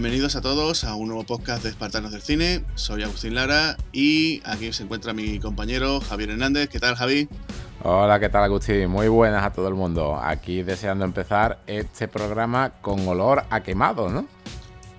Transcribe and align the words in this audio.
Bienvenidos 0.00 0.34
a 0.34 0.40
todos 0.40 0.84
a 0.84 0.94
un 0.94 1.08
nuevo 1.08 1.24
podcast 1.24 1.62
de 1.62 1.68
Espartanos 1.68 2.10
del 2.10 2.22
Cine. 2.22 2.64
Soy 2.74 3.02
Agustín 3.02 3.34
Lara 3.34 3.76
y 3.92 4.40
aquí 4.46 4.72
se 4.72 4.84
encuentra 4.84 5.12
mi 5.12 5.38
compañero 5.38 6.00
Javier 6.00 6.30
Hernández. 6.30 6.70
¿Qué 6.70 6.80
tal, 6.80 6.94
Javi? 6.94 7.28
Hola, 7.82 8.18
¿qué 8.18 8.30
tal, 8.30 8.44
Agustín? 8.44 8.88
Muy 8.88 9.08
buenas 9.08 9.44
a 9.44 9.52
todo 9.52 9.68
el 9.68 9.74
mundo. 9.74 10.16
Aquí 10.16 10.62
deseando 10.62 11.04
empezar 11.04 11.60
este 11.66 12.08
programa 12.08 12.70
con 12.80 13.06
olor 13.06 13.44
a 13.50 13.62
quemado, 13.62 14.08
¿no? 14.08 14.26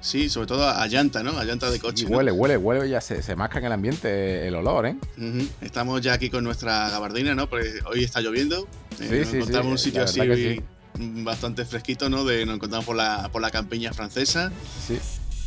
Sí, 0.02 0.30
sobre 0.30 0.46
todo 0.46 0.70
a 0.70 0.86
llanta, 0.86 1.24
¿no? 1.24 1.32
A 1.32 1.46
llanta 1.46 1.72
de 1.72 1.80
coche. 1.80 2.06
Y 2.08 2.14
huele, 2.14 2.32
huele, 2.32 2.58
huele, 2.58 2.88
ya 2.88 3.02
se, 3.02 3.24
se 3.24 3.36
masca 3.36 3.58
en 3.58 3.66
el 3.66 3.72
ambiente 3.72 4.48
el 4.48 4.54
olor, 4.54 4.86
¿eh? 4.86 4.98
Estamos 5.62 6.00
ya 6.02 6.14
aquí 6.14 6.30
con 6.30 6.44
nuestra 6.44 6.92
gabardina, 6.92 7.34
¿no? 7.34 7.50
Porque 7.50 7.72
hoy 7.88 8.04
está 8.04 8.22
lloviendo. 8.22 8.68
Sí, 8.96 9.06
eh, 9.10 9.26
sí, 9.26 9.38
encontramos 9.38 9.72
un 9.72 9.78
sitio 9.80 10.04
así 10.04 10.62
bastante 10.98 11.66
fresquito, 11.66 12.10
¿no? 12.10 12.24
De, 12.24 12.46
nos 12.46 12.56
encontramos 12.56 12.86
por 12.86 12.96
la, 12.96 13.30
por 13.32 13.42
la 13.42 13.52
campiña 13.52 13.94
francesa. 13.94 14.52
Sí. 14.88 15.00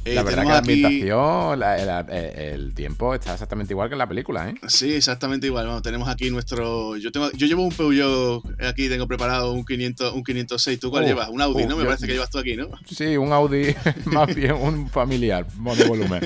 Eh, 0.04 0.14
la 0.14 0.22
verdad 0.22 0.42
que 0.42 0.48
la 0.48 0.58
ambientación, 0.58 1.62
el 2.10 2.74
tiempo 2.74 3.14
está 3.14 3.32
exactamente 3.32 3.72
igual 3.72 3.88
que 3.88 3.94
en 3.94 3.98
la 3.98 4.08
película, 4.08 4.50
¿eh? 4.50 4.54
Sí, 4.68 4.92
exactamente 4.92 5.46
igual. 5.46 5.66
Bueno, 5.66 5.82
tenemos 5.82 6.08
aquí 6.08 6.30
nuestro. 6.30 6.96
Yo 6.96 7.10
tengo, 7.10 7.30
yo 7.32 7.46
llevo 7.46 7.62
un 7.62 7.70
Peugeot 7.70 8.42
aquí, 8.62 8.88
tengo 8.88 9.06
preparado 9.06 9.52
un 9.52 9.64
500, 9.64 10.12
un 10.12 10.22
506. 10.22 10.78
¿Tú 10.78 10.90
cuál 10.90 11.06
llevas? 11.06 11.28
Un 11.30 11.40
Audi, 11.40 11.66
¿no? 11.66 11.76
Me 11.76 11.84
parece 11.84 12.06
que 12.06 12.12
llevas 12.12 12.30
tú 12.30 12.38
aquí, 12.38 12.56
¿no? 12.56 12.68
Sí, 12.86 13.16
un 13.16 13.32
Audi, 13.32 13.74
más 14.04 14.34
bien 14.34 14.52
un 14.52 14.88
familiar, 14.88 15.46
volumen. 15.56 16.20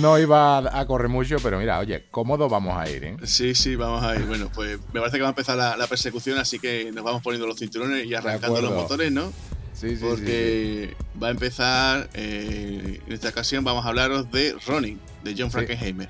No 0.00 0.18
iba 0.18 0.58
a 0.78 0.86
correr 0.86 1.08
mucho, 1.08 1.36
pero 1.42 1.58
mira, 1.58 1.80
oye, 1.80 2.04
cómodo 2.10 2.48
vamos 2.48 2.76
a 2.76 2.88
ir, 2.88 3.04
¿eh? 3.04 3.16
Sí, 3.24 3.54
sí, 3.54 3.74
vamos 3.74 4.04
a 4.04 4.14
ir. 4.14 4.22
Bueno, 4.26 4.50
pues 4.54 4.78
me 4.92 5.00
parece 5.00 5.16
que 5.16 5.22
va 5.22 5.28
a 5.28 5.32
empezar 5.32 5.56
la, 5.56 5.76
la 5.76 5.86
persecución, 5.86 6.38
así 6.38 6.58
que 6.58 6.92
nos 6.92 7.04
vamos 7.04 7.22
poniendo 7.22 7.46
los 7.46 7.58
cinturones 7.58 8.06
y 8.06 8.14
arrancando 8.14 8.60
los 8.60 8.72
motores, 8.72 9.10
¿no? 9.10 9.32
Sí, 9.74 9.96
sí, 9.96 10.04
porque 10.04 10.96
va 11.20 11.28
a 11.28 11.30
empezar, 11.30 12.08
eh, 12.14 13.00
en 13.06 13.12
esta 13.12 13.28
ocasión 13.28 13.64
vamos 13.64 13.84
a 13.84 13.88
hablaros 13.88 14.30
de 14.30 14.56
Ronin, 14.66 15.00
de 15.24 15.34
John 15.36 15.50
Frankenheimer. 15.50 16.08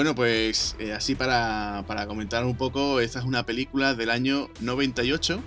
Bueno, 0.00 0.14
pues 0.14 0.76
eh, 0.78 0.94
así 0.94 1.14
para, 1.14 1.84
comentar 2.08 2.42
un 2.46 2.56
poco, 2.56 3.00
esta 3.00 3.18
es 3.18 3.26
una 3.26 3.44
película 3.44 3.92
del 3.92 4.08
año 4.08 4.48
98. 4.60 5.38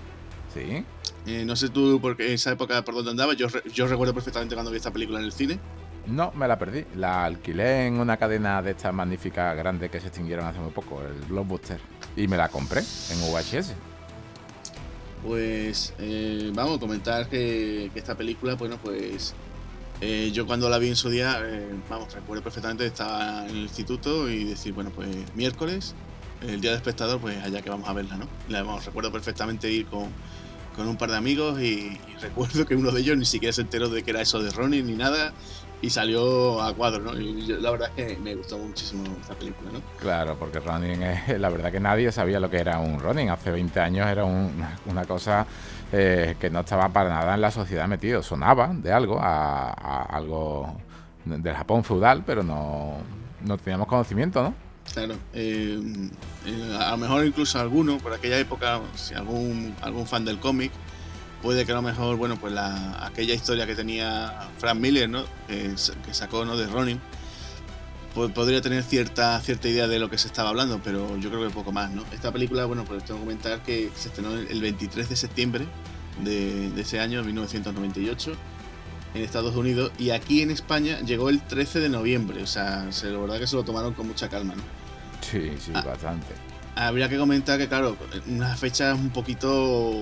Sí. 0.54 0.86
Eh, 1.26 1.44
no 1.44 1.56
sé 1.56 1.70
tú 1.70 2.00
por 2.00 2.16
qué, 2.16 2.36
esa 2.36 2.52
época 2.52 2.86
por 2.86 2.94
dónde 2.94 3.10
andaba, 3.10 3.34
yo, 3.34 3.48
yo 3.74 3.88
recuerdo 3.88 4.14
perfectamente 4.14 4.54
cuando 4.54 4.70
vi 4.70 4.78
esta 4.78 4.94
película 4.94 5.18
en 5.18 5.26
el 5.26 5.32
cine. 5.32 5.58
No, 6.06 6.32
me 6.34 6.48
la 6.48 6.60
perdí. 6.60 6.86
La 6.96 7.26
alquilé 7.26 7.88
en 7.88 7.96
una 7.96 8.18
cadena 8.18 8.62
de 8.62 8.72
estas 8.72 8.94
magníficas 8.94 9.58
grandes 9.58 9.90
que 9.90 10.00
se 10.00 10.10
extinguieron 10.10 10.46
hace 10.46 10.60
muy 10.60 10.70
poco, 10.70 11.02
el 11.02 11.20
Blockbuster. 11.28 11.80
Y 12.16 12.28
me 12.28 12.38
la 12.38 12.50
compré 12.50 12.82
en 12.82 13.22
VHS. 13.22 13.74
Pues 15.26 15.96
eh, 15.98 16.52
vamos 16.54 16.78
a 16.78 16.80
comentar 16.80 17.28
que, 17.28 17.90
que, 17.92 17.98
esta 17.98 18.14
película, 18.14 18.54
bueno, 18.54 18.78
pues 18.84 19.34
eh, 20.06 20.32
yo 20.34 20.46
cuando 20.46 20.70
la 20.70 20.80
vi 20.80 20.90
en 20.90 20.98
su 20.98 21.10
día, 21.10 21.40
eh, 21.42 21.66
vamos, 21.90 22.14
recuerdo 22.14 22.44
perfectamente, 22.44 22.86
estaba 22.86 23.46
en 23.46 23.52
el 23.52 23.62
instituto 23.64 24.30
y 24.30 24.44
decir, 24.44 24.74
bueno, 24.74 24.92
pues 24.94 25.08
miércoles, 25.34 25.96
el 26.46 26.60
día 26.60 26.72
de 26.72 26.76
espectador, 26.76 27.22
pues 27.22 27.42
allá 27.42 27.62
que 27.62 27.70
vamos 27.70 27.88
a 27.88 27.94
verla, 27.94 28.18
¿no? 28.18 28.28
La, 28.50 28.64
vamos, 28.64 28.84
recuerdo 28.86 29.14
perfectamente 29.14 29.72
ir 29.72 29.86
con, 29.86 30.10
un 30.78 30.98
par 30.98 31.10
de 31.10 31.16
amigos 31.16 31.62
y, 31.62 31.98
recuerdo 32.20 32.66
que 32.66 32.76
uno 32.76 32.92
de 32.92 33.00
ellos 33.00 33.18
ni 33.18 33.24
siquiera 33.24 33.54
se 33.54 33.62
enteró 33.62 33.88
de 33.88 34.04
que 34.04 34.12
era 34.12 34.20
eso 34.20 34.44
de 34.44 34.52
Ronin 34.52 34.86
ni 34.88 34.96
nada 34.96 35.32
y 35.82 35.90
salió 35.90 36.62
a 36.62 36.74
cuadro, 36.74 37.02
¿no? 37.02 37.18
Y 37.18 37.44
la 37.44 37.72
verdad 37.72 37.92
es 37.96 38.14
que 38.14 38.20
me 38.20 38.36
gustó 38.36 38.58
muchísimo 38.58 39.06
esta 39.22 39.36
película, 39.36 39.72
¿no? 39.72 39.82
Claro, 40.02 40.38
porque 40.38 40.60
Ronin 40.60 41.02
es, 41.02 41.40
la 41.40 41.48
verdad 41.48 41.72
que 41.72 41.80
nadie 41.80 42.12
sabía 42.12 42.42
lo 42.42 42.50
que 42.50 42.58
era 42.58 42.80
un 42.80 43.00
Ronin. 43.00 43.30
Hace 43.30 43.52
20 43.52 43.80
años 43.80 44.06
era 44.08 44.26
una 44.26 45.06
cosa 45.08 45.48
eh, 45.96 46.36
que 46.40 46.50
no 46.50 46.62
estaba 46.62 46.90
para 46.90 47.10
nada 47.10 47.36
en 47.36 47.42
la 47.42 47.52
sociedad 47.52 47.88
metido. 47.88 48.24
Sonaba 48.24 48.72
de 48.74 48.92
algo, 48.92 49.20
a, 49.22 50.02
algo 50.10 50.76
del 51.24 51.54
Japón 51.54 51.84
feudal, 51.84 52.24
pero 52.26 52.42
no, 52.42 52.98
no 53.46 53.58
teníamos 53.60 53.88
conocimiento, 53.88 54.42
¿no? 54.42 54.56
Claro, 54.92 55.14
eh, 55.34 55.80
eh, 56.48 56.78
a 56.80 56.92
lo 56.92 56.98
mejor 56.98 57.26
incluso 57.26 57.60
alguno, 57.60 58.00
por 58.00 58.12
aquella 58.12 58.40
época, 58.40 58.82
si 58.96 59.14
algún, 59.14 59.76
algún 59.82 60.08
fan 60.08 60.26
del 60.26 60.40
cómic, 60.40 60.72
puede 61.44 61.64
que 61.64 61.72
a 61.72 61.76
lo 61.76 61.84
mejor, 61.84 62.18
bueno, 62.18 62.38
pues 62.38 62.54
la, 62.54 63.06
aquella 63.06 63.36
historia 63.36 63.68
que 63.68 63.76
tenía 63.76 64.50
Frank 64.58 64.80
Miller, 64.80 65.08
¿no? 65.08 65.24
Que, 65.48 65.78
sacó, 66.12 66.44
¿no? 66.44 66.58
De 66.58 66.66
Ronin, 66.66 67.00
pues 68.14 68.32
podría 68.32 68.62
tener 68.62 68.84
cierta, 68.84 69.40
cierta 69.42 69.68
idea 69.68 69.88
de 69.88 70.00
lo 70.00 70.10
que 70.10 70.18
se 70.18 70.28
estaba 70.28 70.50
hablando, 70.50 70.80
pero 70.84 71.18
yo 71.18 71.30
creo 71.30 71.48
que 71.48 71.54
poco 71.54 71.72
más, 71.72 71.92
¿no? 71.92 72.04
Esta 72.12 72.32
película, 72.32 72.66
bueno, 72.66 72.86
pues 72.86 73.04
tengo 73.04 73.20
que 73.20 73.26
comentar 73.26 73.64
que 73.64 73.90
se 73.96 74.10
estrenó 74.10 74.34
el 74.34 74.62
23 74.62 75.10
de 75.10 75.16
septiembre 75.16 75.66
de, 76.22 76.72
ese 76.80 77.00
año, 77.00 77.24
1998, 77.24 78.34
en 79.16 79.22
Estados 79.22 79.56
Unidos, 79.56 79.92
y 79.98 80.12
aquí 80.12 80.42
en 80.42 80.52
España 80.52 81.00
llegó 81.02 81.30
el 81.30 81.42
13 81.42 81.80
de 81.80 81.90
noviembre, 81.90 82.44
o 82.44 82.48
sea, 82.48 82.92
se, 82.92 83.10
la 83.10 83.18
verdad 83.18 83.40
que 83.40 83.48
se 83.48 83.56
lo 83.56 83.64
tomaron 83.64 83.94
con 83.94 84.08
mucha 84.08 84.30
calma, 84.30 84.56
¿no? 84.56 84.64
Sí, 85.22 85.52
sí, 85.60 85.72
ah, 85.74 85.82
bastante. 85.82 86.34
Habría 86.76 87.10
que 87.10 87.18
comentar 87.18 87.58
que, 87.58 87.68
claro, 87.68 87.98
unas 88.28 88.60
fechas 88.60 88.98
un 88.98 89.10
poquito 89.10 89.94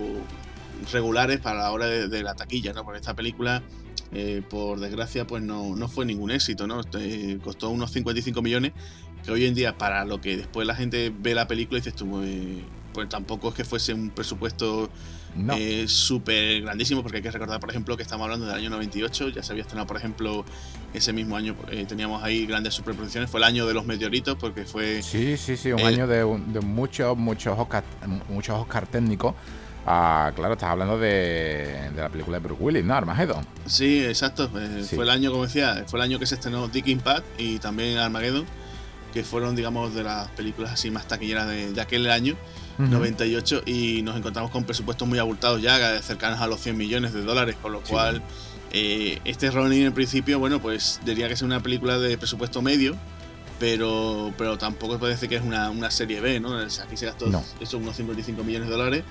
regulares 0.91 1.39
para 1.39 1.59
la 1.59 1.71
hora 1.71 1.85
de, 1.85 2.23
la 2.23 2.33
taquilla, 2.33 2.73
¿no? 2.73 2.83
Porque 2.83 2.99
esta 2.99 3.13
película, 3.13 3.61
eh, 4.13 4.41
por 4.49 4.79
desgracia, 4.79 5.25
pues 5.25 5.41
no, 5.43 5.75
no, 5.75 5.87
fue 5.87 6.05
ningún 6.05 6.31
éxito, 6.31 6.67
¿no? 6.67 6.81
Eh, 6.99 7.39
costó 7.43 7.69
unos 7.69 7.91
55 7.91 8.41
millones, 8.41 8.73
que 9.23 9.31
hoy 9.31 9.45
en 9.45 9.55
día, 9.55 9.77
para 9.77 10.05
lo 10.05 10.19
que 10.19 10.37
después 10.37 10.67
la 10.67 10.75
gente 10.75 11.13
ve 11.17 11.35
la 11.35 11.47
película, 11.47 11.79
dices 11.79 11.95
tú, 11.95 12.09
pues, 12.09 12.29
pues 12.93 13.09
tampoco 13.09 13.49
es 13.49 13.55
que 13.55 13.63
fuese 13.63 13.93
un 13.93 14.09
presupuesto 14.09 14.89
eh, 15.55 15.85
súper 15.87 16.61
grandísimo, 16.61 17.01
porque 17.01 17.17
hay 17.17 17.23
que 17.23 17.31
recordar, 17.31 17.59
por 17.59 17.69
ejemplo, 17.69 17.95
que 17.95 18.03
estamos 18.03 18.25
hablando 18.25 18.47
del 18.47 18.55
año 18.55 18.69
98, 18.69 19.29
ya 19.29 19.43
se 19.43 19.53
había 19.53 19.61
estrenado, 19.61 19.87
por 19.87 19.97
ejemplo, 19.97 20.43
ese 20.93 21.13
mismo 21.13 21.37
año 21.37 21.55
eh, 21.69 21.85
teníamos 21.87 22.21
ahí 22.21 22.45
grandes 22.45 22.73
superproducciones, 22.73 23.29
fue 23.29 23.39
el 23.39 23.45
año 23.45 23.65
de 23.65 23.73
los 23.73 23.85
meteoritos, 23.85 24.35
porque 24.35 24.65
fue... 24.65 25.01
Sí, 25.01 25.37
sí, 25.37 25.55
sí, 25.55 25.71
un 25.71 25.81
año 25.81 26.05
de, 26.05 26.25
muchos, 26.61 27.17
muchos 27.17 27.57
Oscar, 27.57 27.83
muchos 28.29 28.59
Oscar 28.59 28.87
técnicos. 28.87 29.35
Ah, 29.85 30.31
claro, 30.35 30.53
estás 30.53 30.69
hablando 30.69 30.97
de, 30.99 31.89
la 31.95 32.09
película 32.09 32.37
de 32.37 32.43
Bruce 32.43 32.61
Willis, 32.61 32.85
¿no? 32.85 32.93
Armageddon. 32.93 33.45
Sí, 33.65 34.03
exacto. 34.03 34.49
Eh, 34.55 34.85
fue 34.87 35.03
el 35.03 35.09
año, 35.09 35.31
como 35.31 35.43
decía, 35.43 35.83
fue 35.87 35.99
el 35.99 36.03
año 36.03 36.19
que 36.19 36.25
se 36.25 36.35
estrenó 36.35 36.67
Dick 36.67 36.87
Impact 36.87 37.25
y 37.39 37.57
también 37.59 37.97
Armageddon, 37.97 38.45
que 39.13 39.23
fueron, 39.23 39.55
digamos, 39.55 39.93
de 39.95 40.03
las 40.03 40.29
películas 40.29 40.73
así 40.73 40.91
más 40.91 41.07
taquilleras 41.07 41.47
de, 41.47 41.73
de 41.73 41.81
aquel 41.81 42.09
año. 42.09 42.35
98 42.77 43.63
y 43.65 44.01
nos 44.01 44.17
encontramos 44.17 44.51
con 44.51 44.63
presupuestos 44.63 45.07
muy 45.07 45.19
abultados 45.19 45.61
ya, 45.61 46.01
cercanos 46.01 46.39
a 46.39 46.47
los 46.47 46.59
100 46.61 46.77
millones 46.77 47.13
de 47.13 47.21
dólares, 47.21 47.55
con 47.61 47.71
lo 47.73 47.81
cual 47.81 48.21
eh, 48.71 49.19
este 49.25 49.51
Ronin 49.51 49.85
en 49.85 49.93
principio, 49.93 50.39
bueno, 50.39 50.61
pues 50.61 50.99
diría 51.05 51.27
que 51.27 51.33
es 51.33 51.41
una 51.41 51.61
película 51.61 51.99
de 51.99 52.17
presupuesto 52.17 52.61
medio, 52.61 52.95
pero, 53.59 54.33
pero 54.37 54.57
tampoco 54.57 54.97
parece 54.97 55.27
que 55.27 55.35
es 55.35 55.43
una, 55.43 55.91
serie 55.91 56.21
B, 56.21 56.39
¿no? 56.39 56.57
aquí 56.57 56.95
se 56.97 57.05
gastó 57.05 57.29
eso, 57.59 57.77
unos 57.77 57.95
55 57.95 58.43
millones 58.43 58.69
de 58.69 58.75
dólares. 58.75 59.03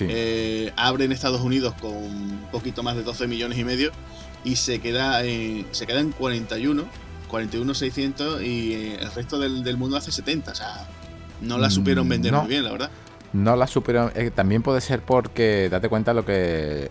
Eh, 0.00 0.72
abre 0.76 1.04
en 1.04 1.12
Estados 1.12 1.40
Unidos 1.40 1.74
con 1.80 1.92
un 1.92 2.48
poquito 2.52 2.82
más 2.82 2.96
de 2.96 3.02
12 3.02 3.26
millones 3.26 3.58
y 3.58 3.64
medio 3.64 3.90
y 4.44 4.56
se 4.56 4.80
queda 4.80 5.24
en, 5.24 5.66
se 5.72 5.86
queda 5.86 6.00
en 6.00 6.12
41, 6.12 6.84
41 7.28 7.74
600 7.74 8.42
y 8.42 8.74
eh, 8.74 8.98
el 9.00 9.10
resto 9.12 9.38
del, 9.38 9.64
del 9.64 9.76
mundo 9.76 9.96
hace 9.96 10.12
70, 10.12 10.52
o 10.52 10.54
sea, 10.54 10.88
no 11.40 11.58
la 11.58 11.70
supieron 11.70 12.06
mm, 12.06 12.10
vender 12.10 12.32
muy 12.32 12.48
bien, 12.48 12.64
la 12.64 12.72
verdad. 12.72 12.90
No 13.32 13.56
la 13.56 13.66
supieron. 13.66 14.10
Eh, 14.14 14.30
también 14.34 14.62
puede 14.62 14.80
ser 14.80 15.02
porque, 15.02 15.68
date 15.70 15.88
cuenta, 15.90 16.14
lo 16.14 16.24
que 16.24 16.90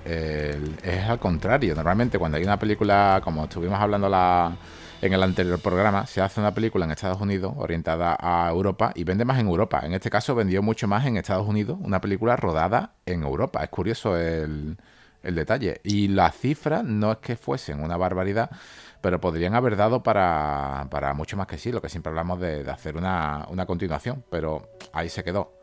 es 0.84 1.04
al 1.04 1.18
contrario. 1.18 1.74
Normalmente, 1.74 2.20
cuando 2.20 2.38
hay 2.38 2.44
una 2.44 2.60
película, 2.60 3.22
como 3.24 3.46
estuvimos 3.46 3.80
hablando 3.80 4.08
la, 4.08 4.56
en 5.02 5.14
el 5.14 5.24
anterior 5.24 5.60
programa, 5.60 6.06
se 6.08 6.22
hace 6.22 6.40
una 6.40 6.54
película 6.54 6.86
en 6.86 6.92
Estados 6.92 7.22
Unidos 7.22 7.54
orientada 7.58 8.18
a 8.20 8.50
Europa 8.50 8.92
y 8.96 9.04
vende 9.04 9.26
más 9.26 9.40
en 9.40 9.48
Europa. 9.48 9.82
En 9.84 9.94
este 9.94 10.10
caso, 10.10 10.36
vendió 10.36 10.62
mucho 10.62 10.88
más 10.88 11.06
en 11.06 11.18
Estados 11.18 11.48
Unidos 11.48 11.78
una 11.82 12.02
película 12.02 12.36
rodada 12.36 12.96
en 13.06 13.24
Europa. 13.24 13.64
Es 13.64 13.70
curioso 13.70 14.18
el, 14.18 14.78
el 15.24 15.36
detalle. 15.36 15.82
Y 15.84 16.08
las 16.08 16.36
cifras 16.36 16.84
no 16.84 17.12
es 17.12 17.18
que 17.20 17.36
fuesen 17.36 17.82
una 17.82 17.98
barbaridad 17.98 18.50
pero 19.02 19.22
podrían 19.22 19.56
haber 19.56 19.76
dado 19.76 20.04
para, 20.04 20.88
para 20.90 21.14
mucho 21.14 21.38
más 21.38 21.48
que 21.48 21.58
sí, 21.58 21.72
lo 21.72 21.82
que 21.82 21.90
siempre 21.90 22.10
hablamos 22.10 22.40
de, 22.40 22.70
hacer 22.70 22.98
una, 22.98 23.46
una, 23.50 23.66
continuación, 23.66 24.24
pero 24.30 24.70
ahí 24.94 25.10
se 25.10 25.24
quedó. 25.24 25.54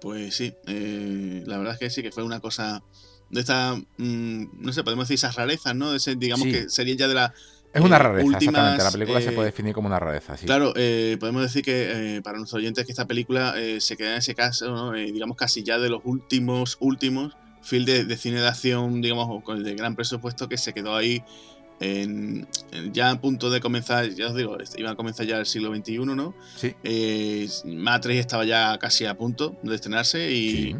Pues 0.00 0.36
sí, 0.36 0.54
eh, 0.66 1.42
la 1.46 1.58
verdad 1.58 1.74
es 1.74 1.78
que 1.78 1.90
sí, 1.90 2.02
que 2.02 2.12
fue 2.12 2.22
una 2.22 2.40
cosa 2.40 2.82
de 3.30 3.40
esta, 3.40 3.76
mm, 3.98 4.62
no 4.64 4.72
sé, 4.72 4.82
podemos 4.84 5.04
decir 5.04 5.16
esas 5.16 5.36
rarezas, 5.36 5.74
¿no? 5.74 5.92
De 5.92 6.16
digamos 6.16 6.46
que 6.46 6.68
serían 6.68 6.98
ya 6.98 7.08
de 7.08 7.14
la... 7.14 7.34
Es 7.72 7.82
una 7.82 7.96
eh, 7.96 7.98
rareza, 7.98 8.38
exactamente. 8.38 8.84
La 8.84 8.90
película 8.90 9.20
se 9.20 9.32
puede 9.32 9.46
definir 9.46 9.74
como 9.74 9.88
una 9.88 9.98
rareza. 9.98 10.36
Sí. 10.36 10.46
Claro, 10.46 10.72
podemos 10.74 11.42
decir 11.42 11.62
que 11.62 12.20
para 12.24 12.38
nuestros 12.38 12.58
oyentes 12.58 12.84
que 12.84 12.92
esta 12.92 13.06
película 13.06 13.54
se 13.78 13.96
queda 13.96 14.12
en 14.12 14.18
ese 14.18 14.34
caso, 14.34 14.92
digamos, 14.92 15.36
casi 15.36 15.62
ya 15.62 15.78
de 15.78 15.90
los 15.90 16.00
últimos, 16.04 16.76
últimos 16.80 17.36
film 17.62 17.84
de, 17.84 18.16
cine 18.16 18.40
de 18.40 18.48
acción, 18.48 19.00
digamos, 19.00 19.42
de 19.62 19.74
gran 19.74 19.94
presupuesto 19.94 20.48
que 20.48 20.56
se 20.56 20.72
quedó 20.72 20.96
ahí 20.96 21.22
en, 21.80 22.48
ya 22.92 23.10
a 23.10 23.20
punto 23.20 23.50
de 23.50 23.60
comenzar, 23.60 24.08
ya 24.10 24.28
os 24.28 24.34
digo, 24.34 24.56
iba 24.76 24.90
a 24.90 24.96
comenzar 24.96 25.26
ya 25.26 25.38
el 25.38 25.46
siglo 25.46 25.74
XXI, 25.74 25.98
¿no? 25.98 26.34
Sí. 26.56 26.74
Eh, 26.82 27.48
Matrix 27.64 28.20
estaba 28.20 28.44
ya 28.44 28.76
casi 28.78 29.04
a 29.04 29.16
punto 29.16 29.56
de 29.62 29.74
estrenarse 29.74 30.32
y 30.32 30.76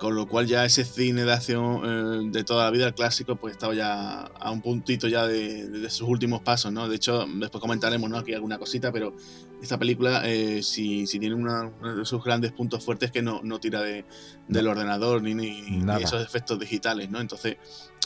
con 0.00 0.14
lo 0.14 0.26
cual 0.26 0.46
ya 0.46 0.64
ese 0.64 0.82
cine 0.86 1.26
de 1.26 1.32
acción 1.32 1.82
eh, 1.84 2.30
de 2.32 2.42
toda 2.42 2.64
la 2.64 2.70
vida, 2.70 2.86
el 2.86 2.94
clásico, 2.94 3.36
pues 3.36 3.52
estaba 3.52 3.74
ya 3.74 4.22
a 4.22 4.50
un 4.50 4.62
puntito 4.62 5.08
ya 5.08 5.26
de, 5.26 5.90
sus 5.90 6.08
últimos 6.08 6.40
pasos, 6.40 6.72
¿no? 6.72 6.88
De 6.88 6.96
hecho, 6.96 7.26
después 7.34 7.60
comentaremos, 7.60 8.08
¿no? 8.08 8.16
Aquí 8.16 8.32
alguna 8.32 8.56
cosita, 8.56 8.90
pero 8.90 9.14
esta 9.60 9.78
película, 9.78 10.22
eh, 10.24 10.62
si, 10.62 11.06
si, 11.06 11.18
tiene 11.18 11.34
uno 11.34 11.74
de 11.82 12.06
sus 12.06 12.24
grandes 12.24 12.50
puntos 12.52 12.82
fuertes, 12.82 13.10
que 13.10 13.20
no, 13.20 13.42
no 13.44 13.60
tira 13.60 13.82
de, 13.82 14.06
del 14.48 14.68
ordenador 14.68 15.20
ni, 15.22 15.34
ni, 15.34 15.82
esos 16.00 16.24
efectos 16.24 16.58
digitales, 16.58 17.10
¿no? 17.10 17.20
Entonces, 17.20 17.58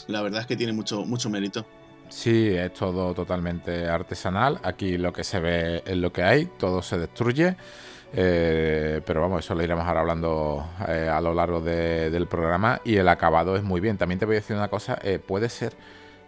la 0.07 0.21
verdad 0.21 0.41
es 0.41 0.47
que 0.47 0.57
tiene 0.57 0.73
mucho, 0.73 1.05
mucho 1.05 1.29
mérito. 1.29 1.65
Sí, 2.09 2.49
es 2.49 2.73
todo 2.73 3.13
totalmente 3.13 3.87
artesanal. 3.87 4.59
Aquí 4.63 4.97
lo 4.97 5.13
que 5.13 5.23
se 5.23 5.39
ve 5.39 5.81
es 5.85 5.95
lo 5.95 6.11
que 6.11 6.23
hay, 6.23 6.49
todo 6.59 6.81
se 6.81 6.97
destruye. 6.97 7.55
Eh, 8.17 9.01
pero 9.05 9.19
vamos, 9.19 9.43
eso 9.43 9.53
lo 9.55 9.61
iremos 9.61 9.85
ahora 9.85 9.99
hablando 9.99 10.65
eh, 10.87 11.09
a 11.11 11.19
lo 11.19 11.33
largo 11.33 11.59
del 11.59 12.27
programa. 12.27 12.81
Y 12.85 12.95
el 12.95 13.09
acabado 13.09 13.57
es 13.57 13.63
muy 13.63 13.81
bien. 13.81 13.97
También 13.97 14.19
te 14.19 14.25
voy 14.25 14.37
a 14.37 14.39
decir 14.39 14.55
una 14.55 14.69
cosa: 14.69 14.97
eh, 15.03 15.19
puede 15.19 15.49
ser 15.49 15.73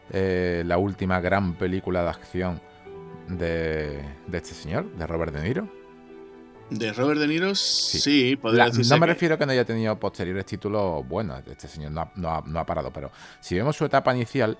la 0.10 0.78
última 0.78 1.20
gran 1.20 1.56
película 1.56 2.04
de 2.04 2.10
acción 2.10 2.62
de, 3.28 4.02
este 4.32 4.54
señor, 4.54 4.92
de 4.94 5.08
Robert 5.08 5.34
De 5.34 5.42
Niro. 5.42 5.68
De 6.70 6.92
Robert 6.94 7.20
De 7.20 7.28
Niro, 7.28 7.56
sí, 7.56 8.38
podría 8.38 8.70
No 8.70 8.98
me 8.98 9.08
refiero 9.08 9.36
a 9.36 9.38
que 9.38 9.46
no 9.46 9.52
haya 9.54 9.66
tenido 9.66 9.98
posteriores 9.98 10.46
títulos 10.46 11.06
buenos. 11.08 11.42
Este 11.48 11.68
señor 11.68 11.92
no 11.92 12.60
ha 12.60 12.66
parado, 12.66 12.92
pero 12.92 13.12
si 13.40 13.56
vemos 13.56 13.76
su 13.76 13.86
etapa 13.86 14.14
inicial 14.14 14.58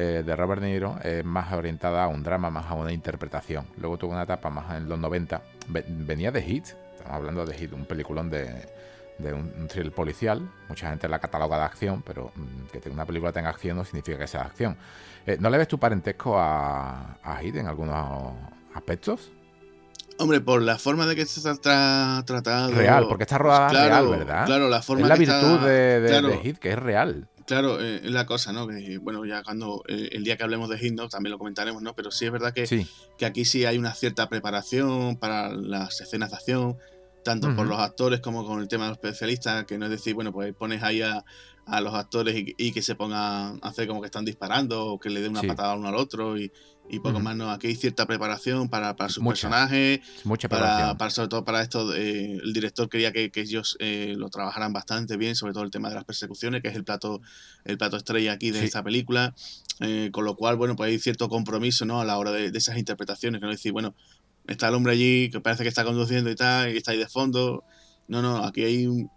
eh, 0.00 0.22
de 0.24 0.36
Robert 0.36 0.62
De 0.62 0.68
Niro 0.68 0.96
es 1.02 1.24
más 1.24 1.52
orientada 1.52 2.04
a 2.04 2.06
un 2.06 2.22
drama, 2.22 2.50
más 2.50 2.66
a 2.66 2.74
una 2.74 2.92
interpretación. 2.92 3.66
Luego 3.78 3.98
tuvo 3.98 4.12
una 4.12 4.22
etapa 4.22 4.48
más 4.48 4.76
en 4.76 4.88
los 4.88 4.96
90. 4.96 5.42
Venía 5.66 6.30
de 6.30 6.40
Hit, 6.40 6.66
estamos 6.92 7.14
hablando 7.14 7.44
de 7.44 7.52
Hit, 7.52 7.72
un 7.72 7.84
peliculón 7.84 8.30
de, 8.30 8.64
un, 9.18 9.66
thrill 9.66 9.90
policial. 9.90 10.48
Mucha 10.68 10.90
gente 10.90 11.08
la 11.08 11.18
cataloga 11.18 11.58
de 11.58 11.64
acción, 11.64 12.02
pero 12.02 12.30
mm, 12.36 12.78
que 12.78 12.88
una 12.90 13.06
película 13.06 13.32
tenga 13.32 13.48
acción 13.48 13.76
no 13.76 13.84
significa 13.84 14.18
que 14.18 14.28
sea 14.28 14.42
acción. 14.42 14.76
Eh, 15.26 15.36
¿No 15.40 15.50
le 15.50 15.58
ves 15.58 15.66
tu 15.66 15.80
parentesco 15.80 16.38
a, 16.38 17.16
a 17.20 17.36
Hit 17.38 17.56
en 17.56 17.66
algunos 17.66 18.34
aspectos? 18.74 19.32
Hombre, 20.20 20.40
por 20.40 20.62
la 20.62 20.78
forma 20.78 21.06
de 21.06 21.16
que 21.16 21.26
se 21.26 21.50
está 21.50 22.22
tratado. 22.24 22.70
Real, 22.70 23.06
porque 23.08 23.24
está 23.24 23.38
rodada 23.38 23.68
real, 23.68 24.08
¿verdad? 24.10 24.46
Claro, 24.46 24.68
la 24.68 24.80
forma 24.80 25.02
Es 25.02 25.08
la 25.08 25.16
virtud 25.16 25.58
de, 25.66 26.00
de 26.00 26.38
Hit, 26.38 26.58
que 26.58 26.70
es 26.70 26.78
real. 26.78 27.26
Claro, 27.48 27.80
eh, 27.80 28.02
es 28.04 28.10
la 28.10 28.26
cosa, 28.26 28.52
¿no? 28.52 28.68
Que, 28.68 28.98
bueno, 28.98 29.24
ya 29.24 29.42
cuando 29.42 29.82
eh, 29.88 30.10
el 30.12 30.22
día 30.22 30.36
que 30.36 30.42
hablemos 30.42 30.68
de 30.68 30.76
Hit, 30.76 30.94
También 31.10 31.30
lo 31.30 31.38
comentaremos, 31.38 31.82
¿no? 31.82 31.94
Pero 31.94 32.10
sí 32.10 32.26
es 32.26 32.30
verdad 32.30 32.52
que, 32.52 32.86
que 33.16 33.24
aquí 33.24 33.46
sí 33.46 33.64
hay 33.64 33.78
una 33.78 33.94
cierta 33.94 34.28
preparación 34.28 35.16
para 35.16 35.48
las 35.54 35.98
escenas 36.02 36.28
de 36.30 36.36
acción, 36.36 36.76
tanto 37.24 37.56
por 37.56 37.66
los 37.66 37.78
actores 37.78 38.20
como 38.20 38.44
con 38.44 38.60
el 38.60 38.68
tema 38.68 38.84
de 38.84 38.90
los 38.90 38.98
especialistas, 38.98 39.64
que 39.64 39.78
no 39.78 39.86
es 39.86 39.90
decir, 39.90 40.12
bueno, 40.12 40.30
pues 40.30 40.54
pones 40.54 40.82
ahí 40.82 41.00
a, 41.00 41.24
los 41.80 41.94
actores 41.94 42.34
y, 42.36 42.72
que 42.72 42.82
se 42.82 42.94
pongan 42.94 43.58
a 43.62 43.68
hacer 43.68 43.88
como 43.88 44.02
que 44.02 44.06
están 44.06 44.26
disparando 44.26 44.84
o 44.84 44.98
que 44.98 45.08
le 45.08 45.22
den 45.22 45.30
una 45.30 45.42
patada 45.42 45.74
uno 45.74 45.88
al 45.88 45.94
otro 45.94 46.36
y, 46.36 46.52
y 46.90 47.00
poco 47.00 47.20
más, 47.20 47.36
¿no? 47.36 47.50
Aquí 47.50 47.66
hay 47.66 47.74
cierta 47.74 48.06
preparación 48.06 48.68
para, 48.68 48.96
para 48.96 49.10
sus 49.10 49.24
personajes. 49.24 50.00
Mucha 50.24 50.48
para, 50.48 50.96
para, 50.96 51.10
sobre 51.10 51.28
todo 51.28 51.44
para 51.44 51.62
esto, 51.62 51.94
eh, 51.94 52.40
el 52.42 52.52
director 52.52 52.88
quería 52.88 53.12
que, 53.12 53.30
ellos 53.34 53.76
eh, 53.78 54.14
lo 54.16 54.30
trabajaran 54.30 54.72
bastante 54.72 55.16
bien, 55.16 55.36
sobre 55.36 55.52
todo 55.52 55.64
el 55.64 55.70
tema 55.70 55.88
de 55.88 55.96
las 55.96 56.04
persecuciones, 56.04 56.62
que 56.62 56.68
es 56.68 56.74
el 56.74 56.84
plato, 56.84 57.20
el 57.64 57.78
plato 57.78 57.96
estrella 57.96 58.32
aquí 58.32 58.50
de 58.50 58.64
esta 58.64 58.82
película. 58.82 59.34
Eh, 59.80 60.10
con 60.12 60.24
lo 60.24 60.34
cual, 60.34 60.56
bueno, 60.56 60.74
pues 60.76 60.90
hay 60.90 60.98
cierto 60.98 61.28
compromiso, 61.28 61.84
¿no? 61.84 62.00
A 62.00 62.04
la 62.04 62.18
hora 62.18 62.32
de, 62.32 62.50
esas 62.54 62.78
interpretaciones, 62.78 63.40
que 63.40 63.46
no 63.46 63.52
decir, 63.52 63.72
bueno, 63.72 63.94
está 64.46 64.68
el 64.68 64.74
hombre 64.74 64.92
allí 64.92 65.30
que 65.30 65.40
parece 65.40 65.62
que 65.62 65.68
está 65.68 65.84
conduciendo 65.84 66.30
y 66.30 66.34
tal, 66.34 66.72
y 66.72 66.76
está 66.76 66.92
ahí 66.92 66.98
de 66.98 67.08
fondo. 67.08 67.64
No, 68.08 68.22
no, 68.22 68.44
aquí 68.44 68.64
hay 68.64 68.86
un, 68.86 69.10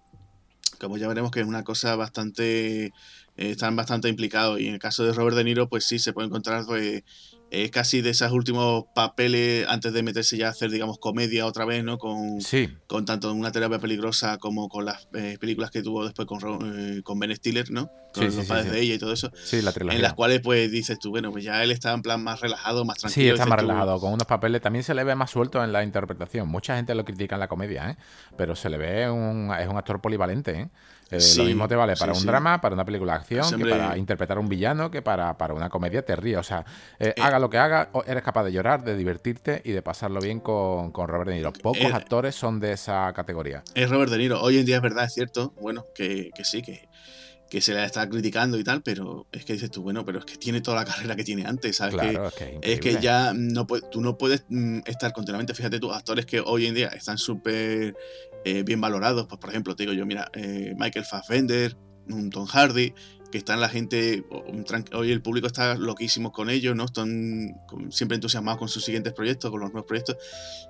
como 0.78 0.98
ya 0.98 1.08
veremos 1.08 1.32
que 1.32 1.40
es 1.40 1.48
una 1.48 1.64
cosa 1.64 1.96
bastante 1.96 2.94
están 3.38 3.76
bastante 3.76 4.10
implicados 4.10 4.60
y 4.60 4.68
en 4.68 4.74
el 4.74 4.80
caso 4.80 5.04
de 5.04 5.14
Robert 5.14 5.36
De 5.36 5.44
Niro 5.44 5.70
pues 5.70 5.86
sí 5.86 5.98
se 6.00 6.14
puede 6.14 6.28
encontrar 6.28 6.66
pues, 6.66 7.04
es 7.52 7.70
casi 7.70 8.02
de 8.02 8.12
esos 8.12 8.32
últimos 8.32 8.86
papeles 8.96 9.68
antes 9.68 9.92
de 9.92 10.04
meterse 10.04 10.38
ya 10.38 10.48
a 10.48 10.52
hacer, 10.52 10.72
digamos, 10.72 10.98
comedia 11.00 11.46
otra 11.46 11.66
vez, 11.66 11.84
¿no? 11.84 11.98
Con, 11.98 12.40
con 12.88 13.06
tanto 13.06 13.32
una 13.34 13.52
terapia 13.52 13.78
peligrosa 13.78 14.38
como 14.38 14.70
con 14.70 14.86
las 14.86 15.10
eh, 15.14 15.38
películas 15.40 15.70
que 15.70 15.84
tuvo 15.84 16.06
después 16.06 16.28
con, 16.28 16.40
eh, 16.98 17.02
con 17.04 17.20
Ben 17.20 17.36
Stiller, 17.36 17.70
¿no? 17.70 17.92
Con 18.14 18.26
los 18.26 18.46
padres 18.46 18.72
de 18.72 18.80
ella 18.80 18.96
y 18.96 18.98
todo 18.98 19.12
eso. 19.12 19.32
Sí, 19.44 19.62
la 19.62 19.74
En 19.76 20.02
las 20.02 20.14
cuales, 20.14 20.40
pues, 20.42 20.72
dices 20.72 20.98
tú, 20.98 21.10
bueno, 21.10 21.32
pues 21.32 21.44
ya 21.44 21.62
él 21.62 21.72
está 21.72 21.92
en 21.94 22.02
plan 22.02 22.24
más 22.24 22.40
relajado, 22.40 22.86
más 22.86 22.98
tranquilo. 22.98 23.24
Sí, 23.24 23.30
está 23.30 23.46
más 23.46 23.60
relajado, 23.60 24.00
con 24.00 24.14
unos 24.14 24.28
papeles. 24.28 24.62
También 24.62 24.84
se 24.84 24.94
le 24.94 25.04
ve 25.04 25.16
más 25.16 25.32
suelto 25.32 25.62
en 25.64 25.74
la 25.74 25.84
interpretación. 25.84 26.48
Mucha 26.48 26.78
gente 26.78 26.96
lo 26.96 27.04
critica 27.04 27.36
en 27.36 27.40
la 27.42 27.48
comedia, 27.48 27.92
¿eh? 27.92 27.98
Pero 28.38 28.56
se 28.56 28.70
le 28.70 28.78
ve 28.78 29.10
un, 29.10 29.52
es 29.60 29.68
un 29.68 29.78
actor 29.78 30.02
polivalente, 30.02 30.52
¿eh? 30.52 30.70
Eh, 31.12 31.20
lo 31.38 31.44
mismo 31.44 31.68
te 31.68 31.76
vale 31.76 31.96
para 31.98 32.14
un 32.14 32.26
drama, 32.26 32.62
para 32.62 32.74
una 32.74 32.86
película 32.86 33.14
de 33.14 33.20
acción, 33.20 33.62
que 33.62 33.70
para 33.70 33.98
interpretar 33.98 34.38
a 34.38 34.40
un 34.40 34.48
villano, 34.48 34.90
que 34.90 35.02
para, 35.02 35.38
para 35.38 35.54
una 35.54 35.70
comedia 35.70 36.04
te 36.04 36.16
ríe. 36.16 36.38
O 36.38 36.44
sea, 36.44 36.66
eh, 37.00 37.14
eh, 37.16 37.22
haga 37.22 37.38
lo 37.38 37.50
que 37.50 37.58
haga, 37.58 37.90
eres 38.08 38.24
capaz 38.24 38.46
de 38.46 38.54
llorar, 38.54 38.84
de 38.84 38.96
divertirte 38.96 39.62
y 39.66 39.72
de 39.72 39.82
pasarlo 39.82 40.22
bien 40.22 40.40
con, 40.40 40.94
Robert 40.94 41.30
De 41.30 41.36
Niro. 41.36 41.52
Pocos 41.52 41.94
actores 41.94 42.36
son 42.36 42.60
de 42.60 42.72
esa 42.74 43.12
categoría. 43.14 43.64
Es 43.76 43.90
Robert 43.90 44.12
De 44.12 44.18
Niro. 44.18 44.42
Hoy 44.42 44.58
en 44.58 44.66
día 44.66 44.78
es 44.78 44.82
verdad, 44.82 45.06
es 45.06 45.14
cierto, 45.14 45.54
bueno, 45.60 45.86
que, 45.94 46.32
sí, 46.44 46.62
que, 46.62 46.88
que 47.50 47.60
se 47.60 47.74
le 47.74 47.84
está 47.84 48.08
criticando 48.08 48.58
y 48.58 48.64
tal, 48.64 48.82
pero 48.82 49.28
es 49.34 49.44
que 49.44 49.54
dices 49.54 49.70
tú, 49.70 49.82
bueno, 49.82 50.06
pero 50.06 50.20
es 50.20 50.26
que 50.26 50.38
tiene 50.38 50.62
toda 50.62 50.78
la 50.78 50.86
carrera 50.92 51.18
que 51.18 51.26
tiene 51.26 51.46
antes, 51.46 51.76
¿sabes? 51.76 51.94
Claro, 51.94 52.28
es, 52.28 52.34
que, 52.34 52.60
es, 52.62 52.80
que 52.80 53.02
ya 53.02 53.34
no 53.36 53.68
tú 53.68 54.00
no 54.00 54.18
puedes 54.18 54.46
mm, 54.48 54.80
estar 54.86 55.12
continuamente, 55.12 55.54
fíjate 55.54 55.80
tú, 55.80 55.92
actores 55.92 56.26
que 56.26 56.40
hoy 56.40 56.68
en 56.68 56.76
día 56.76 56.88
están 56.88 57.18
súper 57.18 57.96
eh, 58.46 58.64
bien 58.64 58.82
valorados. 58.82 59.28
Pues, 59.28 59.40
por 59.40 59.50
ejemplo, 59.50 59.76
te 59.76 59.84
digo 59.84 59.94
yo, 59.94 60.06
mira, 60.06 60.30
eh, 60.34 60.74
Michael 60.78 61.06
Fassbender, 61.06 61.76
Tom 62.32 62.46
Hardy, 62.46 62.94
que 63.32 63.38
están 63.38 63.62
la 63.62 63.70
gente, 63.70 64.26
hoy 64.94 65.12
el 65.12 65.22
público 65.22 65.48
está 65.48 65.76
loquísimo 65.76 66.32
con 66.32 66.50
ellos, 66.50 66.76
¿no? 66.76 66.86
Están 66.86 67.56
siempre 67.90 68.16
entusiasmados 68.16 68.60
con 68.60 68.68
sus 68.68 68.84
siguientes 68.84 69.14
proyectos, 69.14 69.50
con 69.50 69.62
los 69.62 69.72
nuevos 69.72 69.88
proyectos. 69.88 70.18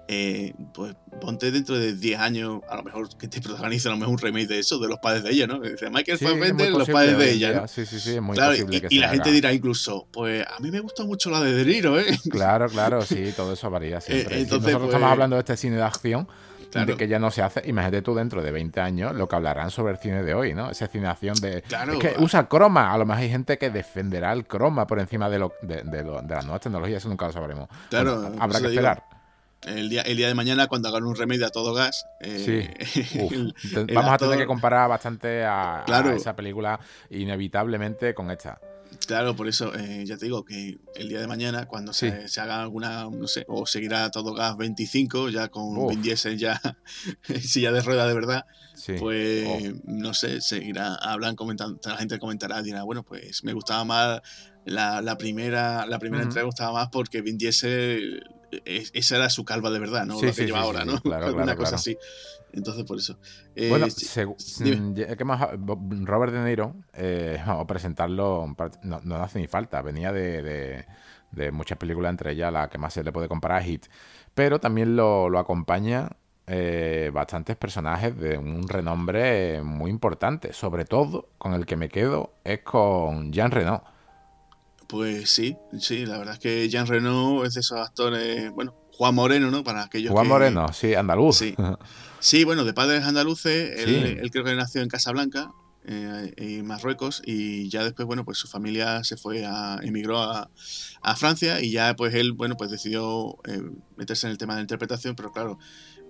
Eh, 0.08 0.54
pues 0.74 0.96
ponte 1.20 1.52
dentro 1.52 1.78
de 1.78 1.96
10 1.96 2.20
años, 2.20 2.62
a 2.70 2.76
lo 2.76 2.84
mejor 2.84 3.18
que 3.18 3.28
te 3.28 3.42
protagonice 3.42 3.88
a 3.88 3.92
lo 3.92 3.98
mejor 3.98 4.14
un 4.14 4.20
remake 4.20 4.48
de 4.48 4.60
eso, 4.60 4.78
de 4.78 4.88
los 4.88 5.00
padres 5.00 5.24
de 5.24 5.32
ella, 5.32 5.48
¿no? 5.48 5.60
Dice 5.60 5.90
Michael 5.90 6.20
Fassbender, 6.20 6.72
los 6.72 6.90
padres 6.90 7.18
de 7.18 7.32
ella, 7.32 7.62
¿no? 7.62 7.68
Sí, 7.68 7.86
sí, 7.86 8.00
sí, 8.00 8.12
es 8.16 8.22
muy 8.22 8.38
posible 8.38 8.88
y, 8.90 8.96
y 8.96 9.00
la 9.00 9.10
gente 9.10 9.32
dirá 9.32 9.52
incluso, 9.52 10.08
pues 10.12 10.46
a 10.48 10.60
mí 10.60 10.70
me 10.70 10.80
gusta 10.80 11.04
mucho 11.04 11.32
la 11.32 11.42
de 11.42 11.54
Deriro, 11.54 12.00
¿eh? 12.00 12.06
Claro, 12.30 12.70
claro, 12.70 13.02
sí, 13.06 13.34
todo 13.36 13.54
eso 13.54 13.70
varía 13.72 14.00
siempre. 14.00 14.40
Entonces, 14.40 14.72
nosotros 14.72 14.88
estamos 14.88 14.92
pues 14.92 15.12
hablando 15.12 15.36
de 15.36 15.40
este 15.40 15.58
cine 15.58 15.78
de 15.78 15.84
acción 15.84 16.28
de 16.74 16.98
que 16.98 17.08
ya 17.08 17.20
no 17.20 17.32
se 17.32 17.42
hace. 17.42 17.62
Imagínate 17.66 18.02
tú 18.02 18.16
dentro 18.16 18.42
de 18.42 18.52
20 18.52 18.80
años 18.82 19.16
lo 19.16 19.28
que 19.28 19.36
hablarán 19.36 19.72
sobre 19.72 19.94
el 19.94 20.00
cine 20.00 20.24
de 20.24 20.34
hoy, 20.34 20.54
¿no? 20.54 20.70
Esa 20.70 20.88
cine 20.88 21.14
de. 21.42 21.62
Claro. 21.64 21.94
Es 21.94 22.00
que 22.00 22.16
usa 22.20 22.48
croma. 22.48 22.94
A 22.94 22.98
lo 22.98 23.06
mejor 23.06 23.24
hay 23.24 23.30
gente 23.30 23.58
que 23.58 23.70
defenderá 23.70 24.34
el 24.34 24.46
croma 24.46 24.88
por 24.88 25.00
encima 25.00 25.30
de, 25.30 25.40
lo, 25.40 25.54
de, 25.62 25.84
de, 25.84 26.04
las 26.04 26.46
nuevas 26.46 26.62
tecnologías. 26.62 26.98
Eso 27.02 27.10
nunca 27.10 27.28
lo 27.28 27.34
sabremos. 27.34 27.70
Claro. 27.90 28.32
habrá 28.40 28.60
que 28.60 28.68
esperar. 28.68 29.04
el 29.64 29.90
día, 29.90 30.02
el 30.04 30.18
día 30.18 30.28
de 30.28 30.34
mañana, 30.34 30.68
cuando 30.68 30.90
hagan 30.90 31.04
un 31.04 31.16
remedio 31.16 31.46
a 31.46 31.50
todo 31.50 31.74
gas. 31.74 32.06
Eh, 32.20 32.74
sí. 32.86 33.54
vamos 33.94 34.14
a 34.14 34.18
tener 34.18 34.38
que 34.38 34.48
comparar 34.48 34.90
bastante 34.90 35.44
a, 35.44 35.84
a, 35.86 36.16
esa 36.16 36.36
película 36.36 36.80
inevitablemente 37.10 38.14
con 38.14 38.32
esta. 38.32 38.60
Claro, 39.08 39.36
por 39.36 39.48
eso 39.48 39.74
eh, 39.74 40.04
ya 40.06 40.18
te 40.18 40.26
digo 40.26 40.44
que 40.44 40.78
el 40.96 41.10
día 41.10 41.20
de 41.20 41.28
mañana, 41.28 41.66
cuando 41.66 41.94
se, 41.94 42.28
haga 42.38 42.62
alguna, 42.62 43.10
no 43.10 43.28
sé, 43.28 43.46
o 43.48 43.66
seguirá 43.66 44.10
todo 44.12 44.34
gas 44.34 44.58
25, 44.58 45.30
ya 45.30 45.48
con 45.48 45.88
Vin 45.88 46.02
Diesel 46.02 46.38
ya 46.38 46.60
silla 47.42 47.72
de 47.72 47.82
rueda 47.82 48.06
de 48.08 48.14
verdad, 48.14 48.46
pues 49.00 49.48
oh. 49.48 49.80
no 49.86 50.14
sé, 50.14 50.42
seguirá, 50.42 50.96
hablan, 50.96 51.36
comentando, 51.36 51.80
la 51.86 51.98
gente 51.98 52.20
comentará, 52.20 52.62
dirá, 52.62 52.84
bueno, 52.84 53.04
pues 53.04 53.44
me 53.44 53.54
gustaba 53.54 53.86
más 53.86 54.22
la, 54.66 55.18
primera, 55.18 55.86
la 55.86 56.00
primera 56.00 56.24
entrega, 56.24 56.46
gustaba 56.46 56.74
más 56.74 56.90
porque 56.90 57.22
Vin 57.22 57.38
Diesel, 57.38 58.24
eh, 58.52 58.84
esa 58.94 59.16
era 59.16 59.30
su 59.30 59.46
calva 59.46 59.72
de 59.72 59.80
verdad, 59.80 60.06
¿no? 60.06 60.22
Lo 60.22 60.34
que 60.34 60.46
lleva 60.46 60.60
ahora, 60.60 60.86
¿no? 60.86 61.00
Claro, 61.02 61.34
Una 61.36 61.56
cosa 61.56 61.76
así. 61.76 61.98
Entonces, 62.54 62.84
por 62.84 62.98
eso. 62.98 63.18
bueno, 63.70 63.88
mm, 63.88 66.06
Robert 66.06 66.34
De 66.34 66.44
Niro, 66.44 66.76
eh, 66.94 67.42
vamos 67.46 67.64
a 67.64 67.68
presentarlo, 67.68 68.56
no, 68.84 69.00
no, 69.04 69.16
hace 69.18 69.40
ni 69.40 69.48
falta, 69.48 69.82
venía 69.82 70.12
de, 70.12 70.86
de 71.32 71.52
muchas 71.52 71.78
películas, 71.78 72.12
entre 72.12 72.34
ellas 72.34 72.52
la 72.52 72.70
que 72.70 72.78
más 72.78 72.94
se 72.94 73.04
le 73.04 73.12
puede 73.12 73.28
comparar 73.28 73.60
a 73.60 73.64
Hit. 73.64 73.88
Pero 74.34 74.60
también 74.60 74.96
lo, 74.96 75.30
lo 75.30 75.40
acompaña 75.40 76.10
eh, 76.48 77.12
bastantes 77.14 77.56
personajes 77.56 78.18
de 78.18 78.38
un 78.38 78.68
renombre 78.68 79.62
muy 79.62 79.90
importante. 79.90 80.54
Sobre 80.54 80.86
todo, 80.86 81.30
con 81.38 81.54
el 81.54 81.66
que 81.66 81.76
me 81.76 81.90
quedo 81.90 82.34
es 82.44 82.62
con 82.62 83.32
Jean 83.32 83.52
Reno. 83.52 83.84
Pues 84.88 85.30
sí, 85.30 85.56
sí, 85.80 86.06
la 86.06 86.18
verdad 86.18 86.34
es 86.34 86.40
que 86.40 86.68
Jean 86.68 86.88
Reno 86.88 87.46
es 87.46 87.54
de 87.54 87.62
esos 87.62 87.80
actores, 87.80 88.52
bueno, 88.52 88.76
Juan 88.92 89.16
Moreno, 89.16 89.50
¿no? 89.50 89.64
Para 89.64 89.84
aquellos 89.84 90.12
Juan 90.12 90.28
Moreno, 90.28 90.74
sí, 90.74 90.94
andaluz. 90.94 91.38
Sí. 91.38 91.56
sí, 92.22 92.46
bueno, 92.46 92.64
de 92.64 92.74
padres 92.74 93.04
andaluces, 93.04 93.80
él, 93.82 94.30
creo 94.32 94.46
que 94.46 94.56
nació 94.56 94.82
en 94.82 94.88
Casablanca, 94.88 95.52
eh, 95.84 96.34
en 96.38 96.66
Marruecos, 96.66 97.22
y 97.26 97.68
ya 97.68 97.84
después, 97.84 98.06
bueno, 98.06 98.24
pues 98.24 98.38
su 98.38 98.48
familia 98.48 99.04
se 99.04 99.18
fue 99.18 99.46
a, 99.46 99.80
emigró 99.82 100.22
a, 100.22 100.50
Francia 101.18 101.62
y 101.62 101.72
ya 101.72 101.96
pues 101.96 102.14
él, 102.14 102.32
bueno, 102.32 102.56
pues 102.56 102.72
decidió 102.72 103.38
eh, 103.48 103.62
meterse 103.98 104.28
en 104.28 104.32
el 104.32 104.38
tema 104.38 104.54
de 104.54 104.60
la 104.60 104.64
interpretación, 104.64 105.16
pero 105.16 105.32
claro, 105.32 105.60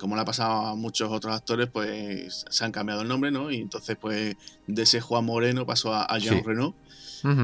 como 0.02 0.16
le 0.16 0.24
ha 0.24 0.26
pasado 0.26 0.68
a 0.68 0.76
muchos 0.76 1.12
otros 1.12 1.36
actores, 1.36 1.70
pues 1.72 2.46
se 2.50 2.66
han 2.66 2.72
cambiado 2.72 3.04
el 3.04 3.08
nombre, 3.08 3.30
¿no? 3.30 3.52
Y 3.52 3.58
entonces, 3.58 3.98
pues, 4.02 4.36
de 4.66 4.82
ese 4.82 5.00
Juan 5.00 5.26
Moreno 5.26 5.66
pasó 5.66 5.94
a, 5.94 6.18
Jean 6.18 6.44
Reno. 6.44 6.76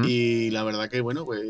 Y 0.04 0.50
la 0.50 0.64
verdad 0.64 0.90
que, 0.90 1.00
bueno, 1.00 1.24
pues 1.24 1.40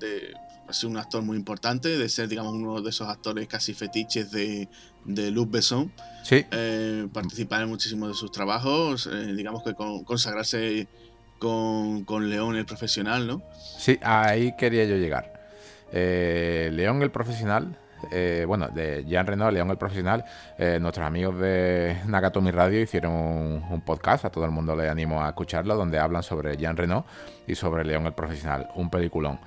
de, 0.00 0.34
ha 0.68 0.72
sido 0.74 0.90
un 0.90 0.98
actor 0.98 1.22
muy 1.22 1.38
importante, 1.38 1.96
de 1.96 2.08
ser, 2.10 2.28
digamos, 2.28 2.52
uno 2.52 2.82
de 2.82 2.90
esos 2.90 3.08
actores 3.08 3.48
casi 3.48 3.72
fetiches 3.72 4.30
de, 4.30 4.68
de 5.04 5.30
Luc 5.30 5.50
Besson. 5.50 5.92
Sí. 6.22 6.44
Eh, 6.50 7.08
participar 7.12 7.62
en 7.62 7.68
muchísimos 7.68 8.08
de 8.08 8.14
sus 8.14 8.30
trabajos, 8.30 9.08
eh, 9.12 9.34
digamos 9.34 9.62
que 9.62 9.74
consagrarse 9.74 10.86
con, 11.38 12.04
con, 12.04 12.28
León 12.28 12.56
el 12.56 12.66
profesional, 12.66 13.26
¿no? 13.26 13.42
Sí, 13.78 13.98
ahí 14.02 14.54
quería 14.56 14.84
yo 14.84 14.96
llegar. 14.96 15.32
Eh, 15.92 16.70
León 16.72 17.02
el 17.02 17.10
profesional 17.10 17.76
bueno, 18.46 18.68
de 18.68 19.04
Jean 19.06 19.26
Reno, 19.26 19.50
León 19.50 19.68
el 19.68 19.76
Profesional, 19.76 20.24
nuestros 20.80 21.06
amigos 21.06 21.38
de 21.38 21.98
Nakatomi 22.06 22.50
Radio 22.50 22.80
hicieron 22.80 23.12
un, 23.12 23.82
podcast, 23.82 24.24
a 24.24 24.30
todo 24.30 24.46
el 24.46 24.50
mundo 24.50 24.74
le 24.74 24.88
animo 24.88 25.22
a 25.22 25.28
escucharlo, 25.28 25.76
donde 25.76 25.98
hablan 25.98 26.22
sobre 26.22 26.56
Jean 26.56 26.78
Reno 26.78 27.04
y 27.46 27.56
sobre 27.56 27.84
León 27.84 28.06
el 28.06 28.14
Profesional, 28.14 28.70
un 28.74 28.88
peliculón. 28.88 29.38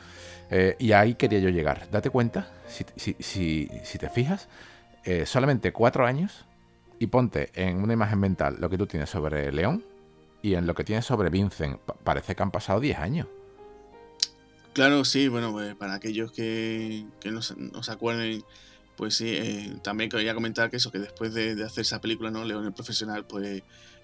Y 0.78 0.92
ahí 0.92 1.16
quería 1.16 1.40
yo 1.40 1.50
llegar. 1.50 1.88
Date 1.90 2.12
cuenta, 2.12 2.46
si, 2.68 3.68
te 3.98 4.10
fijas, 4.10 4.48
solamente 5.26 5.74
cuatro 5.74 6.06
años 6.06 6.46
y 7.00 7.08
ponte 7.08 7.52
en 7.54 7.84
una 7.84 7.94
imagen 7.94 8.20
mental 8.20 8.58
lo 8.60 8.70
que 8.70 8.78
tú 8.78 8.88
tienes 8.88 9.10
sobre 9.10 9.52
León 9.52 9.84
y 10.42 10.56
en 10.56 10.68
lo 10.68 10.76
que 10.76 10.84
tienes 10.84 11.06
sobre 11.06 11.30
Vincent. 11.30 11.80
parece 12.04 12.36
que 12.36 12.44
han 12.44 12.52
pasado 12.52 12.80
diez 12.80 13.00
años. 13.00 13.28
Claro, 14.74 15.06
sí, 15.06 15.28
bueno, 15.28 15.52
pues 15.52 15.76
para 15.76 15.94
aquellos 15.94 16.32
que, 16.32 17.06
que 17.20 17.32
no, 17.32 17.42
se, 17.42 17.56
acuerden, 17.92 18.44
pues 18.98 19.16
sí, 19.16 19.30
eh, 19.30 19.76
también 19.84 20.10
quería 20.10 20.34
comentar 20.34 20.70
que 20.70 20.78
eso, 20.78 20.92
que 20.92 21.00
después 21.00 21.34
de, 21.34 21.64
hacer 21.64 21.82
esa 21.82 22.02
película, 22.02 22.32
¿no? 22.32 22.44
León 22.44 22.66
el 22.66 22.74
Profesional, 22.74 23.26
pues 23.26 23.62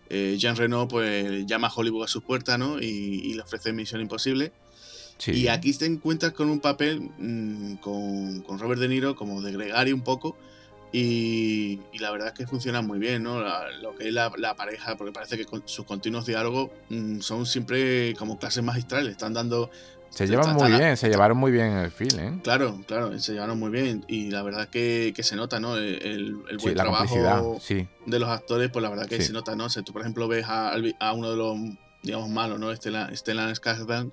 eh, 0.09 0.35
Jean 0.37 0.55
Reno 0.55 0.87
pues 0.87 1.45
llama 1.45 1.67
a 1.67 1.73
Hollywood 1.73 2.03
a 2.03 2.07
su 2.07 2.21
puerta, 2.21 2.57
¿no? 2.57 2.79
Y, 2.79 3.33
le 3.33 3.41
ofrece 3.41 3.73
Misión 3.73 4.01
Imposible. 4.01 4.53
Y 5.27 5.47
aquí 5.47 5.73
te 5.73 5.85
encuentras 5.85 6.31
con 6.31 6.49
un 6.49 6.61
papel 6.61 7.01
mm, 7.17 7.75
con, 7.77 8.41
con, 8.41 8.57
Robert 8.57 8.79
De 8.79 8.87
Niro 8.87 9.15
como 9.15 9.41
de 9.41 9.51
gregario 9.51 9.93
un 9.93 10.03
poco. 10.03 10.37
Y, 10.91 11.79
la 11.99 12.11
verdad 12.11 12.29
es 12.29 12.33
que 12.33 12.47
funciona 12.47 12.81
muy 12.81 12.97
bien, 12.97 13.23
¿no? 13.23 13.41
lo 13.81 13.95
que 13.95 14.07
es 14.07 14.13
la, 14.13 14.55
pareja, 14.55 14.95
porque 14.95 15.11
parece 15.11 15.37
que 15.37 15.45
con 15.45 15.61
sus 15.65 15.85
continuos 15.85 16.25
diálogos 16.25 16.71
mm, 16.89 17.19
son 17.19 17.45
siempre 17.45 18.13
como 18.15 18.39
clases 18.39 18.63
magistrales, 18.63 19.11
están 19.11 19.33
dando 19.33 19.69
se 20.09 20.27
llevan 20.27 20.55
muy 20.55 20.71
bien, 20.71 20.97
se 20.97 21.07
llevaron 21.07 21.37
muy 21.37 21.51
bien 21.51 21.67
en 21.67 21.77
el 21.77 21.91
film, 21.91 22.19
¿eh? 22.19 22.39
Claro, 22.43 22.81
claro, 22.87 23.17
se 23.19 23.33
llevaron 23.33 23.59
muy 23.59 23.69
bien. 23.69 24.03
Y 24.07 24.31
la 24.31 24.41
verdad 24.41 24.67
que, 24.67 25.13
que 25.15 25.23
se 25.23 25.35
nota, 25.35 25.59
¿no? 25.59 25.77
El, 25.77 26.35
buen 26.61 26.75
trabajo 26.75 27.59
de 28.05 28.19
los 28.19 28.29
actores, 28.29 28.69
pues 28.71 28.83
la 28.83 28.89
verdad 28.89 29.05
que 29.05 29.21
se 29.21 29.33
nota, 29.33 29.55
¿no? 29.55 29.65
O 29.65 29.83
tú, 29.83 29.93
por 29.93 30.01
ejemplo, 30.01 30.27
ves 30.27 30.45
a, 30.47 30.73
a 30.99 31.13
uno 31.13 31.31
de 31.31 31.37
los, 31.37 31.57
digamos, 32.01 32.29
malos, 32.29 32.59
¿no? 32.59 32.75
Stellan, 32.75 33.15
Stellan 33.15 33.53
Skarsgård, 33.53 34.11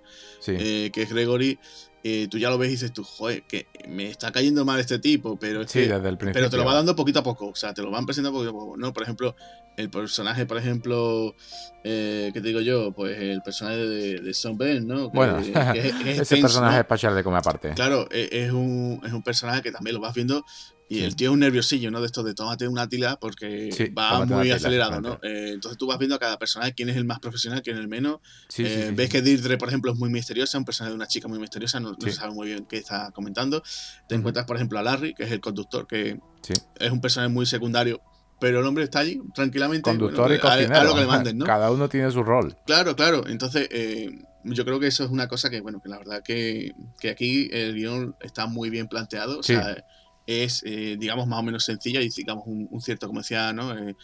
eh, 0.48 0.90
que 0.92 1.02
es 1.02 1.10
Gregory, 1.10 1.58
eh, 2.08 2.28
tú 2.28 2.38
ya 2.38 2.50
lo 2.50 2.56
ves 2.56 2.68
y 2.68 2.72
dices 2.72 2.92
tú, 2.92 3.02
joder, 3.02 3.42
que 3.48 3.66
me 3.88 4.08
está 4.08 4.30
cayendo 4.30 4.64
mal 4.64 4.78
este 4.78 5.00
tipo, 5.00 5.36
pero 5.40 5.62
pero 5.66 6.48
te 6.48 6.56
lo 6.56 6.64
va 6.64 6.72
dando 6.72 6.94
poquito 6.94 7.18
a 7.18 7.22
poco, 7.24 7.48
o 7.48 7.54
sea, 7.56 7.74
te 7.74 7.82
lo 7.82 7.90
van 7.90 8.06
presentando 8.06 8.38
poquito 8.38 8.56
a 8.56 8.60
poco, 8.60 8.76
¿no? 8.76 8.92
Por 8.92 9.02
ejemplo, 9.02 9.34
el 9.76 9.90
personaje, 9.90 10.46
por 10.46 10.56
ejemplo, 10.56 11.34
eh, 11.82 12.30
¿qué 12.32 12.40
te 12.40 12.46
digo 12.46 12.60
yo? 12.60 12.92
Pues 12.92 13.18
el 13.18 13.42
personaje 13.42 13.78
de, 13.78 14.20
de 14.20 14.34
Son 14.34 14.56
Ben, 14.56 14.86
¿no? 14.86 15.10
bueno, 15.10 15.38
ese 15.74 16.36
personaje 16.36 16.78
espacial 16.78 17.12
de 17.16 17.24
come 17.24 17.38
aparte. 17.38 17.72
Claro, 17.74 18.06
e, 18.12 18.28
es 18.30 18.52
un, 18.52 19.00
es 19.04 19.12
un 19.12 19.24
personaje 19.24 19.62
que 19.62 19.72
también 19.72 19.96
lo 19.96 20.00
vas 20.00 20.14
viendo 20.14 20.44
y 20.88 21.02
el 21.02 21.16
tío 21.16 21.30
es 21.30 21.34
un 21.34 21.40
nerviosillo, 21.40 21.90
¿no? 21.90 22.00
De 22.00 22.06
esto 22.06 22.22
de 22.22 22.34
tómate 22.34 22.68
una 22.68 22.88
tila 22.88 23.18
porque 23.18 23.92
va 23.96 24.24
muy 24.24 24.50
acelerado, 24.50 25.00
¿no? 25.00 25.18
Eh, 25.22 25.50
entonces 25.54 25.76
tú 25.78 25.86
vas 25.86 25.98
viendo 25.98 26.14
a 26.14 26.18
cada 26.18 26.38
personaje 26.38 26.74
quién 26.74 26.88
es 26.88 26.96
el 26.96 27.04
más 27.04 27.18
profesional, 27.18 27.62
quién 27.62 27.76
es 27.76 27.82
el 27.82 27.88
menos. 27.88 28.20
Eh, 28.58 28.92
ves 28.94 29.10
que 29.10 29.22
Deirdre, 29.22 29.58
por 29.58 29.68
ejemplo, 29.68 29.92
es 29.92 29.98
muy 29.98 30.10
misteriosa, 30.10 30.58
un 30.58 30.64
personaje 30.64 30.92
de 30.92 30.96
una 30.96 31.08
chica 31.08 31.26
muy 31.26 31.38
misteriosa, 31.38 31.80
no, 31.80 31.96
no 31.98 32.12
sabe 32.12 32.32
muy 32.32 32.48
bien 32.48 32.66
qué 32.66 32.76
está 32.78 33.10
comentando. 33.10 33.62
Te 34.08 34.14
encuentras, 34.14 34.46
por 34.46 34.56
ejemplo, 34.56 34.78
a 34.78 34.82
Larry, 34.82 35.14
que 35.14 35.24
es 35.24 35.32
el 35.32 35.40
conductor, 35.40 35.86
que 35.86 36.20
es 36.78 36.90
un 36.90 37.00
personaje 37.00 37.32
muy 37.32 37.46
secundario, 37.46 38.00
pero 38.38 38.60
el 38.60 38.66
hombre 38.66 38.84
está 38.84 39.00
allí 39.00 39.20
tranquilamente. 39.34 39.82
Conductor 39.82 40.32
y 40.32 40.38
cocinero. 40.38 40.76
A, 40.76 40.84
lo 40.84 40.94
que 40.94 41.00
le 41.00 41.06
manden, 41.06 41.38
¿no? 41.38 41.46
Cada 41.46 41.70
uno 41.70 41.88
tiene 41.88 42.10
su 42.10 42.22
rol. 42.22 42.56
Claro, 42.66 42.94
claro. 42.94 43.26
Entonces, 43.26 43.68
eh, 43.70 44.10
yo 44.44 44.64
creo 44.64 44.78
que 44.78 44.86
eso 44.86 45.04
es 45.04 45.10
una 45.10 45.26
cosa 45.26 45.50
que, 45.50 45.60
bueno, 45.60 45.80
que 45.82 45.88
la 45.88 45.98
verdad 45.98 46.22
que, 46.22 46.72
que 47.00 47.10
aquí 47.10 47.48
el 47.52 47.74
guion 47.74 48.14
está 48.20 48.46
muy 48.46 48.70
bien 48.70 48.88
planteado. 48.88 49.38
O 49.38 49.42
sea, 49.42 49.84
es, 50.26 50.62
eh, 50.66 50.96
digamos, 50.98 51.26
más 51.26 51.38
o 51.38 51.42
menos 51.42 51.64
sencilla 51.64 52.00
y, 52.00 52.08
digamos, 52.08 52.44
un, 52.46 52.80
cierto, 52.80 53.06
como 53.06 53.20
decía, 53.20 53.52
¿no? 53.52 53.76
Eh, 53.76 53.96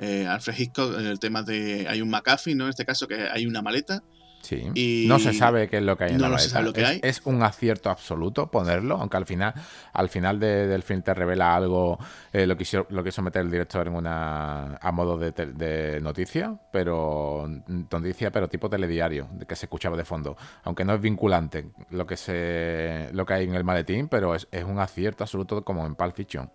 eh, 0.00 0.26
Alfred 0.26 0.70
el 0.98 1.18
tema 1.18 1.42
de, 1.42 1.86
hay 1.88 2.02
un 2.02 2.10
McAfee, 2.10 2.54
¿no? 2.54 2.64
En 2.64 2.70
este 2.70 2.84
caso, 2.84 3.06
que 3.06 3.28
hay 3.30 3.46
una 3.46 3.62
maleta 3.62 4.02
Sí. 4.40 5.06
no 5.06 5.18
se 5.18 5.32
sabe 5.32 5.68
qué 5.68 5.78
es 5.78 5.82
lo 5.82 5.96
que 5.96 6.04
hay 6.04 6.12
en 6.12 6.22
la 6.22 6.28
maleta. 6.28 6.62
es, 7.02 7.20
un 7.24 7.42
acierto 7.42 7.90
absoluto 7.90 8.50
ponerlo, 8.50 8.96
aunque 8.96 9.16
al 9.16 9.26
final, 9.26 9.54
al 9.92 10.08
final 10.08 10.38
del 10.38 10.82
film 10.82 11.02
te 11.02 11.12
revela 11.12 11.54
algo, 11.54 11.98
eh, 12.32 12.46
lo, 12.46 12.56
quiso, 12.56 12.86
lo 12.90 13.04
quiso 13.04 13.20
meter 13.22 13.42
el 13.42 13.50
director 13.50 13.86
en 13.86 13.94
una 13.94 14.76
a 14.76 14.92
modo 14.92 15.18
de, 15.18 16.00
noticia, 16.00 16.58
pero 16.72 17.48
noticia, 17.90 18.30
pero 18.30 18.48
tipo 18.48 18.70
telediario, 18.70 19.28
de 19.32 19.46
que 19.46 19.56
se 19.56 19.66
escuchaba 19.66 19.96
de 19.96 20.04
fondo. 20.04 20.36
Aunque 20.64 20.84
no 20.84 20.94
es 20.94 21.00
vinculante 21.00 21.70
lo 21.90 22.06
que 22.06 22.16
se 22.16 23.10
lo 23.12 23.26
que 23.26 23.34
hay 23.34 23.44
en 23.44 23.54
el 23.54 23.64
maletín, 23.64 24.08
pero 24.08 24.34
es, 24.34 24.46
un 24.66 24.78
acierto 24.78 25.24
absoluto 25.24 25.64
como 25.64 25.86
en 25.86 25.94
Pulp 25.94 26.14
Fiction. 26.14 26.50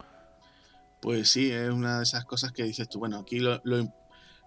Pues 1.01 1.29
sí, 1.29 1.51
es 1.51 1.69
una 1.69 1.97
de 1.97 2.03
esas 2.03 2.25
cosas 2.25 2.53
que 2.53 2.63
dices 2.63 2.87
tú, 2.87 2.99
bueno, 2.99 3.19
aquí 3.19 3.39
lo, 3.39 3.59
lo 3.65 3.77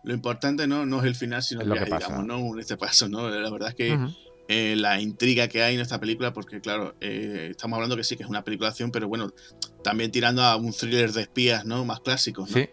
lo 0.07 0.15
importante 0.15 0.69
no, 0.69 0.87
no 0.87 1.01
es 1.01 1.05
el 1.05 1.17
final, 1.17 1.43
sino 1.43 1.65
lo 1.65 1.75
que, 1.75 1.85
digamos, 1.85 2.25
¿no? 2.25 2.39
En 2.39 2.61
este 2.61 2.77
paso, 2.77 3.09
¿no? 3.09 3.29
La 3.29 3.51
verdad 3.51 3.71
es 3.71 3.75
que 3.75 3.99
eh, 4.47 4.77
la 4.77 5.01
intriga 5.01 5.49
que 5.49 5.65
hay 5.65 5.75
en 5.75 5.81
esta 5.81 5.99
película, 5.99 6.33
porque 6.33 6.61
claro, 6.61 6.95
eh, 7.01 7.49
estamos 7.51 7.75
hablando 7.77 7.97
que 7.97 8.05
sí, 8.05 8.17
que 8.17 8.23
es 8.23 8.29
una 8.29 8.45
película 8.45 8.69
de 8.69 8.71
acción, 8.71 8.93
pero 8.93 9.09
bueno, 9.09 9.33
también 9.83 10.13
tirando 10.13 10.45
a 10.45 10.55
un 10.55 10.73
thriller 10.73 11.13
de 11.13 11.23
espías, 11.23 11.65
¿no? 11.65 11.85
Más 11.85 11.99
clásicos, 11.99 12.49
¿no? 12.51 12.57
Sí. 12.57 12.69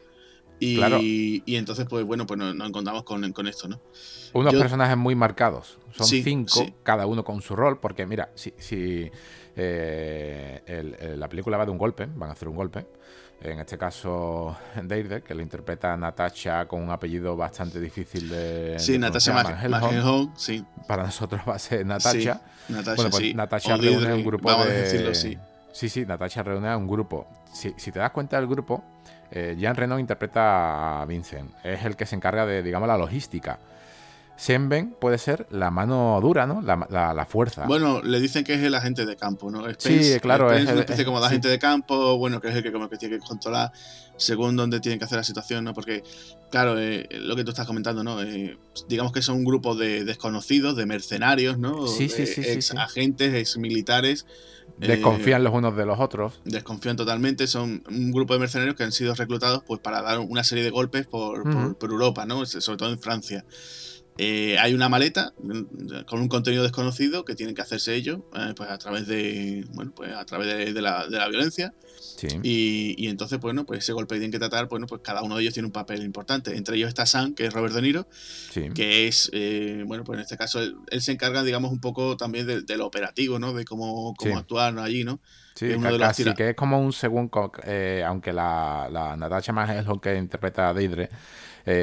Y, 0.60 0.76
claro. 0.76 1.00
y 1.02 1.56
entonces, 1.56 1.88
pues 1.90 2.06
bueno, 2.06 2.28
pues 2.28 2.38
nos, 2.38 2.54
encontramos 2.68 3.02
con, 3.02 3.34
con, 3.34 3.48
esto, 3.48 3.68
¿no? 3.68 3.82
Unos 4.34 4.54
personajes 4.54 4.96
muy 4.96 5.16
marcados. 5.16 5.80
Son 5.92 6.06
cinco, 6.06 6.68
cada 6.84 7.08
uno 7.08 7.24
con 7.24 7.42
su 7.42 7.56
rol, 7.56 7.80
porque 7.80 8.06
mira, 8.06 8.32
si, 8.36 8.54
si 8.60 9.10
eh, 9.56 11.16
la 11.18 11.28
película 11.28 11.58
va 11.58 11.66
de 11.66 11.72
un 11.72 11.80
golpe, 11.80 12.08
van 12.16 12.30
a 12.30 12.34
hacer 12.34 12.48
un 12.48 12.56
golpe 12.56 12.86
en 13.44 13.60
este 13.60 13.78
caso 13.78 14.56
Deirde, 14.82 15.22
que 15.22 15.36
lo 15.36 15.42
interpreta 15.42 15.96
Natasha 15.98 16.66
con 16.66 16.82
un 16.82 16.90
apellido 16.90 17.36
bastante 17.36 17.80
difícil 17.80 18.30
de. 18.30 18.76
Sí, 18.80 18.98
Natasha 18.98 19.34
Magenholm, 19.34 20.32
sí. 20.36 20.66
Para 20.88 21.04
nosotros 21.04 21.42
va 21.48 21.56
a 21.56 21.60
ser 21.60 21.86
Natasha. 21.86 22.42
Sí, 22.68 22.74
Natasha, 22.74 22.96
bueno, 22.96 23.12
pues 23.12 23.36
Natasha 23.36 23.78
reúne 23.78 24.14
un 24.14 24.24
grupo 24.24 24.50
vamos 24.50 24.68
de. 24.68 24.72
A 24.72 24.76
decirlo, 24.76 25.14
sí. 25.14 25.38
Sí, 25.72 25.90
sí, 25.90 26.06
Natasha 26.06 26.44
reúne 26.44 26.70
a 26.70 26.78
un 26.78 26.88
grupo. 26.88 27.28
Si, 27.52 27.74
si 27.78 27.92
te 27.92 28.00
das 28.00 28.12
cuenta 28.12 28.38
del 28.38 28.48
grupo, 28.48 28.84
eh, 29.32 29.56
Jean 29.58 29.76
Reno 29.76 29.98
interpreta 29.98 31.02
a 31.02 31.06
Vincent. 31.06 31.52
Es 31.64 31.84
el 31.86 31.96
que 31.96 32.06
se 32.06 32.16
encarga 32.16 32.46
de, 32.46 32.62
digamos, 32.62 32.88
la 32.88 32.98
logística. 32.98 33.58
Senben 34.36 34.96
puede 35.00 35.18
ser 35.18 35.48
la 35.52 35.72
mano 35.72 36.20
dura, 36.22 36.48
¿no? 36.48 36.62
La, 36.62 37.28
fuerza. 37.30 37.66
Bueno, 37.66 38.02
le 38.02 38.20
dicen 38.20 38.44
que 38.44 38.56
es 38.56 38.62
el 38.62 38.76
agente 38.76 39.06
de 39.06 39.16
campo, 39.16 39.50
¿no? 39.52 39.64
sí, 39.78 40.20
claro. 40.22 40.52
es 40.52 40.68
una 40.68 40.80
especie 40.80 41.06
como 41.06 41.20
de 41.20 41.28
agente 41.28 41.48
de 41.48 41.60
campo, 41.60 42.18
bueno, 42.18 42.42
que 42.42 42.50
es 42.50 42.56
el 42.56 42.64
que 42.64 42.72
como 42.72 42.90
que 42.90 42.98
tiene 42.98 43.20
que 43.20 43.26
controlar 43.26 43.72
según 44.18 44.56
dónde 44.56 44.80
tienen 44.80 45.00
que 45.00 45.06
hacer 45.06 45.18
la 45.18 45.24
situación, 45.24 45.64
¿no? 45.64 45.74
Porque, 45.74 46.04
claro, 46.52 46.80
eh, 46.80 47.08
lo 47.12 47.36
que 47.36 47.44
tú 47.44 47.52
estás 47.52 47.66
comentando, 47.66 48.04
¿no? 48.04 48.22
Eh, 48.22 48.58
digamos 48.88 49.12
que 49.12 49.22
son 49.22 49.38
un 49.38 49.44
grupo 49.44 49.76
de 49.76 50.06
desconocidos, 50.06 50.76
de 50.76 50.86
mercenarios, 50.86 51.58
¿no? 51.58 51.88
Sí, 51.88 52.10
sí, 52.10 52.26
sí. 52.26 52.42
Ex 52.46 52.74
agentes, 52.76 53.34
ex 53.34 53.58
militares. 53.58 54.26
Desconfían 54.78 55.42
eh, 55.42 55.44
los 55.46 55.54
unos 55.54 55.76
de 55.76 55.86
los 55.86 56.00
otros. 56.00 56.42
Desconfían 56.46 56.96
totalmente. 56.96 57.48
Son 57.48 57.84
un 57.90 58.12
grupo 58.12 58.34
de 58.34 58.40
mercenarios 58.40 58.76
que 58.76 58.84
han 58.84 58.92
sido 58.92 59.14
reclutados 59.14 59.64
pues 59.66 59.80
para 59.80 60.02
dar 60.02 60.20
una 60.20 60.44
serie 60.44 60.64
de 60.64 60.70
golpes 60.70 61.06
por, 61.08 61.44
por 61.78 61.90
Europa, 61.90 62.26
¿no? 62.26 62.46
Sobre 62.46 62.78
todo 62.78 62.92
en 62.92 63.00
Francia. 63.00 63.46
Eh, 64.18 64.58
hay 64.60 64.76
una 64.76 64.90
maleta 64.90 65.34
mm, 65.42 66.04
con 66.06 66.22
un 66.22 66.28
contenido 66.28 66.62
desconocido 66.62 67.26
que 67.26 67.34
tienen 67.34 67.56
que 67.56 67.64
hacerse 67.64 67.96
ellos 67.96 68.20
eh, 68.36 68.54
pues 68.56 68.70
a 68.70 68.78
través 68.78 69.08
de 69.08 69.66
bueno 69.72 69.92
pues 69.96 70.14
a 70.14 70.24
través 70.26 70.74
de, 70.74 70.82
la, 70.82 71.08
violencia. 71.30 71.74
Y, 72.44 73.08
entonces 73.08 73.40
bueno 73.40 73.66
pues 73.66 73.80
ese 73.80 73.92
golpe 73.92 74.16
tienen 74.16 74.32
que 74.32 74.38
tratar 74.38 74.68
bueno 74.68 74.86
pues 74.86 75.02
cada 75.04 75.24
uno 75.24 75.36
de 75.36 75.42
ellos 75.42 75.54
tiene 75.56 75.66
un 75.66 75.74
papel 75.74 76.04
importante. 76.04 76.56
Entre 76.56 76.78
ellos 76.78 76.90
está 76.90 77.08
Sam 77.08 77.34
que 77.34 77.48
es 77.48 77.54
Robert 77.54 77.74
De 77.74 77.82
Niro 77.82 78.08
que 78.76 79.08
es 79.08 79.32
eh, 79.34 79.84
bueno 79.88 80.04
pues 80.04 80.18
en 80.18 80.22
este 80.22 80.38
caso 80.38 80.60
él, 80.62 81.02
se 81.02 81.12
encarga 81.12 81.42
digamos 81.44 81.72
un 81.72 81.80
poco 81.80 82.16
también 82.16 82.46
de, 82.46 82.78
lo 82.78 82.86
operativo 82.86 83.40
no 83.40 83.54
de 83.54 83.66
cómo, 83.66 84.14
cómo 84.16 84.38
actuar 84.38 84.78
allí 84.80 85.04
no 85.04 85.20
Sí, 85.56 85.70
casi 86.00 86.34
que 86.34 86.50
es 86.50 86.56
como 86.56 86.82
un 86.82 86.92
según, 86.92 87.30
aunque 88.08 88.34
la, 88.34 88.90
la 88.92 89.16
Natasha 89.16 89.54
más 89.54 89.70
es 89.70 89.86
lo 89.86 90.02
que 90.02 90.18
interpreta 90.18 90.70
a 90.70 90.74
Deidre, 90.74 91.12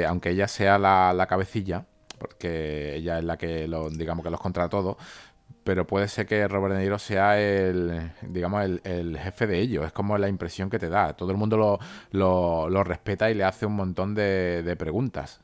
aunque 0.05 0.31
ella 0.31 0.49
sea 0.49 0.77
la, 0.77 1.13
la 1.13 1.25
cabecilla, 1.25 1.85
porque 2.21 2.97
ella 2.97 3.17
es 3.17 3.23
la 3.23 3.35
que 3.35 3.67
lo, 3.67 3.89
digamos 3.89 4.23
que 4.23 4.29
los 4.29 4.39
contra 4.39 4.69
todos, 4.69 4.95
pero 5.63 5.87
puede 5.87 6.07
ser 6.07 6.27
que 6.27 6.47
Robert 6.47 6.75
De 6.75 6.81
Niro 6.81 6.99
sea 6.99 7.41
el, 7.41 8.11
digamos, 8.21 8.63
el, 8.83 9.17
jefe 9.17 9.47
de 9.47 9.59
ellos. 9.59 9.87
Es 9.87 9.91
como 9.91 10.17
la 10.19 10.29
impresión 10.29 10.69
que 10.69 10.77
te 10.77 10.87
da. 10.87 11.13
Todo 11.13 11.31
el 11.31 11.37
mundo 11.37 11.79
lo, 12.11 12.83
respeta 12.83 13.31
y 13.31 13.33
le 13.33 13.43
hace 13.43 13.65
un 13.65 13.75
montón 13.75 14.13
de, 14.13 14.75
preguntas. 14.77 15.41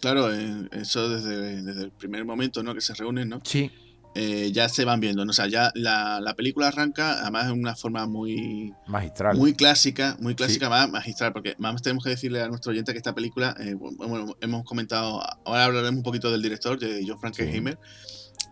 Claro, 0.00 0.32
eso 0.32 1.10
desde, 1.10 1.62
desde, 1.62 1.84
el 1.84 1.90
primer 1.90 2.24
momento, 2.24 2.62
¿no? 2.62 2.74
Que 2.74 2.80
se 2.80 2.94
reúnen, 2.94 3.28
¿no? 3.28 3.40
Sí. 3.44 3.70
Eh, 4.14 4.50
ya 4.52 4.68
se 4.68 4.84
van 4.84 5.00
viendo. 5.00 5.24
¿no? 5.24 5.30
O 5.30 5.34
sea, 5.34 5.46
ya 5.46 5.70
la, 5.74 6.34
película 6.36 6.68
arranca, 6.68 7.20
además 7.20 7.46
de 7.46 7.52
una 7.52 7.76
forma 7.76 8.06
muy. 8.06 8.72
Magistral. 8.86 9.36
Muy 9.36 9.54
clásica, 9.54 10.16
muy 10.20 10.34
clásica, 10.34 10.68
más 10.68 10.90
magistral, 10.90 11.32
porque 11.32 11.54
más 11.58 11.80
tenemos 11.82 12.04
que 12.04 12.10
decirle 12.10 12.42
a 12.42 12.48
nuestro 12.48 12.72
oyente 12.72 12.92
que 12.92 12.98
esta 12.98 13.14
película, 13.14 13.54
eh, 13.60 13.74
bueno, 13.74 14.36
hemos 14.40 14.64
comentado, 14.64 15.22
ahora 15.44 15.64
hablaremos 15.64 15.98
un 15.98 16.02
poquito 16.02 16.30
del 16.30 16.42
director, 16.42 16.78
de 16.78 17.04
John 17.06 17.18
Frankenheimer, 17.18 17.78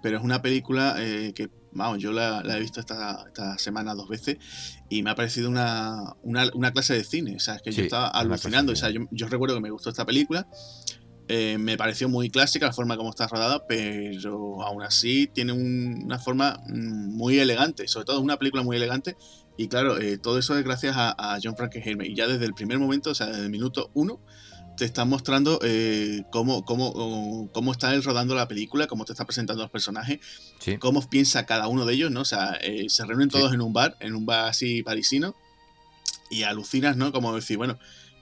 pero 0.03 0.19
es 0.19 0.25
una 0.25 0.43
película 0.43 0.95
eh, 0.99 1.33
que, 1.35 1.51
vamos, 1.73 1.99
yo 1.99 2.13
la, 2.13 2.43
he 2.57 2.61
visto 2.61 2.81
esta, 2.81 3.25
esta, 3.27 3.59
semana 3.59 3.95
dos 3.95 4.09
veces 4.09 4.39
y 4.89 5.03
me 5.03 5.11
ha 5.11 5.15
parecido 5.15 5.49
una, 5.49 6.15
una, 6.23 6.71
clase 6.73 6.95
de 6.95 7.05
cine. 7.05 7.37
O 7.37 7.41
sea, 7.41 7.57
es 7.57 7.63
que 7.63 7.73
yo 7.73 7.83
estaba 7.83 8.09
alucinando. 8.09 8.73
O 8.73 8.77
sea, 8.77 8.91
yo, 8.91 9.01
yo 9.11 9.29
recuerdo 9.29 9.57
que 9.57 9.61
me 9.61 9.71
gustó 9.71 9.91
esta 9.91 10.05
película. 10.05 10.47
Eh, 11.29 11.59
me 11.59 11.77
pareció 11.77 12.09
muy 12.09 12.31
clásica 12.31 12.67
la 12.67 12.73
forma 12.73 12.97
como 12.97 13.11
está 13.11 13.27
rodada, 13.27 13.67
pero 13.67 14.63
aún 14.63 14.83
así 14.83 15.27
tiene 15.27 15.53
una 15.53 16.19
forma 16.19 16.61
mm, 16.69 17.17
muy 17.17 17.39
elegante, 17.39 17.89
sobre 17.89 18.07
todo 18.07 18.21
una 18.21 18.39
película 18.39 18.63
muy 18.63 18.77
elegante. 18.77 19.17
Y 19.57 19.69
claro, 19.69 19.99
eh, 19.99 20.19
todo 20.19 20.39
eso 20.39 20.57
es 20.57 20.65
gracias 20.65 20.95
a, 20.97 21.39
John 21.43 21.57
Frankenheimer. 21.57 22.09
Y 22.09 22.15
ya 22.15 22.27
desde 22.27 22.45
el 22.45 22.55
primer 22.55 22.79
momento, 22.79 23.11
o 23.11 23.15
sea, 23.15 23.27
desde 23.27 23.43
el 23.43 23.51
minuto 23.51 23.91
uno, 23.95 24.21
te 24.77 24.85
está 24.85 25.07
mostrando 25.07 25.59
eh, 25.63 26.25
cómo, 26.31 26.65
cómo, 26.65 27.51
cómo, 27.53 27.73
está 27.73 27.95
él 27.95 28.05
rodando 28.05 28.35
la 28.35 28.47
película, 28.47 28.87
cómo 28.87 29.07
te 29.07 29.13
está 29.13 29.25
presentando 29.25 29.63
los 29.63 29.71
personajes, 29.71 30.21
cómo 30.79 31.01
piensa 31.09 31.47
cada 31.47 31.67
uno 31.67 31.87
de 31.87 31.95
ellos, 31.95 32.11
¿no? 32.11 32.21
O 32.21 32.27
sea, 32.27 32.59
se 32.89 33.07
reúnen 33.07 33.31
todos 33.31 33.55
en 33.55 33.63
un 33.63 33.73
bar, 33.73 33.97
en 34.01 34.15
un 34.15 34.27
bar 34.27 34.51
así 34.51 34.83
parisino, 34.83 35.35
y 36.31 36.43
alucinas, 36.43 36.97
¿no? 36.97 37.11
Como 37.11 37.35
decir, 37.35 37.57
bueno, 37.57 37.79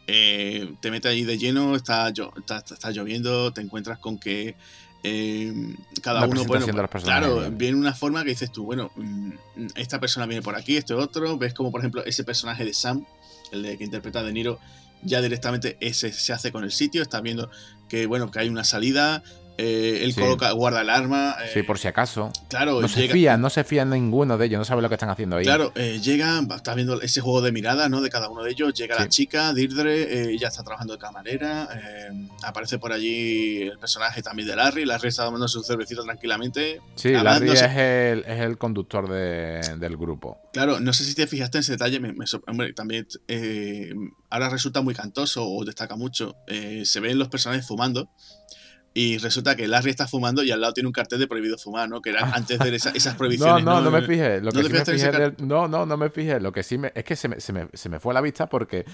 eh, 0.07 0.75
te 0.81 0.91
metes 0.91 1.11
ahí 1.11 1.25
de 1.25 1.39
lleno, 1.39 1.77
está, 1.77 2.09
está, 2.09 2.91
lloviendo, 2.91 3.53
te 3.53 3.61
encuentras 3.61 3.99
con 3.99 4.19
que 4.19 4.55
eh, 5.03 5.75
cada 6.03 6.27
uno, 6.27 6.45
bueno, 6.45 6.67
claro, 7.03 7.51
viene 7.51 7.79
una 7.79 7.95
forma 7.95 8.23
que 8.23 8.31
dices 8.31 8.51
tú, 8.51 8.65
bueno, 8.65 8.91
mm, 8.97 9.33
esta 9.77 10.01
persona 10.01 10.27
viene 10.27 10.43
por 10.43 10.57
aquí, 10.57 10.77
este 10.77 10.95
otro, 10.95 11.39
ves 11.39 11.55
como 11.55 11.71
por 11.71 11.81
ejemplo 11.81 12.05
ese 12.05 12.25
personaje 12.25 12.65
de 12.65 12.75
Sam, 12.75 13.07
el 13.53 13.63
de 13.63 13.79
que 13.79 13.85
interpreta 13.85 14.21
a 14.21 14.23
De 14.23 14.33
Niro, 14.33 14.59
ya 15.03 15.21
directamente 15.21 15.77
ese 15.81 16.13
se 16.13 16.33
hace 16.33 16.53
con 16.53 16.65
el 16.65 16.73
sitio, 16.73 17.03
está 17.03 17.21
viendo 17.21 17.51
que 17.89 18.07
bueno, 18.07 18.31
que 18.31 18.41
hay 18.41 18.49
una 18.49 18.65
salida, 18.65 19.23
eh, 19.57 20.01
él 20.03 20.15
coloca, 20.15 20.51
guarda 20.53 20.81
el 20.81 20.91
arma. 20.91 21.37
sí, 21.53 21.63
por 21.63 21.79
si 21.79 21.87
acaso. 21.87 22.33
Claro, 22.49 22.81
no 22.81 22.89
se 22.89 23.09
fía, 23.09 23.37
no 23.37 23.51
se 23.51 23.63
fía 23.63 23.85
ninguno 23.85 24.37
de 24.37 24.47
ellos, 24.47 24.59
no 24.59 24.65
sabe 24.65 24.83
lo 24.83 24.89
que 24.89 24.95
están 24.95 25.11
haciendo 25.11 25.37
ahí. 25.37 25.45
Claro, 25.45 25.73
eh, 25.77 26.01
llega, 26.03 26.41
está 26.55 26.75
viendo 26.75 27.01
ese 27.01 27.21
juego 27.21 27.41
de 27.41 27.53
mirada, 27.53 27.89
¿no? 27.89 28.01
De 28.01 28.11
cada 28.11 28.29
uno 28.29 28.43
de 28.43 28.51
ellos. 28.51 28.75
Llega 28.75 28.97
la 28.97 29.09
chica, 29.09 29.53
Dirdre, 29.53 30.03
eh, 30.03 30.31
ella 30.33 30.49
está 30.49 30.65
trabajando 30.65 30.95
de 30.95 30.99
camarera. 30.99 31.69
aparece 32.43 32.79
por 32.79 32.93
allí 32.93 33.63
el 33.63 33.79
personaje 33.79 34.23
también 34.23 34.49
de 34.49 34.57
Larry. 34.57 34.85
Larry 34.85 35.09
está 35.09 35.25
tomando 35.25 35.47
su 35.47 35.63
cervecito 35.63 36.03
tranquilamente. 36.03 36.81
Sí, 36.97 37.11
Larry 37.11 37.51
es, 37.51 37.63
el, 37.63 38.25
es, 38.27 38.41
el, 38.41 38.59
conductor 38.59 39.09
del 39.09 39.97
grupo. 39.97 40.39
Claro, 40.53 40.81
no 40.81 40.93
sé 40.93 41.05
si 41.05 41.15
te 41.15 41.27
fijaste 41.27 41.59
en 41.59 41.61
ese 41.61 41.73
detalle, 41.73 42.01
me, 42.01 42.15
hombre, 42.47 42.73
también 42.73 43.07
ahora 44.31 44.49
resulta 44.49 44.81
muy 44.81 44.95
cantoso 44.95 45.47
o 45.47 45.65
destaca 45.65 45.95
mucho. 45.95 46.35
se 46.49 47.01
ven 47.01 47.19
los 47.19 47.29
personajes 47.29 47.67
fumando. 47.67 48.11
Y 48.97 49.19
resulta 49.19 49.57
que 49.57 49.67
Larry 49.67 49.91
está 49.91 50.07
fumando 50.07 50.45
y 50.45 50.53
al 50.53 50.61
lado 50.61 50.73
tiene 50.73 50.87
un 50.87 50.93
cartel 50.93 51.19
de 51.19 51.27
prohibido 51.27 51.59
fumar, 51.59 51.89
¿no? 51.89 52.01
Que 52.01 52.11
era 52.11 52.21
antes 52.33 52.61
de 52.61 52.77
esas 52.77 53.15
prohibiciones. 53.17 53.65
No, 53.65 53.75
no, 53.75 53.81
no, 53.81 53.91
me 53.91 54.03
fijé. 54.03 54.41
Lo 54.41 54.53
que 54.53 54.59
¿No, 54.59 54.69
sí 54.69 54.73
me 54.73 54.85
fijé 54.85 55.35
no, 55.39 55.67
no, 55.67 55.85
no 55.85 55.97
me 55.97 56.11
fijé. 56.11 56.39
Lo 56.39 56.53
que 56.53 56.63
sí 56.63 56.79
me, 56.79 56.93
es 56.95 57.03
que 57.03 57.17
se 57.17 57.27
me, 57.27 57.41
se 57.41 57.53
me, 57.53 57.69
se 57.73 57.89
me 57.89 57.99
fue 57.99 58.13
a 58.13 58.15
la 58.15 58.21
vista 58.21 58.47
porque 58.49 58.85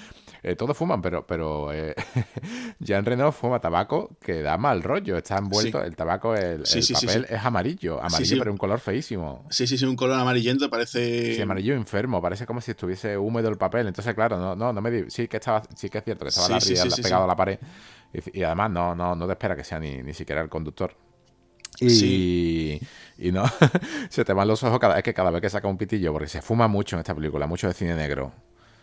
eh, 0.43 0.57
todos 0.57 0.75
fuman, 0.75 1.03
pero, 1.03 1.27
pero 1.27 1.71
eh, 1.75 1.95
Jean 2.81 3.05
Reno 3.05 3.31
fuma 3.31 3.61
tabaco 3.61 4.17
que 4.23 4.41
da 4.41 4.57
mal 4.57 4.83
rollo. 4.83 5.19
Está 5.19 5.37
envuelto, 5.37 5.83
el 5.83 5.95
tabaco, 5.95 6.35
el, 6.35 6.63
papel 6.63 7.27
es 7.29 7.45
amarillo, 7.45 8.03
amarillo, 8.03 8.39
pero 8.39 8.53
un 8.53 8.59
color 8.59 8.81
feísimo. 8.81 9.47
Sí, 9.51 9.67
sí, 9.67 9.77
sí, 9.77 9.85
un 9.85 9.97
color 9.97 10.19
amarillento, 10.19 10.71
parece. 10.71 11.35
Sí, 11.35 11.43
amarillo 11.43 11.75
enfermo, 11.75 12.23
parece 12.23 12.47
como 12.47 12.63
si 12.63 12.71
estuviese 12.71 13.19
húmedo 13.19 13.51
el 13.51 13.59
papel. 13.59 13.87
Entonces, 13.89 14.15
claro, 14.15 14.39
no, 14.39 14.57
no, 14.57 14.73
no 14.73 14.81
me 14.81 15.11
sí 15.11 15.29
que 15.29 15.37
estaba, 15.37 15.63
sí 15.77 15.91
que 15.91 15.99
es 15.99 16.05
cierto 16.05 16.25
que 16.25 16.31
estaba 16.31 16.49
Larry 16.49 17.03
pegado 17.03 17.25
a 17.25 17.27
la 17.27 17.37
pared. 17.37 17.59
Y, 18.13 18.43
además 18.43 18.71
no, 18.71 18.95
no, 18.95 19.15
no 19.15 19.27
te 19.27 19.33
espera 19.33 19.57
que 19.57 19.65
sea 19.65 19.79
ni, 19.79 20.03
ni 20.03 20.15
siquiera 20.15 20.41
el 20.43 20.49
conductor. 20.49 20.97
Y, 21.81 22.81
y 23.19 23.33
no, 23.33 23.45
se 24.11 24.25
te 24.25 24.33
van 24.33 24.49
los 24.49 24.63
ojos 24.63 24.79
cada 24.79 24.95
vez 24.95 25.05
que 25.05 25.15
cada 25.15 25.31
vez 25.31 25.41
que 25.41 25.49
saca 25.49 25.69
un 25.69 25.79
pitillo, 25.79 26.13
porque 26.13 26.29
se 26.29 26.43
fuma 26.43 26.69
mucho 26.69 26.97
en 26.97 27.01
esta 27.01 27.15
película, 27.15 27.47
mucho 27.47 27.69
de 27.69 27.75
cine 27.75 27.95
negro. 27.95 28.33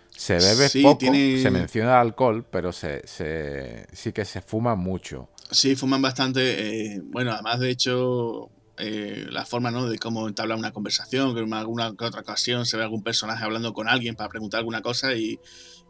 Se 0.10 0.38
bebe 0.38 0.70
poco, 0.82 1.06
se 1.06 1.52
menciona 1.52 1.92
el 1.92 2.08
alcohol, 2.08 2.46
pero 2.50 2.72
se, 2.72 3.06
se, 3.06 3.86
sí 3.94 4.12
que 4.14 4.26
se 4.26 4.42
fuma 4.42 4.76
mucho. 4.76 5.30
Sí, 5.52 5.76
fuman 5.76 6.02
bastante. 6.02 6.96
Eh, 6.96 7.02
bueno, 7.04 7.32
además 7.34 7.60
de 7.60 7.70
hecho, 7.70 8.50
eh, 8.78 9.28
la 9.30 9.46
forma 9.46 9.70
¿no? 9.70 9.88
de 9.88 10.00
cómo 10.00 10.28
entablar 10.28 10.58
una 10.58 10.72
conversación, 10.72 11.36
que 11.36 11.42
en 11.42 11.54
alguna 11.54 11.90
otra 11.90 12.22
ocasión 12.22 12.66
se 12.66 12.78
ve 12.78 12.84
algún 12.84 13.04
personaje 13.04 13.44
hablando 13.44 13.74
con 13.74 13.88
alguien 13.88 14.16
para 14.16 14.30
preguntar 14.30 14.60
alguna 14.60 14.82
cosa 14.82 15.14
y, 15.14 15.40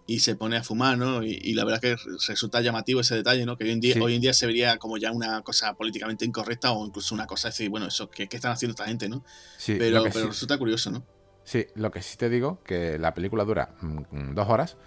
y 0.07 0.19
se 0.19 0.35
pone 0.35 0.55
a 0.55 0.63
fumar, 0.63 0.97
¿no? 0.97 1.21
Y, 1.21 1.53
la 1.53 1.65
verdad 1.65 1.83
es 1.83 1.97
que 1.97 2.11
resulta 2.27 2.61
llamativo 2.61 3.01
ese 3.01 3.13
detalle, 3.13 3.45
¿no? 3.45 3.57
Que 3.57 3.65
hoy 3.65 3.71
en, 3.71 3.81
día, 3.81 3.95
hoy 4.01 4.15
en 4.15 4.21
día 4.21 4.33
se 4.33 4.47
vería 4.47 4.77
como 4.77 4.97
ya 4.97 5.11
una 5.11 5.41
cosa 5.41 5.73
políticamente 5.73 6.25
incorrecta 6.25 6.71
o 6.71 6.85
incluso 6.85 7.13
una 7.13 7.27
cosa 7.27 7.49
decir, 7.49 7.69
bueno, 7.69 7.87
eso, 7.87 8.09
¿qué, 8.09 8.27
están 8.31 8.53
haciendo 8.53 8.71
esta 8.71 8.85
gente, 8.85 9.09
no? 9.09 9.25
Sí, 9.57 9.75
pero, 9.77 10.05
pero 10.11 10.27
resulta 10.27 10.57
curioso, 10.57 10.91
¿no? 10.91 11.05
Sí, 11.43 11.67
lo 11.75 11.91
que 11.91 12.01
sí 12.01 12.15
te 12.17 12.29
digo, 12.29 12.63
que 12.63 12.97
la 12.97 13.13
película 13.13 13.43
dura 13.43 13.75
mm, 13.81 13.99
mm, 14.11 14.35
dos 14.35 14.47
horas 14.49 14.77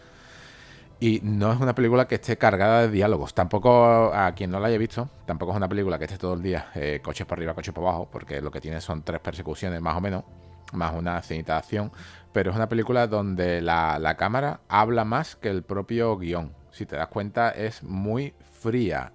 y 1.01 1.21
no 1.23 1.53
es 1.53 1.61
una 1.61 1.75
película 1.75 2.07
que 2.07 2.17
esté 2.17 2.37
cargada 2.37 2.83
de 2.83 2.91
diálogos. 2.91 3.33
Tampoco, 3.33 4.13
a 4.15 4.35
quien 4.35 4.51
no 4.51 4.61
la 4.61 4.69
haya 4.69 4.79
visto, 4.79 5.09
tampoco 5.27 5.53
es 5.53 5.57
una 5.57 5.69
película 5.69 5.99
que 5.99 6.05
esté 6.05 6.19
todo 6.19 6.35
el 6.35 6.43
día 6.43 6.71
eh, 6.75 7.01
coches 7.03 7.27
por 7.27 7.39
arriba, 7.39 7.55
coches 7.55 7.73
por 7.73 7.85
abajo, 7.85 8.09
porque 8.11 8.41
lo 8.41 8.51
que 8.51 8.61
tiene 8.61 8.81
son 8.81 9.03
tres 9.03 9.21
persecuciones 9.21 9.81
más 9.81 9.97
o 9.97 10.01
menos, 10.01 10.25
más 10.73 10.95
una 10.95 11.19
escenita 11.19 11.55
de 11.55 11.59
acción 11.59 11.93
pero 12.33 12.51
es 12.51 12.57
una 12.57 12.69
película 12.69 13.07
donde 13.07 13.61
la, 13.61 14.17
cámara 14.19 14.61
habla 14.69 15.05
más 15.05 15.37
que 15.37 15.49
el 15.49 15.63
propio 15.63 16.17
guion. 16.17 16.53
Si 16.71 16.87
te 16.87 16.97
das 16.97 17.09
cuenta, 17.09 17.51
es 17.51 17.83
muy 17.83 18.35
fría. 18.61 19.13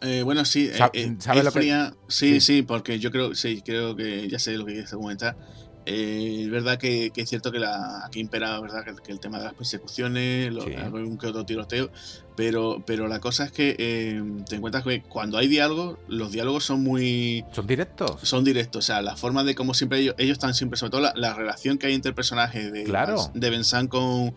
Eh, 0.00 0.22
bueno, 0.22 0.44
sí, 0.44 0.70
eh, 0.72 0.78
eh, 0.92 1.16
¿sabes 1.18 1.44
lo 1.44 1.50
fría? 1.52 1.94
Sí, 2.08 2.40
sí, 2.40 2.62
porque 2.62 2.98
yo 2.98 3.10
creo, 3.10 3.34
sí, 3.34 3.62
creo 3.64 3.94
que 3.94 4.28
ya 4.28 4.38
sé 4.38 4.52
lo 4.52 4.64
que 4.64 4.72
quieres 4.72 4.92
comentar. 4.92 5.36
Es 5.84 6.50
verdad 6.50 6.78
que, 6.78 7.10
es 7.14 7.28
cierto 7.28 7.50
que 7.50 7.58
la, 7.58 8.04
aquí 8.04 8.20
impera 8.20 8.60
verdad 8.60 8.84
que, 8.84 9.12
el 9.12 9.20
tema 9.20 9.38
de 9.38 9.44
las 9.44 9.54
persecuciones, 9.54 10.52
lo, 10.52 10.64
un 10.64 11.18
que 11.18 11.26
otro 11.26 11.44
tiroteo, 11.44 11.90
pero, 12.36 12.82
pero 12.86 13.08
la 13.08 13.20
cosa 13.20 13.44
es 13.44 13.52
que 13.52 13.76
eh, 13.78 14.22
te 14.48 14.56
encuentras 14.56 14.84
que 14.84 15.02
cuando 15.02 15.38
hay 15.38 15.48
diálogo, 15.48 15.98
los 16.08 16.32
diálogos 16.32 16.64
son 16.64 16.82
muy. 16.82 17.44
¿Son 17.52 17.66
directos? 17.66 18.20
Son 18.22 18.44
directos. 18.44 18.84
O 18.84 18.86
sea, 18.86 19.02
la 19.02 19.16
forma 19.16 19.44
de 19.44 19.54
cómo 19.54 19.74
siempre 19.74 20.00
ellos, 20.00 20.14
ellos 20.18 20.32
están 20.32 20.54
siempre, 20.54 20.78
sobre 20.78 20.90
todo 20.90 21.12
la, 21.14 21.34
relación 21.34 21.78
que 21.78 21.88
hay 21.88 21.94
entre 21.94 22.10
el 22.10 22.14
personaje 22.14 22.70
de, 22.70 22.84
claro. 22.84 23.30
de 23.34 23.50
Ben 23.50 23.62
con, 23.88 24.34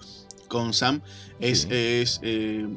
con 0.48 0.74
Sam 0.74 1.02
es, 1.40 1.68
es 1.70 2.20
eh, 2.24 2.68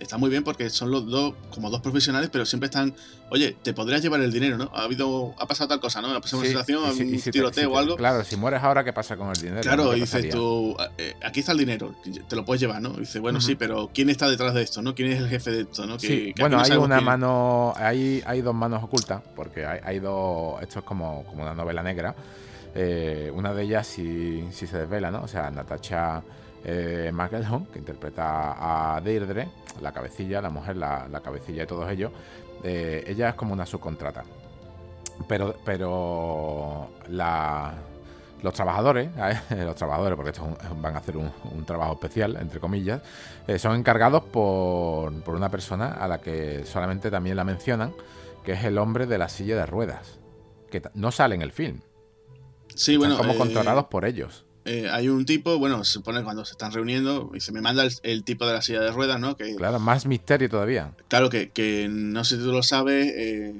está 0.00 0.18
muy 0.18 0.28
bien 0.28 0.44
porque 0.44 0.68
son 0.68 0.90
los 0.90 1.06
dos 1.06 1.34
como 1.50 1.70
dos 1.70 1.80
profesionales 1.80 2.28
pero 2.30 2.44
siempre 2.44 2.66
están 2.66 2.94
oye 3.30 3.56
te 3.62 3.72
podrías 3.72 4.02
llevar 4.02 4.20
el 4.20 4.32
dinero 4.32 4.58
no 4.58 4.70
ha 4.74 4.82
habido 4.82 5.34
ha 5.38 5.46
pasado 5.46 5.68
tal 5.68 5.80
cosa 5.80 6.02
no 6.02 6.10
ha 6.10 6.20
pasado 6.20 6.40
una 6.40 6.48
situación 6.48 6.82
un 6.84 7.20
tiroteo 7.20 7.72
o 7.72 7.78
algo 7.78 7.96
claro 7.96 8.22
si 8.24 8.36
mueres 8.36 8.62
ahora 8.62 8.84
qué 8.84 8.92
pasa 8.92 9.16
con 9.16 9.28
el 9.28 9.40
dinero 9.40 9.62
claro 9.62 9.92
dices 9.92 10.28
tú 10.30 10.76
eh, 10.98 11.14
aquí 11.22 11.40
está 11.40 11.52
el 11.52 11.58
dinero 11.58 11.94
te 12.28 12.36
lo 12.36 12.44
puedes 12.44 12.60
llevar 12.60 12.82
no 12.82 12.90
dice 12.90 13.18
bueno 13.18 13.40
sí 13.40 13.54
pero 13.54 13.90
quién 13.92 14.10
está 14.10 14.28
detrás 14.28 14.54
de 14.54 14.62
esto 14.62 14.82
no 14.82 14.94
quién 14.94 15.12
es 15.12 15.20
el 15.20 15.28
jefe 15.28 15.50
de 15.50 15.60
esto 15.62 15.86
no 15.86 15.96
bueno 16.38 16.60
hay 16.60 16.72
una 16.72 17.00
mano 17.00 17.72
hay 17.76 18.22
hay 18.26 18.42
dos 18.42 18.54
manos 18.54 18.82
ocultas 18.82 19.22
porque 19.34 19.64
hay, 19.64 19.80
hay 19.82 19.98
dos 20.00 20.60
esto 20.62 20.80
es 20.80 20.84
como 20.84 21.24
como 21.24 21.42
una 21.42 21.54
novela 21.54 21.82
negra 21.82 22.14
eh, 22.78 23.32
una 23.34 23.54
de 23.54 23.62
ellas 23.62 23.86
sí, 23.86 24.44
sí 24.52 24.66
se 24.66 24.76
desvela 24.76 25.10
no 25.10 25.22
o 25.22 25.28
sea 25.28 25.50
Natacha 25.50 26.22
Eh, 26.68 27.12
que 27.72 27.78
interpreta 27.78 28.96
a 28.96 29.00
Deirdre, 29.00 29.48
la 29.80 29.92
cabecilla, 29.92 30.42
la 30.42 30.50
mujer, 30.50 30.76
la, 30.76 31.20
cabecilla 31.22 31.60
de 31.60 31.66
todos 31.68 31.88
ellos, 31.88 32.10
eh, 32.64 33.04
ella 33.06 33.28
es 33.28 33.34
como 33.36 33.52
una 33.52 33.64
subcontrata. 33.64 34.24
Pero, 35.28 35.54
pero 35.64 36.90
la, 37.08 37.72
los 38.42 38.52
trabajadores, 38.52 39.10
los 39.50 39.76
trabajadores, 39.76 40.16
porque 40.16 40.30
estos 40.30 40.48
van 40.80 40.96
a 40.96 40.98
hacer 40.98 41.16
un, 41.16 41.30
trabajo 41.64 41.92
especial, 41.92 42.36
entre 42.40 42.58
comillas, 42.58 43.00
eh, 43.46 43.60
son 43.60 43.76
encargados 43.76 44.24
por, 44.24 45.12
por, 45.22 45.36
una 45.36 45.48
persona 45.48 45.92
a 45.92 46.08
la 46.08 46.20
que 46.20 46.64
solamente 46.64 47.12
también 47.12 47.36
la 47.36 47.44
mencionan, 47.44 47.94
que 48.44 48.52
es 48.52 48.64
el 48.64 48.78
hombre 48.78 49.06
de 49.06 49.18
la 49.18 49.28
silla 49.28 49.54
de 49.54 49.66
ruedas, 49.66 50.18
que 50.68 50.82
no 50.94 51.12
sale 51.12 51.36
en 51.36 51.42
el 51.42 51.52
film. 51.52 51.80
Sí, 52.74 52.96
bueno. 52.96 53.16
como 53.16 53.36
controlados 53.36 53.84
por 53.84 54.04
ellos. 54.04 54.45
Eh, 54.66 54.88
hay 54.90 55.08
un 55.08 55.24
tipo, 55.24 55.58
bueno, 55.58 55.84
se 55.84 55.92
supone 55.92 56.24
cuando 56.24 56.44
se 56.44 56.52
están 56.52 56.72
reuniendo 56.72 57.30
y 57.34 57.40
se 57.40 57.52
me 57.52 57.60
manda 57.60 57.86
el, 58.02 58.24
tipo 58.24 58.46
de 58.46 58.52
la 58.52 58.62
silla 58.62 58.80
de 58.80 58.90
ruedas, 58.90 59.20
¿no? 59.20 59.36
Que, 59.36 59.54
claro, 59.54 59.78
más 59.78 60.06
misterio 60.06 60.50
todavía. 60.50 60.92
Claro, 61.06 61.30
que, 61.30 61.50
que 61.50 61.86
no 61.88 62.24
sé 62.24 62.36
si 62.36 62.42
tú 62.42 62.50
lo 62.50 62.64
sabes, 62.64 63.12
eh, 63.16 63.54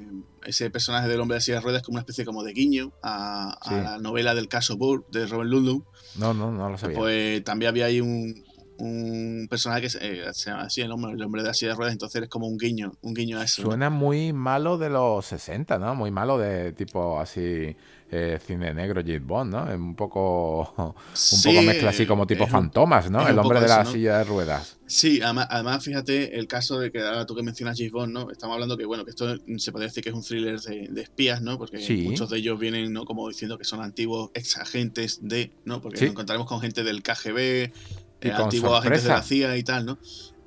ese 0.45 0.69
personaje 0.69 1.07
del 1.07 1.21
hombre 1.21 1.35
de 1.35 1.37
la 1.37 1.41
silla 1.41 1.57
de 1.57 1.61
ruedas 1.61 1.81
es 1.81 1.85
como 1.85 1.95
una 1.95 2.01
especie 2.01 2.25
como 2.25 2.43
de 2.43 2.51
guiño 2.51 2.91
a, 3.01 3.57
la 3.71 3.99
novela 3.99 4.35
del 4.35 4.49
caso 4.49 4.75
Burr 4.75 5.05
de 5.09 5.27
Robert 5.27 5.49
Ludlum. 5.49 5.83
No, 6.17 6.33
no, 6.33 6.51
no 6.51 6.69
lo 6.69 6.77
sabía. 6.77 6.97
Pues 6.97 7.43
también 7.45 7.69
había 7.69 7.85
ahí 7.85 8.01
un, 8.01 8.43
un 8.77 9.47
personaje 9.49 9.81
que 9.81 9.87
eh, 9.87 10.33
se, 10.33 10.49
llama 10.49 10.63
así, 10.63 10.81
el 10.81 10.91
hombre, 10.91 11.13
el 11.13 11.23
hombre 11.23 11.41
de 11.41 11.47
la 11.47 11.53
silla 11.53 11.71
de 11.71 11.77
ruedas, 11.77 11.93
entonces 11.93 12.23
es 12.23 12.29
como 12.29 12.47
un 12.47 12.57
guiño, 12.57 12.93
un 13.01 13.13
guiño 13.13 13.39
a 13.39 13.45
eso. 13.45 13.61
Suena 13.61 13.89
muy 13.89 14.33
malo 14.33 14.77
de 14.77 14.89
los 14.89 15.25
60, 15.25 15.79
¿no? 15.79 15.95
Muy 15.95 16.11
malo 16.11 16.37
de 16.37 16.73
tipo 16.73 17.19
así 17.19 17.75
eh, 18.09 18.39
cine 18.45 18.73
negro, 18.73 19.01
James 19.01 19.25
Bond, 19.25 19.51
¿no? 19.51 19.63
Un 19.63 19.95
poco, 19.95 20.61
un 20.77 21.41
poco 21.43 21.61
mezcla 21.61 21.89
así 21.89 22.05
como 22.05 22.25
tipo 22.25 22.47
fantomas, 22.47 23.11
¿no? 23.11 23.27
El 23.27 23.37
hombre 23.37 23.59
de 23.59 23.67
la 23.67 23.85
silla 23.85 24.19
de 24.19 24.23
ruedas. 24.23 24.77
Sí, 24.85 25.19
además, 25.21 25.83
fíjate 25.83 26.39
el 26.39 26.47
caso 26.47 26.79
de 26.79 26.89
que 26.89 27.01
ahora 27.01 27.25
tú 27.25 27.35
que 27.35 27.43
mencionas 27.43 27.77
James 27.77 27.91
Bond, 27.91 28.13
¿no? 28.13 28.31
Estamos 28.31 28.53
hablando 28.53 28.77
que, 28.77 28.85
bueno, 28.85 29.03
que 29.03 29.09
esto 29.09 29.35
se 29.57 29.71
puede 29.73 29.85
decir 29.85 30.01
que 30.03 30.09
es 30.09 30.15
un 30.15 30.23
thriller 30.23 30.59
de, 30.61 31.01
espías, 31.01 31.41
¿no? 31.41 31.57
Porque 31.57 31.79
muchos 32.05 32.29
de 32.29 32.37
ellos 32.37 32.57
vienen, 32.57 32.93
¿no? 32.93 33.03
Como 33.03 33.27
diciendo 33.27 33.57
que 33.57 33.65
son 33.65 33.81
antiguos 33.81 34.31
ex 34.33 34.57
agentes 34.57 35.19
de, 35.21 35.51
¿no? 35.65 35.81
Porque 35.81 36.01
nos 36.01 36.11
encontraremos 36.11 36.47
con 36.47 36.61
gente 36.61 36.85
del 36.85 37.03
KGB, 37.03 37.37
eh, 37.39 38.31
antiguos 38.33 38.79
agentes 38.79 39.03
de 39.03 39.09
la 39.09 39.21
CIA 39.21 39.57
y 39.57 39.63
tal, 39.63 39.85
¿no? 39.85 39.97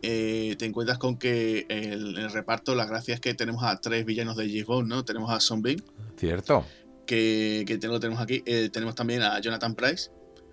Eh, 0.03 0.57
te 0.59 0.64
encuentras 0.64 0.96
con 0.96 1.18
que 1.18 1.66
el, 1.68 2.16
el, 2.16 2.33
reparto, 2.33 2.75
la 2.75 2.87
gracia 2.87 3.12
es 3.12 3.20
que 3.20 3.35
tenemos 3.35 3.62
a 3.64 3.83
tres 3.83 4.07
villanos 4.07 4.35
de 4.38 4.49
James 4.49 4.64
Bond, 4.64 4.88
¿no? 4.88 5.05
Tenemos 5.05 5.31
a 5.31 5.40
Son 5.40 5.61
Bean. 5.61 5.83
Cierto 6.16 6.64
que, 7.11 7.64
que 7.66 7.88
lo 7.88 7.99
tenemos 7.99 8.23
aquí. 8.23 8.42
Eh, 8.46 8.70
tenemos 8.73 8.94
también 8.94 9.23
a 9.23 9.40
Jonathan 9.40 9.75
Price. 9.75 10.11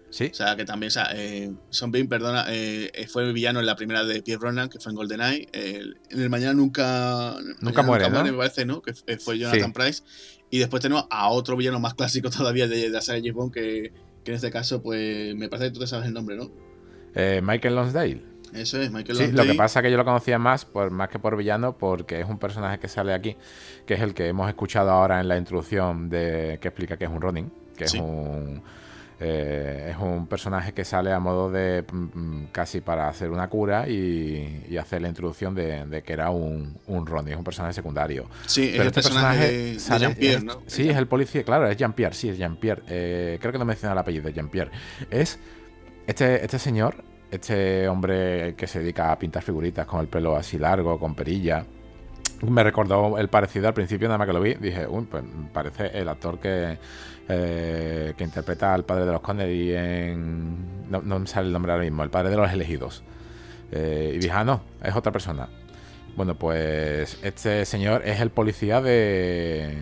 Sí. 0.09 0.29
O 0.31 0.33
sea, 0.33 0.55
que 0.55 0.65
también, 0.65 0.87
o 0.87 0.91
sea, 0.91 1.09
eh, 1.13 1.51
Son 1.69 1.91
Bean, 1.91 2.07
perdona, 2.07 2.45
eh, 2.49 3.07
fue 3.09 3.25
el 3.25 3.33
villano 3.33 3.59
en 3.59 3.65
la 3.65 3.75
primera 3.75 4.03
de 4.03 4.23
Pierre 4.23 4.41
Ronan, 4.41 4.69
que 4.69 4.79
fue 4.79 4.91
en 4.91 4.95
GoldenEye. 4.95 5.49
en 5.51 6.19
el 6.19 6.29
Mañana 6.29 6.53
Nunca, 6.53 7.35
nunca 7.59 7.83
muere, 7.83 8.09
¿no? 8.09 8.23
me 8.23 8.33
parece, 8.33 8.65
¿no? 8.65 8.81
Que 8.81 8.93
fue 9.19 9.37
Jonathan 9.37 9.71
Price. 9.71 10.01
Y 10.49 10.57
después 10.59 10.81
tenemos 10.81 11.05
a 11.11 11.29
otro 11.29 11.57
villano 11.57 11.79
más 11.79 11.93
clásico 11.93 12.29
todavía 12.31 12.67
de, 12.67 12.89
la 12.89 13.01
saga 13.01 13.19
James 13.19 13.35
Bond, 13.35 13.53
que, 13.53 13.93
que, 14.23 14.31
en 14.31 14.35
este 14.35 14.49
caso, 14.49 14.81
pues 14.81 15.35
me 15.35 15.49
parece 15.49 15.67
que 15.67 15.73
tú 15.73 15.79
te 15.81 15.87
sabes 15.87 16.07
el 16.07 16.13
nombre, 16.13 16.37
¿no? 16.37 16.49
Michael 17.41 17.75
Lonsdale. 17.75 18.23
Eso 18.53 18.81
es, 18.81 18.91
Michael 18.91 19.17
Sí, 19.17 19.31
lo 19.31 19.43
que 19.43 19.53
pasa 19.53 19.79
es 19.79 19.83
que 19.83 19.91
yo 19.91 19.97
lo 19.97 20.05
conocía 20.05 20.39
más, 20.39 20.65
por, 20.65 20.91
más 20.91 21.09
que 21.09 21.19
por 21.19 21.35
villano, 21.35 21.77
porque 21.77 22.19
es 22.19 22.27
un 22.27 22.39
personaje 22.39 22.79
que 22.79 22.87
sale 22.87 23.13
aquí, 23.13 23.35
que 23.85 23.95
es 23.95 24.01
el 24.01 24.13
que 24.13 24.27
hemos 24.27 24.47
escuchado 24.47 24.91
ahora 24.91 25.19
en 25.19 25.27
la 25.27 25.37
introducción 25.37 26.09
de 26.09 26.57
que 26.61 26.67
explica 26.69 26.97
que 26.97 27.05
es 27.05 27.11
un 27.11 27.21
Ronin, 27.21 27.51
que 27.75 27.85
es 27.85 27.93
un 27.93 28.61
eh, 29.19 29.89
es 29.91 29.97
un 29.97 30.27
personaje 30.27 30.73
que 30.73 30.85
sale 30.85 31.11
a 31.11 31.19
modo 31.19 31.49
de 31.49 31.83
mm, 31.91 31.95
mm, 31.95 32.47
casi 32.51 32.81
para 32.81 33.09
hacer 33.09 33.31
una 33.31 33.49
cura 33.49 33.89
y, 33.89 34.77
hacer 34.77 35.01
la 35.01 35.07
introducción 35.07 35.55
de, 35.55 36.03
que 36.05 36.13
era 36.13 36.29
un, 36.29 36.77
un 36.85 37.05
Ronin, 37.07 37.33
es 37.33 37.37
un 37.37 37.43
personaje 37.43 37.73
secundario. 37.73 38.29
Sí, 38.45 38.69
es 38.69 38.79
el 38.79 38.87
este 38.87 39.01
personaje, 39.01 39.51
de, 39.51 39.77
Jean-Pierre, 39.79 40.43
¿no? 40.43 40.61
Sí, 40.67 40.87
es 40.87 40.95
el 40.95 41.07
policía, 41.07 41.43
claro, 41.43 41.67
es 41.67 41.77
Jean-Pierre, 41.77 42.13
sí, 42.13 42.29
es 42.29 42.37
Jean-Pierre. 42.37 42.83
Eh, 42.87 43.37
creo 43.41 43.51
que 43.51 43.57
no 43.57 43.65
menciona 43.65 43.93
el 43.93 43.97
apellido, 43.97 44.25
de 44.25 44.33
Jean-Pierre. 44.33 44.69
Es 45.09 45.39
este, 46.05 46.43
este 46.43 46.59
señor 46.59 47.03
este 47.29 47.87
hombre 47.87 48.55
que 48.55 48.67
se 48.67 48.79
dedica 48.79 49.11
a 49.11 49.19
pintar 49.19 49.43
figuritas 49.43 49.85
con 49.85 49.99
el 49.99 50.07
pelo 50.07 50.35
así 50.35 50.57
largo, 50.57 50.99
con 50.99 51.15
perilla. 51.15 51.65
Me 52.47 52.63
recordó 52.63 53.17
el 53.17 53.29
parecido 53.29 53.67
al 53.67 53.73
principio, 53.73 54.07
nada 54.07 54.19
más 54.19 54.27
que 54.27 54.33
lo 54.33 54.41
vi. 54.41 54.53
Dije, 54.55 54.85
uy, 54.87 55.05
pues 55.09 55.23
parece 55.51 55.87
el 55.97 56.07
actor 56.07 56.39
que, 56.39 56.77
eh, 57.27 58.13
que 58.15 58.23
interpreta 58.23 58.73
al 58.73 58.85
padre 58.85 59.05
de 59.05 59.11
los 59.11 59.21
Connery 59.21 59.75
en. 59.75 60.89
No, 60.89 61.01
me 61.01 61.27
sale 61.27 61.47
el 61.47 61.53
nombre 61.53 61.71
ahora 61.71 61.83
mismo, 61.83 62.03
el 62.03 62.09
padre 62.09 62.29
de 62.29 62.37
los 62.37 62.51
elegidos. 62.51 63.03
Eh, 63.71 64.13
y 64.15 64.19
dije, 64.19 64.33
ah, 64.33 64.43
no, 64.43 64.61
es 64.83 64.95
otra 64.95 65.11
persona. 65.11 65.49
Bueno, 66.15 66.35
pues 66.35 67.19
este 67.23 67.65
señor 67.65 68.03
es 68.05 68.21
el 68.21 68.29
policía 68.29 68.81
de, 68.81 69.75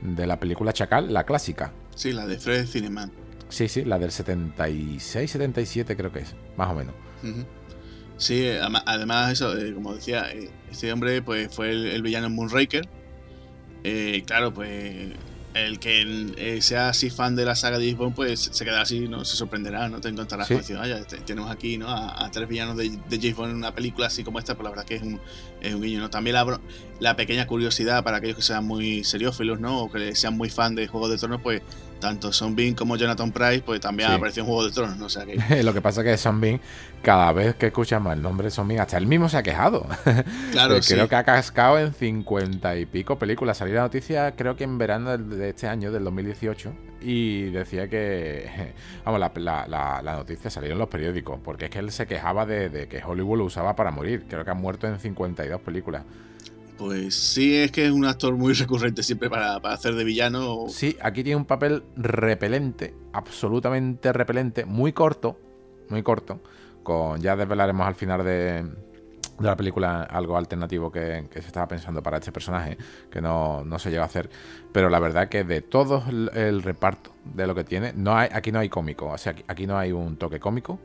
de 0.00 0.26
la 0.26 0.40
película 0.40 0.72
Chacal, 0.72 1.12
la 1.12 1.24
clásica. 1.24 1.72
Sí, 1.94 2.12
la 2.12 2.26
de 2.26 2.38
Fred 2.38 2.66
Cineman. 2.66 3.10
Sí, 3.48 3.68
sí, 3.68 3.84
la 3.84 3.98
del 3.98 4.10
76, 4.10 5.30
77 5.30 5.96
creo 5.96 6.12
que 6.12 6.20
es, 6.20 6.34
más 6.56 6.70
o 6.70 6.74
menos. 6.74 6.94
Sí, 8.18 8.48
además 8.84 9.32
eso, 9.32 9.56
eh, 9.56 9.72
como 9.72 9.94
decía, 9.94 10.30
eh, 10.32 10.50
este 10.70 10.92
hombre 10.92 11.22
pues 11.22 11.54
fue 11.54 11.70
el, 11.70 12.02
villano 12.02 12.28
Moonraker. 12.28 12.88
Eh, 13.84 14.22
claro, 14.26 14.52
pues 14.52 15.12
el 15.54 15.78
que 15.78 16.58
sea 16.60 16.90
así 16.90 17.10
fan 17.10 17.34
de 17.34 17.44
la 17.44 17.56
saga 17.56 17.78
de 17.78 17.92
James 17.92 18.12
pues 18.14 18.50
se 18.52 18.64
queda 18.64 18.82
así, 18.82 19.08
no 19.08 19.24
se 19.24 19.36
sorprenderá, 19.36 19.88
no 19.88 20.00
te 20.00 20.08
encontrarás 20.08 20.46
sí. 20.46 20.74
vaya, 20.74 21.04
tenemos 21.04 21.50
aquí 21.50 21.78
¿no? 21.78 21.88
A, 21.88 22.30
tres 22.30 22.48
villanos 22.48 22.76
de, 22.76 22.90
de 22.90 23.16
James 23.16 23.34
Bond 23.34 23.50
en 23.52 23.56
una 23.56 23.74
película 23.74 24.08
así 24.08 24.22
como 24.22 24.38
esta, 24.38 24.54
pues 24.54 24.64
la 24.64 24.70
verdad 24.70 24.84
que 24.84 24.96
es 24.96 25.02
un, 25.02 25.20
es 25.60 25.74
un 25.74 25.80
guiño, 25.80 26.00
¿no? 26.00 26.10
También 26.10 26.34
la, 26.34 26.60
la 27.00 27.16
pequeña 27.16 27.46
curiosidad 27.46 28.04
para 28.04 28.18
aquellos 28.18 28.36
que 28.36 28.42
sean 28.42 28.66
muy 28.66 29.04
seriófilos, 29.04 29.58
¿no? 29.58 29.82
O 29.82 29.90
que 29.90 30.14
sean 30.14 30.36
muy 30.36 30.50
fan 30.50 30.74
de 30.74 30.86
Juegos 30.86 31.10
de 31.10 31.18
Tronos, 31.18 31.40
pues 31.40 31.62
tanto 31.98 32.32
Son 32.32 32.54
Bean 32.54 32.74
como 32.74 32.96
Jonathan 32.96 33.32
Price, 33.32 33.62
pues 33.64 33.80
también 33.80 34.10
apareció 34.10 34.42
en 34.42 34.46
Juego 34.46 34.64
de 34.64 34.72
Tronos, 34.72 34.96
¿no? 34.96 35.06
O 35.06 35.08
sea 35.08 35.24
que... 35.24 35.62
Lo 35.62 35.74
que 35.74 35.80
pasa 35.80 36.00
es 36.00 36.06
que 36.06 36.16
Son 36.16 36.40
Bean, 36.40 36.60
cada 37.02 37.32
vez 37.32 37.54
que 37.56 37.66
escuchamos 37.66 38.12
el 38.12 38.22
nombre 38.22 38.46
de 38.46 38.50
Son 38.50 38.66
Bean, 38.66 38.80
hasta 38.80 38.96
él 38.96 39.06
mismo 39.06 39.28
se 39.28 39.36
ha 39.36 39.42
quejado. 39.42 39.86
Claro, 40.52 40.76
eh, 40.76 40.80
Creo 40.86 41.08
que 41.08 41.14
ha 41.14 41.24
cascado 41.24 41.78
en 41.78 41.92
cincuenta 41.92 42.76
y 42.76 42.86
pico 42.86 43.18
películas. 43.18 43.58
Salió 43.58 43.74
la 43.74 43.82
noticia, 43.82 44.34
creo 44.34 44.56
que 44.56 44.64
en 44.64 44.78
verano 44.78 45.16
de 45.16 45.50
este 45.50 45.68
año, 45.68 45.92
del 45.92 46.04
2018, 46.04 46.72
y 47.00 47.50
decía 47.50 47.88
que, 47.88 48.74
vamos, 49.04 49.20
la, 49.20 49.32
la, 49.68 50.00
la, 50.02 50.12
noticia 50.14 50.50
salió 50.50 50.72
en 50.72 50.78
los 50.78 50.88
periódicos, 50.88 51.38
porque 51.44 51.66
es 51.66 51.70
que 51.70 51.78
él 51.78 51.92
se 51.92 52.06
quejaba 52.06 52.46
de, 52.46 52.68
de 52.68 52.88
que 52.88 53.02
Hollywood 53.04 53.38
lo 53.38 53.44
usaba 53.44 53.76
para 53.76 53.90
morir. 53.90 54.24
Creo 54.28 54.44
que 54.44 54.50
ha 54.50 54.54
muerto 54.54 54.86
en 54.86 54.98
52 54.98 55.60
películas. 55.60 56.04
Pues 56.78 57.14
sí, 57.16 57.56
es 57.56 57.72
que 57.72 57.86
es 57.86 57.90
un 57.90 58.04
actor 58.04 58.36
muy 58.36 58.52
recurrente 58.54 59.02
siempre 59.02 59.28
para, 59.28 59.56
hacer 59.56 59.94
de 59.94 60.04
villano. 60.04 60.66
Sí, 60.68 60.96
aquí 61.02 61.24
tiene 61.24 61.36
un 61.36 61.44
papel 61.44 61.82
repelente, 61.96 62.94
absolutamente 63.12 64.12
repelente, 64.12 64.64
muy 64.64 64.92
corto, 64.92 65.38
muy 65.88 66.02
corto. 66.02 66.40
Con, 66.84 67.20
ya 67.20 67.36
desvelaremos 67.36 67.86
al 67.86 67.96
final 67.96 68.24
de, 68.24 68.64
la 69.40 69.56
película 69.56 70.04
algo 70.04 70.36
alternativo 70.36 70.90
que, 70.90 71.28
se 71.32 71.38
estaba 71.40 71.66
pensando 71.66 72.02
para 72.02 72.18
este 72.18 72.30
personaje, 72.30 72.78
que 73.10 73.20
no, 73.20 73.64
se 73.78 73.90
llega 73.90 74.04
a 74.04 74.06
hacer. 74.06 74.30
Pero 74.72 74.88
la 74.88 75.00
verdad 75.00 75.28
que 75.28 75.42
de 75.42 75.60
todo 75.62 76.04
el, 76.08 76.62
reparto 76.62 77.10
de 77.24 77.46
lo 77.46 77.56
que 77.56 77.64
tiene, 77.64 77.92
no 77.92 78.16
hay, 78.16 78.28
aquí 78.32 78.52
no 78.52 78.60
hay 78.60 78.68
cómico. 78.68 79.06
O 79.06 79.18
sea, 79.18 79.34
aquí 79.48 79.66
no 79.66 79.76
hay 79.76 79.90
un 79.90 80.16
toque 80.16 80.38
cómico 80.38 80.78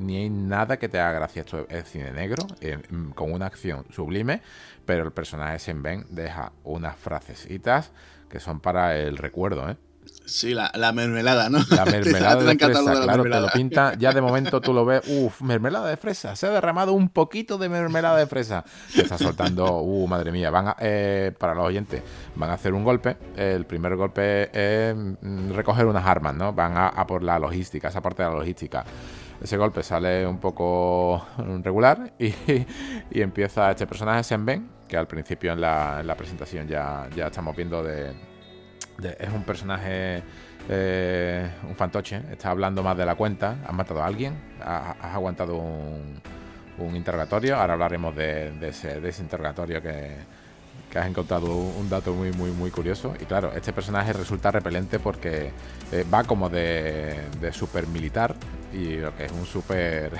ni 0.00 0.16
hay 0.16 0.30
nada 0.30 0.78
que 0.78 0.88
te 0.88 0.98
haga 0.98 1.12
gracia. 1.12 1.40
Esto 1.42 1.66
es 1.68 1.88
cine 1.88 2.12
negro, 2.12 2.46
eh, 2.60 2.78
mm, 2.88 3.10
con 3.10 3.32
una 3.32 3.46
acción 3.46 3.84
sublime, 3.90 4.42
pero 4.86 5.04
el 5.04 5.12
personaje 5.12 5.58
Sen 5.58 5.82
Ben 5.82 6.06
deja 6.10 6.52
unas 6.64 6.96
frasecitas 6.96 7.92
que 8.28 8.40
son 8.40 8.60
para 8.60 8.96
el 8.96 9.16
recuerdo, 9.16 9.68
¿eh? 9.68 9.76
Sí, 10.24 10.54
la, 10.54 10.70
mermelada, 10.92 11.50
¿no? 11.50 11.58
La 11.70 11.84
mermelada 11.84 12.36
de 12.44 12.56
fresa, 12.56 12.82
claro, 13.04 13.22
te 13.24 13.40
lo 13.40 13.48
pinta, 13.48 13.94
ya 13.98 14.12
de 14.12 14.20
momento 14.22 14.60
tú 14.60 14.72
lo 14.72 14.84
ves, 14.84 15.02
uff, 15.08 15.42
mermelada 15.42 15.88
de 15.88 15.96
fresa, 15.96 16.36
se 16.36 16.46
ha 16.46 16.50
derramado 16.50 16.92
un 16.92 17.08
poquito 17.08 17.58
de 17.58 17.68
mermelada 17.68 18.16
de 18.16 18.26
fresa. 18.26 18.64
Te 18.94 19.02
está 19.02 19.18
soltando, 19.18 19.78
uh, 19.82 20.06
madre 20.06 20.32
mía, 20.32 20.50
van 20.50 20.68
a, 20.68 20.76
eh, 20.80 21.32
para 21.38 21.54
los 21.54 21.66
oyentes, 21.66 22.02
van 22.36 22.50
a 22.50 22.54
hacer 22.54 22.72
un 22.72 22.84
golpe, 22.84 23.16
el 23.36 23.66
primer 23.66 23.96
golpe 23.96 24.50
es 24.52 24.94
mm, 24.96 25.52
recoger 25.52 25.86
unas 25.86 26.06
armas, 26.06 26.34
¿no? 26.34 26.52
Van 26.52 26.76
a, 26.76 26.88
a 26.88 27.06
por 27.06 27.22
la 27.22 27.38
logística, 27.38 27.88
esa 27.88 28.00
parte 28.00 28.22
de 28.22 28.28
la 28.28 28.36
logística 28.36 28.84
ese 29.42 29.56
golpe 29.56 29.82
sale 29.82 30.26
un 30.26 30.38
poco 30.38 31.24
regular 31.62 32.12
y, 32.18 32.32
empieza 33.10 33.70
este 33.70 33.86
personaje, 33.86 34.22
Senben, 34.22 34.68
que 34.86 34.96
al 34.96 35.06
principio 35.06 35.52
en 35.52 35.60
la, 35.60 36.14
presentación 36.16 36.68
ya, 36.68 37.08
estamos 37.16 37.56
viendo 37.56 37.82
de, 37.82 38.14
Es 39.18 39.30
un 39.32 39.44
personaje, 39.44 40.22
eh, 40.68 41.50
un 41.68 41.74
fantoche, 41.74 42.22
está 42.30 42.50
hablando 42.50 42.82
más 42.82 42.96
de 42.96 43.06
la 43.06 43.14
cuenta, 43.14 43.56
has 43.66 43.72
matado 43.72 44.02
a 44.02 44.06
alguien, 44.06 44.34
has, 44.60 44.96
aguantado 45.00 45.56
un, 45.56 46.20
interrogatorio, 46.94 47.56
ahora 47.56 47.74
hablaremos 47.74 48.14
de, 48.16 48.52
ese, 48.62 49.22
interrogatorio 49.22 49.82
que, 49.82 50.40
has 50.98 51.06
encontrado 51.06 51.54
un 51.54 51.88
dato 51.88 52.12
muy, 52.12 52.32
muy, 52.32 52.50
muy 52.50 52.70
curioso. 52.70 53.14
Y 53.20 53.24
claro, 53.24 53.52
este 53.54 53.72
personaje 53.72 54.12
resulta 54.12 54.50
repelente 54.50 54.98
porque 54.98 55.52
eh, 55.92 56.04
va 56.12 56.24
como 56.24 56.48
de 56.48 57.50
super 57.52 57.86
militar 57.86 58.34
y 58.72 58.96
lo 58.96 59.14
que 59.16 59.24
es 59.24 59.32
un 59.32 59.46
súper 59.46 60.12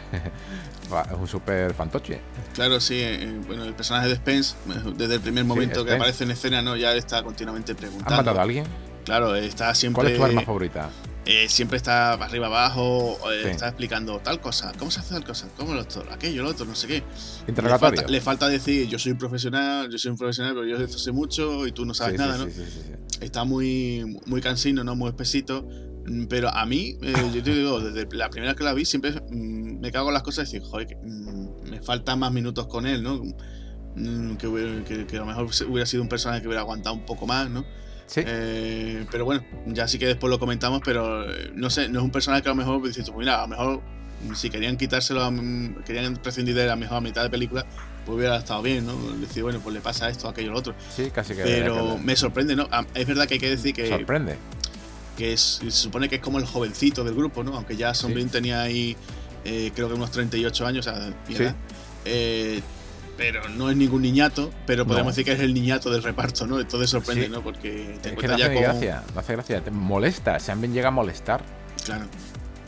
un 1.19 1.27
súper 1.27 1.75
fantoche. 1.75 2.21
Claro, 2.55 2.81
sí. 2.81 2.97
Eh, 3.01 3.41
bueno, 3.47 3.65
el 3.65 3.75
personaje 3.75 4.09
de 4.09 4.17
Spence, 4.17 4.55
desde 4.97 5.15
el 5.15 5.21
primer 5.21 5.45
momento 5.45 5.85
que 5.85 5.95
aparece 5.95 6.25
en 6.25 6.33
escena, 6.33 6.63
¿no? 6.63 6.77
Ya 6.77 6.95
está 6.95 7.23
continuamente 7.23 7.75
preguntando. 7.75 8.15
¿Ha 8.15 8.17
matado 8.19 8.41
a 8.41 8.43
alguien? 8.43 8.65
Claro, 9.05 9.35
está 9.35 9.75
siempre. 9.75 10.03
¿Cuál 10.03 10.13
es 10.13 10.19
tu 10.19 10.25
arma 10.25 10.43
favorita? 10.43 10.91
Eh, 11.27 11.49
siempre 11.49 11.77
está 11.77 12.15
arriba 12.15 12.47
abajo, 12.47 13.19
eh, 13.31 13.51
está 13.51 13.69
explicando 13.69 14.19
tal 14.21 14.41
cosa, 14.41 14.73
cómo 14.79 14.91
se 14.91 15.01
hace 15.01 15.15
tal 15.15 15.25
cosa, 15.25 15.49
cómo 15.57 15.75
lo 15.75 15.83
otro, 15.83 16.03
aquello, 16.11 16.43
lo 16.43 16.49
otro, 16.49 16.65
no 16.65 16.75
sé 16.75 16.89
qué. 16.89 17.03
Interrogatorio. 17.47 18.09
Le 18.09 18.21
falta, 18.23 18.49
decir, 18.49 18.89
yo 18.89 18.99
soy 18.99 19.13
un 19.13 19.19
profesional, 19.19 19.91
yo 19.91 19.99
soy 19.99 20.11
un 20.11 20.17
profesional, 20.17 20.55
pero 20.55 20.67
yo 20.67 20.89
sé 20.89 21.13
mucho 21.13 21.67
y 21.67 21.73
tú 21.73 21.85
no 21.85 21.93
sabes 21.93 22.19
nada, 22.19 22.39
¿no? 22.39 22.47
Está 23.21 23.45
muy, 23.45 24.19
muy 24.27 24.41
cansino, 24.41 24.83
¿no? 24.83 24.97
Muy 24.97 25.11
espesito. 25.11 25.69
Mm, 26.07 26.25
pero 26.27 26.49
a 26.49 26.65
mí, 26.67 26.97
eh, 27.03 27.15
yo 27.35 27.43
te 27.43 27.55
digo, 27.55 27.81
desde 27.81 28.07
la 28.17 28.31
primera 28.31 28.55
que 28.55 28.65
la 28.65 28.73
vi, 28.73 28.85
siempre 28.85 29.13
mm, 29.13 29.81
me 29.81 29.93
cago 29.93 30.09
en 30.09 30.15
las 30.15 30.23
cosas 30.23 30.49
y 30.49 30.53
decir, 30.53 30.69
joder, 30.69 30.87
que, 30.87 30.97
mm, 30.97 31.71
me 31.71 31.83
faltan 31.83 32.19
más 32.19 32.33
minutos 32.33 32.67
con 32.67 32.87
él, 32.87 33.03
¿no? 33.03 33.23
Que, 34.39 35.07
que, 35.09 35.17
a 35.17 35.21
lo 35.21 35.27
mejor 35.27 35.49
hubiera 35.69 35.85
sido 35.85 36.03
un 36.03 36.09
personaje 36.09 36.41
que 36.41 36.49
hubiera 36.49 36.63
aguantado 36.63 36.95
un 36.95 37.05
poco 37.05 37.27
más, 37.27 37.51
¿no? 37.51 37.65
Sí. 38.07 38.23
Eh, 38.25 39.07
pero 39.11 39.25
bueno, 39.25 39.45
ya 39.67 39.87
sí 39.87 39.99
que 39.99 40.07
después 40.07 40.31
lo 40.31 40.39
comentamos, 40.39 40.81
pero 40.85 41.31
eh, 41.31 41.53
no 41.55 41.71
sé, 41.71 41.89
no 41.89 42.01
es 42.01 42.05
un 42.05 42.11
personaje 42.11 42.43
que 42.43 42.49
a 42.49 42.53
lo 42.53 42.57
mejor 42.57 42.83
dices 42.83 43.05
pues 43.07 43.19
mira, 43.19 43.39
a 43.39 43.43
lo 43.43 43.49
mejor 43.49 43.83
si 44.35 44.51
querían 44.51 44.77
quitárselo, 44.77 45.33
querían 45.85 46.17
prescindir 46.17 46.55
de 46.55 46.67
la 46.67 46.77
mejor 46.77 47.03
mitad 47.03 47.23
de 47.23 47.31
película, 47.31 47.67
pues 48.05 48.17
hubiera 48.17 48.37
estado 48.37 48.63
bien, 48.63 48.87
¿no? 48.87 48.97
Decir, 49.19 49.43
bueno, 49.43 49.61
pues 49.61 49.75
le 49.75 49.81
pasa 49.81 50.09
esto, 50.09 50.29
aquello, 50.29 50.53
lo 50.53 50.59
otro. 50.59 50.75
Sí, 50.95 51.11
casi 51.11 51.35
que. 51.35 51.43
Pero 51.43 51.99
me 51.99 52.17
sorprende, 52.17 52.57
¿no? 52.57 52.69
Ah, 52.71 52.85
es 52.95 53.07
verdad 53.07 53.27
que 53.27 53.35
hay 53.35 53.41
que 53.41 53.51
decir 53.51 53.75
que. 53.75 53.89
Sorprende 53.89 54.37
que 55.21 55.37
se 55.37 55.71
supone 55.71 56.09
que 56.09 56.17
es 56.17 56.23
como 56.23 56.39
el 56.39 56.47
jovencito 56.47 57.05
del 57.05 57.15
grupo, 57.15 57.45
¿no? 57.45 57.55
Aunque 57.55 57.77
ya 57.77 57.93
Son 57.93 58.15
tenía 58.31 58.63
ahí, 58.63 58.97
eh, 59.45 59.71
creo 59.75 59.89
que 59.89 59.95
unos 59.95 60.11
38 60.11 60.67
años, 60.67 60.87
o 60.87 60.91
sea, 60.91 61.13
eh, 62.07 62.63
pero 63.19 63.47
no 63.51 63.69
es 63.69 63.77
ningún 63.77 64.01
niñato, 64.01 64.51
pero 64.67 64.87
podemos 64.87 65.15
decir 65.15 65.27
que 65.27 65.33
es 65.33 65.41
el 65.41 65.53
niñato 65.53 65.91
del 65.91 66.03
reparto, 66.03 66.47
¿no? 66.47 66.59
Entonces 66.59 66.89
sorprende, 66.89 67.29
¿no? 67.29 67.43
Porque 67.43 67.99
te 68.01 68.09
encuentras 68.09 68.41
ya 68.41 68.49
como... 68.49 68.61
gracia, 68.63 69.03
no 69.13 69.21
hace 69.21 69.33
gracia, 69.35 69.61
te 69.63 69.71
molesta, 69.71 70.39
bien 70.57 70.73
llega 70.73 70.89
a 70.89 70.91
molestar. 70.91 71.43
Claro, 71.85 72.07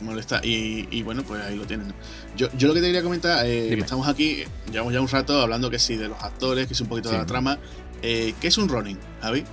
molesta. 0.01 0.39
Y, 0.43 1.01
bueno, 1.01 1.23
pues 1.23 1.41
ahí 1.41 1.55
lo 1.55 1.65
tienen. 1.65 1.91
Yo, 2.37 2.49
yo 2.55 2.67
lo 2.67 2.75
que 2.75 2.81
te 2.81 2.85
quería 2.85 3.01
comentar, 3.01 3.47
eh, 3.47 3.73
estamos 3.73 4.07
aquí, 4.07 4.43
llevamos 4.71 4.93
ya 4.93 5.01
un 5.01 5.07
rato 5.07 5.41
hablando 5.41 5.71
que 5.71 5.79
sí 5.79 5.95
de 5.95 6.07
los 6.07 6.21
actores, 6.21 6.67
que 6.67 6.73
es 6.73 6.81
un 6.81 6.87
poquito 6.87 7.09
de 7.09 7.17
la 7.17 7.25
trama. 7.25 7.57
¿Qué 7.99 8.35
es 8.43 8.57
un 8.59 8.69
running, 8.69 8.99
Javi? 9.23 9.43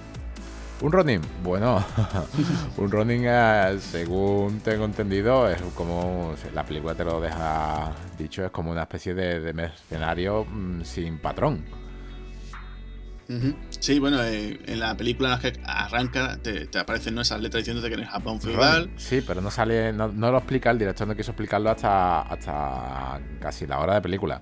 Un 0.83 0.93
Ronin, 0.93 1.21
bueno, 1.45 1.85
un 2.79 2.91
Ronin, 2.91 3.25
eh, 3.27 3.77
según 3.81 4.61
tengo 4.61 4.87
entendido, 4.87 5.47
es 5.47 5.61
como 5.75 6.35
la 6.55 6.65
película 6.65 6.95
te 6.95 7.05
lo 7.05 7.21
deja 7.21 7.93
dicho, 8.19 8.47
es 8.47 8.51
como 8.51 8.71
una 8.71 8.83
especie 8.83 9.13
de, 9.13 9.53
mercenario 9.53 10.47
mm, 10.47 10.83
sin 10.83 11.19
patrón. 11.19 11.65
Sí, 13.69 14.01
bueno, 14.01 14.25
eh, 14.25 14.59
en 14.67 14.81
la 14.81 14.97
película 14.97 15.39
que 15.39 15.53
arranca 15.65 16.39
te, 16.39 16.67
aparecen 16.77 17.15
¿no? 17.15 17.21
esas 17.21 17.41
letras 17.41 17.61
diciéndote 17.61 17.89
que 17.89 17.95
en 17.95 18.01
el 18.01 18.09
Japón 18.09 18.41
feudal. 18.41 18.91
Sí, 18.97 19.23
pero 19.25 19.41
no 19.41 19.51
sale, 19.53 19.93
no, 19.93 20.09
lo 20.09 20.39
explica 20.39 20.71
el 20.71 20.79
director, 20.79 21.07
no 21.07 21.15
quiso 21.15 21.31
explicarlo 21.31 21.71
hasta, 21.71 22.23
hasta 22.23 23.21
casi 23.39 23.67
la 23.67 23.79
hora 23.79 23.95
de 23.95 24.01
película. 24.01 24.41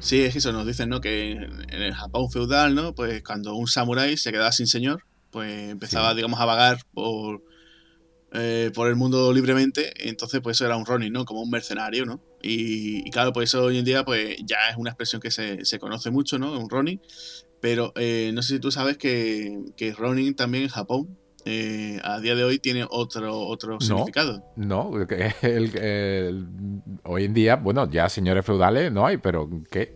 Sí, 0.00 0.22
es 0.22 0.32
que 0.32 0.38
eso 0.38 0.52
nos 0.52 0.66
dicen, 0.66 0.88
¿no? 0.88 1.00
Que 1.00 1.32
en 1.32 1.82
el 1.82 1.94
Japón 1.94 2.30
feudal, 2.30 2.74
¿no? 2.74 2.94
Pues 2.94 3.22
cuando 3.22 3.54
un 3.54 3.66
samurái 3.66 4.16
se 4.16 4.30
quedaba 4.30 4.52
sin 4.52 4.66
señor, 4.66 5.04
pues 5.30 5.70
empezaba, 5.70 6.14
digamos, 6.14 6.40
a 6.40 6.44
vagar 6.44 6.78
por, 6.94 7.42
eh, 8.32 8.70
por 8.74 8.88
el 8.88 8.96
mundo 8.96 9.32
libremente, 9.32 10.08
entonces 10.08 10.40
pues 10.40 10.56
eso 10.56 10.66
era 10.66 10.76
un 10.76 10.86
Ronin, 10.86 11.12
¿no? 11.12 11.24
Como 11.24 11.42
un 11.42 11.50
mercenario, 11.50 12.06
¿no? 12.06 12.22
Y, 12.42 13.10
claro, 13.10 13.32
pues 13.32 13.50
eso 13.50 13.64
hoy 13.64 13.78
en 13.78 13.84
día 13.84 14.04
pues 14.04 14.36
ya 14.44 14.58
es 14.70 14.76
una 14.76 14.90
expresión 14.90 15.20
que 15.20 15.30
se, 15.30 15.78
conoce 15.78 16.10
mucho, 16.10 16.38
¿no? 16.38 16.58
Un 16.58 16.70
Ronin, 16.70 17.00
pero 17.60 17.92
eh, 17.96 18.30
no 18.34 18.42
sé 18.42 18.54
si 18.54 18.60
tú 18.60 18.70
sabes 18.70 18.98
que, 18.98 19.58
que 19.76 19.92
Ronin 19.92 20.34
también 20.36 20.64
en 20.64 20.70
Japón 20.70 21.18
eh, 21.50 21.98
a 22.04 22.20
día 22.20 22.34
de 22.34 22.44
hoy 22.44 22.58
tiene 22.58 22.86
otro, 22.90 23.40
otro 23.40 23.80
significado. 23.80 24.44
No, 24.54 24.92
el, 25.40 26.46
hoy 27.04 27.24
en 27.24 27.32
día, 27.32 27.56
bueno, 27.56 27.90
ya 27.90 28.10
señores 28.10 28.44
feudales 28.44 28.92
no 28.92 29.06
hay, 29.06 29.16
pero 29.16 29.48
¿qué? 29.70 29.94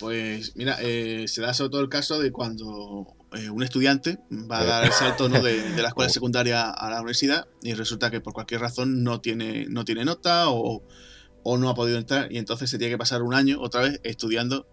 Pues 0.00 0.56
mira, 0.56 0.76
eh, 0.80 1.26
se 1.28 1.40
da 1.40 1.54
sobre 1.54 1.70
todo 1.70 1.82
el 1.82 1.88
caso 1.88 2.18
de 2.18 2.32
cuando 2.32 3.14
eh, 3.32 3.48
un 3.48 3.62
estudiante 3.62 4.18
va 4.50 4.58
a 4.58 4.64
dar 4.64 4.84
el 4.86 4.90
salto 4.90 5.28
¿no? 5.28 5.40
de, 5.40 5.62
la 5.80 5.88
escuela 5.88 6.10
secundaria 6.10 6.68
a 6.68 6.90
la 6.90 6.96
universidad 6.96 7.46
y 7.62 7.74
resulta 7.74 8.10
que 8.10 8.20
por 8.20 8.32
cualquier 8.32 8.60
razón 8.60 9.04
no 9.04 9.20
tiene, 9.20 9.66
no 9.68 9.84
tiene 9.84 10.04
nota 10.04 10.50
o, 10.50 10.82
o 11.44 11.58
no 11.58 11.68
ha 11.68 11.76
podido 11.76 11.98
entrar 11.98 12.32
y 12.32 12.38
entonces 12.38 12.70
se 12.70 12.78
tiene 12.78 12.94
que 12.94 12.98
pasar 12.98 13.22
un 13.22 13.34
año 13.34 13.60
otra 13.60 13.82
vez 13.82 14.00
estudiando 14.02 14.66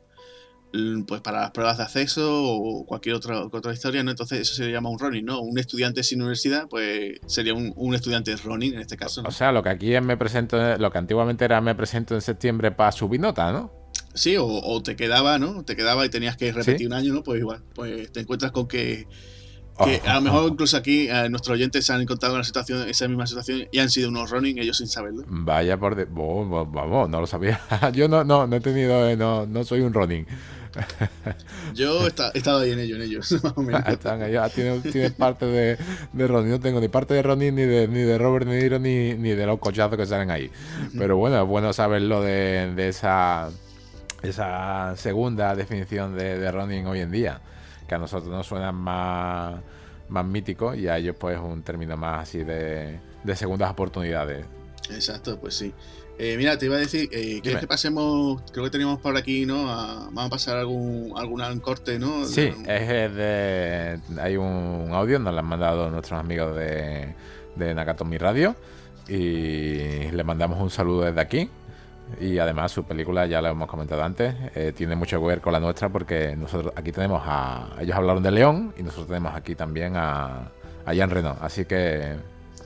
pues 1.08 1.22
para 1.22 1.42
las 1.42 1.52
pruebas 1.52 1.78
de 1.78 1.84
acceso 1.84 2.44
o 2.44 2.86
cualquier 2.86 3.16
otra, 3.16 3.44
otra 3.44 3.74
historia, 3.74 4.04
¿no? 4.04 4.12
Entonces 4.12 4.40
eso 4.40 4.56
se 4.56 4.72
llama 4.72 4.90
un 4.90 5.00
running, 5.00 5.26
¿no? 5.26 5.40
Un 5.42 5.58
estudiante 5.58 6.04
sin 6.04 6.22
universidad, 6.22 6.68
pues 6.70 7.20
sería 7.28 7.54
un, 7.54 7.74
un 7.76 7.96
estudiante 7.96 8.36
running 8.36 8.74
en 8.74 8.82
este 8.82 8.98
caso. 8.98 9.24
O 9.26 9.32
sea, 9.32 9.52
lo 9.52 9.64
que 9.64 9.70
aquí 9.70 10.00
me 10.02 10.18
presento, 10.18 10.78
lo 10.78 10.92
que 10.92 10.98
antiguamente 10.98 11.46
era 11.46 11.62
me 11.62 11.76
presento 11.76 12.16
en 12.16 12.22
septiembre 12.22 12.72
para 12.72 12.92
subir 12.92 13.20
nota, 13.20 13.52
¿no? 13.52 13.86
Sí, 14.16 14.38
o, 14.40 14.82
te 14.82 14.96
quedaba, 14.96 15.38
¿no? 15.40 15.64
Te 15.66 15.76
quedaba 15.76 16.06
y 16.06 16.10
tenías 16.10 16.38
que 16.38 16.52
repetir 16.54 16.88
un 16.88 16.94
año, 16.94 17.14
¿no? 17.14 17.22
Pues 17.22 17.40
igual, 17.40 17.62
pues 17.74 18.10
te 18.14 18.22
encuentras 18.22 18.54
con 18.54 18.66
que, 18.66 19.08
que 19.84 20.02
a 20.08 20.16
lo 20.16 20.22
mejor 20.22 20.52
incluso 20.54 20.78
aquí 20.78 21.10
eh, 21.10 21.28
nuestros 21.30 21.56
oyentes 21.56 21.86
se 21.86 21.92
han 21.92 22.00
encontrado 22.00 22.38
en 22.38 22.44
situación, 22.46 22.88
esa 22.88 23.10
misma 23.10 23.28
situación 23.28 23.68
y 23.74 23.80
han 23.80 23.90
sido 23.90 24.08
unos 24.08 24.32
running 24.32 24.58
ellos 24.58 24.78
sin 24.78 24.88
saberlo. 24.88 25.24
Vaya 25.28 25.78
por 25.78 25.96
de... 25.96 26.06
vamos, 26.06 27.10
no 27.10 27.20
lo 27.20 27.28
sabía. 27.28 27.60
Yo 27.94 28.08
no, 28.08 28.24
no, 28.24 28.48
no 28.48 28.56
he 28.56 28.62
tenido, 28.62 29.08
eh, 29.10 29.18
no, 29.18 29.46
no 29.46 29.66
soy 29.66 29.82
un 29.82 29.94
running. 29.94 30.26
Yo 31.74 32.06
he 32.06 32.08
estado 32.08 32.60
ahí 32.60 32.72
en 32.72 32.80
ellos, 32.80 32.98
en 32.98 33.04
ellos. 33.04 33.32
Están 33.88 34.22
ah, 34.24 34.50
Tienes, 34.50 35.12
parte 35.14 35.46
de, 35.46 35.78
de 36.14 36.28
Ronnie. 36.28 36.52
No 36.52 36.60
tengo 36.60 36.80
ni 36.80 36.88
parte 36.88 37.14
de 37.14 37.22
Ronnie, 37.22 37.52
ni 37.52 37.64
de, 37.64 37.88
ni 37.88 38.00
de 38.00 38.18
Robert 38.18 38.46
De 38.46 38.62
Niro, 38.62 38.80
ni, 38.80 39.14
ni 39.14 39.32
de 39.32 39.46
los 39.46 39.60
cochazos 39.60 39.98
que 39.98 40.06
salen 40.06 40.32
ahí. 40.32 40.52
Pero 40.98 41.18
bueno, 41.18 41.42
es 41.42 41.48
bueno 41.48 41.74
saberlo 41.74 42.22
de, 42.22 42.74
de 42.76 42.90
esa, 42.90 43.50
esa 44.22 44.96
segunda 44.98 45.56
definición 45.56 46.18
de, 46.18 46.38
de 46.38 46.52
Ronin 46.52 46.86
hoy 46.88 47.00
en 47.00 47.12
día. 47.12 47.42
Que 47.88 47.96
a 47.96 47.98
nosotros 47.98 48.32
nos 48.32 48.48
suena 48.48 48.72
más, 48.72 49.56
más 50.10 50.26
mítico 50.26 50.74
y 50.74 50.88
a 50.88 50.98
ellos 50.98 51.16
pues 51.20 51.40
un 51.40 51.62
término 51.64 51.96
más 51.98 52.24
así 52.24 52.44
de, 52.44 53.00
de 53.24 53.36
segundas 53.36 53.72
oportunidades. 53.72 54.46
Exacto, 54.90 55.40
pues 55.40 55.56
sí. 55.56 55.74
Eh, 56.18 56.36
mira, 56.38 56.58
te 56.58 56.68
iba 56.68 56.76
a 56.76 56.80
decir, 56.80 57.10
eh, 57.12 57.40
¿quieres 57.42 57.60
que 57.60 57.68
pasemos? 57.68 58.42
Creo 58.54 58.64
que 58.64 58.70
teníamos 58.70 59.00
por 59.00 59.18
aquí, 59.18 59.46
¿no? 59.46 59.66
vamos 59.66 60.26
a 60.26 60.30
pasar 60.30 60.58
algún, 60.58 61.14
algún 61.18 61.60
corte, 61.60 62.00
¿no? 62.00 62.24
Sí, 62.26 62.54
es 62.66 63.16
de, 63.16 64.00
hay 64.22 64.38
un 64.38 64.90
audio, 64.94 65.20
nos 65.20 65.34
lo 65.34 65.40
han 65.40 65.46
mandado 65.46 65.90
nuestros 65.90 66.18
amigos 66.18 66.56
de, 66.56 67.14
de 67.56 67.74
Nakatomi 67.74 68.18
Radio 68.18 68.56
y 69.10 70.10
le 70.12 70.24
mandamos 70.24 70.62
un 70.62 70.70
saludo 70.70 71.02
desde 71.02 71.22
aquí. 71.22 71.50
Y 72.22 72.38
además 72.38 72.72
su 72.72 72.84
película, 72.84 73.26
ya 73.26 73.42
lo 73.42 73.50
hemos 73.50 73.68
comentado 73.68 74.04
antes, 74.04 74.36
eh, 74.54 74.72
tiene 74.76 74.96
mucho 74.96 75.20
que 75.20 75.26
ver 75.26 75.42
con 75.42 75.52
la 75.54 75.60
nuestra 75.60 75.90
porque 75.90 76.36
nosotros 76.36 76.72
aquí 76.76 76.92
tenemos 76.92 77.24
a... 77.26 77.76
Ellos 77.80 77.96
hablaron 77.96 78.22
de 78.22 78.32
León 78.32 78.74
y 78.78 78.84
nosotros 78.84 79.08
tenemos 79.08 79.34
aquí 79.36 79.56
también 79.56 79.98
a, 79.98 80.52
a 80.86 80.94
Jean 80.94 81.10
Reno. 81.10 81.36
Así 81.42 81.66
que, 81.66 82.16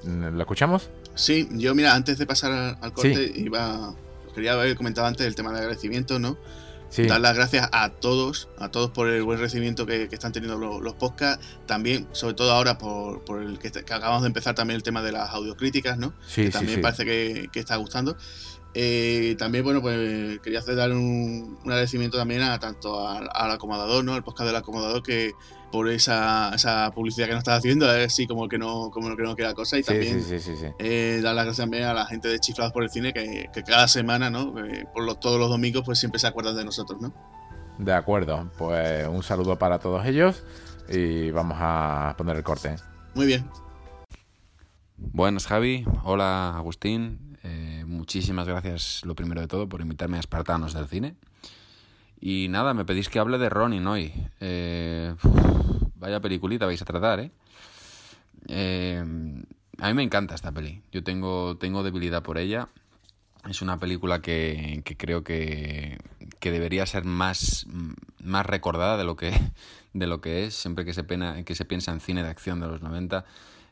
¿lo 0.03 0.41
escuchamos? 0.41 0.89
Sí, 1.15 1.47
yo 1.51 1.75
mira, 1.75 1.95
antes 1.95 2.17
de 2.17 2.25
pasar 2.25 2.77
al 2.79 2.93
corte, 2.93 3.31
iba. 3.35 3.93
Quería 4.33 4.53
haber 4.53 4.75
comentado 4.75 5.07
antes 5.07 5.25
el 5.25 5.35
tema 5.35 5.51
de 5.51 5.59
agradecimiento, 5.59 6.19
¿no? 6.19 6.37
Sí. 6.89 7.05
Dar 7.05 7.21
las 7.21 7.35
gracias 7.35 7.69
a 7.71 7.89
todos, 7.89 8.49
a 8.57 8.69
todos 8.69 8.89
por 8.89 9.09
el 9.09 9.21
buen 9.23 9.39
recibimiento 9.39 9.85
que, 9.85 10.07
están 10.11 10.31
teniendo 10.31 10.57
los, 10.57 10.93
podcasts. 10.95 11.45
También, 11.67 12.07
sobre 12.13 12.33
todo 12.33 12.51
ahora, 12.51 12.77
por, 12.77 13.41
el 13.41 13.59
que, 13.59 13.67
acabamos 13.67 14.23
de 14.23 14.27
empezar 14.27 14.55
también 14.55 14.75
el 14.75 14.83
tema 14.83 15.03
de 15.03 15.11
las 15.11 15.29
audiocríticas, 15.29 15.97
¿no? 15.97 16.13
Sí, 16.27 16.45
que 16.45 16.49
también 16.49 16.81
parece 16.81 17.05
que, 17.05 17.49
está 17.53 17.75
gustando. 17.75 18.17
Eh, 18.73 19.35
también, 19.37 19.63
bueno, 19.63 19.81
pues 19.81 20.39
quería 20.39 20.59
hacer 20.59 20.75
dar 20.75 20.91
un, 20.91 21.59
agradecimiento 21.63 22.17
también 22.17 22.41
a 22.41 22.59
tanto 22.59 23.07
al, 23.07 23.29
acomodador, 23.51 24.03
¿no? 24.03 24.15
El 24.15 24.23
podcast 24.23 24.47
del 24.47 24.55
acomodador 24.55 25.03
que 25.03 25.33
por 25.71 25.89
esa, 25.89 26.53
esa 26.53 26.91
publicidad 26.91 27.27
que 27.27 27.33
nos 27.33 27.39
está 27.39 27.55
haciendo, 27.55 27.89
así 27.89 28.27
como 28.27 28.47
que 28.47 28.57
no, 28.57 28.89
como 28.91 29.15
que 29.15 29.23
no 29.23 29.35
queda 29.35 29.53
cosa. 29.53 29.77
Y 29.77 29.83
también 29.83 30.23
eh, 30.79 31.19
dar 31.23 31.35
las 31.35 31.45
gracias 31.45 31.63
también 31.63 31.83
a 31.83 31.93
la 31.93 32.05
gente 32.05 32.27
de 32.27 32.39
Chiflados 32.39 32.73
por 32.73 32.83
el 32.83 32.89
Cine, 32.89 33.13
que, 33.13 33.49
cada 33.65 33.87
semana, 33.87 34.29
¿no? 34.29 34.63
Eh, 34.65 34.85
por 34.93 35.15
todos 35.15 35.39
los 35.39 35.49
domingos, 35.49 35.83
pues 35.85 35.99
siempre 35.99 36.19
se 36.19 36.27
acuerdan 36.27 36.55
de 36.55 36.65
nosotros, 36.65 37.01
¿no? 37.01 37.13
De 37.77 37.93
acuerdo, 37.93 38.51
pues 38.57 39.07
un 39.07 39.23
saludo 39.23 39.57
para 39.57 39.79
todos 39.79 40.05
ellos 40.05 40.43
y 40.89 41.31
vamos 41.31 41.57
a 41.59 42.13
poner 42.17 42.35
el 42.35 42.43
corte. 42.43 42.75
Muy 43.15 43.25
bien. 43.25 43.49
Buenas 44.97 45.47
Javi, 45.47 45.85
hola 46.03 46.57
Agustín, 46.57 47.37
eh, 47.43 47.85
muchísimas 47.87 48.47
gracias 48.47 49.01
lo 49.05 49.15
primero 49.15 49.39
de 49.39 49.47
todo 49.47 49.69
por 49.69 49.79
invitarme 49.79 50.17
a 50.17 50.19
Espartanos 50.19 50.73
del 50.73 50.87
Cine. 50.87 51.15
Y 52.21 52.47
nada, 52.49 52.73
me 52.73 52.85
pedís 52.85 53.09
que 53.09 53.19
hable 53.19 53.37
de 53.37 53.49
Ronin 53.49 53.87
hoy. 53.87 54.13
Eh, 54.39 55.15
vaya 55.95 56.19
peliculita 56.19 56.65
vais 56.65 56.81
a 56.81 56.85
tratar, 56.85 57.19
¿eh? 57.19 57.31
¿eh? 58.47 59.03
a 59.77 59.87
mí 59.87 59.93
me 59.93 60.03
encanta 60.03 60.35
esta 60.35 60.51
peli. 60.51 60.81
Yo 60.91 61.03
tengo, 61.03 61.57
tengo 61.57 61.83
debilidad 61.83 62.21
por 62.23 62.37
ella. 62.37 62.69
Es 63.49 63.61
una 63.61 63.77
película 63.79 64.21
que, 64.21 64.81
que 64.83 64.97
creo 64.97 65.23
que, 65.23 65.97
que, 66.39 66.51
debería 66.51 66.85
ser 66.85 67.05
más, 67.05 67.67
más 68.21 68.45
recordada 68.45 68.97
de 68.97 69.05
lo 69.05 69.15
que, 69.15 69.31
de 69.93 70.07
lo 70.07 70.19
que 70.19 70.45
es. 70.45 70.55
Siempre 70.55 70.83
que 70.83 70.93
se, 70.93 71.05
pena, 71.05 71.43
que 71.45 71.55
se 71.55 71.63
piensa 71.63 71.93
en 71.93 72.01
cine 72.01 72.21
de 72.21 72.29
acción 72.29 72.59
de 72.59 72.67
los 72.67 72.81
90, 72.81 73.23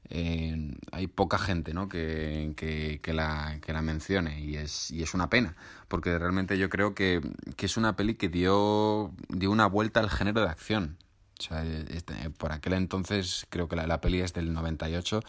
hay 0.09 1.07
poca 1.07 1.37
gente 1.37 1.73
¿no? 1.73 1.89
que, 1.89 2.53
que, 3.01 3.13
la, 3.13 3.59
que 3.61 3.73
la 3.73 3.81
mencione 3.81 4.39
y 4.41 4.55
es, 4.55 4.91
y 4.91 5.03
es 5.03 5.13
una 5.13 5.29
pena, 5.29 5.55
porque 5.87 6.17
realmente 6.17 6.57
yo 6.57 6.69
creo 6.69 6.95
que, 6.95 7.21
que 7.55 7.65
es 7.65 7.77
una 7.77 7.95
peli 7.95 8.15
que 8.15 8.29
dio, 8.29 9.11
dio 9.29 9.51
una 9.51 9.67
vuelta 9.67 9.99
al 9.99 10.09
género 10.09 10.41
de 10.41 10.49
acción. 10.49 10.97
O 11.39 11.43
sea, 11.43 11.63
este, 11.63 12.29
por 12.31 12.51
aquel 12.51 12.73
entonces, 12.73 13.45
creo 13.49 13.67
que 13.67 13.75
la, 13.75 13.85
la 13.85 14.01
peli 14.01 14.21
es 14.21 14.33
del 14.33 14.53
98, 14.53 15.21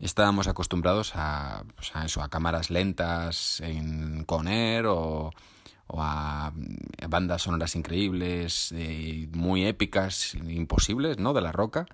estábamos 0.00 0.48
acostumbrados 0.48 1.12
a, 1.14 1.64
pues 1.74 1.90
a 1.94 2.04
eso, 2.04 2.22
a 2.22 2.28
cámaras 2.28 2.70
lentas 2.70 3.60
en 3.60 4.24
Conair 4.24 4.86
o, 4.86 5.30
o 5.86 6.02
a 6.02 6.52
bandas 7.08 7.42
sonoras 7.42 7.74
increíbles, 7.74 8.72
eh, 8.76 9.28
muy 9.32 9.66
épicas, 9.66 10.34
imposibles, 10.34 11.18
¿no? 11.18 11.32
De 11.32 11.40
la 11.40 11.52
roca. 11.52 11.86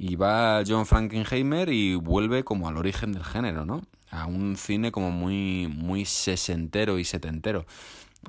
Y 0.00 0.14
va 0.14 0.62
John 0.64 0.86
Frankenheimer 0.86 1.70
y 1.70 1.96
vuelve 1.96 2.44
como 2.44 2.68
al 2.68 2.76
origen 2.76 3.10
del 3.10 3.24
género, 3.24 3.66
¿no? 3.66 3.82
A 4.12 4.26
un 4.26 4.54
cine 4.56 4.92
como 4.92 5.10
muy, 5.10 5.66
muy 5.66 6.04
sesentero 6.04 7.00
y 7.00 7.04
setentero. 7.04 7.66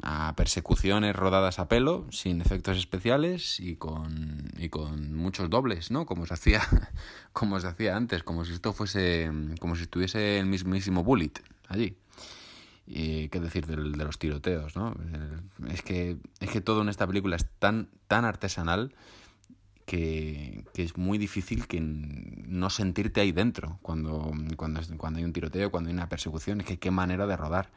A 0.02 0.34
persecuciones 0.36 1.16
rodadas 1.16 1.60
a 1.60 1.68
pelo, 1.68 2.08
sin 2.10 2.42
efectos 2.42 2.80
especiales 2.80 3.60
y 3.60 3.76
con, 3.76 4.52
y 4.58 4.70
con 4.70 5.14
muchos 5.14 5.52
dobles, 5.52 5.92
¿no? 5.92 6.08
Como 6.08 6.26
se 6.26 6.34
hacía, 6.34 6.64
como 7.34 7.60
se 7.60 7.68
hacía 7.68 7.96
antes, 7.96 8.24
como 8.24 8.46
si 8.46 8.54
esto 8.54 8.74
fuese, 8.74 9.30
como 9.60 9.76
si 9.76 9.84
estuviese 9.84 10.40
el 10.40 10.48
mismísimo 10.48 11.04
Bullet 11.04 11.34
allí. 11.68 11.96
Y 12.88 13.30
qué 13.30 13.40
decir 13.40 13.68
de, 13.68 13.76
de 13.76 14.04
los 14.06 14.18
tiroteos, 14.18 14.76
¿no? 14.76 14.96
Es 15.68 15.84
que, 15.84 16.18
es 16.40 16.50
que 16.50 16.62
todo 16.62 16.82
en 16.82 16.90
esta 16.90 17.06
película 17.06 17.36
es 17.36 17.46
tan, 17.60 17.90
tan 18.08 18.26
artesanal 18.26 18.92
que, 19.90 20.66
es 20.76 20.98
muy 20.98 21.18
difícil 21.18 21.66
que 21.66 21.82
no 21.82 22.70
sentirte 22.70 23.22
ahí 23.22 23.32
dentro 23.32 23.80
cuando, 23.82 24.32
cuando, 24.56 24.82
cuando 24.98 25.18
hay 25.18 25.26
un 25.26 25.34
tiroteo, 25.34 25.72
cuando 25.72 25.90
hay 25.90 25.96
una 25.96 26.08
persecución. 26.08 26.62
Es 26.62 26.68
que 26.68 26.78
qué 26.78 26.92
manera 26.92 27.26
de 27.26 27.36
rodar. 27.36 27.72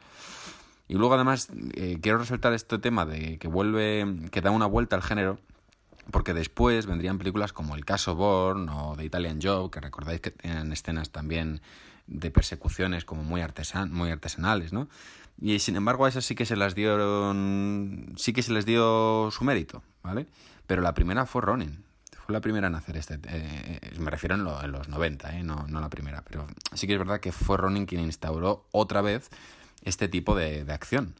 Y 0.87 0.93
luego 0.93 1.15
además 1.15 1.49
eh, 1.73 1.97
quiero 2.01 2.19
resaltar 2.19 2.53
este 2.53 2.77
tema 2.77 3.07
de 3.07 3.39
que 3.39 3.47
vuelve, 3.47 4.29
que 4.31 4.41
da 4.41 4.51
una 4.51 4.67
vuelta 4.67 4.95
al 4.95 5.01
género, 5.01 5.39
porque 6.11 6.35
después 6.35 6.85
vendrían 6.85 7.17
películas 7.17 7.51
como 7.51 7.73
El 7.73 7.83
caso 7.83 8.13
Born 8.13 8.69
o 8.69 8.95
The 8.95 9.05
Italian 9.05 9.39
Job, 9.41 9.71
que 9.71 9.81
recordáis 9.81 10.21
que 10.21 10.29
tienen 10.29 10.71
escenas 10.71 11.09
también 11.09 11.61
de 12.05 12.29
persecuciones 12.29 13.05
como 13.05 13.23
muy, 13.23 13.41
artesan, 13.41 13.91
muy 13.91 14.11
artesanales, 14.11 14.71
¿no? 14.71 14.87
Y 15.41 15.57
sin 15.59 15.77
embargo 15.77 16.05
a 16.05 16.09
esas 16.09 16.25
sí 16.25 16.35
que 16.35 16.45
se 16.45 16.55
las 16.55 16.75
dieron, 16.75 18.13
sí 18.17 18.33
que 18.33 18.43
se 18.43 18.51
les 18.51 18.67
dio 18.67 19.29
su 19.31 19.43
mérito, 19.45 19.81
¿vale? 20.03 20.27
Pero 20.67 20.83
la 20.83 20.93
primera 20.93 21.25
fue 21.25 21.41
Ronin 21.41 21.82
fue 22.25 22.33
la 22.33 22.41
primera 22.41 22.67
en 22.67 22.75
hacer 22.75 22.95
este. 22.95 23.15
Eh, 23.15 23.19
eh, 23.27 23.99
me 23.99 24.09
refiero 24.09 24.35
en, 24.35 24.43
los 24.43 24.87
90, 24.87 25.37
eh, 25.37 25.43
no, 25.43 25.65
la 25.67 25.89
primera. 25.89 26.23
Pero 26.23 26.47
sí 26.73 26.87
que 26.87 26.93
es 26.93 26.99
verdad 26.99 27.19
que 27.19 27.33
fue 27.33 27.57
Ronin 27.57 27.85
quien 27.85 28.01
instauró 28.01 28.65
otra 28.71 29.01
vez 29.01 29.29
este 29.83 30.07
tipo 30.07 30.33
de, 30.33 30.63
de 30.63 30.73
acción. 30.73 31.15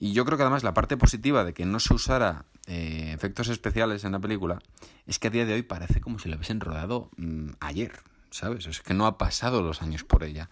Y 0.00 0.12
yo 0.12 0.24
creo 0.24 0.36
que 0.36 0.42
además 0.42 0.64
la 0.64 0.74
parte 0.74 0.96
positiva 0.96 1.44
de 1.44 1.54
que 1.54 1.64
no 1.64 1.78
se 1.78 1.94
usara 1.94 2.46
eh, 2.66 3.12
efectos 3.14 3.48
especiales 3.48 4.02
en 4.02 4.12
la 4.12 4.18
película 4.18 4.58
es 5.06 5.20
que 5.20 5.28
a 5.28 5.30
día 5.30 5.46
de 5.46 5.54
hoy 5.54 5.62
parece 5.62 6.00
como 6.00 6.18
si 6.18 6.28
lo 6.28 6.34
hubiesen 6.34 6.58
rodado 6.58 7.10
mmm, 7.16 7.50
ayer, 7.60 7.92
¿sabes? 8.30 8.66
Es 8.66 8.80
que 8.80 8.92
no 8.92 9.06
ha 9.06 9.18
pasado 9.18 9.62
los 9.62 9.82
años 9.82 10.02
por 10.02 10.24
ella. 10.24 10.50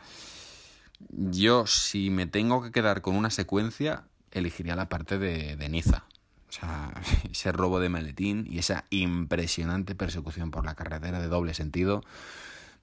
Yo, 1.10 1.66
si 1.66 2.10
me 2.10 2.26
tengo 2.26 2.62
que 2.62 2.70
quedar 2.70 3.02
con 3.02 3.16
una 3.16 3.30
secuencia, 3.30 4.04
elegiría 4.30 4.76
la 4.76 4.88
parte 4.88 5.18
de 5.18 5.68
Niza. 5.68 6.04
Sea, 6.54 6.92
ese 7.32 7.52
robo 7.52 7.80
de 7.80 7.88
maletín 7.88 8.46
y 8.48 8.58
esa 8.58 8.84
impresionante 8.90 9.94
persecución 9.94 10.50
por 10.50 10.64
la 10.64 10.74
carretera 10.74 11.20
de 11.20 11.28
doble 11.28 11.54
sentido, 11.54 12.02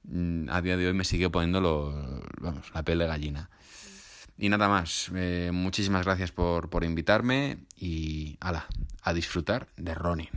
mm, 0.03 0.49
a 0.49 0.61
día 0.61 0.75
de 0.75 0.87
hoy 0.87 0.93
me 0.93 1.05
sigue 1.05 1.29
poniendo 1.29 1.61
vamos, 2.41 2.71
la 2.73 2.83
piel 2.83 2.99
de 2.99 3.07
gallina. 3.07 3.49
Y 4.37 4.49
nada 4.49 4.67
más, 4.67 5.11
eh, 5.15 5.51
muchísimas 5.53 6.03
gracias 6.05 6.31
por, 6.31 6.69
por 6.69 6.83
invitarme 6.83 7.59
y 7.77 8.37
ala, 8.41 8.65
a 9.03 9.13
disfrutar 9.13 9.67
de 9.77 9.93
Ronnie. 9.93 10.29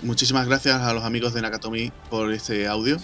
Pues 0.00 0.06
muchísimas 0.06 0.46
gracias 0.46 0.80
a 0.80 0.94
los 0.94 1.04
amigos 1.04 1.34
de 1.34 1.42
Nakatomi 1.42 1.92
por 2.08 2.32
este 2.32 2.66
audio. 2.66 2.96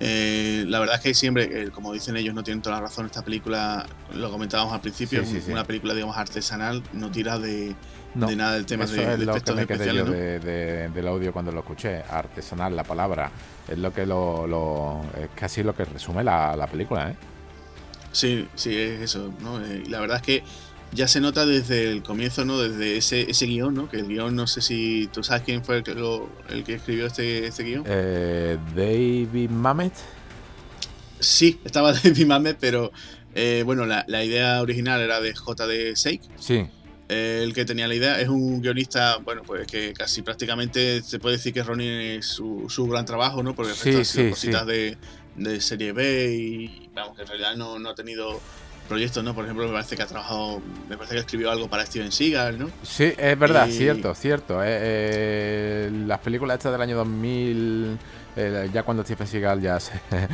Eh, 0.00 0.64
la 0.66 0.80
verdad 0.80 0.96
es 0.96 1.00
que 1.00 1.14
siempre, 1.14 1.44
eh, 1.44 1.70
como 1.70 1.92
dicen 1.92 2.16
ellos, 2.16 2.34
no 2.34 2.42
tienen 2.42 2.60
toda 2.60 2.74
la 2.74 2.82
razón. 2.82 3.06
Esta 3.06 3.22
película, 3.22 3.86
lo 4.12 4.32
comentábamos 4.32 4.74
al 4.74 4.80
principio, 4.80 5.22
es 5.22 5.46
una 5.46 5.62
película, 5.62 5.94
digamos, 5.94 6.16
artesanal, 6.16 6.82
no 6.92 7.08
tira 7.12 7.38
de, 7.38 7.76
nada 8.16 8.54
del 8.54 8.66
tema 8.66 8.84
de, 8.86 9.18
lo 9.18 9.34
que 9.34 9.52
me 9.52 9.64
quedé 9.64 9.94
yo 9.94 10.04
del 10.06 11.06
audio 11.06 11.32
cuando 11.32 11.52
lo 11.52 11.60
escuché. 11.60 12.02
Artesanal, 12.02 12.74
la 12.74 12.82
palabra, 12.82 13.30
es 13.68 13.78
lo 13.78 13.94
que 13.94 14.04
lo, 14.04 15.02
es 15.16 15.28
casi 15.36 15.62
lo 15.62 15.76
que 15.76 15.84
resume 15.84 16.24
la, 16.24 16.66
película, 16.68 17.10
¿eh? 17.10 17.16
Sí, 18.10 18.48
sí, 18.56 18.76
es 18.76 19.02
eso. 19.02 19.32
¿no? 19.38 19.64
Eh, 19.64 19.84
la 19.86 20.00
verdad 20.00 20.16
es 20.16 20.22
que 20.22 20.42
ya 20.94 21.08
se 21.08 21.20
nota 21.20 21.44
desde 21.44 21.90
el 21.90 22.02
comienzo, 22.02 22.44
¿no? 22.44 22.58
Desde 22.58 22.96
ese, 22.96 23.30
ese 23.30 23.46
guion, 23.46 23.74
¿no? 23.74 23.88
Que 23.90 23.98
el 23.98 24.08
guion, 24.08 24.34
no 24.34 24.46
sé 24.46 24.62
si 24.62 25.08
tú 25.12 25.22
sabes 25.22 25.42
quién 25.42 25.64
fue 25.64 25.78
el 25.78 25.82
que, 25.82 25.94
lo, 25.94 26.28
el 26.48 26.64
que 26.64 26.74
escribió 26.74 27.06
este, 27.06 27.46
este 27.46 27.64
guion. 27.64 27.84
Eh, 27.86 28.56
David 28.74 29.50
Mamet. 29.50 29.92
Sí, 31.18 31.60
estaba 31.64 31.92
David 32.02 32.26
Mamet, 32.26 32.56
pero 32.60 32.92
eh, 33.34 33.62
bueno, 33.66 33.86
la, 33.86 34.04
la, 34.08 34.24
idea 34.24 34.62
original 34.62 35.00
era 35.00 35.20
de 35.20 35.34
J.D. 35.34 35.96
Sake. 35.96 36.22
Sí. 36.38 36.66
Eh, 37.08 37.40
el 37.42 37.52
que 37.52 37.64
tenía 37.64 37.86
la 37.86 37.94
idea 37.94 38.20
es 38.20 38.28
un 38.28 38.62
guionista, 38.62 39.18
bueno, 39.18 39.42
pues 39.42 39.66
que 39.66 39.92
casi 39.92 40.22
prácticamente 40.22 41.02
se 41.02 41.18
puede 41.18 41.36
decir 41.36 41.52
que 41.52 41.62
Ronin 41.62 41.90
es 41.90 42.26
su, 42.26 42.66
su 42.68 42.86
gran 42.86 43.04
trabajo, 43.04 43.42
¿no? 43.42 43.54
Porque 43.54 43.72
el 43.72 43.78
resto 43.78 44.04
sí, 44.04 44.30
cositas 44.30 44.66
de, 44.66 44.96
de, 45.36 45.60
serie 45.60 45.92
B 45.92 46.34
y 46.34 46.90
vamos, 46.94 47.16
que 47.16 47.22
en 47.22 47.28
realidad 47.28 47.56
no, 47.56 47.78
no 47.78 47.90
ha 47.90 47.94
tenido 47.94 48.40
proyectos, 48.84 49.24
¿no? 49.24 49.34
Por 49.34 49.44
ejemplo, 49.44 49.66
me 49.66 49.72
parece 49.72 49.96
que 49.96 50.02
ha 50.02 50.06
trabajado, 50.06 50.60
me 50.88 50.96
parece 50.96 51.14
que 51.14 51.20
escribió 51.20 51.50
algo 51.50 51.68
para 51.68 51.84
Steven 51.86 52.12
Seagal, 52.12 52.58
¿no? 52.58 52.70
Sí, 52.82 53.12
es 53.16 53.38
verdad, 53.38 53.68
cierto, 53.70 54.14
cierto. 54.14 54.62
Eh, 54.62 54.66
eh, 54.68 55.90
las 56.06 56.20
películas 56.20 56.58
estas 56.58 56.72
del 56.72 56.80
año 56.80 56.96
2000, 56.96 57.98
eh, 58.36 58.70
ya 58.72 58.82
cuando 58.82 59.02
Steven 59.02 59.26
Seagal 59.26 59.60
ya 59.60 59.80
se, 59.80 59.92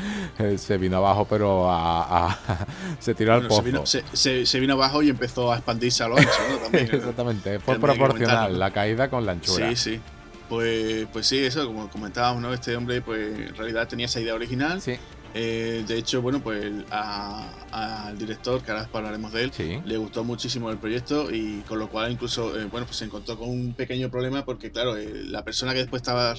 se 0.59 0.79
vino 0.79 0.99
abajo, 0.99 1.27
pero 1.29 1.71
a, 1.71 2.29
a, 2.29 2.39
se 2.99 3.15
tiró 3.15 3.35
al 3.35 3.47
pozo. 3.47 3.63
Se 3.63 3.67
vino, 3.67 3.87
se, 3.87 4.47
se 4.47 4.61
vino, 4.61 4.75
abajo 4.75 5.03
y 5.03 5.11
empezó 5.11 5.53
a 5.53 5.57
expandirse 5.57 6.03
a 6.03 6.09
lo 6.09 6.17
ancho, 6.17 6.31
¿no? 6.51 6.59
También, 6.59 6.85
Exactamente, 6.93 7.61
fue 7.61 7.79
proporcional 7.79 8.59
la 8.59 8.71
caída 8.73 9.09
con 9.09 9.25
la 9.25 9.33
anchura. 9.33 9.69
Sí, 9.71 9.77
sí. 9.77 10.01
Pues, 10.49 11.07
pues 11.13 11.29
sí, 11.29 11.39
eso, 11.39 11.65
como 11.65 11.89
comentábamos, 11.89 12.43
¿no? 12.43 12.53
Este 12.53 12.75
hombre, 12.75 13.01
pues 13.03 13.39
en 13.39 13.55
realidad 13.55 13.87
tenía 13.87 14.07
esa 14.07 14.21
idea 14.21 14.35
original. 14.35 14.81
Sí 14.83 14.99
eh, 15.35 15.85
de 15.87 15.99
hecho, 15.99 16.23
bueno, 16.23 16.43
pues 16.43 16.73
al 16.91 18.19
director, 18.19 18.63
que 18.63 18.73
ahora 18.73 18.89
hablaremos 18.93 19.33
de 19.33 19.45
él, 19.45 19.83
le 19.85 19.97
gustó 19.97 20.25
muchísimo 20.25 20.71
el 20.71 20.79
proyecto 20.79 21.31
y 21.31 21.63
con 21.69 21.79
lo 21.79 21.89
cual 21.89 22.13
incluso, 22.13 22.59
eh, 22.59 22.65
bueno, 22.65 22.87
pues 22.87 22.99
se 22.99 23.05
encontró 23.05 23.39
con 23.39 23.49
un 23.49 23.75
pequeño 23.75 24.11
problema 24.11 24.45
porque, 24.45 24.71
claro, 24.71 24.97
eh, 24.97 25.23
la 25.25 25.45
persona 25.45 25.73
que 25.73 25.81
después 25.81 26.03
estaba, 26.03 26.35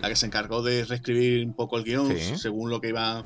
la 0.00 0.08
que 0.08 0.16
se 0.16 0.26
encargó 0.26 0.62
de 0.62 0.84
reescribir 0.84 1.44
un 1.44 1.54
poco 1.54 1.76
el 1.76 1.84
guion, 1.84 2.16
según 2.36 2.70
lo 2.70 2.80
que 2.80 2.88
iba, 2.90 3.24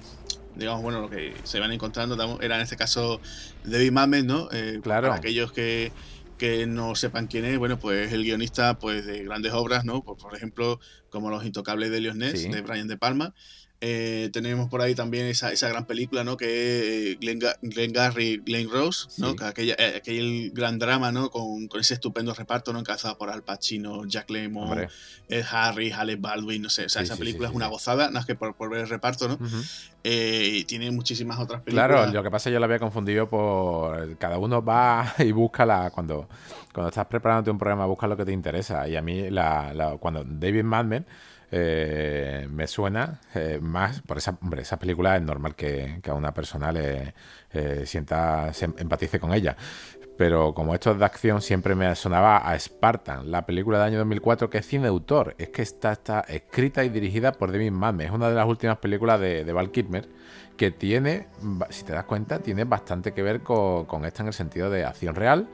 digamos, 0.54 0.82
bueno, 0.82 1.00
lo 1.00 1.10
que 1.10 1.34
se 1.42 1.58
iban 1.58 1.72
encontrando, 1.72 2.40
era 2.40 2.56
en 2.56 2.62
este 2.62 2.76
caso 2.76 3.20
David 3.64 3.92
Mamet, 3.92 4.24
¿no? 4.24 4.48
claro. 4.82 5.08
Para 5.08 5.16
aquellos 5.16 5.52
que 5.52 5.92
que 6.38 6.66
no 6.66 6.94
sepan 6.94 7.26
quién 7.28 7.44
es, 7.44 7.58
bueno, 7.58 7.78
pues 7.78 8.12
el 8.12 8.24
guionista 8.24 8.78
pues 8.78 9.06
de 9.06 9.24
grandes 9.24 9.52
obras, 9.52 9.84
¿no? 9.84 10.02
Por 10.02 10.34
ejemplo, 10.34 10.80
como 11.08 11.30
Los 11.30 11.44
Intocables 11.44 11.90
de 11.90 11.98
Elios 11.98 12.16
Ness, 12.16 12.50
de 12.50 12.60
Brian 12.62 12.88
De 12.88 12.96
Palma. 12.96 13.34
Eh, 13.80 14.30
tenemos 14.32 14.70
por 14.70 14.80
ahí 14.80 14.94
también 14.94 15.26
esa, 15.26 15.52
esa, 15.52 15.68
gran 15.68 15.84
película, 15.84 16.24
¿no? 16.24 16.38
Que 16.38 17.12
es 17.12 17.20
Glenn, 17.20 17.40
Glenn 17.60 17.92
Garry, 17.92 18.38
Glenn 18.38 18.70
Rose, 18.70 19.08
¿no? 19.18 19.36
Que 19.36 19.44
aquella, 19.44 19.74
eh, 19.78 19.94
aquel 19.96 20.52
gran 20.54 20.78
drama, 20.78 21.12
¿no? 21.12 21.30
Con, 21.30 21.68
con, 21.68 21.80
ese 21.80 21.94
estupendo 21.94 22.32
reparto, 22.32 22.72
¿no? 22.72 22.78
Encabezado 22.78 23.18
por 23.18 23.28
Al 23.28 23.42
Pacino, 23.42 24.06
Jack 24.06 24.30
Lemmon, 24.30 24.86
Ed 25.28 25.44
Harry, 25.50 25.92
Alec 25.92 26.18
Baldwin, 26.20 26.62
no 26.62 26.70
sé. 26.70 26.86
O 26.86 26.88
sea, 26.88 27.02
esa 27.02 27.16
película 27.16 27.48
es 27.48 27.54
una 27.54 27.66
gozada, 27.66 28.04
nada 28.04 28.12
más 28.12 28.26
que 28.26 28.34
por, 28.34 28.54
por, 28.54 28.70
ver 28.70 28.80
el 28.80 28.88
reparto, 28.88 29.28
¿no? 29.28 29.38
eh, 30.02 30.50
y 30.52 30.64
tiene 30.64 30.90
muchísimas 30.90 31.38
otras 31.38 31.60
películas. 31.60 31.88
Claro, 31.88 32.12
lo 32.12 32.22
que 32.22 32.30
pasa 32.30 32.48
es 32.48 32.52
que 32.52 32.54
yo 32.54 32.60
la 32.60 32.66
había 32.66 32.78
confundido 32.78 33.28
por... 33.28 34.16
Cada 34.16 34.38
uno 34.38 34.64
va 34.64 35.14
y 35.18 35.32
busca 35.32 35.66
la... 35.66 35.90
Cuando, 35.90 36.28
cuando 36.72 36.88
estás 36.88 37.06
preparándote 37.06 37.50
un 37.50 37.58
programa, 37.58 37.84
busca 37.84 38.06
lo 38.06 38.16
que 38.16 38.24
te 38.24 38.32
interesa. 38.32 38.88
Y 38.88 38.96
a 38.96 39.02
mí, 39.02 39.28
la, 39.30 39.74
la 39.74 39.96
cuando 39.98 40.24
David 40.24 40.64
Madden 40.64 41.04
eh, 41.56 42.48
me 42.50 42.66
suena 42.66 43.20
eh, 43.32 43.60
más 43.62 44.00
por 44.00 44.18
esa, 44.18 44.36
hombre, 44.42 44.62
esa 44.62 44.76
película 44.76 45.14
es 45.14 45.22
normal 45.22 45.54
que, 45.54 46.00
a 46.04 46.14
una 46.14 46.34
persona 46.34 46.72
le 46.72 47.14
eh, 47.52 47.84
sienta, 47.86 48.52
se 48.52 48.64
empatice 48.64 49.20
con 49.20 49.32
ella. 49.32 49.56
Pero 50.18 50.52
como 50.52 50.74
esto 50.74 50.90
es 50.90 50.98
de 50.98 51.04
acción, 51.04 51.40
siempre 51.40 51.76
me 51.76 51.94
sonaba 51.94 52.38
a 52.38 52.58
Spartan, 52.58 53.30
la 53.30 53.46
película 53.46 53.78
del 53.78 53.86
año 53.86 53.98
2004 53.98 54.50
que 54.50 54.58
es 54.58 54.66
cine 54.66 54.84
de 54.84 54.88
autor. 54.88 55.36
Es 55.38 55.50
que 55.50 55.62
está, 55.62 55.92
está 55.92 56.20
escrita 56.22 56.82
y 56.82 56.88
dirigida 56.88 57.30
por 57.30 57.52
David 57.52 57.70
Mamet. 57.70 58.08
Es 58.08 58.12
una 58.12 58.28
de 58.28 58.34
las 58.34 58.48
últimas 58.48 58.78
películas 58.78 59.20
de, 59.20 59.52
Val 59.52 59.70
Kilmer 59.70 60.08
que 60.56 60.72
tiene, 60.72 61.28
si 61.70 61.84
te 61.84 61.92
das 61.92 62.04
cuenta, 62.04 62.40
tiene 62.40 62.64
bastante 62.64 63.12
que 63.12 63.22
ver 63.22 63.42
con, 63.42 63.84
con 63.86 64.04
esta 64.04 64.22
en 64.22 64.28
el 64.28 64.34
sentido 64.34 64.70
de 64.70 64.84
acción 64.84 65.14
real 65.14 65.48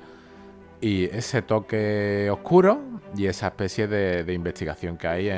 y 0.80 1.04
ese 1.04 1.42
toque 1.42 2.28
oscuro 2.30 2.82
y 3.16 3.26
esa 3.26 3.48
especie 3.48 3.86
de, 3.86 4.32
investigación 4.32 4.96
que 4.96 5.08
hay 5.08 5.30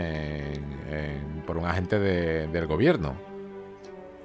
por 1.46 1.56
un 1.56 1.64
agente 1.64 1.98
del 1.98 2.66
gobierno. 2.66 3.32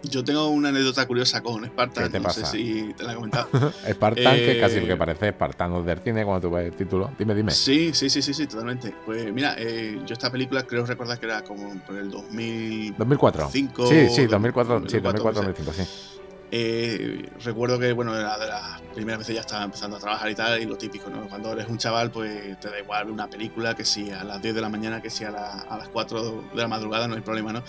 Yo 0.03 0.23
tengo 0.23 0.47
una 0.49 0.69
anécdota 0.69 1.05
curiosa 1.07 1.41
con 1.41 1.65
Spartan, 1.65 2.11
no 2.21 2.29
sé 2.29 2.45
si 2.45 2.93
te 2.95 3.03
la 3.03 3.13
he 3.13 3.15
comentado. 3.15 3.49
Spartan, 3.91 4.35
que 4.35 4.59
casi 4.59 4.79
lo 4.79 4.85
que 4.85 4.93
eh, 4.93 4.97
parece 4.97 5.31
Spartanos 5.31 5.85
del 5.85 5.99
cine 5.99 6.23
cuando 6.23 6.47
tú 6.47 6.53
ves 6.53 6.67
el 6.67 6.75
título. 6.75 7.11
Dime, 7.17 7.33
dime. 7.33 7.51
Sí, 7.51 7.91
sí, 7.93 8.09
sí, 8.09 8.21
sí, 8.21 8.33
sí 8.33 8.47
totalmente. 8.47 8.93
Pues 9.05 9.33
mira, 9.33 9.55
eh, 9.57 9.99
yo 10.05 10.13
esta 10.13 10.31
película 10.31 10.63
creo 10.63 10.85
recordar 10.85 11.19
que 11.19 11.25
era 11.25 11.43
como 11.43 11.73
por 11.79 11.97
el 11.97 12.11
2000... 12.11 12.95
2004. 12.97 13.49
sí, 13.49 13.69
sí, 14.09 14.27
2004, 14.27 14.83
sí, 14.87 14.99
2004, 14.99 15.41
2005, 15.41 15.73
sí. 15.73 16.16
Eh, 16.51 17.29
recuerdo 17.43 17.77
que, 17.77 17.91
bueno, 17.91 18.17
era 18.17 18.37
de 18.37 18.47
las 18.47 18.81
primeras 18.93 19.19
veces 19.19 19.35
ya 19.35 19.41
estaba 19.41 19.63
empezando 19.65 19.97
a 19.97 19.99
trabajar 19.99 20.29
y 20.31 20.35
tal, 20.35 20.61
y 20.61 20.65
lo 20.65 20.77
típico, 20.77 21.09
¿no? 21.09 21.27
Cuando 21.27 21.51
eres 21.51 21.67
un 21.67 21.77
chaval, 21.77 22.11
pues 22.11 22.59
te 22.59 22.69
da 22.69 22.79
igual 22.79 23.11
una 23.11 23.27
película 23.27 23.75
que 23.75 23.83
si 23.85 24.11
a 24.11 24.23
las 24.23 24.41
10 24.41 24.55
de 24.55 24.61
la 24.61 24.69
mañana, 24.69 25.01
que 25.01 25.09
si 25.09 25.23
a, 25.23 25.29
a 25.29 25.77
las 25.77 25.89
4 25.89 26.43
de 26.53 26.61
la 26.61 26.67
madrugada, 26.67 27.07
no 27.07 27.15
hay 27.15 27.21
problema, 27.21 27.53
¿no? 27.53 27.63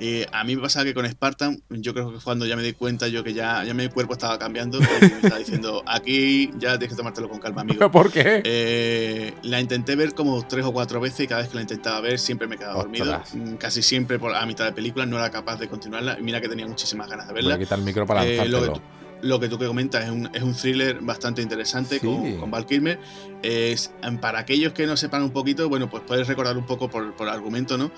Y 0.00 0.24
a 0.32 0.44
mí 0.44 0.56
me 0.56 0.62
pasa 0.62 0.82
que 0.82 0.94
con 0.94 1.08
Spartan, 1.08 1.62
yo 1.68 1.92
creo 1.94 2.12
que 2.12 2.18
cuando 2.24 2.46
ya 2.46 2.56
me 2.56 2.62
di 2.62 2.72
cuenta 2.72 3.06
yo 3.08 3.22
que 3.22 3.34
ya, 3.34 3.62
ya 3.64 3.74
mi 3.74 3.88
cuerpo 3.88 4.14
estaba 4.14 4.38
cambiando, 4.38 4.78
y 4.78 4.80
me 4.80 5.06
estaba 5.06 5.38
diciendo, 5.38 5.82
aquí 5.86 6.50
ya 6.58 6.78
tienes 6.78 6.90
que 6.90 6.96
tomártelo 6.96 7.28
con 7.28 7.38
calma, 7.38 7.60
amigo. 7.60 7.90
¿Por 7.90 8.10
qué? 8.10 8.42
Eh, 8.44 9.34
la 9.42 9.60
intenté 9.60 9.94
ver 9.94 10.14
como 10.14 10.46
tres 10.46 10.64
o 10.64 10.72
cuatro 10.72 11.00
veces 11.00 11.20
y 11.20 11.26
cada 11.26 11.42
vez 11.42 11.50
que 11.50 11.56
la 11.56 11.62
intentaba 11.62 12.00
ver 12.00 12.18
siempre 12.18 12.48
me 12.48 12.56
quedaba 12.56 12.74
dormido. 12.74 13.22
Mm, 13.34 13.54
casi 13.54 13.82
siempre 13.82 14.18
por, 14.18 14.34
a 14.34 14.44
mitad 14.46 14.64
de 14.64 14.72
película 14.72 15.06
no 15.06 15.18
era 15.18 15.30
capaz 15.30 15.56
de 15.58 15.68
continuarla. 15.68 16.16
Y 16.18 16.22
mira 16.22 16.40
que 16.40 16.48
tenía 16.48 16.66
muchísimas 16.66 17.08
ganas 17.08 17.28
de 17.28 17.34
verla. 17.34 17.54
Voy 17.54 17.62
a 17.62 17.64
quitar 17.64 17.78
el 17.78 17.84
micro 17.84 18.06
para 18.06 18.21
eh, 18.24 18.48
lo, 18.48 19.38
que 19.38 19.48
tú, 19.48 19.58
que 19.58 19.66
comentas 19.66 20.04
es 20.04 20.10
un, 20.10 20.28
es 20.34 20.42
un 20.42 20.54
thriller 20.54 21.00
bastante 21.00 21.42
interesante 21.42 22.00
con, 22.00 22.38
con, 22.38 22.50
Val 22.50 22.66
Kilmer. 22.66 22.98
Es, 23.42 23.92
para 24.20 24.40
aquellos 24.40 24.72
que 24.72 24.86
no 24.86 24.96
sepan 24.96 25.22
un 25.22 25.30
poquito, 25.30 25.68
bueno, 25.68 25.88
pues 25.88 26.02
puedes 26.06 26.26
recordar 26.26 26.56
un 26.56 26.66
poco 26.66 26.88
por, 26.88 27.14
por 27.14 27.28
argumento, 27.28 27.78
¿no? 27.78 27.90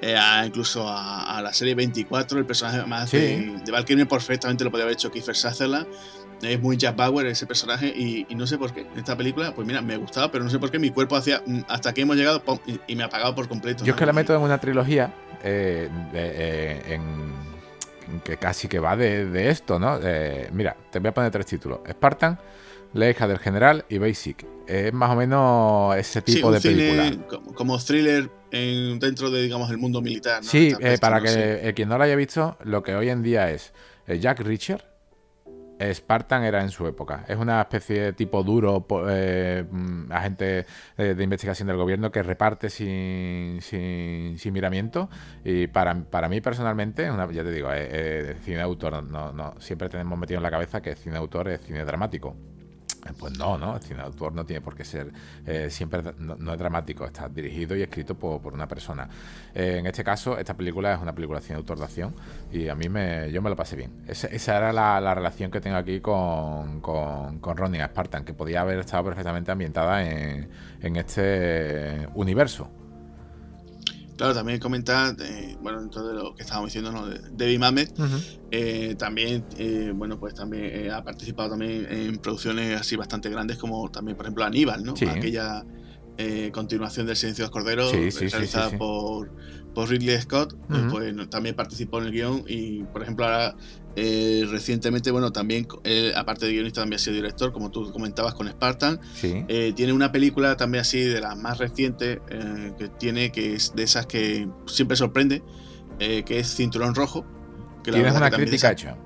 Eh, 0.00 0.16
incluso 0.44 0.84
a, 0.88 1.40
la 1.42 1.52
serie 1.52 1.74
24, 1.74 2.38
el 2.38 2.46
personaje 2.46 2.84
más 2.86 3.10
de, 3.10 3.62
Val 3.70 3.84
Kilmer 3.84 4.08
perfectamente 4.08 4.64
lo 4.64 4.70
podía 4.70 4.84
haber 4.84 4.94
hecho 4.94 5.10
Kiefer 5.10 5.36
Sutherland. 5.36 5.86
Es 6.42 6.60
muy 6.60 6.76
Jack 6.76 6.96
Bauer 6.96 7.26
ese 7.26 7.46
personaje 7.46 7.86
y, 7.86 8.26
no 8.34 8.46
sé 8.46 8.58
por 8.58 8.72
qué. 8.72 8.84
Esta 8.96 9.16
película, 9.16 9.54
pues 9.54 9.66
mira, 9.66 9.80
me 9.80 9.96
gustaba, 9.96 10.30
pero 10.32 10.42
no 10.42 10.50
sé 10.50 10.58
por 10.58 10.72
qué 10.72 10.78
mi 10.80 10.90
cuerpo 10.90 11.14
hacía 11.14 11.40
mm, 11.46 11.60
hasta 11.68 11.90
aquí 11.90 12.00
hemos 12.00 12.16
llegado 12.16 12.42
y, 12.88 12.96
me 12.96 13.04
ha 13.04 13.06
apagado 13.06 13.34
por 13.34 13.48
completo. 13.48 13.84
Yo 13.84 13.92
es 13.92 13.98
que 13.98 14.06
la 14.06 14.12
meto 14.12 14.34
en 14.34 14.40
una 14.40 14.58
trilogía 14.58 15.14
eh, 15.44 15.88
eh, 16.14 16.82
en 16.88 17.51
que 18.24 18.36
casi 18.36 18.68
que 18.68 18.78
va 18.78 18.96
de, 18.96 19.48
esto, 19.48 19.78
¿no? 19.78 19.98
Eh, 20.02 20.48
mira, 20.52 20.76
te 20.90 20.98
voy 20.98 21.08
a 21.08 21.14
poner 21.14 21.30
tres 21.30 21.46
títulos. 21.46 21.80
Spartan, 21.88 22.38
La 22.94 23.08
hija 23.08 23.26
del 23.26 23.38
general 23.38 23.84
y 23.88 23.98
Basic. 23.98 24.44
Es 24.66 24.92
más 24.92 25.10
o 25.10 25.16
menos 25.16 25.96
ese 25.96 26.22
tipo 26.22 26.52
de 26.52 26.60
película. 26.60 27.40
Como 27.54 27.78
thriller 27.78 28.30
dentro 28.50 29.30
de, 29.30 29.42
digamos, 29.42 29.70
el 29.70 29.78
mundo 29.78 30.00
militar. 30.00 30.44
Sí, 30.44 30.74
eh, 30.80 30.98
para 31.00 31.20
que 31.20 31.68
eh, 31.68 31.74
quien 31.74 31.88
no 31.88 31.98
lo 31.98 32.04
haya 32.04 32.16
visto, 32.16 32.56
lo 32.64 32.82
que 32.82 32.94
hoy 32.94 33.08
en 33.08 33.22
día 33.22 33.50
es 33.50 33.72
Jack 34.06 34.40
Reacher, 34.40 34.84
Spartan 35.92 36.44
era 36.44 36.62
en 36.62 36.70
su 36.70 36.86
época. 36.86 37.24
Es 37.28 37.36
una 37.36 37.60
especie 37.60 38.00
de 38.00 38.12
tipo 38.12 38.42
duro, 38.42 38.86
eh, 39.08 39.64
mm, 39.70 40.12
agente 40.12 40.66
eh, 40.96 41.14
de 41.14 41.24
investigación 41.24 41.68
del 41.68 41.76
gobierno 41.76 42.10
que 42.10 42.22
reparte 42.22 42.70
sin, 42.70 43.60
sin, 43.60 44.52
miramiento. 44.52 45.08
Y 45.44 45.66
para, 45.68 45.94
para 46.04 46.28
mí 46.28 46.40
personalmente, 46.40 47.10
una, 47.10 47.30
ya 47.30 47.42
te 47.42 47.50
digo, 47.50 47.70
eh, 47.72 48.36
cine 48.42 48.58
de 48.58 48.62
autor, 48.62 49.02
no, 49.02 49.32
no, 49.32 49.54
siempre 49.60 49.88
tenemos 49.88 50.18
metido 50.18 50.38
en 50.38 50.42
la 50.42 50.50
cabeza 50.50 50.80
que 50.82 50.94
cine 50.94 51.16
autor 51.16 51.48
es 51.48 51.60
cine 51.62 51.84
dramático. 51.84 52.36
Pues 53.18 53.36
no, 53.36 53.58
¿no? 53.58 53.76
El 53.76 53.82
cine 53.82 53.96
de 53.96 54.06
autor 54.06 54.32
no 54.32 54.44
tiene 54.44 54.60
por 54.60 54.76
qué 54.76 54.84
ser 54.84 55.12
eh, 55.44 55.68
siempre, 55.70 56.02
no, 56.18 56.52
es 56.52 56.58
dramático, 56.58 57.04
está 57.04 57.28
dirigido 57.28 57.76
y 57.76 57.82
escrito 57.82 58.14
por, 58.14 58.52
una 58.52 58.68
persona. 58.68 59.08
Eh, 59.54 59.78
en 59.78 59.86
este 59.86 60.04
caso, 60.04 60.38
esta 60.38 60.54
película 60.54 60.94
es 60.94 61.00
una 61.00 61.14
película 61.14 61.40
de 61.40 61.46
cine 61.46 61.56
de 61.56 61.60
autor 61.60 61.78
de 61.78 61.84
acción 61.84 62.14
y 62.52 62.68
a 62.68 62.74
mí 62.74 62.88
me, 62.88 63.30
yo 63.32 63.42
me 63.42 63.50
lo 63.50 63.56
pasé 63.56 63.76
bien. 63.76 64.04
Esa, 64.06 64.56
era 64.56 64.72
la, 64.72 65.14
relación 65.14 65.50
que 65.50 65.60
tengo 65.60 65.76
aquí 65.76 66.00
con, 66.00 66.80
con, 66.80 67.40
con 67.40 67.56
Ronnie 67.56 67.84
Spartan, 67.84 68.24
que 68.24 68.34
podía 68.34 68.60
haber 68.60 68.78
estado 68.78 69.04
perfectamente 69.04 69.50
ambientada 69.50 70.08
en, 70.08 70.48
en 70.80 70.96
este 70.96 72.08
universo. 72.14 72.70
Claro, 74.16 74.34
también 74.34 74.58
comentar, 74.60 75.16
eh, 75.20 75.56
bueno, 75.60 75.80
dentro 75.80 76.06
de 76.06 76.14
lo 76.14 76.34
que 76.34 76.42
estábamos 76.42 76.68
diciendo, 76.68 76.92
¿no? 76.92 77.06
Debbie 77.06 77.58
Mamet, 77.58 77.92
eh, 78.50 78.94
también, 78.98 79.44
eh, 79.56 79.92
bueno, 79.94 80.18
pues 80.18 80.34
también 80.34 80.90
ha 80.90 81.02
participado 81.02 81.50
también 81.50 81.86
en 81.90 82.18
producciones 82.18 82.80
así 82.80 82.96
bastante 82.96 83.30
grandes 83.30 83.58
como 83.58 83.90
también, 83.90 84.16
por 84.16 84.26
ejemplo, 84.26 84.44
Aníbal, 84.44 84.84
¿no? 84.84 84.94
Aquella 85.08 85.64
continuación 86.52 87.06
del 87.06 87.16
Silencio 87.16 87.44
de 87.44 87.46
los 87.46 87.50
Corderos, 87.50 87.92
realizada 87.92 88.70
por, 88.78 89.30
por 89.74 89.88
Ridley 89.88 90.20
Scott, 90.20 90.56
pues 90.90 91.14
también 91.30 91.54
participó 91.54 91.98
en 91.98 92.04
el 92.06 92.12
guion 92.12 92.44
y, 92.46 92.84
por 92.84 93.02
ejemplo, 93.02 93.24
ahora 93.24 93.56
eh, 93.94 94.46
recientemente, 94.48 95.10
bueno, 95.10 95.32
también, 95.32 95.66
aparte 96.16 96.46
de 96.46 96.52
guionista, 96.52 96.80
también 96.80 96.96
ha 96.96 97.02
sido 97.02 97.16
director, 97.16 97.52
como 97.52 97.70
tú 97.70 97.92
comentabas 97.92 98.34
con 98.34 98.48
Spartan. 98.48 99.00
Eh, 99.22 99.72
tiene 99.76 99.92
una 99.92 100.12
película 100.12 100.56
también 100.56 100.82
así 100.82 101.00
de 101.00 101.20
las 101.20 101.36
más 101.36 101.58
recientes 101.58 102.20
eh, 102.30 102.72
que 102.78 102.88
tiene, 102.88 103.32
que 103.32 103.54
es 103.54 103.74
de 103.74 103.82
esas 103.82 104.06
que 104.06 104.48
siempre 104.66 104.96
sorprende, 104.96 105.42
que 105.98 106.38
es 106.38 106.54
Cinturón 106.54 106.94
Rojo. 106.94 107.24
Que 107.84 107.92
Tienes 107.92 108.14
una 108.14 108.30
crítica 108.30 108.72
hecha. 108.72 108.96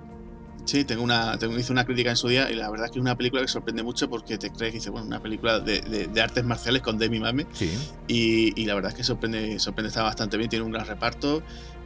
Sí, 0.67 0.85
tengo 0.85 1.05
una, 1.05 1.39
tengo, 1.39 1.57
hice 1.57 1.71
una 1.71 1.85
crítica 1.87 2.11
en 2.11 2.17
su 2.17 2.27
día 2.27 2.51
y 2.51 2.55
la 2.55 2.69
verdad 2.69 2.87
es 2.87 2.93
que 2.93 2.99
es 2.99 3.03
una 3.03 3.17
película 3.17 3.41
que 3.41 3.49
sorprende 3.49 3.85
mucho 3.85 4.11
porque 4.11 4.37
te 4.37 4.51
crees 4.51 4.73
que 4.73 4.79
dice, 4.79 4.91
bueno, 4.91 5.07
una 5.07 5.23
película 5.23 5.61
de, 5.61 6.11
artes 6.21 6.45
marciales 6.45 6.83
con 6.83 6.99
Demi 6.99 7.21
Mame. 7.21 7.47
Sí. 7.53 7.73
Y, 8.09 8.65
la 8.65 8.75
verdad 8.75 8.91
es 8.91 8.97
que 8.97 9.05
sorprende, 9.05 9.61
sorprende, 9.61 9.89
está 9.89 10.03
bastante 10.03 10.37
bien, 10.37 10.51
tiene 10.51 10.65
un 10.65 10.73
gran 10.73 10.87
reparto. 10.87 11.43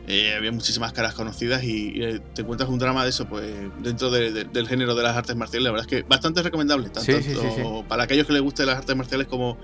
Eh, 0.06 0.34
había 0.34 0.50
muchísimas 0.50 0.94
caras 0.94 1.12
conocidas 1.12 1.62
y, 1.62 2.02
eh, 2.02 2.20
te 2.34 2.40
encuentras 2.40 2.70
un 2.70 2.78
drama 2.78 3.04
de 3.04 3.10
eso, 3.10 3.28
pues 3.28 3.44
dentro 3.82 4.10
del 4.10 4.66
género 4.66 4.94
de 4.94 5.02
las 5.02 5.14
artes 5.14 5.36
marciales, 5.36 5.64
la 5.64 5.72
verdad 5.72 5.86
es 5.86 6.02
que 6.02 6.08
bastante 6.08 6.42
recomendable, 6.42 6.88
tanto, 6.88 7.84
para 7.86 8.04
aquellos 8.04 8.26
que 8.26 8.32
les 8.32 8.42
gusten 8.42 8.66
las 8.66 8.78
artes 8.78 8.96
marciales 8.96 9.26
como, 9.26 9.58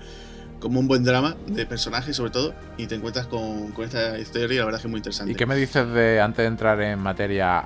como 0.59 0.79
un 0.79 0.87
buen 0.87 1.03
drama 1.03 1.35
de 1.47 1.65
personajes 1.65 2.15
sobre 2.15 2.31
todo, 2.31 2.53
y 2.77 2.87
te 2.87 2.95
encuentras 2.95 3.27
con, 3.27 3.73
esta 3.83 4.17
historia, 4.17 4.59
la 4.59 4.65
verdad 4.65 4.79
es 4.79 4.83
que 4.83 4.87
es 4.87 4.91
muy 4.91 4.99
interesante. 4.99 5.31
¿Y 5.31 5.35
qué 5.35 5.45
me 5.45 5.55
dices 5.55 5.87
de, 5.89 6.21
antes 6.21 6.43
de 6.43 6.47
entrar 6.47 6.81
en 6.81 6.99
materia 6.99 7.63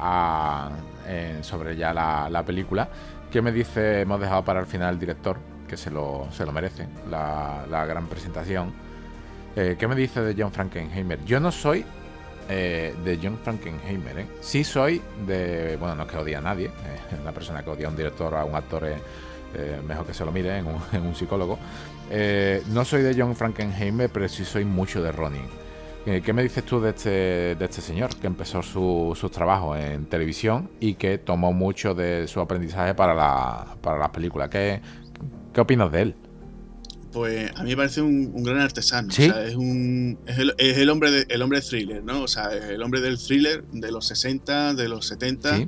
sobre 1.41 1.75
ya 1.75 1.93
la, 1.93 2.43
película, 2.45 2.89
qué 3.31 3.41
me 3.41 3.51
dice, 3.51 4.01
hemos 4.01 4.19
dejado 4.19 4.43
para 4.43 4.59
el 4.59 4.65
final 4.65 4.93
el 4.93 4.99
director, 4.99 5.37
que 5.67 5.77
se 5.77 5.89
lo, 5.89 6.27
se 6.31 6.45
lo 6.45 6.51
merece, 6.51 6.87
la, 7.09 7.85
gran 7.85 8.07
presentación? 8.07 8.73
Eh, 9.55 9.75
¿Qué 9.77 9.87
me 9.87 9.95
dice 9.95 10.21
de 10.21 10.41
John 10.41 10.51
Frankenheimer? 10.51 11.23
Yo 11.25 11.39
no 11.39 11.51
soy 11.51 11.85
eh, 12.53 12.93
de 13.05 13.17
John 13.21 13.37
Frankenheimer. 13.41 14.19
¿eh? 14.19 14.27
Sí 14.41 14.65
soy 14.65 15.01
de. 15.25 15.77
Bueno, 15.77 15.95
no 15.95 16.03
es 16.03 16.09
que 16.09 16.17
odie 16.17 16.35
a 16.35 16.41
nadie. 16.41 16.67
Eh, 16.67 17.15
una 17.21 17.31
persona 17.31 17.63
que 17.63 17.69
odia 17.69 17.87
a 17.87 17.89
un 17.89 17.95
director 17.95 18.35
a 18.35 18.43
un 18.43 18.55
actor 18.55 18.85
es 18.85 19.83
mejor 19.83 20.05
que 20.05 20.13
se 20.13 20.23
lo 20.23 20.31
mire 20.31 20.57
en 20.57 20.65
un, 20.65 21.15
psicólogo. 21.15 21.59
No 22.10 22.86
soy 22.86 23.02
de 23.04 23.16
John 23.18 23.36
Frankenheimer, 23.36 24.10
pero 24.10 24.28
sí 24.28 24.45
soy 24.45 24.66
mucho 24.66 25.02
de 25.02 25.12
Ronin. 25.12 25.45
¿Qué 26.04 26.34
me 26.34 26.41
dices 26.41 26.66
tú 26.66 26.82
de 26.82 26.89
este, 26.89 27.10
de 27.56 27.66
este 27.66 27.80
señor 27.80 28.16
que 28.16 28.26
empezó 28.26 28.64
sus 28.64 29.20
su 29.20 29.30
trabajos 29.30 29.78
en 29.80 30.06
televisión 30.06 30.70
y 30.80 30.95
que 30.95 31.20
tomó 31.20 31.54
mucho 31.54 31.93
de 31.93 32.28
su 32.28 32.39
aprendizaje 32.39 32.95
para 32.95 33.14
la, 33.14 33.78
para 33.82 33.99
las 33.99 34.10
películas? 34.10 34.49
¿Qué, 34.49 34.82
¿Qué 35.54 35.62
opinas 35.62 35.91
de 35.91 36.02
él? 36.02 36.16
Pues 37.12 37.52
a 37.56 37.64
mí 37.64 37.72
me 37.72 37.76
parece 37.76 38.02
un, 38.02 38.43
gran 38.43 38.62
artesano. 38.62 39.10
O 39.10 39.12
sea, 39.12 39.43
es, 39.43 39.56
un, 39.56 40.18
es, 40.26 40.39
el, 40.39 40.56
es 40.58 40.78
el, 40.78 40.89
hombre 40.89 41.12
de, 41.12 41.26
el 41.30 41.41
hombre 41.41 41.62
thriller, 41.62 42.04
¿no? 42.04 42.24
O 42.24 42.28
sea, 42.28 42.56
es 42.56 42.64
el 42.64 42.82
hombre 42.82 43.02
del 43.02 43.18
thriller 43.18 43.64
de 43.66 43.91
los 43.91 44.08
60, 44.08 44.76
de 44.76 44.88
los 44.88 45.08
70. 45.08 45.68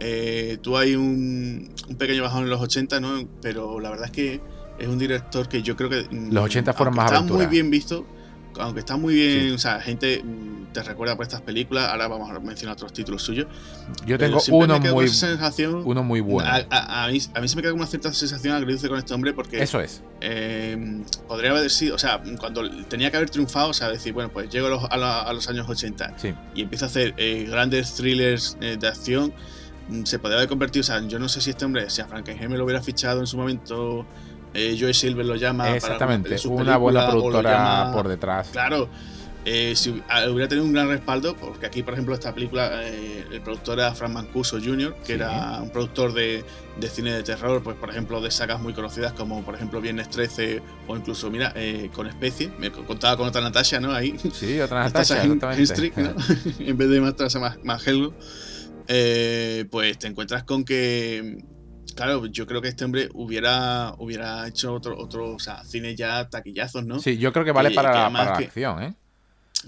Eh, 0.00 0.58
tú 0.62 0.78
hay 0.78 0.96
un, 0.96 1.74
un, 1.88 1.96
pequeño 1.96 2.22
bajón 2.22 2.44
en 2.44 2.50
los 2.50 2.62
80, 2.62 2.98
¿no? 3.00 3.28
Pero 3.42 3.78
la 3.78 3.90
verdad 3.90 4.06
es 4.06 4.12
que 4.12 4.40
es 4.80 4.88
un 4.88 4.98
director 4.98 5.48
que 5.48 5.62
yo 5.62 5.76
creo 5.76 5.88
que. 5.90 6.06
Mm, 6.10 6.32
los 6.32 6.44
80 6.44 6.72
fueron 6.72 6.94
más 6.94 7.12
Está 7.12 7.22
muy 7.22 7.46
bien 7.46 7.70
visto 7.70 8.06
aunque 8.58 8.80
está 8.80 8.96
muy 8.96 9.14
bien, 9.14 9.54
o 9.54 9.58
sea, 9.58 9.80
gente 9.80 10.22
mm, 10.22 10.72
te 10.72 10.82
recuerda 10.82 11.16
por 11.16 11.24
estas 11.24 11.40
películas, 11.40 11.88
ahora 11.90 12.08
vamos 12.08 12.30
a 12.30 12.38
mencionar 12.40 12.74
otros 12.74 12.92
títulos 12.92 13.22
suyos. 13.22 13.46
Yo 14.06 14.18
tengo 14.18 14.38
uno 14.50 14.80
muy, 14.80 15.10
uno 15.84 16.02
muy 16.02 16.20
bueno. 16.20 16.48
A, 16.70 17.08
mí, 17.08 17.18
a, 17.34 17.40
mí, 17.40 17.48
se 17.48 17.56
me 17.56 17.62
queda 17.62 17.72
una 17.72 17.86
cierta 17.86 18.12
sensación 18.12 18.54
agridulce 18.54 18.88
con 18.88 18.98
este 18.98 19.14
hombre 19.14 19.32
porque... 19.32 19.62
Eso 19.62 19.80
es. 19.80 20.02
Eh, 20.20 21.02
podría 21.28 21.50
haber 21.50 21.70
sido, 21.70 21.94
o 21.94 21.98
sea, 21.98 22.22
cuando 22.38 22.68
tenía 22.86 23.10
que 23.10 23.16
haber 23.16 23.30
triunfado, 23.30 23.70
o 23.70 23.74
sea, 23.74 23.88
decir, 23.88 24.12
bueno, 24.12 24.30
pues 24.32 24.48
llego 24.50 24.66
a 24.90 25.32
los, 25.32 25.48
años 25.48 25.68
80 25.68 26.16
y 26.54 26.62
empiezo 26.62 26.84
a 26.84 26.88
hacer 26.88 27.14
eh, 27.16 27.46
grandes 27.48 27.94
thrillers 27.94 28.56
eh, 28.60 28.76
de 28.78 28.88
acción, 28.88 29.32
mm, 29.88 30.04
se 30.04 30.18
podría 30.18 30.38
haber 30.38 30.48
convertido, 30.48 30.82
o 30.82 30.84
sea, 30.84 31.00
yo 31.06 31.18
no 31.18 31.28
sé 31.28 31.40
si 31.40 31.50
este 31.50 31.64
hombre, 31.64 31.88
si 31.90 32.00
a 32.00 32.06
Frankenheim 32.06 32.52
lo 32.52 32.64
hubiera 32.64 32.82
fichado 32.82 33.20
en 33.20 33.26
su 33.26 33.36
momento 33.36 34.06
eh, 34.54 34.76
Joe 34.78 34.92
Silver 34.92 35.24
lo 35.24 35.36
llama. 35.36 35.74
Exactamente, 35.74 36.36
una 36.48 36.76
buena 36.76 37.08
productora 37.08 37.90
por 37.92 38.08
detrás. 38.08 38.48
Claro, 38.50 38.88
eh, 39.44 39.74
si 39.76 39.90
hubiera 39.90 40.48
tenido 40.48 40.66
un 40.66 40.72
gran 40.72 40.88
respaldo, 40.88 41.36
porque 41.36 41.66
aquí, 41.66 41.82
por 41.82 41.94
ejemplo, 41.94 42.14
esta 42.14 42.34
película, 42.34 42.82
eh, 42.82 43.24
el 43.30 43.40
productor 43.40 43.78
era 43.78 43.94
Frank 43.94 44.12
Mancuso 44.12 44.58
Jr., 44.60 44.96
que 45.06 45.14
era 45.14 45.60
un 45.62 45.70
productor 45.70 46.12
de, 46.12 46.44
cine 46.92 47.12
de 47.12 47.22
terror, 47.22 47.62
pues 47.62 47.76
por 47.76 47.90
ejemplo, 47.90 48.20
de 48.20 48.30
sagas 48.30 48.60
muy 48.60 48.72
conocidas 48.72 49.12
como, 49.12 49.42
por 49.42 49.54
ejemplo, 49.54 49.80
Viernes 49.80 50.10
13 50.10 50.60
o 50.88 50.96
incluso, 50.96 51.30
mira, 51.30 51.54
con 51.94 52.06
Especie. 52.08 52.50
Me 52.58 52.70
contaba 52.70 53.16
con 53.16 53.28
otra 53.28 53.40
Natasha, 53.40 53.80
¿no? 53.80 53.92
Ahí. 53.92 54.16
Sí, 54.32 54.60
otra 54.60 54.84
Natasha, 54.84 55.22
en 55.22 56.76
vez 56.76 56.88
de 56.88 57.00
más, 57.00 57.14
más, 57.36 57.64
más 57.64 57.86
Helgo. 57.86 58.14
pues 59.70 59.98
te 59.98 60.08
encuentras 60.08 60.42
con 60.42 60.64
que 60.64 61.38
Claro, 62.00 62.24
yo 62.24 62.46
creo 62.46 62.62
que 62.62 62.68
este 62.68 62.86
hombre 62.86 63.10
hubiera, 63.12 63.94
hubiera 63.98 64.48
hecho 64.48 64.72
otro, 64.72 64.96
otro, 64.96 65.34
o 65.34 65.38
sea, 65.38 65.62
cine 65.64 65.94
ya 65.94 66.30
taquillazos, 66.30 66.86
¿no? 66.86 66.98
Sí, 66.98 67.18
yo 67.18 67.30
creo 67.30 67.44
que 67.44 67.52
vale 67.52 67.72
para, 67.72 68.08
la, 68.08 68.22
acción, 68.22 68.82
¿eh? 68.82 68.94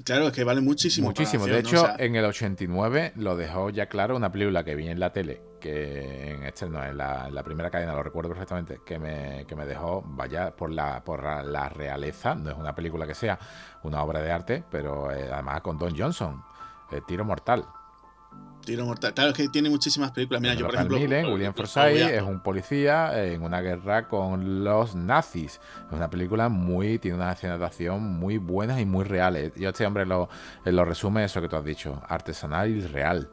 Claro, 0.02 0.28
es 0.28 0.32
que 0.32 0.42
vale 0.42 0.62
muchísimo. 0.62 1.08
Muchísimo. 1.08 1.46
de 1.46 1.58
hecho, 1.58 1.86
en 1.98 2.16
el 2.16 2.24
89 2.24 3.12
lo 3.16 3.36
dejó 3.36 3.68
ya 3.68 3.84
claro 3.84 4.16
una 4.16 4.32
película 4.32 4.64
que 4.64 4.74
vi 4.74 4.88
en 4.88 4.98
la 4.98 5.12
tele, 5.12 5.42
que 5.60 6.30
en 6.30 6.44
este 6.44 6.70
no, 6.70 6.82
en 6.82 6.96
la, 6.96 7.42
primera 7.44 7.68
cadena, 7.68 7.92
lo 7.92 8.02
recuerdo 8.02 8.30
perfectamente, 8.30 8.80
que 8.86 8.98
me, 8.98 9.44
que 9.46 9.54
me 9.54 9.66
dejó, 9.66 10.02
vaya, 10.02 10.56
por 10.56 10.70
la, 10.70 11.04
por 11.04 11.22
la 11.44 11.68
realeza, 11.68 12.34
no 12.34 12.48
es 12.48 12.56
una 12.56 12.74
película 12.74 13.06
que 13.06 13.14
sea 13.14 13.38
una 13.82 14.02
obra 14.02 14.22
de 14.22 14.32
arte, 14.32 14.64
pero 14.70 15.12
eh, 15.12 15.28
además 15.30 15.60
con 15.60 15.76
Don 15.76 15.94
Johnson, 15.94 16.42
el 16.90 17.04
Tiro 17.04 17.26
Mortal. 17.26 17.62
Tiro 18.64 18.84
mortal. 18.84 19.12
Claro, 19.14 19.30
es 19.30 19.36
que 19.36 19.48
tiene 19.48 19.68
muchísimas 19.70 20.12
películas. 20.12 20.40
Mira, 20.40 20.54
yo 20.54 20.66
por 20.66 20.74
ejemplo. 20.74 20.96
William 20.96 21.52
Forsythe 21.54 22.16
es 22.16 22.22
un 22.22 22.40
policía 22.40 23.24
en 23.24 23.42
una 23.42 23.60
guerra 23.60 24.08
con 24.08 24.64
los 24.64 24.94
nazis. 24.94 25.60
Es 25.86 25.92
una 25.92 26.08
película 26.08 26.48
muy. 26.48 26.98
Tiene 26.98 27.16
una 27.16 27.32
escena 27.32 27.58
de 27.58 27.64
acción 27.64 28.02
muy 28.02 28.38
buenas 28.38 28.80
y 28.80 28.86
muy 28.86 29.04
reales. 29.04 29.52
Yo 29.56 29.70
este 29.70 29.86
hombre 29.86 30.06
lo, 30.06 30.28
lo 30.64 30.84
resume 30.84 31.24
eso 31.24 31.40
que 31.40 31.48
tú 31.48 31.56
has 31.56 31.64
dicho: 31.64 32.00
artesanal 32.08 32.70
y 32.70 32.80
real. 32.80 33.28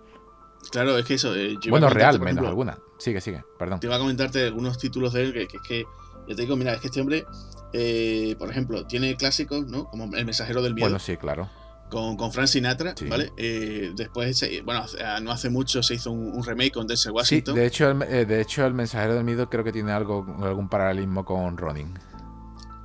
Claro, 0.72 0.98
es 0.98 1.06
que 1.06 1.14
eso. 1.16 1.36
Eh, 1.36 1.58
bueno, 1.70 1.90
real, 1.90 2.20
menos 2.20 2.46
alguna. 2.46 2.78
Sigue, 2.98 3.22
sigue, 3.22 3.44
perdón. 3.58 3.80
Te 3.80 3.88
iba 3.88 3.96
a 3.96 4.00
comentarte 4.00 4.46
algunos 4.46 4.78
títulos 4.78 5.14
de 5.14 5.24
él 5.24 5.34
que, 5.34 5.44
es 5.58 5.64
que. 5.68 5.86
Yo 6.28 6.36
te 6.36 6.44
digo, 6.44 6.56
mira, 6.56 6.74
es 6.74 6.82
que 6.82 6.88
este 6.88 7.02
hombre, 7.02 7.26
eh, 7.74 8.36
por 8.38 8.52
ejemplo, 8.52 8.86
tiene 8.86 9.16
clásicos, 9.16 9.66
¿no? 9.66 9.86
Como 9.86 10.16
El 10.16 10.26
mensajero 10.26 10.62
del 10.62 10.76
miedo. 10.76 10.86
Bueno, 10.86 11.00
sí, 11.00 11.18
claro 11.18 11.50
con, 11.90 12.16
con 12.16 12.32
Frank 12.32 12.48
Sinatra, 12.48 12.94
¿vale? 13.08 13.34
Eh, 13.38 13.92
después, 13.96 14.44
bueno, 14.64 14.86
no 15.22 15.32
hace 15.32 15.50
mucho 15.50 15.82
se 15.84 15.96
hizo 15.96 16.12
un, 16.12 16.44
remake 16.44 16.72
con 16.72 16.88
Denzel 16.88 17.12
Washington. 17.12 17.56
Sí, 17.56 17.60
de 17.60 17.68
hecho, 17.68 17.90
el, 17.90 18.02
eh, 18.04 18.26
de 18.26 18.42
hecho, 18.42 18.66
el 18.66 18.74
mensajero 18.74 19.16
del 19.16 19.24
miedo 19.24 19.50
creo 19.50 19.64
que 19.64 19.72
tiene 19.72 19.92
algo, 19.92 20.26
algún 20.42 20.70
paralelismo 20.70 21.26
con 21.26 21.58
Ronin. 21.58 21.98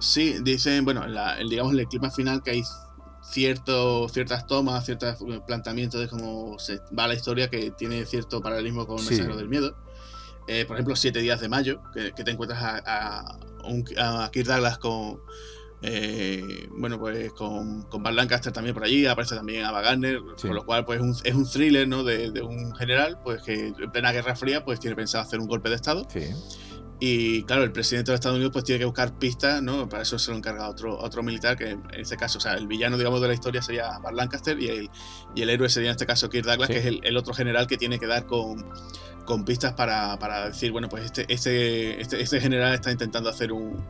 Sí, 0.01 0.37
dicen, 0.43 0.85
bueno, 0.85 1.05
el, 1.05 1.49
digamos, 1.49 1.75
el 1.75 1.87
clima 1.87 2.11
final 2.11 2.43
que 2.43 2.53
hay 2.53 2.63
cierto, 3.23 4.09
ciertas 4.09 4.47
tomas, 4.47 4.85
ciertos 4.85 5.17
planteamientos 5.47 6.01
de 6.01 6.09
cómo 6.09 6.59
se 6.59 6.81
va 6.97 7.07
la 7.07 7.15
historia 7.15 7.49
que 7.49 7.71
tiene 7.71 8.05
cierto 8.05 8.41
paralelismo 8.43 8.87
con 8.87 8.99
el 8.99 9.05
mensajero 9.05 9.37
del 9.37 9.49
miedo. 9.49 9.77
Eh, 10.47 10.65
por 10.67 10.77
ejemplo, 10.77 10.95
Siete 10.95 11.21
días 11.21 11.41
de 11.41 11.49
mayo, 11.49 11.81
que, 11.95 12.13
te 12.13 12.31
encuentras 12.31 12.63
a, 12.63 12.83
a, 12.85 14.25
a 14.25 14.31
Kirk 14.31 14.47
Douglas 14.47 14.77
con 14.77 15.21
eh, 15.87 16.67
bueno, 16.71 16.99
pues 16.99 17.31
con, 17.35 17.83
con 17.83 18.03
Van 18.03 18.17
Lancaster 18.17 18.51
también 18.51 18.73
por 18.73 18.85
allí, 18.85 19.05
aparece 19.05 19.35
también 19.35 19.67
Ava 19.67 19.83
Gardner, 19.83 20.19
con 20.41 20.55
lo 20.55 20.65
cual 20.65 20.87
pues 20.87 21.03
es 21.25 21.35
un 21.35 21.47
thriller 21.47 21.87
¿no? 21.87 22.03
de, 22.05 22.31
un 22.41 22.75
general 22.75 23.19
pues 23.23 23.43
que 23.43 23.67
en 23.67 23.93
plena 23.93 24.11
Guerra 24.11 24.35
Fría 24.35 24.65
pues 24.65 24.81
tiene 24.81 24.97
pensado 24.97 25.23
hacer 25.25 25.41
un 25.41 25.47
golpe 25.47 25.69
de 25.69 25.75
Estado. 25.75 26.07
Y 27.01 27.43
claro, 27.43 27.65
el 27.65 27.73
presidente 27.73 28.13
de 28.13 28.15
Estados 28.15 28.37
Unidos 28.37 28.53
pues 28.55 28.65
tiene 28.65 28.79
que 28.79 28.87
buscar 28.87 29.19
pistas, 29.19 29.61
¿no? 29.61 29.87
Para 29.87 30.05
eso 30.05 30.19
se 30.19 30.31
lo 30.31 30.39
encarga 30.39 30.71
otro, 30.71 30.99
otro 30.99 31.23
militar, 31.23 31.55
que 31.59 31.71
en 31.71 31.83
este 31.93 32.17
caso, 32.17 32.39
o 32.39 32.41
sea, 32.41 32.55
el 32.55 32.67
villano, 32.67 32.97
digamos, 32.97 33.21
de 33.21 33.29
la 33.29 33.35
historia 33.35 33.61
sería 33.61 33.99
Van 33.99 34.17
Lancaster 34.17 34.59
y 34.59 34.69
el, 34.69 34.91
y 35.35 35.43
el 35.43 35.51
héroe 35.51 35.69
sería 35.69 35.91
en 35.91 35.97
este 35.97 36.07
caso 36.07 36.31
Kirk 36.31 36.47
Douglas, 36.47 36.69
que 36.69 36.79
es 36.79 36.87
el, 36.87 37.17
otro 37.19 37.35
general 37.35 37.67
que 37.67 37.77
tiene 37.77 37.99
que 37.99 38.07
dar 38.07 38.25
con, 38.25 38.65
con 39.27 39.45
pistas 39.45 39.75
para, 39.75 40.19
para, 40.19 40.47
decir, 40.47 40.73
bueno, 40.73 40.89
pues 40.89 41.05
este, 41.05 41.27
este, 41.29 42.01
este, 42.01 42.23
este 42.23 42.41
general 42.41 42.73
está 42.73 42.91
intentando 42.91 43.29
hacer 43.29 43.53
un, 43.53 43.85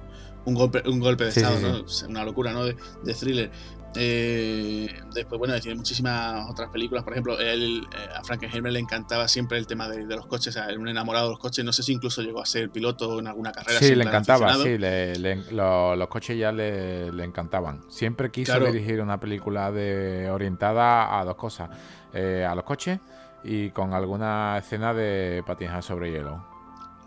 un 0.44 0.54
golpe, 0.54 0.82
un 0.86 1.00
golpe 1.00 1.24
de 1.24 1.30
estado, 1.30 1.58
¿no? 1.60 1.84
Una 2.08 2.24
locura, 2.24 2.52
¿no? 2.52 2.64
De, 2.64 2.74
thriller. 3.14 3.50
Eh, 3.96 4.88
después, 5.14 5.38
bueno, 5.38 5.58
tiene 5.60 5.76
muchísimas 5.76 6.50
otras 6.50 6.68
películas. 6.70 7.04
Por 7.04 7.12
ejemplo, 7.12 7.38
él, 7.38 7.86
eh, 7.92 8.08
a 8.16 8.24
Frankenheimer 8.24 8.72
le 8.72 8.80
encantaba 8.80 9.28
siempre 9.28 9.56
el 9.56 9.68
tema 9.68 9.88
de, 9.88 10.04
los 10.04 10.26
coches, 10.26 10.48
o 10.48 10.52
sea, 10.52 10.68
era 10.68 10.78
un 10.78 10.88
enamorado 10.88 11.26
de 11.26 11.30
los 11.32 11.38
coches. 11.38 11.64
No 11.64 11.72
sé 11.72 11.82
si 11.84 11.92
incluso 11.92 12.20
llegó 12.22 12.42
a 12.42 12.46
ser 12.46 12.70
piloto 12.70 13.20
en 13.20 13.28
alguna 13.28 13.52
carrera. 13.52 13.78
Sí, 13.78 13.94
le 13.94 14.04
encantaba, 14.04 14.54
sí, 14.56 14.78
los 14.78 16.08
coches 16.08 16.36
ya 16.36 16.50
le, 16.50 17.06
encantaban. 17.24 17.82
Siempre 17.88 18.30
quiso 18.30 18.58
dirigir 18.58 19.00
una 19.00 19.20
película 19.20 19.70
de, 19.70 20.28
orientada 20.28 21.18
a 21.18 21.24
dos 21.24 21.36
cosas: 21.36 21.70
eh, 22.12 22.44
a 22.48 22.54
los 22.54 22.64
coches 22.64 22.98
y 23.44 23.70
con 23.70 23.94
alguna 23.94 24.58
escena 24.58 24.92
de 24.92 25.42
patinaje 25.46 25.82
sobre 25.82 26.10
hielo 26.10 26.53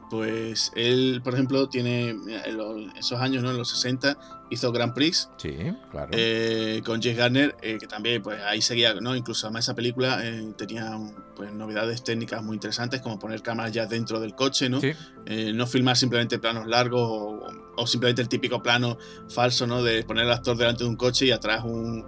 pues 0.10 0.72
él, 0.76 1.22
por 1.24 1.34
ejemplo, 1.34 1.68
tiene 1.70 2.16
esos 2.96 3.20
años, 3.20 3.44
¿no? 3.44 3.52
En 3.52 3.58
los 3.58 3.70
60 3.70 4.18
hizo 4.50 4.72
Grand 4.72 4.94
Prix. 4.94 5.30
Sí, 5.38 5.56
claro. 5.92 6.10
Eh, 6.14 6.82
con 6.86 7.02
Jess 7.02 7.18
Garner, 7.18 7.56
eh, 7.62 7.78
que 7.80 7.88
también, 7.88 8.22
pues 8.22 8.42
ahí 8.44 8.62
seguía, 8.62 8.94
¿no? 8.96 9.16
Incluso 9.16 9.48
además 9.48 9.66
esa 9.66 9.76
película 9.76 10.20
eh, 10.24 10.54
tenía 10.58 10.98
pues, 11.36 11.52
novedades 11.54 12.04
técnicas 12.04 12.44
muy 12.44 12.56
interesantes, 12.56 13.02
como 13.02 13.20
poner 13.20 13.42
cámaras 13.42 13.72
ya 13.72 13.86
dentro 13.86 14.20
del 14.20 14.36
coche, 14.36 14.70
¿no? 14.70 14.80
no 15.54 15.68
filmar 15.68 15.98
simplemente 15.98 16.40
planos 16.40 16.68
largos 16.68 17.02
o, 17.76 17.86
simplemente 17.86 18.22
el 18.22 18.30
típico 18.30 18.64
plano 18.64 18.98
falso, 19.28 19.68
¿no? 19.68 19.84
De 19.84 20.04
poner 20.04 20.24
al 20.24 20.32
actor 20.32 20.56
delante 20.56 20.84
de 20.86 20.90
un 20.90 20.96
coche 20.96 21.26
y 21.26 21.32
atrás 21.32 21.64
un, 21.66 22.06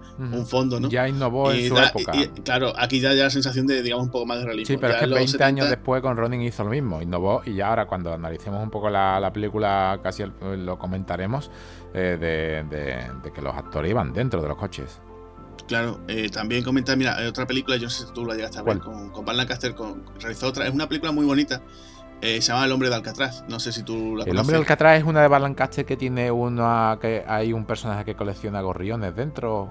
fondo, 0.48 0.80
¿no? 0.80 0.90
Ya 0.90 1.08
innovó 1.08 1.52
en 1.52 1.68
su 1.68 1.78
época. 1.78 2.14
claro, 2.44 2.74
aquí 2.78 3.02
ya, 3.02 3.14
ya 3.14 3.26
la 3.26 3.30
sensación 3.30 3.68
de, 3.68 3.84
digamos, 3.84 4.06
un 4.06 4.12
poco 4.12 4.26
más 4.26 4.40
de 4.40 4.46
realismo. 4.46 4.74
Sí, 4.74 4.78
pero 4.80 4.94
es 4.94 5.00
que 5.00 5.08
20 5.08 5.44
años 5.44 5.70
después 5.70 6.02
con 6.02 6.16
Ronin 6.16 6.42
hizo 6.42 6.64
lo 6.64 6.70
mismo, 6.70 7.02
innovó 7.02 7.42
y 7.46 7.56
ya 7.56 7.68
ahora 7.68 7.88
cuando 7.88 8.14
analicemos 8.14 8.64
un 8.64 8.70
poco 8.70 8.90
la, 8.90 9.20
la 9.20 9.34
película, 9.34 10.00
casi 10.02 10.24
lo 10.42 10.80
comentaremos, 10.80 11.52
eh, 11.94 12.66
de, 13.24 13.32
que 13.32 13.42
los 13.42 13.56
actores 13.56 13.92
iban 13.92 14.14
dentro 14.14 14.42
de 14.42 14.48
los 14.48 14.58
coches. 14.58 15.02
Claro, 15.68 16.00
eh, 16.08 16.30
también 16.30 16.64
comenta, 16.64 16.96
mira, 16.96 17.16
hay 17.18 17.28
otra 17.28 17.46
película, 17.46 17.78
yo 17.78 17.84
no 17.84 17.90
sé 17.90 18.08
si 18.08 18.14
tú 18.14 18.26
la 18.26 18.34
llegaste 18.34 18.60
a 18.60 18.64
ver, 18.64 18.80
con, 18.80 19.12
con 19.12 19.26
Van 19.26 19.38
Lancaster, 19.38 19.76
con, 19.76 20.04
realizó 20.20 20.48
otra, 20.48 20.66
es 20.68 20.74
una 20.74 20.88
película 20.88 21.12
muy 21.12 21.26
bonita, 21.26 21.62
eh, 22.22 22.42
se 22.42 22.52
llama 22.52 22.66
El 22.66 22.72
hombre 22.72 22.90
de 22.90 22.96
Alcatraz, 22.96 23.44
no 23.48 23.60
sé 23.60 23.72
si 23.72 23.84
tú 23.84 24.16
la 24.16 24.24
El 24.24 24.38
hombre 24.38 24.54
de 24.54 24.60
Alcatraz 24.60 24.98
es 24.98 25.04
una 25.04 25.22
de 25.22 25.28
Van 25.28 25.44
Lancaster 25.44 25.86
que 25.86 25.96
tiene 25.96 26.32
una, 26.32 26.98
que 27.00 27.24
hay 27.28 27.54
un 27.54 27.66
personaje 27.66 28.04
que 28.04 28.16
colecciona 28.16 28.62
gorriones 28.62 29.16
dentro, 29.16 29.70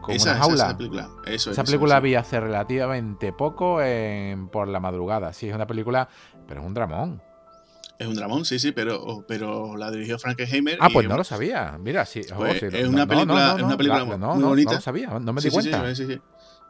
con 0.00 0.14
esa, 0.14 0.32
una 0.32 0.38
jaula. 0.40 0.64
Esa, 0.66 0.76
película, 0.76 1.10
eso 1.26 1.50
esa 1.50 1.64
película 1.64 1.98
vi 2.00 2.14
hace 2.14 2.38
relativamente 2.38 3.32
poco 3.32 3.82
en, 3.82 4.48
por 4.48 4.68
la 4.68 4.78
madrugada, 4.78 5.32
sí, 5.32 5.48
es 5.48 5.54
una 5.54 5.66
película, 5.66 6.08
pero 6.46 6.60
es 6.60 6.66
un 6.66 6.74
dramón. 6.74 7.22
Es 8.00 8.06
un 8.06 8.14
dramón, 8.14 8.46
sí, 8.46 8.58
sí, 8.58 8.72
pero, 8.72 9.26
pero 9.28 9.76
la 9.76 9.90
dirigió 9.90 10.18
Frankenheimer. 10.18 10.78
Ah, 10.80 10.88
pues 10.90 11.06
no 11.06 11.18
lo 11.18 11.22
sabía. 11.22 11.76
Mira, 11.78 12.06
sí. 12.06 12.22
Pues 12.34 12.62
es, 12.62 12.88
una 12.88 13.06
película, 13.06 13.56
es 13.58 13.62
una 13.62 13.76
película 13.76 14.04
muy, 14.06 14.16
bonita. 14.42 14.70
No 14.70 14.76
lo 14.76 14.80
sabía, 14.80 15.18
no 15.18 15.32
me 15.34 15.42
di 15.42 15.50
cuenta. 15.50 15.94
Sí, 15.94 16.06
sí, 16.06 16.14
sí. 16.14 16.20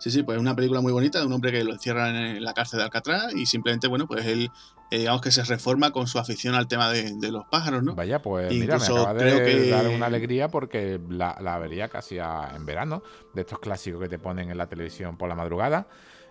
Sí, 0.00 0.10
sí, 0.10 0.22
pues 0.24 0.36
es 0.36 0.40
una 0.40 0.56
película 0.56 0.80
muy 0.80 0.92
bonita 0.92 1.20
de 1.20 1.26
un 1.26 1.32
hombre 1.34 1.52
que 1.52 1.62
lo 1.62 1.72
encierran 1.72 2.16
en 2.16 2.42
la 2.42 2.52
cárcel 2.52 2.78
de 2.78 2.84
Alcatraz 2.84 3.32
y 3.32 3.46
simplemente, 3.46 3.86
bueno, 3.86 4.08
pues 4.08 4.26
él, 4.26 4.50
eh, 4.90 4.98
digamos 4.98 5.20
que 5.20 5.30
se 5.30 5.44
reforma 5.44 5.92
con 5.92 6.08
su 6.08 6.18
afición 6.18 6.56
al 6.56 6.66
tema 6.66 6.90
de, 6.90 7.30
los 7.30 7.44
pájaros, 7.48 7.84
¿no? 7.84 7.94
Vaya, 7.94 8.20
pues 8.20 8.50
mira, 8.50 8.78
me 8.78 8.84
acaba 8.84 9.14
de 9.14 9.68
dar 9.68 9.86
una 9.86 10.06
alegría 10.06 10.48
porque 10.48 10.98
la, 11.10 11.36
la 11.40 11.58
vería 11.58 11.88
casi 11.88 12.16
en 12.18 12.66
verano, 12.66 13.04
de 13.34 13.42
estos 13.42 13.60
clásicos 13.60 14.00
que 14.00 14.08
te 14.08 14.18
ponen 14.18 14.50
en 14.50 14.58
la 14.58 14.68
televisión 14.68 15.16
por 15.16 15.28
la 15.28 15.36
madrugada. 15.36 15.86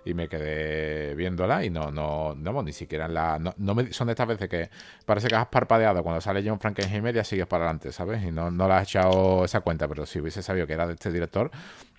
Y 0.05 0.13
me 0.13 0.27
quedé 0.27 1.15
viéndola 1.15 1.63
y 1.63 1.69
no, 1.69 1.91
no, 1.91 2.35
no, 2.35 2.63
ni 2.63 2.73
siquiera 2.73 3.05
en 3.05 3.13
la. 3.13 3.39
No, 3.57 3.75
me, 3.75 3.91
son 3.93 4.07
de 4.07 4.13
estas 4.13 4.27
veces 4.27 4.49
que 4.49 4.69
parece 5.05 5.27
que 5.27 5.35
has 5.35 5.47
parpadeado 5.47 6.03
cuando 6.03 6.21
sale 6.21 6.43
John 6.45 6.59
Frankenheimer 6.59 7.13
y 7.13 7.17
ya 7.17 7.23
sigues 7.23 7.47
para 7.47 7.65
adelante, 7.65 7.91
¿sabes? 7.91 8.23
Y 8.23 8.31
no, 8.31 8.51
no 8.51 8.67
le 8.67 8.73
has 8.75 8.87
echado 8.87 9.45
esa 9.45 9.61
cuenta, 9.61 9.87
pero 9.87 10.05
si 10.05 10.19
hubiese 10.19 10.41
sabido 10.41 10.67
que 10.67 10.73
era 10.73 10.87
de 10.87 10.93
este 10.93 11.11
director, 11.11 11.51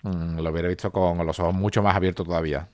mm, 0.03 0.39
lo 0.39 0.49
hubiera 0.51 0.67
visto 0.67 0.91
con 0.91 1.25
los 1.25 1.39
ojos 1.39 1.53
mucho 1.53 1.81
más 1.81 1.95
abiertos 1.95 2.25
todavía. 2.25 2.67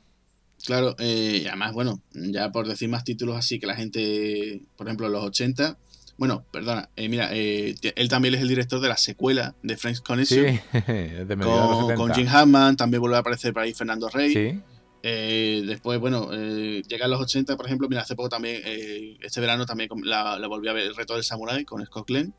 Claro, 0.65 0.95
eh, 0.99 1.41
y 1.43 1.47
además, 1.47 1.73
bueno, 1.73 2.01
ya 2.11 2.51
por 2.51 2.67
decir 2.67 2.89
más 2.89 3.03
títulos 3.03 3.37
así 3.37 3.59
que 3.59 3.67
la 3.67 3.75
gente, 3.75 4.61
por 4.75 4.87
ejemplo, 4.87 5.05
en 5.07 5.13
los 5.13 5.23
80, 5.23 5.77
bueno, 6.17 6.43
perdona, 6.51 6.89
eh, 6.95 7.09
mira, 7.09 7.29
eh, 7.31 7.75
él 7.95 8.09
también 8.09 8.33
es 8.33 8.41
el 8.41 8.47
director 8.47 8.81
de 8.81 8.89
la 8.89 8.97
secuela 8.97 9.55
de 9.61 9.77
Friends 9.77 10.01
Connection. 10.01 10.45
Sí, 10.45 10.59
de 10.87 11.37
con, 11.37 11.95
con 11.95 12.13
Jim 12.13 12.27
Hammond, 12.27 12.77
también 12.77 13.01
vuelve 13.01 13.17
a 13.17 13.19
aparecer 13.19 13.53
por 13.53 13.61
ahí 13.63 13.73
Fernando 13.73 14.09
Rey. 14.09 14.33
Sí. 14.33 14.59
Eh, 15.03 15.63
después, 15.65 15.99
bueno, 15.99 16.29
eh, 16.33 16.81
llega 16.87 17.05
a 17.05 17.07
los 17.07 17.21
80, 17.21 17.55
por 17.55 17.65
ejemplo, 17.65 17.87
mira, 17.87 18.01
hace 18.01 18.15
poco 18.15 18.29
también, 18.29 18.61
eh, 18.65 19.17
este 19.21 19.39
verano 19.39 19.65
también 19.65 19.89
la, 20.03 20.39
volví 20.47 20.67
a 20.67 20.73
ver, 20.73 20.87
El 20.87 20.95
reto 20.95 21.13
del 21.13 21.23
Samurai 21.23 21.63
con 21.65 21.85
Scott 21.85 22.07
Glenn, 22.07 22.33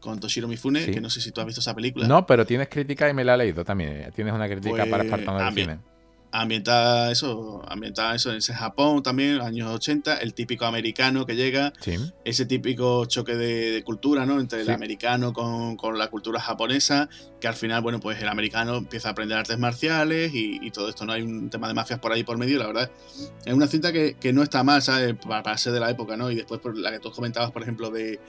con 0.00 0.20
Toshiro 0.20 0.46
Mifune, 0.46 0.86
que 0.86 1.00
no 1.00 1.10
sé 1.10 1.20
si 1.20 1.32
tú 1.32 1.40
has 1.40 1.46
visto 1.46 1.60
esa 1.60 1.74
película. 1.74 2.06
No, 2.06 2.26
pero 2.26 2.46
tienes 2.46 2.68
crítica 2.68 3.08
y 3.08 3.14
me 3.14 3.24
la 3.24 3.34
he 3.34 3.38
leído 3.38 3.64
también. 3.64 4.10
Tienes 4.14 4.32
una 4.32 4.48
crítica 4.48 4.86
para 4.86 5.04
pues, 5.04 5.04
Espartano 5.04 5.44
del 5.44 5.54
cine 5.54 5.95
ambientada 6.40 7.10
eso, 7.10 7.62
ambientada 7.68 8.14
eso 8.14 8.30
en 8.30 8.38
ese 8.38 8.54
Japón 8.54 9.02
también, 9.02 9.40
años 9.40 9.70
80, 9.70 10.18
el 10.18 10.34
típico 10.34 10.64
americano 10.64 11.26
que 11.26 11.34
llega, 11.34 11.72
ese 12.24 12.46
típico 12.46 13.04
choque 13.06 13.34
de, 13.34 13.82
cultura, 13.84 14.26
¿no? 14.26 14.40
Entre 14.40 14.62
el 14.62 14.70
americano 14.70 15.32
con, 15.32 15.76
la 15.98 16.08
cultura 16.08 16.40
japonesa, 16.40 17.08
que 17.40 17.48
al 17.48 17.54
final, 17.54 17.82
bueno, 17.82 18.00
pues 18.00 18.20
el 18.20 18.28
americano 18.28 18.76
empieza 18.76 19.08
a 19.08 19.12
aprender 19.12 19.38
artes 19.38 19.58
marciales 19.58 20.32
y, 20.34 20.70
todo 20.70 20.88
esto, 20.88 21.06
¿no? 21.06 21.12
Hay 21.12 21.22
un 21.22 21.48
tema 21.48 21.68
de 21.68 21.74
mafias 21.74 22.00
por 22.00 22.12
ahí 22.12 22.22
por 22.22 22.36
medio, 22.36 22.58
la 22.58 22.66
verdad. 22.66 22.90
Es 23.44 23.54
una 23.54 23.66
cinta 23.66 23.92
que, 23.92 24.32
no 24.32 24.42
está 24.42 24.62
mal, 24.62 24.82
¿sabes? 24.82 25.14
Para, 25.26 25.56
ser 25.56 25.72
de 25.72 25.80
la 25.80 25.90
época, 25.90 26.16
¿no? 26.16 26.30
Y 26.30 26.34
después 26.34 26.60
por 26.60 26.76
la 26.76 26.90
que 26.90 26.98
tú 26.98 27.10
comentabas, 27.10 27.50
por 27.50 27.62
ejemplo, 27.62 27.90
de, 27.90 28.20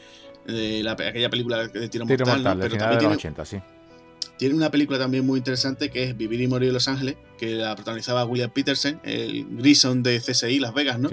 la, 0.45 0.91
aquella 0.91 1.29
película 1.29 1.67
de 1.67 1.89
Tiro, 1.89 2.05
Mortal, 2.05 2.57
Pero 2.59 2.77
también 2.77 2.99
tiene, 2.99 3.15
80, 3.15 3.45
sí 3.45 3.57
tiene 4.37 4.55
una 4.55 4.71
película 4.71 4.99
también 4.99 5.25
muy 5.25 5.37
interesante 5.39 5.89
que 5.89 6.03
es 6.03 6.17
Vivir 6.17 6.41
y 6.41 6.47
Morir 6.47 6.69
en 6.69 6.73
Los 6.73 6.87
Ángeles, 6.87 7.15
que 7.37 7.55
la 7.55 7.75
protagonizaba 7.75 8.25
William 8.25 8.51
Peterson, 8.51 8.99
el 9.03 9.45
Grison 9.51 10.03
de 10.03 10.19
CSI 10.19 10.59
Las 10.59 10.73
Vegas, 10.73 10.99
¿no? 10.99 11.09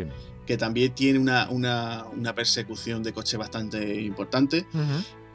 Que 0.47 0.57
también 0.57 0.95
tiene 0.95 1.19
una, 1.19 1.49
una, 1.49 2.35
persecución 2.35 3.03
de 3.03 3.13
coche 3.13 3.37
bastante 3.37 4.03
importante. 4.03 4.67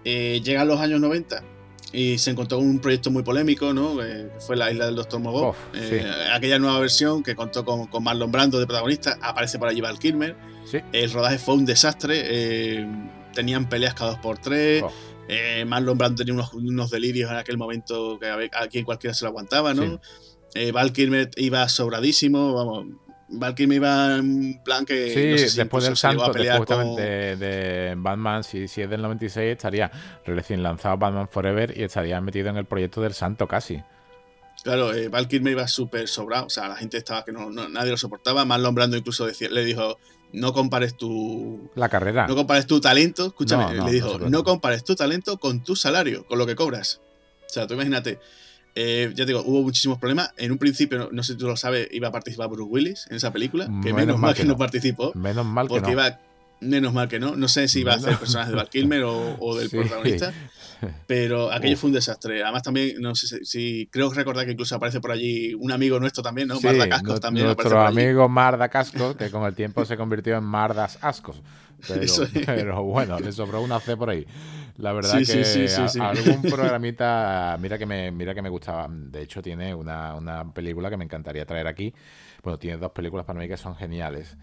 Eh, 0.06 0.42
llega 0.44 0.62
a 0.62 0.66
los 0.66 0.80
años 0.80 1.02
90 1.02 1.44
y 1.92 2.20
se 2.20 2.30
encontró 2.30 2.60
un 2.60 2.80
proyecto 2.80 3.10
muy 3.10 3.24
polémico, 3.24 3.74
¿no? 3.74 4.04
Eh, 4.04 4.30
fue 4.40 4.56
La 4.56 4.72
Isla 4.72 4.86
del 4.86 4.96
Doctor 4.96 5.20
Mogó. 5.20 5.56
Eh, 5.74 6.06
aquella 6.32 6.60
nueva 6.60 6.80
versión 6.80 7.24
que 7.24 7.36
contó 7.36 7.66
con, 7.66 7.88
con, 7.88 8.04
Marlon 8.04 8.32
Brando 8.32 8.60
de 8.60 8.68
protagonista, 8.68 9.18
aparece 9.22 9.58
por 9.58 9.68
allí 9.68 9.82
Val 9.82 9.98
Kilmer. 9.98 10.36
El 10.94 11.12
rodaje 11.12 11.40
fue 11.40 11.56
un 11.56 11.66
desastre. 11.66 12.88
tenían 13.34 13.68
peleas 13.68 13.96
cada 13.96 14.12
dos 14.12 14.20
por 14.20 14.38
tres. 14.38 14.84
Eh, 15.32 15.64
Marlon 15.64 15.96
Brando 15.96 16.26
tenía 16.26 16.44
unos, 16.54 16.90
delirios 16.90 17.30
en 17.30 17.38
aquel 17.38 17.56
momento 17.56 18.18
que 18.20 18.50
a, 18.52 18.68
quien 18.68 18.84
cualquiera 18.84 19.14
se 19.14 19.26
lo 19.26 19.30
aguantaba, 19.30 19.76
¿no? 19.76 20.02
Eh, 20.56 20.72
Val 20.72 20.92
Kilmer 20.92 21.30
iba 21.38 21.70
sobradísimo, 21.70 22.56
vamos. 22.56 22.88
Val 23.28 23.54
Kilmer 23.54 23.76
iba 23.76 24.16
en 24.16 24.60
plan 24.64 24.86
que. 24.86 25.14
Sí, 25.14 25.56
después 25.56 25.84
del 25.84 25.96
santo, 25.98 26.34
después 26.34 26.96
de, 26.96 27.94
Batman, 27.96 28.44
si, 28.44 28.68
si, 28.68 28.82
es 28.82 28.90
del 28.90 29.04
96, 29.04 29.52
estaría 29.52 29.92
recién 30.26 30.64
lanzado 30.64 30.98
Batman 30.98 31.30
Forever 31.30 31.78
y 31.78 31.84
estaría 31.84 32.20
metido 32.22 32.50
en 32.50 32.58
el 32.58 32.66
proyecto 32.66 33.00
del 33.00 33.14
santo 33.14 33.48
casi. 33.48 33.84
Claro, 34.64 34.96
eh, 34.96 35.10
Val 35.10 35.28
Kilmer 35.28 35.54
iba 35.54 35.68
súper 35.68 36.08
sobrado, 36.08 36.48
o 36.48 36.50
sea, 36.50 36.68
la 36.68 36.76
gente 36.76 36.98
estaba 36.98 37.24
que 37.24 37.32
no, 37.32 37.52
nadie 37.52 37.92
lo 37.92 37.98
soportaba. 37.98 38.46
Marlon 38.46 38.74
Brando 38.74 38.98
incluso 38.98 39.28
decía, 39.28 39.48
le 39.50 39.64
dijo, 39.64 40.00
no 40.34 40.54
compares 40.54 40.96
tu. 40.96 41.70
La 41.76 41.90
carrera. 41.90 42.28
No 42.28 42.36
compares 42.36 42.66
tu 42.66 42.80
talento. 42.80 43.28
Escúchame, 43.28 43.74
le 43.74 43.92
dijo, 43.92 44.20
no, 44.20 44.44
compares 44.44 44.84
tu 44.84 44.96
talento 44.96 45.38
con 45.38 45.64
tu 45.64 45.76
salario, 45.76 46.26
con 46.26 46.38
lo 46.38 46.46
que 46.46 46.56
cobras. 46.56 47.02
O 47.46 47.50
sea, 47.50 47.68
tú 47.68 47.74
imagínate. 47.74 48.20
Eh, 48.76 49.10
ya 49.16 49.26
te 49.26 49.32
digo, 49.32 49.44
hubo 49.44 49.62
muchísimos 49.64 49.98
problemas. 49.98 50.32
En 50.38 50.52
un 50.52 50.58
principio, 50.58 51.10
no, 51.12 51.24
sé 51.24 51.34
si 51.34 51.40
tú 51.40 51.48
lo 51.48 51.58
sabes, 51.58 51.88
iba 51.92 52.10
a 52.10 52.12
participar 52.12 52.48
Bruce 52.48 52.70
Willis 52.72 53.08
en 53.10 53.18
esa 53.18 53.34
película. 53.34 53.66
Que 53.84 53.94
menos, 53.94 54.20
mal 54.20 54.36
que, 54.36 54.46
no. 54.46 54.56
participó. 54.56 55.12
Menos 55.16 55.46
mal 55.46 55.68
que 55.68 55.74
porque 55.74 55.92
iba 55.92 56.20
Menos 56.62 56.94
mal 56.94 57.08
que 57.08 57.20
no. 57.20 57.36
No 57.36 57.48
sé 57.48 57.68
si 57.68 57.82
iba 57.82 57.94
a 57.94 57.96
hacer 57.96 58.18
personajes 58.18 58.52
de 58.52 58.58
Val 58.58 58.70
Kilmer 58.70 59.04
o, 59.04 59.56
del 59.58 59.70
protagonista. 59.70 60.34
Pero 61.08 61.52
aquello 61.52 61.78
fue 61.78 61.90
un 61.90 61.94
desastre. 61.94 62.44
Además, 62.44 62.64
también, 62.64 62.96
no 63.00 63.16
sé 63.16 63.44
si. 63.46 63.88
Creo 63.92 64.12
recordar 64.12 64.46
que 64.46 64.54
incluso 64.54 64.76
aparece 64.76 65.00
por 65.00 65.12
allí 65.12 65.54
un 65.54 65.72
amigo 65.72 66.00
nuestro 66.00 66.24
también, 66.24 66.48
¿no? 66.48 66.60
Marda 66.60 66.90
Cascos 66.90 67.20
también. 67.20 67.46
Nuestro 67.46 67.82
amigo 67.82 68.28
Marda 68.30 68.70
Cascos, 68.70 69.16
que 69.16 69.30
con 69.30 69.44
el 69.44 69.56
tiempo 69.56 69.86
se 69.86 69.98
convirtió 69.98 70.38
en 70.38 70.44
Mardas 70.44 70.98
Ascos. 71.02 71.42
Pero, 72.46 72.84
bueno, 72.84 73.20
le 73.20 73.32
sobró 73.32 73.62
una 73.62 73.80
C 73.80 73.96
por 73.96 74.10
ahí. 74.10 74.26
La 74.78 74.94
verdad 74.94 75.20
que 75.26 75.68
algún 76.00 76.42
programita, 76.50 77.58
mira 77.60 77.78
que 77.78 77.86
me, 77.86 78.12
mira 78.12 78.34
que 78.34 78.42
me 78.42 78.50
gustaba. 78.50 78.88
De 78.90 79.22
hecho, 79.22 79.42
tiene 79.42 79.74
una, 79.74 80.16
una 80.16 80.54
película 80.54 80.90
que 80.90 80.98
me 80.98 81.04
encantaría 81.04 81.46
traer 81.46 81.68
aquí. 81.68 81.94
Bueno, 82.44 82.58
tiene 82.58 82.78
dos 82.78 82.92
películas 82.92 83.26
para 83.26 83.40
mí 83.40 83.48
que 83.48 83.58
son 83.58 83.76
geniales 83.76 84.38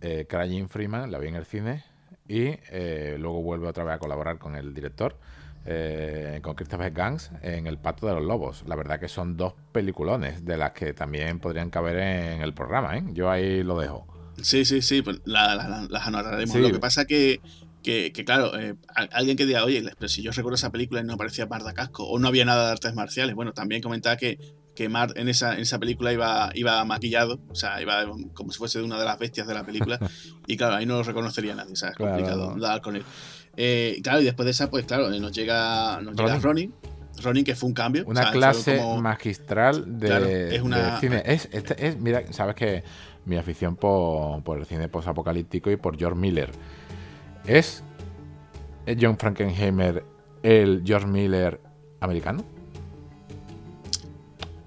eh, 0.00 0.26
Freeman, 0.68 1.10
la 1.10 1.18
vi 1.18 1.28
en 1.28 1.34
el 1.36 1.44
cine, 1.44 1.84
y 2.28 2.56
eh, 2.70 3.16
luego 3.18 3.42
vuelve 3.42 3.68
otra 3.68 3.84
vez 3.84 3.94
a 3.94 3.98
colaborar 3.98 4.38
con 4.38 4.54
el 4.54 4.72
director, 4.72 5.16
eh, 5.66 6.40
con 6.42 6.54
Christopher 6.54 6.92
Gans, 6.92 7.30
en 7.42 7.66
El 7.66 7.78
Pacto 7.78 8.06
de 8.06 8.14
los 8.14 8.24
Lobos. 8.24 8.64
La 8.66 8.76
verdad 8.76 9.00
que 9.00 9.08
son 9.08 9.36
dos 9.36 9.54
peliculones 9.72 10.44
de 10.44 10.56
las 10.56 10.72
que 10.72 10.92
también 10.94 11.38
podrían 11.38 11.70
caber 11.70 11.98
en 11.98 12.40
el 12.40 12.54
programa, 12.54 12.96
¿eh? 12.96 13.04
Yo 13.12 13.30
ahí 13.30 13.62
lo 13.62 13.78
dejo. 13.78 14.06
Sí, 14.40 14.64
sí, 14.64 14.80
sí, 14.80 15.02
pues 15.02 15.20
las 15.24 16.06
anotaremos. 16.06 16.56
Lo 16.56 16.70
que 16.70 16.78
pasa 16.78 17.04
que 17.04 17.40
que, 17.82 18.12
claro, 18.24 18.58
eh, 18.58 18.74
alguien 19.12 19.36
que 19.36 19.46
diga, 19.46 19.64
oye, 19.64 19.82
pero 19.98 20.08
si 20.08 20.22
yo 20.22 20.32
recuerdo 20.32 20.56
esa 20.56 20.70
película 20.70 21.00
y 21.00 21.04
no 21.04 21.14
aparecía 21.14 21.46
Marda 21.46 21.72
Casco 21.72 22.04
o 22.04 22.18
no 22.18 22.28
había 22.28 22.44
nada 22.44 22.66
de 22.66 22.72
artes 22.72 22.94
marciales, 22.94 23.34
bueno, 23.34 23.52
también 23.52 23.80
comentaba 23.80 24.16
que, 24.16 24.38
que 24.74 24.88
Mart 24.88 25.16
en 25.16 25.28
esa, 25.28 25.54
en 25.54 25.60
esa 25.60 25.78
película 25.78 26.12
iba, 26.12 26.50
iba 26.54 26.84
maquillado, 26.84 27.40
o 27.48 27.54
sea, 27.54 27.80
iba 27.80 28.04
como 28.34 28.52
si 28.52 28.58
fuese 28.58 28.78
de 28.78 28.84
una 28.84 28.98
de 28.98 29.04
las 29.04 29.18
bestias 29.18 29.46
de 29.46 29.54
la 29.54 29.64
película, 29.64 29.98
y 30.46 30.56
claro, 30.56 30.76
ahí 30.76 30.86
no 30.86 30.96
lo 30.96 31.02
reconocería 31.02 31.54
nadie, 31.54 31.72
o 31.72 31.76
sea, 31.76 31.90
es 31.90 31.96
complicado 31.96 32.50
hablar 32.50 32.80
con 32.80 32.96
él. 32.96 33.04
Eh, 33.56 34.00
claro, 34.02 34.20
y 34.20 34.24
después 34.24 34.44
de 34.44 34.52
esa, 34.52 34.70
pues 34.70 34.86
claro, 34.86 35.10
nos 35.10 35.32
llega, 35.32 36.00
nos 36.00 36.16
llega 36.16 36.38
Ronin. 36.38 36.72
Ronin, 37.22 37.44
que 37.44 37.54
fue 37.54 37.68
un 37.68 37.74
cambio. 37.74 38.04
Una 38.06 38.30
clase 38.30 38.80
magistral 38.98 39.98
de, 39.98 40.56
es 40.56 40.62
una, 40.62 40.98
cine. 40.98 41.22
Es, 41.26 41.48
este, 41.52 41.86
es, 41.86 41.98
mira, 41.98 42.22
sabes 42.32 42.54
que 42.54 42.82
mi 43.26 43.36
afición 43.36 43.76
por, 43.76 44.42
por 44.42 44.58
el 44.58 44.64
cine 44.64 44.88
post-apocalíptico 44.88 45.70
y 45.70 45.76
por 45.76 45.98
George 45.98 46.18
Miller 46.18 46.50
¿Es 47.44 47.82
John 49.00 49.16
Frankenheimer 49.18 50.04
el 50.42 50.82
George 50.84 51.06
Miller 51.06 51.60
americano? 52.00 52.44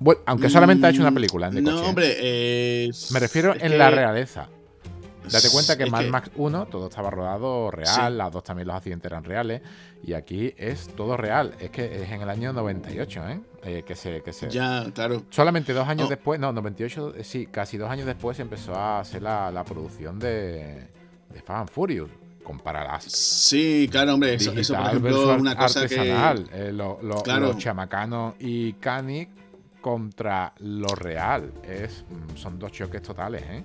Bueno, 0.03 0.19
aunque 0.25 0.49
solamente 0.49 0.85
ha 0.85 0.89
hecho 0.89 1.01
una 1.01 1.13
película. 1.13 1.47
En 1.47 1.63
no, 1.63 1.81
hombre. 1.81 2.89
Me 3.11 3.19
refiero 3.19 3.55
en 3.57 3.77
la 3.77 3.89
realeza. 3.89 4.49
Date 5.31 5.49
cuenta 5.49 5.77
que 5.77 5.85
Mad 5.85 6.07
Max 6.07 6.31
1 6.35 6.65
todo 6.65 6.87
estaba 6.87 7.09
rodado 7.09 7.71
real, 7.71 8.17
las 8.17 8.29
dos 8.29 8.43
también 8.43 8.67
los 8.67 8.75
accidentes 8.75 9.09
eran 9.09 9.23
reales, 9.23 9.61
y 10.03 10.11
aquí 10.11 10.53
es 10.57 10.89
todo 10.97 11.15
real. 11.15 11.55
Es 11.61 11.69
que 11.69 12.03
es 12.03 12.11
en 12.11 12.21
el 12.21 12.29
año 12.29 12.51
98, 12.51 13.29
¿eh? 13.29 13.39
eh 13.63 13.83
que, 13.87 13.95
se, 13.95 14.21
que 14.21 14.33
se... 14.33 14.49
Ya, 14.49 14.85
claro. 14.93 15.23
Solamente 15.29 15.71
dos 15.71 15.87
años 15.87 16.07
oh. 16.07 16.09
después, 16.09 16.41
no, 16.41 16.51
98, 16.51 17.13
sí, 17.23 17.45
casi 17.45 17.77
dos 17.77 17.89
años 17.89 18.05
después 18.05 18.37
empezó 18.41 18.75
a 18.75 18.99
hacer 18.99 19.21
la, 19.21 19.63
producción 19.65 20.19
de, 20.19 20.89
de 21.33 21.41
Fan 21.41 21.69
Furious 21.69 22.09
compararás. 22.43 23.05
Sí, 23.05 23.87
claro, 23.89 24.15
hombre, 24.15 24.33
eso, 24.33 24.51
eso 24.51 24.75
por 24.75 24.87
ejemplo, 24.87 25.35
una 25.35 25.55
cosa 25.55 25.87
que. 25.87 26.13
Eh, 26.51 26.73
lo, 26.73 26.99
Los 27.01 27.57
chamacanos 27.57 28.35
y 28.37 28.73
Cani 28.73 29.29
contra 29.83 30.53
lo 30.59 30.95
real. 30.95 31.51
Es, 31.61 32.03
mm, 32.09 32.37
son 32.37 32.57
dos 32.57 32.71
choques 32.71 33.03
totales, 33.03 33.43
¿eh? 33.43 33.63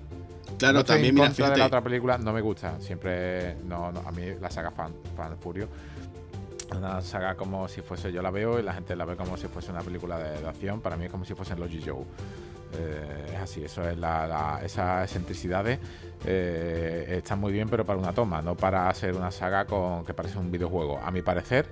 Claro, 0.59 0.83
también 0.83 1.17
en 1.17 1.25
contra 1.25 1.49
de 1.49 1.57
la 1.57 1.65
otra 1.67 1.81
película 1.81 2.17
no 2.19 2.33
me 2.33 2.41
gusta. 2.41 2.79
Siempre, 2.79 3.55
no, 3.65 3.85
a 3.85 4.11
mí 4.11 4.25
la 4.39 4.51
saga 4.51 4.69
Fan, 4.69 4.93
Fan 5.15 5.37
Furio 5.39 5.67
una 6.77 7.01
saga 7.01 7.35
como 7.35 7.67
si 7.67 7.81
fuese, 7.81 8.11
yo 8.11 8.21
la 8.21 8.31
veo 8.31 8.59
y 8.59 8.63
la 8.63 8.73
gente 8.73 8.95
la 8.95 9.05
ve 9.05 9.15
como 9.15 9.37
si 9.37 9.47
fuese 9.47 9.71
una 9.71 9.81
película 9.81 10.17
de, 10.17 10.47
acción, 10.47 10.81
para 10.81 10.97
mí 10.97 11.05
es 11.05 11.11
como 11.11 11.25
si 11.25 11.33
fuesen 11.33 11.59
los 11.59 11.69
G-Joe. 11.69 12.03
Eh, 12.77 13.31
es 13.33 13.39
así, 13.39 13.63
eso 13.63 13.87
es 13.89 13.97
la, 13.97 14.61
esas 14.63 15.03
excentricidades 15.03 15.79
eh, 16.25 17.15
están 17.17 17.39
muy 17.39 17.51
bien, 17.51 17.67
pero 17.67 17.85
para 17.85 17.97
una 17.97 18.13
toma, 18.13 18.43
no 18.43 18.55
para 18.55 18.87
hacer 18.89 19.15
una 19.15 19.31
saga 19.31 19.65
con 19.65 20.05
que 20.05 20.13
parece 20.13 20.37
un 20.37 20.51
videojuego. 20.51 20.99
A 20.99 21.09
mi 21.09 21.21
parecer, 21.21 21.67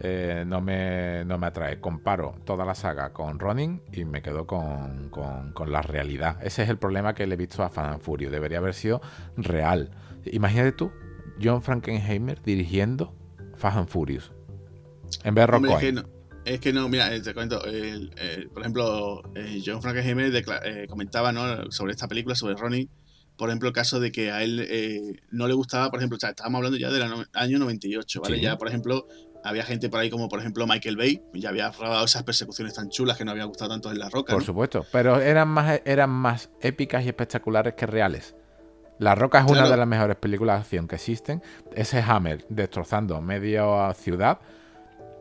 eh, 0.00 0.44
no, 0.46 0.60
me, 0.60 1.24
no 1.24 1.38
me 1.38 1.46
atrae. 1.46 1.80
Comparo 1.80 2.36
toda 2.44 2.64
la 2.64 2.74
saga 2.74 3.12
con 3.12 3.38
Ronin 3.38 3.82
y 3.92 4.04
me 4.04 4.22
quedo 4.22 4.46
con, 4.46 5.10
con, 5.10 5.72
la 5.72 5.82
realidad. 5.82 6.38
Ese 6.42 6.62
es 6.62 6.68
el 6.68 6.78
problema 6.78 7.14
que 7.14 7.26
le 7.26 7.34
he 7.34 7.38
visto 7.38 7.62
a 7.62 7.70
Fan 7.70 8.00
Furio. 8.00 8.30
Debería 8.30 8.58
haber 8.58 8.74
sido 8.74 9.00
real. 9.36 9.90
Imagínate 10.24 10.72
tú, 10.72 10.92
John 11.42 11.62
Frankenheimer 11.62 12.42
dirigiendo 12.42 13.14
and 13.62 13.88
Furious. 13.88 14.32
En 15.24 15.34
vez 15.34 15.42
de 15.42 15.46
Rock 15.46 16.06
Es 16.44 16.60
que 16.60 16.72
no, 16.72 16.88
mira, 16.88 17.14
eh, 17.14 17.20
te 17.20 17.34
cuento, 17.34 17.60
por 17.60 18.62
ejemplo, 18.62 19.22
eh, 19.34 19.62
John 19.64 19.82
Frankenheimer 19.82 20.32
eh, 20.64 20.86
comentaba 20.88 21.32
¿no? 21.32 21.70
sobre 21.70 21.92
esta 21.92 22.08
película, 22.08 22.34
sobre 22.34 22.54
Ronnie, 22.54 22.88
por 23.36 23.48
ejemplo, 23.48 23.68
el 23.68 23.74
caso 23.74 24.00
de 24.00 24.10
que 24.10 24.30
a 24.32 24.42
él 24.42 25.20
no 25.30 25.46
le 25.46 25.54
gustaba, 25.54 25.90
por 25.90 26.00
ejemplo, 26.00 26.16
o 26.16 26.20
sea, 26.20 26.30
estábamos 26.30 26.58
hablando 26.58 26.78
ya 26.78 26.90
del 26.90 27.26
año 27.34 27.58
98, 27.58 28.20
¿vale? 28.20 28.40
Ya, 28.40 28.58
por 28.58 28.66
ejemplo, 28.66 29.06
había 29.44 29.62
gente 29.62 29.88
por 29.88 30.00
ahí 30.00 30.10
como, 30.10 30.28
por 30.28 30.40
ejemplo, 30.40 30.66
Michael 30.66 30.96
Bay, 30.96 31.22
ya 31.34 31.50
había 31.50 31.70
rodado 31.70 32.04
esas 32.04 32.22
persecuciones 32.22 32.74
tan 32.74 32.88
chulas 32.88 33.16
que 33.16 33.24
no 33.24 33.30
había 33.30 33.44
gustado 33.44 33.70
tanto 33.70 33.90
en 33.90 33.98
La 33.98 34.08
Roca. 34.08 34.32
Por 34.32 34.44
supuesto, 34.44 34.84
pero 34.92 35.20
eran 35.20 35.48
más, 35.48 35.80
eran 35.84 36.10
más 36.10 36.50
épicas 36.60 37.04
y 37.04 37.08
espectaculares 37.08 37.74
que 37.74 37.86
reales. 37.86 38.34
La 38.98 39.14
Roca 39.14 39.40
es 39.40 39.50
una 39.50 39.68
de 39.68 39.76
las 39.76 39.86
mejores 39.86 40.16
películas 40.16 40.56
de 40.56 40.60
acción 40.62 40.88
que 40.88 40.96
existen. 40.96 41.40
Ese 41.72 42.00
Hammer 42.00 42.44
destrozando 42.48 43.20
media 43.20 43.94
ciudad 43.94 44.40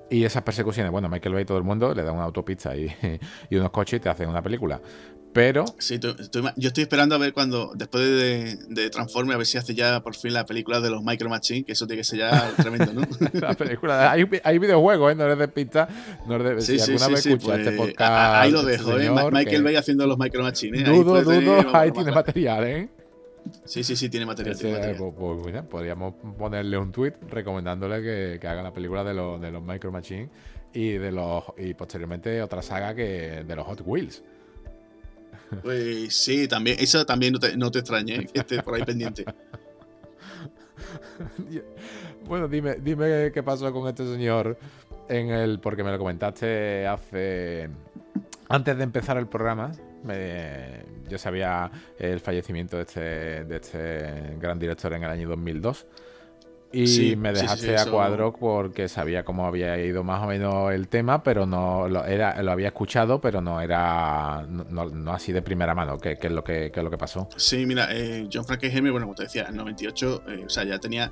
y 0.09 0.23
esas 0.23 0.41
persecuciones. 0.41 0.91
Bueno, 0.91 1.09
Michael 1.09 1.35
Bay, 1.35 1.45
todo 1.45 1.59
el 1.59 1.63
mundo 1.63 1.93
le 1.93 2.03
da 2.03 2.11
una 2.11 2.23
autopista 2.23 2.75
y, 2.75 2.91
y 3.49 3.55
unos 3.55 3.69
coches 3.69 3.97
y 3.97 3.99
te 4.01 4.09
hacen 4.09 4.29
una 4.29 4.41
película. 4.41 4.81
Pero. 5.37 5.65
Sí, 5.77 5.99
yo 5.99 6.67
estoy 6.67 6.81
esperando 6.81 7.13
a 7.13 7.19
ver 7.19 7.31
cuando, 7.31 7.71
después 7.75 8.03
de, 8.03 8.57
de 8.69 8.89
Transforme, 8.89 9.35
a 9.35 9.37
ver 9.37 9.45
si 9.45 9.59
hace 9.59 9.75
ya 9.75 10.01
por 10.01 10.15
fin 10.15 10.33
la 10.33 10.47
película 10.47 10.81
de 10.81 10.89
los 10.89 11.03
Micro 11.03 11.29
Machines, 11.29 11.63
que 11.63 11.73
eso 11.73 11.85
tiene 11.85 11.99
que 11.99 12.05
ser 12.05 12.17
ya 12.17 12.53
tremendo, 12.57 12.91
¿no? 12.91 13.01
la 13.39 13.53
película. 13.53 14.11
Hay, 14.11 14.27
hay 14.43 14.57
videojuegos, 14.57 15.11
¿eh? 15.11 15.15
No 15.15 15.25
eres 15.25 15.37
de 15.37 15.47
pista. 15.47 15.87
No 16.25 16.37
eres 16.37 16.67
de, 16.67 16.79
si 16.79 16.91
alguna 16.91 17.09
vez 17.09 17.23
escuchas 17.23 17.59
este 17.59 17.71
pues, 17.73 17.89
podcast. 17.91 18.35
Ahí 18.35 18.51
lo 18.51 18.63
dejo, 18.63 18.97
¿eh? 18.97 19.11
Michael 19.31 19.61
Bay 19.61 19.75
haciendo 19.75 20.07
los 20.07 20.17
Micro 20.17 20.41
Machines. 20.41 20.83
Dudo, 20.83 21.21
dudo, 21.21 21.75
ahí 21.75 21.91
tiene 21.91 22.11
material, 22.11 22.63
¿eh? 22.63 22.89
Sí, 23.63 23.83
sí, 23.83 23.95
sí, 23.95 24.09
tiene 24.09 24.25
material. 24.25 24.57
Pues, 24.59 25.13
pues, 25.15 25.63
podríamos 25.69 26.15
ponerle 26.35 26.79
un 26.79 26.91
tweet 26.91 27.13
recomendándole 27.29 28.01
que, 28.01 28.39
que 28.41 28.47
haga 28.47 28.63
la 28.63 28.73
película 28.73 29.03
de, 29.03 29.13
los, 29.13 29.39
de 29.39 29.51
los 29.51 29.61
Micro 29.61 29.91
Machines 29.91 30.31
y 30.73 30.93
de 30.93 31.11
los 31.11 31.43
y 31.59 31.75
posteriormente 31.75 32.41
otra 32.41 32.63
saga 32.63 32.95
que 32.95 33.43
de 33.47 33.55
los 33.55 33.67
Hot 33.67 33.83
Wheels. 33.85 34.23
Pues 35.61 36.15
sí, 36.15 36.47
también, 36.47 36.77
eso 36.79 37.05
también 37.05 37.33
no 37.57 37.71
te, 37.71 37.79
extrañe, 37.79 38.25
que 38.25 38.39
esté 38.39 38.61
por 38.61 38.75
ahí 38.75 38.83
pendiente. 38.83 39.25
bueno, 42.25 42.47
dime, 42.47 42.75
dime 42.75 43.31
qué 43.31 43.43
pasó 43.43 43.71
con 43.71 43.87
este 43.87 44.05
señor 44.05 44.57
en 45.09 45.29
el. 45.29 45.59
Porque 45.59 45.83
me 45.83 45.91
lo 45.91 45.97
comentaste 45.97 46.87
hace. 46.87 47.69
Antes 48.49 48.77
de 48.77 48.83
empezar 48.83 49.17
el 49.17 49.27
programa. 49.27 49.71
yo 51.09 51.17
sabía 51.17 51.71
el 51.97 52.19
fallecimiento 52.19 52.77
de 52.77 52.83
este, 52.83 53.43
de 53.45 53.55
este 53.55 54.37
gran 54.39 54.59
director 54.59 54.93
en 54.93 55.03
el 55.03 55.09
año 55.09 55.29
2002. 55.29 55.85
Y 56.71 57.15
me 57.15 57.31
dejaste 57.31 57.77
a 57.77 57.85
cuadro 57.85 58.33
porque 58.33 58.89
sabía 58.89 59.23
cómo 59.23 59.45
había 59.45 59.77
ido 59.79 60.03
más 60.03 60.21
o 60.23 60.27
menos 60.27 60.73
el 60.73 60.89
tema, 60.89 61.23
pero 61.23 61.45
no 61.45 61.87
lo, 61.87 62.05
era, 62.05 62.41
lo 62.43 62.51
había 62.51 62.67
escuchado, 62.67 63.21
pero 63.21 63.41
no 63.41 63.61
era 63.61 64.45
no, 64.47 65.13
así 65.13 65.31
de 65.31 65.41
primera 65.41 65.73
mano, 65.73 65.97
que, 65.97 66.17
es 66.21 66.31
lo 66.31 66.43
que, 66.43 66.65
es 66.65 66.83
lo 66.83 66.89
que 66.89 66.97
pasó. 66.97 67.29
Sí, 67.37 67.65
mira, 67.65 67.87
eh, 67.91 68.27
John 68.31 68.43
Frankenheimer, 68.45 68.91
bueno, 68.91 69.07
como 69.07 69.15
te 69.15 69.23
decía, 69.23 69.45
en 69.47 69.55
98, 69.55 70.23
eh, 70.27 70.43
o 70.45 70.49
sea, 70.49 70.65
ya 70.65 70.77
tenía. 70.79 71.11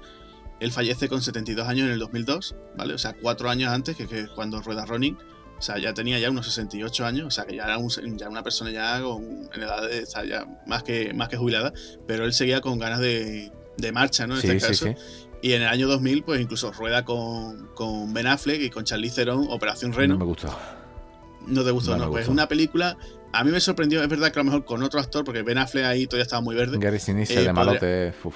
Él 0.60 0.72
fallece 0.72 1.08
con 1.10 1.22
72 1.22 1.68
años 1.68 1.88
en 1.88 1.94
el 1.94 2.00
2002, 2.00 2.56
¿vale? 2.78 2.94
O 2.94 2.98
sea, 2.98 3.14
cuatro 3.14 3.50
años 3.50 3.72
antes 3.72 3.96
que, 3.96 4.08
que 4.08 4.28
cuando 4.28 4.62
rueda 4.62 4.86
Ronin. 4.86 5.18
O 5.58 5.62
sea, 5.62 5.78
ya 5.78 5.94
tenía 5.94 6.20
ya 6.20 6.30
unos 6.30 6.48
68 6.48 7.06
años, 7.06 7.28
o 7.28 7.32
sea, 7.32 7.46
que 7.46 7.56
ya 7.56 7.64
era 7.64 7.78
ya 8.18 8.30
una 8.30 8.44
persona 8.44 8.72
ya 8.72 9.02
con, 9.02 9.24
en 9.54 9.64
edad 9.64 9.88
de, 9.88 10.06
ya 10.28 10.46
más 10.66 10.84
que, 10.84 11.14
más 11.14 11.30
que 11.30 11.38
jubilada, 11.38 11.72
pero 12.06 12.26
él 12.26 12.34
seguía 12.34 12.60
con 12.60 12.78
ganas 12.78 13.00
de, 13.00 13.54
de 13.78 13.92
marcha, 13.94 14.28
¿no? 14.28 14.38
En 14.38 14.40
este 14.40 14.68
caso. 14.68 14.86
Sí, 14.86 14.94
sí. 14.98 15.26
Y 15.42 15.54
en 15.54 15.62
el 15.62 15.68
año 15.68 15.88
2000, 15.88 16.24
pues 16.24 16.42
incluso 16.42 16.72
rueda 16.72 17.06
con, 17.06 17.68
con 17.76 18.14
Ben 18.14 18.28
Affleck 18.28 18.62
y 18.62 18.70
con 18.70 18.84
Charlize 18.84 19.16
Theron, 19.16 19.48
Operación 19.50 19.94
Reno. 19.94 20.16
No 20.16 20.20
me 20.20 20.26
gustó. 20.26 20.58
No 21.48 21.64
te 21.64 21.72
gustó, 21.72 21.96
no. 21.98 22.10
pues 22.10 22.24
es 22.24 22.30
una 22.30 22.48
película. 22.48 22.98
A 23.32 23.44
mí 23.44 23.52
me 23.52 23.60
sorprendió, 23.60 24.02
es 24.02 24.10
verdad 24.10 24.32
que 24.32 24.40
a 24.40 24.44
lo 24.44 24.46
mejor 24.46 24.66
con 24.66 24.82
otro 24.82 25.00
actor, 25.00 25.24
porque 25.24 25.44
Ben 25.44 25.58
Affleck 25.58 25.86
ahí 25.86 26.08
todavía 26.08 26.24
estaba 26.24 26.42
muy 26.42 26.56
verde. 26.56 26.78
Gary 26.80 27.00
Sinise 27.00 27.42
de 27.44 27.54
malote. 27.54 28.14
Uf. 28.24 28.36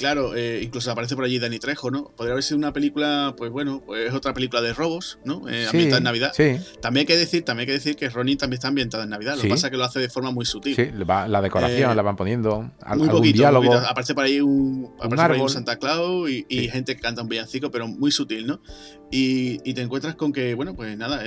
Claro, 0.00 0.34
eh, 0.34 0.60
incluso 0.62 0.90
aparece 0.90 1.14
por 1.14 1.24
allí 1.24 1.38
Dani 1.38 1.58
Trejo, 1.58 1.90
¿no? 1.90 2.04
Podría 2.16 2.32
haber 2.32 2.42
sido 2.42 2.56
una 2.56 2.72
película, 2.72 3.34
pues 3.36 3.50
bueno, 3.50 3.82
pues 3.84 4.08
es 4.08 4.14
otra 4.14 4.32
película 4.32 4.62
de 4.62 4.72
robos, 4.72 5.18
¿no? 5.26 5.46
Eh, 5.46 5.66
ambientada 5.66 5.98
en 5.98 6.04
Navidad. 6.04 6.32
Sí. 6.34 6.56
También 6.80 7.02
hay 7.02 7.06
que 7.06 7.16
decir, 7.18 7.44
también 7.44 7.64
hay 7.64 7.66
que 7.66 7.72
decir 7.74 7.96
que 7.96 8.08
Ronin 8.08 8.38
también 8.38 8.56
está 8.56 8.68
ambientada 8.68 9.04
en 9.04 9.10
Navidad. 9.10 9.36
Lo 9.36 9.42
que 9.42 9.50
pasa 9.50 9.66
es 9.66 9.70
que 9.70 9.76
lo 9.76 9.84
hace 9.84 10.00
de 10.00 10.08
forma 10.08 10.30
muy 10.30 10.46
sutil. 10.46 10.74
Sí, 10.74 10.88
la 10.94 11.42
decoración 11.42 11.90
eh, 11.90 11.94
la 11.94 12.00
van 12.00 12.16
poniendo. 12.16 12.70
Muy 12.96 13.08
poquito, 13.08 13.36
diálogo. 13.36 13.74
Aparece 13.74 14.14
por 14.14 14.24
ahí 14.24 14.40
un, 14.40 14.90
aparece 14.98 15.42
un 15.42 15.50
Santa 15.50 15.76
Claus 15.76 16.30
y, 16.30 16.68
gente 16.70 16.96
que 16.96 17.02
canta 17.02 17.20
un 17.20 17.28
villancico, 17.28 17.70
pero 17.70 17.86
muy 17.86 18.10
sutil, 18.10 18.46
¿no? 18.46 18.62
Y, 19.10 19.58
te 19.74 19.82
encuentras 19.82 20.14
con 20.14 20.32
que, 20.32 20.54
bueno, 20.54 20.74
pues 20.74 20.96
nada, 20.96 21.22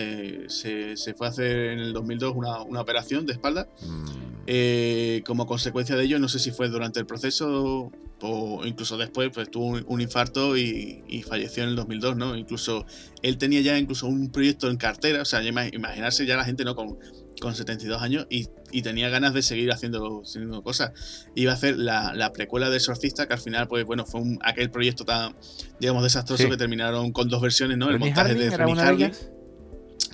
se, 0.47 0.95
fue 1.15 1.27
a 1.27 1.29
hacer 1.29 1.57
en 1.73 1.79
el 1.79 1.93
2002 1.93 2.33
una, 2.35 2.81
operación 2.81 3.27
de 3.27 3.33
espalda. 3.33 3.67
Mm. 3.81 5.23
como 5.25 5.45
consecuencia 5.45 5.95
de 5.95 6.05
ello, 6.05 6.17
no 6.17 6.27
sé 6.27 6.39
si 6.39 6.49
fue 6.49 6.69
durante 6.69 6.99
el 6.99 7.05
proceso 7.05 7.91
o 8.23 8.62
incluso 8.65 8.97
después 8.97 9.31
pues 9.33 9.49
tuvo 9.49 9.79
un, 9.85 10.01
infarto 10.01 10.57
y, 10.57 11.23
falleció 11.27 11.63
en 11.63 11.69
el 11.69 11.75
2002, 11.75 12.17
¿no? 12.17 12.35
Incluso 12.35 12.85
él 13.21 13.37
tenía 13.37 13.61
ya 13.61 13.77
incluso 13.77 14.07
un 14.07 14.31
proyecto 14.31 14.69
en 14.69 14.77
cartera, 14.77 15.21
o 15.21 15.25
sea, 15.25 15.43
imaginarse 15.43 16.25
ya 16.25 16.35
la 16.35 16.45
gente, 16.45 16.63
¿no? 16.65 16.75
Con, 16.75 16.97
con 17.43 17.55
72 17.55 18.01
años 18.01 18.25
y, 18.29 18.47
tenía 18.81 19.09
ganas 19.09 19.33
de 19.33 19.43
seguir 19.43 19.71
haciendo, 19.71 20.23
haciendo 20.23 20.63
cosas. 20.63 20.91
Iba 21.35 21.51
a 21.51 21.55
hacer 21.55 21.77
la, 21.77 22.31
precuela 22.33 22.69
de 22.69 22.77
Exorcista, 22.77 23.27
que 23.27 23.33
al 23.33 23.39
final, 23.39 23.67
pues 23.67 23.85
bueno, 23.85 24.05
fue 24.05 24.21
aquel 24.41 24.71
proyecto 24.71 25.05
tan, 25.05 25.35
digamos, 25.79 26.01
desastroso 26.01 26.49
que 26.49 26.57
terminaron 26.57 27.11
con 27.11 27.29
dos 27.29 27.41
versiones, 27.41 27.77
¿no? 27.77 27.89
El 27.89 27.99
montaje 27.99 28.33
de 28.33 28.49
Fanny 28.49 28.79
Harley. 28.79 29.11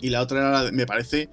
Y 0.02 0.10
la 0.10 0.22
otra 0.22 0.40
era, 0.40 0.72
me 0.72 0.86
parece, 0.86 1.30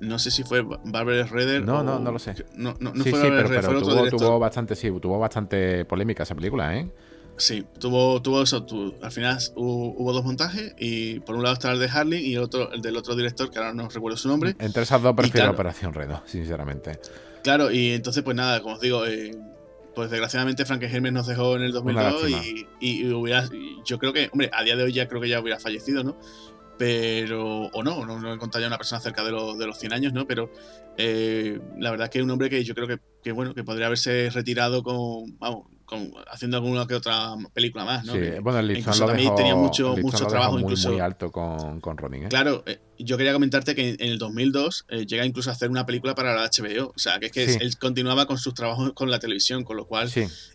no 0.00 0.18
sé 0.18 0.30
si 0.30 0.42
fue 0.42 0.62
Barbara 0.62 1.24
Redder. 1.24 1.64
No, 1.64 1.82
no, 1.82 1.98
no 1.98 2.12
lo 2.12 2.18
sé. 2.18 2.34
No, 2.54 2.74
no, 2.80 2.92
no 2.92 3.04
fue 3.04 3.30
Barbara 3.30 3.48
pero, 3.48 3.68
pero 3.68 3.82
tuvo, 3.82 4.08
tuvo, 4.10 4.38
bastante, 4.38 4.74
sí, 4.74 4.90
tuvo 5.00 5.18
bastante 5.18 5.84
polémica 5.84 6.22
esa 6.22 6.34
película, 6.34 6.76
¿eh? 6.76 6.90
Sí, 7.38 7.66
tuvo, 7.78 8.22
tuvo 8.22 8.42
eso. 8.42 8.66
al 9.02 9.12
final 9.12 9.38
hubo, 9.56 10.12
dos 10.12 10.24
montajes 10.24 10.74
y 10.78 11.20
por 11.20 11.36
un 11.36 11.42
lado 11.42 11.54
estaba 11.54 11.74
el 11.74 11.80
de 11.80 11.88
Harley 11.88 12.24
y 12.24 12.34
el 12.34 12.42
otro 12.42 12.72
el 12.72 12.80
del 12.80 12.96
otro 12.96 13.14
director, 13.14 13.50
que 13.50 13.58
ahora 13.58 13.74
no 13.74 13.88
recuerdo 13.88 14.16
su 14.16 14.28
nombre. 14.28 14.56
Entre 14.58 14.82
esas 14.82 15.02
dos 15.02 15.14
prefiero 15.14 15.50
Operación 15.50 15.92
Redo, 15.92 16.22
sinceramente. 16.24 16.98
Claro, 17.42 17.70
y 17.70 17.92
entonces 17.92 18.22
pues 18.22 18.36
nada, 18.36 18.62
como 18.62 18.76
os 18.76 18.80
digo, 18.80 19.06
eh, 19.06 19.36
pues 19.94 20.10
desgraciadamente 20.10 20.64
Frankenheimer 20.64 21.12
nos 21.12 21.26
dejó 21.26 21.56
en 21.56 21.62
el 21.62 21.72
2002 21.72 22.28
y, 22.30 22.66
y, 22.80 23.12
hubiera, 23.12 23.48
yo 23.84 23.98
creo 23.98 24.12
que, 24.12 24.28
hombre, 24.32 24.50
a 24.52 24.62
día 24.62 24.76
de 24.76 24.84
hoy 24.84 24.92
ya 24.92 25.06
creo 25.06 25.20
que 25.20 25.28
ya 25.28 25.40
hubiera 25.40 25.58
fallecido, 25.60 26.02
¿no? 26.04 26.16
Pero 26.78 27.66
o 27.66 27.82
no, 27.82 28.04
no, 28.04 28.18
no 28.18 28.30
he 28.30 28.34
encontrado 28.34 28.62
ya 28.62 28.68
una 28.68 28.78
persona 28.78 29.00
cerca 29.00 29.22
de, 29.22 29.30
de 29.30 29.66
los 29.66 29.78
100 29.78 29.92
años, 29.92 30.12
¿no? 30.12 30.26
Pero 30.26 30.50
eh, 30.96 31.60
la 31.78 31.90
verdad 31.90 32.06
es 32.06 32.10
que 32.10 32.18
es 32.18 32.24
un 32.24 32.30
hombre 32.30 32.50
que 32.50 32.64
yo 32.64 32.74
creo 32.74 32.86
que, 32.86 32.98
que, 33.22 33.32
bueno, 33.32 33.54
que 33.54 33.64
podría 33.64 33.86
haberse 33.86 34.30
retirado 34.30 34.82
con, 34.82 35.38
vamos, 35.38 35.68
haciendo 36.30 36.56
alguna 36.56 36.86
que 36.86 36.94
otra 36.94 37.34
película 37.52 37.84
más, 37.84 38.04
¿no? 38.04 38.14
Sí, 38.14 38.20
bueno, 38.42 38.58
el 38.58 38.68
listón 38.68 38.98
lo 38.98 39.06
también 39.06 39.34
tenía 39.34 39.54
mucho, 39.54 39.96
mucho 39.96 40.26
trabajo. 40.26 40.52
Muy, 40.52 40.62
incluso, 40.62 40.90
muy 40.90 41.00
alto 41.00 41.30
con, 41.30 41.80
con 41.80 41.96
Ronin, 41.96 42.24
¿eh? 42.24 42.28
Claro, 42.28 42.62
eh, 42.66 42.80
yo 42.98 43.16
quería 43.16 43.32
comentarte 43.32 43.74
que 43.74 43.90
en, 43.90 43.96
el 44.00 44.18
2002 44.18 44.86
eh, 44.88 45.06
llega 45.06 45.24
incluso 45.24 45.50
a 45.50 45.52
hacer 45.52 45.70
una 45.70 45.86
película 45.86 46.14
para 46.14 46.34
la 46.34 46.48
HBO. 46.48 46.88
O 46.88 46.98
sea, 46.98 47.18
que 47.18 47.26
es 47.26 47.32
que 47.32 47.44
él 47.44 47.78
continuaba 47.78 48.26
con 48.26 48.38
sus 48.38 48.54
trabajos 48.54 48.92
con 48.94 49.10
la 49.10 49.18
televisión, 49.18 49.64
con 49.64 49.76
lo 49.76 49.86
cual 49.86 50.10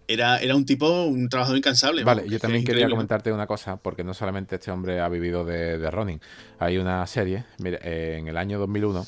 era, 0.08 0.40
era 0.40 0.56
un 0.56 0.66
tipo, 0.66 1.06
un 1.06 1.30
trabajador 1.30 1.58
incansable. 1.58 2.04
Vale, 2.04 2.28
yo 2.28 2.40
también 2.40 2.64
quería 2.64 2.90
comentarte 2.90 3.32
una 3.32 3.48
cosa, 3.48 3.78
porque 3.78 4.04
no 4.04 4.14
solamente 4.14 4.56
este 4.56 4.72
hombre 4.72 5.00
ha 5.00 5.10
vivido 5.10 5.46
de, 5.46 5.78
de 5.78 5.92
Ronin. 5.92 6.20
Hay 6.60 6.78
una 6.78 7.06
serie, 7.08 7.46
mire, 7.60 7.80
en 8.18 8.28
el 8.28 8.38
año 8.38 8.60
2001, 8.60 9.06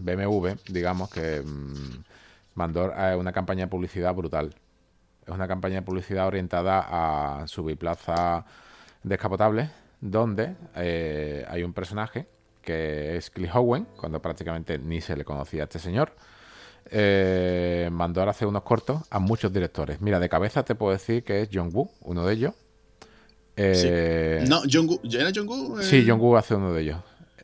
BMW, 0.00 0.48
digamos 0.68 1.10
que... 1.10 1.42
Mm, 1.42 2.04
mandó 2.58 2.92
una 3.16 3.32
campaña 3.32 3.64
de 3.64 3.70
publicidad 3.70 4.14
brutal 4.14 4.54
es 5.28 5.34
una 5.34 5.46
campaña 5.46 5.76
de 5.76 5.82
publicidad 5.82 6.26
orientada 6.26 7.42
a 7.42 7.46
su 7.46 7.62
biplaza 7.62 8.46
descapotable, 9.02 9.70
donde 10.00 10.54
eh, 10.74 11.44
hay 11.48 11.62
un 11.62 11.74
personaje 11.74 12.26
que 12.62 13.16
es 13.16 13.30
Cliff 13.30 13.54
Owen, 13.54 13.86
cuando 13.96 14.22
prácticamente 14.22 14.78
ni 14.78 15.00
se 15.00 15.16
le 15.16 15.24
conocía 15.24 15.62
a 15.62 15.64
este 15.64 15.78
señor. 15.78 16.12
Eh, 16.90 17.90
mandó 17.92 18.22
a 18.22 18.30
hacer 18.30 18.48
unos 18.48 18.62
cortos 18.62 19.02
a 19.10 19.18
muchos 19.18 19.52
directores. 19.52 20.00
Mira, 20.00 20.18
de 20.18 20.30
cabeza 20.30 20.64
te 20.64 20.74
puedo 20.74 20.92
decir 20.92 21.22
que 21.22 21.42
es 21.42 21.50
John 21.52 21.70
Woo, 21.74 21.90
uno 22.00 22.24
de 22.26 22.32
ellos. 22.32 22.54
Eh, 23.56 24.44
no, 24.48 24.62
John 24.70 24.88
Woo, 24.88 25.00
¿ya 25.02 25.20
era 25.20 25.30
John 25.34 25.46
Woo? 25.46 25.82
Sí, 25.82 26.06
John 26.08 26.20
Woo 26.20 26.36
hace 26.36 26.54
uno 26.54 26.72
de 26.72 26.82
ellos. 26.82 26.98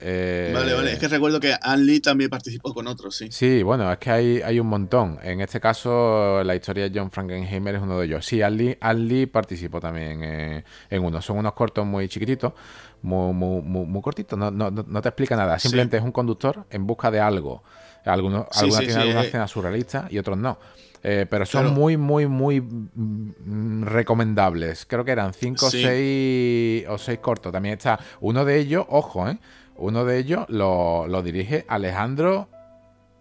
Eh, 0.07 0.53
vale, 0.55 0.75
vale. 0.75 0.93
Es 0.93 0.99
que 0.99 1.09
recuerdo 1.09 1.41
que 1.41 1.57
Ann 1.63 1.87
Lee 1.87 2.01
también 2.01 2.29
participó 2.29 2.75
con 2.75 2.87
otros, 2.87 3.17
sí. 3.17 3.29
Sí, 3.31 3.63
bueno, 3.63 3.91
es 3.91 3.97
que 3.97 4.11
hay, 4.11 4.43
hay 4.43 4.61
un 4.61 4.67
montón. 4.67 5.19
En 5.23 5.41
este 5.41 5.61
caso, 5.61 6.45
la 6.45 6.55
historia 6.55 6.91
de 6.91 6.99
John 6.99 7.11
Frankenheimer 7.11 7.77
es 7.77 7.81
uno 7.81 7.99
de 7.99 8.05
ellos. 8.05 8.27
Sí, 8.27 8.43
Ann 8.43 9.09
Lee, 9.09 9.25
participó 9.25 9.81
también 9.81 10.23
eh, 10.23 10.65
en 10.91 11.03
uno. 11.03 11.23
Son 11.23 11.39
unos 11.39 11.55
cortos 11.55 11.87
muy 11.87 12.07
chiquititos, 12.07 12.53
muy, 13.01 13.33
muy, 13.33 13.63
muy, 13.63 14.03
cortitos. 14.03 14.39
No, 14.39 14.51
no, 14.51 14.71
no, 14.71 15.01
te 15.01 15.09
explica 15.09 15.37
nada. 15.37 15.59
Simplemente 15.59 15.97
es 15.97 16.03
un 16.03 16.13
conductor 16.13 16.67
en 16.69 16.87
busca 16.87 17.11
de 17.11 17.21
algo. 17.21 17.63
Algunos, 18.05 18.45
algunas 18.53 18.81
tienen 18.81 18.99
alguna 18.99 19.23
eh. 19.23 19.27
escena 19.27 19.49
surrealista 19.49 20.07
y 20.11 20.19
otros 20.19 20.37
no. 20.37 20.59
Eh, 21.03 21.27
pero 21.29 21.47
son 21.47 21.73
muy, 21.73 21.97
muy, 21.97 22.27
muy 22.27 22.61
mm, 22.61 23.85
recomendables. 23.85 24.85
Creo 24.85 25.03
que 25.03 25.13
eran 25.13 25.33
cinco 25.33 25.71
seis, 25.71 26.85
o 26.89 26.99
seis 26.99 27.19
cortos. 27.21 27.53
También 27.53 27.75
está 27.75 27.99
uno 28.21 28.45
de 28.45 28.59
ellos, 28.59 28.85
ojo, 28.91 29.29
¿eh? 29.29 29.39
Uno 29.77 30.05
de 30.05 30.19
ellos 30.19 30.47
lo, 30.49 31.07
lo 31.09 31.23
dirige 31.23 31.65
Alejandro 31.69 32.49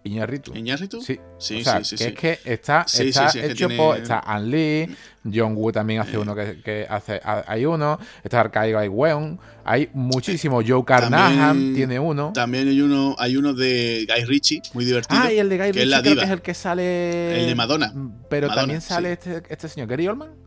Iñárritu. 0.04 0.54
¿Iñárritu? 0.54 1.01
Sí. 1.01 1.20
Sí, 1.38 1.62
o 1.62 1.64
sea, 1.64 1.84
sí, 1.84 1.95
que 1.95 2.06
es 2.06 2.14
que 2.14 2.39
está, 2.45 2.86
está 2.88 3.32
hecho 3.39 3.70
por. 3.70 3.97
Está 3.97 4.20
An 4.20 4.49
Lee, 4.49 4.93
John 5.24 5.56
Woo 5.56 5.72
también 5.72 6.01
hace 6.01 6.18
uno 6.18 6.36
que, 6.36 6.86
hace. 6.89 7.22
Hay 7.24 7.66
uno. 7.66 7.99
Está 8.24 8.41
Arcaigo 8.41 8.80
hay 8.80 8.89
Weon. 8.89 9.39
Hay 9.64 9.89
muchísimo. 9.93 10.62
Joe 10.66 10.84
Carnahan 10.84 11.74
tiene 11.74 11.99
uno. 11.99 12.32
También 12.34 12.68
hay 12.68 12.82
uno, 12.82 13.16
hay 13.18 13.38
uno 13.38 13.54
de 13.54 14.06
Guy 14.08 14.26
Ritchie, 14.26 14.62
muy 14.74 14.86
divertido. 14.86 15.22
Ah, 15.24 15.32
y 15.32 15.39
el 15.39 15.49
de 15.49 15.58
Guy 15.58 15.72
Ritchie 15.72 16.01
creo 16.01 16.16
que 16.16 16.24
es 16.24 16.30
el 16.30 16.41
que 16.41 16.54
sale. 16.54 17.41
El 17.41 17.47
de 17.47 17.56
Madonna. 17.56 17.93
Pero 18.30 18.49
también 18.49 18.82
sale 18.82 19.14
este, 19.14 19.43
este 19.49 19.70
señor, 19.70 19.88
Gary 19.88 20.08
Oldman. 20.08 20.43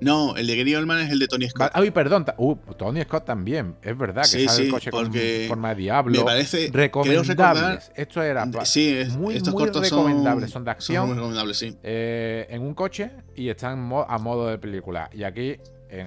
No, 0.00 0.36
el 0.36 0.46
de 0.46 0.56
Gary 0.56 0.74
Oldman 0.74 1.00
es 1.00 1.10
el 1.10 1.18
de 1.18 1.28
Tony 1.28 1.48
Scott. 1.48 1.70
Ay, 1.74 1.90
perdón. 1.90 2.26
Uh, 2.36 2.56
Tony 2.76 3.02
Scott 3.02 3.24
también. 3.24 3.76
Es 3.82 3.96
verdad 3.96 4.22
que 4.22 4.48
sale 4.48 4.64
el 4.64 4.70
coche 4.70 4.90
con 4.90 5.12
forma 5.48 5.70
de 5.70 5.74
diablo. 5.74 6.18
Me 6.18 6.24
parece. 6.24 6.70
Recomendables. 6.72 7.92
Esto 7.94 8.22
era. 8.22 8.46
Sí, 8.64 8.96
es, 8.96 9.16
muy, 9.16 9.36
estos 9.36 9.52
muy 9.52 9.64
cortos 9.64 9.82
recomendables. 9.82 10.50
Son, 10.50 10.64
de 10.64 10.70
acción. 10.70 11.06
muy 11.06 11.16
recomendables, 11.16 11.56
sí. 11.56 11.76
Eh, 11.82 12.46
en 12.50 12.62
un 12.62 12.74
coche 12.74 13.10
y 13.34 13.48
están 13.48 13.90
a 14.08 14.18
modo 14.18 14.48
de 14.48 14.58
película. 14.58 15.08
Y 15.12 15.24
aquí 15.24 15.56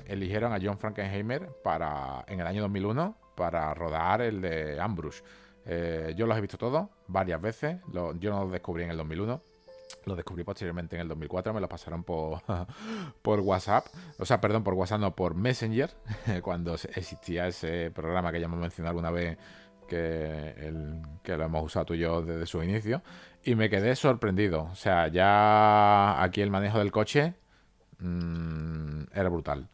eligieron 0.07 0.53
a 0.53 0.59
John 0.61 0.77
Frankenheimer 0.77 1.49
para, 1.63 2.25
en 2.27 2.39
el 2.39 2.47
año 2.47 2.61
2001 2.61 3.17
para 3.35 3.73
rodar 3.73 4.21
el 4.21 4.41
de 4.41 4.79
Ambrose. 4.79 5.23
Eh, 5.65 6.13
yo 6.17 6.25
los 6.25 6.37
he 6.37 6.41
visto 6.41 6.57
todos 6.57 6.87
varias 7.07 7.41
veces. 7.41 7.77
yo 7.93 8.13
no 8.31 8.43
los 8.43 8.51
descubrí 8.51 8.83
en 8.83 8.91
el 8.91 8.97
2001 8.97 9.48
lo 10.05 10.15
descubrí 10.15 10.43
posteriormente 10.43 10.95
en 10.95 11.03
el 11.03 11.07
2004, 11.07 11.53
me 11.53 11.61
lo 11.61 11.69
pasaron 11.69 12.03
por, 12.03 12.41
por 13.21 13.39
WhatsApp, 13.39 13.87
o 14.17 14.25
sea, 14.25 14.39
perdón, 14.41 14.63
por 14.63 14.73
WhatsApp, 14.73 15.01
no, 15.01 15.15
por 15.15 15.35
Messenger, 15.35 15.91
cuando 16.41 16.75
existía 16.75 17.47
ese 17.47 17.91
programa 17.91 18.31
que 18.31 18.39
ya 18.39 18.45
hemos 18.45 18.59
mencionado 18.59 18.91
alguna 18.91 19.11
vez, 19.11 19.37
que, 19.87 20.53
el, 20.57 21.01
que 21.23 21.35
lo 21.35 21.45
hemos 21.45 21.63
usado 21.63 21.87
tú 21.87 21.93
y 21.95 21.99
yo 21.99 22.21
desde 22.21 22.45
su 22.45 22.61
inicio, 22.63 23.01
y 23.43 23.55
me 23.55 23.69
quedé 23.69 23.95
sorprendido. 23.95 24.69
O 24.71 24.75
sea, 24.75 25.07
ya 25.07 26.21
aquí 26.21 26.41
el 26.41 26.51
manejo 26.51 26.79
del 26.79 26.91
coche 26.91 27.33
mmm, 27.99 29.03
era 29.13 29.29
brutal. 29.29 29.67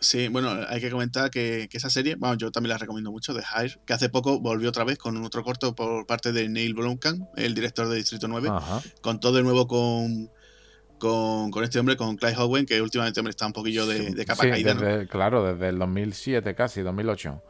Sí, 0.00 0.28
bueno, 0.28 0.56
hay 0.66 0.80
que 0.80 0.90
comentar 0.90 1.30
que, 1.30 1.68
esa 1.70 1.90
serie, 1.90 2.14
bueno, 2.14 2.34
yo 2.36 2.50
también 2.50 2.70
la 2.70 2.78
recomiendo 2.78 3.10
mucho, 3.10 3.34
de 3.34 3.42
Hire, 3.42 3.78
que 3.84 3.92
hace 3.92 4.08
poco 4.08 4.40
volvió 4.40 4.70
otra 4.70 4.84
vez 4.84 4.96
con 4.96 5.22
otro 5.22 5.44
corto 5.44 5.74
por 5.74 6.06
parte 6.06 6.32
de 6.32 6.48
Neil 6.48 6.72
Blomkamp, 6.72 7.28
el 7.36 7.54
director 7.54 7.86
de 7.86 7.96
Distrito 7.96 8.26
9, 8.26 8.48
con 9.02 9.20
todo 9.20 9.34
de 9.34 9.42
nuevo 9.42 9.66
con, 9.66 10.30
con, 10.98 11.64
este 11.64 11.78
hombre, 11.78 11.98
con 11.98 12.16
Clive 12.16 12.36
Owen, 12.38 12.64
que 12.64 12.80
últimamente 12.80 13.20
está 13.28 13.46
un 13.46 13.52
poquillo 13.52 13.86
de, 13.86 14.24
capa 14.24 14.48
caída. 14.48 15.06
Claro, 15.06 15.44
desde 15.44 15.68
el 15.68 15.78
2007 15.78 16.54
casi, 16.54 16.80
2008. 16.80 17.42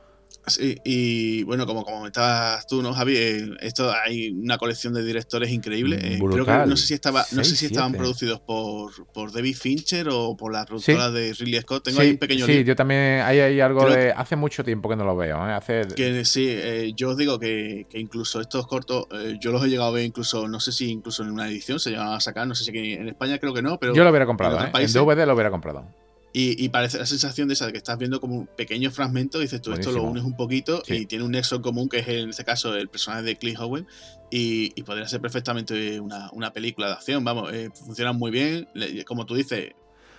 Sí, 0.47 0.77
y 0.85 1.43
bueno, 1.45 1.67
como 1.67 1.85
comentabas 1.85 2.67
tú, 2.67 2.83
¿no, 2.83 2.93
Javi? 2.93 3.17
Eh, 3.17 3.51
esto 3.61 3.93
hay 3.93 4.31
una 4.31 4.59
colección 4.59 4.95
de 4.95 5.05
directores 5.05 5.51
increíble. 5.51 5.99
Eh, 6.01 6.19
creo 6.19 6.45
que 6.45 6.67
no 6.67 6.77
sé 6.77 6.87
si 6.87 6.95
estaba, 6.95 7.25
no 7.33 7.45
sé 7.45 7.57
si 7.57 7.67
estaban 7.67 7.93
producidos 7.93 8.41
por, 8.41 9.07
por 9.13 9.33
David 9.33 9.57
Fincher 9.57 10.09
o 10.11 10.37
por 10.37 10.53
la 10.53 10.65
productora 10.65 11.11
de 11.11 11.33
Ridley 11.35 11.61
Scott. 11.61 11.85
Tengo 11.85 12.01
ahí 12.01 12.11
un 12.11 12.19
pequeño 12.19 12.47
Sí, 12.47 12.65
yo 12.65 12.75
también 12.75 13.21
hay, 13.23 13.39
hay 13.41 13.61
algo 13.61 13.89
de. 13.89 14.13
Hace 14.13 14.37
mucho 14.37 14.65
tiempo 14.65 14.89
que 14.89 14.97
no 14.97 15.05
lo 15.05 15.17
veo, 15.17 15.37
¿eh? 15.49 15.53
Hace... 15.53 15.87
Que 15.95 16.25
sí, 16.25 16.47
eh, 16.49 16.93
yo 16.97 17.11
os 17.11 17.17
digo 17.17 17.39
que, 17.39 17.87
que, 17.89 17.99
incluso 17.99 18.41
estos 18.41 18.67
cortos, 18.67 19.07
yo 19.41 19.53
los 19.53 19.65
he 19.65 19.69
llegado 19.69 19.91
a 19.91 19.93
ver 19.93 20.05
incluso, 20.05 20.49
no 20.49 20.61
sé 20.61 20.73
si 20.73 20.91
incluso 20.91 21.23
en 21.23 21.31
una 21.31 21.49
edición 21.49 21.79
se 21.79 21.91
llegaban 21.91 22.15
a 22.15 22.21
sacar, 22.21 22.47
no 22.47 22.55
sé 22.55 22.65
si 22.65 22.71
en 22.77 23.09
España 23.09 23.39
creo 23.39 23.55
que 23.55 23.63
no, 23.63 23.79
pero. 23.79 23.95
Yo 23.95 24.05
lo 24.05 24.11
hubiera 24.11 24.27
comprado, 24.27 24.59
en, 24.59 24.67
¿eh? 24.67 24.71
en 24.75 24.93
DVD 24.93 25.27
lo 25.27 25.35
hubiera 25.35 25.51
comprado. 25.51 25.87
Y, 26.33 26.69
parece 26.69 26.99
la 26.99 27.07
sensación 27.07 27.49
de 27.49 27.55
esa 27.55 27.67
de 27.67 27.73
que 27.73 27.79
estás 27.79 27.99
viendo 27.99 28.21
como 28.21 28.37
un 28.37 28.47
pequeño 28.47 28.93
fragmento, 28.93 29.39
y 29.39 29.43
dices 29.43 29.61
tú, 29.61 29.73
esto 29.73 29.91
lo 29.91 30.05
unes 30.05 30.23
un 30.23 30.37
poquito 30.37 30.81
y 30.87 31.07
tiene 31.07 31.25
un 31.25 31.33
nexo 31.33 31.57
en 31.57 31.63
común 31.63 31.89
que 31.89 31.99
es 31.99 32.09
en 32.09 32.31
este 32.31 32.45
caso 32.45 32.77
el 32.77 32.89
personaje 32.89 33.23
de 33.25 33.37
Clint 33.37 33.59
Howell 33.59 33.87
y, 34.31 34.81
podría 34.85 35.09
ser 35.09 35.21
perfectamente 35.21 35.99
una, 35.99 36.53
película 36.53 36.87
de 36.87 36.93
acción, 36.95 37.25
vamos, 37.25 37.53
eh, 37.53 37.71
funcionan 37.75 38.17
muy 38.17 38.31
bien, 38.31 38.69
como 39.07 39.27
tú 39.27 39.35
dices. 39.35 39.73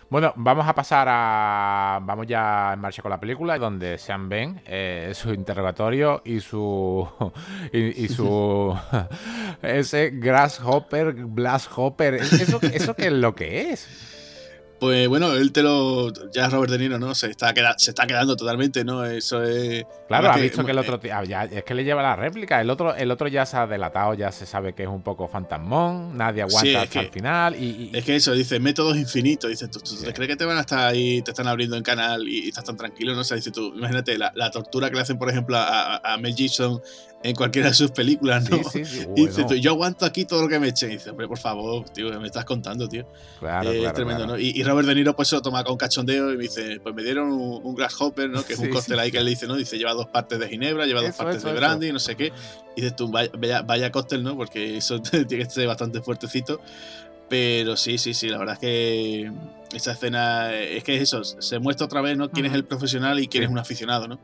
Bueno, 0.09 0.34
vamos 0.36 0.68
a 0.68 0.76
pasar 0.76 1.07
a. 1.09 1.99
Vamos 2.03 2.28
ya 2.28 2.74
en 2.74 2.82
marcha 2.82 3.01
con 3.01 3.12
la 3.12 3.20
película, 3.22 3.57
donde 3.57 3.97
Sean 3.97 4.28
Ben, 4.28 4.62
eh, 4.66 5.14
su 5.16 5.34
interrogatorio 5.34 6.22
y 6.26 6.41
su. 6.41 7.07
y, 7.72 8.09
su. 8.09 8.78
ese 9.62 10.09
Grasshopper, 10.09 11.16
Hopper 11.78 12.16
¿Eso, 12.16 12.59
¿Eso 12.62 12.93
qué 12.93 13.07
es 13.07 13.14
lo 13.14 13.34
que 13.36 13.72
es? 13.72 14.11
Pues 14.82 15.08
bueno, 15.08 15.36
él 15.36 15.52
te 15.52 15.62
lo. 15.62 16.12
Ya 16.32 16.50
Robert 16.50 16.72
De 16.72 16.80
Niro, 16.80 16.98
¿no? 16.98 17.14
Se 17.14 17.28
está, 17.28 17.54
se 17.78 17.92
está 17.92 18.08
quedando 18.08 18.36
totalmente, 18.36 18.84
¿no? 18.84 19.06
Eso 19.06 19.44
es. 19.44 19.86
Claro, 20.08 20.32
ha 20.32 20.38
visto 20.38 20.66
que 20.66 20.72
el 20.72 20.80
otro. 20.80 21.00
Ya, 21.00 21.44
es 21.44 21.64
que 21.64 21.76
le 21.76 21.84
lleva 21.84 22.02
la 22.02 22.16
réplica. 22.16 22.60
El 22.60 22.72
otro, 22.72 22.96
el 22.96 23.12
otro 23.12 23.28
ya 23.28 23.46
se 23.46 23.58
ha 23.58 23.68
delatado, 23.68 24.16
ya 24.16 24.32
se 24.32 24.48
sabe 24.48 24.74
que 24.74 24.82
es 24.82 24.90
un 24.90 25.04
poco 25.04 25.28
fantasmón. 25.28 26.18
Nadie 26.18 26.42
aguanta 26.42 26.82
hasta 26.82 27.00
el 27.00 27.10
final. 27.12 27.56
Y, 27.64 27.92
Es 27.94 28.04
que 28.04 28.16
eso, 28.16 28.32
dice 28.32 28.60
métodos 28.60 28.98
infinitos. 28.98 29.52
Dices, 29.52 29.70
¿tú, 29.70 29.82
te 29.82 30.14
crees 30.14 30.30
que 30.30 30.36
te 30.36 30.46
van 30.46 30.58
a 30.58 30.62
estar 30.62 30.88
ahí, 30.88 31.22
te 31.22 31.30
están 31.30 31.48
abriendo 31.48 31.78
en 31.78 31.84
canal 31.84 32.28
y, 32.28 32.50
estás 32.50 32.64
tan 32.64 32.76
tranquilo? 32.76 33.14
¿no? 33.14 33.22
O 33.22 33.24
sea, 33.24 33.38
dices 33.38 33.54
tú, 33.54 33.72
imagínate 33.76 34.18
la, 34.18 34.32
la 34.34 34.50
tortura 34.50 34.90
que 34.90 34.96
le 34.96 35.02
hacen, 35.02 35.20
por 35.20 35.30
ejemplo, 35.30 35.58
a, 35.58 35.98
a 35.98 36.18
Mel 36.18 36.34
Gibson 36.34 36.82
en 37.24 37.36
cualquiera 37.36 37.69
de 37.69 37.74
sus 37.74 37.91
películas, 37.91 38.49
¿no? 38.49 38.63
Sí, 38.63 38.84
sí, 38.84 39.05
y 39.15 39.28
dice, 39.28 39.59
yo 39.59 39.72
aguanto 39.72 40.05
aquí 40.05 40.26
todo 40.26 40.43
lo 40.43 40.47
que 40.47 40.59
me 40.59 40.69
echen. 40.69 40.89
Y 40.89 40.93
dice, 40.93 41.11
hombre, 41.11 41.28
por 41.28 41.38
favor, 41.38 41.88
tío, 41.89 42.19
me 42.19 42.28
estás 42.28 42.45
contando, 42.45 42.88
tío. 42.88 43.07
Claro, 43.39 43.72
eh, 43.72 43.91
tremendo, 43.93 44.26
¿no? 44.26 44.39
Y, 44.39 44.63
Robert 44.63 44.88
De 44.88 44.95
Niro, 44.95 45.15
pues 45.15 45.28
se 45.28 45.36
lo 45.36 45.41
toma 45.41 45.63
con 45.63 45.78
cachondeo 45.78 46.34
y 46.34 46.38
me 46.38 46.43
dice, 46.43 46.80
pues 46.82 46.95
me 46.95 47.03
dieron 47.03 47.32
un, 47.32 47.76
Grasshopper, 47.76 48.30
¿no? 48.30 48.43
Que 48.43 48.53
es 48.53 48.59
un 48.59 48.69
cóctel 48.69 48.99
ahí 48.99 49.11
que 49.11 49.19
él 49.19 49.28
dice, 49.28 49.47
¿no? 49.47 49.55
Dice, 49.55 49.78
lleva 49.78 49.93
dos 49.93 50.07
partes 50.07 50.39
de 50.39 50.49
ginebra, 50.49 50.86
lleva 50.86 51.01
dos 51.01 51.15
partes 51.15 51.43
de 51.43 51.53
brandy, 51.53 51.91
no 51.91 51.99
sé 51.99 52.15
qué. 52.15 52.32
Y 52.76 52.82
dices 52.82 52.95
tú, 52.95 53.09
vaya, 53.09 53.61
vaya, 53.61 53.91
cóctel, 53.91 54.24
¿no? 54.24 54.36
Porque 54.36 54.78
eso 54.78 54.99
tiene 55.28 55.28
que 55.28 55.45
ser 55.45 55.67
bastante 55.67 56.01
fuertecito. 56.01 56.59
Pero 57.30 57.78
sí, 57.78 57.97
sí, 57.97 58.13
sí, 58.13 58.28
la 58.28 58.39
verdad 58.39 58.55
es 58.55 58.59
que 58.59 59.32
esa 59.74 59.93
escena, 59.93 60.53
es 60.53 60.84
que 60.84 60.97
es 60.97 61.03
eso, 61.03 61.24
se 61.24 61.59
muestra 61.59 61.86
otra 61.86 62.01
vez, 62.01 62.17
¿no? 62.17 62.30
Quién 62.30 62.45
es 62.45 62.53
el 62.53 62.65
profesional 62.65 63.19
y 63.19 63.28
quién 63.28 63.43
es 63.43 63.49
un 63.49 63.57
aficionado, 63.57 64.07
¿no? 64.07 64.19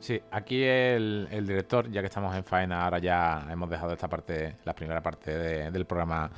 Sí, 0.00 0.20
aquí 0.30 0.62
el, 0.62 1.28
director, 1.46 1.90
ya 1.90 2.00
que 2.00 2.06
estamos 2.06 2.34
en 2.34 2.44
faena, 2.44 2.84
ahora 2.84 2.98
ya 2.98 3.46
hemos 3.50 3.68
dejado 3.68 3.92
esta 3.92 4.08
parte, 4.08 4.56
la 4.64 4.72
primera 4.74 5.02
parte 5.02 5.70
del 5.70 5.84
programa 5.86 6.30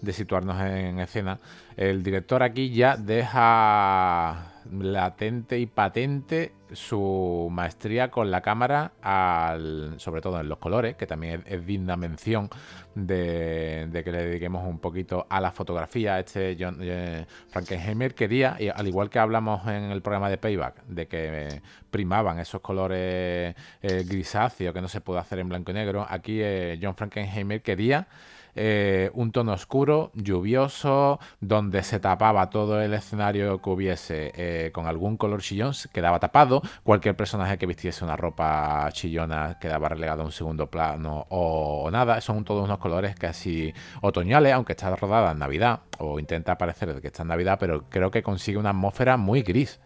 de 0.00 0.12
situarnos 0.12 0.60
en 0.60 1.00
escena. 1.00 1.38
El 1.76 2.02
director 2.02 2.42
aquí 2.42 2.70
ya 2.70 2.96
deja 2.96 4.52
latente 4.78 5.58
y 5.58 5.66
patente 5.66 6.52
su 6.72 7.48
maestría 7.50 8.10
con 8.10 8.30
la 8.30 8.40
cámara, 8.40 8.92
al, 9.02 9.94
sobre 9.98 10.20
todo 10.20 10.40
en 10.40 10.48
los 10.48 10.58
colores, 10.58 10.96
que 10.96 11.06
también 11.06 11.42
es, 11.46 11.66
digna 11.66 11.96
mención 11.96 12.48
de, 12.94 13.88
que 14.04 14.12
le 14.12 14.24
dediquemos 14.24 14.66
un 14.66 14.78
poquito 14.78 15.26
a 15.28 15.40
la 15.40 15.50
fotografía. 15.50 16.18
Este 16.18 16.56
John 16.58 16.78
eh, 16.80 17.26
Frankenheimer 17.48 18.14
quería, 18.14 18.56
y 18.58 18.68
al 18.68 18.86
igual 18.86 19.10
que 19.10 19.18
hablamos 19.18 19.66
en 19.66 19.90
el 19.90 20.02
programa 20.02 20.30
de 20.30 20.38
Payback, 20.38 20.84
de 20.84 21.08
que 21.08 21.62
primaban 21.90 22.38
esos 22.38 22.60
colores 22.60 23.54
eh, 23.82 24.04
grisáceos 24.08 24.72
que 24.72 24.80
no 24.80 24.88
se 24.88 25.00
puede 25.00 25.20
hacer 25.20 25.38
en 25.40 25.48
blanco 25.48 25.72
y 25.72 25.74
negro, 25.74 26.06
aquí 26.08 26.40
eh, 26.40 26.78
John 26.80 26.94
Frankenheimer 26.94 27.62
quería 27.62 28.06
eh, 28.54 29.10
un 29.14 29.32
tono 29.32 29.52
oscuro, 29.52 30.10
lluvioso, 30.14 31.18
donde 31.40 31.82
se 31.82 32.00
tapaba 32.00 32.50
todo 32.50 32.80
el 32.80 32.94
escenario 32.94 33.60
que 33.60 33.70
hubiese 33.70 34.32
eh, 34.34 34.70
con 34.72 34.86
algún 34.86 35.16
color 35.16 35.42
chillón, 35.42 35.72
quedaba 35.92 36.18
tapado. 36.20 36.62
Cualquier 36.82 37.16
personaje 37.16 37.58
que 37.58 37.66
vistiese 37.66 38.04
una 38.04 38.16
ropa 38.16 38.88
chillona 38.92 39.58
quedaba 39.60 39.88
relegado 39.88 40.22
a 40.22 40.24
un 40.24 40.32
segundo 40.32 40.68
plano 40.68 41.26
o, 41.30 41.90
nada. 41.90 42.20
Son 42.20 42.44
todos 42.44 42.64
unos 42.64 42.78
colores 42.78 43.14
casi 43.16 43.72
otoñales, 44.00 44.52
aunque 44.52 44.72
está 44.72 44.94
rodada 44.96 45.32
en 45.32 45.38
Navidad, 45.38 45.80
o 45.98 46.18
intenta 46.18 46.58
parecer 46.58 47.00
que 47.00 47.08
está 47.08 47.22
en 47.22 47.28
Navidad, 47.28 47.58
pero 47.60 47.88
creo 47.88 48.10
que 48.10 48.22
consigue 48.22 48.58
una 48.58 48.70
atmósfera 48.70 49.16
muy 49.16 49.42
gris. 49.42 49.80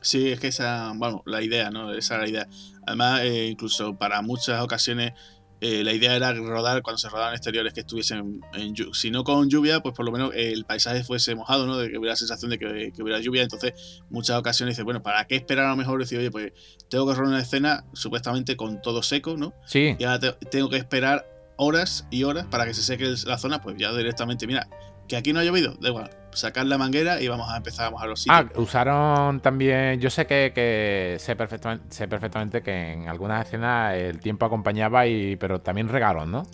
Sí, 0.00 0.30
es 0.30 0.40
que 0.40 0.48
esa, 0.48 0.92
bueno, 0.94 1.22
la 1.26 1.42
idea, 1.42 1.70
¿no? 1.70 1.92
Esa 1.92 2.14
era 2.14 2.22
la 2.24 2.30
idea. 2.30 2.48
Además, 2.86 3.20
eh, 3.22 3.46
incluso 3.46 3.96
para 3.96 4.22
muchas 4.22 4.62
ocasiones 4.62 5.12
eh, 5.60 5.82
la 5.84 5.92
idea 5.92 6.14
era 6.14 6.34
rodar 6.34 6.82
cuando 6.82 6.98
se 6.98 7.08
rodaban 7.08 7.34
exteriores 7.34 7.72
que 7.72 7.80
estuviesen, 7.80 8.42
en, 8.54 8.74
si 8.92 9.10
no 9.10 9.24
con 9.24 9.48
lluvia, 9.48 9.80
pues 9.80 9.94
por 9.94 10.04
lo 10.04 10.12
menos 10.12 10.32
el 10.34 10.64
paisaje 10.64 11.02
fuese 11.02 11.34
mojado, 11.34 11.66
¿no? 11.66 11.78
De 11.78 11.90
que 11.90 11.98
hubiera 11.98 12.12
la 12.12 12.16
sensación 12.16 12.50
de 12.50 12.58
que, 12.58 13.02
hubiera 13.02 13.20
lluvia. 13.20 13.42
Entonces, 13.42 14.02
muchas 14.10 14.38
ocasiones 14.38 14.74
dice, 14.74 14.82
bueno, 14.82 15.02
¿para 15.02 15.26
qué 15.26 15.36
esperar 15.36 15.66
a 15.66 15.70
lo 15.70 15.76
mejor? 15.76 15.98
Decir, 15.98 16.18
oye, 16.18 16.30
pues 16.30 16.52
tengo 16.90 17.06
que 17.06 17.14
rodar 17.14 17.28
una 17.28 17.40
escena 17.40 17.84
supuestamente 17.94 18.56
con 18.56 18.82
todo 18.82 19.02
seco, 19.02 19.36
¿no? 19.36 19.54
Sí. 19.66 19.96
Y 19.98 20.04
ahora 20.04 20.36
tengo 20.50 20.68
que 20.68 20.76
esperar 20.76 21.26
horas 21.56 22.06
y 22.10 22.24
horas 22.24 22.46
para 22.46 22.66
que 22.66 22.74
se 22.74 22.82
seque 22.82 23.14
la 23.24 23.38
zona, 23.38 23.62
pues 23.62 23.76
ya 23.78 23.94
directamente, 23.94 24.46
mira, 24.46 24.68
que 25.08 25.16
aquí 25.16 25.32
no 25.32 25.40
ha 25.40 25.44
llovido, 25.44 25.74
da 25.80 25.88
igual, 25.88 26.10
sacar 26.32 26.66
la 26.66 26.78
manguera 26.78 27.20
y 27.20 27.28
vamos 27.28 27.50
a 27.50 27.56
empezar 27.56 27.86
a 27.86 27.90
mojar 27.90 28.08
los 28.08 28.20
sitios. 28.20 28.38
Ah, 28.38 28.60
usaron 28.60 29.40
también, 29.40 30.00
yo 30.00 30.10
sé 30.10 30.26
que, 30.26 31.16
sé, 31.18 31.36
perfectamente, 31.36 31.86
sé 31.90 32.08
perfectamente 32.08 32.62
que 32.62 32.92
en 32.92 33.08
algunas 33.08 33.46
escenas 33.46 33.94
el 33.94 34.20
tiempo 34.20 34.46
acompañaba, 34.46 35.06
y 35.06 35.36
pero 35.36 35.60
también 35.60 35.88
regaron, 35.88 36.30
¿no? 36.30 36.44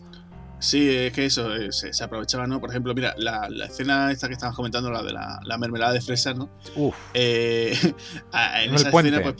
Sí, 0.63 0.89
es 0.89 1.13
que 1.13 1.27
eso, 1.27 1.53
eh, 1.57 1.73
se, 1.73 2.05
aprovechaba, 2.05 2.47
¿no? 2.47 2.61
Por 2.61 2.71
ejemplo, 2.71 2.95
mira, 2.95 3.15
la, 3.19 3.49
escena 3.67 4.13
esta 4.13 4.29
que 4.29 4.35
estabas 4.35 4.55
comentando, 4.55 4.93
la 4.93 5.03
de 5.03 5.13
la, 5.13 5.59
mermelada 5.59 5.93
de 5.93 6.01
fresa, 6.01 6.35
¿no? 6.35 6.49
Uf. 6.77 6.95
Eh, 7.15 7.77
en, 8.65 8.75
esa 8.75 8.91
escena, 8.91 9.23
pues, 9.23 9.35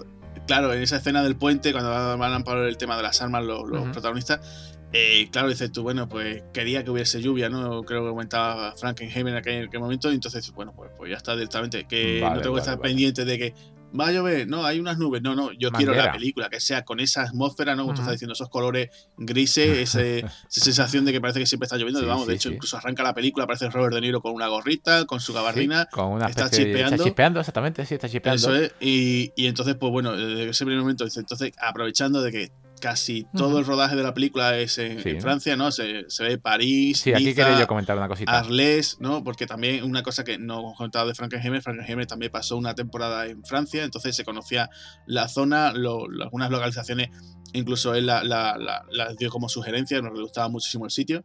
claro, 0.49 0.73
en 0.73 0.83
esa 0.83 0.97
escena 0.97 1.23
del 1.23 1.37
puente, 1.37 1.71
cuando 1.71 2.19
van 2.19 2.33
a 2.33 2.41
por 2.41 2.59
el 2.59 2.77
tema 2.77 2.97
de 2.97 3.05
las 3.05 3.23
armas 3.23 3.45
los, 3.45 3.63
protagonistas, 3.93 4.72
eh, 4.93 5.29
claro, 5.31 5.49
dices 5.49 5.73
tú, 5.73 5.83
bueno, 5.83 6.09
pues 6.09 6.43
quería 6.53 6.85
que 6.85 6.91
hubiese 6.91 7.23
lluvia, 7.23 7.49
¿no? 7.49 7.83
Creo 7.83 8.03
que 8.03 8.11
comentaba 8.11 8.75
Frankenheimer 8.77 9.33
en 9.33 9.39
aquel, 9.39 9.81
momento, 9.81 10.11
y 10.11 10.15
entonces, 10.15 10.51
bueno, 10.53 10.73
pues, 10.77 10.91
pues 10.97 11.11
ya 11.11 11.17
está 11.17 11.35
directamente, 11.35 11.85
que 11.85 12.21
no 12.21 12.41
tengo 12.41 12.55
que 12.55 12.61
estar 12.61 12.79
pendiente 12.79 13.25
de 13.25 13.39
que 13.39 13.55
va 13.99 14.09
a 14.09 14.13
llover, 14.13 14.49
no, 14.49 14.65
hay 14.65 14.81
unas 14.81 14.99
nubes, 14.99 15.23
no, 15.23 15.35
no, 15.35 15.53
yo 15.53 15.71
quiero 15.71 15.95
la 15.95 16.13
película, 16.13 16.49
que 16.49 16.61
sea 16.61 16.85
con 16.85 17.01
esa 17.01 17.23
atmósfera, 17.23 17.75
¿no? 17.75 17.83
Como 17.83 17.95
tú 17.95 18.01
estás 18.01 18.15
diciendo, 18.15 18.33
esos 18.33 18.49
colores 18.49 18.91
grises, 19.17 19.97
esa 19.97 20.31
sensación 20.49 21.05
de 21.05 21.13
que 21.13 21.21
parece 21.21 21.41
que 21.41 21.47
siempre 21.47 21.67
está 21.67 21.77
lloviendo, 21.77 22.07
vamos, 22.07 22.27
de 22.27 22.35
hecho, 22.35 22.51
incluso 22.51 22.77
arranca 22.77 23.03
la 23.03 23.15
película, 23.15 23.45
aparece 23.45 23.71
Robert 23.71 23.95
De 23.95 24.01
Niro 24.01 24.21
con 24.21 24.33
una 24.33 24.49
gorrita, 24.49 25.05
con 25.07 25.21
su 25.21 25.33
gabardina, 25.33 25.87
con 25.91 26.07
una 26.07 26.27
está 26.27 26.51
chispeando. 26.51 26.95
está 26.95 27.05
chispeando, 27.05 27.41
exactamente, 27.41 27.87
sí, 27.87 27.95
está 27.95 28.09
chispeando. 28.09 28.37
Eso 28.37 28.55
es, 28.55 28.73
y, 28.81 29.33
y 29.37 29.47
entonces, 29.47 29.75
pues 29.77 29.91
bueno, 29.91 30.13
desde 30.17 30.51
ese 30.51 30.65
primer 30.65 30.83
momento, 30.83 31.07
entonces, 31.15 31.53
aprovechando 31.61 32.23
de 32.23 32.33
que 32.33 32.53
casi 32.83 33.29
todo 33.37 33.61
el 33.61 33.65
rodaje 33.65 33.95
de 33.95 34.03
la 34.03 34.13
película 34.13 34.59
es 34.59 34.77
en, 34.77 34.99
Francia, 35.21 35.57
¿no? 35.57 35.71
Se, 35.71 36.05
ve 36.19 36.37
París, 36.37 36.99
sí, 37.01 37.15
aquí 37.15 37.33
quería 37.33 37.61
yo 37.61 37.67
comentar 37.69 37.97
una 37.97 38.09
cosita. 38.09 38.37
Arles, 38.37 38.97
¿no? 38.99 39.23
Porque 39.23 39.47
también 39.47 39.85
una 39.85 40.03
cosa 40.03 40.25
que 40.25 40.37
no 40.37 40.73
he 40.73 40.75
comentado 40.75 41.07
de 41.07 41.15
Frankenheimer, 41.15 41.63
Frankenheimer 41.63 42.07
también 42.07 42.33
pasó 42.33 42.57
una 42.57 42.75
temporada 42.75 43.27
en 43.27 43.45
Francia, 43.45 43.85
entonces 43.85 44.17
se 44.17 44.25
conocía 44.25 44.69
la 45.07 45.29
zona, 45.29 45.69
algunas 45.69 46.51
localizaciones, 46.51 47.11
incluso 47.53 47.95
él 47.95 48.07
las 48.07 48.25
la, 48.25 48.85
dio 49.17 49.31
como 49.31 49.49
sugerencia, 49.49 50.03
nos 50.03 50.19
gustaba 50.19 50.49
muchísimo 50.49 50.85
el 50.85 50.91
sitio. 50.91 51.25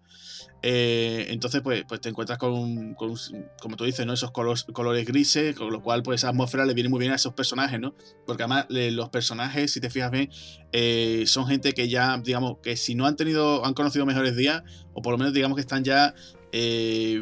Eh, 0.62 1.28
entonces, 1.30 1.62
pues, 1.62 1.84
pues 1.88 2.02
te 2.02 2.10
encuentras 2.10 2.38
con, 2.38 2.96
como 2.96 3.76
tú 3.76 3.84
dices, 3.84 4.06
¿no? 4.06 4.14
Esos 4.14 4.32
colores 4.32 5.06
grises, 5.06 5.56
con 5.56 5.72
lo 5.72 5.82
cual, 5.82 6.04
pues 6.04 6.22
esa 6.22 6.30
atmósfera 6.30 6.66
le 6.66 6.74
viene 6.74 6.90
muy 6.90 7.00
bien 7.00 7.12
a 7.12 7.16
esos 7.16 7.34
personajes, 7.34 7.80
¿no? 7.80 7.96
Porque 8.26 8.44
además 8.44 8.66
los 8.70 9.10
personajes, 9.10 9.72
si 9.72 9.80
te 9.80 9.90
fijas 9.90 10.12
bien, 10.12 10.30
eh, 10.72 11.24
son 11.28 11.48
gente 11.48 11.74
que 11.74 11.88
ya, 11.90 12.18
digamos, 12.18 12.58
que 12.64 12.76
si 12.76 12.96
no 12.96 13.06
han 13.06 13.16
tenido, 13.16 13.66
han 13.66 13.74
conocido 13.74 14.06
mejores 14.06 14.36
días, 14.36 14.64
o 14.94 15.02
por 15.02 15.12
lo 15.12 15.18
menos 15.18 15.34
digamos 15.34 15.56
que 15.56 15.62
están 15.62 15.84
ya 15.84 16.14
eh, 16.52 17.20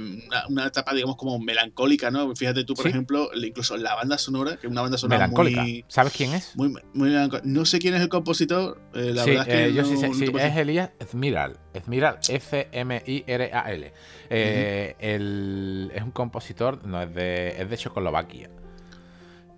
una, 0.50 0.68
etapa, 0.68 0.94
digamos, 0.94 1.16
como 1.16 1.40
melancólica, 1.40 2.12
¿no? 2.12 2.36
Fíjate 2.36 2.64
tú, 2.64 2.74
por 2.74 2.88
ejemplo, 2.88 3.30
incluso 3.36 3.76
la 3.78 3.96
banda 3.96 4.18
sonora, 4.18 4.58
que 4.58 4.68
es 4.68 4.72
una 4.72 4.82
banda 4.82 4.98
sonora 4.98 5.28
melancólica. 5.28 5.66
¿Sabes 5.88 6.14
quién 6.14 6.34
es? 6.34 6.56
Muy, 6.56 6.76
no 6.94 7.66
sé 7.66 7.80
quién 7.80 7.96
es 7.96 8.02
el 8.02 8.10
compositor, 8.10 8.80
eh, 8.94 9.12
la 9.14 9.26
verdad 9.26 9.48
es 9.48 9.54
que. 9.54 9.66
Eh, 9.66 9.74
yo 9.74 9.84
sí 9.86 9.98
sé, 9.98 10.14
sí, 10.14 10.26
es 10.26 10.58
Elías 10.58 10.92
Ezmiral. 11.00 11.58
Ezmiral, 11.74 12.20
F-M-I-R-A-L. 12.28 13.94
es 14.30 16.04
un 16.04 16.12
compositor, 16.12 16.86
no, 16.86 17.02
es 17.02 17.14
de, 17.14 17.62
es 17.62 17.70
de 17.70 17.78
Checoslovaquia. 17.78 18.50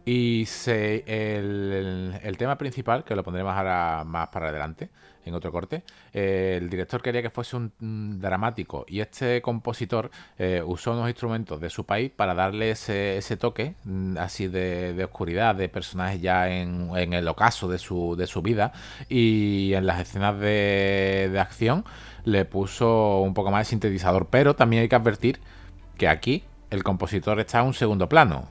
Y 0.08 0.46
se, 0.46 1.04
el, 1.06 2.38
tema 2.38 2.58
principal, 2.58 3.04
que 3.04 3.14
lo 3.14 3.26
pondremos 3.26 3.54
ahora 3.54 4.06
más 4.06 4.30
para 4.30 4.48
adelante, 4.48 4.90
en 5.28 5.36
otro 5.36 5.52
corte, 5.52 5.84
eh, 6.14 6.58
el 6.62 6.70
director 6.70 7.02
quería 7.02 7.22
que 7.22 7.30
fuese 7.30 7.56
un, 7.56 8.20
dramático 8.20 8.86
y 8.88 9.02
este 9.02 9.42
compositor 9.42 10.10
eh, 10.38 10.62
usó 10.66 10.94
unos 10.94 11.10
instrumentos 11.10 11.60
de 11.60 11.70
su 11.70 11.86
país 11.86 12.12
para 12.16 12.34
darle 12.34 12.72
ese, 12.72 13.38
toque 13.38 13.76
mm, 13.84 14.18
así 14.18 14.48
de, 14.48 15.04
oscuridad, 15.04 15.56
de 15.56 15.70
personajes 15.70 16.22
ya 16.22 16.50
en, 16.50 16.94
el 16.96 17.28
ocaso 17.28 17.68
de 17.68 17.78
su, 17.78 18.16
de 18.16 18.28
su 18.28 18.42
vida 18.42 18.72
y 19.10 19.74
en 19.74 19.86
las 19.86 20.02
escenas 20.02 20.40
de, 20.40 21.30
de 21.32 21.40
acción 21.40 21.86
le 22.24 22.46
puso 22.46 23.22
un 23.22 23.34
poco 23.34 23.52
más 23.52 23.68
de 23.68 23.70
sintetizador, 23.70 24.28
pero 24.30 24.56
también 24.56 24.82
hay 24.84 24.90
que 24.90 24.96
advertir 24.96 25.40
que 25.98 26.08
aquí 26.08 26.44
el 26.70 26.84
compositor 26.84 27.40
está 27.40 27.60
en 27.60 27.68
un 27.68 27.74
segundo 27.74 28.10
plano. 28.10 28.48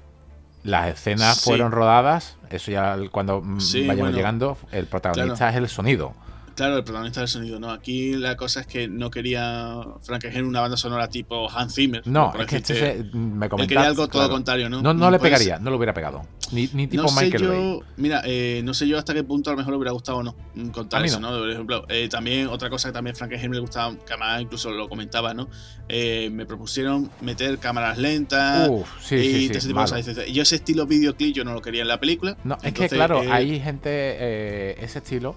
Las 0.64 0.88
escenas 0.88 1.44
fueron 1.44 1.70
rodadas, 1.70 2.38
eso 2.50 2.72
ya 2.72 2.96
cuando 3.12 3.40
vayamos 3.40 4.12
llegando, 4.12 4.58
el 4.72 4.86
protagonista 4.86 5.48
es 5.50 5.56
el 5.56 5.68
sonido. 5.68 6.14
Claro, 6.56 6.78
el 6.78 6.84
protagonista 6.84 7.20
del 7.20 7.28
sonido, 7.28 7.60
¿no? 7.60 7.70
Aquí 7.70 8.14
la 8.14 8.34
cosa 8.34 8.60
es 8.60 8.66
que 8.66 8.88
no 8.88 9.10
quería 9.10 9.76
Frankenstein 10.02 10.46
una 10.46 10.62
banda 10.62 10.78
sonora 10.78 11.06
tipo 11.08 11.50
Hans 11.50 11.74
Zimmer. 11.74 12.00
No, 12.06 12.32
es 12.38 12.46
que 12.46 12.56
este 12.56 13.04
me 13.12 13.50
comentaste. 13.50 13.66
quería 13.66 13.88
algo 13.88 14.08
todo 14.08 14.30
contrario, 14.30 14.70
¿no? 14.70 14.80
No, 14.80 14.94
no, 14.94 15.10
le 15.10 15.18
pegaría, 15.18 15.58
no 15.58 15.68
lo 15.68 15.76
hubiera 15.76 15.92
pegado. 15.92 16.22
Ni, 16.52 16.70
ni 16.72 16.86
tipo 16.86 17.02
no 17.02 17.12
Michael 17.12 17.42
yo, 17.42 17.80
Mira, 17.96 18.22
eh, 18.24 18.60
no 18.64 18.72
sé 18.72 18.86
yo 18.86 18.98
hasta 18.98 19.12
qué 19.12 19.24
punto 19.24 19.50
a 19.50 19.52
lo 19.52 19.58
mejor 19.58 19.72
le 19.72 19.78
hubiera 19.78 19.92
gustado 19.92 20.18
o 20.18 20.22
no 20.22 20.36
mm, 20.54 20.68
contar 20.68 21.04
eso, 21.04 21.20
¿no? 21.20 21.28
Por 21.30 21.50
ejemplo, 21.50 21.84
eh, 21.88 22.08
también 22.08 22.46
otra 22.46 22.70
cosa 22.70 22.88
que 22.88 22.94
también 22.94 23.16
Frankenstein 23.16 23.50
me 23.50 23.58
gustaba, 23.58 23.94
que 23.94 24.12
además 24.12 24.42
incluso 24.42 24.70
lo 24.70 24.88
comentaba, 24.88 25.34
¿no? 25.34 25.48
Eh, 25.88 26.30
me 26.32 26.46
propusieron 26.46 27.10
meter 27.20 27.58
cámaras 27.58 27.98
lentas 27.98 28.68
Uf, 28.68 28.88
sí, 29.00 29.16
y 29.16 29.50
ese 29.50 29.68
tipo 29.68 29.80
de 29.80 29.90
cosas. 29.90 30.26
Yo 30.32 30.42
ese 30.42 30.56
estilo 30.56 30.86
videoclip 30.86 31.34
yo 31.34 31.44
no 31.44 31.52
lo 31.52 31.60
quería 31.60 31.82
en 31.82 31.88
la 31.88 32.00
película. 32.00 32.36
No, 32.44 32.56
es 32.62 32.72
que 32.72 32.88
claro, 32.88 33.22
hay 33.30 33.60
gente, 33.60 34.82
ese 34.82 34.98
estilo, 34.98 35.36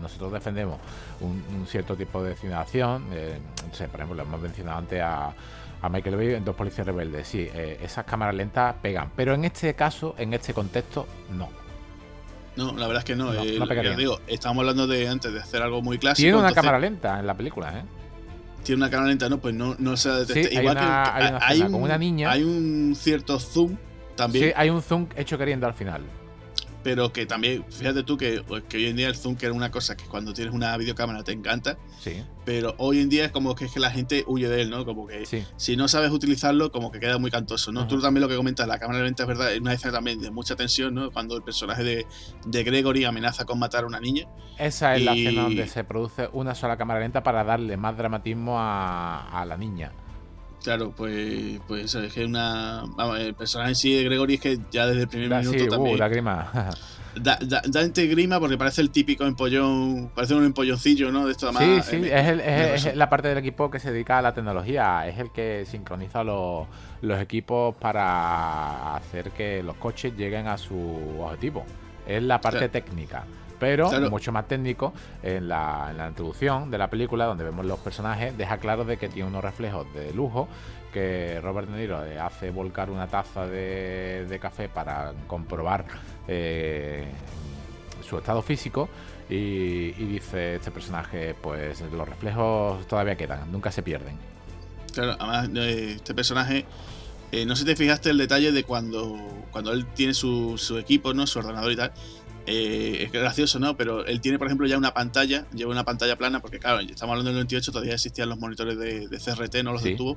nosotros 0.00 0.32
defendemos 0.46 0.78
un, 1.20 1.66
cierto 1.66 1.96
tipo 1.96 2.22
de 2.22 2.36
cine 2.36 2.54
eh, 3.12 3.38
por 3.90 4.00
ejemplo, 4.00 4.14
lo 4.14 4.22
hemos 4.22 4.40
mencionado 4.40 4.78
antes 4.78 5.02
a, 5.02 5.32
Michael 5.88 6.16
Bay 6.16 6.34
en 6.34 6.44
Dos 6.44 6.56
Policías 6.56 6.84
Rebeldes. 6.84 7.28
Sí, 7.28 7.48
eh, 7.54 7.78
esas 7.80 8.04
cámaras 8.04 8.34
lentas 8.34 8.74
pegan, 8.82 9.12
pero 9.14 9.34
en 9.34 9.44
este 9.44 9.74
caso, 9.74 10.16
en 10.18 10.34
este 10.34 10.52
contexto, 10.52 11.06
no. 11.30 11.48
No, 12.56 12.72
la 12.76 12.88
verdad 12.88 13.02
es 13.02 13.04
que 13.04 13.14
no. 13.14 13.32
no, 13.32 13.96
digo, 13.96 14.18
estábamos 14.26 14.62
hablando 14.62 14.88
de 14.88 15.06
antes 15.06 15.32
de 15.32 15.38
hacer 15.38 15.62
algo 15.62 15.82
muy 15.82 15.98
clásico. 15.98 16.24
Tiene 16.24 16.38
una 16.38 16.52
cámara 16.52 16.80
lenta 16.80 17.20
en 17.20 17.26
la 17.26 17.34
película, 17.34 17.78
¿eh? 17.78 17.82
Tiene 18.64 18.82
una 18.82 18.90
cámara 18.90 19.10
lenta, 19.10 19.28
no, 19.28 19.38
pues 19.38 19.54
no, 19.54 19.76
no 19.78 19.96
se 19.96 20.10
detecta. 20.10 20.60
Igual 20.60 20.76
que 20.76 20.84
hay, 21.40 21.60
un, 21.60 21.74
una 21.74 21.98
niña. 21.98 22.32
Hay 22.32 22.42
un 22.42 22.96
cierto 22.96 23.38
zoom 23.38 23.76
también. 24.16 24.46
Sí, 24.46 24.52
hay 24.56 24.70
un 24.70 24.82
zoom 24.82 25.06
hecho 25.16 25.38
queriendo 25.38 25.68
al 25.68 25.74
final 25.74 26.02
pero 26.86 27.12
que 27.12 27.26
también, 27.26 27.64
fíjate 27.68 28.04
tú 28.04 28.16
que, 28.16 28.44
que, 28.68 28.76
hoy 28.76 28.86
en 28.86 28.94
día 28.94 29.08
el 29.08 29.16
zoom 29.16 29.34
que 29.34 29.46
era 29.46 29.52
una 29.52 29.72
cosa 29.72 29.96
que 29.96 30.04
cuando 30.04 30.32
tienes 30.32 30.54
una 30.54 30.76
videocámara 30.76 31.24
te 31.24 31.32
encanta, 31.32 31.78
sí. 31.98 32.22
pero 32.44 32.76
hoy 32.78 33.00
en 33.00 33.08
día 33.08 33.24
es 33.24 33.32
como 33.32 33.56
que, 33.56 33.64
es 33.64 33.72
que 33.72 33.80
la 33.80 33.90
gente 33.90 34.22
huye 34.28 34.48
de 34.48 34.62
él, 34.62 34.70
¿no? 34.70 34.84
Como 34.84 35.08
que 35.08 35.26
si 35.56 35.76
no 35.76 35.88
sabes 35.88 36.12
utilizarlo, 36.12 36.70
como 36.70 36.92
que 36.92 37.00
queda 37.00 37.18
muy 37.18 37.32
cantoso, 37.32 37.72
¿no? 37.72 37.88
Tú 37.88 38.00
también 38.00 38.22
lo 38.22 38.28
que 38.28 38.36
comentas, 38.36 38.68
la 38.68 38.78
cámara 38.78 39.02
lenta 39.02 39.24
es 39.24 39.26
verdad, 39.26 39.52
es 39.52 39.60
una 39.60 39.72
escena 39.72 39.94
también 39.94 40.20
de 40.20 40.30
mucha 40.30 40.54
tensión, 40.54 40.94
¿no? 40.94 41.10
Cuando 41.10 41.36
el 41.36 41.42
personaje 41.42 41.82
de, 41.82 42.06
de 42.46 42.62
Gregory 42.62 43.04
amenaza 43.04 43.44
con 43.44 43.58
matar 43.58 43.82
a 43.82 43.88
una 43.88 43.98
niña. 43.98 44.28
Esa 44.56 44.94
es 44.94 45.02
la 45.02 45.14
escena 45.14 45.42
donde 45.42 45.66
se 45.66 45.82
produce 45.82 46.28
una 46.34 46.54
sola 46.54 46.76
cámara 46.76 47.00
lenta 47.00 47.24
para 47.24 47.42
darle 47.42 47.76
más 47.76 47.96
dramatismo 47.96 48.60
a, 48.60 49.28
a 49.40 49.44
la 49.44 49.56
niña. 49.56 49.90
Claro, 50.66 50.90
pues, 50.96 51.60
pues 51.68 51.94
es 51.94 52.12
que 52.12 52.24
una. 52.24 52.82
Vamos, 52.96 53.20
el 53.20 53.34
personaje 53.34 53.68
en 53.68 53.76
sí 53.76 53.94
de 53.94 54.02
Gregory 54.02 54.34
es 54.34 54.40
que 54.40 54.58
ya 54.72 54.84
desde 54.88 55.02
el 55.02 55.08
primer 55.08 55.28
minuto 55.38 55.62
uh, 55.62 55.68
también. 55.68 55.96
da 55.96 56.08
grima. 56.08 56.72
da, 57.14 57.38
da, 57.40 57.82
grima 57.86 58.40
porque 58.40 58.58
parece 58.58 58.80
el 58.80 58.90
típico 58.90 59.24
empollón. 59.24 60.10
Parece 60.12 60.34
un 60.34 60.44
empolloncillo, 60.44 61.12
¿no? 61.12 61.26
De 61.26 61.30
esto 61.30 61.52
Sí, 61.52 61.82
sí, 61.84 62.00
es, 62.10 62.96
la 62.96 63.08
parte 63.08 63.28
del 63.28 63.38
equipo 63.38 63.70
que 63.70 63.78
se 63.78 63.92
dedica 63.92 64.18
a 64.18 64.22
la 64.22 64.34
tecnología. 64.34 65.06
Es 65.06 65.20
el 65.20 65.30
que 65.30 65.64
sincroniza 65.70 66.24
los, 66.24 66.66
los 67.00 67.20
equipos 67.20 67.76
para 67.76 68.96
hacer 68.96 69.30
que 69.30 69.62
los 69.62 69.76
coches 69.76 70.16
lleguen 70.16 70.48
a 70.48 70.58
su 70.58 70.74
objetivo. 71.20 71.64
Es 72.08 72.24
la 72.24 72.40
parte 72.40 72.68
técnica 72.68 73.24
pero 73.58 73.90
mucho 74.10 74.32
más 74.32 74.46
técnico 74.48 74.92
en 75.22 75.48
la, 75.48 75.92
introducción 76.08 76.70
de 76.70 76.78
la 76.78 76.88
película, 76.88 77.26
donde 77.26 77.44
vemos 77.44 77.64
los 77.64 77.78
personajes, 77.78 78.36
deja 78.36 78.58
claro 78.58 78.84
de 78.84 78.96
que 78.96 79.08
tiene 79.08 79.28
unos 79.28 79.42
reflejos 79.42 79.86
de 79.94 80.12
lujo, 80.12 80.48
que 80.92 81.40
Robert 81.42 81.68
De 81.68 81.78
Niro 81.78 81.98
hace 82.22 82.50
volcar 82.50 82.90
una 82.90 83.06
taza 83.06 83.46
de, 83.46 84.38
café 84.40 84.68
para 84.68 85.12
comprobar 85.26 85.84
eh, 86.28 87.06
su 88.06 88.18
estado 88.18 88.42
físico. 88.42 88.88
Y, 89.28 89.90
dice 89.90 90.56
este 90.56 90.70
personaje, 90.70 91.34
pues 91.34 91.80
los 91.80 92.08
reflejos 92.08 92.86
todavía 92.86 93.16
quedan, 93.16 93.50
nunca 93.50 93.72
se 93.72 93.82
pierden. 93.82 94.16
Claro, 94.92 95.16
además 95.18 95.50
eh, 95.66 95.94
este 95.96 96.14
personaje, 96.14 96.64
eh, 97.32 97.44
no 97.44 97.56
sé 97.56 97.62
si 97.62 97.66
te 97.66 97.76
fijaste 97.76 98.10
el 98.10 98.18
detalle 98.18 98.52
de 98.52 98.62
cuando, 98.62 99.18
cuando 99.50 99.72
él 99.72 99.84
tiene 99.94 100.14
su, 100.14 100.56
su 100.56 100.78
equipo, 100.78 101.12
¿no? 101.12 101.26
su 101.26 101.40
ordenador 101.40 101.72
y 101.72 101.76
tal, 101.76 101.92
eh, 102.46 103.04
es 103.04 103.12
gracioso, 103.12 103.58
¿no? 103.58 103.76
Pero 103.76 104.06
él 104.06 104.20
tiene, 104.20 104.38
por 104.38 104.46
ejemplo, 104.46 104.66
ya 104.66 104.78
una 104.78 104.94
pantalla, 104.94 105.46
lleva 105.52 105.72
una 105.72 105.84
pantalla 105.84 106.16
plana, 106.16 106.40
porque 106.40 106.58
claro, 106.58 106.80
estamos 106.80 107.12
hablando 107.12 107.30
del 107.30 107.36
98, 107.36 107.72
todavía 107.72 107.94
existían 107.94 108.28
los 108.28 108.38
monitores 108.38 108.78
de, 108.78 109.08
CRT, 109.08 109.64
no 109.64 109.72
los 109.72 109.82
de 109.82 109.96
tubo. 109.96 110.16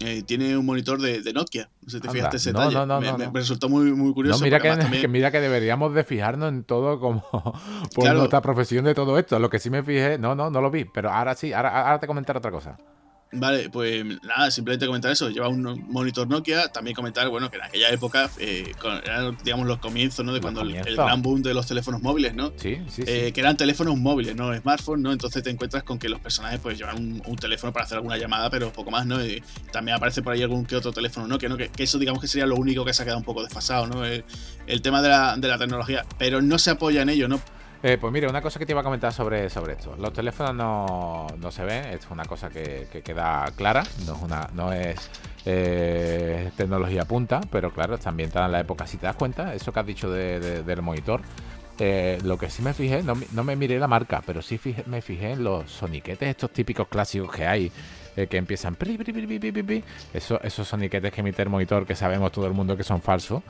Eh, 0.00 0.22
tiene 0.22 0.56
un 0.56 0.64
monitor 0.64 1.00
de, 1.00 1.32
Nokia. 1.32 1.70
No 1.82 1.90
sé 1.90 1.96
si 1.96 2.02
te 2.02 2.10
fijaste 2.10 2.36
ese 2.36 2.52
detalle. 2.52 2.74
No, 2.74 2.86
no, 2.86 3.00
me, 3.00 3.12
me, 3.12 3.30
resultó 3.32 3.68
muy, 3.68 3.92
muy 3.92 4.12
curioso. 4.14 4.44
mira 4.44 4.60
que, 4.60 5.08
mira 5.08 5.32
que 5.32 5.40
deberíamos 5.40 5.92
de 5.94 6.04
fijarnos 6.04 6.50
en 6.50 6.62
todo 6.62 7.00
como 7.00 7.24
por 7.94 8.14
nuestra 8.14 8.40
profesión 8.40 8.84
de 8.84 8.94
todo 8.94 9.18
esto. 9.18 9.38
Lo 9.38 9.50
que 9.50 9.58
sí 9.58 9.70
me 9.70 9.82
fijé, 9.82 10.18
no, 10.18 10.34
no, 10.34 10.50
no 10.50 10.60
lo 10.60 10.70
vi, 10.70 10.84
pero 10.84 11.10
ahora 11.10 11.34
sí, 11.34 11.52
ahora, 11.52 11.82
ahora 11.82 11.98
te 11.98 12.06
comentaré 12.06 12.38
otra 12.38 12.52
cosa. 12.52 12.78
Vale, 13.30 13.68
pues 13.68 14.04
nada, 14.22 14.50
simplemente 14.50 14.86
comentar 14.86 15.10
eso. 15.10 15.28
Lleva 15.28 15.48
un 15.48 15.84
monitor 15.90 16.26
Nokia. 16.26 16.68
También 16.68 16.94
comentar, 16.94 17.28
bueno, 17.28 17.50
que 17.50 17.58
en 17.58 17.64
aquella 17.64 17.90
época 17.90 18.30
eh, 18.38 18.72
eran, 19.04 19.36
digamos, 19.44 19.66
los 19.66 19.78
comienzos, 19.78 20.24
¿no? 20.24 20.32
De 20.32 20.40
cuando 20.40 20.62
el, 20.62 20.72
gran 20.96 21.20
boom 21.20 21.42
de 21.42 21.52
los 21.52 21.66
teléfonos 21.66 22.00
móviles, 22.00 22.34
¿no? 22.34 22.52
Sí, 22.56 22.78
sí, 22.88 23.02
eh, 23.06 23.32
Que 23.32 23.40
eran 23.40 23.56
teléfonos 23.56 23.98
móviles, 23.98 24.34
no 24.34 24.56
smartphones, 24.56 25.02
¿no? 25.02 25.12
Entonces 25.12 25.42
te 25.42 25.50
encuentras 25.50 25.82
con 25.82 25.98
que 25.98 26.08
los 26.08 26.20
personajes, 26.20 26.58
pues, 26.60 26.78
llevan 26.78 27.20
un, 27.26 27.36
teléfono 27.36 27.72
para 27.72 27.84
hacer 27.84 27.96
alguna 27.96 28.16
llamada, 28.16 28.48
pero 28.48 28.72
poco 28.72 28.90
más, 28.90 29.04
¿no? 29.04 29.24
Y 29.24 29.42
también 29.70 29.96
aparece 29.96 30.22
por 30.22 30.32
ahí 30.32 30.42
algún 30.42 30.64
que 30.64 30.74
otro 30.74 30.92
teléfono 30.92 31.26
Nokia, 31.26 31.50
¿no? 31.50 31.56
Que, 31.58 31.70
eso, 31.78 31.98
digamos, 31.98 32.22
que 32.22 32.28
sería 32.28 32.46
lo 32.46 32.56
único 32.56 32.84
que 32.84 32.94
se 32.94 33.02
ha 33.02 33.04
quedado 33.04 33.18
un 33.18 33.24
poco 33.24 33.42
desfasado, 33.42 33.86
¿no? 33.86 34.04
El, 34.06 34.24
el 34.66 34.80
tema 34.80 35.02
de 35.02 35.10
la, 35.10 35.36
de 35.36 35.48
la 35.48 35.58
tecnología. 35.58 36.06
Pero 36.18 36.40
no 36.40 36.58
se 36.58 36.70
apoya 36.70 37.02
en 37.02 37.10
ello, 37.10 37.28
¿no? 37.28 37.40
Eh, 37.80 37.96
pues 38.00 38.12
mire, 38.12 38.26
una 38.26 38.42
cosa 38.42 38.58
que 38.58 38.66
te 38.66 38.72
iba 38.72 38.80
a 38.80 38.84
comentar 38.84 39.12
sobre, 39.12 39.48
sobre 39.48 39.74
esto. 39.74 39.94
Los 39.96 40.12
teléfonos 40.12 40.54
no, 40.56 41.50
se 41.50 41.64
ven, 41.64 41.84
es 41.86 42.10
una 42.10 42.24
cosa 42.24 42.50
que, 42.50 42.88
queda 43.04 43.46
clara, 43.54 43.84
no 44.04 44.14
es, 44.14 44.52
no 44.54 44.70
eh, 45.46 46.50
tecnología 46.56 47.04
punta, 47.04 47.40
pero 47.52 47.72
claro, 47.72 47.94
está 47.94 48.08
ambientada 48.10 48.46
en 48.46 48.52
la 48.52 48.60
época, 48.60 48.86
si 48.86 48.96
te 48.96 49.06
das 49.06 49.14
cuenta, 49.14 49.54
eso 49.54 49.72
que 49.72 49.80
has 49.80 49.86
dicho 49.86 50.10
del 50.10 50.82
monitor. 50.82 51.20
Eh, 51.80 52.18
lo 52.24 52.36
que 52.36 52.50
sí 52.50 52.60
me 52.62 52.74
fijé, 52.74 53.04
no, 53.04 53.44
me 53.44 53.54
miré 53.54 53.78
la 53.78 53.86
marca, 53.86 54.24
pero 54.26 54.42
sí 54.42 54.58
me 54.86 55.00
fijé 55.00 55.30
en 55.32 55.44
los 55.44 55.70
soniquetes, 55.70 56.28
estos 56.28 56.50
típicos 56.50 56.88
clásicos 56.88 57.30
que 57.30 57.46
hay, 57.46 57.70
que 58.28 58.36
empiezan... 58.36 58.76
Eso, 60.12 60.40
esos 60.42 60.66
soniquetes 60.66 61.12
que 61.12 61.20
emite 61.20 61.42
el 61.42 61.48
monitor, 61.48 61.86
que 61.86 61.94
sabemos 61.94 62.32
todo 62.32 62.48
el 62.48 62.52
mundo 62.54 62.76
que 62.76 62.82
son 62.82 63.00
falsos 63.00 63.44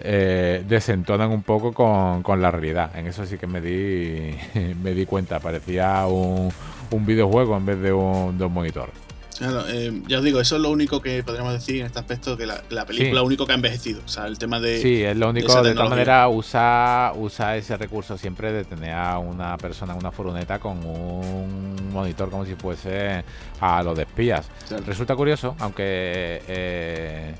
eh, 0.00 0.64
desentonan 0.68 1.30
un 1.30 1.42
poco 1.42 1.72
con, 1.72 2.40
la 2.40 2.50
realidad. 2.50 2.96
En 2.96 3.06
eso 3.06 3.26
sí 3.26 3.38
que 3.38 3.46
me 3.46 3.60
di, 3.60 4.34
me 4.82 4.94
di 4.94 5.06
cuenta. 5.06 5.40
Parecía 5.40 6.06
un, 6.06 6.52
videojuego 6.90 7.56
en 7.56 7.66
vez 7.66 7.80
de 7.80 7.92
un, 7.92 8.36
monitor. 8.52 8.90
Claro, 9.38 9.62
eh, 9.68 10.02
ya 10.08 10.18
os 10.18 10.24
digo, 10.24 10.40
eso 10.40 10.56
es 10.56 10.62
lo 10.62 10.70
único 10.70 11.00
que 11.00 11.22
podríamos 11.22 11.52
decir 11.52 11.76
en 11.80 11.86
este 11.86 12.00
aspecto, 12.00 12.36
que 12.36 12.44
la, 12.44 12.84
película 12.86 13.20
lo 13.20 13.24
único 13.24 13.46
que 13.46 13.52
ha 13.52 13.54
envejecido. 13.54 14.00
O 14.04 14.08
sea, 14.08 14.26
el 14.26 14.36
tema 14.36 14.58
de... 14.58 14.82
Sí, 14.82 15.04
es 15.04 15.16
lo 15.16 15.30
único, 15.30 15.62
de, 15.62 15.74
todas 15.74 15.90
maneras, 15.90 16.28
usa, 16.28 17.12
usa 17.14 17.56
ese 17.56 17.76
recurso 17.76 18.18
siempre 18.18 18.50
de 18.50 18.64
tener 18.64 18.94
a 18.94 19.20
una 19.20 19.56
persona 19.56 19.92
en 19.92 20.00
una 20.00 20.10
furgoneta 20.10 20.58
con 20.58 20.84
un 20.84 21.92
monitor 21.92 22.30
como 22.30 22.46
si 22.46 22.56
fuese 22.56 23.22
a 23.60 23.80
los 23.84 23.96
de 23.96 24.02
espías. 24.02 24.48
Resulta 24.84 25.14
curioso, 25.14 25.54
aunque... 25.60 26.42
Eh, 26.48 27.34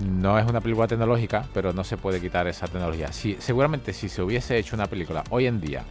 no 0.00 0.38
es 0.38 0.46
una 0.46 0.60
película 0.60 0.86
tecnológica, 0.86 1.46
pero 1.52 1.72
no 1.72 1.84
se 1.84 1.96
puede 1.96 2.20
quitar 2.20 2.46
esa 2.46 2.66
tecnología. 2.66 3.12
Si, 3.12 3.36
seguramente 3.38 3.92
si 3.92 4.08
se 4.08 4.22
hubiese 4.22 4.58
hecho 4.58 4.76
una 4.76 4.86
película 4.86 5.24
hoy 5.30 5.46
en 5.46 5.60
día 5.60 5.84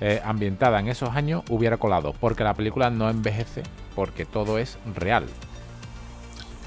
eh, 0.00 0.20
ambientada 0.24 0.78
en 0.80 0.88
esos 0.88 1.10
años, 1.10 1.42
hubiera 1.48 1.78
colado, 1.78 2.14
porque 2.20 2.44
la 2.44 2.54
película 2.54 2.90
no 2.90 3.08
envejece, 3.08 3.62
porque 3.94 4.24
todo 4.26 4.58
es 4.58 4.76
real. 4.94 5.24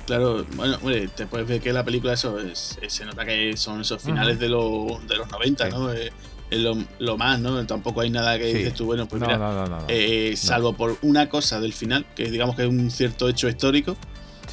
Claro, 0.07 0.43
bueno, 0.55 0.79
te 1.15 1.27
puedes 1.27 1.47
ver 1.47 1.61
que 1.61 1.71
la 1.71 1.83
película 1.83 2.13
eso 2.13 2.35
se 2.53 3.05
nota 3.05 3.25
que 3.25 3.55
son 3.55 3.81
esos 3.81 4.01
finales 4.01 4.39
de, 4.39 4.49
los 4.49 4.99
90, 5.07 5.69
¿no? 5.69 5.91
es 5.91 6.11
lo, 6.97 7.17
más, 7.17 7.39
¿no? 7.39 7.63
Tampoco 7.65 8.01
hay 8.01 8.09
nada 8.09 8.37
que 8.39 8.45
dices 8.45 8.73
tú, 8.73 8.85
bueno, 8.85 9.07
pues 9.07 9.21
mira, 9.21 9.85
eh, 9.87 10.33
salvo 10.35 10.73
por 10.73 10.97
una 11.03 11.29
cosa 11.29 11.59
del 11.59 11.73
final, 11.73 12.05
que 12.15 12.31
digamos 12.31 12.55
que 12.55 12.63
es 12.63 12.69
un 12.69 12.89
cierto 12.89 13.29
hecho 13.29 13.47
histórico, 13.47 13.95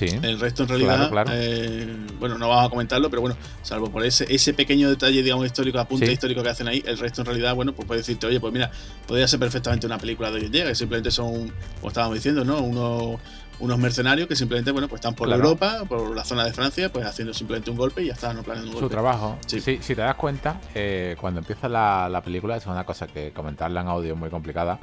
el 0.00 0.40
resto 0.40 0.62
en 0.62 0.68
realidad, 0.68 1.10
eh, 1.32 1.96
bueno, 2.18 2.38
no 2.38 2.48
vamos 2.48 2.66
a 2.66 2.70
comentarlo, 2.70 3.10
pero 3.10 3.22
bueno, 3.22 3.36
salvo 3.62 3.90
por 3.90 4.04
ese, 4.04 4.26
ese 4.32 4.54
pequeño 4.54 4.88
detalle, 4.88 5.22
digamos, 5.22 5.46
histórico, 5.46 5.78
apunte 5.78 6.12
histórico 6.12 6.42
que 6.42 6.50
hacen 6.50 6.68
ahí, 6.68 6.82
el 6.86 6.98
resto 6.98 7.22
en 7.22 7.26
realidad, 7.26 7.54
bueno, 7.54 7.72
pues 7.72 7.86
puede 7.86 8.00
decirte, 8.00 8.26
oye, 8.26 8.40
pues 8.40 8.52
mira, 8.52 8.70
podría 9.06 9.26
ser 9.28 9.40
perfectamente 9.40 9.86
una 9.86 9.98
película 9.98 10.30
de 10.30 10.36
hoy 10.36 10.44
en 10.46 10.52
día, 10.52 10.64
que 10.66 10.74
simplemente 10.74 11.10
son, 11.10 11.52
como 11.76 11.88
estábamos 11.88 12.16
diciendo, 12.16 12.44
¿no? 12.44 12.58
Unos, 12.60 13.20
unos 13.58 13.78
mercenarios 13.78 14.28
que 14.28 14.36
simplemente, 14.36 14.70
bueno, 14.70 14.88
pues 14.88 15.00
están 15.00 15.14
por 15.14 15.28
la 15.28 15.36
Europa, 15.36 15.84
por 15.88 16.14
la 16.14 16.24
zona 16.24 16.44
de 16.44 16.52
Francia, 16.52 16.92
pues 16.92 17.06
haciendo 17.06 17.32
simplemente 17.32 17.70
un 17.70 17.76
golpe 17.76 18.02
y 18.02 18.06
ya 18.06 18.12
está, 18.12 18.32
no 18.34 18.42
planeando 18.42 18.72
un 18.72 18.78
Su 18.78 18.88
trabajo. 18.88 19.38
Sí. 19.46 19.60
si 19.60 19.78
te 19.78 19.94
das 19.94 20.16
cuenta, 20.16 20.60
eh, 20.74 21.16
cuando 21.18 21.40
empieza 21.40 21.68
la, 21.68 22.08
la 22.10 22.22
película, 22.22 22.56
es 22.56 22.66
una 22.66 22.84
cosa 22.84 23.06
que 23.06 23.32
comentarla 23.32 23.80
en 23.80 23.88
audio 23.88 24.12
es 24.12 24.18
muy 24.18 24.30
complicada 24.30 24.78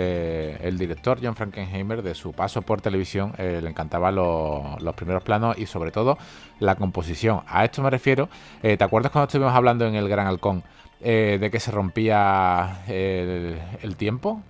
eh, 0.00 0.56
el 0.62 0.78
director 0.78 1.18
John 1.20 1.34
Frankenheimer, 1.34 2.02
de 2.02 2.14
su 2.14 2.32
paso 2.32 2.62
por 2.62 2.80
televisión, 2.80 3.32
eh, 3.36 3.58
le 3.60 3.68
encantaban 3.68 4.14
los, 4.14 4.94
primeros 4.94 5.24
planos 5.24 5.58
y 5.58 5.66
sobre 5.66 5.90
todo 5.90 6.16
la 6.60 6.76
composición. 6.76 7.40
A 7.48 7.64
esto 7.64 7.82
me 7.82 7.90
refiero, 7.90 8.28
eh, 8.62 8.76
¿te 8.76 8.84
acuerdas 8.84 9.10
cuando 9.10 9.26
estuvimos 9.26 9.52
hablando 9.52 9.86
en 9.86 9.96
el 9.96 10.08
Gran 10.08 10.28
Halcón 10.28 10.62
de 11.00 11.48
que 11.50 11.58
se 11.58 11.72
rompía 11.72 12.84
el 12.88 13.96
tiempo? 13.96 14.40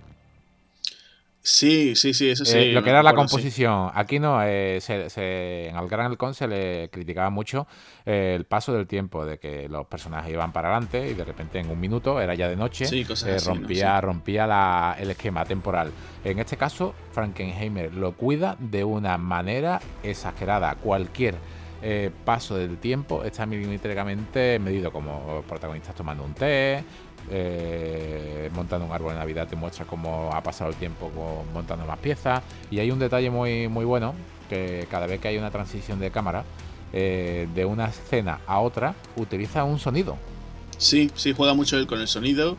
Sí, 1.49 1.95
sí, 1.95 2.13
sí, 2.13 2.29
eso 2.29 2.45
sí. 2.45 2.57
Eh, 2.57 2.71
lo 2.73 2.83
que 2.83 2.91
era 2.91 3.01
la 3.01 3.15
composición. 3.15 3.89
Aquí 3.95 4.19
no, 4.19 4.39
eh, 4.43 4.77
se, 4.81 5.67
en 5.67 5.75
el 5.75 5.87
Gran 5.87 6.05
Halcón 6.05 6.35
se 6.35 6.47
le 6.47 6.89
criticaba 6.91 7.31
mucho 7.31 7.65
eh, 8.05 8.35
el 8.37 8.45
paso 8.45 8.71
del 8.71 8.85
tiempo, 8.85 9.25
de 9.25 9.39
que 9.39 9.67
los 9.67 9.87
personajes 9.87 10.31
iban 10.31 10.53
para 10.53 10.69
adelante 10.69 11.09
y 11.09 11.15
de 11.15 11.25
repente 11.25 11.57
en 11.57 11.71
un 11.71 11.79
minuto, 11.79 12.21
era 12.21 12.35
ya 12.35 12.47
de 12.47 12.55
noche, 12.55 12.85
rompía, 13.43 13.99
rompía 13.99 14.95
el 14.99 15.09
esquema 15.09 15.43
temporal. 15.43 15.91
En 16.23 16.37
este 16.37 16.55
caso, 16.55 16.93
Frankenheimer 17.13 17.95
lo 17.95 18.11
cuida 18.11 18.55
de 18.59 18.83
una 18.83 19.17
manera 19.17 19.81
exagerada. 20.03 20.75
Cualquier 20.75 21.33
paso 22.25 22.57
del 22.57 22.77
tiempo 22.77 23.23
está 23.23 23.47
milimétricamente 23.47 24.59
medido, 24.59 24.91
como 24.91 25.43
protagonistas 25.47 25.95
tomando 25.95 26.23
un 26.23 26.35
té, 26.35 26.83
eh, 27.29 28.49
montando 28.53 28.85
un 28.85 28.91
árbol 28.91 29.13
de 29.13 29.19
Navidad 29.19 29.47
te 29.47 29.55
muestra 29.55 29.85
cómo 29.85 30.29
ha 30.33 30.41
pasado 30.41 30.69
el 30.69 30.75
tiempo 30.75 31.11
montando 31.53 31.85
más 31.85 31.99
piezas. 31.99 32.41
Y 32.71 32.79
hay 32.79 32.91
un 32.91 32.99
detalle 32.99 33.29
muy, 33.29 33.67
muy 33.67 33.85
bueno, 33.85 34.13
que 34.49 34.87
cada 34.89 35.07
vez 35.07 35.19
que 35.19 35.27
hay 35.27 35.37
una 35.37 35.51
transición 35.51 35.99
de 35.99 36.11
cámara, 36.11 36.43
eh, 36.93 37.47
de 37.53 37.65
una 37.65 37.85
escena 37.85 38.39
a 38.47 38.59
otra, 38.59 38.95
utiliza 39.15 39.63
un 39.63 39.79
sonido. 39.79 40.17
Sí, 40.77 41.11
sí, 41.15 41.33
juega 41.35 41.53
mucho 41.53 41.77
él 41.77 41.87
con 41.87 41.99
el 41.99 42.07
sonido 42.07 42.57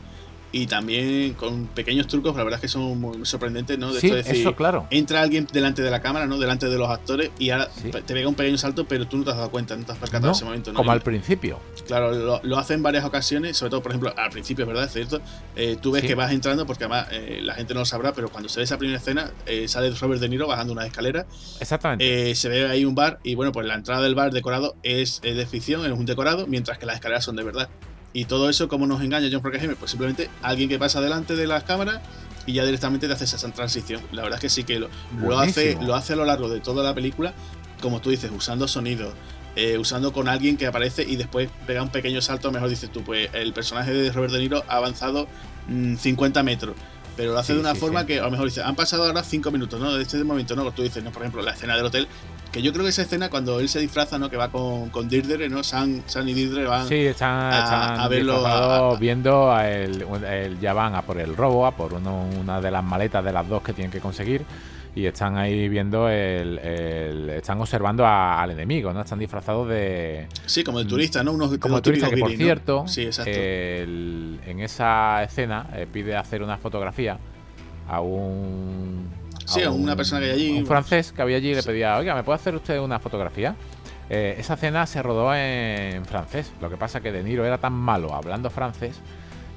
y 0.53 0.67
también 0.67 1.35
con 1.35 1.67
pequeños 1.67 2.07
trucos, 2.07 2.37
la 2.37 2.45
verdad 2.45 2.59
es 2.59 2.63
que 2.63 2.69
son 2.69 3.01
muy 3.01 3.25
sorprendentes, 3.25 3.79
¿no? 3.79 3.93
De 3.93 4.01
sí, 4.01 4.11
eso, 4.11 4.55
claro. 4.57 4.87
Entra 4.91 5.23
alguien 5.23 5.47
delante 5.53 5.83
de 5.83 5.91
la 5.91 6.01
cámara, 6.01 6.27
¿no? 6.27 6.39
Delante 6.39 6.69
de 6.69 6.77
los 6.77 6.89
actores 6.89 7.31
y 7.39 7.51
ahora 7.51 7.69
te 7.69 8.15
pega 8.15 8.29
un 8.29 8.35
pequeño 8.35 8.59
salto, 8.59 8.87
pero 8.87 9.07
tú 9.07 9.19
no 9.19 9.25
te 9.25 9.31
has 9.31 9.37
dado 9.37 9.51
cuenta, 9.51 9.77
no 9.77 9.85
te 9.85 9.93
has 9.93 9.99
percatado 9.99 10.29
en 10.29 10.37
ese 10.37 10.45
momento, 10.45 10.73
¿no? 10.73 10.77
Como 10.79 10.93
al 10.93 11.03
principio. 11.03 11.59
Claro, 11.87 12.13
lo, 12.13 12.41
lo 12.43 12.59
hace 12.59 12.75
en 12.75 12.83
varias 12.83 13.05
ocasiones, 13.05 13.57
sobre 13.57 13.71
todo, 13.71 13.83
por 13.83 13.93
ejemplo, 13.93 14.13
al 14.17 14.31
principio, 14.31 14.67
¿verdad? 14.67 14.85
Es 14.85 14.93
cierto. 14.93 15.21
Eh, 15.57 15.77
tú 15.81 15.93
ves 15.93 16.03
que 16.03 16.15
vas 16.15 16.33
entrando, 16.33 16.67
porque 16.67 16.85
además 16.85 17.09
eh, 17.13 17.41
la 17.43 17.55
gente 17.55 17.75
no 17.75 17.81
lo 17.81 17.87
sabrá, 17.87 18.13
pero 18.13 18.29
cuando 18.29 18.49
se 18.49 18.61
ve 18.61 18.65
esa 18.65 18.79
primera 18.79 18.99
escena, 18.99 19.31
eh, 19.47 19.69
sale 19.69 19.91
Robert 19.91 20.21
De 20.21 20.29
Niro 20.29 20.47
bajando 20.47 20.73
una 20.73 20.87
escalera. 20.87 21.27
Exactamente. 21.61 22.35
se 22.35 22.49
ve 22.49 22.69
ahí 22.69 22.85
un 22.85 22.95
bar 22.95 23.21
y, 23.23 23.35
bueno, 23.35 23.53
pues 23.53 23.67
la 23.67 23.75
entrada 23.75 24.03
del 24.03 24.15
bar 24.15 24.33
decorado 24.33 24.75
es, 24.83 25.21
es 25.23 25.37
de 25.37 25.47
ficción, 25.47 25.85
es 25.85 25.93
un 25.93 26.07
decorado, 26.07 26.47
mientras 26.47 26.79
que 26.79 26.87
las 26.87 26.97
escaleras 26.97 27.25
son 27.25 27.37
de 27.37 27.45
verdad. 27.45 27.69
Y 28.13 28.25
todo 28.25 28.51
eso, 28.51 28.69
¿cómo 28.69 28.87
nos 28.87 29.03
engaña 29.03 29.29
John 29.31 29.41
Frankenheimer? 29.41 29.77
Pues 29.77 29.93
simplemente 29.93 30.31
alguien 30.43 30.69
que 30.69 30.79
pasa 30.79 31.01
delante 31.01 31.37
de 31.37 31.47
las 31.47 31.65
cámaras 31.65 32.01
y 32.47 32.55
ya 32.55 32.65
directamente 32.65 33.07
te 33.07 33.13
hace 33.13 33.25
esa 33.25 33.51
transición. 33.53 34.03
La 34.13 34.23
verdad 34.23 34.39
es 34.39 34.43
que 34.43 34.49
sí 34.49 34.65
que 34.65 34.81
lo, 34.81 34.89
hace, 35.39 35.79
lo 35.81 35.95
hace 35.95 36.15
a 36.15 36.17
lo 36.17 36.25
largo 36.25 36.49
de 36.49 36.61
toda 36.61 36.83
la 36.83 36.95
película, 36.95 37.35
como 37.81 38.01
tú 38.01 38.11
dices, 38.11 38.31
usando 38.35 38.67
sonido, 38.67 39.13
eh, 39.57 39.79
usando 39.79 40.13
con 40.13 40.29
alguien 40.29 40.57
que 40.57 40.67
aparece 40.67 41.03
y 41.03 41.17
después 41.17 41.51
pega 41.67 41.83
un 41.83 41.91
pequeño 41.91 42.21
salto, 42.21 42.51
mejor 42.51 42.69
dices 42.69 42.91
tú, 42.91 43.03
pues 43.03 43.31
el 43.33 43.53
personaje 43.53 43.93
de 43.93 44.11
Robert 44.11 44.33
De 44.33 44.41
Niro 44.41 44.65
ha 44.69 44.77
avanzado 44.77 45.29
50 45.69 46.43
mm, 46.43 46.47
metros. 46.47 46.77
Pero 47.17 47.33
lo 47.33 47.39
hace 47.39 47.53
de 47.53 47.61
una 47.61 47.75
forma 47.75 48.07
que 48.07 48.19
a 48.19 48.23
lo 48.23 48.31
mejor 48.31 48.47
dice, 48.47 48.63
han 48.63 48.77
pasado 48.77 49.05
ahora 49.05 49.23
5 49.23 49.51
minutos, 49.51 49.79
¿no? 49.79 49.93
De 49.93 50.03
este 50.03 50.23
momento, 50.25 50.57
¿no? 50.57 50.71
Tú 50.73 50.83
dices, 50.83 51.05
¿no? 51.05 51.11
Por 51.13 51.23
ejemplo, 51.23 51.43
la 51.43 51.53
escena 51.53 51.77
del 51.77 51.85
hotel 51.85 52.09
que 52.51 52.63
yo 52.63 52.73
creo 52.73 52.85
que 52.85 52.91
esa 52.91 53.03
escena 53.03 53.31
cuando 53.31 53.61
él 53.61 53.69
se 53.69 53.79
disfraza, 53.79 54.19
¿no? 54.19 54.29
Que 54.29 54.37
va 54.37 54.51
con, 54.51 54.91
con 54.91 55.09
Dirdre, 55.09 55.49
¿no? 55.49 55.63
San, 55.63 56.03
San 56.07 56.29
y 56.29 56.35
Dirdre 56.35 56.65
van 56.65 56.89
sí, 56.89 56.97
están, 56.97 57.53
a, 57.53 58.09
verlo. 58.09 58.97
viendo 58.99 59.53
a 59.53 59.69
el, 59.69 60.59
ya 60.61 60.73
van 60.73 60.95
a 60.95 61.03
por 61.03 61.19
el 61.19 61.37
robo, 61.37 61.67
a 61.67 61.77
por 61.77 61.95
uno, 61.95 62.29
una 62.41 62.61
de 62.61 62.71
las 62.71 62.83
maletas 62.83 63.25
de 63.25 63.33
las 63.33 63.49
dos 63.49 63.63
que 63.63 63.73
tienen 63.73 63.91
que 63.91 64.01
conseguir. 64.01 64.45
Y 64.93 65.07
están 65.07 65.39
ahí 65.39 65.69
viendo 65.69 66.09
el. 66.09 66.59
están 67.31 67.61
observando 67.61 68.05
al 68.05 68.51
enemigo, 68.51 68.93
¿no? 68.93 69.03
Están 69.03 69.21
disfrazados 69.21 69.69
de. 69.69 70.27
Sí, 70.47 70.65
como 70.65 70.81
el 70.81 70.89
turista, 70.89 71.23
¿no? 71.23 71.33
Unos, 71.33 71.57
como 71.59 71.77
el 71.77 71.83
turista, 71.83 72.11
que 72.11 72.17
por 72.17 72.33
cierto, 72.33 72.89
sí, 72.89 73.09
en 73.25 74.61
esa 74.61 75.23
escena 75.23 75.69
eh, 75.75 75.87
pide 75.91 76.17
hacer 76.17 76.43
una 76.43 76.59
fotografía 76.59 77.19
a 77.89 78.01
un 78.01 79.20
Sí, 79.51 79.63
a 79.63 79.71
una 79.71 79.97
persona 79.97 80.21
que 80.21 80.27
hay 80.27 80.33
allí. 80.33 80.59
Un 80.59 80.67
francés 80.67 81.13
que 81.13 81.23
había 81.23 81.37
allí 81.37 81.55
le 81.55 81.63
pedía, 81.63 81.97
oiga, 81.97 82.15
¿me 82.15 82.23
puede 82.23 82.37
hacer 82.37 82.55
usted 82.55 82.79
una 82.79 82.99
fotografía? 82.99 83.57
Eh, 84.09 84.37
esa 84.39 84.57
cena 84.57 84.87
se 84.87 85.03
rodó 85.03 85.35
en 85.35 86.05
francés. 86.05 86.53
Lo 86.61 86.71
que 86.71 86.77
pasa 86.77 87.01
que 87.01 87.13
De 87.13 87.23
Niro 87.23 87.45
era 87.45 87.59
tan 87.59 87.73
malo 87.73 88.15
hablando 88.15 88.51
francés 88.51 89.01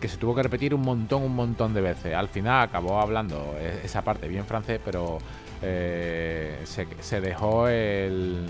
que 0.03 0.09
se 0.09 0.17
tuvo 0.17 0.35
que 0.35 0.43
repetir 0.43 0.75
un 0.75 0.81
montón, 0.81 1.23
un 1.23 1.33
montón 1.33 1.73
de 1.73 1.79
veces. 1.79 2.13
Al 2.13 2.27
final 2.27 2.63
acabó 2.63 2.99
hablando 2.99 3.55
e-, 3.57 3.85
esa 3.85 4.01
parte 4.01 4.27
bien 4.27 4.45
francés, 4.45 4.81
pero 4.83 5.17
eh, 5.61 6.61
se, 6.65 7.21
dejó 7.21 7.69
el. 7.69 8.45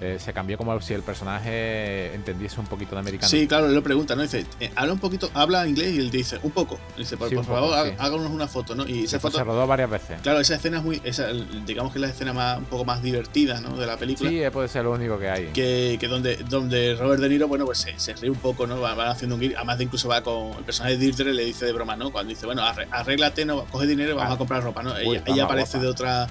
Eh, 0.00 0.18
se 0.20 0.32
cambió 0.32 0.56
como 0.56 0.80
si 0.80 0.94
el 0.94 1.02
personaje 1.02 2.14
entendiese 2.14 2.60
un 2.60 2.66
poquito 2.66 2.94
de 2.94 3.00
americano. 3.00 3.28
Sí, 3.28 3.48
claro, 3.48 3.66
lo 3.66 3.82
pregunta, 3.82 4.14
¿no? 4.14 4.22
Dice, 4.22 4.46
eh, 4.60 4.70
habla 4.76 4.92
un 4.92 5.00
poquito, 5.00 5.28
habla 5.34 5.66
inglés 5.66 5.94
y 5.94 5.98
él 5.98 6.10
dice, 6.10 6.38
un 6.44 6.52
poco. 6.52 6.78
Dice, 6.96 7.16
por, 7.16 7.44
favor, 7.44 7.74
háganos 7.98 8.30
una 8.30 8.46
foto, 8.46 8.76
¿no? 8.76 8.86
Y 8.86 9.04
esa 9.04 9.18
foto. 9.18 9.38
Se 9.38 9.44
rodó 9.44 9.66
varias 9.66 9.90
veces. 9.90 10.20
Claro, 10.22 10.38
esa 10.38 10.54
escena 10.54 10.78
es 10.78 10.84
muy. 10.84 11.02
Esa, 11.02 11.28
digamos 11.66 11.92
que 11.92 11.98
es 11.98 12.02
la 12.02 12.08
escena 12.08 12.32
más, 12.32 12.58
un 12.58 12.66
poco 12.66 12.84
más 12.84 13.02
divertida, 13.02 13.60
¿no? 13.60 13.76
De 13.76 13.86
la 13.86 13.96
película. 13.96 14.30
Sí, 14.30 14.40
puede 14.52 14.68
ser 14.68 14.84
lo 14.84 14.92
único 14.92 15.18
que 15.18 15.30
hay. 15.30 15.46
Que, 15.46 15.96
que 15.98 16.06
donde, 16.06 16.36
donde 16.36 16.94
Robert 16.94 17.20
De 17.20 17.28
Niro, 17.28 17.48
bueno, 17.48 17.64
pues 17.64 17.84
se, 17.96 18.14
ríe 18.14 18.30
un 18.30 18.38
poco, 18.38 18.68
¿no? 18.68 18.80
Va, 18.80 19.10
haciendo 19.10 19.34
un 19.34 19.48
Además 19.56 19.78
de 19.78 19.84
incluso 19.84 20.08
va 20.08 20.22
con. 20.22 20.56
El 20.58 20.64
personaje 20.64 20.96
de 20.96 21.04
Deirdre 21.04 21.34
le 21.34 21.44
dice 21.44 21.66
de 21.66 21.72
broma, 21.72 21.96
¿no? 21.96 22.12
Cuando 22.12 22.30
dice, 22.30 22.46
bueno, 22.46 22.62
arréglate, 22.62 23.44
no, 23.44 23.64
coge 23.64 23.86
dinero 23.86 24.12
y 24.12 24.14
vamos 24.14 24.34
a 24.34 24.38
comprar 24.38 24.62
ropa, 24.62 24.82
¿no? 24.82 24.96
ella, 24.96 25.44
aparece 25.44 25.78
de 25.78 25.88
otra. 25.88 26.28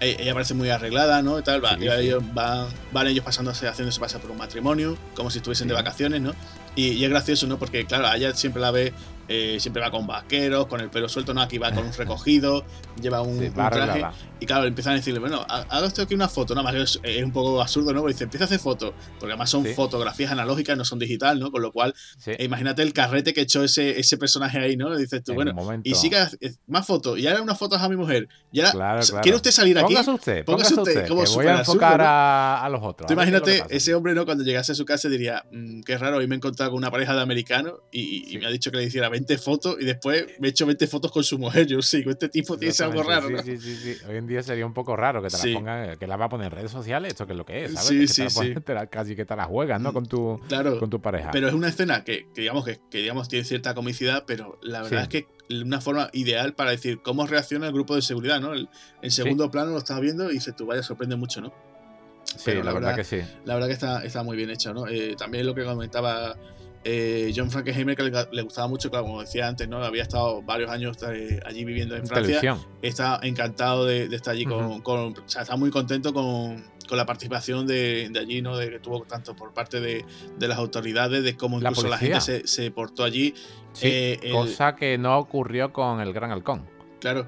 Ella 0.00 0.32
aparece 0.32 0.54
muy 0.54 0.70
arreglada, 0.70 1.20
¿no? 1.20 1.38
Y 1.38 1.42
tal, 1.42 1.62
va, 1.62 1.74
ellos 1.74 2.22
van, 2.32 2.68
van, 2.90 3.09
ellos 3.10 3.24
pasándose, 3.24 3.68
haciéndose 3.68 4.00
pasar 4.00 4.20
por 4.20 4.30
un 4.30 4.38
matrimonio, 4.38 4.96
como 5.14 5.30
si 5.30 5.38
estuviesen 5.38 5.68
de 5.68 5.74
vacaciones, 5.74 6.20
¿no? 6.20 6.32
Y, 6.74 6.88
y, 6.92 7.04
es 7.04 7.10
gracioso, 7.10 7.46
¿no? 7.46 7.58
Porque, 7.58 7.84
claro, 7.86 8.12
ella 8.14 8.34
siempre 8.34 8.62
la 8.62 8.70
ve 8.70 8.92
eh, 9.32 9.60
siempre 9.60 9.80
va 9.80 9.92
con 9.92 10.08
vaqueros, 10.08 10.66
con 10.66 10.80
el 10.80 10.90
pelo 10.90 11.08
suelto, 11.08 11.32
no, 11.32 11.40
aquí 11.40 11.56
va 11.56 11.70
con 11.70 11.86
un 11.86 11.92
recogido, 11.96 12.64
lleva 13.00 13.22
un, 13.22 13.52
traje. 13.54 14.04
Y 14.40 14.46
claro, 14.46 14.64
empiezan 14.64 14.94
a 14.94 14.96
decirle, 14.96 15.20
bueno, 15.20 15.44
haga 15.48 15.86
usted 15.86 16.04
aquí 16.04 16.14
una 16.14 16.28
foto, 16.28 16.54
nada 16.54 16.72
más 16.72 16.98
es, 17.02 17.22
un 17.22 17.32
poco 17.32 17.60
absurdo, 17.60 17.92
¿no? 17.92 18.00
Porque 18.00 18.14
dice, 18.14 18.24
empieza 18.24 18.44
a 18.44 18.46
hacer 18.46 18.58
fotos, 18.58 18.94
porque 19.18 19.32
además 19.32 19.50
son 19.50 19.64
fotografías 19.66 20.32
analógicas, 20.32 20.76
no 20.76 20.84
son 20.84 20.98
digital, 20.98 21.38
¿no? 21.38 21.50
Con 21.50 21.62
lo 21.62 21.72
cual, 21.72 21.94
eh, 22.26 22.44
imagínate 22.44 22.82
el 22.82 22.92
carrete 22.92 23.34
que 23.34 23.42
echó 23.42 23.62
ese, 23.62 24.00
ese 24.00 24.16
personaje 24.16 24.58
ahí, 24.58 24.76
¿no? 24.76 24.96
Dices 24.96 25.22
tú, 25.22 25.34
bueno, 25.34 25.54
y 25.84 25.94
siga 25.94 26.30
más 26.66 26.86
fotos, 26.86 27.18
y 27.18 27.26
ahora 27.26 27.42
unas 27.42 27.58
fotos 27.58 27.80
a 27.80 27.88
mi 27.88 27.96
mujer, 27.96 28.28
y 28.50 28.60
ahora, 28.60 29.00
¿quiere 29.22 29.36
usted 29.36 29.50
salir 29.50 29.78
aquí? 29.78 29.94
Póngase 29.94 30.10
usted, 30.10 30.44
póngase, 30.44 30.74
usted, 30.74 31.08
como 31.08 31.24
voy 31.24 31.46
a 31.46 31.58
enfocar 31.58 32.00
a, 32.02 32.68
los 32.70 32.82
otros. 32.82 33.06
Tú 33.06 33.12
imagínate, 33.12 33.62
ese 33.68 33.94
hombre, 33.94 34.14
¿no? 34.14 34.24
Cuando 34.24 34.42
llegase 34.42 34.72
a 34.72 34.74
su 34.74 34.84
casa 34.84 35.08
diría, 35.08 35.44
mm, 35.52 35.82
qué 35.82 35.98
raro, 35.98 36.16
hoy 36.16 36.26
me 36.26 36.34
he 36.34 36.38
encontrado 36.38 36.70
con 36.70 36.78
una 36.78 36.90
pareja 36.90 37.14
de 37.14 37.20
americanos 37.20 37.74
y, 37.92 38.34
y 38.34 38.38
me 38.38 38.46
ha 38.46 38.50
dicho 38.50 38.70
que 38.70 38.78
le 38.78 38.84
hiciera 38.84 39.08
20 39.08 39.36
fotos 39.38 39.76
y 39.80 39.84
después 39.84 40.26
me 40.38 40.48
he 40.48 40.50
hecho 40.50 40.66
20 40.66 40.86
fotos 40.86 41.12
con 41.12 41.24
su 41.24 41.38
mujer. 41.38 41.66
Yo 41.66 41.82
sigo, 41.82 42.10
este 42.10 42.28
tipo 42.28 42.56
tiene 42.56 42.74
algo 42.80 43.02
raro. 43.02 43.28
Sí, 43.42 43.58
sí, 43.58 43.76
sí, 43.76 43.96
Hoy 44.08 44.16
en 44.16 44.26
día 44.30 44.42
sería 44.42 44.64
un 44.64 44.72
poco 44.72 44.96
raro 44.96 45.22
que 45.22 45.28
te 45.28 45.36
la 45.36 45.58
pongan, 45.58 45.98
que 45.98 46.06
la 46.06 46.16
va 46.16 46.24
a 46.24 46.28
poner 46.28 46.46
en 46.46 46.52
redes 46.52 46.70
sociales, 46.70 47.12
esto 47.12 47.26
que 47.26 47.32
es 47.32 47.36
lo 47.36 47.44
que 47.44 47.64
es, 47.64 47.74
¿sabes? 47.74 47.88
Sí, 47.88 48.08
sí, 48.08 48.30
sí. 48.30 48.54
casi 48.90 49.14
que 49.14 49.24
te 49.24 49.36
la 49.36 49.44
juegas, 49.44 49.80
¿no? 49.80 49.92
Con 49.92 50.06
tu, 50.06 50.40
con 50.78 50.88
tu 50.88 51.00
pareja. 51.00 51.30
Pero 51.30 51.48
es 51.48 51.54
una 51.54 51.68
escena 51.68 52.04
que, 52.04 52.26
digamos 52.34 52.64
que, 52.64 52.80
digamos 52.90 53.28
tiene 53.28 53.44
cierta 53.44 53.74
comicidad, 53.74 54.24
pero 54.26 54.58
la 54.62 54.82
verdad 54.82 55.02
es 55.02 55.08
que 55.08 55.26
una 55.62 55.80
forma 55.80 56.08
ideal 56.12 56.54
para 56.54 56.70
decir 56.70 57.02
cómo 57.02 57.26
reacciona 57.26 57.66
el 57.66 57.72
grupo 57.72 57.96
de 57.96 58.02
seguridad, 58.02 58.40
¿no? 58.40 58.52
en 58.54 59.10
segundo 59.10 59.50
plano 59.50 59.72
lo 59.72 59.78
estás 59.78 60.00
viendo 60.00 60.30
y 60.30 60.40
se 60.40 60.52
tú 60.52 60.66
vaya, 60.66 60.82
sorprende 60.82 61.16
mucho, 61.16 61.40
¿no? 61.40 61.52
Sí, 62.24 62.52
la, 62.62 62.72
verdad, 62.72 62.94
que 62.94 63.04
sí. 63.04 63.20
La 63.44 63.54
verdad 63.54 63.66
que 63.66 63.74
está, 63.74 64.04
está 64.04 64.22
muy 64.22 64.36
bien 64.36 64.50
hecho, 64.50 64.72
¿no? 64.72 64.86
Eh, 64.86 65.16
también 65.18 65.46
lo 65.46 65.54
que 65.54 65.64
comentaba 65.64 66.36
eh, 66.82 67.32
John 67.36 67.50
Frankenheimer, 67.50 67.94
que 67.94 68.04
le, 68.32 68.42
gustaba 68.42 68.66
mucho, 68.66 68.90
como 68.90 69.20
decía 69.20 69.48
antes, 69.48 69.68
¿no? 69.68 69.84
Había 69.84 70.02
estado 70.02 70.40
varios 70.42 70.70
años 70.70 70.96
eh, 71.02 71.40
allí 71.44 71.64
viviendo 71.64 71.94
en 71.94 72.06
Francia. 72.06 72.56
Está 72.80 73.20
encantado 73.22 73.84
de, 73.84 74.04
estar 74.04 74.32
allí 74.32 74.46
con, 74.46 74.82
o 74.82 75.14
sea, 75.26 75.42
está 75.42 75.56
muy 75.56 75.70
contento 75.70 76.14
con, 76.14 76.64
la 76.90 77.06
participación 77.06 77.66
de, 77.66 78.10
allí, 78.18 78.42
¿no? 78.42 78.56
De 78.56 78.70
que 78.70 78.78
tuvo 78.80 79.04
tanto 79.04 79.36
por 79.36 79.52
parte 79.52 79.80
de, 79.80 80.04
las 80.38 80.58
autoridades, 80.58 81.22
de 81.22 81.36
cómo 81.36 81.58
incluso 81.58 81.86
la, 81.86 81.98
gente 81.98 82.46
se, 82.46 82.70
portó 82.70 83.04
allí. 83.04 83.34
Eh, 83.82 84.18
cosa 84.32 84.74
que 84.74 84.98
no 84.98 85.18
ocurrió 85.18 85.72
con 85.72 86.00
el 86.00 86.12
Gran 86.12 86.32
Halcón. 86.32 86.66
Claro. 86.98 87.26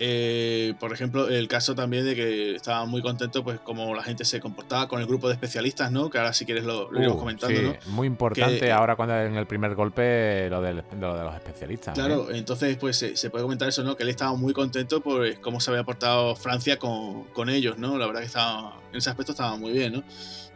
Eh, 0.00 0.74
por 0.78 0.92
ejemplo, 0.92 1.28
el 1.28 1.48
caso 1.48 1.74
también 1.74 2.04
de 2.04 2.14
que 2.14 2.54
estaba 2.54 2.84
muy 2.84 3.02
contento, 3.02 3.42
pues, 3.42 3.58
como 3.58 3.94
la 3.94 4.02
gente 4.02 4.24
se 4.24 4.40
comportaba 4.40 4.86
con 4.86 5.00
el 5.00 5.06
grupo 5.06 5.26
de 5.26 5.34
especialistas, 5.34 5.90
¿no? 5.90 6.08
Que 6.08 6.18
ahora, 6.18 6.32
si 6.32 6.44
quieres, 6.44 6.64
lo, 6.64 6.88
iremos 6.96 7.16
uh, 7.16 7.18
comentando, 7.18 7.62
¿no? 7.62 7.74
Muy 7.86 8.06
importante 8.06 8.70
ahora, 8.70 8.94
cuando 8.94 9.20
en 9.20 9.34
el 9.34 9.46
primer 9.46 9.74
golpe, 9.74 10.48
lo 10.48 10.62
de, 10.62 10.74
los 10.74 11.34
especialistas. 11.34 11.94
Claro, 11.94 12.30
entonces, 12.30 12.76
pues, 12.76 12.96
se, 12.96 13.30
puede 13.30 13.42
comentar 13.42 13.68
eso, 13.68 13.82
¿no? 13.82 13.96
Que 13.96 14.04
él 14.04 14.08
estaba 14.10 14.34
muy 14.36 14.52
contento 14.52 15.00
por 15.00 15.18
pues, 15.18 15.38
cómo 15.40 15.60
se 15.60 15.70
había 15.70 15.82
portado 15.82 16.36
Francia 16.36 16.78
con, 16.78 17.24
con 17.24 17.48
ellos, 17.48 17.76
¿no? 17.78 17.98
La 17.98 18.06
verdad 18.06 18.20
que 18.20 18.26
estaba, 18.26 18.80
en 18.92 18.98
ese 18.98 19.10
aspecto 19.10 19.32
estaba 19.32 19.56
muy 19.56 19.72
bien, 19.72 19.94
¿no? 19.94 20.04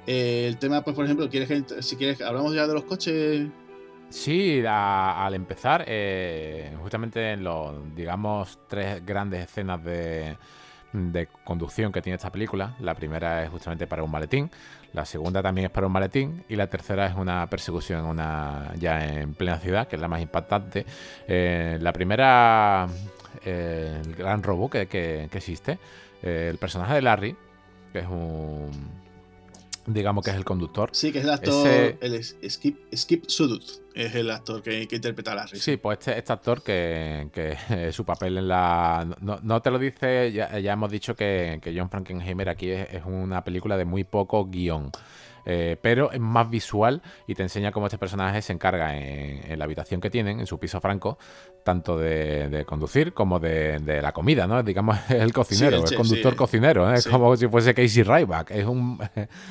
Eh, 0.06 0.46
el 0.48 0.58
tema, 0.58 0.82
pues, 0.82 0.94
por 0.94 1.04
ejemplo, 1.04 1.28
¿quieres 1.28 1.48
que, 1.48 1.82
si 1.82 1.96
quieres, 1.96 2.20
hablamos 2.20 2.54
ya 2.54 2.66
de 2.66 2.74
los 2.74 2.84
coches 2.84 3.48
Sí, 4.12 4.62
al 4.66 5.34
empezar, 5.34 5.84
eh, 5.88 6.76
justamente 6.82 7.32
en 7.32 7.42
los, 7.42 7.94
digamos, 7.94 8.58
tres 8.68 9.04
grandes 9.06 9.44
escenas 9.44 9.82
de, 9.82 10.36
conducción 11.44 11.90
que 11.90 12.02
tiene 12.02 12.16
esta 12.16 12.30
película. 12.30 12.76
La 12.80 12.94
primera 12.94 13.42
es 13.42 13.48
justamente 13.48 13.86
para 13.86 14.02
un 14.02 14.10
maletín, 14.10 14.50
la 14.92 15.06
segunda 15.06 15.42
también 15.42 15.64
es 15.64 15.70
para 15.70 15.86
un 15.86 15.94
maletín 15.94 16.44
y 16.50 16.56
la 16.56 16.66
tercera 16.66 17.06
es 17.06 17.16
una 17.16 17.46
persecución 17.48 18.04
una, 18.04 18.74
ya 18.78 19.02
en 19.02 19.32
plena 19.32 19.58
ciudad, 19.58 19.88
que 19.88 19.96
es 19.96 20.02
la 20.02 20.08
más 20.08 20.20
impactante. 20.20 20.84
Eh, 21.26 21.78
la 21.80 21.92
primera, 21.94 22.86
eh, 23.46 23.98
el 24.04 24.14
gran 24.14 24.42
robo 24.42 24.68
que, 24.68 24.88
que 24.88 25.24
existe, 25.32 25.78
el 26.22 26.58
personaje 26.58 26.94
de 26.94 27.02
Larry, 27.02 27.36
que 27.94 28.00
es 28.00 28.06
un 28.06 29.01
digamos 29.86 30.24
que 30.24 30.30
es 30.30 30.36
el 30.36 30.44
conductor. 30.44 30.90
Sí, 30.92 31.12
que 31.12 31.18
es 31.18 31.24
el 31.24 31.30
actor, 31.30 31.96
el 32.00 32.24
Skip, 32.24 32.78
Skip 32.94 33.24
Sudut, 33.26 33.64
es 33.94 34.14
el 34.14 34.30
actor 34.30 34.62
que, 34.62 34.86
que 34.86 34.96
interpreta 34.96 35.32
a 35.32 35.36
Larry. 35.36 35.58
Sí, 35.58 35.76
pues 35.76 35.98
este, 35.98 36.18
este 36.18 36.32
actor 36.32 36.62
que, 36.62 37.28
que 37.32 37.92
su 37.92 38.04
papel 38.04 38.38
en 38.38 38.48
la... 38.48 39.06
No, 39.20 39.62
te 39.62 39.70
lo 39.70 39.78
dice, 39.78 40.32
ya, 40.32 40.48
hemos 40.72 40.90
dicho 40.90 41.14
que, 41.14 41.58
que 41.62 41.76
John 41.76 41.90
Frankenheimer 41.90 42.48
aquí 42.48 42.70
es, 42.70 43.02
una 43.04 43.42
película 43.44 43.76
de 43.76 43.84
muy 43.84 44.04
poco 44.04 44.46
guion. 44.46 44.90
Eh, 45.44 45.76
pero 45.80 46.12
es 46.12 46.20
más 46.20 46.48
visual 46.48 47.02
y 47.26 47.34
te 47.34 47.42
enseña 47.42 47.72
cómo 47.72 47.86
este 47.86 47.98
personaje 47.98 48.42
se 48.42 48.52
encarga 48.52 48.96
en, 48.96 49.58
la 49.58 49.64
habitación 49.64 50.00
que 50.00 50.10
tienen, 50.10 50.40
en 50.40 50.46
su 50.46 50.58
piso 50.58 50.80
franco, 50.80 51.18
tanto 51.64 51.98
de, 51.98 52.64
conducir 52.66 53.12
como 53.12 53.40
de, 53.40 54.00
la 54.02 54.12
comida, 54.12 54.46
¿no? 54.46 54.62
Digamos, 54.62 54.98
el 55.10 55.32
cocinero, 55.32 55.84
el, 55.84 55.96
conductor 55.96 56.36
cocinero, 56.36 56.90
¿eh? 56.90 56.96
es 56.96 57.06
como 57.06 57.36
si 57.36 57.48
fuese 57.48 57.74
Casey 57.74 58.02
Ryback, 58.02 58.52
es, 58.52 58.66
un, 58.66 58.98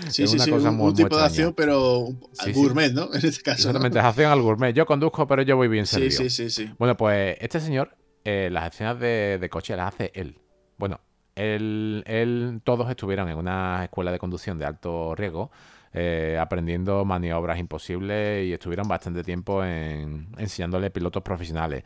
es 0.07 0.33
una 0.33 0.47
cosa 0.47 0.71
muy, 0.71 0.89
un 0.89 0.95
tipo 0.95 1.17
de 1.17 1.23
acción, 1.23 1.53
pero 1.55 2.07
al 2.39 2.53
gourmet, 2.53 2.91
¿no? 2.91 3.09
En 3.21 3.25
este 3.25 3.41
caso. 3.43 3.67
Exactamente, 3.67 3.99
es 3.99 4.05
acción 4.05 4.31
al 4.31 4.41
gourmet. 4.41 4.73
Yo 4.73 4.85
conduzco, 4.85 5.27
pero 5.27 5.41
yo 5.41 5.57
voy 5.57 5.67
bien 5.67 5.85
servido. 5.85 6.11
Sí, 6.11 6.29
sí, 6.29 6.49
sí. 6.49 6.71
Bueno, 6.77 6.95
pues 6.95 7.37
este 7.41 7.59
señor, 7.59 7.97
eh, 8.23 8.49
las 8.51 8.73
escenas 8.73 8.99
de, 8.99 9.47
coche 9.51 9.75
las 9.75 9.93
hace 9.93 10.11
él. 10.15 10.39
Bueno, 10.77 11.01
él, 11.35 12.03
él, 12.07 12.61
todos 12.63 12.89
estuvieron 12.89 13.29
en 13.29 13.37
una 13.37 13.83
escuela 13.83 14.11
de 14.11 14.19
conducción 14.19 14.57
de 14.57 14.65
alto 14.65 15.15
riesgo 15.15 15.51
eh, 15.93 16.37
aprendiendo 16.39 17.03
maniobras 17.05 17.59
imposibles 17.59 18.45
y 18.47 18.53
estuvieron 18.53 18.87
bastante 18.87 19.23
tiempo 19.23 19.63
en, 19.63 20.27
enseñándole 20.37 20.89
pilotos 20.89 21.23
profesionales. 21.23 21.83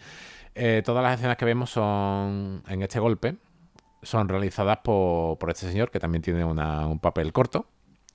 Eh, 0.53 0.81
todas 0.85 1.03
las 1.03 1.19
escenas 1.19 1.37
que 1.37 1.45
vemos 1.45 1.69
son 1.69 2.63
en 2.67 2.81
este 2.81 2.99
golpe 2.99 3.35
son 4.01 4.29
realizadas 4.29 4.79
por, 4.83 5.37
este 5.49 5.69
señor 5.71 5.91
que 5.91 5.99
también 5.99 6.21
tiene 6.21 6.45
un 6.45 6.99
papel 6.99 7.33
corto 7.33 7.67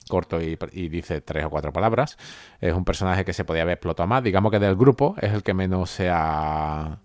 corto 0.08 0.40
y, 0.40 0.58
y, 0.72 0.88
dice 0.88 1.20
tres 1.20 1.44
o 1.44 1.50
cuatro 1.50 1.72
palabras. 1.72 2.18
Es 2.60 2.74
un 2.74 2.84
personaje 2.84 3.24
que 3.24 3.32
se 3.32 3.44
podía 3.44 3.62
haber 3.62 3.74
explotado 3.74 4.08
más. 4.08 4.22
Digamos 4.24 4.50
que 4.50 4.58
del 4.58 4.74
grupo 4.74 5.14
es 5.20 5.32
el 5.32 5.42
que 5.44 5.54
menos 5.54 5.90
se 5.90 6.08
ha, 6.10 6.98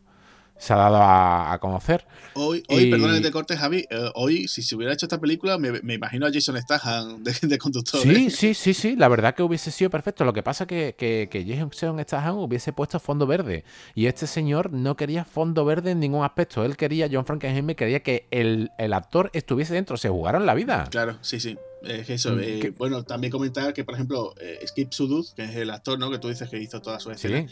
se 0.65 0.73
ha 0.73 0.77
dado 0.77 0.97
a, 0.99 1.57
conocer. 1.61 2.05
Hoy, 2.33 2.63
hoy 2.69 2.89
perdón 2.89 3.21
te 3.21 3.31
corte, 3.31 3.55
Javi. 3.55 3.85
Eh, 3.87 4.09
hoy, 4.15 4.47
si 4.47 4.63
se 4.63 4.75
hubiera 4.75 4.91
hecho 4.93 5.05
esta 5.05 5.19
película, 5.19 5.59
me, 5.59 5.93
imagino 5.93 6.25
a 6.25 6.31
Jason 6.33 6.59
Statham 6.59 7.23
de, 7.23 7.33
de, 7.39 7.57
conductor. 7.59 8.01
Sí, 8.01 8.09
¿eh? 8.09 8.29
sí, 8.31 8.53
sí, 8.55 8.73
sí. 8.73 8.95
La 8.95 9.07
verdad 9.07 9.35
que 9.35 9.43
hubiese 9.43 9.69
sido 9.69 9.91
perfecto. 9.91 10.25
Lo 10.25 10.33
que 10.33 10.41
pasa 10.41 10.65
que, 10.65 10.95
que, 10.97 11.29
que 11.29 11.45
Jason 11.45 11.99
Statham 12.03 12.37
hubiese 12.37 12.73
puesto 12.73 12.99
fondo 12.99 13.27
verde. 13.27 13.63
Y 13.93 14.07
este 14.07 14.25
señor 14.25 14.73
no 14.73 14.95
quería 14.95 15.23
fondo 15.23 15.65
verde 15.65 15.91
en 15.91 15.99
ningún 15.99 16.25
aspecto. 16.25 16.65
Él 16.65 16.75
quería, 16.77 17.07
John 17.11 17.25
Frankenheimer 17.25 17.75
quería 17.75 18.01
que 18.01 18.25
el, 18.31 18.71
actor 18.91 19.29
estuviese 19.33 19.75
dentro, 19.75 19.97
se 19.97 20.09
jugaran 20.09 20.47
la 20.47 20.55
vida. 20.55 20.87
Claro, 20.89 21.17
sí, 21.21 21.39
sí. 21.39 21.57
eso, 21.83 22.33
mm, 22.33 22.39
eh, 22.41 22.73
bueno, 22.75 23.03
también 23.03 23.29
comentar 23.29 23.71
que, 23.71 23.83
por 23.83 23.93
ejemplo, 23.93 24.33
Skip 24.65 24.91
Suduz, 24.91 25.33
que 25.35 25.43
es 25.43 25.55
el 25.55 25.69
actor, 25.69 25.99
¿no? 25.99 26.09
Que 26.09 26.17
tú 26.17 26.27
dices 26.29 26.49
que 26.49 26.57
hizo 26.57 26.81
toda 26.81 26.99
su 26.99 27.11
escena. 27.11 27.45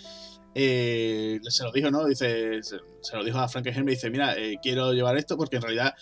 Eh, 0.56 1.40
se 1.48 1.64
lo 1.64 1.72
dijo, 1.72 1.90
¿no? 1.90 2.06
Dice, 2.06 2.62
se, 2.62 3.16
lo 3.16 3.24
dijo 3.24 3.40
a 3.40 3.48
Frank 3.48 3.66
me 3.78 3.92
dice, 3.92 4.10
mira, 4.10 4.36
eh, 4.38 4.58
quiero 4.62 4.94
llevar 4.94 5.18
esto 5.18 5.36
porque 5.36 5.56
en 5.56 5.62
realidad 5.64 5.94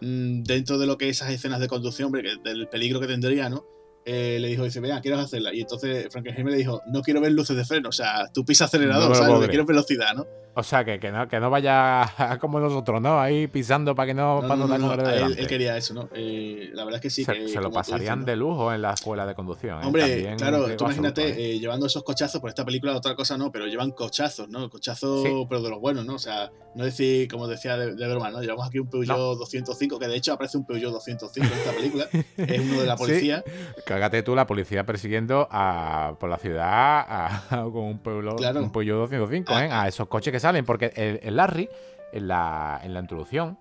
mm, 0.00 0.42
dentro 0.42 0.78
de 0.78 0.86
lo 0.86 0.98
que 0.98 1.08
esas 1.08 1.30
escenas 1.30 1.60
de 1.60 1.68
conducción, 1.68 2.10
del 2.12 2.68
peligro 2.68 3.00
que 3.00 3.06
tendría, 3.06 3.48
¿no? 3.48 3.64
Eh, 4.04 4.38
le 4.40 4.48
dijo, 4.48 4.64
dice, 4.64 4.80
mira, 4.80 5.00
quiero 5.00 5.18
hacerla. 5.18 5.54
Y 5.54 5.60
entonces 5.60 6.08
Frankenheim 6.10 6.48
le 6.48 6.56
dijo, 6.56 6.80
no 6.86 7.02
quiero 7.02 7.20
ver 7.20 7.32
luces 7.32 7.56
de 7.56 7.64
freno, 7.64 7.90
o 7.90 7.92
sea, 7.92 8.28
tú 8.32 8.44
pisa 8.44 8.64
acelerador, 8.64 9.14
¿sabes? 9.14 9.48
quiero 9.48 9.66
velocidad, 9.66 10.14
¿no? 10.14 10.26
O 10.60 10.62
sea, 10.62 10.84
que, 10.84 11.00
que, 11.00 11.10
no, 11.10 11.26
que 11.26 11.40
no 11.40 11.48
vaya 11.48 12.04
como 12.40 12.60
nosotros, 12.60 13.00
¿no? 13.00 13.18
Ahí 13.18 13.46
pisando 13.46 13.94
para 13.94 14.08
que 14.08 14.14
no, 14.14 14.42
para 14.42 14.56
no, 14.56 14.92
él, 14.94 15.46
quería 15.46 15.74
eso, 15.76 15.94
¿no? 15.94 16.10
Eh, 16.14 16.70
la 16.74 16.84
verdad 16.84 16.98
es 16.98 17.02
que 17.02 17.10
sí. 17.10 17.24
Se, 17.24 17.60
lo 17.60 17.70
pasarían 17.70 18.26
de 18.26 18.36
lujo 18.36 18.72
en 18.72 18.82
la 18.82 18.92
escuela 18.92 19.24
de 19.24 19.34
conducción. 19.34 19.82
¿eh? 19.82 19.86
Hombre, 19.86 20.36
claro, 20.36 20.76
tú 20.76 20.84
imagínate 20.84 21.54
¿eh? 21.54 21.58
llevando 21.58 21.86
esos 21.86 22.02
cochazos, 22.02 22.40
por 22.42 22.50
esta 22.50 22.64
película 22.64 22.94
otra 22.94 23.16
cosa 23.16 23.38
no, 23.38 23.50
pero 23.50 23.66
llevan 23.66 23.92
cochazos, 23.92 24.50
¿no? 24.50 24.68
Cochazos, 24.68 25.26
pero 25.48 25.62
de 25.62 25.70
los 25.70 25.80
buenos, 25.80 26.04
¿no? 26.04 26.16
O 26.16 26.18
sea, 26.18 26.50
no 26.74 26.84
decir, 26.84 27.26
como 27.28 27.48
decía 27.48 27.78
de, 27.78 27.94
de 27.94 28.08
broma, 28.08 28.30
¿no? 28.30 28.42
Llevamos 28.42 28.66
aquí 28.66 28.78
un 28.78 28.88
Peugeot 28.88 29.38
205, 29.38 29.98
que 29.98 30.08
de 30.08 30.16
hecho 30.16 30.34
aparece 30.34 30.58
un 30.58 30.66
Peugeot 30.66 30.92
205 30.92 31.52
en 31.52 31.58
esta 31.58 31.72
película. 31.72 32.08
es 32.36 32.60
uno 32.60 32.80
de 32.80 32.86
la 32.86 32.96
policía. 32.96 33.42
Cágate 33.86 34.22
tú 34.22 34.34
la 34.34 34.46
policía 34.46 34.84
persiguiendo 34.84 35.48
a, 35.50 36.16
por 36.20 36.28
la 36.28 36.38
ciudad 36.38 37.42
con 37.50 37.84
un, 37.84 37.98
pueblo, 37.98 38.36
un 38.36 38.72
Peugeot 38.72 38.98
205, 38.98 39.52
¿eh? 39.58 39.68
A 39.70 39.88
esos 39.88 40.06
coches 40.08 40.32
que 40.32 40.40
salen, 40.40 40.49
porque 40.64 40.92
el, 41.22 41.36
Larry, 41.36 41.68
en 42.12 42.28
la, 42.28 42.80
en 42.82 42.94
la 42.94 43.00
introducción, 43.00 43.58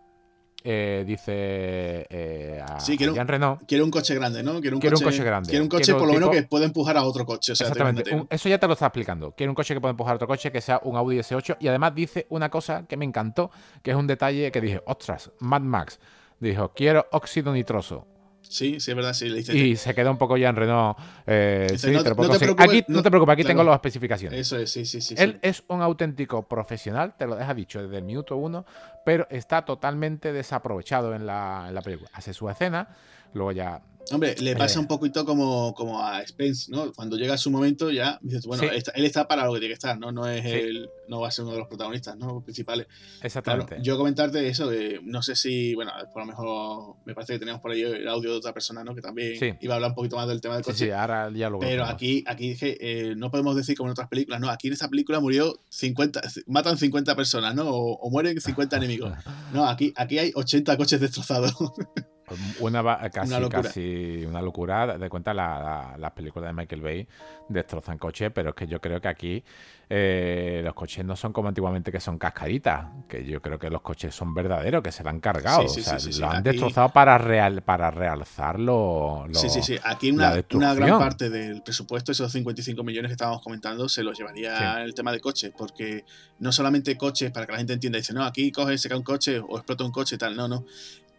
eh, 0.61 1.05
dice 1.07 2.05
eh, 2.09 2.61
a, 2.61 2.79
sí, 2.81 2.97
quiero, 2.97 3.13
Renault. 3.13 3.61
Quiere 3.65 3.81
un 3.81 3.91
coche 3.91 4.13
grande, 4.13 4.43
¿no? 4.43 4.59
Quiere 4.59 4.75
un, 4.75 4.81
coche, 4.81 5.23
grande. 5.23 5.49
Quiere 5.49 5.63
un 5.63 5.69
coche 5.69 5.93
por 5.93 6.07
lo 6.07 6.13
menos 6.13 6.29
que 6.31 6.43
pueda 6.43 6.65
empujar 6.65 6.97
a 6.97 7.03
otro 7.03 7.25
coche. 7.25 7.53
exactamente. 7.53 8.25
eso 8.29 8.49
ya 8.49 8.57
te 8.57 8.67
lo 8.67 8.73
está 8.73 8.87
explicando. 8.87 9.31
Quiere 9.31 9.49
un 9.49 9.55
coche 9.55 9.73
que 9.73 9.79
pueda 9.79 9.91
empujar 9.91 10.13
a 10.13 10.15
otro 10.15 10.27
coche, 10.27 10.51
que 10.51 10.59
sea 10.59 10.81
un 10.83 10.97
Audi 10.97 11.19
S8. 11.19 11.57
Y 11.61 11.69
además 11.69 11.95
dice 11.95 12.25
una 12.29 12.49
cosa 12.49 12.85
que 12.87 12.97
me 12.97 13.05
encantó, 13.05 13.51
que 13.81 13.91
es 13.91 13.97
un 13.97 14.07
detalle 14.07 14.51
que 14.51 14.59
dije, 14.59 14.81
ostras, 14.85 15.31
Mad 15.39 15.61
Max. 15.61 15.99
Dijo, 16.41 16.73
quiero 16.73 17.05
óxido 17.11 17.53
nitroso. 17.53 18.07
Sí, 18.49 18.79
sí, 18.79 18.89
es 18.89 18.97
verdad, 18.97 19.13
sí, 19.13 19.29
le. 19.29 19.41
Y 19.41 19.75
se 19.75 19.93
queda 19.93 20.09
un 20.09 20.17
poco 20.17 20.35
ya 20.35 20.49
en 20.49 20.55
Renault. 20.55 20.97
Eh, 21.27 21.67
sí, 21.77 21.91
no, 21.91 22.03
te 22.03 22.15
preocupes, 22.15 22.41
aquí, 22.57 22.83
no, 22.87 23.03
te 23.03 23.11
preocupes, 23.11 23.33
aquí 23.33 23.43
tengo 23.43 23.63
las 23.63 23.75
especificaciones. 23.75 24.39
Eso 24.39 24.57
es, 24.57 24.71
sí, 24.71 24.85
sí, 24.85 25.01
sí. 25.01 25.13
Él 25.19 25.37
es 25.43 25.63
un 25.67 25.83
auténtico 25.83 26.41
profesional, 26.41 27.13
te 27.15 27.27
lo 27.27 27.35
deja 27.35 27.53
dicho 27.53 27.79
desde 27.79 27.97
el 27.97 28.03
minuto 28.03 28.37
uno, 28.37 28.65
pero 29.05 29.27
está 29.29 29.63
totalmente 29.63 30.33
desaprovechado 30.33 31.13
en 31.13 31.27
la, 31.27 31.65
en 31.67 31.75
la 31.75 31.81
película. 31.83 32.09
Hace 32.11 32.33
su 32.33 32.49
escena, 32.49 32.87
luego 33.33 33.51
ya 33.51 33.81
Hombre, 34.11 34.35
le 34.39 34.55
pasa 34.55 34.79
eh. 34.79 34.81
un 34.81 34.87
poquito 34.87 35.25
como, 35.25 35.73
como 35.73 36.03
a 36.03 36.25
Spence, 36.25 36.71
¿no? 36.71 36.91
Cuando 36.93 37.17
llega 37.17 37.37
su 37.37 37.51
momento 37.51 37.91
ya 37.91 38.17
dices, 38.21 38.45
bueno, 38.45 38.63
él 38.63 39.05
está 39.05 39.27
para 39.27 39.45
lo 39.45 39.53
que 39.53 39.59
tiene 39.59 39.71
que 39.71 39.75
estar, 39.75 39.97
¿no? 39.99 40.11
No 40.11 40.27
es 40.27 40.45
él, 40.45 40.89
no 41.07 41.21
va 41.21 41.27
a 41.27 41.31
ser 41.31 41.45
uno 41.45 41.53
de 41.53 41.59
los 41.59 41.67
protagonistas, 41.67 42.17
¿no? 42.17 42.41
Principales. 42.41 42.87
Exactamente. 43.21 43.77
yo 43.81 43.97
comentarte 43.97 44.47
eso, 44.47 44.67
de, 44.67 44.99
no 45.03 45.21
sé 45.21 45.35
si, 45.35 45.75
bueno, 45.75 45.91
por 46.13 46.23
lo 46.23 46.25
mejor 46.25 46.95
me 47.05 47.13
parece 47.13 47.33
que 47.33 47.39
teníamos 47.39 47.61
por 47.61 47.71
ahí 47.71 47.81
el 47.81 48.07
audio 48.07 48.31
de 48.31 48.37
otra 48.37 48.53
persona, 48.53 48.83
¿no? 48.83 48.95
Que 48.95 49.01
también 49.01 49.57
iba 49.61 49.73
a 49.73 49.75
hablar 49.75 49.91
un 49.91 49.95
poquito 49.95 50.15
más 50.15 50.27
del 50.27 50.41
tema 50.41 50.55
del 50.55 50.63
coche. 50.63 50.85
Sí, 50.85 50.91
ahora 50.91 51.29
ya 51.33 51.49
lo 51.49 51.59
Pero 51.59 51.85
aquí, 51.85 52.23
aquí 52.27 52.49
dije, 52.49 52.77
eh, 52.79 53.15
no 53.15 53.31
podemos 53.31 53.55
decir 53.55 53.75
como 53.75 53.89
en 53.89 53.91
otras 53.91 54.07
películas, 54.07 54.39
no, 54.39 54.49
aquí 54.49 54.67
en 54.67 54.73
esta 54.73 54.89
película 54.89 55.19
murió 55.19 55.59
50, 55.69 56.21
matan 56.47 56.77
50 56.77 57.15
personas, 57.15 57.55
¿no? 57.55 57.69
O, 57.69 58.09
mueren 58.09 58.39
50 58.39 58.77
enemigos. 58.77 59.13
No, 59.53 59.65
aquí, 59.65 59.93
aquí 59.95 60.19
hay 60.19 60.31
80 60.35 60.77
coches 60.77 60.99
destrozados. 60.99 61.55
Una, 62.59 63.09
casi, 63.09 63.29
una 63.29 63.39
locura. 63.39 63.61
casi 63.61 64.25
una 64.25 64.41
locura. 64.41 64.97
De 64.97 65.09
cuenta, 65.09 65.33
las 65.33 66.11
películas 66.11 66.49
de 66.49 66.53
Michael 66.53 66.81
Bay 66.81 67.07
destrozan 67.47 67.97
coches, 67.97 68.31
pero 68.33 68.49
es 68.49 68.55
que 68.55 68.67
yo 68.67 68.79
creo 68.79 69.01
que 69.01 69.07
aquí 69.07 69.43
eh, 69.91 70.61
los 70.63 70.75
coches 70.75 71.03
no 71.03 71.15
son 71.15 71.33
como 71.33 71.49
antiguamente 71.49 71.91
que 71.91 71.99
son 71.99 72.19
cascaditas, 72.19 72.85
que 73.07 73.25
yo 73.25 73.41
creo 73.41 73.57
que 73.57 73.71
los 73.71 73.81
coches 73.81 74.13
son 74.13 74.35
verdaderos, 74.35 74.83
que 74.83 74.91
se 74.91 75.03
lo 75.03 75.09
han 75.09 75.19
cargado. 75.19 75.65
o 75.65 75.67
sea, 75.67 75.97
lo 76.19 76.29
han 76.29 76.43
destrozado 76.43 76.89
para, 76.89 77.17
real, 77.17 77.63
para 77.63 77.89
realzarlo. 77.89 79.25
sí, 79.33 79.49
sí, 79.49 79.63
sí. 79.63 79.77
Aquí 79.83 80.11
una, 80.11 80.43
una, 80.53 80.75
gran 80.75 80.99
parte 80.99 81.31
del 81.31 81.63
presupuesto, 81.63 82.11
esos 82.11 82.31
55 82.31 82.83
millones 82.83 83.09
que 83.09 83.13
estábamos 83.13 83.41
comentando, 83.41 83.89
se 83.89 84.03
los 84.03 84.15
llevaría 84.15 84.83
el 84.83 84.93
tema 84.93 85.11
de 85.11 85.19
coches, 85.19 85.51
porque 85.57 86.05
no 86.37 86.51
solamente 86.51 86.95
coches, 86.95 87.31
para 87.31 87.47
que 87.47 87.53
la 87.53 87.57
gente 87.57 87.73
entienda, 87.73 87.97
dice, 87.97 88.13
no, 88.13 88.23
aquí 88.23 88.51
coge, 88.51 88.77
se 88.77 88.89
cae 88.89 88.97
un 88.97 89.03
coche 89.03 89.39
o 89.39 89.57
explota 89.57 89.83
un 89.83 89.91
coche 89.91 90.15
y 90.15 90.17
tal. 90.19 90.35
No, 90.35 90.47
no 90.47 90.65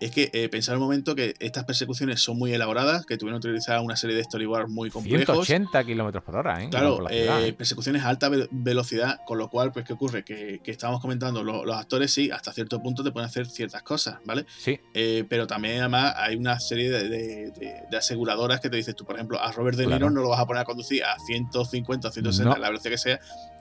es 0.01 0.11
que 0.11 0.31
eh, 0.33 0.49
pensar 0.49 0.77
un 0.77 0.83
momento 0.83 1.15
que 1.15 1.35
estas 1.41 1.65
persecuciones 1.65 2.23
son 2.23 2.39
muy 2.39 2.53
elaboradas, 2.55 3.05
que 3.05 3.19
tuvieron 3.19 3.41
que 3.41 3.49
utilizar 3.49 3.81
una 3.81 3.97
serie 3.97 4.17
de 4.17 4.25
storyboards 4.25 4.71
muy 4.71 4.91
complejos. 4.91 5.47
180 5.47 5.85
kilómetros 5.85 6.25
por 6.25 6.37
hora, 6.37 6.63
¿eh? 6.65 6.71
Claro, 6.71 7.09
eh, 7.11 7.49
¿eh? 7.49 7.53
persecuciones 7.53 8.03
a 8.03 8.09
alta 8.09 8.31
velocidad, 8.51 9.21
con 9.27 9.37
lo 9.37 9.51
cual, 9.51 9.73
pues, 9.73 9.85
¿qué 9.85 9.93
ocurre? 9.93 10.25
Que, 10.25 10.61
que 10.65 10.71
estábamos 10.71 11.03
comentando, 11.03 11.45
los 11.45 11.77
actores 11.77 12.13
sí, 12.13 12.31
hasta 12.31 12.51
cierto 12.53 12.83
punto 12.83 13.05
te 13.05 13.13
pueden 13.13 13.29
hacer 13.29 13.47
ciertas 13.47 13.83
cosas, 13.83 14.17
¿vale? 14.25 14.47
Sí. 14.59 14.81
pero 15.29 15.47
también, 15.47 15.81
además, 15.81 16.15
hay 16.17 16.37
una 16.37 16.59
serie 16.59 16.91
de, 16.91 17.87
aseguradoras 17.97 18.61
que 18.61 18.71
te 18.71 18.77
dices 18.77 18.97
tú, 18.97 19.05
por 19.05 19.17
ejemplo, 19.17 19.39
a 19.39 19.53
Robert 19.53 19.77
De 19.77 19.87
Niro 19.87 20.09
no 20.09 20.23
lo 20.23 20.31
vas 20.31 20.41
a 20.41 20.47
poner 20.47 20.63
a 20.63 20.65
conducir 20.65 21.05
a 21.05 21.19
150 21.19 22.11
160, 22.11 22.59
la 22.59 22.69
velocidad 22.69 22.93
que 22.93 22.99
sea, 22.99 23.21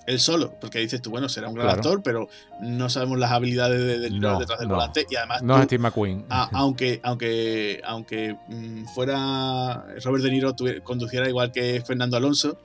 él 0.09 0.19
solo, 0.19 0.55
porque 0.59 0.79
dices 0.79 1.01
tú, 1.01 1.11
bueno, 1.11 1.29
será 1.29 1.49
un 1.49 1.53
gran 1.53 1.69
actor, 1.69 2.01
pero 2.03 2.27
no 2.61 2.89
sabemos 2.89 3.19
las 3.19 3.31
habilidades 3.31 3.79
de, 3.79 4.09
detrás 4.09 4.59
del 4.59 4.67
volante 4.67 5.05
y 5.07 5.15
además. 5.15 5.43
No 5.43 5.57
es 5.57 5.65
Steve 5.65 5.83
McQueen. 5.83 6.25
aunque 6.29 6.99
aunque, 7.03 7.79
aunque 7.85 8.35
mm, 8.47 8.85
fuera 8.85 9.85
Robert 10.03 10.23
De 10.23 10.31
Niro 10.31 10.55
conduciera 10.83 11.29
igual 11.29 11.51
que 11.51 11.83
Fernando 11.85 12.17
Alonso, 12.17 12.57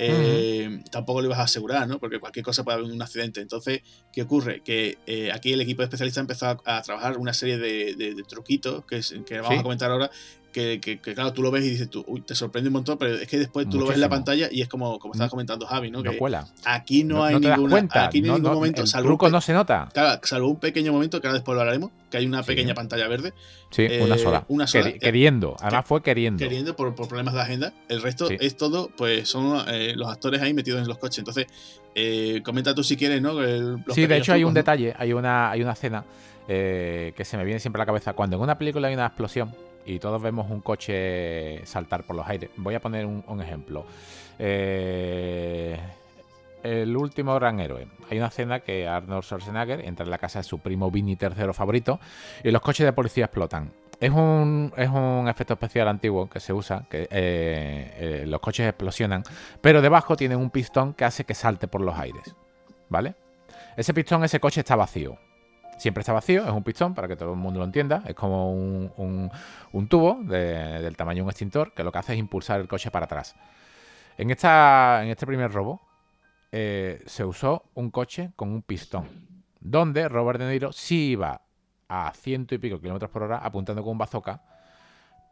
eh, 0.00 0.80
tampoco 0.90 1.20
lo 1.20 1.26
ibas 1.26 1.38
a 1.40 1.44
asegurar, 1.44 1.86
¿no? 1.88 1.98
Porque 1.98 2.20
cualquier 2.20 2.44
cosa 2.44 2.64
puede 2.64 2.78
haber 2.78 2.90
un 2.90 3.02
accidente. 3.02 3.40
Entonces, 3.40 3.82
¿qué 4.12 4.22
ocurre? 4.22 4.62
Que 4.62 4.98
eh, 5.06 5.30
aquí 5.32 5.52
el 5.52 5.60
equipo 5.60 5.82
de 5.82 5.86
especialistas 5.86 6.20
empezó 6.20 6.46
a, 6.64 6.82
trabajar 6.82 7.16
una 7.18 7.34
serie 7.34 7.58
de, 7.58 8.24
truquitos 8.28 8.84
que, 8.84 9.00
que 9.24 9.40
vamos 9.40 9.58
a 9.58 9.62
comentar 9.62 9.90
ahora, 9.90 10.10
que, 10.52 10.98
claro, 11.00 11.32
tú 11.32 11.42
lo 11.42 11.50
ves 11.50 11.64
y 11.64 11.70
dices 11.70 11.90
tú, 11.90 12.04
uy, 12.06 12.22
te 12.22 12.34
sorprende 12.34 12.68
un 12.68 12.74
montón, 12.74 12.98
pero 12.98 13.16
es 13.16 13.28
que 13.28 13.38
después 13.38 13.68
tú 13.68 13.78
lo 13.78 13.86
ves 13.86 13.94
en 13.94 14.00
la 14.00 14.08
pantalla 14.08 14.48
y 14.50 14.62
es 14.62 14.68
como, 14.68 14.98
como 14.98 15.14
estabas 15.14 15.30
mm. 15.30 15.32
comentando 15.32 15.66
Javi, 15.66 15.90
¿no? 15.90 16.02
Que 16.02 16.18
aquí 16.64 17.04
no, 17.04 17.24
hay 17.24 17.38
ninguna, 17.38 17.88
aquí 17.94 18.20
no 18.20 18.34
hay 18.34 18.40
ningún 18.40 18.54
momento, 18.54 18.82
el 18.82 18.88
salvo 18.88 19.28
no 19.28 19.40
se 19.40 19.52
nota. 19.52 19.88
Claro, 19.92 20.20
salvo 20.24 20.48
un 20.48 20.58
pequeño 20.58 20.92
momento 20.92 21.20
que 21.20 21.26
ahora 21.26 21.38
después 21.38 21.54
lo 21.54 21.60
hablaremos, 21.60 21.90
que 22.10 22.16
hay 22.16 22.26
una 22.26 22.42
pequeña 22.42 22.74
pantalla 22.74 23.06
verde. 23.08 23.32
Sí, 23.70 23.86
una 24.00 24.16
eh, 24.16 24.18
sola. 24.18 24.44
Una 24.48 24.66
sola. 24.66 24.92
queriendo, 24.92 25.56
además 25.60 25.84
fue 25.86 26.02
queriendo. 26.02 26.38
Queriendo 26.38 26.74
por, 26.74 26.94
problemas 26.94 27.34
de 27.34 27.40
agenda. 27.40 27.72
El 27.88 28.02
resto 28.02 28.28
es 28.30 28.56
todo, 28.56 28.90
pues 28.96 29.28
son 29.28 29.62
eh, 29.68 29.94
los 29.94 30.08
actores 30.10 30.40
ahí 30.40 30.54
metidos 30.54 30.80
en 30.80 30.88
los 30.88 30.98
coches. 30.98 31.18
Entonces, 31.18 31.46
eh, 31.94 32.40
comenta 32.44 32.74
tú 32.74 32.82
si 32.82 32.96
quieres, 32.96 33.20
¿no? 33.20 33.34
sí, 33.92 34.06
de 34.06 34.16
hecho 34.16 34.32
hay 34.32 34.44
un 34.44 34.54
detalle, 34.54 34.94
hay 34.96 35.12
una, 35.12 35.50
hay 35.50 35.62
una 35.62 35.72
escena 35.72 36.04
que 36.46 37.22
se 37.24 37.36
me 37.36 37.44
viene 37.44 37.60
siempre 37.60 37.80
a 37.80 37.82
la 37.82 37.86
cabeza. 37.86 38.14
Cuando 38.14 38.36
en 38.36 38.42
una 38.42 38.56
película 38.56 38.88
hay 38.88 38.94
una 38.94 39.06
explosión, 39.06 39.54
y 39.88 39.98
todos 39.98 40.20
vemos 40.20 40.50
un 40.50 40.60
coche 40.60 41.64
saltar 41.64 42.04
por 42.04 42.14
los 42.14 42.28
aires. 42.28 42.50
Voy 42.56 42.74
a 42.74 42.80
poner 42.80 43.06
un, 43.06 43.40
ejemplo. 43.40 43.86
Eh, 44.38 45.80
el 46.62 46.94
último 46.94 47.34
gran 47.36 47.58
héroe. 47.58 47.88
Hay 48.10 48.18
una 48.18 48.26
escena 48.26 48.60
que 48.60 48.86
Arnold 48.86 49.24
Schwarzenegger 49.24 49.80
entra 49.80 50.04
en 50.04 50.10
la 50.10 50.18
casa 50.18 50.40
de 50.40 50.42
su 50.42 50.58
primo 50.58 50.90
Vinny 50.90 51.16
tercero 51.16 51.54
favorito 51.54 51.98
y 52.44 52.50
los 52.50 52.60
coches 52.60 52.84
de 52.84 52.92
policía 52.92 53.24
explotan. 53.24 53.72
Es 53.98 54.10
un, 54.10 54.72
es 54.76 54.90
un 54.90 55.26
efecto 55.26 55.54
especial 55.54 55.88
antiguo 55.88 56.28
que 56.28 56.38
se 56.38 56.52
usa, 56.52 56.84
que 56.88 57.02
eh, 57.04 57.08
eh, 57.10 58.24
los 58.26 58.40
coches 58.40 58.68
explosionan, 58.68 59.22
pero 59.60 59.80
debajo 59.80 60.16
tiene 60.16 60.36
un 60.36 60.50
pistón 60.50 60.92
que 60.92 61.06
hace 61.06 61.24
que 61.24 61.34
salte 61.34 61.66
por 61.66 61.80
los 61.80 61.98
aires. 61.98 62.34
¿Vale? 62.90 63.14
Ese 63.76 63.94
pistón, 63.94 64.22
ese 64.22 64.38
coche 64.38 64.60
está 64.60 64.76
vacío 64.76 65.18
siempre 65.78 66.00
está 66.02 66.12
vacío, 66.12 66.44
es 66.44 66.50
un 66.50 66.62
pistón, 66.62 66.94
para 66.94 67.08
que 67.08 67.16
todo 67.16 67.32
el 67.32 67.38
mundo 67.38 67.60
lo 67.60 67.64
entienda, 67.64 68.02
es 68.06 68.14
como 68.14 68.52
un, 68.52 69.30
tubo 69.88 70.18
del 70.24 70.96
tamaño 70.96 71.18
de 71.18 71.22
un 71.22 71.30
extintor 71.30 71.72
que 71.72 71.82
lo 71.82 71.92
que 71.92 71.98
hace 71.98 72.12
es 72.12 72.18
impulsar 72.18 72.60
el 72.60 72.68
coche 72.68 72.90
para 72.90 73.06
atrás. 73.06 73.34
En, 74.16 74.30
esta, 74.30 75.02
en 75.02 75.10
este 75.10 75.26
primer 75.26 75.52
robo 75.52 75.80
eh, 76.50 77.02
se 77.06 77.24
usó 77.24 77.70
un 77.74 77.90
coche 77.90 78.32
con 78.36 78.50
un 78.50 78.62
pistón, 78.62 79.06
donde 79.60 80.08
Robert 80.08 80.40
De 80.40 80.50
Niro 80.50 80.72
sí 80.72 81.10
iba 81.10 81.42
a 81.88 82.12
ciento 82.14 82.54
y 82.54 82.58
pico 82.58 82.80
kilómetros 82.80 83.10
por 83.10 83.22
hora 83.22 83.38
apuntando 83.38 83.82
con 83.82 83.92
un 83.92 83.98
bazooka, 83.98 84.42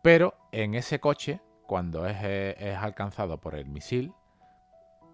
pero 0.03 0.35
en 0.53 0.75
ese 0.75 1.01
coche, 1.01 1.41
cuando 1.67 2.07
es, 2.07 2.17
es 2.23 2.77
alcanzado 2.77 3.39
por 3.39 3.57
el 3.57 3.67
misil, 3.67 4.13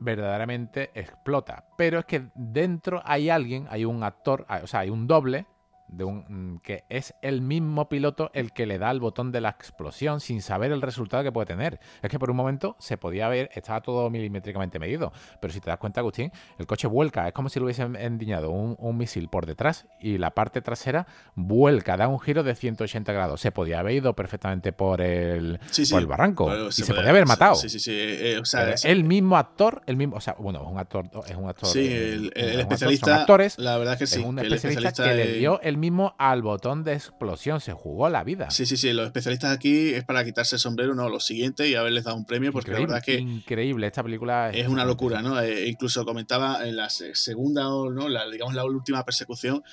verdaderamente 0.03 0.91
explota. 0.95 1.65
Pero 1.77 2.01
es 2.01 2.05
que 2.05 2.29
dentro 2.35 3.01
hay 3.05 3.31
alguien, 3.31 3.67
hay 3.71 3.85
un 3.85 4.03
actor, 4.03 4.47
o 4.63 4.67
sea, 4.67 4.81
hay 4.81 4.91
un 4.91 5.07
doble 5.07 5.47
de 5.93 6.05
un, 6.05 6.25
mm, 6.29 6.59
que 6.59 6.85
es 6.89 7.15
el 7.23 7.41
mismo 7.43 7.89
piloto 7.89 8.31
el 8.35 8.53
que 8.53 8.67
le 8.67 8.79
da 8.79 8.91
el 8.91 9.01
botón 9.01 9.31
de 9.31 9.41
la 9.41 9.51
explosión 9.51 10.21
sin 10.21 10.43
saber 10.43 10.73
el 10.73 10.83
resultado 10.83 11.23
que 11.23 11.33
puede 11.33 11.47
tener. 11.47 11.81
Es 12.03 12.11
que 12.11 12.19
por 12.19 12.31
un 12.31 12.37
momento 12.37 12.77
se 12.79 12.97
podía 12.97 13.29
ver, 13.29 13.51
estaba 13.55 13.81
todo 13.81 14.09
milimétricamente 14.11 14.79
medido, 14.79 15.13
pero 15.41 15.53
si 15.53 15.61
te 15.61 15.71
das 15.71 15.79
cuenta, 15.79 16.01
Agustín, 16.01 16.33
el 16.59 16.67
coche 16.67 16.89
vuelca, 16.89 17.29
es 17.29 17.35
como 17.35 17.49
si 17.49 17.59
lo 17.59 17.67
hubiesen 17.67 17.97
endiñado 17.97 18.51
un, 18.51 18.93
misil 18.97 19.29
por 19.29 19.47
detrás 19.47 19.87
y 20.01 20.19
la 20.19 20.33
parte 20.33 20.61
trasera 20.61 21.07
vuelca, 21.35 21.97
da 21.97 22.09
un 22.09 22.21
giro 22.21 22.43
de 22.43 22.55
180 22.55 23.13
grados. 23.13 23.41
Se 23.41 23.53
podía 23.53 23.81
haber 23.81 23.95
ido 23.95 24.15
perfectamente 24.15 24.73
por 24.73 25.01
el, 25.01 25.59
por 25.91 26.01
el 26.01 26.07
barranco 26.07 26.69
y 26.69 26.73
se, 26.73 26.93
podía 26.93 27.11
haber 27.11 27.27
matado. 27.27 27.55
Sí, 27.55 27.69
sí, 27.69 27.81
sí. 27.81 27.93
Eh, 27.95 28.43
el 28.85 29.05
mismo 29.05 29.37
actor, 29.37 29.83
el 29.87 29.97
mismo, 29.97 30.17
o 30.17 30.21
sea, 30.21 30.37
bueno, 30.39 30.63
es 30.63 30.71
un 30.71 30.79
actor, 30.79 31.11
es 31.27 31.37
un 31.37 31.49
actor. 31.49 31.69
Sí, 31.69 31.87
el, 31.89 32.33
especialista. 32.61 33.21
actores, 33.21 33.59
la 33.59 33.79
verdad 33.79 33.99
que 33.99 34.07
sí. 34.07 34.21
Es 34.21 34.27
un 34.27 34.39
especialista, 34.39 35.05
que 35.05 35.15
le 35.15 35.33
dio 35.35 35.61
el 35.63 35.77
mismo 35.83 36.15
al 36.17 36.43
botón 36.43 36.85
de 36.85 36.95
explosión, 36.95 37.61
se 37.61 37.73
jugó 37.73 38.09
la 38.09 38.23
vida. 38.23 38.51
Sí, 38.51 38.67
sí, 38.67 38.77
sí, 38.77 38.93
los 38.93 39.07
especialistas 39.07 39.53
aquí 39.53 39.91
es 39.91 40.05
para 40.05 40.25
quitarse 40.25 40.55
el 40.57 40.61
sombrero, 40.61 40.95
no, 40.95 41.09
lo 41.09 41.19
siguiente 41.19 41.69
y 41.69 41.75
haberles 41.75 42.05
dado 42.05 42.17
un 42.17 42.25
premio, 42.25 42.53
porque 42.53 42.71
la 42.71 42.79
verdad 42.79 43.03
que... 43.05 43.19
Increíble, 43.19 43.89
esta 43.89 44.03
película 44.03 44.51
es, 44.51 44.69
una 44.69 44.85
locura, 44.85 45.23
¿no? 45.23 45.41
Eh, 45.41 45.69
incluso 45.69 46.05
comentaba 46.05 46.65
en 46.67 46.77
la 46.77 46.89
segunda, 46.89 47.65
¿no? 47.65 48.09
La, 48.09 48.31
digamos 48.31 48.55
la 48.55 48.65
última 48.65 49.05
persecución, 49.05 49.65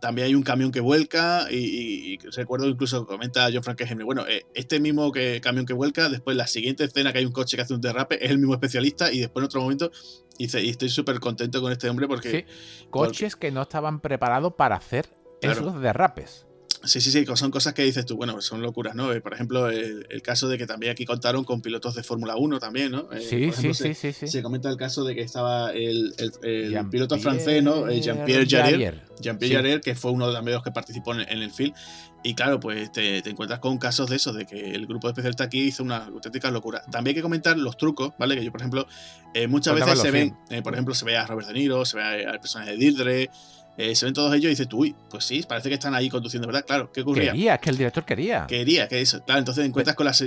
también 0.00 0.26
hay 0.26 0.34
un 0.34 0.42
camión 0.42 0.70
que 0.70 0.80
vuelca 0.80 1.50
y, 1.50 2.18
recuerdo 2.36 2.68
incluso 2.68 3.06
comenta 3.06 3.48
John 3.52 3.62
Henry 3.76 4.04
bueno, 4.04 4.26
eh, 4.28 4.46
este 4.54 4.78
mismo 4.78 5.10
que, 5.10 5.40
camión 5.40 5.66
que 5.66 5.72
vuelca, 5.72 6.08
después 6.08 6.36
la 6.36 6.46
siguiente 6.46 6.84
escena 6.84 7.12
que 7.12 7.18
hay 7.18 7.26
un 7.26 7.32
coche 7.32 7.56
que 7.56 7.62
hace 7.62 7.74
un 7.74 7.80
derrape, 7.80 8.24
es 8.24 8.30
el 8.30 8.38
mismo 8.38 8.54
especialista 8.54 9.12
y 9.12 9.20
después 9.20 9.42
en 9.42 9.46
otro 9.46 9.60
momento 9.62 9.90
dice, 10.38 10.62
y 10.62 10.70
estoy 10.70 10.90
súper 10.90 11.18
contento 11.18 11.60
con 11.60 11.72
este 11.72 11.88
hombre 11.88 12.06
porque... 12.06 12.46
Coches 12.90 13.36
que 13.36 13.50
no 13.50 13.62
estaban 13.62 14.00
preparados 14.00 14.54
para 14.54 14.76
hacer 14.76 15.08
esos 15.40 15.80
derrapes. 15.80 16.46
Sí, 16.86 17.00
sí, 17.00 17.10
sí, 17.10 17.24
son 17.34 17.50
cosas 17.50 17.74
que 17.74 17.82
dices 17.82 18.06
tú, 18.06 18.16
bueno, 18.16 18.40
son 18.40 18.62
locuras, 18.62 18.94
¿no? 18.94 19.12
Eh, 19.12 19.20
por 19.20 19.34
ejemplo, 19.34 19.68
el, 19.70 20.22
caso 20.22 20.48
de 20.48 20.56
que 20.58 20.66
también 20.66 20.92
aquí 20.92 21.04
contaron 21.04 21.44
con 21.44 21.60
pilotos 21.60 21.94
de 21.94 22.02
Fórmula 22.02 22.36
1 22.36 22.58
también, 22.58 22.92
¿no? 22.92 23.10
Eh, 23.12 23.20
sí, 23.20 23.50
sí, 23.52 23.74
sí, 23.74 23.94
sí, 23.94 24.12
sí, 24.12 24.28
Se 24.28 24.42
comenta 24.42 24.68
el 24.68 24.76
caso 24.76 25.04
de 25.04 25.14
que 25.14 25.22
estaba 25.22 25.72
el, 25.72 26.14
piloto 26.90 27.18
francés, 27.18 27.62
¿no? 27.62 27.88
Eh, 27.88 28.00
Jean-Pierre 28.00 28.46
Jarret, 28.48 29.02
Jean-Pierre 29.20 29.54
Jarret, 29.54 29.84
que 29.84 29.94
fue 29.94 30.12
uno 30.12 30.28
de 30.28 30.34
los 30.34 30.42
medios 30.42 30.62
que 30.62 30.70
participó 30.70 31.14
en, 31.14 31.20
el 31.28 31.50
film. 31.50 31.74
Y 32.22 32.34
claro, 32.34 32.60
pues 32.60 32.90
te, 32.92 33.18
encuentras 33.28 33.60
con 33.60 33.78
casos 33.78 34.08
de 34.10 34.16
eso, 34.16 34.32
de 34.32 34.46
que 34.46 34.72
el 34.72 34.86
grupo 34.86 35.08
de 35.08 35.12
especialistas 35.12 35.46
aquí 35.46 35.62
hizo 35.62 35.82
una 35.82 36.06
auténtica 36.06 36.50
locura. 36.50 36.82
También 36.90 37.12
hay 37.12 37.14
que 37.14 37.22
comentar 37.22 37.56
los 37.56 37.76
trucos, 37.76 38.12
¿vale? 38.18 38.36
Que 38.36 38.44
yo, 38.44 38.52
por 38.52 38.60
ejemplo, 38.60 38.86
muchas 39.48 39.74
veces 39.74 39.98
se 39.98 40.10
ven, 40.10 40.36
por 40.62 40.72
ejemplo, 40.72 40.94
se 40.94 41.04
ve 41.04 41.16
a 41.16 41.26
Robert 41.26 41.48
De 41.48 41.54
Niro, 41.54 41.84
se 41.84 41.96
ve 41.96 42.26
al 42.26 42.40
personaje 42.40 42.72
de 42.72 42.76
Deirdre, 42.78 43.30
eh, 43.78 43.94
se 43.94 44.06
ven 44.06 44.14
todos 44.14 44.34
ellos 44.34 44.46
y 44.46 44.48
dices 44.50 44.68
tú, 44.68 44.78
uy, 44.78 44.94
pues 45.10 45.24
sí, 45.24 45.44
parece 45.46 45.68
que 45.68 45.74
están 45.74 45.94
ahí 45.94 46.08
conduciendo, 46.08 46.46
¿verdad? 46.46 46.64
Claro, 46.66 46.90
¿qué 46.92 47.02
ocurría? 47.02 47.32
Quería, 47.32 47.54
es 47.54 47.60
que 47.60 47.70
el 47.70 47.76
director 47.76 48.04
quería. 48.04 48.46
Quería, 48.46 48.88
que 48.88 49.00
eso. 49.00 49.22
Claro, 49.24 49.40
entonces 49.40 49.66
encuentras 49.66 49.96
con 49.96 50.06
las, 50.06 50.18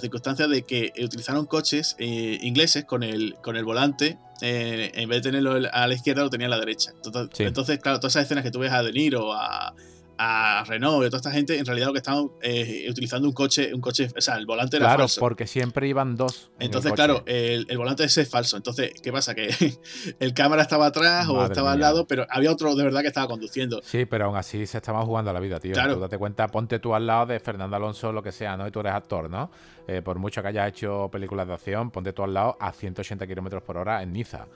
circunstancias 0.00 0.48
de 0.48 0.62
que 0.62 0.92
utilizaron 1.02 1.46
coches 1.46 1.96
eh, 1.98 2.38
ingleses 2.42 2.84
con 2.84 3.02
el, 3.02 3.36
con 3.42 3.56
el 3.56 3.64
volante, 3.64 4.18
eh, 4.40 4.90
en 4.94 5.08
vez 5.08 5.22
de 5.22 5.30
tenerlo 5.30 5.68
a 5.72 5.86
la 5.86 5.94
izquierda, 5.94 6.22
lo 6.22 6.30
tenía 6.30 6.48
a 6.48 6.50
la 6.50 6.58
derecha. 6.58 6.92
Entonces, 7.38 7.78
claro, 7.78 8.00
todas 8.00 8.12
esas 8.12 8.24
escenas 8.24 8.42
que 8.42 8.50
tú 8.50 8.58
ves 8.58 8.72
a 8.72 8.82
De 8.82 8.92
Niro, 8.92 9.32
a 9.32 9.74
a 10.18 10.64
Renault 10.66 11.02
y 11.02 11.06
a 11.06 11.10
toda 11.10 11.18
esta 11.18 11.30
gente, 11.30 11.58
en 11.58 11.66
realidad 11.66 11.88
lo 11.88 11.92
que 11.92 11.98
estaban 11.98 12.30
eh, 12.42 12.86
utilizando 12.88 13.28
un 13.28 13.34
coche, 13.34 13.74
un 13.74 13.80
coche, 13.80 14.08
o 14.16 14.20
sea, 14.20 14.36
el 14.36 14.46
volante 14.46 14.76
era 14.76 14.96
falso. 14.96 15.20
Claro, 15.20 15.28
porque 15.28 15.46
siempre 15.46 15.88
iban 15.88 16.16
dos. 16.16 16.50
Entonces, 16.58 16.92
claro, 16.92 17.22
el, 17.26 17.66
volante 17.76 18.04
ese 18.04 18.22
es 18.22 18.28
falso. 18.28 18.56
Entonces, 18.56 18.92
¿qué 19.02 19.12
pasa? 19.12 19.34
Que 19.34 19.48
el 20.20 20.34
cámara 20.34 20.62
estaba 20.62 20.86
atrás 20.86 21.28
o 21.28 21.44
estaba 21.44 21.72
al 21.72 21.80
lado, 21.80 22.06
pero 22.06 22.26
había 22.30 22.50
otro 22.50 22.74
de 22.74 22.84
verdad 22.84 23.00
que 23.02 23.08
estaba 23.08 23.28
conduciendo. 23.28 23.80
Sí, 23.82 24.04
pero 24.04 24.26
aún 24.26 24.36
así 24.36 24.66
se 24.66 24.78
estaba 24.78 25.04
jugando 25.04 25.32
la 25.32 25.40
vida, 25.40 25.60
tío. 25.60 25.72
Claro. 25.72 25.94
Tú 25.94 26.00
date 26.00 26.18
cuenta, 26.18 26.48
ponte 26.48 26.78
tú 26.78 26.94
al 26.94 27.06
lado 27.06 27.26
de 27.26 27.40
Fernando 27.40 27.76
Alonso, 27.76 28.12
lo 28.12 28.22
que 28.22 28.32
sea, 28.32 28.56
¿no? 28.56 28.66
Y 28.66 28.70
tú 28.70 28.80
eres 28.80 28.92
actor, 28.92 29.28
¿no? 29.30 29.50
Eh, 29.86 30.02
por 30.02 30.18
mucho 30.18 30.40
que 30.42 30.48
hayas 30.48 30.68
hecho 30.68 31.08
películas 31.12 31.46
de 31.46 31.54
acción, 31.54 31.90
ponte 31.90 32.12
tú 32.12 32.22
al 32.22 32.32
lado 32.32 32.56
a 32.58 32.72
180 32.72 33.26
kilómetros 33.26 33.62
por 33.62 33.76
hora 33.76 34.02
en 34.02 34.12
Niza. 34.12 34.46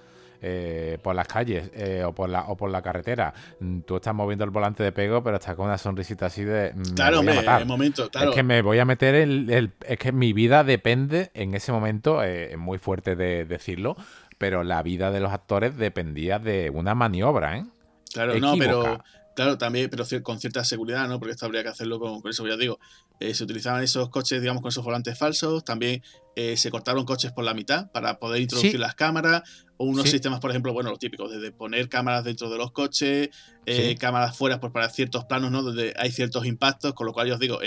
Eh, 0.41 0.99
por 1.03 1.17
las 1.17 1.27
calles 1.27 1.69
eh, 1.75 2.05
o, 2.07 2.13
por 2.13 2.29
la, 2.29 2.43
o 2.43 2.57
por 2.57 2.71
la 2.71 2.81
carretera, 2.81 3.35
mm, 3.59 3.81
tú 3.81 3.97
estás 3.97 4.15
moviendo 4.15 4.45
el 4.45 4.51
volante 4.51 4.85
de 4.85 4.93
pego, 4.93 5.21
pero 5.21 5.37
estás 5.37 5.57
con 5.57 5.67
una 5.67 5.79
sonrisita 5.79 6.27
así 6.27 6.45
de. 6.45 6.73
Mm, 6.75 6.95
claro, 6.95 7.21
el 7.21 7.67
momento, 7.67 8.09
claro. 8.09 8.31
Es 8.31 8.37
que 8.37 8.45
me 8.45 8.63
voy 8.63 8.79
a 8.79 8.85
meter 8.85 9.17
el, 9.17 9.73
Es 9.85 9.99
que 9.99 10.13
mi 10.13 10.33
vida 10.33 10.63
depende 10.63 11.33
en 11.35 11.55
ese 11.55 11.73
momento, 11.73 12.23
eh, 12.23 12.53
es 12.53 12.59
muy 12.59 12.79
fuerte 12.79 13.17
de 13.17 13.47
decirlo, 13.47 13.97
pero 14.39 14.63
la 14.63 14.81
vida 14.85 15.11
de 15.11 15.19
los 15.19 15.33
actores 15.33 15.77
dependía 15.77 16.39
de 16.39 16.71
una 16.71 16.95
maniobra, 16.95 17.59
¿eh? 17.59 17.65
Claro, 18.13 18.39
no, 18.39 18.55
pero. 18.57 19.03
Claro, 19.39 19.57
también, 19.57 19.89
pero 19.89 20.05
con 20.25 20.41
cierta 20.41 20.65
seguridad, 20.65 21.09
¿no? 21.09 21.21
Porque 21.21 21.31
esto 21.31 21.47
habría 21.47 21.63
que 21.63 21.69
hacerlo 21.69 22.01
con, 22.01 22.21
con 22.21 22.31
eso, 22.31 22.45
ya 22.45 22.57
digo. 22.57 22.81
se 23.21 23.45
utilizaban 23.45 23.85
esos 23.85 24.09
coches, 24.09 24.41
digamos, 24.41 24.63
con 24.63 24.71
esos 24.71 24.85
volantes 24.85 25.17
falsos. 25.17 25.65
También 25.65 26.03
se 26.35 26.71
cortaron 26.71 27.05
coches 27.05 27.31
por 27.31 27.45
la 27.45 27.55
mitad 27.55 27.91
para 27.93 28.19
poder 28.19 28.41
introducir 28.41 28.81
las 28.81 28.97
cámaras. 28.97 29.43
O 29.81 29.85
unos 29.85 30.11
sistemas, 30.11 30.41
por 30.41 30.51
ejemplo, 30.51 30.73
bueno, 30.73 30.91
los 30.91 30.99
típicos, 30.99 31.31
desde 31.31 31.53
poner 31.53 31.89
cámaras 31.89 32.25
dentro 32.25 32.51
de 32.51 32.59
los 32.59 32.73
coches, 32.73 33.31
eh, 33.65 33.95
cámaras 33.97 34.37
fuera 34.37 34.59
pues, 34.59 34.73
para 34.73 34.89
ciertos 34.89 35.25
planos, 35.27 35.53
¿no? 35.53 35.63
Donde 35.63 35.95
hay 35.97 36.11
ciertos 36.11 36.47
impactos, 36.47 36.95
con 36.95 37.07
lo 37.07 37.13
cual 37.13 37.29
yo 37.29 37.35
os 37.35 37.41
digo. 37.41 37.61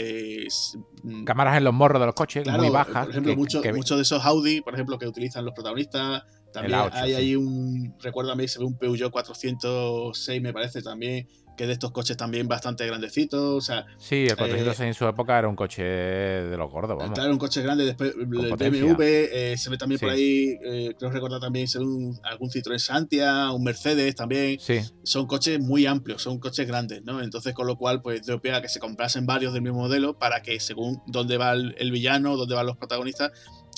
Mm, 1.04 1.24
cámaras 1.24 1.58
en 1.58 1.64
los 1.64 1.74
morros 1.74 2.02
de 2.02 2.06
los 2.08 2.16
coches, 2.16 2.46
muy 2.46 2.70
bajas. 2.70 3.06
Por 3.06 3.12
ejemplo, 3.12 3.36
muchos 3.38 3.98
de 3.98 4.02
esos 4.02 4.26
Audi, 4.26 4.60
por 4.60 4.74
ejemplo, 4.74 5.00
que 5.00 5.08
utilizan 5.08 5.46
los 5.46 5.54
protagonistas. 5.54 6.24
También 6.52 6.80
hay 6.92 7.14
ahí 7.14 7.36
un. 7.38 7.96
Recuérdame, 8.02 8.46
se 8.50 8.60
ve 8.60 8.66
un 8.66 8.78
Peugeot 8.78 9.10
406, 9.10 10.42
me 10.42 10.52
parece 10.52 10.82
también, 10.82 11.30
que 11.56 11.68
de 11.68 11.74
estos 11.74 11.92
coches 11.92 12.18
también 12.18 12.48
bastante 12.48 12.86
grandecitos. 12.86 13.42
O 13.42 13.62
sea, 13.62 13.86
sí, 13.98 14.28
el 14.28 14.36
406 14.36 14.80
eh, 14.80 14.88
en 14.88 14.94
su 14.94 15.08
época 15.08 15.38
era 15.38 15.48
un 15.48 15.56
coche 15.56 15.84
de 15.84 16.58
los 16.58 16.72
gordos, 16.72 16.98
vamos. 16.98 17.14
Claro, 17.14 17.32
un 17.32 17.38
coche 17.38 17.62
grande. 17.62 17.86
Después 17.86 18.14
el 18.18 18.26
BMW, 18.26 19.02
eh, 19.02 19.56
se 19.58 19.70
ve 19.70 19.78
también 19.78 20.00
por 20.00 20.10
ahí, 20.10 20.58
eh, 20.64 20.96
creo 20.98 21.12
recordar 21.12 21.40
también, 21.40 21.68
se 21.68 21.80
ve 21.80 21.86
un, 21.86 22.20
algún 22.24 22.50
Citroën 22.50 22.80
Santia, 22.80 23.52
un 23.52 23.64
Mercedes 23.64 24.16
también. 24.16 24.60
Sí. 24.60 24.80
Son 25.04 25.28
coches 25.28 25.60
muy 25.60 25.86
amplios, 25.86 26.22
son 26.22 26.40
coches 26.40 26.68
grandes, 26.68 27.04
¿no? 27.04 27.22
Entonces, 27.22 27.54
con 27.54 27.68
lo 27.68 27.78
cual, 27.78 28.02
pues 28.02 28.26
dio 28.26 28.42
pie 28.42 28.54
a 28.54 28.62
que 28.62 28.70
se 28.70 28.80
comprasen 28.80 29.26
varios 29.26 29.54
del 29.54 29.62
mismo 29.62 29.80
modelo 29.80 30.18
para 30.18 30.42
que 30.42 30.60
según 30.60 31.02
dónde 31.08 31.38
va 31.38 31.54
el 31.54 31.92
villano, 31.92 32.38
dónde 32.38 32.56
van 32.56 32.66
los 32.66 32.78
protagonistas, 32.78 33.32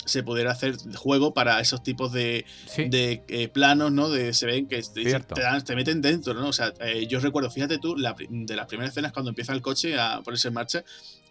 se 0.05 0.23
pudiera 0.23 0.51
hacer 0.51 0.75
juego 0.95 1.33
para 1.33 1.59
esos 1.59 1.83
tipos 1.83 2.11
de, 2.11 2.45
de 2.77 3.23
eh, 3.27 3.47
planos, 3.47 3.91
¿no? 3.91 4.09
De, 4.09 4.33
se 4.33 4.45
ven 4.45 4.67
que 4.67 4.81
te, 4.81 5.19
te, 5.65 5.75
meten 5.75 6.01
dentro, 6.01 6.33
¿no? 6.33 6.47
O 6.47 6.53
sea, 6.53 6.73
eh, 6.79 7.07
yo 7.07 7.19
recuerdo, 7.19 7.49
fíjate 7.49 7.77
tú, 7.77 7.95
de 7.95 8.55
las 8.55 8.67
primeras 8.67 8.91
escenas 8.91 9.11
cuando 9.11 9.29
empieza 9.29 9.53
el 9.53 9.61
coche 9.61 9.99
a 9.99 10.21
ponerse 10.23 10.49
en 10.49 10.53
marcha, 10.53 10.83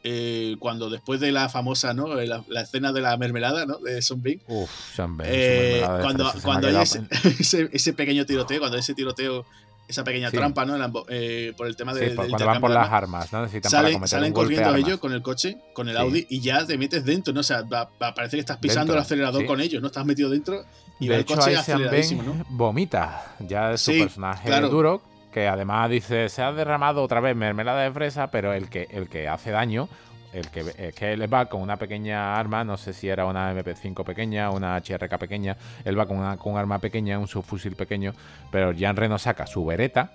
eh, 0.05 0.57
cuando 0.59 0.91
después 0.91 1.21
de 1.21 1.33
la 1.33 1.49
famosa, 1.49 1.95
¿no? 1.95 2.15
La, 2.15 2.61
escena 2.61 2.93
de 2.93 3.01
la 3.01 3.17
mermelada, 3.17 3.67
¿no? 3.67 3.79
De 3.79 4.03
Son 4.03 4.23
Uf, 4.47 4.71
cuando, 4.97 6.33
cuando 6.43 6.69
hay 6.69 6.77
ese, 7.39 7.69
ese, 7.73 7.93
pequeño 7.93 8.27
tiroteo, 8.27 8.59
cuando 8.59 8.79
ese 8.79 8.95
tiroteo 8.95 9.47
esa 9.93 10.05
pequeña 10.05 10.31
trampa, 10.31 10.65
¿no? 10.65 10.77
Eh, 11.09 11.53
por 11.57 11.67
el 11.67 11.77
tema 11.77 11.95
de. 11.95 12.15
cuando 12.15 12.47
van 12.47 12.61
por 12.61 12.71
las 12.71 12.91
armas, 12.91 13.33
¿no? 13.33 13.49
salen 13.49 14.33
corriendo 14.33 14.75
ellos 14.75 14.99
con 14.99 15.13
el 15.13 15.23
coche, 15.23 15.59
con 15.73 15.89
el 15.89 15.97
Audi, 15.97 16.27
y 16.29 16.41
ya 16.41 16.67
te 16.67 16.77
metes 16.77 17.05
dentro, 17.05 17.33
¿no? 17.33 17.41
O 17.41 17.45
sea, 17.45 17.65
parece 17.65 18.37
que 18.37 18.41
estás 18.41 18.59
pisando 18.59 18.93
el 18.93 18.99
acelerador 18.99 19.47
con 19.47 19.61
ellos, 19.61 19.81
¿no? 19.81 19.89
Estás 19.89 20.05
metido 20.05 20.31
dentro 20.31 20.65
y 20.99 21.09
de 21.09 21.17
el 21.17 21.25
coche 21.25 21.57
aceleradísimo, 21.57 22.23
¿no? 22.23 22.45
Vomita, 22.49 23.37
ya 23.41 23.73
es 23.73 23.81
su 23.81 23.93
personaje 23.93 24.61
duro, 24.63 25.03
que 25.33 25.49
además 25.49 25.91
dice, 25.91 26.29
se 26.29 26.43
ha 26.43 26.53
derramado 26.53 27.03
otra 27.03 27.21
vez 27.21 27.35
mermelada 27.37 27.83
de 27.83 27.93
fresa, 27.93 28.31
pero 28.31 28.53
el 28.53 28.69
que, 28.69 28.89
el 28.91 29.09
que 29.09 29.29
hace 29.29 29.51
daño 29.51 29.89
el 30.33 30.49
que, 30.49 30.61
es 30.79 30.95
que 30.95 31.13
él 31.13 31.33
va 31.33 31.47
con 31.47 31.61
una 31.61 31.77
pequeña 31.77 32.37
arma, 32.37 32.65
no 32.65 32.77
sé 32.77 32.93
si 32.93 33.09
era 33.09 33.27
una 33.27 33.53
MP5 33.53 34.05
pequeña, 34.05 34.51
una 34.51 34.77
HRK 34.77 35.19
pequeña, 35.19 35.57
él 35.85 35.99
va 35.99 36.07
con, 36.07 36.19
una, 36.19 36.37
con 36.37 36.53
un 36.53 36.59
arma 36.59 36.79
pequeña, 36.79 37.19
un 37.19 37.29
subfusil 37.29 37.77
pequeño, 37.77 38.13
pero 38.51 38.73
Jean 38.73 38.97
Reno 38.97 39.19
saca 39.19 39.47
su 39.47 39.65
vereta, 39.65 40.13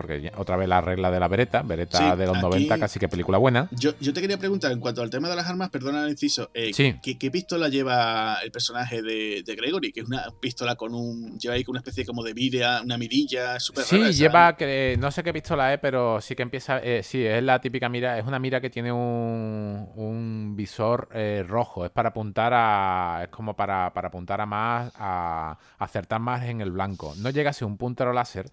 porque 0.00 0.32
otra 0.36 0.56
vez 0.56 0.66
la 0.66 0.80
regla 0.80 1.10
de 1.10 1.20
la 1.20 1.28
Beretta, 1.28 1.60
Beretta 1.60 2.16
de 2.16 2.26
los 2.26 2.40
90, 2.40 2.78
casi 2.78 2.98
que 2.98 3.06
película 3.06 3.36
buena. 3.36 3.68
Yo, 3.72 3.94
te 3.94 4.20
quería 4.22 4.38
preguntar, 4.38 4.72
en 4.72 4.80
cuanto 4.80 5.02
al 5.02 5.10
tema 5.10 5.28
de 5.28 5.36
las 5.36 5.46
armas, 5.46 5.68
perdona 5.68 6.04
el 6.04 6.10
inciso, 6.10 6.50
eh, 6.54 6.72
¿qué, 6.72 7.30
pistola 7.30 7.68
lleva 7.68 8.38
el 8.42 8.50
personaje 8.50 9.02
de, 9.02 9.44
Gregory? 9.46 9.92
Que 9.92 10.00
es 10.00 10.06
una 10.06 10.24
pistola 10.40 10.74
con 10.76 10.94
un. 10.94 11.38
lleva 11.38 11.54
ahí 11.54 11.64
con 11.64 11.74
una 11.74 11.80
especie 11.80 12.06
como 12.06 12.24
de 12.24 12.32
vidria, 12.32 12.80
una 12.82 12.96
mirilla, 12.96 13.60
súper 13.60 13.84
Sí, 13.84 14.12
lleva, 14.14 14.56
que, 14.56 14.96
no 14.98 15.10
sé 15.10 15.22
qué 15.22 15.34
pistola 15.34 15.74
es, 15.74 15.80
pero 15.80 16.18
sí 16.22 16.34
que 16.34 16.44
empieza, 16.44 16.78
eh, 16.78 17.02
sí, 17.02 17.22
es 17.22 17.42
la 17.42 17.60
típica 17.60 17.90
mira, 17.90 18.18
es 18.18 18.26
una 18.26 18.38
mira 18.38 18.62
que 18.62 18.70
tiene 18.70 18.90
un, 18.90 19.86
un 19.96 20.54
visor 20.56 21.10
eh, 21.12 21.44
rojo, 21.46 21.84
es 21.84 21.90
para 21.90 22.08
apuntar 22.08 22.54
a, 22.54 23.20
es 23.24 23.28
como 23.28 23.54
para, 23.54 23.92
para 23.92 24.08
apuntar 24.08 24.40
a 24.40 24.46
más, 24.46 24.92
a 24.96 25.58
acertar 25.78 26.20
más 26.20 26.44
en 26.44 26.62
el 26.62 26.70
blanco. 26.70 27.12
No 27.18 27.28
llega 27.28 27.50
a 27.50 27.52
ser 27.52 27.66
un 27.66 27.76
puntero 27.76 28.14
láser, 28.14 28.50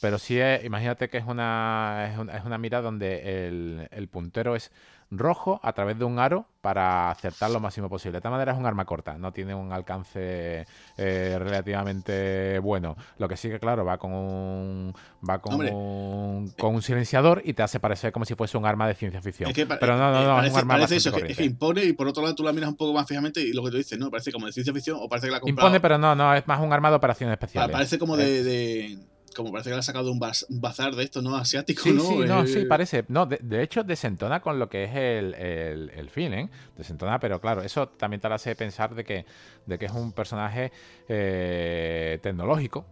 pero 0.00 0.18
sí, 0.18 0.38
es, 0.38 0.64
imagínate 0.64 1.08
que 1.08 1.18
es 1.18 1.24
una, 1.26 2.10
es, 2.34 2.44
una 2.44 2.58
mira 2.58 2.80
donde 2.80 3.46
el, 3.90 4.08
puntero 4.08 4.56
es 4.56 4.72
rojo 5.10 5.60
a 5.62 5.72
través 5.72 5.98
de 5.98 6.04
un 6.04 6.18
aro 6.18 6.46
para 6.60 7.10
acertar 7.10 7.50
lo 7.50 7.60
máximo 7.60 7.88
posible. 7.88 8.12
De 8.12 8.18
esta 8.18 8.30
manera 8.30 8.52
es 8.52 8.58
un 8.58 8.64
arma 8.64 8.84
corta, 8.84 9.18
no 9.18 9.32
tiene 9.32 9.54
un 9.54 9.72
alcance 9.72 10.66
eh, 10.96 11.36
relativamente 11.38 12.58
bueno. 12.60 12.96
Lo 13.18 13.28
que 13.28 13.36
sí 13.36 13.48
que, 13.48 13.58
claro, 13.58 13.84
va 13.84 13.98
con 13.98 14.12
un 14.12 14.94
va 15.28 15.40
con 15.40 15.54
un, 15.60 16.50
con 16.58 16.74
un 16.74 16.82
silenciador 16.82 17.42
y 17.44 17.52
te 17.54 17.62
hace 17.62 17.80
parecer 17.80 18.12
como 18.12 18.24
si 18.24 18.34
fuese 18.34 18.56
un 18.56 18.66
arma 18.66 18.86
de 18.86 18.94
ciencia 18.94 19.20
ficción. 19.20 19.52
Pero 19.52 19.96
no, 19.96 20.12
no, 20.12 20.22
no, 20.22 20.36
parece, 20.36 20.46
es 20.46 20.52
un 20.52 20.58
arma 20.60 20.74
parece 20.74 20.96
eso, 20.96 21.12
que, 21.12 21.34
que, 21.34 21.44
impone 21.44 21.84
y 21.84 21.92
por 21.92 22.08
otro 22.08 22.22
lado 22.22 22.34
tú 22.34 22.44
la 22.44 22.52
miras 22.52 22.70
un 22.70 22.76
poco 22.76 22.94
más 22.94 23.06
fijamente 23.06 23.40
y 23.40 23.52
lo 23.52 23.64
que 23.64 23.70
tú 23.70 23.76
dices, 23.76 23.98
¿no? 23.98 24.10
Parece 24.10 24.32
como 24.32 24.46
de 24.46 24.52
ciencia 24.52 24.72
ficción 24.72 24.98
o 25.00 25.08
parece 25.08 25.26
que 25.26 25.32
la 25.32 25.38
ha 25.38 25.40
Impone, 25.44 25.80
pero 25.80 25.98
no, 25.98 26.14
no, 26.14 26.34
es 26.34 26.46
más 26.46 26.60
un 26.60 26.72
arma 26.72 26.88
de 26.88 26.96
operaciones 26.96 27.34
especiales. 27.34 27.72
Parece 27.72 27.98
como 27.98 28.16
de 28.16 28.96
como 29.34 29.50
parece 29.52 29.70
que 29.70 29.74
le 29.74 29.80
ha 29.80 29.82
sacado 29.82 30.10
un, 30.10 30.18
bazar 30.18 30.94
de 30.94 31.04
esto, 31.04 31.22
¿no? 31.22 31.36
Asiático, 31.36 31.82
sí, 31.82 31.92
¿no? 31.92 32.02
Sí, 32.02 32.18
no, 32.26 32.46
sí, 32.46 32.58
eh, 32.60 32.66
parece. 32.66 33.04
No, 33.08 33.26
de, 33.26 33.62
hecho, 33.62 33.84
desentona 33.84 34.40
con 34.40 34.58
lo 34.58 34.68
que 34.68 34.84
es 34.84 34.90
el, 34.94 35.34
el, 35.34 35.90
el 35.90 36.10
film, 36.10 36.34
¿eh? 36.34 36.50
Desentona, 36.76 37.18
pero 37.20 37.40
claro, 37.40 37.62
eso 37.62 37.88
también 37.88 38.20
te 38.20 38.28
hace 38.28 38.54
pensar 38.56 38.94
de 38.94 39.04
que, 39.04 39.26
de 39.66 39.78
que 39.78 39.86
es 39.86 39.92
un 39.92 40.12
personaje 40.12 40.72
eh, 41.08 42.18
tecnológico. 42.22 42.86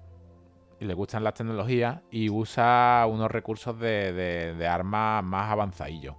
y 0.81 0.85
le 0.85 0.95
gustan 0.95 1.25
las 1.25 1.35
tecnologías 1.35 2.01
y 2.11 2.31
usa 2.31 3.05
unos 3.09 3.31
recursos 3.31 3.79
de, 3.79 4.13
de, 4.13 4.55
de 4.55 4.67
armas 4.67 5.25
más 5.25 5.51
avanzadillos 5.51 6.15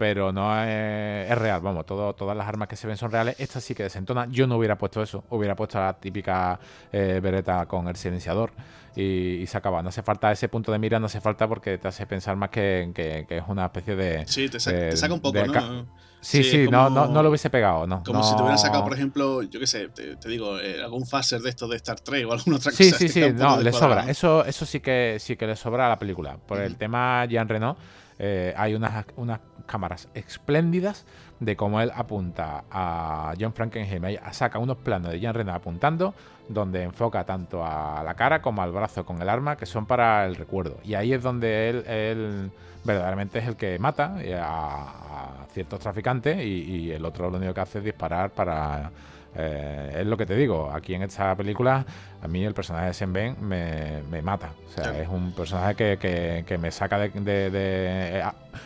pero 0.00 0.32
no 0.32 0.50
es, 0.64 1.36
real, 1.36 1.60
vamos, 1.60 1.84
todo, 1.84 2.14
todas 2.14 2.34
las 2.34 2.48
armas 2.48 2.68
que 2.68 2.74
se 2.74 2.86
ven 2.86 2.96
son 2.96 3.12
reales, 3.12 3.36
esta 3.38 3.60
sí 3.60 3.74
que 3.74 3.82
desentona, 3.82 4.26
yo 4.30 4.46
no 4.46 4.56
hubiera 4.56 4.78
puesto 4.78 5.02
eso, 5.02 5.24
hubiera 5.28 5.54
puesto 5.54 5.78
la 5.78 5.92
típica 5.92 6.58
eh, 6.90 7.20
con 7.68 7.86
el 7.86 7.96
silenciador 7.96 8.50
y, 8.96 9.44
se 9.46 9.58
acaba, 9.58 9.82
no 9.82 9.90
hace 9.90 10.02
falta 10.02 10.32
ese 10.32 10.48
punto 10.48 10.72
de 10.72 10.78
mira, 10.78 10.98
no 10.98 11.04
hace 11.04 11.20
falta 11.20 11.46
porque 11.46 11.76
te 11.76 11.88
hace 11.88 12.06
pensar 12.06 12.34
más 12.34 12.48
que, 12.48 12.90
que, 12.94 13.26
es 13.28 13.44
una 13.46 13.66
especie 13.66 13.94
de... 13.94 14.26
Sí, 14.26 14.48
te, 14.48 14.58
saca 14.58 15.12
un 15.12 15.20
poco, 15.20 15.44
¿no? 15.44 15.86
Sí, 16.22 16.44
sí, 16.44 16.66
no, 16.70 16.88
no, 16.88 17.06
no, 17.06 17.22
lo 17.22 17.28
hubiese 17.28 17.50
pegado, 17.50 17.86
no. 17.86 18.02
Como 18.02 18.22
si 18.22 18.34
te 18.34 18.40
hubieran 18.40 18.58
sacado, 18.58 18.84
por 18.84 18.94
ejemplo, 18.94 19.42
yo 19.42 19.60
qué 19.60 19.66
sé, 19.66 19.88
te, 19.88 20.16
digo, 20.28 20.58
eh, 20.58 20.82
algún 20.82 21.06
phaser 21.06 21.42
de 21.42 21.50
esto 21.50 21.68
de 21.68 21.76
Star 21.76 22.00
Trek 22.00 22.26
o 22.26 22.32
alguna 22.32 22.56
otra 22.56 22.70
cosa. 22.70 22.82
Sí, 22.82 22.90
sí, 22.90 23.08
sí, 23.10 23.22
no, 23.34 23.60
le 23.60 23.70
sobra. 23.72 24.08
Eso, 24.08 24.46
eso 24.46 24.64
sí 24.64 24.80
que 24.80 25.16
sí 25.18 25.36
que 25.36 25.46
le 25.46 25.56
sobra 25.56 25.86
a 25.86 25.88
la 25.90 25.98
película. 25.98 26.38
Por 26.38 26.58
el 26.60 26.76
tema 26.76 27.24
Jean 27.26 27.48
Reno, 27.48 27.76
eh, 28.22 28.52
hay 28.54 28.74
unas, 28.74 29.06
unas 29.16 29.40
cámaras 29.64 30.08
espléndidas 30.12 31.06
de 31.38 31.56
cómo 31.56 31.80
él 31.80 31.90
apunta 31.94 32.64
a 32.70 33.32
John 33.40 33.54
Frankenheimer. 33.54 34.20
Saca 34.32 34.58
unos 34.58 34.76
planos 34.76 35.12
de 35.12 35.20
Jean 35.20 35.32
Reno 35.32 35.54
apuntando, 35.54 36.14
donde 36.46 36.82
enfoca 36.82 37.24
tanto 37.24 37.64
a 37.64 38.02
la 38.04 38.14
cara 38.14 38.42
como 38.42 38.60
al 38.60 38.72
brazo 38.72 39.06
con 39.06 39.22
el 39.22 39.28
arma, 39.30 39.56
que 39.56 39.64
son 39.64 39.86
para 39.86 40.26
el 40.26 40.36
recuerdo. 40.36 40.76
Y 40.84 40.92
ahí 40.92 41.14
es 41.14 41.22
donde 41.22 41.70
él, 41.70 42.50
verdaderamente 42.84 43.38
es 43.38 43.48
el 43.48 43.56
que 43.56 43.78
mata 43.78 44.16
a, 44.42 45.46
ciertos 45.54 45.80
traficantes 45.80 46.44
y, 46.44 46.90
el 46.92 47.04
otro 47.06 47.30
lo 47.30 47.38
único 47.38 47.54
que 47.54 47.60
hace 47.60 47.78
es 47.78 47.84
disparar 47.84 48.30
para... 48.30 48.90
Eh, 49.34 49.98
es 50.00 50.06
lo 50.06 50.16
que 50.16 50.26
te 50.26 50.34
digo, 50.34 50.70
aquí 50.72 50.92
en 50.92 51.02
esta 51.02 51.36
película 51.36 51.86
a 52.22 52.28
mí 52.28 52.44
el 52.44 52.54
personaje 52.54 52.86
de 52.86 52.94
Sen 52.94 53.12
Ben 53.12 53.36
me, 53.40 54.02
me 54.10 54.20
mata. 54.22 54.52
O 54.68 54.72
sea, 54.72 55.00
es 55.00 55.08
un 55.08 55.32
personaje 55.32 55.74
que, 55.74 56.44
que, 56.46 56.58
me 56.58 56.70
saca 56.70 56.98
de... 56.98 57.10
de, 57.50 58.24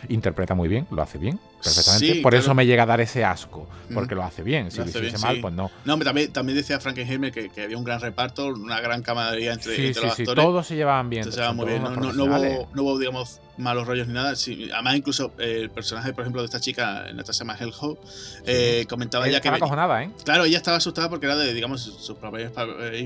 interpreta 0.09 0.55
muy 0.55 0.69
bien, 0.69 0.87
lo 0.91 1.03
hace 1.03 1.19
bien, 1.19 1.39
perfectamente. 1.63 2.21
Por 2.21 2.35
eso 2.35 2.55
me 2.55 2.67
llega 2.67 2.83
a 2.83 2.87
dar 2.87 3.01
ese 3.01 3.25
asco, 3.25 3.69
porque 3.93 4.15
lo 4.15 4.23
hace 4.23 4.43
bien. 4.43 4.71
Si 4.71 4.79
lo, 4.79 4.87
hiciese 4.87 5.19
mal, 5.19 5.41
pues 5.41 5.55
no. 5.55 5.71
No, 5.85 5.99
también, 5.99 6.33
también 6.33 6.57
decía 6.57 6.81
Frankenheimer 6.81 7.33
que, 7.33 7.49
que 7.49 7.63
había 7.63 7.79
un 7.79 7.85
gran 7.85 8.01
reparto, 8.01 8.49
una 8.49 8.81
gran 8.81 9.03
camaradería 9.03 9.53
entre, 9.53 9.77
sí, 9.77 9.87
entre 9.89 10.03
los 10.03 10.19
actores. 10.19 10.45
todos 10.45 10.67
se 10.67 10.77
llevaban 10.77 11.09
bien. 11.09 11.31
Se 11.31 11.53
muy 11.53 11.67
bien. 11.67 11.83
No, 11.83 11.91
no, 11.91 12.25
hubo, 12.25 12.69
no, 12.75 12.83
hubo, 12.83 12.99
digamos, 12.99 13.41
malos 13.57 13.87
rollos 13.87 14.07
ni 14.07 14.15
nada. 14.15 14.31
además, 14.31 14.97
incluso 14.97 15.33
eh, 15.39 15.61
el 15.63 15.71
personaje, 15.71 16.13
por 16.13 16.23
ejemplo, 16.23 16.43
de 16.43 16.47
esta 16.47 16.61
chica, 16.61 17.07
Natasha 17.15 17.45
Mahelho, 17.45 17.99
eh, 18.47 18.85
comentaba 18.89 19.27
ya 19.27 19.41
que. 19.41 19.49
Estaba 19.49 19.57
acojonada, 19.57 20.03
¿eh? 20.03 20.11
Claro, 20.25 20.45
ella 20.45 20.57
estaba 20.57 20.79
asustada 20.79 21.09
porque 21.09 21.27
era 21.27 21.37
de, 21.37 21.53
digamos, 21.55 21.83
sus 21.83 22.17
papeles 22.17 22.53
eh, 22.57 23.01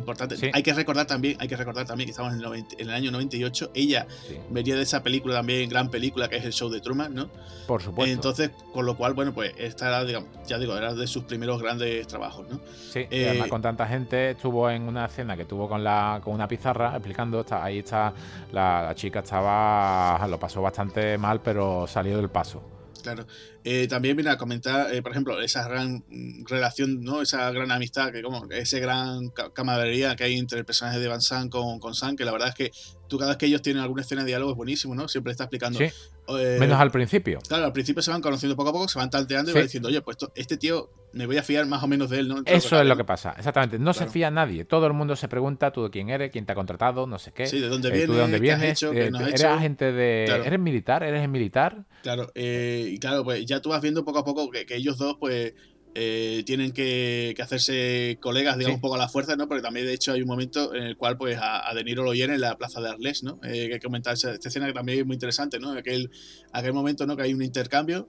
importantes. 0.46 0.56
Hay 0.56 0.62
que 0.62 0.74
recordar 0.74 1.06
también, 1.06 1.36
hay 1.40 1.48
que 1.48 1.56
recordar 1.56 1.86
también 1.86 2.06
que 2.06 2.10
estamos 2.12 2.34
en 2.34 2.66
el, 2.78 2.90
año 2.90 3.10
98. 3.10 3.70
Ella 3.74 4.06
venía 4.50 4.76
de 4.76 4.82
esa 4.82 5.02
película 5.02 5.34
también, 5.34 5.68
gran 5.68 5.90
película, 5.90 6.28
que 6.28 6.36
es 6.36 6.44
el 6.44 6.52
show 6.52 6.70
de 6.70 6.80
Truman, 6.80 7.14
¿no? 7.14 7.28
Por 7.66 7.82
supuesto. 7.82 8.12
Entonces, 8.12 8.50
con 8.72 8.86
lo 8.86 8.96
cual, 8.96 9.14
bueno, 9.14 9.34
pues 9.34 9.52
esta 9.58 9.88
era, 9.88 10.04
digamos, 10.04 10.30
ya 10.46 10.58
digo, 10.58 10.76
era 10.76 10.94
de 10.94 11.06
sus 11.06 11.24
primeros 11.24 11.60
grandes 11.60 12.06
trabajos, 12.06 12.48
¿no? 12.48 12.60
Sí, 12.90 13.06
y 13.10 13.24
además 13.24 13.48
con 13.48 13.62
tanta 13.62 13.86
gente 13.86 14.30
estuvo 14.30 14.70
en 14.70 14.82
una 14.82 15.06
escena 15.06 15.36
que 15.36 15.44
tuvo 15.44 15.68
con 15.68 15.84
la 15.84 16.20
con 16.22 16.34
una 16.34 16.48
pizarra 16.48 16.90
explicando, 16.90 17.40
está, 17.40 17.62
ahí 17.62 17.78
está, 17.78 18.12
la 18.52 18.92
chica 18.94 19.20
estaba, 19.20 20.26
lo 20.28 20.38
pasó 20.38 20.62
bastante 20.62 21.18
mal, 21.18 21.40
pero 21.42 21.86
salió 21.86 22.16
del 22.16 22.30
paso. 22.30 22.62
Claro. 23.02 23.26
Eh, 23.70 23.86
también 23.86 24.16
viene 24.16 24.30
a 24.30 24.38
comentar, 24.38 24.94
eh, 24.94 25.02
por 25.02 25.12
ejemplo, 25.12 25.38
esa 25.42 25.68
gran 25.68 26.02
relación, 26.48 27.04
¿no? 27.04 27.20
Esa 27.20 27.50
gran 27.50 27.70
amistad, 27.70 28.10
que 28.10 28.22
como 28.22 28.46
ese 28.50 28.80
gran 28.80 29.28
camaradería 29.52 30.16
que 30.16 30.24
hay 30.24 30.38
entre 30.38 30.60
el 30.60 30.64
personaje 30.64 30.98
de 30.98 31.06
Van 31.06 31.20
San 31.20 31.50
con, 31.50 31.78
con 31.78 31.94
San, 31.94 32.16
que 32.16 32.24
la 32.24 32.32
verdad 32.32 32.48
es 32.48 32.54
que 32.54 32.70
tú 33.08 33.18
cada 33.18 33.32
vez 33.32 33.38
que 33.38 33.44
ellos 33.46 33.60
tienen 33.60 33.82
alguna 33.82 34.02
escena 34.02 34.22
de 34.22 34.28
diálogo 34.28 34.52
es 34.52 34.56
buenísimo, 34.56 34.94
¿no? 34.94 35.08
Siempre 35.08 35.32
está 35.32 35.44
explicando. 35.44 35.80
Eh, 35.80 36.56
Menos 36.60 36.78
al 36.78 36.90
principio. 36.90 37.40
Claro, 37.48 37.64
al 37.64 37.72
principio 37.72 38.02
se 38.02 38.10
van 38.10 38.20
conociendo 38.20 38.54
poco 38.54 38.68
a 38.68 38.72
poco, 38.72 38.88
se 38.88 38.98
van 38.98 39.10
tanteando 39.10 39.50
y 39.50 39.54
van 39.54 39.62
diciendo, 39.62 39.88
oye, 39.88 40.02
pues 40.02 40.18
este 40.34 40.58
tío 40.58 40.90
me 41.12 41.24
voy 41.24 41.38
a 41.38 41.42
fiar 41.42 41.64
más 41.66 41.82
o 41.82 41.88
menos 41.88 42.10
de 42.10 42.18
él, 42.18 42.28
¿no? 42.28 42.42
Eso 42.44 42.78
es 42.80 42.86
lo 42.86 42.96
que 42.96 43.04
pasa, 43.04 43.34
exactamente. 43.36 43.78
No 43.78 43.94
se 43.94 44.06
fía 44.06 44.30
nadie. 44.30 44.66
Todo 44.66 44.86
el 44.86 44.92
mundo 44.92 45.16
se 45.16 45.26
pregunta 45.26 45.72
tú 45.72 45.84
de 45.84 45.90
quién 45.90 46.10
eres, 46.10 46.30
quién 46.30 46.44
te 46.44 46.52
ha 46.52 46.54
contratado, 46.54 47.06
no 47.06 47.18
sé 47.18 47.32
qué. 47.32 47.46
Sí, 47.46 47.60
de 47.60 47.68
dónde 47.68 47.90
vienes, 47.90 48.10
de 48.10 48.20
dónde 48.20 48.38
vienes. 48.38 48.82
eres 48.82 49.44
agente 49.44 49.92
de. 49.92 50.24
¿Eres 50.24 50.60
militar? 50.60 51.02
¿Eres 51.02 51.28
militar? 51.28 51.84
Claro, 52.02 52.30
y 52.34 52.98
claro, 52.98 53.24
pues 53.24 53.44
ya 53.46 53.57
tú 53.60 53.70
vas 53.70 53.82
viendo 53.82 54.04
poco 54.04 54.18
a 54.18 54.24
poco 54.24 54.50
que, 54.50 54.66
ellos 54.70 54.98
dos, 54.98 55.16
pues, 55.18 55.54
eh, 55.94 56.42
tienen 56.46 56.72
que, 56.72 57.34
hacerse 57.40 58.18
colegas, 58.20 58.56
digamos, 58.58 58.76
un 58.76 58.80
poco 58.80 58.94
a 58.94 58.98
la 58.98 59.08
fuerza, 59.08 59.36
¿no? 59.36 59.48
Porque 59.48 59.62
también, 59.62 59.86
de 59.86 59.94
hecho, 59.94 60.12
hay 60.12 60.22
un 60.22 60.28
momento 60.28 60.74
en 60.74 60.84
el 60.84 60.96
cual, 60.96 61.16
pues, 61.16 61.38
a, 61.40 61.72
De 61.74 61.84
Niro 61.84 62.04
lo 62.04 62.14
hieren 62.14 62.34
en 62.34 62.40
la 62.40 62.56
plaza 62.56 62.80
de 62.80 62.90
Arles, 62.90 63.22
¿no? 63.22 63.40
Eh, 63.42 63.66
que 63.68 63.74
hay 63.74 63.80
que 63.80 63.80
comentar 63.80 64.14
esta, 64.14 64.34
escena 64.34 64.66
que 64.66 64.72
también 64.72 65.00
es 65.00 65.06
muy 65.06 65.14
interesante, 65.14 65.58
¿no? 65.58 65.72
Aquel, 65.72 66.10
aquel 66.52 66.72
momento, 66.72 67.06
¿no? 67.06 67.16
Que 67.16 67.22
hay 67.24 67.34
un 67.34 67.42
intercambio. 67.42 68.08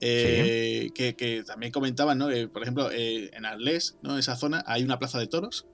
Eh, 0.00 0.90
que, 0.94 1.42
también 1.46 1.72
comentaban, 1.72 2.18
¿no? 2.18 2.28
por 2.52 2.62
ejemplo, 2.62 2.90
en 2.92 3.44
Arles, 3.46 3.96
¿no? 4.02 4.12
En 4.12 4.18
esa 4.18 4.36
zona 4.36 4.62
hay 4.66 4.82
una 4.82 4.98
plaza 4.98 5.18
de 5.18 5.26
toros. 5.26 5.66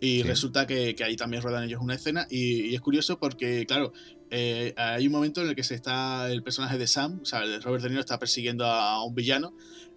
Y 0.00 0.22
resulta 0.22 0.66
que, 0.66 0.96
ahí 1.04 1.16
también 1.16 1.42
ruedan 1.42 1.64
ellos 1.64 1.80
una 1.82 1.94
escena. 1.94 2.26
Y, 2.30 2.74
es 2.74 2.80
curioso 2.80 3.18
porque, 3.18 3.66
claro, 3.66 3.92
hay 4.30 5.06
un 5.06 5.12
momento 5.12 5.42
en 5.42 5.48
el 5.48 5.54
que 5.54 5.62
se 5.62 5.74
está 5.74 6.30
el 6.30 6.42
personaje 6.42 6.78
de 6.78 6.86
Sam, 6.86 7.20
o 7.22 7.24
sea, 7.24 7.42
Robert 7.60 7.82
De 7.82 7.88
Niro 7.88 8.00
está 8.00 8.18
persiguiendo 8.18 8.66
a 8.66 9.04
un 9.04 9.14
villano 9.14 9.54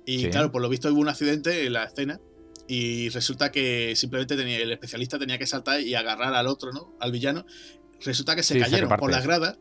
y 0.10 0.30
claro, 0.30 0.52
por 0.54 0.62
lo 0.62 0.70
visto 0.70 0.88
hubo 0.90 1.02
un 1.02 1.10
accidente 1.10 1.66
en 1.66 1.74
la 1.74 1.84
escena 1.84 2.22
y 2.66 3.10
resulta 3.10 3.52
que 3.52 3.94
simplemente 3.98 4.38
tenía, 4.38 4.58
el 4.58 4.72
especialista 4.72 5.20
tenía 5.20 5.38
que 5.38 5.46
saltar 5.46 5.82
y 5.82 5.96
agarrar 5.96 6.34
al 6.34 6.48
otro, 6.48 6.72
¿no? 6.72 6.96
Al 7.02 7.12
villano. 7.12 7.46
Resulta 8.02 8.34
que 8.34 8.44
se 8.44 8.58
cayeron 8.58 8.90
por 8.98 9.12
las 9.12 9.26
gradas 9.26 9.60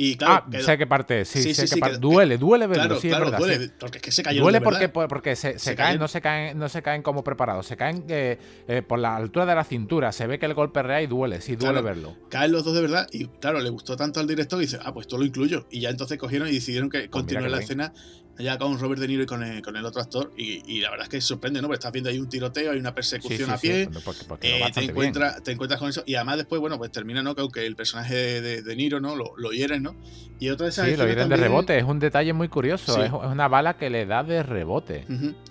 y 0.00 0.16
claro, 0.16 0.44
ah, 0.46 0.60
sé 0.60 0.78
qué 0.78 0.86
parte, 0.86 1.24
sí, 1.24 1.52
sé 1.52 1.66
qué 1.66 1.80
parte. 1.80 1.98
duele, 1.98 2.38
duele 2.38 2.68
verlo, 2.68 3.00
sí, 3.00 3.08
claro, 3.08 3.24
verdad, 3.24 3.38
duele, 3.40 3.70
porque 3.80 3.98
es 3.98 4.02
que 4.02 4.12
se 4.12 4.22
cayeron 4.22 4.44
Duele 4.44 4.60
porque, 4.60 4.88
porque 4.88 5.34
se, 5.34 5.58
se, 5.58 5.74
caen, 5.74 5.98
no 5.98 6.06
se 6.06 6.20
caen, 6.20 6.56
no 6.56 6.68
se 6.68 6.82
caen 6.82 7.02
como 7.02 7.24
preparados, 7.24 7.66
se 7.66 7.76
caen 7.76 8.04
eh, 8.08 8.38
eh, 8.68 8.82
por 8.82 9.00
la 9.00 9.16
altura 9.16 9.44
de 9.44 9.56
la 9.56 9.64
cintura, 9.64 10.12
se 10.12 10.28
ve 10.28 10.38
que 10.38 10.46
el 10.46 10.54
golpe 10.54 10.84
real 10.84 11.02
y 11.02 11.08
duele, 11.08 11.40
sí, 11.40 11.56
duele 11.56 11.82
verlo. 11.82 12.14
Caen 12.28 12.52
los 12.52 12.64
dos 12.64 12.76
de 12.76 12.82
verdad 12.82 13.08
y 13.10 13.26
claro, 13.26 13.58
le 13.58 13.70
gustó 13.70 13.96
tanto 13.96 14.20
al 14.20 14.28
director 14.28 14.60
y 14.60 14.66
dice, 14.66 14.78
ah, 14.84 14.94
pues 14.94 15.06
esto 15.06 15.18
lo 15.18 15.24
incluyo. 15.24 15.66
Y 15.68 15.80
ya 15.80 15.90
entonces 15.90 16.16
cogieron 16.16 16.46
y 16.46 16.52
decidieron 16.52 16.90
que 16.90 17.00
pues 17.00 17.10
continuar 17.10 17.50
la 17.50 17.58
escena 17.58 17.92
ya 18.38 18.56
con 18.58 18.78
Robert 18.78 19.00
De 19.00 19.08
Niro 19.08 19.22
y 19.22 19.26
con 19.26 19.42
el, 19.42 19.62
con 19.62 19.76
el 19.76 19.84
otro 19.84 20.00
actor. 20.00 20.32
Y, 20.36 20.80
la 20.80 20.90
verdad 20.90 21.04
es 21.04 21.08
que 21.10 21.20
sorprende, 21.20 21.60
¿no? 21.60 21.68
Porque 21.68 21.78
estás 21.78 21.92
viendo 21.92 22.10
ahí 22.10 22.18
un 22.18 22.28
tiroteo, 22.28 22.72
hay 22.72 22.78
una 22.78 22.94
persecución 22.94 23.50
a 23.50 23.58
pie. 23.58 23.88
Eh, 24.40 24.64
te, 24.72 24.84
encuentras, 24.84 25.42
te 25.42 25.52
encuentras 25.52 25.80
con 25.80 25.88
eso. 25.88 26.02
Y 26.06 26.14
además 26.14 26.36
después, 26.38 26.60
bueno, 26.60 26.78
pues 26.78 26.92
termina, 26.92 27.22
¿no? 27.22 27.34
Que 27.34 27.42
aunque 27.42 27.66
el 27.66 27.74
personaje 27.74 28.40
de, 28.40 28.62
de, 28.62 28.76
Niro, 28.76 29.00
¿no? 29.00 29.16
Lo, 29.16 29.36
lo 29.36 29.50
hieren, 29.50 29.82
¿no? 29.82 29.96
Y 30.38 30.50
otra 30.50 30.64
de 30.64 30.70
esas 30.70 30.86
Sí, 30.86 30.96
lo 30.96 31.06
hieren 31.06 31.28
de 31.28 31.36
rebote. 31.36 31.76
Es 31.76 31.84
un 31.84 31.98
detalle 31.98 32.32
muy 32.32 32.48
curioso. 32.48 33.02
Es, 33.02 33.12
una 33.12 33.48
bala 33.48 33.76
que 33.76 33.90
le 33.90 34.06
da 34.06 34.22
de 34.22 34.42
rebote. 34.42 35.04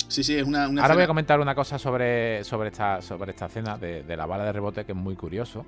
Sí, 0.08 0.24
sí, 0.24 0.36
es 0.36 0.46
una. 0.46 0.66
Ahora 0.66 0.94
voy 0.94 1.04
a 1.04 1.08
comentar 1.08 1.40
una 1.40 1.56
cosa 1.56 1.78
sobre, 1.78 2.44
sobre, 2.44 2.70
esta, 2.70 3.02
sobre 3.02 3.32
esta 3.32 3.48
escena 3.48 3.78
de, 3.78 4.04
de 4.04 4.18
la 4.18 4.26
bala 4.26 4.46
de 4.46 4.54
rebote 4.54 4.86
que 4.86 4.94
es 4.94 4.98
muy 4.98 5.16
curioso. 5.16 5.66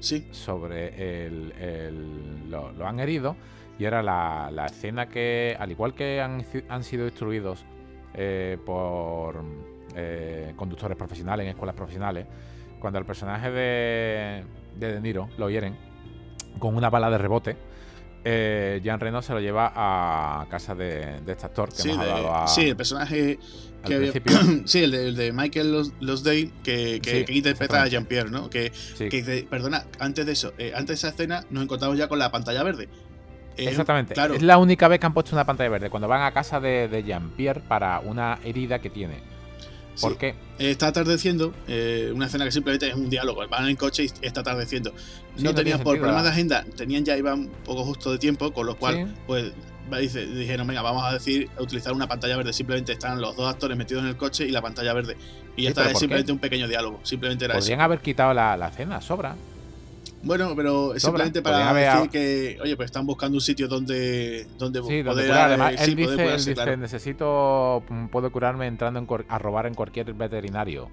Sí. 0.00 0.26
Sobre 0.30 1.26
el. 1.26 1.52
el 1.52 2.50
lo, 2.50 2.72
lo 2.72 2.86
han 2.86 3.00
herido 3.00 3.36
y 3.78 3.84
era 3.84 4.02
la, 4.02 4.50
la 4.52 4.66
escena 4.66 5.08
que, 5.08 5.56
al 5.58 5.70
igual 5.70 5.94
que 5.94 6.20
han, 6.20 6.44
han 6.68 6.84
sido 6.84 7.06
instruidos 7.06 7.64
eh, 8.14 8.58
por 8.64 9.44
eh, 9.96 10.52
conductores 10.56 10.96
profesionales 10.96 11.44
en 11.44 11.50
escuelas 11.50 11.74
profesionales, 11.74 12.26
cuando 12.80 12.98
el 12.98 13.04
personaje 13.04 13.50
de, 13.50 14.44
de 14.76 14.92
De 14.92 15.00
Niro 15.00 15.28
lo 15.38 15.50
hieren 15.50 15.76
con 16.58 16.76
una 16.76 16.90
bala 16.90 17.10
de 17.10 17.18
rebote, 17.18 17.56
eh, 18.26 18.80
Jean 18.82 19.00
Reno 19.00 19.20
se 19.20 19.34
lo 19.34 19.40
lleva 19.40 19.72
a 19.74 20.46
casa 20.48 20.74
de, 20.74 21.20
de 21.20 21.32
este 21.32 21.44
actor 21.44 21.68
que 21.68 21.82
sí, 21.82 21.90
hemos 21.90 22.06
hablado 22.06 22.34
a, 22.34 22.48
Sí, 22.48 22.68
el 22.68 22.76
personaje 22.76 23.38
que 23.84 23.94
había, 23.94 24.12
sí, 24.64 24.82
el 24.82 24.92
de, 24.92 25.08
el 25.08 25.14
de 25.14 25.32
Michael 25.32 25.92
Losdale, 26.00 26.50
que, 26.62 27.00
que, 27.02 27.26
que 27.26 27.32
interpreta 27.34 27.82
a 27.82 27.86
Jean-Pierre, 27.86 28.30
¿no? 28.30 28.48
Que, 28.48 28.72
que, 28.96 29.46
perdona, 29.50 29.84
antes 29.98 30.24
de 30.24 30.32
eso, 30.32 30.54
eh, 30.56 30.72
antes 30.74 30.88
de 30.88 30.94
esa 30.94 31.08
escena 31.08 31.44
nos 31.50 31.64
encontramos 31.64 31.98
ya 31.98 32.08
con 32.08 32.18
la 32.18 32.30
pantalla 32.30 32.62
verde. 32.62 32.88
Exactamente. 33.56 34.14
Es 34.34 34.42
la 34.42 34.58
única 34.58 34.88
vez 34.88 35.00
que 35.00 35.06
han 35.06 35.14
puesto 35.14 35.34
una 35.34 35.44
pantalla 35.44 35.70
verde, 35.70 35.90
cuando 35.90 36.08
van 36.08 36.22
a 36.22 36.32
casa 36.32 36.60
de, 36.60 37.02
Jean-Pierre 37.06 37.60
para 37.60 38.00
una 38.00 38.38
herida 38.44 38.78
que 38.80 38.90
tiene. 38.90 39.22
¿Por 40.00 40.18
qué? 40.18 40.34
Está 40.58 40.88
atardeciendo, 40.88 41.54
eh, 41.68 42.10
una 42.12 42.26
escena 42.26 42.44
que 42.44 42.50
simplemente 42.50 42.88
es 42.88 42.94
un 42.94 43.08
diálogo. 43.08 43.46
Van 43.48 43.68
en 43.68 43.76
coche 43.76 44.04
y 44.04 44.26
está 44.26 44.40
atardeciendo. 44.40 44.92
No 45.38 45.54
tenían, 45.54 45.80
por 45.80 45.96
problemas 45.98 46.24
de 46.24 46.30
agenda, 46.30 46.64
tenían 46.76 47.04
ya 47.04 47.16
iban 47.16 47.40
un 47.40 47.50
poco 47.64 47.84
justo 47.84 48.10
de 48.10 48.18
tiempo, 48.18 48.52
con 48.52 48.66
lo 48.66 48.76
cual, 48.76 49.14
pues 49.26 49.52
dijeron, 49.90 50.66
venga, 50.66 50.82
vamos 50.82 51.04
a 51.04 51.12
decir, 51.12 51.48
a 51.56 51.62
utilizar 51.62 51.92
una 51.92 52.08
pantalla 52.08 52.36
verde. 52.36 52.52
Simplemente 52.52 52.92
están 52.92 53.20
los 53.20 53.36
dos 53.36 53.48
actores 53.48 53.76
metidos 53.76 54.02
en 54.02 54.08
el 54.08 54.16
coche 54.16 54.44
y 54.44 54.50
la 54.50 54.62
pantalla 54.62 54.92
verde. 54.94 55.16
Y 55.56 55.62
ya 55.62 55.68
está, 55.68 55.88
es 55.88 55.98
simplemente 55.98 56.32
un 56.32 56.40
pequeño 56.40 56.66
diálogo. 56.66 56.98
Simplemente 57.04 57.44
era 57.44 57.54
Podrían 57.54 57.80
haber 57.80 58.00
quitado 58.00 58.34
la, 58.34 58.56
la 58.56 58.68
escena, 58.68 59.00
sobra. 59.00 59.36
Bueno, 60.24 60.54
pero 60.56 60.98
simplemente 60.98 61.42
para 61.42 61.72
decir 61.72 62.10
que, 62.10 62.58
oye, 62.62 62.76
pues 62.76 62.86
están 62.86 63.06
buscando 63.06 63.36
un 63.36 63.40
sitio 63.40 63.68
donde, 63.68 64.46
donde 64.58 64.82
sí, 64.82 65.02
poder, 65.02 65.32
Además, 65.32 65.74
él 65.78 65.96
dice, 65.96 66.76
necesito, 66.76 67.82
puedo 68.10 68.32
curarme 68.32 68.66
entrando 68.66 69.06
a 69.28 69.38
robar 69.38 69.66
en 69.66 69.74
cualquier 69.74 70.12
veterinario. 70.14 70.88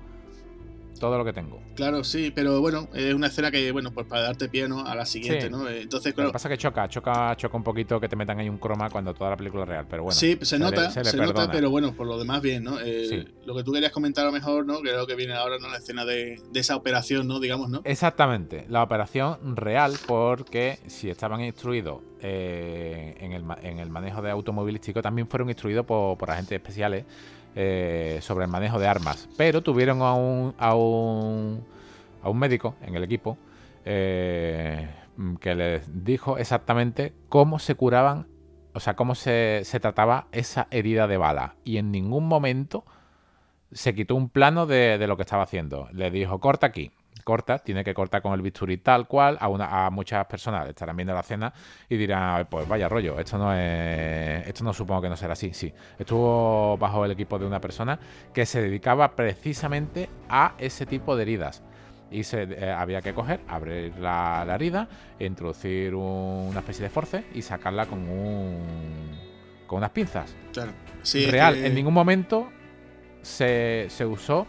Todo 1.02 1.18
lo 1.18 1.26
que 1.26 1.34
tengo. 1.34 1.60
Claro, 1.76 2.04
sí, 2.04 2.32
pero 2.34 2.62
bueno, 2.62 2.88
es 2.94 3.14
una 3.16 3.28
escena 3.28 3.50
que, 3.50 3.72
bueno, 3.72 3.92
pues 3.92 4.06
para 4.06 4.22
darte 4.22 4.48
pie 4.48 4.70
¿no? 4.70 4.86
a 4.86 4.94
la 4.94 5.08
siguiente, 5.08 5.50
¿no? 5.50 5.68
Entonces, 5.68 6.14
claro. 6.14 6.28
Lo 6.28 6.32
que 6.32 6.34
pasa 6.34 6.48
es 6.48 6.52
que 6.54 6.58
choca, 6.60 6.88
choca, 6.88 7.36
choca 7.36 7.58
un 7.58 7.64
poquito 7.64 8.00
que 8.00 8.08
te 8.08 8.16
metan 8.16 8.40
ahí 8.40 8.48
un 8.48 8.60
croma 8.60 8.88
cuando 8.92 9.12
toda 9.16 9.32
la 9.32 9.36
película 9.36 9.64
es 9.64 9.70
real, 9.70 9.88
pero 9.90 10.04
bueno. 10.04 10.16
Sí, 10.16 10.38
se, 10.44 10.60
nota, 10.60 10.92
se, 10.92 11.18
nota, 11.18 11.52
pero 11.52 11.72
bueno, 11.72 11.94
por 11.94 12.06
lo 12.06 12.20
demás 12.20 12.44
bien, 12.44 12.64
¿no? 12.64 12.80
Eh, 12.80 13.26
lo 13.46 13.56
que 13.56 13.64
tú 13.64 13.72
querías 13.72 13.92
comentar 13.92 14.24
a 14.26 14.28
lo 14.28 14.32
mejor, 14.32 14.64
¿no? 14.64 14.84
Lo 14.84 15.08
que 15.08 15.16
viene 15.16 15.34
ahora, 15.34 15.58
¿no? 15.60 15.70
La 15.70 15.78
escena 15.78 16.06
de, 16.06 16.40
esa 16.54 16.76
operación, 16.76 17.28
¿no? 17.28 17.40
Digamos, 17.40 17.70
¿no? 17.70 17.82
Exactamente, 17.84 18.66
la 18.70 18.84
operación 18.84 19.56
real, 19.56 19.94
porque 20.06 20.78
si 20.86 21.10
estaban 21.10 21.42
instruidos 21.42 22.02
eh, 22.22 23.16
en, 23.20 23.32
el, 23.34 23.44
en, 23.64 23.80
el, 23.80 23.90
manejo 23.90 24.22
de 24.22 24.30
automovilístico, 24.30 25.02
también 25.02 25.28
fueron 25.28 25.50
instruidos 25.50 25.84
por, 25.84 26.16
por 26.16 26.30
agentes 26.30 26.58
especiales 26.58 27.06
eh, 27.56 28.20
sobre 28.22 28.46
el 28.46 28.52
manejo 28.52 28.80
de 28.80 28.88
armas. 28.88 29.30
Pero 29.38 29.62
tuvieron 29.62 30.02
a 30.02 30.14
un, 30.14 30.56
a 30.58 30.76
un, 30.76 31.66
a 32.24 32.30
un 32.30 32.40
médico 32.40 32.76
en 32.82 32.96
el 32.96 33.04
equipo 33.04 33.38
eh, 33.86 34.90
que 35.40 35.56
les 35.56 36.04
dijo 36.04 36.38
exactamente 36.38 37.14
cómo 37.30 37.60
se 37.60 37.76
curaban, 37.76 38.28
o 38.74 38.80
sea, 38.80 38.96
cómo 38.96 39.16
se, 39.16 39.62
se 39.64 39.80
trataba 39.80 40.28
esa 40.32 40.68
herida 40.72 41.08
de 41.08 41.18
bala. 41.18 41.56
Y 41.64 41.78
en 41.78 41.92
ningún 41.92 42.28
momento 42.28 42.86
se 43.72 43.96
quitó 43.96 44.16
un 44.16 44.30
plano 44.30 44.66
de, 44.66 44.98
de, 44.98 45.08
lo 45.08 45.18
que 45.18 45.24
estaba 45.24 45.44
haciendo. 45.44 45.88
Le 45.94 46.12
dijo, 46.12 46.40
corta 46.40 46.68
aquí, 46.68 46.92
corta, 47.24 47.60
tiene 47.60 47.84
que 47.84 47.94
cortar 47.94 48.22
con 48.22 48.34
el 48.34 48.42
bisturí 48.42 48.78
tal 48.78 49.08
cual. 49.08 49.38
A, 49.40 49.48
una, 49.48 49.86
a 49.86 49.90
muchas 49.90 50.26
personas 50.26 50.68
estarán 50.68 50.96
viendo 50.96 51.14
la 51.14 51.24
cena 51.24 51.54
y 51.90 51.98
dirán, 51.98 52.48
pues 52.50 52.68
vaya 52.68 52.90
rollo, 52.90 53.20
esto 53.20 53.38
no 53.38 53.54
es. 53.54 54.48
Esto 54.48 54.64
no 54.64 54.74
supongo 54.74 55.02
que 55.02 55.10
no 55.10 55.16
será 55.16 55.34
así. 55.34 55.54
Sí. 55.54 55.74
Estuvo 55.98 56.78
bajo 56.78 57.06
el 57.06 57.12
equipo 57.12 57.38
de 57.40 57.46
una 57.46 57.60
persona 57.60 58.00
que 58.34 58.46
se 58.46 58.62
dedicaba 58.62 59.16
precisamente 59.16 60.10
a 60.30 60.56
ese 60.58 60.86
tipo 60.86 61.16
de 61.16 61.24
heridas. 61.24 61.64
Y 62.10 62.24
se, 62.24 62.44
eh, 62.44 62.70
había 62.70 63.02
que 63.02 63.14
coger, 63.14 63.40
abrir 63.48 63.98
la, 63.98 64.46
herida, 64.54 64.90
introducir 65.20 65.96
una 65.96 66.60
especie 66.60 66.84
de 66.84 66.90
force 66.90 67.26
y 67.34 67.42
sacarla 67.42 67.86
con 67.86 68.00
un. 68.10 69.18
con 69.66 69.78
unas 69.78 69.92
pinzas. 69.92 70.36
Claro. 70.52 70.74
Real, 71.30 71.56
en 71.56 71.74
ningún 71.74 71.94
momento 71.94 72.50
se, 73.22 73.88
se 73.90 74.06
usó 74.06 74.46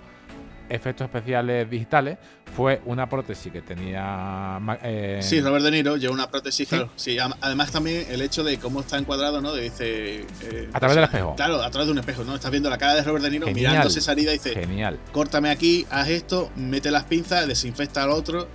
efectos 0.74 1.04
especiales 1.04 1.68
digitales 1.68 2.18
fue 2.56 2.80
una 2.86 3.08
prótesis 3.08 3.52
que 3.52 3.62
tenía. 3.62 4.58
Eh... 4.82 5.20
Sí, 5.22 5.40
Robert 5.40 5.64
De 5.64 5.70
Niro 5.70 5.96
lleva 5.96 6.12
una 6.12 6.30
prótesis, 6.30 6.68
claro. 6.68 6.90
Sí, 6.96 7.16
además 7.18 7.70
también 7.70 8.06
el 8.10 8.20
hecho 8.22 8.44
de 8.44 8.58
cómo 8.58 8.80
está 8.80 8.98
encuadrado, 8.98 9.40
¿no? 9.40 9.54
dice. 9.54 10.26
Eh, 10.42 10.70
a 10.72 10.78
través 10.78 10.96
del 10.96 11.04
espejo. 11.04 11.34
Claro, 11.36 11.62
a 11.62 11.70
través 11.70 11.86
de 11.86 11.92
un 11.92 11.98
espejo, 11.98 12.24
¿no? 12.24 12.34
Estás 12.34 12.50
viendo 12.50 12.68
la 12.68 12.78
cara 12.78 12.94
de 12.94 13.02
Robert 13.02 13.24
De 13.24 13.30
Niro 13.30 13.46
mirándose 13.48 14.00
esa 14.00 14.12
herida 14.12 14.30
y 14.30 14.38
dice. 14.38 14.54
Genial. 14.54 14.98
Córtame 15.12 15.50
aquí, 15.50 15.86
haz 15.90 16.08
esto, 16.08 16.50
mete 16.56 16.90
las 16.90 17.04
pinzas, 17.04 17.46
desinfecta 17.46 18.02
al 18.02 18.10
otro 18.10 18.48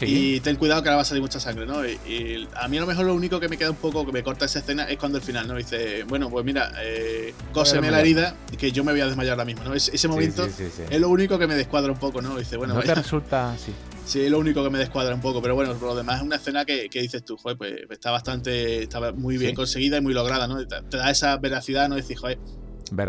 y 0.00 0.40
ten 0.40 0.56
cuidado 0.56 0.82
que 0.82 0.88
ahora 0.88 0.96
va 0.96 1.02
a 1.02 1.04
salir 1.04 1.22
mucha 1.22 1.40
sangre, 1.40 1.66
¿no? 1.66 1.84
Y, 1.84 2.48
a 2.54 2.68
mí 2.68 2.76
a 2.76 2.80
lo 2.80 2.86
mejor 2.86 3.06
lo 3.06 3.14
único 3.14 3.40
que 3.40 3.48
me 3.48 3.56
queda 3.56 3.70
un 3.70 3.76
poco, 3.76 4.04
que 4.04 4.12
me 4.12 4.22
corta 4.22 4.46
esa 4.46 4.58
escena, 4.58 4.84
es 4.84 4.98
cuando 4.98 5.18
al 5.18 5.24
final, 5.24 5.46
¿no? 5.48 5.54
Dice, 5.56 6.04
bueno, 6.04 6.30
pues 6.30 6.44
mira, 6.44 6.72
eh, 6.82 7.34
cóseme 7.52 7.90
la 7.90 8.00
herida, 8.00 8.36
que 8.58 8.72
yo 8.72 8.84
me 8.84 8.92
voy 8.92 9.00
a 9.00 9.06
desmayar 9.06 9.32
ahora 9.32 9.44
mismo, 9.44 9.64
¿no? 9.64 9.74
ese 9.74 10.08
momento 10.08 10.46
es 10.46 11.00
lo 11.00 11.08
único 11.08 11.38
que 11.38 11.46
me 11.46 11.54
descuadra 11.54 11.92
un 11.92 11.98
poco, 11.98 12.20
¿no? 12.22 12.36
Dice, 12.36 12.56
bueno, 12.56 12.74
no 12.74 12.82
te 12.82 12.94
resulta, 12.94 13.56
sí. 13.58 13.72
Sí, 14.04 14.20
es 14.20 14.30
lo 14.30 14.38
único 14.38 14.62
que 14.62 14.68
me 14.68 14.78
descuadra 14.78 15.14
un 15.14 15.22
poco, 15.22 15.40
pero 15.40 15.54
bueno, 15.54 15.72
por 15.76 15.88
lo 15.88 15.94
demás 15.94 16.18
es 16.18 16.22
una 16.26 16.36
escena 16.36 16.66
que, 16.66 16.90
dices 16.92 17.24
tú, 17.24 17.38
joder, 17.38 17.56
pues 17.56 17.72
está 17.88 18.10
bastante, 18.10 18.82
está 18.82 19.12
muy 19.12 19.38
bien 19.38 19.54
conseguida 19.54 19.96
y 19.96 20.00
muy 20.02 20.12
lograda, 20.12 20.46
¿no? 20.46 20.62
Te, 20.66 20.96
da 20.98 21.10
esa 21.10 21.38
veracidad, 21.38 21.88
¿no? 21.88 21.94
Decir, 21.94 22.18
joder, 22.18 22.38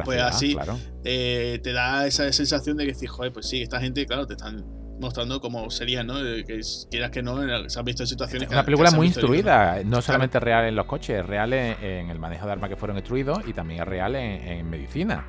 pues 0.05 0.21
así 0.21 0.55
eh, 1.03 1.59
te 1.61 1.73
da 1.73 2.07
esa 2.07 2.31
sensación 2.31 2.77
de 2.77 2.85
que 2.85 2.93
decís, 2.93 3.09
joder, 3.09 3.33
pues 3.33 3.49
sí, 3.49 3.61
esta 3.61 3.81
gente, 3.81 4.05
claro, 4.05 4.25
te 4.25 4.35
están 4.35 4.63
mostrando 4.99 5.41
cómo 5.41 5.69
sería, 5.69 6.03
¿no? 6.03 6.15
Que 6.15 6.61
quieras 6.89 7.11
que 7.11 7.21
no, 7.21 7.37
se 7.69 7.79
han 7.79 7.85
visto 7.85 8.03
en 8.03 8.07
situaciones. 8.07 8.47
Es 8.47 8.53
una 8.53 8.63
película 8.63 8.91
muy 8.91 9.07
instruida, 9.07 9.81
no 9.83 10.01
solamente 10.01 10.39
real 10.39 10.65
en 10.65 10.75
los 10.75 10.85
coches, 10.85 11.19
es 11.19 11.25
real 11.25 11.53
en, 11.53 12.09
el 12.09 12.19
manejo 12.19 12.45
de 12.45 12.53
armas 12.53 12.69
que 12.69 12.75
fueron 12.75 12.97
instruidos 12.97 13.39
y 13.47 13.53
también 13.53 13.81
es 13.81 13.87
real 13.87 14.15
en, 14.15 14.69
medicina. 14.69 15.25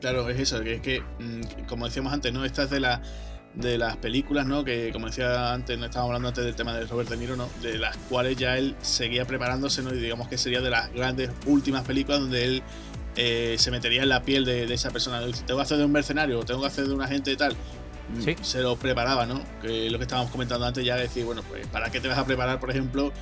Claro, 0.00 0.28
es 0.28 0.40
eso, 0.40 0.60
que 0.62 0.74
es 0.74 0.80
que, 0.80 1.00
mm, 1.00 1.66
como 1.68 1.86
decíamos 1.86 2.12
antes, 2.12 2.32
¿no? 2.32 2.44
Esta 2.44 2.64
es 2.64 2.70
de 2.70 2.80
la 2.80 3.02
de 3.54 3.76
las 3.76 3.96
películas, 3.98 4.46
¿no? 4.46 4.64
Que 4.64 4.90
como 4.92 5.06
decía 5.06 5.52
antes, 5.52 5.78
no 5.78 5.84
estábamos 5.84 6.10
hablando 6.10 6.28
antes 6.28 6.44
del 6.44 6.54
tema 6.54 6.74
de 6.74 6.86
Robert 6.86 7.10
De 7.10 7.16
Niro, 7.16 7.36
¿no? 7.36 7.48
De 7.60 7.78
las 7.78 7.96
cuales 8.08 8.36
ya 8.36 8.56
él 8.56 8.74
seguía 8.80 9.26
preparándose, 9.26 9.82
¿no? 9.82 9.92
Y 9.92 9.98
digamos 9.98 10.28
que 10.28 10.38
sería 10.38 10.60
de 10.60 10.70
las 10.70 10.90
grandes 10.92 11.30
últimas 11.46 11.84
películas 11.84 12.20
donde 12.20 12.44
él 12.44 12.62
eh, 13.16 13.56
se 13.58 13.70
metería 13.70 14.02
en 14.02 14.08
la 14.08 14.22
piel 14.22 14.44
de, 14.44 14.72
esa 14.72 14.90
persona. 14.90 15.20
Tengo 15.20 15.58
que 15.58 15.62
hacer 15.62 15.78
de 15.78 15.84
un 15.84 15.92
mercenario, 15.92 16.42
tengo 16.44 16.62
que 16.62 16.66
hacer 16.68 16.86
de 16.86 16.94
un 16.94 17.02
agente 17.02 17.32
y 17.32 17.36
tal. 17.36 17.54
Se 18.42 18.60
lo 18.60 18.76
preparaba, 18.76 19.26
¿no? 19.26 19.40
Que 19.60 19.90
lo 19.90 19.98
que 19.98 20.04
estábamos 20.04 20.30
comentando 20.30 20.66
antes 20.66 20.84
ya, 20.84 20.96
decir, 20.96 21.24
bueno, 21.24 21.42
pues 21.48 21.66
¿para 21.66 21.90
qué 21.90 22.00
te 22.00 22.08
vas 22.08 22.18
a 22.18 22.24
preparar, 22.24 22.60
por 22.60 22.70
ejemplo, 22.70 23.12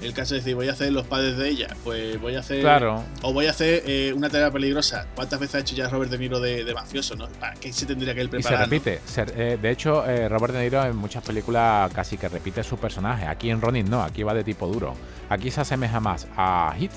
el 0.00 0.12
caso 0.14 0.34
de 0.34 0.40
decir, 0.40 0.54
voy 0.54 0.68
a 0.68 0.72
hacer 0.72 0.92
los 0.92 1.06
padres 1.06 1.36
de 1.36 1.48
ella? 1.48 1.68
Pues 1.84 2.20
voy 2.20 2.36
a 2.36 2.40
hacer... 2.40 2.60
Claro. 2.60 3.04
O 3.22 3.32
voy 3.32 3.46
a 3.46 3.50
hacer 3.50 3.82
eh, 3.86 4.12
una 4.14 4.30
tarea 4.30 4.50
peligrosa. 4.50 5.06
¿Cuántas 5.14 5.40
veces 5.40 5.56
ha 5.56 5.58
hecho 5.60 5.74
ya 5.74 5.88
Robert 5.88 6.10
De 6.10 6.18
Niro 6.18 6.40
de, 6.40 6.72
mafioso, 6.74 7.16
no? 7.16 7.28
¿Para 7.28 7.54
qué 7.54 7.72
se 7.72 7.86
tendría 7.86 8.14
que 8.14 8.20
él 8.20 8.28
preparar? 8.28 8.68
Y 8.72 8.80
se 8.80 8.92
repite. 8.92 9.00
Eh, 9.36 9.58
de 9.60 9.70
hecho, 9.70 10.06
eh, 10.08 10.28
Robert 10.28 10.54
De 10.54 10.62
Niro 10.62 10.84
en 10.84 10.96
muchas 10.96 11.22
películas 11.22 11.92
casi 11.92 12.16
que 12.16 12.28
repite 12.28 12.62
su 12.62 12.76
personaje. 12.76 13.26
Aquí 13.26 13.50
en 13.50 13.60
Ronin 13.60 13.88
no, 13.88 14.02
aquí 14.02 14.22
va 14.22 14.34
de 14.34 14.44
tipo 14.44 14.66
duro. 14.66 14.94
Aquí 15.28 15.50
se 15.50 15.60
asemeja 15.60 16.00
más 16.00 16.26
a 16.36 16.74
Hit 16.78 16.92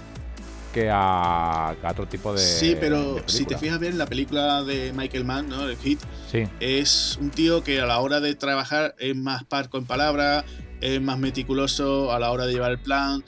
que 0.71 0.89
a, 0.91 1.75
otro 1.89 2.07
tipo 2.07 2.33
de. 2.33 2.39
Sí, 2.39 2.75
pero 2.79 3.21
si 3.27 3.45
te 3.45 3.57
fijas 3.57 3.79
bien, 3.79 3.97
la 3.97 4.05
película 4.05 4.63
de 4.63 4.93
Michael 4.93 5.25
Mann, 5.25 5.49
¿no? 5.49 5.67
El 5.67 5.77
Hit, 5.77 5.99
sí. 6.31 6.43
es 6.59 7.17
un 7.21 7.29
tío 7.29 7.63
que 7.63 7.81
a 7.81 7.85
la 7.85 7.99
hora 7.99 8.19
de 8.19 8.35
trabajar 8.35 8.95
es 8.97 9.15
más 9.15 9.43
parco 9.43 9.77
en 9.77 9.85
palabras, 9.85 10.45
es 10.81 11.01
más 11.01 11.17
meticuloso 11.19 12.11
a 12.11 12.19
la 12.19 12.31
hora 12.31 12.45
de 12.45 12.53
llevar 12.53 12.71
el 12.71 12.79
plan. 12.79 13.23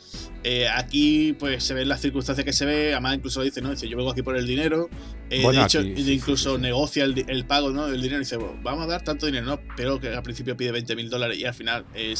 Eh, 0.45 0.67
aquí, 0.67 1.33
pues 1.39 1.63
se 1.63 1.73
ven 1.73 1.87
las 1.87 2.01
circunstancias 2.01 2.43
que 2.43 2.51
se 2.51 2.65
ve. 2.65 2.91
Además, 2.91 3.15
incluso 3.15 3.41
dice, 3.41 3.61
¿no? 3.61 3.69
Dice, 3.69 3.87
yo 3.87 3.95
vengo 3.95 4.11
aquí 4.11 4.21
por 4.21 4.35
el 4.35 4.45
dinero. 4.45 4.89
Eh, 5.29 5.41
de 5.41 5.63
hecho, 5.63 5.81
incluso 5.81 6.57
negocia 6.57 7.05
el, 7.05 7.45
pago, 7.45 7.71
¿no? 7.71 7.87
El 7.87 8.01
dinero. 8.01 8.19
Dice, 8.19 8.37
vamos 8.61 8.83
a 8.83 8.87
dar 8.87 9.03
tanto 9.03 9.25
dinero, 9.25 9.45
¿no? 9.45 9.59
Pero 9.77 9.99
que 9.99 10.09
al 10.09 10.21
principio 10.21 10.57
pide 10.57 10.71
20 10.71 10.95
mil 10.95 11.09
dólares 11.09 11.37
y 11.37 11.45
al 11.45 11.53
final 11.53 11.85
eh, 11.95 12.13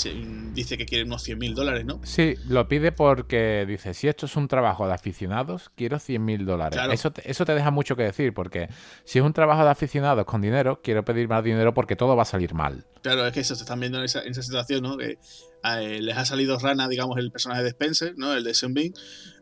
dice 0.54 0.78
que 0.78 0.86
quiere 0.86 1.04
unos 1.04 1.22
100 1.24 1.38
mil 1.38 1.54
dólares, 1.54 1.86
¿no? 1.86 2.00
Sí, 2.04 2.36
lo 2.48 2.68
pide 2.68 2.92
porque 2.92 3.66
dice, 3.68 3.94
si 3.94 4.08
esto 4.08 4.26
es 4.26 4.36
un 4.38 4.48
trabajo 4.48 4.88
de 4.88 4.94
aficionados, 4.94 5.70
quiero 5.76 6.00
100 6.00 6.24
mil 6.24 6.46
dólares. 6.46 6.80
Eso, 6.92 7.12
te, 7.12 7.30
eso 7.30 7.46
te 7.46 7.54
deja 7.54 7.72
mucho 7.72 7.96
que 7.98 8.04
decir, 8.04 8.34
porque 8.34 8.70
si 9.04 9.20
es 9.20 9.26
un 9.26 9.34
trabajo 9.34 9.66
de 9.66 9.70
aficionados 9.70 10.26
con 10.26 10.42
dinero, 10.42 10.80
quiero 10.82 11.04
pedir 11.04 11.28
más 11.28 11.44
dinero 11.44 11.74
porque 11.74 11.96
todo 11.96 12.16
va 12.16 12.24
a 12.24 12.26
salir 12.26 12.54
mal. 12.54 12.86
Claro, 13.02 13.28
es 13.28 13.34
que 13.34 13.42
eso, 13.42 13.54
se 13.56 13.64
están 13.64 13.82
viendo 13.82 13.98
en 13.98 14.06
esa, 14.06 14.22
en 14.22 14.32
esa 14.32 14.42
situación, 14.42 14.84
¿no? 14.84 14.98
Que 14.98 15.18
eh, 15.64 16.02
les 16.02 16.18
ha 16.18 16.26
salido 16.26 16.60
rana, 16.60 16.88
digamos, 16.88 17.18
el 17.18 17.32
personaje 17.32 17.64
de 17.64 17.70
Spencer, 17.70 18.14
¿no? 18.18 18.34
El 18.34 18.44
de 18.44 18.54
Sean 18.54 18.74
Bean. 18.74 18.94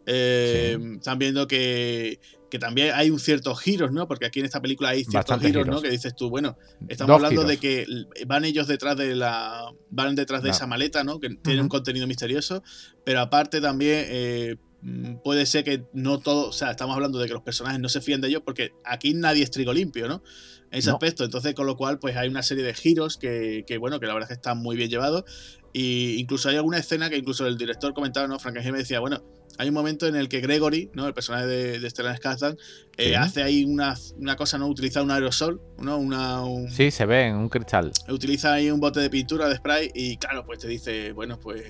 Eh, 0.06 0.78
están 0.96 1.18
viendo 1.20 1.48
que, 1.48 2.20
que, 2.50 2.60
también 2.60 2.92
hay 2.94 3.10
un 3.10 3.20
ciertos 3.20 3.60
giros, 3.60 3.92
¿no? 3.92 4.08
Porque 4.08 4.26
aquí 4.26 4.40
en 4.40 4.46
esta 4.46 4.62
película 4.62 4.90
hay 4.90 5.04
ciertos 5.04 5.42
giros, 5.42 5.66
¿no? 5.66 5.82
Que 5.82 5.90
dices 5.90 6.16
tú, 6.16 6.30
bueno, 6.30 6.58
estamos 6.88 7.16
hablando 7.16 7.44
de 7.44 7.58
que 7.58 7.86
van 8.28 8.46
ellos 8.46 8.68
detrás 8.68 8.98
de 8.98 9.16
la. 9.16 9.74
van 9.90 10.16
detrás 10.16 10.44
de 10.44 10.52
esa 10.52 10.68
maleta, 10.68 11.04
¿no? 11.04 11.20
Que 11.20 11.30
tiene 11.30 11.62
un 11.62 11.70
contenido 11.70 12.08
misterioso. 12.08 12.64
Pero 13.04 13.20
aparte 13.20 13.60
también. 13.62 14.06
Eh, 14.10 14.56
mm, 14.82 15.16
puede 15.24 15.46
ser 15.46 15.64
que 15.64 15.86
no 15.94 16.20
todo, 16.20 16.50
o 16.50 16.54
sea, 16.54 16.72
estamos 16.72 16.96
hablando 16.96 17.20
de 17.20 17.28
que 17.28 17.34
los 17.34 17.44
personajes 17.44 17.80
no 17.80 17.90
se 17.90 18.02
fían 18.02 18.22
de 18.22 18.28
ellos 18.28 18.42
porque 18.44 18.74
aquí 18.84 19.14
nadie 19.14 19.44
es 19.44 19.52
trigo 19.52 19.74
limpio, 19.74 20.08
¿no? 20.08 20.24
En 20.72 20.80
ese 20.80 20.90
aspecto, 20.90 21.26
entonces 21.26 21.54
con 21.54 21.66
lo 21.66 21.76
cual 21.76 22.00
pues 22.00 22.16
hay 22.16 22.30
una 22.30 22.42
serie 22.44 22.64
de 22.64 22.74
giros 22.74 23.18
que, 23.18 23.66
que, 23.68 23.78
bueno, 23.78 24.00
que 24.00 24.06
la 24.06 24.14
verdad 24.14 24.32
es 24.32 24.38
que 24.38 24.40
están 24.40 24.58
muy 24.58 24.78
bien 24.78 24.90
llevados 24.90 25.26
y 25.74 26.20
incluso 26.20 26.50
hay 26.50 26.58
alguna 26.58 26.78
escena 26.78 27.10
que 27.10 27.18
incluso 27.18 27.46
el 27.48 27.58
director 27.58 27.94
comentaba, 27.94 28.28
¿no? 28.28 28.40
Frankenstein 28.40 28.74
me 28.74 28.80
decía, 28.80 29.00
bueno, 29.00 29.24
hay 29.58 29.68
un 29.68 29.74
momento 29.74 30.08
en 30.08 30.16
el 30.16 30.28
que 30.30 30.42
Gregory, 30.42 30.90
¿no? 30.94 31.08
El 31.08 31.14
personaje 31.14 31.46
de, 31.46 31.80
de 31.80 31.90
Stellan 31.90 32.16
Skarsgård, 32.16 32.58
eh, 32.98 33.16
hace 33.16 33.44
ahí 33.44 33.64
una, 33.64 33.96
una, 34.18 34.36
cosa, 34.36 34.58
¿no? 34.58 34.68
Utiliza 34.68 35.02
un 35.02 35.12
aerosol, 35.12 35.62
¿no? 35.78 35.98
Una, 35.98 36.42
Sí, 36.70 36.92
se 36.92 37.06
ve 37.06 37.28
en 37.28 37.36
un 37.36 37.50
cristal. 37.50 37.92
Utiliza 38.10 38.54
ahí 38.54 38.72
un 38.72 38.80
bote 38.80 39.00
de 39.00 39.10
pintura, 39.10 39.48
de 39.48 39.56
spray, 39.58 39.92
y 39.94 40.18
claro, 40.18 40.46
pues 40.46 40.60
te 40.60 40.68
dice, 40.68 41.12
bueno, 41.12 41.40
pues, 41.40 41.64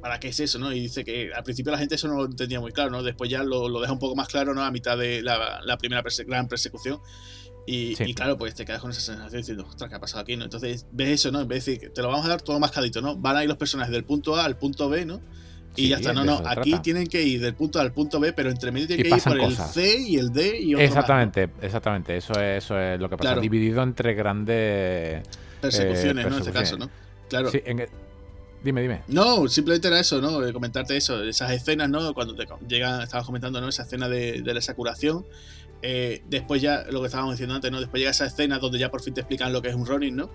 ¿para 0.00 0.18
qué 0.18 0.28
es 0.28 0.40
eso, 0.40 0.58
no? 0.58 0.72
Y 0.72 0.80
dice 0.80 1.04
que 1.04 1.32
al 1.34 1.42
principio 1.42 1.72
la 1.72 1.78
gente 1.78 1.94
eso 1.96 2.08
no 2.08 2.14
lo 2.14 2.24
entendía 2.26 2.60
muy 2.60 2.72
claro, 2.72 2.90
¿no? 2.90 3.02
Después 3.02 3.30
ya 3.30 3.42
lo, 3.42 3.68
lo 3.68 3.80
deja 3.80 3.92
un 3.92 3.98
poco 3.98 4.16
más 4.16 4.28
claro, 4.28 4.54
¿no? 4.54 4.62
A 4.62 4.70
mitad 4.70 4.96
de 4.96 5.22
la, 5.22 5.60
la 5.62 5.78
primera 5.78 6.02
gran 6.26 6.48
persecución. 6.48 7.00
Y, 7.66 8.14
claro, 8.14 8.36
pues 8.36 8.54
te 8.54 8.64
quedas 8.64 8.80
con 8.80 8.90
esa 8.90 9.00
sensación 9.00 9.40
diciendo, 9.40 9.66
ostras, 9.66 9.88
¿qué 9.88 9.96
ha 9.96 10.00
pasado 10.00 10.22
aquí? 10.22 10.36
¿no? 10.36 10.44
Entonces 10.44 10.86
ves 10.92 11.08
eso, 11.08 11.32
¿no? 11.32 11.40
En 11.40 11.48
vez 11.48 11.64
de 11.64 11.72
decir, 11.72 11.92
te 11.92 12.02
lo 12.02 12.08
vamos 12.08 12.26
a 12.26 12.28
dar 12.28 12.42
todo 12.42 12.60
mascadito, 12.60 13.00
¿no? 13.00 13.16
Van 13.16 13.36
a 13.36 13.42
ir 13.42 13.48
los 13.48 13.56
personajes 13.56 13.92
del 13.92 14.04
punto 14.04 14.36
A 14.36 14.44
al 14.44 14.56
punto 14.56 14.88
B, 14.88 15.06
¿no? 15.06 15.20
Y 15.76 15.88
ya 15.88 15.96
está, 15.96 16.12
no, 16.12 16.24
no, 16.24 16.40
aquí 16.46 16.78
tienen 16.80 17.06
que 17.08 17.22
ir 17.22 17.40
del 17.40 17.54
punto 17.54 17.80
A 17.80 17.82
al 17.82 17.92
punto 17.92 18.20
B, 18.20 18.32
pero 18.32 18.50
entre 18.50 18.70
medio 18.70 18.86
tienen 18.86 19.10
que 19.10 19.16
ir 19.16 19.22
por 19.22 19.40
el 19.40 19.56
C 19.56 19.98
y 19.98 20.16
el 20.16 20.32
D 20.32 20.60
y 20.60 20.74
otro 20.74 20.86
Exactamente, 20.86 21.50
exactamente, 21.60 22.16
eso 22.16 22.32
es, 22.34 22.64
eso 22.64 22.78
es 22.78 23.00
lo 23.00 23.08
que 23.08 23.16
pasa, 23.16 23.40
dividido 23.40 23.82
entre 23.82 24.14
grandes 24.14 25.26
persecuciones, 25.60 26.26
¿no? 26.26 26.34
En 26.34 26.38
este 26.38 26.52
caso, 26.52 26.76
¿no? 26.76 26.90
Claro. 27.28 27.50
Dime, 28.62 28.80
dime. 28.80 29.02
No, 29.08 29.46
simplemente 29.46 29.88
era 29.88 30.00
eso, 30.00 30.22
¿no? 30.22 30.40
Comentarte 30.52 30.96
eso, 30.96 31.22
esas 31.22 31.50
escenas, 31.50 31.90
¿no? 31.90 32.14
Cuando 32.14 32.34
te 32.34 32.46
llegan, 32.66 33.02
estabas 33.02 33.26
comentando, 33.26 33.60
¿no? 33.60 33.68
Esa 33.68 33.82
escena 33.82 34.08
de, 34.08 34.40
de 34.40 34.58
esa 34.58 34.74
curación 34.74 35.26
eh, 35.86 36.22
después 36.30 36.62
ya, 36.62 36.84
lo 36.90 37.02
que 37.02 37.08
estábamos 37.08 37.34
diciendo 37.34 37.54
antes, 37.54 37.70
¿no? 37.70 37.78
Después 37.78 38.00
llega 38.00 38.10
esa 38.10 38.24
escena 38.24 38.58
donde 38.58 38.78
ya 38.78 38.90
por 38.90 39.02
fin 39.02 39.12
te 39.12 39.20
explican 39.20 39.52
lo 39.52 39.60
que 39.60 39.68
es 39.68 39.74
un 39.74 39.84
Ronin, 39.84 40.16
¿no? 40.16 40.30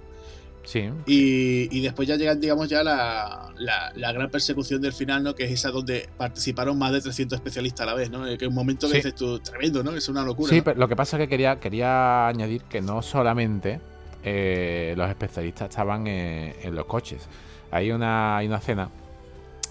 Sí. 0.63 0.91
Y, 1.07 1.81
después 1.81 2.07
ya 2.07 2.17
llega, 2.17 2.35
digamos, 2.35 2.69
ya 2.69 2.83
la, 2.83 3.51
la, 3.57 4.11
gran 4.13 4.29
persecución 4.29 4.79
del 4.79 4.93
final, 4.93 5.23
¿no? 5.23 5.33
Que 5.33 5.45
es 5.45 5.51
esa 5.51 5.71
donde 5.71 6.07
participaron 6.17 6.77
más 6.77 6.91
de 6.91 7.01
300 7.01 7.35
especialistas 7.35 7.81
a 7.81 7.85
la 7.87 7.95
vez, 7.95 8.11
¿no? 8.11 8.25
Que 8.25 8.35
es 8.35 8.47
un 8.47 8.53
momento 8.53 8.87
que 8.87 8.97
dices 8.97 9.15
tú, 9.15 9.39
tremendo, 9.39 9.81
¿no? 9.81 9.95
Es 9.95 10.07
una 10.07 10.21
locura. 10.21 10.53
Sí, 10.53 10.61
pero 10.61 10.79
lo 10.79 10.87
que 10.87 10.95
pasa 10.95 11.17
es 11.17 11.23
que 11.23 11.27
quería, 11.29 11.59
quería 11.59 12.27
añadir 12.27 12.61
que 12.65 12.81
no 12.81 13.01
solamente 13.01 13.79
eh, 14.23 14.93
los 14.95 15.09
especialistas 15.09 15.69
estaban 15.69 16.05
en, 16.05 16.75
los 16.75 16.85
coches. 16.85 17.27
Hay 17.71 17.89
una, 17.91 18.37
hay 18.37 18.45
una 18.45 18.57
escena 18.57 18.89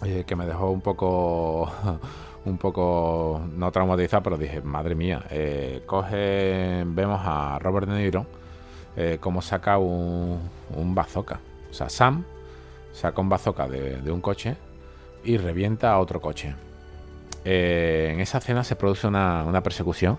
eh, 0.04 0.24
que 0.26 0.34
me 0.34 0.44
dejó 0.44 0.72
un 0.72 0.80
poco 0.80 1.70
un 2.48 2.58
poco 2.58 3.40
no 3.56 3.70
traumatizado, 3.70 4.22
pero 4.22 4.38
dije, 4.38 4.60
madre 4.60 4.94
mía, 4.94 5.24
eh, 5.30 5.82
coge, 5.86 6.82
vemos 6.86 7.20
a 7.22 7.58
Robert 7.60 7.88
De 7.88 7.96
Niro 7.96 8.26
eh, 8.96 9.18
como 9.20 9.42
saca 9.42 9.78
un, 9.78 10.40
un 10.74 10.94
bazooka. 10.94 11.40
O 11.70 11.74
sea, 11.74 11.88
Sam 11.88 12.24
saca 12.92 13.20
un 13.20 13.28
bazooka 13.28 13.68
de, 13.68 14.10
un 14.10 14.20
coche 14.20 14.56
y 15.24 15.36
revienta 15.36 15.92
a 15.92 15.98
otro 15.98 16.20
coche. 16.20 16.54
Eh, 17.44 18.10
en 18.12 18.20
esa 18.20 18.38
escena 18.38 18.64
se 18.64 18.76
produce 18.76 19.06
una, 19.06 19.44
una 19.44 19.62
persecución 19.62 20.18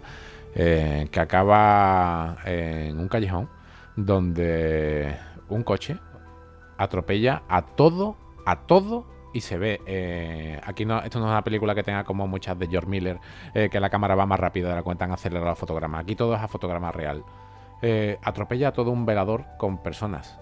que 0.51 1.19
acaba 1.19 2.37
en 2.43 2.99
un 2.99 3.07
callejón 3.07 3.47
donde 3.95 5.15
un 5.47 5.61
coche 5.61 5.97
atropella 6.77 7.43
a 7.47 7.61
todo, 7.61 8.17
a 8.45 8.61
todo 8.61 9.05
y 9.33 9.41
se 9.41 9.57
ve. 9.57 9.81
Eh, 9.85 10.59
aquí 10.63 10.85
no, 10.85 10.99
esto 11.01 11.19
no 11.19 11.25
es 11.25 11.31
una 11.31 11.43
película 11.43 11.75
que 11.75 11.83
tenga 11.83 12.03
como 12.03 12.27
muchas 12.27 12.57
de 12.57 12.67
George 12.67 12.89
Miller, 12.89 13.19
eh, 13.53 13.69
que 13.69 13.79
la 13.79 13.89
cámara 13.89 14.15
va 14.15 14.25
más 14.25 14.39
rápido 14.39 14.69
de 14.69 14.75
la 14.75 14.83
cuenta 14.83 15.05
en 15.05 15.11
acelerar 15.11 15.49
el 15.49 15.55
fotograma. 15.55 15.99
Aquí 15.99 16.15
todo 16.15 16.35
es 16.35 16.41
a 16.41 16.47
fotograma 16.47 16.91
real. 16.91 17.23
Eh, 17.81 18.17
atropella 18.23 18.69
a 18.69 18.71
todo 18.73 18.91
un 18.91 19.05
velador 19.05 19.45
con 19.57 19.77
personas. 19.77 20.39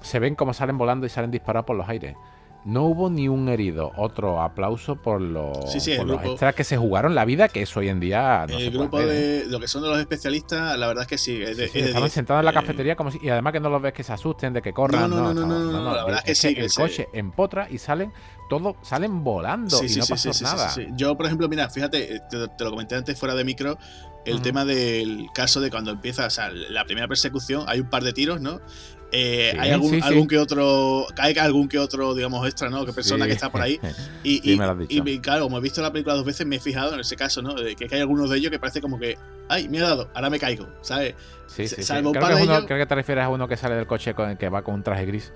Se 0.00 0.18
ven 0.18 0.34
como 0.34 0.52
salen 0.52 0.76
volando 0.76 1.06
y 1.06 1.08
salen 1.08 1.30
disparados 1.30 1.66
por 1.66 1.76
los 1.76 1.88
aires. 1.88 2.16
No 2.64 2.84
hubo 2.84 3.10
ni 3.10 3.28
un 3.28 3.48
herido. 3.48 3.92
Otro 3.96 4.40
aplauso 4.40 4.96
por 4.96 5.20
los, 5.20 5.70
sí, 5.70 5.80
sí, 5.80 5.92
extras 5.92 6.54
que 6.54 6.64
se 6.64 6.76
jugaron 6.76 7.14
la 7.14 7.24
vida, 7.24 7.48
que 7.48 7.62
es 7.62 7.76
hoy 7.76 7.88
en 7.88 8.00
día. 8.00 8.46
el 8.48 8.70
grupo 8.70 9.00
de 9.00 9.44
lo 9.46 9.60
que 9.60 9.68
son 9.68 9.82
de 9.82 9.88
los 9.88 9.98
especialistas, 9.98 10.78
la 10.78 10.86
verdad 10.86 11.02
es 11.02 11.08
que 11.08 11.18
sí. 11.18 11.42
estaban 11.42 12.10
sentados 12.10 12.40
en 12.40 12.46
la 12.46 12.52
cafetería 12.52 12.96
como 12.96 13.10
si, 13.10 13.18
y 13.22 13.28
además 13.28 13.52
que 13.52 13.60
no 13.60 13.68
los 13.68 13.82
ves 13.82 13.92
que 13.92 14.02
se 14.02 14.12
asusten, 14.12 14.52
de 14.52 14.62
que 14.62 14.72
corran. 14.72 15.10
No, 15.10 15.34
no, 15.34 15.34
no, 15.34 15.46
no, 15.46 15.94
la 15.94 16.04
verdad 16.04 16.22
es 16.24 16.40
que 16.40 16.54
sí. 16.54 16.54
el 16.56 16.72
coche 16.72 17.08
empotra 17.12 17.68
y 17.70 17.78
salen 17.78 18.12
todos 18.48 18.76
salen 18.82 19.24
volando 19.24 19.82
y 19.82 19.94
no 19.96 20.06
pasa 20.06 20.30
nada. 20.42 20.74
Yo, 20.96 21.16
por 21.16 21.26
ejemplo, 21.26 21.48
mira, 21.48 21.68
fíjate, 21.70 22.20
te, 22.30 22.64
lo 22.64 22.70
comenté 22.70 22.94
antes 22.94 23.18
fuera 23.18 23.34
de 23.34 23.44
micro, 23.44 23.78
el 24.24 24.42
tema 24.42 24.64
del 24.64 25.26
caso 25.34 25.60
de 25.60 25.70
cuando 25.70 25.90
empieza, 25.90 26.26
o 26.26 26.30
sea, 26.30 26.50
la 26.50 26.84
primera 26.84 27.08
persecución, 27.08 27.64
hay 27.66 27.80
un 27.80 27.90
par 27.90 28.04
de 28.04 28.12
tiros, 28.12 28.40
¿no? 28.40 28.60
Eh, 29.16 29.54
hay 29.56 29.70
algún, 29.70 30.02
algún 30.02 30.26
que 30.26 30.36
otro, 30.38 31.06
hay 31.18 31.38
algún 31.38 31.68
que 31.68 31.78
otro, 31.78 32.16
digamos, 32.16 32.44
extra, 32.48 32.68
¿no? 32.68 32.84
Que 32.84 32.92
persona 32.92 33.26
que 33.26 33.32
está 33.32 33.50
por 33.50 33.60
ahí. 33.60 33.78
Y, 34.24 34.40
y, 34.42 35.18
claro, 35.20 35.44
como 35.44 35.58
he 35.58 35.60
visto 35.60 35.82
la 35.82 35.92
película 35.92 36.14
dos 36.14 36.24
veces, 36.24 36.46
me 36.46 36.56
he 36.56 36.60
fijado 36.60 36.94
en 36.94 37.00
ese 37.00 37.14
caso, 37.14 37.42
¿no? 37.42 37.54
Que 37.54 37.88
hay 37.90 38.00
algunos 38.00 38.30
de 38.30 38.38
ellos 38.38 38.50
que 38.50 38.58
parece 38.58 38.80
como 38.80 38.98
que, 38.98 39.16
ay, 39.48 39.68
me 39.68 39.78
ha 39.78 39.82
dado, 39.82 40.10
ahora 40.14 40.30
me 40.30 40.40
caigo, 40.40 40.66
¿sabes? 40.80 41.14
Sí, 41.46 41.68
sí, 41.68 41.82
Salvo 41.82 42.10
creo, 42.10 42.26
que 42.26 42.42
uno, 42.42 42.66
creo 42.66 42.78
que 42.78 42.86
te 42.86 42.94
refieres 42.94 43.24
a 43.24 43.28
uno 43.28 43.46
que 43.46 43.56
sale 43.56 43.76
del 43.76 43.86
coche 43.86 44.14
con 44.14 44.30
el 44.30 44.38
que 44.38 44.48
va 44.48 44.62
con 44.62 44.74
un 44.74 44.82
traje 44.82 45.04
gris 45.04 45.30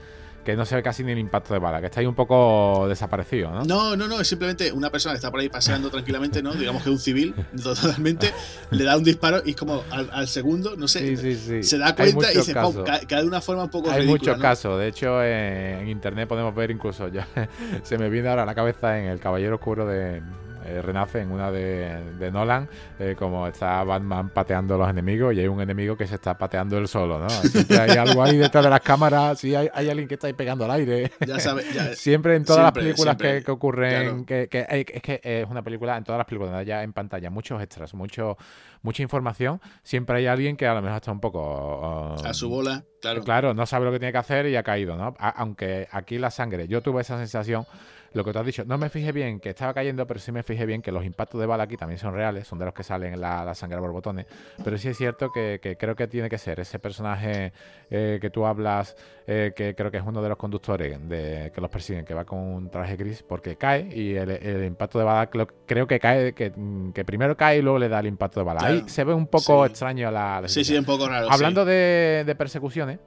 que 0.49 0.57
no 0.57 0.65
se 0.65 0.77
ve 0.77 0.83
casi 0.83 1.05
ni 1.05 1.13
el 1.13 1.19
impacto 1.19 1.53
de 1.53 1.61
bala, 1.61 1.79
que 1.79 1.87
está 1.87 2.01
ahí 2.01 2.07
un 2.07 2.15
poco 2.15 2.87
desaparecido, 2.89 3.51
¿no? 3.51 3.65
No, 3.65 3.95
no, 3.95 4.09
no, 4.09 4.19
es 4.19 4.27
simplemente 4.27 4.73
una 4.73 4.89
persona 4.89 5.13
que 5.13 5.17
está 5.17 5.31
por 5.31 5.41
ahí 5.41 5.51
paseando 5.51 5.91
tranquilamente, 5.91 6.43
¿no? 6.43 6.55
Digamos 6.55 6.83
que 6.83 6.89
un 6.89 6.99
civil, 6.99 7.35
totalmente, 7.63 8.33
le 8.71 8.85
da 8.85 8.97
un 8.97 9.05
disparo 9.05 9.43
y 9.45 9.51
es 9.51 9.57
como 9.57 9.85
al, 9.91 10.27
segundo, 10.27 10.75
no 10.75 10.89
sé, 10.89 11.63
se 11.63 11.77
da 11.77 11.95
cuenta 11.95 12.33
y 12.33 12.37
dice, 12.39 12.55
cae, 12.55 13.21
de 13.21 13.27
una 13.27 13.43
forma 13.43 13.65
un 13.65 13.69
poco 13.69 13.91
Hay 13.91 14.07
muchos 14.07 14.39
casos, 14.39 14.79
de 14.79 14.89
hecho 14.89 15.23
en 15.23 15.87
internet 15.87 16.27
podemos 16.27 16.55
ver 16.55 16.71
incluso, 16.71 17.09
ya 17.09 17.29
se 17.83 17.99
me 17.99 18.09
viene 18.09 18.31
ahora 18.31 18.45
a 18.45 18.47
la 18.47 18.55
cabeza 18.55 18.99
en 18.99 19.05
El 19.05 19.21
Caballero 19.21 19.57
Oscuro 19.57 19.85
de 19.85 20.23
eh, 20.69 20.83
renace 20.83 21.21
en 21.21 21.33
una 21.33 21.51
de, 21.51 22.31
Nolan, 22.31 22.69
eh, 22.99 23.17
como 23.19 23.47
está 23.47 23.83
Batman 23.85 24.29
pateando 24.29 24.75
a 24.75 24.79
los 24.79 24.91
enemigos 24.91 25.35
y 25.35 25.41
hay 25.41 25.47
un 25.47 25.61
enemigo 25.61 25.97
que 25.97 26.07
se 26.07 26.17
está 26.17 26.37
pateando 26.37 26.77
él 26.77 26.89
solo, 26.89 27.19
¿no? 27.19 27.29
Siempre 27.31 27.79
hay 27.79 27.97
algo 27.97 28.23
ahí 28.23 28.37
detrás 28.37 28.65
de 28.65 28.71
las 28.71 28.81
cámaras, 28.81 29.39
sí, 29.39 29.55
hay, 29.55 29.69
alguien 29.75 30.07
que 30.07 30.15
está 30.15 30.27
ahí 30.27 30.35
pegando 30.35 30.67
al 30.67 30.73
aire. 30.73 31.11
Ya 31.27 31.41
sabes, 31.41 31.67
siempre 31.99 32.37
en 32.37 32.45
todas 32.45 32.63
las 32.63 32.73
películas 32.73 33.17
que, 33.17 33.43
ocurren, 33.51 34.25
que, 34.25 34.49
es 34.51 35.03
que 35.03 35.21
es 35.23 35.49
una 35.49 35.63
película, 35.63 35.97
en 35.97 36.05
todas 36.05 36.19
las 36.19 36.27
películas, 36.27 36.67
ya 36.67 36.83
en 36.83 36.93
pantalla, 36.93 37.31
muchos 37.31 37.63
extras, 37.63 37.95
mucho, 37.95 38.37
mucha 38.83 39.03
información, 39.03 39.61
siempre 39.83 40.19
hay 40.19 40.27
alguien 40.27 40.57
que 40.57 40.67
a 40.67 40.75
lo 40.75 40.83
mejor 40.83 40.97
está 40.97 41.13
un 41.13 41.21
poco... 41.21 42.15
a 42.23 42.35
su 42.35 42.49
bola, 42.51 42.85
claro. 43.01 43.23
Claro, 43.25 43.55
no 43.55 43.65
sabe 43.65 43.87
lo 43.87 43.93
que 43.93 43.99
tiene 43.99 44.13
que 44.13 44.19
hacer 44.19 44.47
y 44.47 44.57
ha 44.57 44.63
caído, 44.63 44.97
¿no? 44.97 45.15
aunque 45.19 45.89
aquí 45.91 46.19
la 46.19 46.31
sangre, 46.31 46.69
yo 46.69 46.83
tuve 46.83 47.01
esa 47.01 47.17
sensación 47.17 47.67
lo 48.13 48.25
que 48.25 48.33
tú 48.33 48.39
has 48.39 48.47
dicho, 48.47 48.65
no 48.65 48.79
me 48.79 48.89
fijé 48.89 49.13
bien 49.13 49.39
que 49.41 49.51
estaba 49.51 49.75
cayendo, 49.75 50.07
pero 50.07 50.19
sí 50.19 50.33
me 50.33 50.43
fijé 50.43 50.65
bien 50.67 50.81
que 50.81 50.91
los 50.93 51.05
impactos 51.05 51.41
de 51.41 51.47
bala 51.47 51.65
aquí 51.65 51.77
también 51.77 51.99
son 51.99 52.15
reales, 52.15 52.47
son 52.47 52.59
de 52.59 52.65
los 52.65 52.75
que 52.75 52.83
salen 52.83 53.15
en 53.15 53.21
la, 53.21 53.55
sangre 53.55 53.79
por 53.79 53.93
botones. 53.93 54.27
Pero 54.63 54.79
sí 54.79 54.89
es 54.89 54.97
cierto 54.97 55.31
que, 55.31 55.77
creo 55.79 55.95
que 55.95 56.07
tiene 56.07 56.29
que 56.29 56.39
ser 56.39 56.61
ese 56.61 56.79
personaje 56.79 57.53
eh, 57.91 58.19
que 58.21 58.31
tú 58.31 58.47
hablas, 58.47 58.97
eh, 59.27 59.53
que 59.55 59.75
creo 59.75 59.91
que 59.91 59.99
es 59.99 60.03
uno 60.07 60.23
de 60.23 60.29
los 60.29 60.39
conductores 60.39 60.99
de, 61.09 61.53
que 61.55 61.61
los 61.61 61.71
persiguen, 61.71 62.05
que 62.05 62.15
va 62.15 62.25
con 62.25 62.39
un 62.39 62.71
traje 62.71 62.97
gris, 62.97 63.23
porque 63.23 63.57
cae 63.57 63.89
y 63.95 64.17
el, 64.17 64.65
impacto 64.65 64.99
de 64.99 65.05
bala 65.05 65.29
creo, 65.29 65.87
que 65.87 66.01
cae, 66.01 66.33
que, 66.33 67.05
primero 67.05 67.37
cae 67.37 67.59
y 67.59 67.63
luego 67.63 67.79
le 67.79 67.89
da 67.89 68.01
el 68.01 68.07
impacto 68.07 68.41
de 68.41 68.45
bala. 68.45 68.61
Ahí 68.63 68.85
se 68.87 69.05
ve 69.05 69.13
un 69.13 69.27
poco 69.27 69.67
extraño 69.67 70.11
la, 70.11 70.43
Sí, 70.47 70.65
sí, 70.65 70.77
un 70.77 70.85
poco 70.85 71.09
raro. 71.09 71.29
Hablando 71.31 71.65
de, 71.65 72.25
de 72.27 72.35
persecuciones, 72.35 72.99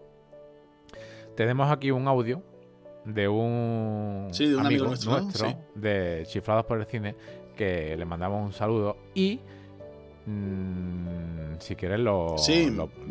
tenemos 1.36 1.72
aquí 1.72 1.92
un 1.92 2.08
audio 2.08 2.44
de 3.06 3.28
un, 3.28 4.30
amigo, 4.60 4.86
nuestro, 4.88 5.58
de 5.76 6.24
Chiflados 6.28 6.66
por 6.66 6.80
el 6.80 6.86
Cine 6.86 7.16
que 7.56 7.96
le 7.98 8.06
mandamos 8.06 8.46
un 8.46 8.54
saludo 8.54 8.98
y 9.14 9.40
mm, 10.26 11.60
si 11.60 11.76
quieres 11.76 12.00
lo, 12.00 12.36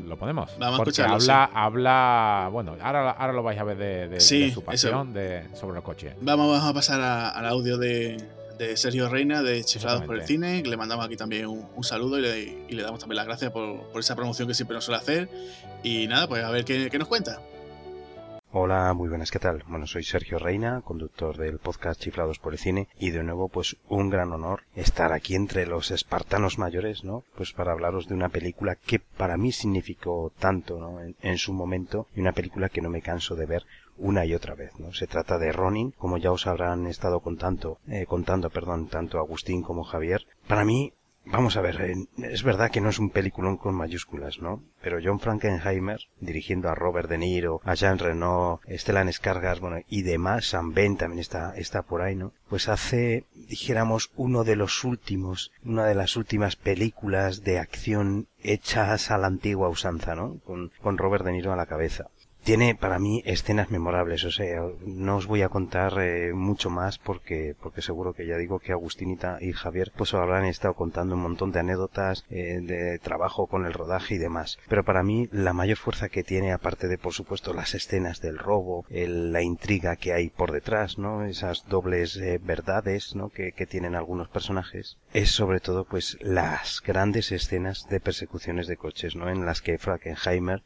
lo, 0.07 0.17
ponemos. 0.17 0.51
porque 0.77 1.03
habla, 1.03 1.51
habla, 1.53 2.49
bueno, 2.53 2.77
ahora, 2.81 3.11
ahora 3.11 3.33
lo 3.33 3.43
vais 3.43 3.59
a 3.59 3.65
ver 3.65 3.77
de, 4.09 4.21
su 4.21 4.63
pasión 4.63 5.13
de, 5.13 5.45
sobre 5.55 5.75
los 5.75 5.85
coches. 5.85 6.15
Vamos, 6.21 6.63
a 6.63 6.73
pasar 6.73 7.01
al 7.01 7.47
audio 7.47 7.77
de, 7.79 8.17
Sergio 8.75 9.09
Reina 9.09 9.43
de 9.43 9.65
Chiflados 9.65 10.03
por 10.03 10.17
el 10.17 10.23
Cine, 10.23 10.63
que 10.63 10.69
le 10.69 10.77
mandamos 10.77 11.07
aquí 11.07 11.17
también 11.17 11.47
un, 11.47 11.85
saludo 11.85 12.19
y 12.19 12.67
le, 12.69 12.83
damos 12.83 13.01
también 13.01 13.17
las 13.17 13.27
gracias 13.27 13.51
por, 13.53 13.89
esa 13.99 14.15
promoción 14.15 14.47
que 14.47 14.55
siempre 14.55 14.75
nos 14.75 14.85
suele 14.85 14.99
hacer. 14.99 15.29
Y 15.83 16.07
nada, 16.09 16.29
pues 16.29 16.45
a 16.45 16.51
ver 16.51 16.65
qué 16.65 16.99
nos 16.99 17.09
cuenta. 17.09 17.41
Hola, 18.53 18.93
muy 18.95 19.09
buenas, 19.09 19.31
¿qué 19.31 19.39
tal? 19.39 19.63
Bueno, 19.69 19.87
soy 19.87 20.03
Sergio 20.03 20.41
Reina, 20.41 20.81
conductor 20.81 21.37
del 21.37 21.61
podcast 21.61 22.01
Chiflados 22.01 22.41
por 22.41 22.53
el 22.53 22.59
Cine, 22.59 22.89
y 22.99 23.11
de 23.11 23.23
nuevo, 23.23 23.49
pues 23.49 23.77
un 23.89 24.11
gran 24.11 24.33
honor 24.33 24.65
estar 24.75 25.13
aquí 25.13 25.37
entre 25.37 25.67
los 25.67 25.93
espartanos 25.93 26.59
mayores, 26.59 27.05
¿no? 27.05 27.23
Pues 27.37 27.53
para 27.53 27.71
hablaros 27.71 28.09
de 28.09 28.15
una 28.15 28.29
película 28.29 28.75
que 28.75 28.99
para 28.99 29.37
mí 29.37 29.53
significó 29.53 30.33
tanto, 30.37 30.81
¿no? 30.81 30.99
En, 31.01 31.39
su 31.39 31.53
momento, 31.53 32.09
y 32.17 32.23
una 32.23 32.33
película 32.33 32.69
que 32.69 32.81
no 32.81 32.91
me 32.91 33.03
canso 33.03 33.37
de 33.37 33.47
ver 33.47 33.67
una 33.97 34.27
y 34.27 34.35
otra 34.35 34.57
vez, 34.57 34.73
¿no? 34.81 34.93
Se 34.93 35.07
trata 35.07 35.39
de 35.39 35.53
Ronin, 35.53 35.93
como 35.93 36.19
ya 36.19 36.33
os 36.33 36.49
habrán 36.49 36.89
estado 36.89 37.21
contando, 37.21 37.79
eh, 37.87 38.05
contando, 38.07 38.51
perdón, 38.51 38.89
tanto 38.89 39.21
Agustín 39.21 39.63
como 39.63 39.85
Javier. 39.85 40.27
Para 40.49 40.65
mí, 40.65 40.93
Vamos 41.27 41.57
a 41.57 41.61
ver, 41.61 41.95
es 42.23 42.43
verdad 42.43 42.71
que 42.71 42.81
no 42.81 42.89
es 42.89 42.99
un 42.99 43.11
peliculón 43.11 43.57
con 43.57 43.75
mayúsculas, 43.75 44.41
¿no? 44.41 44.65
Pero 44.83 44.99
John 45.03 45.21
Frankenheimer, 45.21 46.01
dirigiendo 46.19 46.69
a 46.69 46.75
Robert 46.75 47.09
De 47.09 47.19
Niro, 47.19 47.61
a 47.65 47.75
Jean 47.75 47.99
Reno, 47.99 48.61
Stellan 48.69 49.09
Skarsgård, 49.09 49.61
bueno, 49.61 49.77
y 49.89 50.03
demás, 50.03 50.47
Sam 50.47 50.73
Ben 50.73 50.97
también 50.97 51.21
está, 51.21 51.55
está 51.57 51.83
por 51.83 52.03
ahí, 52.03 52.17
¿no? 52.17 52.33
Pues 52.49 52.69
hace, 52.69 53.27
dijéramos, 53.35 54.11
uno 54.17 54.45
de 54.45 54.57
los 54.57 54.83
últimos, 54.83 55.53
una 55.63 55.85
de 55.85 55.95
las 55.95 56.17
últimas 56.17 56.57
películas 56.57 57.45
de 57.45 57.59
acción 57.59 58.27
hechas 58.43 59.11
a 59.11 59.19
la 59.19 59.29
antigua 59.29 59.69
usanza, 59.69 60.15
¿no? 60.15 60.39
Con, 60.45 60.73
con 60.81 60.99
Robert 60.99 61.25
De 61.25 61.33
Niro 61.33 61.53
a 61.53 61.57
la 61.57 61.67
cabeza 61.67 62.09
tiene 62.43 62.75
para 62.75 62.99
mí 62.99 63.23
escenas 63.27 63.71
memorables, 63.71 64.25
o 64.25 64.31
sea, 64.31 64.63
no 64.85 65.17
os 65.17 65.27
voy 65.27 65.43
a 65.43 65.49
contar 65.49 65.95
eh, 65.99 66.33
mucho 66.33 66.71
más 66.71 66.99
porque 66.99 67.55
porque 67.61 67.83
seguro 67.83 68.15
que 68.15 68.27
ya 68.27 68.37
digo 68.37 68.59
que 68.59 68.73
Agustinita 68.73 69.39
y 69.41 69.53
Javier 69.53 69.93
pues 69.97 70.15
habrán 70.15 70.45
estado 70.45 70.75
contando 70.75 71.15
un 71.15 71.23
montón 71.23 71.53
de 71.53 71.61
anécdotas 71.61 72.25
eh, 72.31 72.61
de 72.63 72.99
trabajo 72.99 73.47
con 73.47 73.67
el 73.67 73.73
rodaje 73.73 74.15
y 74.15 74.19
demás. 74.19 74.59
Pero 74.69 74.85
para 74.85 75.03
mí 75.03 75.29
la 75.33 75.53
mayor 75.53 75.77
fuerza 75.77 76.09
que 76.09 76.25
tiene, 76.25 76.53
aparte 76.53 76.89
de 76.89 76.99
por 76.99 77.13
supuesto 77.13 77.53
las 77.53 77.75
escenas 77.75 78.21
del 78.21 78.39
robo, 78.39 78.85
la 78.91 79.43
intriga 79.43 79.97
que 79.97 80.13
hay 80.13 80.31
por 80.31 80.53
detrás, 80.53 80.99
¿no? 80.99 81.25
Esas 81.25 81.67
dobles 81.69 82.17
eh, 82.17 82.41
verdades, 82.43 83.15
¿no? 83.15 83.29
Que, 83.29 83.53
que 83.53 83.67
tienen 83.67 83.95
algunos 83.95 84.29
personajes, 84.29 84.99
es 85.13 85.31
sobre 85.31 85.61
todo 85.61 85.85
pues 85.85 86.17
las 86.21 86.81
grandes 86.81 87.33
escenas 87.33 87.89
de 87.89 88.01
persecuciones 88.01 88.67
de 88.67 88.77
coches, 88.77 89.17
¿no? 89.17 89.29
En 89.29 89.45
las 89.47 89.63
que 89.63 89.79
Frankenheimer 89.79 90.63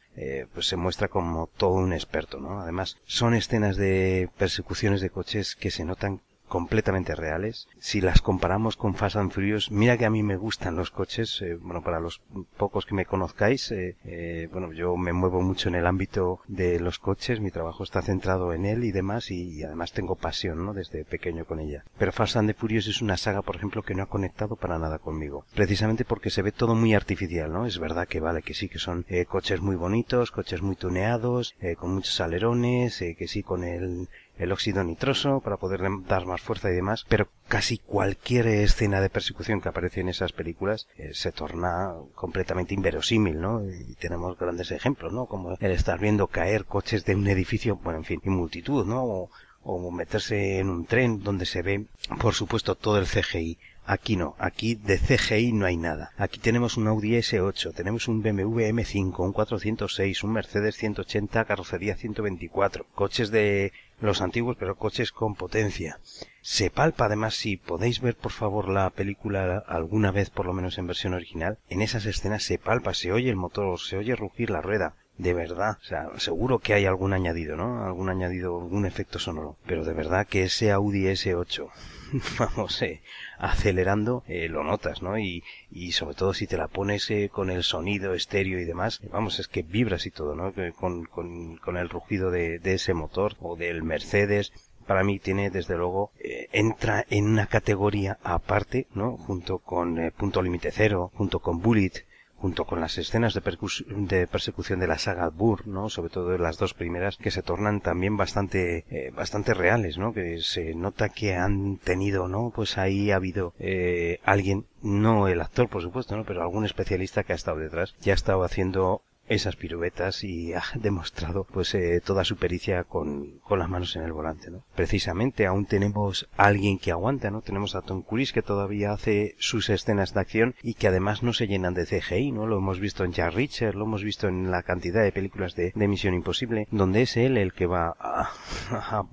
pues 0.52 0.66
se 0.66 0.76
muestra 0.76 1.08
como 1.08 1.48
todo 1.56 1.72
un 1.72 1.92
experto, 1.92 2.38
¿no? 2.38 2.60
Además, 2.60 2.98
son 3.04 3.34
escenas 3.34 3.76
de 3.76 4.28
persecuciones 4.36 5.00
de 5.00 5.10
coches 5.10 5.56
que 5.56 5.70
se 5.70 5.84
notan 5.84 6.20
completamente 6.48 7.14
reales. 7.14 7.68
Si 7.78 8.00
las 8.00 8.20
comparamos 8.20 8.76
con 8.76 8.94
Fast 8.94 9.16
and 9.16 9.32
Furious, 9.32 9.70
mira 9.70 9.96
que 9.96 10.04
a 10.04 10.10
mí 10.10 10.22
me 10.22 10.36
gustan 10.36 10.76
los 10.76 10.90
coches, 10.90 11.40
eh, 11.42 11.56
bueno, 11.60 11.82
para 11.82 12.00
los 12.00 12.20
pocos 12.56 12.86
que 12.86 12.94
me 12.94 13.06
conozcáis, 13.06 13.70
eh, 13.72 13.96
eh, 14.04 14.48
bueno, 14.52 14.72
yo 14.72 14.96
me 14.96 15.12
muevo 15.12 15.40
mucho 15.42 15.68
en 15.68 15.74
el 15.74 15.86
ámbito 15.86 16.40
de 16.46 16.80
los 16.80 16.98
coches, 16.98 17.40
mi 17.40 17.50
trabajo 17.50 17.82
está 17.82 18.02
centrado 18.02 18.52
en 18.52 18.66
él 18.66 18.84
y 18.84 18.92
demás, 18.92 19.30
y, 19.30 19.62
además 19.62 19.92
tengo 19.92 20.16
pasión, 20.16 20.64
¿no? 20.64 20.74
Desde 20.74 21.04
pequeño 21.04 21.44
con 21.44 21.60
ella. 21.60 21.84
Pero 21.98 22.12
Fast 22.12 22.36
and 22.36 22.54
Furious 22.54 22.86
es 22.86 23.02
una 23.02 23.16
saga, 23.16 23.42
por 23.42 23.56
ejemplo, 23.56 23.82
que 23.82 23.94
no 23.94 24.02
ha 24.02 24.06
conectado 24.06 24.56
para 24.56 24.78
nada 24.78 24.98
conmigo. 24.98 25.44
Precisamente 25.54 26.04
porque 26.04 26.30
se 26.30 26.42
ve 26.42 26.52
todo 26.52 26.74
muy 26.74 26.94
artificial, 26.94 27.52
¿no? 27.52 27.66
Es 27.66 27.78
verdad 27.78 28.06
que 28.06 28.20
vale, 28.20 28.42
que 28.42 28.54
sí, 28.54 28.68
que 28.68 28.78
son 28.78 29.06
coches 29.28 29.60
muy 29.60 29.76
bonitos, 29.76 30.30
coches 30.30 30.62
muy 30.62 30.76
tuneados, 30.76 31.54
con 31.78 31.94
muchos 31.94 32.20
alerones, 32.20 32.98
que 32.98 33.28
sí, 33.28 33.42
con 33.42 33.64
el 33.64 34.08
el 34.38 34.52
óxido 34.52 34.82
nitroso 34.84 35.40
para 35.40 35.56
poder 35.56 35.80
dar 36.06 36.26
más 36.26 36.40
fuerza 36.40 36.70
y 36.70 36.74
demás, 36.74 37.04
pero 37.08 37.28
casi 37.48 37.78
cualquier 37.78 38.46
escena 38.48 39.00
de 39.00 39.10
persecución 39.10 39.60
que 39.60 39.68
aparece 39.68 40.00
en 40.00 40.08
esas 40.08 40.32
películas 40.32 40.88
eh, 40.98 41.10
se 41.12 41.32
torna 41.32 41.94
completamente 42.14 42.74
inverosímil, 42.74 43.40
¿no? 43.40 43.64
Y 43.64 43.94
tenemos 43.94 44.38
grandes 44.38 44.70
ejemplos, 44.70 45.12
¿no? 45.12 45.26
Como 45.26 45.56
el 45.58 45.70
estar 45.70 45.98
viendo 45.98 46.26
caer 46.26 46.64
coches 46.64 47.04
de 47.04 47.14
un 47.14 47.26
edificio, 47.26 47.76
bueno, 47.76 47.98
en 47.98 48.04
fin, 48.04 48.20
y 48.24 48.30
multitud, 48.30 48.86
¿no? 48.86 49.04
O, 49.04 49.30
o 49.62 49.90
meterse 49.90 50.58
en 50.58 50.68
un 50.68 50.84
tren 50.84 51.22
donde 51.22 51.46
se 51.46 51.62
ve, 51.62 51.86
por 52.20 52.34
supuesto, 52.34 52.74
todo 52.74 52.98
el 52.98 53.06
CGI 53.06 53.58
Aquí 53.86 54.16
no, 54.16 54.34
aquí 54.38 54.76
de 54.76 54.98
CGI 54.98 55.52
no 55.52 55.66
hay 55.66 55.76
nada. 55.76 56.12
Aquí 56.16 56.40
tenemos 56.40 56.78
un 56.78 56.88
Audi 56.88 57.16
S8, 57.16 57.74
tenemos 57.74 58.08
un 58.08 58.22
BMW 58.22 58.60
M5, 58.72 59.18
un 59.18 59.32
406, 59.34 60.24
un 60.24 60.32
Mercedes 60.32 60.76
180, 60.76 61.44
carrocería 61.44 61.94
124, 61.94 62.86
coches 62.94 63.30
de 63.30 63.72
los 64.00 64.20
antiguos, 64.20 64.56
pero 64.58 64.76
coches 64.76 65.12
con 65.12 65.34
potencia. 65.34 65.98
Se 66.42 66.70
palpa 66.70 67.06
además, 67.06 67.34
si 67.34 67.56
podéis 67.56 68.00
ver 68.00 68.16
por 68.16 68.32
favor 68.32 68.68
la 68.68 68.90
película 68.90 69.64
alguna 69.66 70.10
vez, 70.10 70.30
por 70.30 70.46
lo 70.46 70.52
menos 70.52 70.78
en 70.78 70.86
versión 70.86 71.14
original, 71.14 71.58
en 71.68 71.82
esas 71.82 72.06
escenas 72.06 72.42
se 72.42 72.58
palpa, 72.58 72.94
se 72.94 73.12
oye 73.12 73.30
el 73.30 73.36
motor, 73.36 73.78
se 73.78 73.96
oye 73.96 74.16
rugir 74.16 74.50
la 74.50 74.60
rueda. 74.60 74.94
De 75.16 75.32
verdad, 75.32 75.78
o 75.80 75.84
sea, 75.84 76.08
seguro 76.18 76.58
que 76.58 76.74
hay 76.74 76.86
algún 76.86 77.12
añadido, 77.12 77.56
¿no? 77.56 77.84
Algún 77.84 78.08
añadido, 78.08 78.60
algún 78.60 78.84
efecto 78.84 79.20
sonoro. 79.20 79.56
Pero 79.64 79.84
de 79.84 79.92
verdad 79.92 80.26
que 80.26 80.42
ese 80.42 80.72
Audi 80.72 81.04
S8 81.04 81.70
vamos, 82.38 82.80
eh, 82.82 83.02
acelerando, 83.38 84.22
eh, 84.28 84.48
lo 84.48 84.62
notas, 84.62 85.02
¿no? 85.02 85.18
Y, 85.18 85.42
y 85.70 85.92
sobre 85.92 86.14
todo 86.14 86.34
si 86.34 86.46
te 86.46 86.56
la 86.56 86.68
pones 86.68 87.10
eh, 87.10 87.28
con 87.32 87.50
el 87.50 87.62
sonido 87.62 88.14
estéreo 88.14 88.60
y 88.60 88.64
demás, 88.64 89.00
vamos, 89.10 89.38
es 89.38 89.48
que 89.48 89.62
vibras 89.62 90.06
y 90.06 90.10
todo, 90.10 90.34
¿no? 90.34 90.52
Con, 90.74 91.04
con, 91.04 91.56
con 91.56 91.76
el 91.76 91.88
rugido 91.88 92.30
de, 92.30 92.58
de 92.58 92.74
ese 92.74 92.94
motor 92.94 93.36
o 93.40 93.56
del 93.56 93.82
Mercedes, 93.82 94.52
para 94.86 95.02
mí 95.02 95.18
tiene 95.18 95.50
desde 95.50 95.76
luego 95.76 96.12
eh, 96.20 96.48
entra 96.52 97.04
en 97.08 97.24
una 97.26 97.46
categoría 97.46 98.18
aparte 98.22 98.86
no 98.94 99.16
junto 99.16 99.58
con 99.58 99.98
eh, 99.98 100.10
punto 100.10 100.42
límite 100.42 100.70
cero 100.72 101.10
junto 101.14 101.38
con 101.38 101.62
bullet 101.62 102.04
junto 102.36 102.64
con 102.64 102.80
las 102.80 102.98
escenas 102.98 103.34
de, 103.34 103.40
de, 103.40 104.26
persecución 104.26 104.80
de 104.80 104.86
la 104.86 104.98
saga 104.98 105.28
Burr, 105.28 105.66
¿no? 105.66 105.88
Sobre 105.88 106.10
todo 106.10 106.36
las 106.38 106.58
dos 106.58 106.74
primeras, 106.74 107.16
que 107.16 107.30
se 107.30 107.42
tornan 107.42 107.80
también 107.80 108.16
bastante, 108.16 108.84
eh, 108.90 109.10
bastante 109.14 109.54
reales, 109.54 109.98
¿no? 109.98 110.12
Que 110.12 110.40
se 110.40 110.74
nota 110.74 111.08
que 111.08 111.34
han 111.34 111.78
tenido, 111.78 112.28
¿no? 112.28 112.52
Pues 112.54 112.78
ahí 112.78 113.10
ha 113.10 113.16
habido 113.16 113.54
eh, 113.58 114.20
alguien, 114.24 114.66
no 114.82 115.28
el 115.28 115.40
actor, 115.40 115.68
por 115.68 115.82
supuesto, 115.82 116.16
¿no? 116.16 116.24
Pero 116.24 116.42
algún 116.42 116.64
especialista 116.64 117.24
que 117.24 117.32
ha 117.32 117.36
estado 117.36 117.58
detrás, 117.58 117.94
ya 118.00 118.12
ha 118.12 118.16
estado 118.16 118.44
haciendo 118.44 119.02
esas 119.28 119.56
piruetas 119.56 120.24
y 120.24 120.52
ha 120.52 120.62
demostrado 120.74 121.44
pues 121.44 121.74
eh, 121.74 122.00
toda 122.04 122.24
su 122.24 122.36
pericia 122.36 122.84
con, 122.84 123.38
con, 123.40 123.58
las 123.58 123.68
manos 123.68 123.96
en 123.96 124.02
el 124.02 124.12
volante, 124.12 124.50
¿no? 124.50 124.64
Precisamente 124.74 125.46
aún 125.46 125.66
tenemos 125.66 126.28
alguien 126.36 126.78
que 126.78 126.90
aguanta, 126.90 127.30
¿no? 127.30 127.40
Tenemos 127.40 127.74
a 127.74 127.82
Tom 127.82 128.02
Cruise 128.02 128.32
que 128.32 128.42
todavía 128.42 128.92
hace 128.92 129.34
sus 129.38 129.70
escenas 129.70 130.14
de 130.14 130.20
acción 130.20 130.54
y 130.62 130.74
que 130.74 130.88
además 130.88 131.22
no 131.22 131.32
se 131.32 131.46
llenan 131.46 131.74
de 131.74 131.86
CGI, 131.86 132.32
¿no? 132.32 132.46
Lo 132.46 132.58
hemos 132.58 132.80
visto 132.80 133.04
en 133.04 133.12
Jack 133.12 133.34
Richard, 133.34 133.74
lo 133.74 133.84
hemos 133.84 134.02
visto 134.02 134.28
en 134.28 134.50
la 134.50 134.62
cantidad 134.62 135.02
de 135.02 135.12
películas 135.12 135.54
de, 135.54 135.72
de 135.74 135.88
Misión 135.88 136.14
Imposible, 136.14 136.68
donde 136.70 137.02
es 137.02 137.16
él 137.16 137.36
el 137.36 137.52
que 137.52 137.66
va 137.66 137.94
a, 137.98 138.30
a 138.70 139.04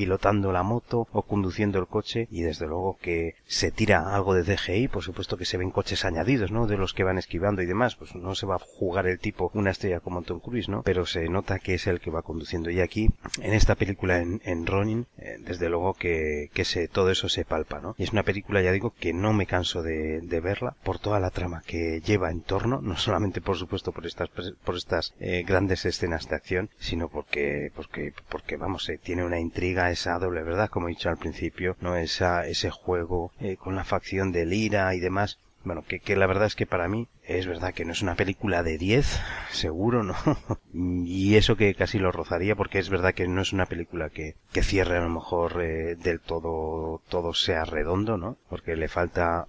pilotando 0.00 0.50
la 0.50 0.62
moto 0.62 1.08
o 1.12 1.24
conduciendo 1.24 1.78
el 1.78 1.86
coche 1.86 2.26
y 2.30 2.40
desde 2.40 2.66
luego 2.66 2.96
que 3.02 3.34
se 3.44 3.70
tira 3.70 4.14
algo 4.14 4.32
de 4.32 4.44
DGI, 4.44 4.88
por 4.88 5.02
supuesto 5.02 5.36
que 5.36 5.44
se 5.44 5.58
ven 5.58 5.70
coches 5.70 6.06
añadidos, 6.06 6.50
¿no? 6.50 6.66
De 6.66 6.78
los 6.78 6.94
que 6.94 7.04
van 7.04 7.18
esquivando 7.18 7.60
y 7.60 7.66
demás, 7.66 7.96
pues 7.96 8.14
no 8.14 8.34
se 8.34 8.46
va 8.46 8.54
a 8.54 8.58
jugar 8.58 9.06
el 9.06 9.18
tipo 9.18 9.50
una 9.52 9.72
estrella 9.72 10.00
como 10.00 10.22
Tom 10.22 10.40
Cruise, 10.40 10.70
¿no? 10.70 10.80
Pero 10.84 11.04
se 11.04 11.28
nota 11.28 11.58
que 11.58 11.74
es 11.74 11.86
el 11.86 12.00
que 12.00 12.10
va 12.10 12.22
conduciendo 12.22 12.70
y 12.70 12.80
aquí 12.80 13.10
en 13.42 13.52
esta 13.52 13.74
película 13.74 14.20
en, 14.20 14.40
en 14.46 14.64
Ronin, 14.64 15.06
eh, 15.18 15.36
desde 15.40 15.68
luego 15.68 15.92
que, 15.92 16.48
que 16.54 16.64
se, 16.64 16.88
todo 16.88 17.10
eso 17.10 17.28
se 17.28 17.44
palpa, 17.44 17.80
¿no? 17.80 17.94
Y 17.98 18.04
es 18.04 18.12
una 18.12 18.22
película, 18.22 18.62
ya 18.62 18.72
digo, 18.72 18.94
que 18.98 19.12
no 19.12 19.34
me 19.34 19.44
canso 19.44 19.82
de, 19.82 20.22
de 20.22 20.40
verla 20.40 20.76
por 20.82 20.98
toda 20.98 21.20
la 21.20 21.28
trama 21.28 21.62
que 21.66 22.00
lleva 22.00 22.30
en 22.30 22.40
torno, 22.40 22.80
no 22.80 22.96
solamente 22.96 23.42
por 23.42 23.58
supuesto 23.58 23.92
por 23.92 24.06
estas, 24.06 24.30
por 24.30 24.76
estas 24.76 25.12
eh, 25.20 25.44
grandes 25.46 25.84
escenas 25.84 26.26
de 26.26 26.36
acción, 26.36 26.70
sino 26.78 27.10
porque, 27.10 27.70
porque, 27.76 28.14
porque 28.30 28.56
vamos, 28.56 28.88
eh, 28.88 28.98
tiene 29.02 29.26
una 29.26 29.38
intriga 29.38 29.89
esa 29.90 30.18
doble 30.18 30.42
verdad, 30.42 30.68
como 30.68 30.88
he 30.88 30.90
dicho 30.90 31.08
al 31.08 31.18
principio, 31.18 31.76
no 31.80 31.96
esa, 31.96 32.46
ese 32.46 32.70
juego 32.70 33.32
eh, 33.40 33.56
con 33.56 33.76
la 33.76 33.84
facción 33.84 34.32
de 34.32 34.46
Lira 34.46 34.94
y 34.94 35.00
demás. 35.00 35.38
Bueno, 35.62 35.84
que, 35.86 36.00
que 36.00 36.16
la 36.16 36.26
verdad 36.26 36.46
es 36.46 36.54
que 36.54 36.64
para 36.66 36.88
mí 36.88 37.06
es 37.22 37.46
verdad 37.46 37.74
que 37.74 37.84
no 37.84 37.92
es 37.92 38.00
una 38.00 38.14
película 38.14 38.62
de 38.62 38.78
10, 38.78 39.20
seguro, 39.52 40.02
¿no? 40.02 40.14
y 40.72 41.36
eso 41.36 41.56
que 41.56 41.74
casi 41.74 41.98
lo 41.98 42.12
rozaría 42.12 42.56
porque 42.56 42.78
es 42.78 42.88
verdad 42.88 43.12
que 43.12 43.28
no 43.28 43.42
es 43.42 43.52
una 43.52 43.66
película 43.66 44.08
que, 44.08 44.36
que 44.52 44.62
cierre 44.62 44.96
a 44.96 45.02
lo 45.02 45.10
mejor 45.10 45.62
eh, 45.62 45.96
del 45.96 46.20
todo, 46.20 47.02
todo 47.08 47.34
sea 47.34 47.64
redondo, 47.64 48.16
¿no? 48.16 48.38
Porque 48.48 48.74
le 48.74 48.88
falta 48.88 49.46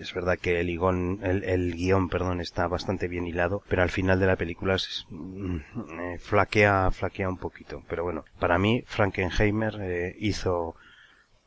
es 0.00 0.14
verdad 0.14 0.38
que 0.38 0.60
el, 0.60 0.70
el, 0.70 1.44
el, 1.44 1.74
guion 1.74 2.08
perdón, 2.08 2.40
está 2.40 2.66
bastante 2.66 3.08
bien 3.08 3.26
hilado, 3.26 3.62
pero 3.68 3.82
al 3.82 3.90
final 3.90 4.18
de 4.18 4.26
la 4.26 4.36
película 4.36 4.76
mm, 5.08 5.56
eh, 6.00 6.18
flaquea, 6.18 6.90
flaquea 6.90 7.28
un 7.28 7.36
poquito. 7.36 7.82
Pero 7.88 8.04
bueno, 8.04 8.24
para 8.38 8.58
mí 8.58 8.82
Frankenheimer 8.86 9.78
eh, 9.80 10.16
hizo 10.18 10.74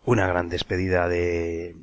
una 0.06 0.28
gran 0.28 0.50
despedida 0.50 1.08
de... 1.08 1.76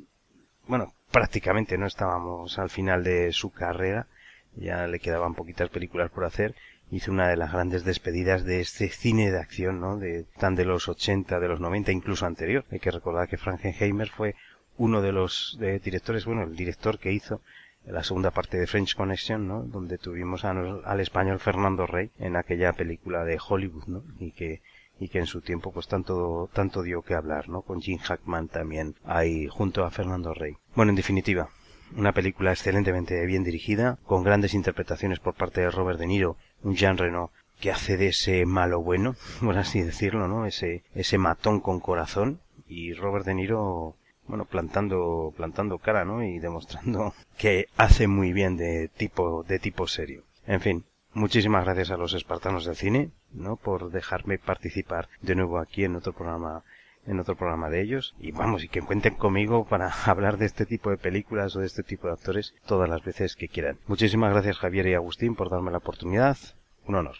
Bueno, 0.67 0.93
prácticamente 1.11 1.77
no 1.77 1.85
estábamos 1.85 2.57
al 2.59 2.69
final 2.69 3.03
de 3.03 3.31
su 3.33 3.51
carrera, 3.51 4.07
ya 4.55 4.87
le 4.87 4.99
quedaban 4.99 5.35
poquitas 5.35 5.69
películas 5.69 6.09
por 6.11 6.25
hacer, 6.25 6.55
hizo 6.91 7.11
una 7.11 7.29
de 7.29 7.37
las 7.37 7.51
grandes 7.51 7.83
despedidas 7.83 8.43
de 8.43 8.59
este 8.59 8.89
cine 8.89 9.31
de 9.31 9.39
acción, 9.39 9.79
¿no? 9.79 9.97
De, 9.97 10.25
tan 10.37 10.55
de 10.55 10.65
los 10.65 10.89
80, 10.89 11.39
de 11.39 11.47
los 11.47 11.59
90, 11.59 11.91
incluso 11.91 12.25
anterior. 12.25 12.65
Hay 12.71 12.79
que 12.79 12.91
recordar 12.91 13.27
que 13.27 13.37
Frankenheimer 13.37 14.09
fue 14.09 14.35
uno 14.77 15.01
de 15.01 15.11
los 15.11 15.57
directores, 15.59 16.25
bueno, 16.25 16.43
el 16.43 16.55
director 16.55 16.99
que 16.99 17.11
hizo 17.11 17.41
la 17.85 18.03
segunda 18.03 18.31
parte 18.31 18.57
de 18.57 18.67
French 18.67 18.95
Connection, 18.95 19.47
¿no? 19.47 19.63
Donde 19.63 19.97
tuvimos 19.97 20.45
al 20.45 20.99
español 20.99 21.39
Fernando 21.39 21.87
Rey 21.87 22.11
en 22.19 22.35
aquella 22.35 22.73
película 22.73 23.23
de 23.23 23.39
Hollywood, 23.45 23.85
¿no? 23.87 24.03
Y 24.19 24.31
que 24.31 24.61
y 24.99 25.09
que 25.09 25.17
en 25.17 25.25
su 25.25 25.41
tiempo 25.41 25.71
pues 25.71 25.87
tanto 25.87 26.47
tanto 26.53 26.83
dio 26.83 27.01
que 27.01 27.15
hablar, 27.15 27.49
¿no? 27.49 27.63
Con 27.63 27.81
Jim 27.81 27.97
Hackman 27.97 28.49
también 28.49 28.95
ahí 29.03 29.47
junto 29.47 29.83
a 29.83 29.89
Fernando 29.89 30.33
Rey. 30.35 30.57
Bueno, 30.75 30.91
en 30.91 30.95
definitiva, 30.95 31.49
una 31.95 32.11
película 32.11 32.51
excelentemente 32.51 33.25
bien 33.25 33.43
dirigida, 33.43 33.97
con 34.05 34.23
grandes 34.23 34.53
interpretaciones 34.53 35.19
por 35.19 35.33
parte 35.33 35.61
de 35.61 35.71
Robert 35.71 35.99
De 35.99 36.05
Niro, 36.05 36.37
un 36.61 36.75
Jean 36.75 36.97
Reno 36.97 37.31
que 37.59 37.71
hace 37.71 37.97
de 37.97 38.07
ese 38.09 38.45
malo 38.45 38.81
bueno, 38.81 39.15
por 39.41 39.57
así 39.57 39.81
decirlo, 39.81 40.27
¿no? 40.27 40.45
Ese 40.45 40.83
ese 40.93 41.17
matón 41.17 41.61
con 41.61 41.79
corazón 41.79 42.39
y 42.67 42.93
Robert 42.93 43.25
De 43.25 43.33
Niro 43.33 43.95
bueno, 44.31 44.45
plantando, 44.45 45.33
plantando 45.35 45.77
cara, 45.77 46.05
¿no? 46.05 46.23
Y 46.23 46.39
demostrando 46.39 47.13
que 47.37 47.65
hace 47.75 48.07
muy 48.07 48.31
bien 48.31 48.55
de 48.55 48.87
tipo, 48.87 49.43
de 49.43 49.59
tipo 49.59 49.87
serio. 49.87 50.23
En 50.47 50.61
fin, 50.61 50.85
muchísimas 51.11 51.65
gracias 51.65 51.91
a 51.91 51.97
los 51.97 52.13
espartanos 52.13 52.63
del 52.63 52.77
cine, 52.77 53.11
¿no? 53.33 53.57
Por 53.57 53.91
dejarme 53.91 54.37
participar 54.37 55.09
de 55.21 55.35
nuevo 55.35 55.59
aquí 55.59 55.83
en 55.83 55.97
otro 55.97 56.13
programa 56.13 56.63
en 57.05 57.19
otro 57.19 57.35
programa 57.35 57.69
de 57.69 57.81
ellos 57.81 58.15
y 58.19 58.31
vamos 58.31 58.63
y 58.63 58.69
que 58.69 58.81
cuenten 58.81 59.15
conmigo 59.15 59.65
para 59.65 59.91
hablar 60.05 60.37
de 60.37 60.45
este 60.45 60.65
tipo 60.65 60.91
de 60.91 60.97
películas 60.97 61.53
o 61.57 61.59
de 61.59 61.65
este 61.65 61.83
tipo 61.83 62.07
de 62.07 62.13
actores 62.13 62.53
todas 62.65 62.87
las 62.87 63.03
veces 63.03 63.35
que 63.35 63.49
quieran. 63.49 63.79
Muchísimas 63.87 64.31
gracias 64.31 64.59
Javier 64.59 64.87
y 64.87 64.93
Agustín 64.93 65.35
por 65.35 65.49
darme 65.49 65.71
la 65.71 65.79
oportunidad. 65.79 66.37
Un 66.85 66.95
honor. 66.95 67.17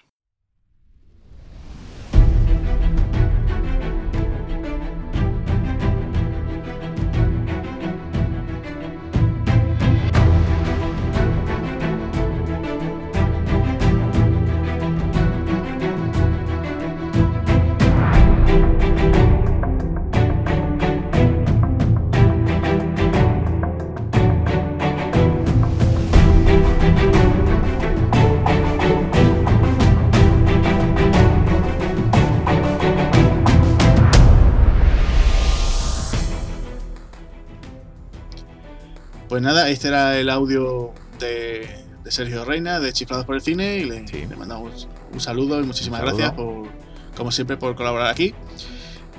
Pues 39.32 39.42
nada, 39.42 39.70
este 39.70 39.88
era 39.88 40.18
el 40.18 40.30
audio 40.30 40.92
de, 41.18 41.66
Sergio 42.10 42.44
Reina, 42.44 42.82
de 42.82 42.92
Chiflados 42.92 43.26
por 43.26 43.36
el 43.36 43.42
Cine, 43.42 43.78
y 43.78 43.86
le, 43.86 44.36
mandamos 44.36 44.90
un 45.14 45.22
saludo 45.22 45.62
y 45.62 45.64
muchísimas 45.64 46.02
gracias 46.02 46.34
por, 46.34 46.68
como 47.16 47.32
siempre, 47.32 47.56
por 47.56 47.74
colaborar 47.74 48.08
aquí. 48.12 48.36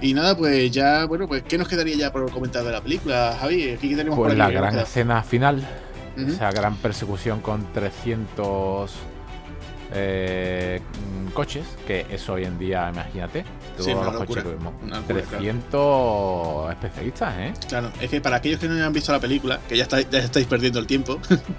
Y 0.02 0.12
nada, 0.12 0.36
pues 0.36 0.70
ya, 0.70 1.06
bueno, 1.06 1.26
pues 1.26 1.44
¿qué 1.44 1.56
nos 1.56 1.66
quedaría 1.66 1.96
ya 1.96 2.12
por 2.12 2.30
comentar 2.30 2.62
de 2.62 2.72
la 2.72 2.82
película, 2.82 3.38
Javi? 3.40 3.70
Aquí 3.70 3.96
tenemos 3.96 4.18
pues 4.18 4.36
la 4.36 4.50
gran 4.50 4.78
escena 4.78 5.22
final, 5.22 5.66
esa 6.14 6.50
gran 6.50 6.76
persecución 6.76 7.40
con 7.40 7.72
300 7.72 8.92
eh, 9.94 10.80
coches, 11.32 11.66
que 11.86 12.06
es 12.10 12.28
hoy 12.28 12.44
en 12.44 12.58
día, 12.58 12.90
imagínate, 12.92 13.44
todos 13.76 14.04
los 14.04 14.16
coches 14.16 14.42
que 14.42 14.50
vemos. 14.50 14.74
300 15.06 16.70
especialistas, 16.70 17.34
¿eh? 17.38 17.52
Claro, 17.68 17.90
es 18.00 18.10
que 18.10 18.20
para 18.20 18.36
aquellos 18.36 18.60
que 18.60 18.68
no 18.68 18.74
hayan 18.74 18.92
visto 18.92 19.12
la 19.12 19.20
película, 19.20 19.60
que 19.68 19.76
ya, 19.76 19.84
estáis 19.84 20.46
perdiendo 20.46 20.78
el 20.78 20.86
tiempo, 20.86 21.18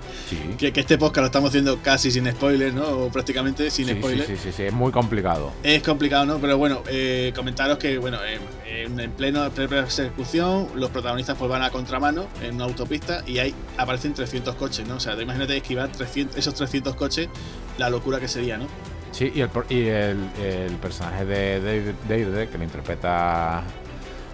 que, 0.58 0.72
este 0.76 0.98
podcast 0.98 1.22
lo 1.22 1.26
estamos 1.28 1.50
haciendo 1.50 1.80
casi 1.82 2.12
sin 2.12 2.30
spoilers, 2.32 2.74
¿no? 2.74 2.86
O 2.88 3.10
prácticamente 3.10 3.70
sin 3.72 3.90
spoilers. 3.90 4.28
Sí, 4.28 4.38
sí, 4.38 4.52
sí, 4.52 4.64
es 4.64 4.74
muy 4.74 4.92
complicado. 4.92 5.52
Es 5.64 5.82
complicado, 5.84 6.26
¿no? 6.26 6.38
Pero 6.40 6.58
bueno, 6.58 6.84
eh, 6.88 7.32
comentaros 7.36 7.78
que, 7.78 7.98
bueno, 7.98 8.20
en, 8.24 9.00
en 9.00 9.12
pleno 9.12 9.50
persecución, 9.50 10.68
los 10.76 10.90
protagonistas 10.90 11.38
pues 11.38 11.50
van 11.50 11.64
a 11.64 11.70
contramano 11.70 12.28
en 12.42 12.56
una 12.56 12.66
autopista 12.66 13.24
y 13.26 13.40
ahí 13.40 13.54
aparecen 13.78 14.14
300 14.14 14.56
coches, 14.56 14.88
¿no? 14.88 14.96
O 14.96 15.00
sea, 15.00 15.20
imagínate 15.22 15.58
esquivar 15.58 15.92
300, 15.92 16.38
esos 16.38 16.54
300 16.56 16.96
coches, 16.96 17.30
la 17.78 17.90
locura 17.90 18.20
que 18.20 18.23
sería, 18.28 18.58
¿no? 18.58 18.68
Sí, 19.12 19.32
y 19.36 19.42
el, 19.42 19.50
y 19.70 19.88
el, 19.88 20.78
personaje 20.82 21.24
de 21.26 21.94
David, 22.08 22.50
que 22.50 22.58
lo 22.58 22.64
interpreta 22.64 23.64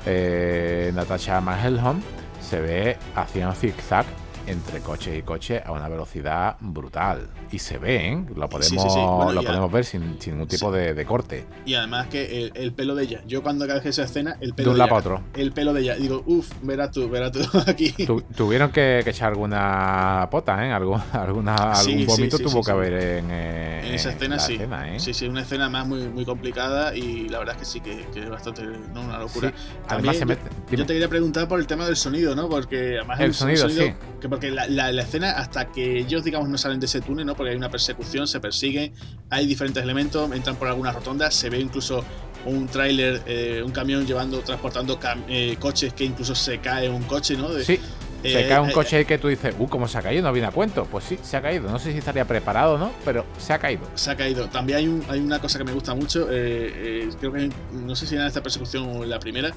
eh, 0.06 0.92
Natasha 0.96 1.42
Manhelholm, 1.42 2.02
se 2.42 2.62
ve 2.62 2.98
haciendo 3.16 3.54
zigzag 3.54 4.06
entre 4.48 4.80
coche 4.80 5.18
y 5.18 5.22
coche 5.22 5.62
a 5.66 5.72
una 5.74 5.90
velocidad 5.90 6.56
brutal. 6.62 7.28
Y 7.52 7.60
se 7.60 7.80
ven, 7.80 8.28
lo 8.36 8.48
podemos, 8.48 9.34
lo 9.34 9.42
podemos 9.42 9.72
ver 9.72 9.84
sin, 9.84 10.18
ningún 10.26 10.48
tipo 10.48 10.72
de, 10.72 11.06
corte. 11.06 11.46
Y 11.66 11.74
además 11.74 12.08
que 12.08 12.52
el, 12.54 12.74
pelo 12.74 12.94
de 12.94 13.04
ella, 13.04 13.22
yo 13.26 13.42
cuando 13.42 13.66
dejé 13.66 13.90
esa 13.90 14.04
escena, 14.04 14.38
el 14.40 14.54
pelo 14.54 14.70
de, 14.70 14.74
un 14.74 14.78
lado 14.78 14.96
otro. 14.96 15.24
El 15.34 15.52
pelo 15.52 15.74
de 15.74 15.82
ella, 15.82 15.96
digo, 15.96 16.24
uff, 16.28 16.52
verás 16.62 16.92
tú, 16.92 17.10
verás 17.10 17.32
tú 17.32 17.42
aquí. 17.68 17.94
tuvieron 18.36 18.72
que, 18.72 19.00
echar 19.00 19.30
alguna 19.30 20.28
pota, 20.30 20.64
¿eh? 20.66 20.72
Algo, 20.72 21.02
alguna, 21.14 21.56
algún 21.56 22.06
vómito 22.06 22.38
tuvo 22.38 22.62
que 22.62 22.72
haber 22.72 22.94
en, 22.94 23.32
eh, 23.32 23.88
en, 23.88 23.94
esa 23.96 24.12
escena, 24.12 24.38
sí. 24.38 24.60
¿eh? 24.60 25.00
Sí, 25.00 25.14
sí, 25.16 25.28
una 25.28 25.42
escena 25.42 25.70
más 25.70 25.88
muy, 25.88 26.08
muy 26.10 26.26
complicada 26.26 26.96
y 26.96 27.30
la 27.30 27.40
verdad 27.40 27.56
es 27.56 27.60
que 27.60 27.66
sí, 27.66 27.82
que, 27.82 28.06
es 28.14 28.30
bastante, 28.30 28.64
¿no? 28.94 29.02
Una 29.02 29.18
locura. 29.18 29.52
además 29.88 30.18
se 30.18 30.26
mete, 30.26 30.50
yo, 30.70 30.86
te 30.86 30.94
quería 30.94 31.10
preguntar 31.10 31.48
por 31.48 31.60
el 31.60 31.66
tema 31.66 31.88
del 31.88 31.96
sonido, 31.96 32.36
¿no? 32.36 32.48
Porque 32.48 32.98
además 32.98 33.20
el, 33.20 33.34
sonido, 33.34 33.68
sí. 33.70 33.94
Que 34.22 34.30
porque 34.30 34.52
la, 34.52 34.68
la, 34.68 35.02
escena, 35.02 35.32
hasta 35.32 35.72
que 35.72 35.98
ellos, 35.98 36.24
digamos, 36.24 36.50
no 36.50 36.58
salen 36.58 36.80
de 36.80 36.86
ese 36.86 37.02
túnel, 37.02 37.26
¿no? 37.26 37.36
Porque 37.40 37.52
hay 37.52 37.56
una 37.56 37.72
persecución, 37.72 38.28
se 38.28 38.42
persiguen, 38.42 38.92
hay 39.30 39.48
diferentes 39.48 39.82
elementos, 39.82 40.30
entran 40.34 40.58
por 40.58 40.68
algunas 40.68 40.94
rotondas, 40.94 41.34
se 41.34 41.50
ve 41.50 41.58
incluso 41.58 42.04
un 42.46 42.68
tráiler, 42.68 43.22
eh, 43.28 43.64
un 43.66 43.72
camión 43.72 44.06
llevando, 44.06 44.42
transportando 44.42 45.00
eh, 45.30 45.56
coches 45.58 45.94
que 45.94 46.04
incluso 46.04 46.36
se 46.36 46.60
cae 46.60 46.90
un 46.90 47.04
coche, 47.04 47.38
¿no? 47.38 47.48
sí. 47.60 47.80
Se 48.22 48.46
eh, 48.46 48.48
cae 48.48 48.60
un 48.60 48.72
coche 48.72 49.06
que 49.06 49.18
tú 49.18 49.28
dices, 49.28 49.56
uh, 49.58 49.68
¿cómo 49.68 49.88
se 49.88 49.98
ha 49.98 50.02
caído? 50.02 50.24
No 50.24 50.34
viene 50.34 50.48
a 50.48 50.52
cuento. 50.52 50.86
Pues 50.86 51.06
sí, 51.06 51.20
se 51.22 51.38
ha 51.38 51.42
caído. 51.42 51.70
No 51.70 51.80
sé 51.80 51.92
si 51.92 51.98
estaría 51.98 52.26
preparado 52.26 52.76
o 52.76 52.78
no, 52.78 52.92
pero 53.06 53.26
se 53.38 53.54
ha 53.54 53.60
caído. 53.60 53.82
Se 53.96 54.12
ha 54.12 54.16
caído. 54.16 54.48
También 54.50 54.80
hay, 54.80 54.88
un, 54.88 55.04
hay 55.10 55.20
una 55.20 55.40
cosa 55.40 55.58
que 55.58 55.66
me 55.66 55.74
gusta 55.74 55.94
mucho. 55.96 56.28
creo 56.28 57.34
que 57.34 57.50
no 57.72 57.96
sé 57.96 58.08
si 58.08 58.16
en 58.16 58.22
esta 58.22 58.42
persecución 58.42 58.98
o 58.98 59.06
la 59.06 59.20
primera. 59.20 59.52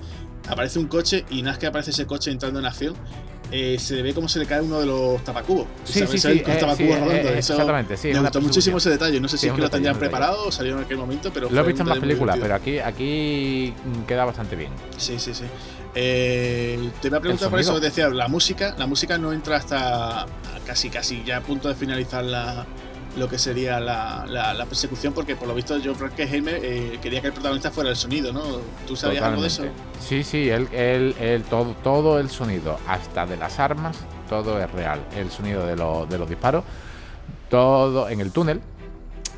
Aparece 0.48 0.78
un 0.78 0.86
coche 0.86 1.24
y 1.30 1.42
nada 1.42 1.52
más 1.52 1.58
que 1.58 1.66
aparece 1.66 1.90
ese 1.92 2.06
coche 2.06 2.30
entrando 2.30 2.58
en 2.58 2.66
acción, 2.66 2.96
eh, 3.54 3.76
se 3.78 4.00
ve 4.00 4.14
cómo 4.14 4.28
se 4.28 4.38
le 4.38 4.46
cae 4.46 4.62
uno 4.62 4.80
de 4.80 4.86
los 4.86 5.22
tapacubos. 5.24 5.66
Sí, 5.84 6.06
sí, 6.06 6.18
sí, 6.18 6.28
eh, 6.28 6.44
eh, 6.46 7.34
exactamente, 7.36 7.98
sí. 7.98 8.08
Me 8.08 8.20
gustó 8.20 8.40
muchísimo 8.40 8.78
ese 8.78 8.88
detalle. 8.88 9.20
No 9.20 9.28
sé 9.28 9.36
si 9.36 9.46
es 9.46 9.52
que 9.52 9.60
lo 9.60 9.68
tenían 9.68 9.98
preparado 9.98 10.46
o 10.46 10.50
salió 10.50 10.78
en 10.78 10.84
aquel 10.84 10.96
momento, 10.96 11.30
pero. 11.32 11.50
Lo 11.50 11.60
he 11.60 11.64
visto 11.64 11.82
en 11.82 11.88
más 11.90 11.98
películas, 11.98 12.38
pero 12.40 12.54
aquí, 12.54 12.78
aquí 12.78 13.74
queda 14.08 14.24
bastante 14.24 14.56
bien. 14.56 14.72
Sí, 14.96 15.18
sí, 15.18 15.34
sí. 15.34 15.44
Te 15.94 17.08
voy 17.08 17.18
a 17.18 17.20
preguntar 17.20 17.50
por 17.50 17.60
eso, 17.60 17.78
decía, 17.80 18.08
la 18.08 18.28
música, 18.28 18.74
la 18.78 18.86
música 18.86 19.18
no 19.18 19.32
entra 19.32 19.56
hasta 19.56 20.26
casi, 20.66 20.90
casi 20.90 21.22
ya 21.24 21.38
a 21.38 21.40
punto 21.40 21.68
de 21.68 21.74
finalizar 21.74 22.24
la, 22.24 22.66
lo 23.16 23.28
que 23.28 23.38
sería 23.38 23.78
la, 23.80 24.24
la, 24.26 24.64
persecución, 24.66 25.12
porque 25.12 25.36
por 25.36 25.48
lo 25.48 25.54
visto 25.54 25.76
John 25.84 25.94
Frankenheimer 25.94 26.60
eh, 26.62 26.98
quería 27.02 27.20
que 27.20 27.28
el 27.28 27.32
protagonista 27.32 27.70
fuera 27.70 27.90
el 27.90 27.96
sonido, 27.96 28.32
¿no? 28.32 28.42
¿Tú 28.86 28.96
sabías 28.96 29.22
algo 29.22 29.42
de 29.42 29.48
eso? 29.48 29.64
Sí, 30.00 30.24
sí, 30.24 30.48
él, 30.48 30.68
él, 30.72 31.44
todo, 31.48 31.74
todo 31.82 32.18
el 32.18 32.30
sonido, 32.30 32.78
hasta 32.86 33.26
de 33.26 33.36
las 33.36 33.58
armas, 33.58 33.98
todo 34.28 34.60
es 34.60 34.70
real. 34.70 35.00
El 35.14 35.30
sonido 35.30 35.66
de, 35.66 35.72
de 35.72 36.18
los 36.18 36.28
disparos, 36.28 36.64
todo 37.50 38.08
en 38.08 38.20
el 38.20 38.32
túnel. 38.32 38.60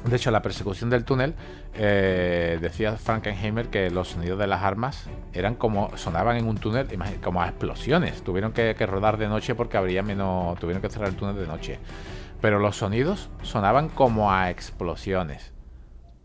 De 0.05 0.17
hecho, 0.17 0.31
la 0.31 0.43
persecución 0.43 0.91
del 0.91 1.05
túnel, 1.05 1.35
eh, 1.75 2.59
decía 2.61 2.97
Frankenheimer 2.97 3.69
que 3.69 3.91
los 3.91 4.09
sonidos 4.09 4.39
de 4.39 4.47
las 4.47 4.63
armas 4.63 5.09
eran 5.33 5.55
como 5.55 5.97
sonaban 5.97 6.37
en 6.37 6.47
un 6.47 6.59
túnel, 6.59 6.87
como 7.23 7.41
a 7.41 7.49
explosiones. 7.49 8.23
Tuvieron 8.23 8.53
que, 8.53 8.75
que 8.77 8.87
rodar 8.87 9.17
de 9.17 9.29
noche 9.29 9.55
porque 9.55 9.79
habría 9.79 10.03
menos, 10.03 10.59
tuvieron 10.59 10.83
que 10.83 10.91
cerrar 10.91 11.09
el 11.09 11.17
túnel 11.17 11.37
de 11.37 11.47
noche 11.47 11.79
pero 12.45 12.59
los 12.59 12.77
sonidos 12.77 13.31
sonaban 13.41 13.89
como 13.89 14.31
a 14.31 14.51
explosiones. 14.51 15.55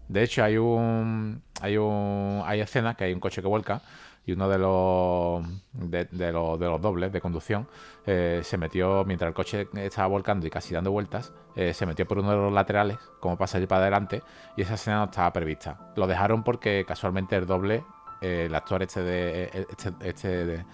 De 0.09 0.21
hecho, 0.21 0.43
hay 0.43 0.57
un 0.57 1.41
hay 1.61 1.77
un 1.77 2.43
hay 2.45 2.59
escenas 2.59 2.97
que 2.97 3.05
hay 3.05 3.13
un 3.13 3.21
coche 3.21 3.41
que 3.41 3.47
vuelca 3.47 3.81
y 4.25 4.33
uno 4.33 4.47
de 4.49 4.57
los 4.57 5.43
de, 5.73 6.31
los, 6.31 6.81
dobles 6.81 7.11
de 7.11 7.21
conducción 7.21 7.67
eh, 8.05 8.41
se 8.43 8.57
metió 8.57 9.03
mientras 9.05 9.29
el 9.29 9.33
coche 9.33 9.67
estaba 9.73 10.07
volcando 10.07 10.45
y 10.45 10.49
casi 10.49 10.73
dando 10.73 10.91
vueltas 10.91 11.33
eh, 11.55 11.73
se 11.73 11.85
metió 11.85 12.07
por 12.07 12.19
uno 12.19 12.31
de 12.31 12.37
los 12.37 12.53
laterales 12.53 12.97
como 13.19 13.37
para 13.37 13.47
salir 13.47 13.67
para 13.67 13.81
adelante 13.81 14.21
y 14.55 14.61
esa 14.61 14.75
escena 14.75 14.97
no 14.97 15.05
estaba 15.05 15.31
prevista 15.33 15.91
lo 15.95 16.07
dejaron 16.07 16.43
porque 16.43 16.85
casualmente 16.87 17.35
el 17.35 17.45
doble 17.45 17.83
eh, 18.21 18.45
el 18.45 18.55
actor 18.55 18.83
este 18.83 19.01
de 19.01 19.67
este, 19.69 19.93
este 20.01 20.65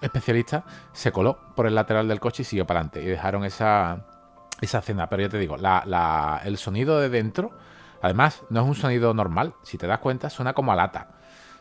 especialista 0.00 0.64
se 0.92 1.12
coló 1.12 1.38
por 1.56 1.66
el 1.66 1.74
lateral 1.74 2.06
del 2.08 2.20
coche 2.20 2.42
y 2.42 2.44
siguió 2.44 2.66
para 2.66 2.80
adelante 2.80 3.02
y 3.02 3.06
dejaron 3.06 3.44
esa 3.44 4.06
esa 4.60 4.78
escena. 4.78 5.08
Pero 5.08 5.22
ya 5.22 5.28
te 5.28 5.38
digo, 5.38 5.56
la, 5.56 6.40
el 6.44 6.58
sonido 6.58 7.00
de 7.00 7.08
dentro, 7.08 7.52
además, 8.02 8.42
no 8.50 8.60
es 8.62 8.66
un 8.66 8.74
sonido 8.74 9.14
normal. 9.14 9.54
Si 9.62 9.78
te 9.78 9.86
das 9.86 9.98
cuenta, 10.00 10.30
suena 10.30 10.52
como 10.52 10.72
a 10.72 10.76
lata. 10.76 11.08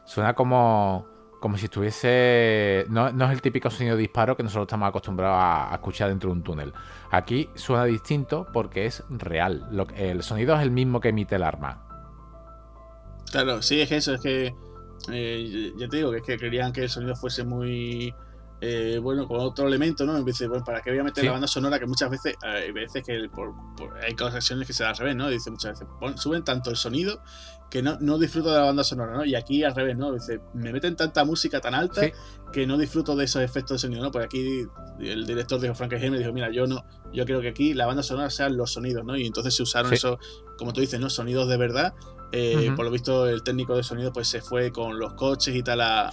Suena 0.10 0.34
como, 0.34 1.06
como 1.40 1.56
si 1.56 1.66
estuviese. 1.66 2.84
No, 2.90 3.10
es 3.10 3.32
el 3.32 3.44
típico 3.44 3.70
sonido 3.70 3.96
de 3.96 4.02
disparo 4.02 4.36
que 4.36 4.42
nosotros 4.42 4.66
estamos 4.66 4.90
acostumbrados 4.90 5.38
a, 5.40 5.76
escuchar 5.76 6.10
dentro 6.10 6.32
de 6.32 6.38
un 6.38 6.42
túnel. 6.42 6.74
Aquí 7.12 7.48
suena 7.54 7.86
distinto 7.86 8.48
porque 8.52 8.88
es 8.88 9.04
real. 9.10 9.68
Lo, 9.70 9.86
el 9.96 10.24
sonido 10.24 10.56
es 10.56 10.64
el 10.64 10.72
mismo 10.72 11.00
que 11.00 11.10
emite 11.10 11.36
el 11.36 11.44
arma. 11.44 11.86
Claro, 13.32 13.62
sí, 13.62 13.82
es 13.82 13.92
eso, 13.92 14.16
es 14.16 14.22
que. 14.22 14.56
Eh, 15.12 15.74
ya 15.78 15.88
te 15.88 15.98
digo 15.98 16.10
que 16.10 16.18
es 16.18 16.24
que 16.24 16.38
querían 16.40 16.74
que 16.74 16.82
el 16.82 16.90
sonido 16.90 17.16
fuese 17.16 17.44
muy 17.44 18.12
eh, 18.62 19.00
bueno, 19.00 19.28
con 19.28 19.40
otro 19.40 19.68
elemento, 19.68 20.06
¿no? 20.06 20.24
Dice, 20.24 20.48
bueno, 20.48 20.66
¿para 20.66 20.82
qué 20.82 20.90
voy 20.90 21.00
a 21.00 21.04
meter 21.04 21.24
la 21.24 21.34
banda 21.34 21.48
sonora? 21.48 21.78
Que 21.78 21.86
muchas 21.86 22.10
veces, 22.10 22.36
hay 22.42 22.72
veces 22.72 23.04
que 23.06 23.30
por, 23.30 23.54
hay 24.04 24.14
ocasiones 24.14 24.66
que 24.66 24.74
se 24.74 24.84
da 24.84 24.90
al 24.90 24.98
revés, 24.98 25.16
¿no? 25.16 25.30
Dice 25.30 25.52
muchas 25.52 25.80
veces, 25.80 25.88
suben 26.20 26.44
tanto 26.44 26.72
el 26.72 26.78
sonido 26.78 27.22
que 27.70 27.82
no, 27.82 27.98
no 28.00 28.18
disfruto 28.18 28.52
de 28.52 28.60
la 28.60 28.66
banda 28.66 28.84
sonora, 28.84 29.14
¿no? 29.14 29.26
Y 29.26 29.36
aquí 29.36 29.64
al 29.64 29.76
revés, 29.76 29.98
¿no? 29.98 30.12
Dice, 30.14 30.40
me 30.54 30.72
meten 30.74 30.96
tanta 30.96 31.24
música 31.24 31.62
tan 31.62 31.74
alta 31.74 32.02
que 32.52 32.66
no 32.66 32.78
disfruto 32.78 33.16
de 33.16 33.26
esos 33.26 33.42
efectos 33.42 33.76
de 33.82 33.88
sonido, 33.88 34.04
¿no? 34.04 34.12
Porque 34.12 34.26
aquí 34.26 34.68
el 35.00 35.26
director 35.26 35.60
dijo, 35.60 35.76
Frank 35.76 35.94
me 35.94 36.18
dijo, 36.18 36.34
mira, 36.34 36.52
yo 36.52 36.66
no, 36.66 36.84
yo 37.14 37.26
creo 37.26 37.42
que 37.42 37.50
aquí 37.50 37.74
la 37.74 37.86
banda 37.86 38.04
sonora 38.04 38.30
sean 38.30 38.58
los 38.58 38.74
sonidos, 38.74 39.06
¿no? 39.06 39.16
Y 39.16 39.26
entonces 39.26 39.56
se 39.56 39.64
usaron 39.64 39.94
esos, 39.94 40.18
como 40.58 40.74
tú 40.74 40.82
dices, 40.82 41.00
¿no? 41.00 41.10
Sonidos 41.10 41.48
de 41.48 41.58
verdad 41.58 41.94
eh, 42.32 42.72
por 42.76 42.86
lo 42.86 42.92
visto, 42.92 43.28
el 43.28 43.42
técnico 43.42 43.76
de 43.76 43.84
sonido 43.84 44.14
pues 44.14 44.28
se 44.28 44.42
fue 44.42 44.72
con 44.72 45.00
los 45.00 45.14
coches 45.14 45.56
y 45.56 45.64
tal 45.64 45.82
a, 45.82 46.12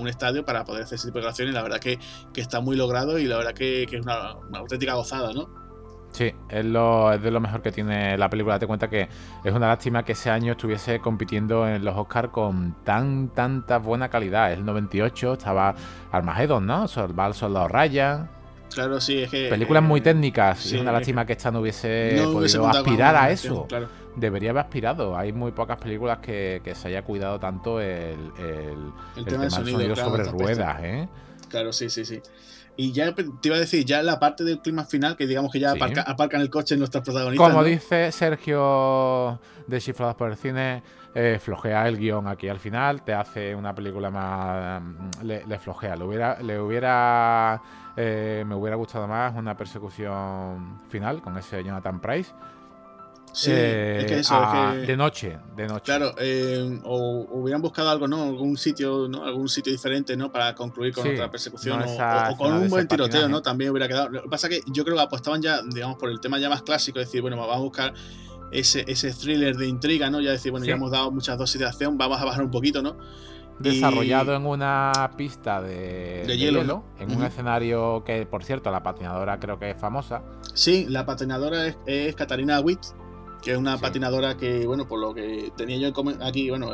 un, 0.00 0.08
estadio 0.08 0.44
para 0.44 0.64
poder 0.64 0.82
hacer 0.82 0.96
ese 0.96 1.08
tipo 1.08 1.18
de 1.18 1.22
grabaciones. 1.22 1.54
La 1.54 1.62
verdad 1.62 1.78
que, 1.78 1.98
está 2.34 2.60
muy 2.60 2.76
logrado 2.76 3.18
y 3.18 3.24
la 3.24 3.36
verdad 3.36 3.54
que, 3.54 3.84
es 3.84 4.02
una, 4.02 4.36
auténtica 4.54 4.94
gozada, 4.94 5.32
¿no? 5.32 5.67
Sí, 6.12 6.32
es, 6.48 6.64
lo, 6.64 7.12
es 7.12 7.22
de 7.22 7.30
lo 7.30 7.40
mejor 7.40 7.62
que 7.62 7.70
tiene 7.70 8.16
la 8.16 8.28
película. 8.28 8.54
Date 8.54 8.66
cuenta 8.66 8.88
que 8.88 9.08
es 9.44 9.52
una 9.52 9.68
lástima 9.68 10.04
que 10.04 10.12
ese 10.12 10.30
año 10.30 10.52
estuviese 10.52 11.00
compitiendo 11.00 11.68
en 11.68 11.84
los 11.84 11.96
Oscars 11.96 12.30
con 12.30 12.76
tan, 12.84 13.28
tanta 13.28 13.78
buena 13.78 14.08
calidad. 14.08 14.52
El 14.52 14.64
98 14.64 15.34
estaba 15.34 15.74
Armageddon, 16.10 16.66
¿no? 16.66 16.84
El 16.84 16.88
Soldado 17.34 17.68
Ryan. 17.68 18.30
Claro, 18.72 19.00
sí, 19.00 19.22
es 19.22 19.30
que. 19.30 19.48
Películas 19.48 19.82
muy 19.82 20.00
técnicas. 20.00 20.66
es 20.66 20.80
una 20.80 20.92
lástima 20.92 21.24
que 21.24 21.34
esta 21.34 21.50
no 21.50 21.60
hubiese 21.60 22.20
podido 22.32 22.66
aspirar 22.66 23.14
a 23.14 23.30
eso. 23.30 23.66
Claro 23.66 23.88
debería 24.18 24.50
haber 24.50 24.64
aspirado. 24.64 25.16
Hay 25.16 25.32
muy 25.32 25.52
pocas 25.52 25.78
películas 25.78 26.18
que, 26.18 26.60
se 26.74 26.88
haya 26.88 27.02
cuidado 27.02 27.38
tanto 27.38 27.80
el, 27.80 28.32
el, 28.38 29.24
tema, 29.24 29.42
del 29.42 29.50
sonido, 29.50 29.96
sobre 29.96 30.24
ruedas, 30.24 30.78
¿eh? 30.82 31.08
Claro, 31.48 31.72
sí, 31.72 31.88
sí, 31.88 32.04
sí. 32.04 32.20
Y 32.80 32.92
ya 32.92 33.12
te 33.12 33.24
iba 33.42 33.56
a 33.56 33.58
decir, 33.58 33.84
ya 33.84 34.04
la 34.04 34.20
parte 34.20 34.44
del 34.44 34.60
clima 34.60 34.84
final, 34.84 35.16
que 35.16 35.26
digamos 35.26 35.50
que 35.50 35.58
ya 35.58 35.74
aparcan 36.06 36.40
el 36.40 36.48
coche 36.48 36.76
nuestros 36.76 37.02
protagonistas. 37.02 37.50
Como 37.50 37.64
dice 37.64 38.12
Sergio 38.12 39.40
de 39.66 39.80
Chiflados 39.80 40.14
por 40.14 40.30
el 40.30 40.36
Cine, 40.36 40.84
eh, 41.12 41.40
flojea 41.42 41.88
el 41.88 41.98
guion 41.98 42.28
aquí 42.28 42.46
al 42.48 42.60
final, 42.60 43.02
te 43.02 43.14
hace 43.14 43.52
una 43.52 43.74
película 43.74 44.12
más. 44.12 44.80
Mm, 44.80 45.26
le, 45.26 45.58
flojea. 45.58 45.96
Le 45.96 46.04
hubiera. 46.04 46.40
Le 46.40 46.60
hubiera 46.60 47.60
eh, 47.96 48.44
me 48.46 48.54
hubiera 48.54 48.76
gustado 48.76 49.08
más 49.08 49.34
una 49.34 49.56
persecución 49.56 50.82
final 50.88 51.20
con 51.20 51.36
ese 51.36 51.64
Jonathan 51.64 51.98
Price. 51.98 52.32
Sí, 53.32 53.50
es 53.52 54.06
que 54.06 54.18
eso, 54.18 54.42
es 54.42 54.80
que... 54.80 54.86
De 54.86 54.96
noche, 54.96 55.38
de 55.56 55.66
noche. 55.66 55.84
Claro, 55.84 56.14
eh, 56.18 56.80
o 56.84 57.26
hubieran 57.30 57.62
buscado 57.62 57.90
algo, 57.90 58.08
¿no? 58.08 58.24
Algún 58.24 58.56
sitio, 58.56 59.08
¿no? 59.08 59.24
Algún 59.24 59.48
sitio 59.48 59.72
diferente, 59.72 60.16
¿no? 60.16 60.32
Para 60.32 60.54
concluir 60.54 60.92
con 60.92 61.06
otra 61.06 61.30
persecución. 61.30 61.82
o, 61.82 62.36
con 62.36 62.52
un 62.52 62.68
buen 62.68 62.88
tiroteo, 62.88 63.28
¿no? 63.28 63.42
También 63.42 63.70
hubiera 63.70 63.88
quedado. 63.88 64.08
Lo 64.08 64.22
que 64.22 64.28
pasa 64.28 64.48
es 64.48 64.58
que 64.60 64.72
yo 64.72 64.84
creo 64.84 64.96
que 64.96 65.02
apostaban 65.02 65.42
ya, 65.42 65.62
digamos, 65.62 65.98
por 65.98 66.10
el 66.10 66.20
tema 66.20 66.38
ya 66.38 66.48
más 66.48 66.62
clásico, 66.62 66.98
es 66.98 67.06
decir, 67.06 67.22
bueno, 67.22 67.36
vamos 67.36 67.56
a 67.56 67.60
buscar 67.60 67.94
ese, 68.50 68.84
ese 68.88 69.12
thriller 69.12 69.56
de 69.56 69.66
intriga, 69.66 70.10
¿no? 70.10 70.20
Ya 70.20 70.30
decir, 70.30 70.50
bueno, 70.50 70.66
ya 70.66 70.74
hemos 70.74 70.90
dado 70.90 71.10
muchas 71.10 71.38
dosis 71.38 71.60
de 71.60 71.66
acción, 71.66 71.98
vamos 71.98 72.20
a 72.20 72.24
bajar 72.24 72.42
un 72.42 72.50
poquito, 72.50 72.82
¿no? 72.82 72.96
Desarrollado 73.58 74.36
en 74.36 74.46
una 74.46 74.92
pista 75.16 75.60
de, 75.60 76.24
hielo, 76.38 76.84
en 76.98 77.16
un 77.16 77.24
escenario 77.24 78.04
que, 78.04 78.24
por 78.24 78.44
cierto, 78.44 78.70
la 78.70 78.82
patinadora 78.82 79.40
creo 79.40 79.58
que 79.58 79.70
es 79.70 79.76
famosa. 79.76 80.22
Sí, 80.54 80.86
la 80.88 81.04
patinadora 81.04 81.66
es, 81.66 81.76
es 81.86 82.14
Katarina 82.14 82.60
Witt, 82.60 82.78
que 83.42 83.52
es 83.52 83.58
una 83.58 83.78
patinadora 83.78 84.36
que, 84.36 84.66
bueno, 84.66 84.86
por 84.86 84.98
lo 84.98 85.14
que 85.14 85.52
tenía 85.56 85.76
yo 85.76 85.92
aquí, 86.22 86.50
bueno, 86.50 86.72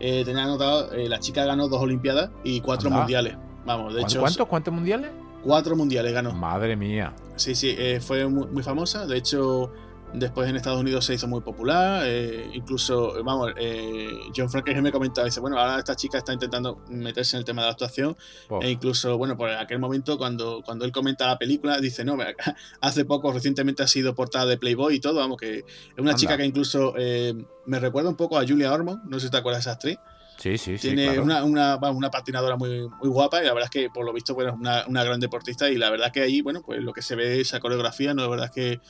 eh, 0.00 0.22
tenía 0.24 0.44
anotado, 0.44 0.92
eh, 0.92 1.08
la 1.08 1.18
chica 1.18 1.44
ganó 1.44 1.68
dos 1.68 1.82
Olimpiadas 1.82 2.30
y 2.44 2.60
cuatro 2.60 2.90
mundiales. 2.90 3.36
Vamos, 3.64 3.94
de 3.94 4.02
hecho. 4.02 4.20
¿Cuántos? 4.20 4.46
¿Cuántos 4.46 4.74
mundiales? 4.74 5.10
Cuatro 5.42 5.76
mundiales 5.76 6.12
ganó. 6.12 6.32
Madre 6.32 6.76
mía. 6.76 7.14
Sí, 7.36 7.54
sí, 7.54 7.74
eh, 7.78 8.00
fue 8.00 8.26
muy, 8.28 8.62
famosa. 8.62 9.06
De 9.06 9.16
hecho, 9.16 9.72
Después 10.14 10.48
en 10.48 10.56
Estados 10.56 10.80
Unidos 10.80 11.04
se 11.04 11.14
hizo 11.14 11.28
muy 11.28 11.40
popular. 11.42 12.02
Eh, 12.06 12.50
incluso, 12.54 13.22
vamos, 13.22 13.52
eh, 13.56 14.10
John 14.34 14.48
Frankenheimer 14.48 14.84
me 14.84 14.92
comentaba, 14.92 15.26
dice, 15.26 15.40
bueno, 15.40 15.58
ahora 15.58 15.78
esta 15.78 15.94
chica 15.94 16.18
está 16.18 16.32
intentando 16.32 16.82
meterse 16.88 17.36
en 17.36 17.40
el 17.40 17.44
tema 17.44 17.62
de 17.62 17.66
la 17.66 17.72
actuación. 17.72 18.16
E 18.62 18.70
incluso, 18.70 19.18
bueno, 19.18 19.36
por 19.36 19.50
aquel 19.50 19.78
momento, 19.78 20.16
cuando, 20.16 20.62
cuando 20.64 20.84
él 20.84 20.92
comenta 20.92 21.26
la 21.26 21.38
película, 21.38 21.78
dice, 21.78 22.04
no, 22.04 22.16
hace 22.80 23.04
poco, 23.04 23.32
recientemente 23.32 23.82
ha 23.82 23.88
sido 23.88 24.14
portada 24.14 24.46
de 24.46 24.56
Playboy 24.56 24.96
y 24.96 25.00
todo, 25.00 25.16
vamos, 25.16 25.36
que 25.36 25.58
es 25.58 25.64
una 25.98 26.14
chica 26.14 26.36
que 26.36 26.44
incluso 26.44 26.94
eh, 26.96 27.34
me 27.66 27.78
recuerda 27.78 28.08
un 28.08 28.16
poco 28.16 28.38
a 28.38 28.46
Julia 28.46 28.72
Ormond, 28.72 29.04
no 29.04 29.20
sé 29.20 29.26
si 29.26 29.30
te 29.30 29.36
acuerdas 29.36 29.64
de 29.64 29.70
esa 29.70 29.76
actriz. 29.76 29.98
Sí, 30.38 30.56
sí, 30.56 30.78
sí. 30.78 30.94
Tiene 30.94 31.18
una, 31.18 31.42
una, 31.42 32.10
patinadora 32.12 32.56
muy, 32.56 32.88
muy 33.00 33.08
guapa 33.08 33.42
y 33.42 33.46
la 33.46 33.52
verdad 33.54 33.68
es 33.74 33.82
que 33.82 33.90
por 33.90 34.06
lo 34.06 34.12
visto 34.12 34.34
bueno, 34.34 34.52
es 34.52 34.56
una, 34.56 34.86
una 34.86 35.02
gran 35.02 35.18
deportista 35.18 35.68
y 35.68 35.76
la 35.76 35.90
verdad 35.90 36.06
es 36.06 36.12
que 36.12 36.22
ahí, 36.22 36.42
bueno, 36.42 36.62
pues 36.62 36.80
lo 36.80 36.92
que 36.92 37.02
se 37.02 37.16
ve 37.16 37.40
esa 37.40 37.58
coreografía, 37.58 38.14
no, 38.14 38.22
la 38.22 38.28
verdad 38.28 38.46
es 38.46 38.52
que 38.52 38.80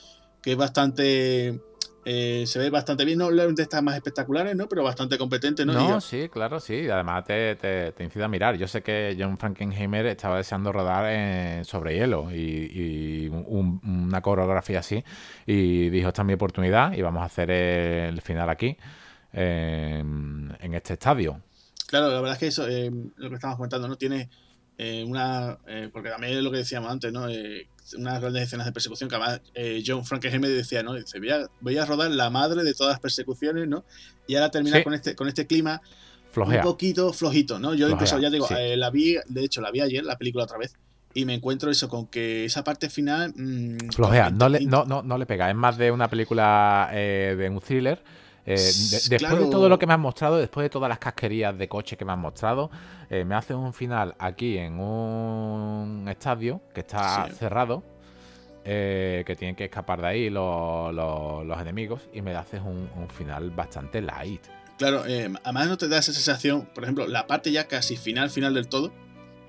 que 0.41 0.51
es 0.51 0.57
bastante. 0.57 1.59
Eh, 2.05 2.45
se 2.47 2.57
ve 2.57 2.69
bastante 2.69 3.05
bien, 3.05 3.19
no 3.19 3.29
de 3.29 3.61
estas 3.61 3.83
más 3.83 3.95
espectaculares, 3.95 4.55
¿no? 4.55 4.67
Pero 4.67 4.83
bastante 4.83 5.17
competente, 5.17 5.65
¿no? 5.65 5.73
No, 5.73 6.01
sí, 6.01 6.29
claro, 6.29 6.59
sí. 6.59 6.89
Además 6.89 7.25
te, 7.25 7.55
te, 7.55 8.03
incita 8.03 8.25
a 8.25 8.27
mirar. 8.29 8.55
Yo 8.57 8.67
sé 8.67 8.81
que 8.81 9.15
John 9.19 9.37
Frankenheimer 9.37 10.05
estaba 10.07 10.37
deseando 10.37 10.71
rodar 10.71 11.63
sobre 11.65 11.95
hielo 11.95 12.31
y, 12.31 13.27
una 13.29 14.21
coreografía 14.21 14.79
así. 14.79 15.03
Y 15.45 15.89
dijo, 15.89 16.07
esta 16.07 16.21
es 16.21 16.25
mi 16.25 16.33
oportunidad 16.33 16.93
y 16.93 17.01
vamos 17.01 17.21
a 17.21 17.25
hacer 17.25 17.51
el 17.51 18.21
final 18.21 18.49
aquí, 18.49 18.77
en, 19.33 20.73
este 20.73 20.93
estadio. 20.93 21.41
Claro, 21.85 22.09
la 22.09 22.21
verdad 22.21 22.33
es 22.33 22.39
que 22.39 22.47
eso, 22.47 22.67
eh, 22.67 22.91
lo 23.17 23.29
que 23.29 23.35
estamos 23.35 23.57
comentando, 23.57 23.87
¿no? 23.87 23.97
Tiene 23.97 24.29
eh, 24.77 25.03
una... 25.03 25.59
porque 25.91 26.09
también 26.09 26.37
es 26.37 26.43
lo 26.43 26.49
que 26.49 26.57
decíamos 26.57 26.91
antes, 26.91 27.11
¿no? 27.11 27.27
Unas 27.93 28.21
grandes 28.21 28.43
escenas 28.43 28.65
de 28.65 28.71
persecución 28.71 29.09
que 29.09 29.15
además 29.15 29.41
eh, 29.53 29.83
John 29.85 30.05
Frankenheimer 30.05 30.49
decía, 30.49 30.83
¿no? 30.83 30.93
Dice, 30.93 31.19
voy 31.61 31.77
a, 31.77 31.85
rodar 31.85 32.11
la 32.11 32.29
madre 32.29 32.63
de 32.63 32.73
todas 32.73 32.93
las 32.93 32.99
persecuciones, 32.99 33.67
¿no? 33.67 33.83
Y 34.27 34.35
ahora 34.35 34.51
termina 34.51 34.83
con 34.83 34.93
este 34.93 35.15
con 35.15 35.27
este 35.27 35.47
clima 35.47 35.81
un 36.35 36.61
poquito 36.61 37.11
flojito, 37.13 37.59
¿no? 37.59 37.73
Yo 37.73 37.89
incluso 37.89 38.19
ya 38.19 38.29
digo, 38.29 38.47
eh, 38.57 38.77
la 38.77 38.89
vi, 38.89 39.17
de 39.27 39.43
hecho 39.43 39.61
la 39.61 39.71
vi 39.71 39.81
ayer, 39.81 40.03
la 40.03 40.17
película 40.17 40.43
otra 40.43 40.57
vez, 40.57 40.75
y 41.13 41.25
me 41.25 41.33
encuentro 41.33 41.71
eso 41.71 41.89
con 41.89 42.07
que 42.07 42.45
esa 42.45 42.63
parte 42.63 42.89
final... 42.89 43.33
Mmm, 43.35 43.89
Flojea, 43.93 44.29
no 44.29 44.47
le, 44.47 44.61
no, 44.61 44.85
no, 44.85 45.01
no 45.01 45.17
le 45.17 45.25
pega, 45.25 45.49
es 45.49 45.55
más 45.55 45.77
de 45.77 45.91
una 45.91 46.07
película 46.07 46.89
eh, 46.93 47.35
de 47.37 47.49
un 47.49 47.59
thriller 47.59 48.01
eh, 48.45 48.55
después 48.55 49.39
de 49.39 49.49
todo 49.49 49.69
lo 49.69 49.77
que 49.77 49.85
me 49.85 49.93
has 49.93 49.99
mostrado, 49.99 50.37
después 50.37 50.65
de 50.65 50.69
todas 50.69 50.89
las 50.89 50.99
casquerías 50.99 51.57
de 51.57 51.67
coche 51.67 51.97
que 51.97 52.05
me 52.05 52.13
has 52.13 52.17
mostrado, 52.17 52.69
eh, 53.09 53.23
me 53.25 53.35
haces 53.35 53.55
un 53.55 53.73
final 53.73 54.15
aquí 54.19 54.57
en 54.57 54.79
un 54.79 56.05
estadio 56.09 56.61
que 56.73 56.81
está 56.81 57.29
cerrado, 57.31 57.83
eh, 58.65 59.23
que 59.25 59.35
tienen 59.35 59.55
que 59.55 59.65
escapar 59.65 60.01
de 60.01 60.07
ahí 60.07 60.29
los, 60.29 61.61
enemigos, 61.61 62.01
y 62.13 62.21
me 62.21 62.35
haces 62.35 62.61
un, 62.61 62.89
un 62.95 63.09
final 63.09 63.51
bastante 63.51 64.01
light. 64.01 64.41
Claro, 64.77 65.03
además 65.03 65.67
no 65.67 65.77
te 65.77 65.89
da 65.89 65.97
esa 65.97 66.13
sensación, 66.13 66.69
por 66.73 66.83
ejemplo, 66.83 67.07
la 67.07 67.27
parte 67.27 67.51
ya 67.51 67.67
casi 67.67 67.97
final, 67.97 68.29
final 68.29 68.53
del 68.53 68.69
todo, 68.69 68.93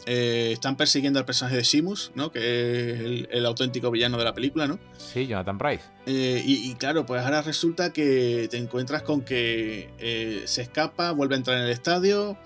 eh, 0.07 0.51
están 0.53 0.77
persiguiendo 0.77 1.19
al 1.19 1.25
personaje 1.25 1.57
de 1.57 1.65
Simus, 1.65 2.13
¿no? 2.15 2.31
Que 2.31 2.93
es 2.93 3.29
el, 3.31 3.47
auténtico 3.47 3.91
villano 3.91 4.19
de 4.19 4.25
la 4.25 4.35
película, 4.35 4.67
¿no? 4.67 4.79
Sí, 4.97 5.27
Jonathan 5.27 5.59
Price. 5.59 5.85
Eh, 6.07 6.43
y, 6.45 6.75
claro, 6.75 7.07
pues 7.07 7.23
ahora 7.23 7.43
resulta 7.43 7.93
que 7.93 8.49
te 8.51 8.57
encuentras 8.57 9.03
con 9.03 9.23
que 9.23 9.91
eh, 9.99 10.43
se 10.47 10.63
escapa, 10.63 11.13
vuelve 11.13 11.35
a 11.35 11.39
entrar 11.39 11.59
en 11.59 11.65
el 11.65 11.71
estadio, 11.71 12.39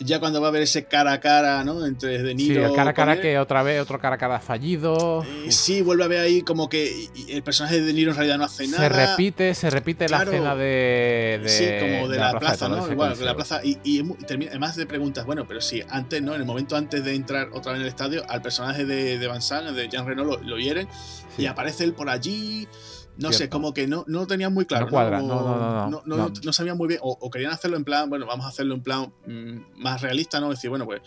ya 0.00 0.18
cuando 0.18 0.40
va 0.40 0.48
a 0.48 0.50
haber 0.50 0.62
ese 0.62 0.84
cara 0.84 1.12
a 1.12 1.20
cara, 1.20 1.62
¿no? 1.64 1.84
Entre 1.86 2.22
De 2.22 2.34
Niro. 2.34 2.54
Sí, 2.54 2.70
el 2.70 2.74
cara 2.74 2.90
a 2.90 2.94
cara 2.94 3.20
que 3.20 3.38
otra 3.38 3.62
vez, 3.62 3.80
otro 3.80 3.98
cara 3.98 4.16
a 4.16 4.18
cara 4.18 4.40
fallido. 4.40 5.24
Eh, 5.24 5.52
sí, 5.52 5.82
vuelve 5.82 6.04
a 6.04 6.08
ver 6.08 6.20
ahí 6.20 6.42
como 6.42 6.68
que 6.68 7.08
el 7.28 7.42
personaje 7.42 7.80
de 7.80 7.86
De 7.86 7.92
Niro 7.92 8.10
en 8.10 8.16
realidad 8.16 8.38
no 8.38 8.44
hace 8.44 8.66
nada. 8.66 8.82
Se 8.82 8.88
repite, 8.88 9.54
se 9.54 9.70
repite 9.70 10.08
la 10.08 10.22
escena 10.22 10.56
de, 10.56 11.42
Sí, 11.46 11.64
como 11.80 12.08
de, 12.08 12.18
la, 12.18 12.38
plaza, 12.38 12.68
¿no? 12.68 12.90
Igual, 12.90 13.18
de 13.18 13.24
la 13.24 13.34
plaza. 13.34 13.60
Y, 13.62 13.78
y, 13.84 14.02
además 14.48 14.76
de 14.76 14.86
preguntas, 14.86 15.24
bueno, 15.26 15.46
pero 15.46 15.60
sí, 15.60 15.82
antes, 15.88 16.22
¿no? 16.22 16.34
En 16.34 16.40
el 16.40 16.46
momento 16.46 16.76
antes 16.76 17.04
de 17.04 17.14
entrar 17.14 17.48
otra 17.52 17.72
vez 17.72 17.80
en 17.80 17.82
el 17.82 17.88
estadio, 17.88 18.24
al 18.28 18.42
personaje 18.42 18.84
de, 18.84 19.18
de 19.18 19.26
Van 19.26 19.42
Zandt, 19.42 19.70
de 19.70 19.88
Jean 19.88 20.06
Reno, 20.06 20.24
lo, 20.24 20.38
lo 20.38 20.58
hieren 20.58 20.88
y 21.38 21.46
aparece 21.46 21.84
él 21.84 21.94
por 21.94 22.08
allí. 22.08 22.68
No 23.20 23.32
sé, 23.32 23.48
como 23.48 23.74
que 23.74 23.86
no, 23.86 24.04
no 24.06 24.26
tenían 24.26 24.52
muy 24.52 24.64
claro. 24.64 24.86
No 24.86 24.90
cuadra, 24.90 25.20
no, 25.20 26.02
no, 26.04 26.32
no, 26.42 26.52
sabían 26.52 26.76
muy 26.76 26.88
bien. 26.88 27.00
O, 27.02 27.30
querían 27.30 27.52
hacerlo 27.52 27.76
en 27.76 27.84
plan, 27.84 28.08
bueno, 28.08 28.26
vamos 28.26 28.46
a 28.46 28.48
hacerlo 28.48 28.74
en 28.74 28.82
plan 28.82 29.12
mm, 29.26 29.80
más 29.80 30.00
realista, 30.00 30.40
¿no? 30.40 30.50
Decir, 30.50 30.70
bueno, 30.70 30.86
pues 30.86 31.02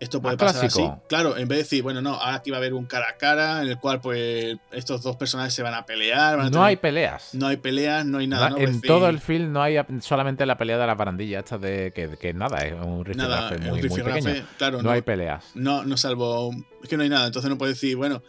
esto 0.00 0.22
puede 0.22 0.36
pasar 0.36 0.66
así. 0.66 0.88
Claro, 1.08 1.36
en 1.36 1.48
vez 1.48 1.58
de 1.58 1.62
decir, 1.64 1.82
bueno, 1.82 2.00
no, 2.00 2.14
ahora 2.14 2.36
aquí 2.36 2.50
va 2.50 2.56
a 2.56 2.60
haber 2.60 2.74
un 2.74 2.86
cara 2.86 3.08
a 3.10 3.16
cara 3.16 3.62
en 3.62 3.68
el 3.68 3.78
cual, 3.78 4.00
pues, 4.00 4.56
estos 4.70 5.02
dos 5.02 5.16
personajes 5.16 5.52
se 5.52 5.62
van 5.62 5.74
a 5.74 5.84
pelear. 5.84 6.50
no 6.50 6.64
hay 6.64 6.76
peleas. 6.76 7.34
No 7.34 7.46
hay 7.46 7.56
peleas, 7.56 8.06
no 8.06 8.18
hay 8.18 8.26
nada. 8.26 8.52
en 8.56 8.80
todo 8.80 9.08
el 9.08 9.18
film 9.18 9.52
no 9.52 9.62
hay 9.62 9.76
solamente 10.00 10.46
la 10.46 10.56
pelea 10.56 10.78
de 10.78 10.86
la 10.86 10.94
barandilla, 10.94 11.40
esta 11.40 11.58
de 11.58 11.92
que, 11.94 12.16
que 12.16 12.32
nada, 12.32 12.58
es 12.58 12.74
un 12.74 13.04
rifirrafe 13.04 13.58
muy, 13.58 13.82
muy 13.82 14.02
pequeño. 14.02 14.46
Claro, 14.56 14.82
no, 14.82 14.90
hay 14.90 15.02
peleas. 15.02 15.44
No, 15.54 15.84
no 15.84 15.96
salvo. 15.96 16.50
Es 16.82 16.88
que 16.88 16.96
no 16.96 17.02
hay 17.02 17.08
nada. 17.08 17.26
Entonces 17.26 17.50
no 17.50 17.58
puedes 17.58 17.76
decir, 17.76 17.96
bueno 17.96 18.22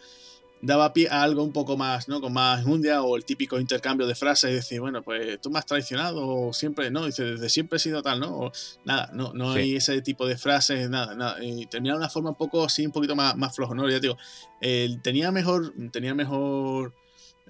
daba 0.61 0.93
pie 0.93 1.07
a 1.09 1.23
algo 1.23 1.43
un 1.43 1.53
poco 1.53 1.77
más, 1.77 2.07
¿no? 2.07 2.19
Con 2.21 2.33
más 2.33 2.65
mundia 2.65 3.01
o 3.01 3.15
el 3.15 3.25
típico 3.25 3.59
intercambio 3.59 4.07
de 4.07 4.15
frases 4.15 4.51
y 4.51 4.53
decir, 4.55 4.81
bueno, 4.81 5.01
pues 5.01 5.39
tú 5.41 5.49
me 5.49 5.59
has 5.59 5.65
traicionado 5.65 6.27
o 6.27 6.53
siempre, 6.53 6.91
¿no? 6.91 7.05
Dice, 7.05 7.23
desde 7.23 7.49
siempre 7.49 7.77
he 7.77 7.79
sido 7.79 8.01
tal, 8.01 8.19
¿no? 8.19 8.37
O, 8.37 8.51
nada, 8.85 9.09
no, 9.13 9.33
no 9.33 9.51
hay 9.51 9.75
ese 9.75 10.01
tipo 10.01 10.27
de 10.27 10.37
frases, 10.37 10.89
nada, 10.89 11.15
nada. 11.15 11.43
Y 11.43 11.65
termina 11.67 11.93
de 11.93 11.99
una 11.99 12.09
forma 12.09 12.31
un 12.31 12.35
poco 12.35 12.63
así, 12.65 12.85
un 12.85 12.91
poquito 12.91 13.15
más, 13.15 13.35
más 13.35 13.55
flojo, 13.55 13.73
¿no? 13.73 13.89
Ya 13.89 13.99
digo, 13.99 14.17
tenía 15.01 15.31
mejor, 15.31 15.73
tenía 15.91 16.13
mejor... 16.13 16.93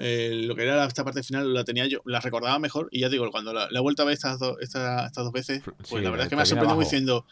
Eh, 0.02 0.44
lo 0.46 0.56
que 0.56 0.64
era 0.64 0.86
esta 0.86 1.04
parte 1.04 1.24
final 1.24 1.54
la 1.54 1.66
tenía 1.66 1.86
yo, 1.86 2.00
la 2.06 2.22
recordaba 2.22 2.58
mejor 2.58 2.88
y 2.90 3.02
ya 3.02 3.10
digo, 3.10 3.30
cuando 3.32 3.52
la, 3.54 3.68
he 3.70 3.80
vuelto 3.80 4.04
a 4.04 4.06
ver 4.06 4.14
estas, 4.14 4.40
estas, 4.62 5.08
estas 5.08 5.24
dos 5.26 5.34
veces, 5.34 5.62
pues 5.90 6.02
la 6.02 6.10
verdad 6.10 6.26
es 6.26 6.30
que 6.30 6.38
me 6.38 6.42
ha 6.42 6.46
sorprendido 6.46 6.80
diciendo, 6.80 7.26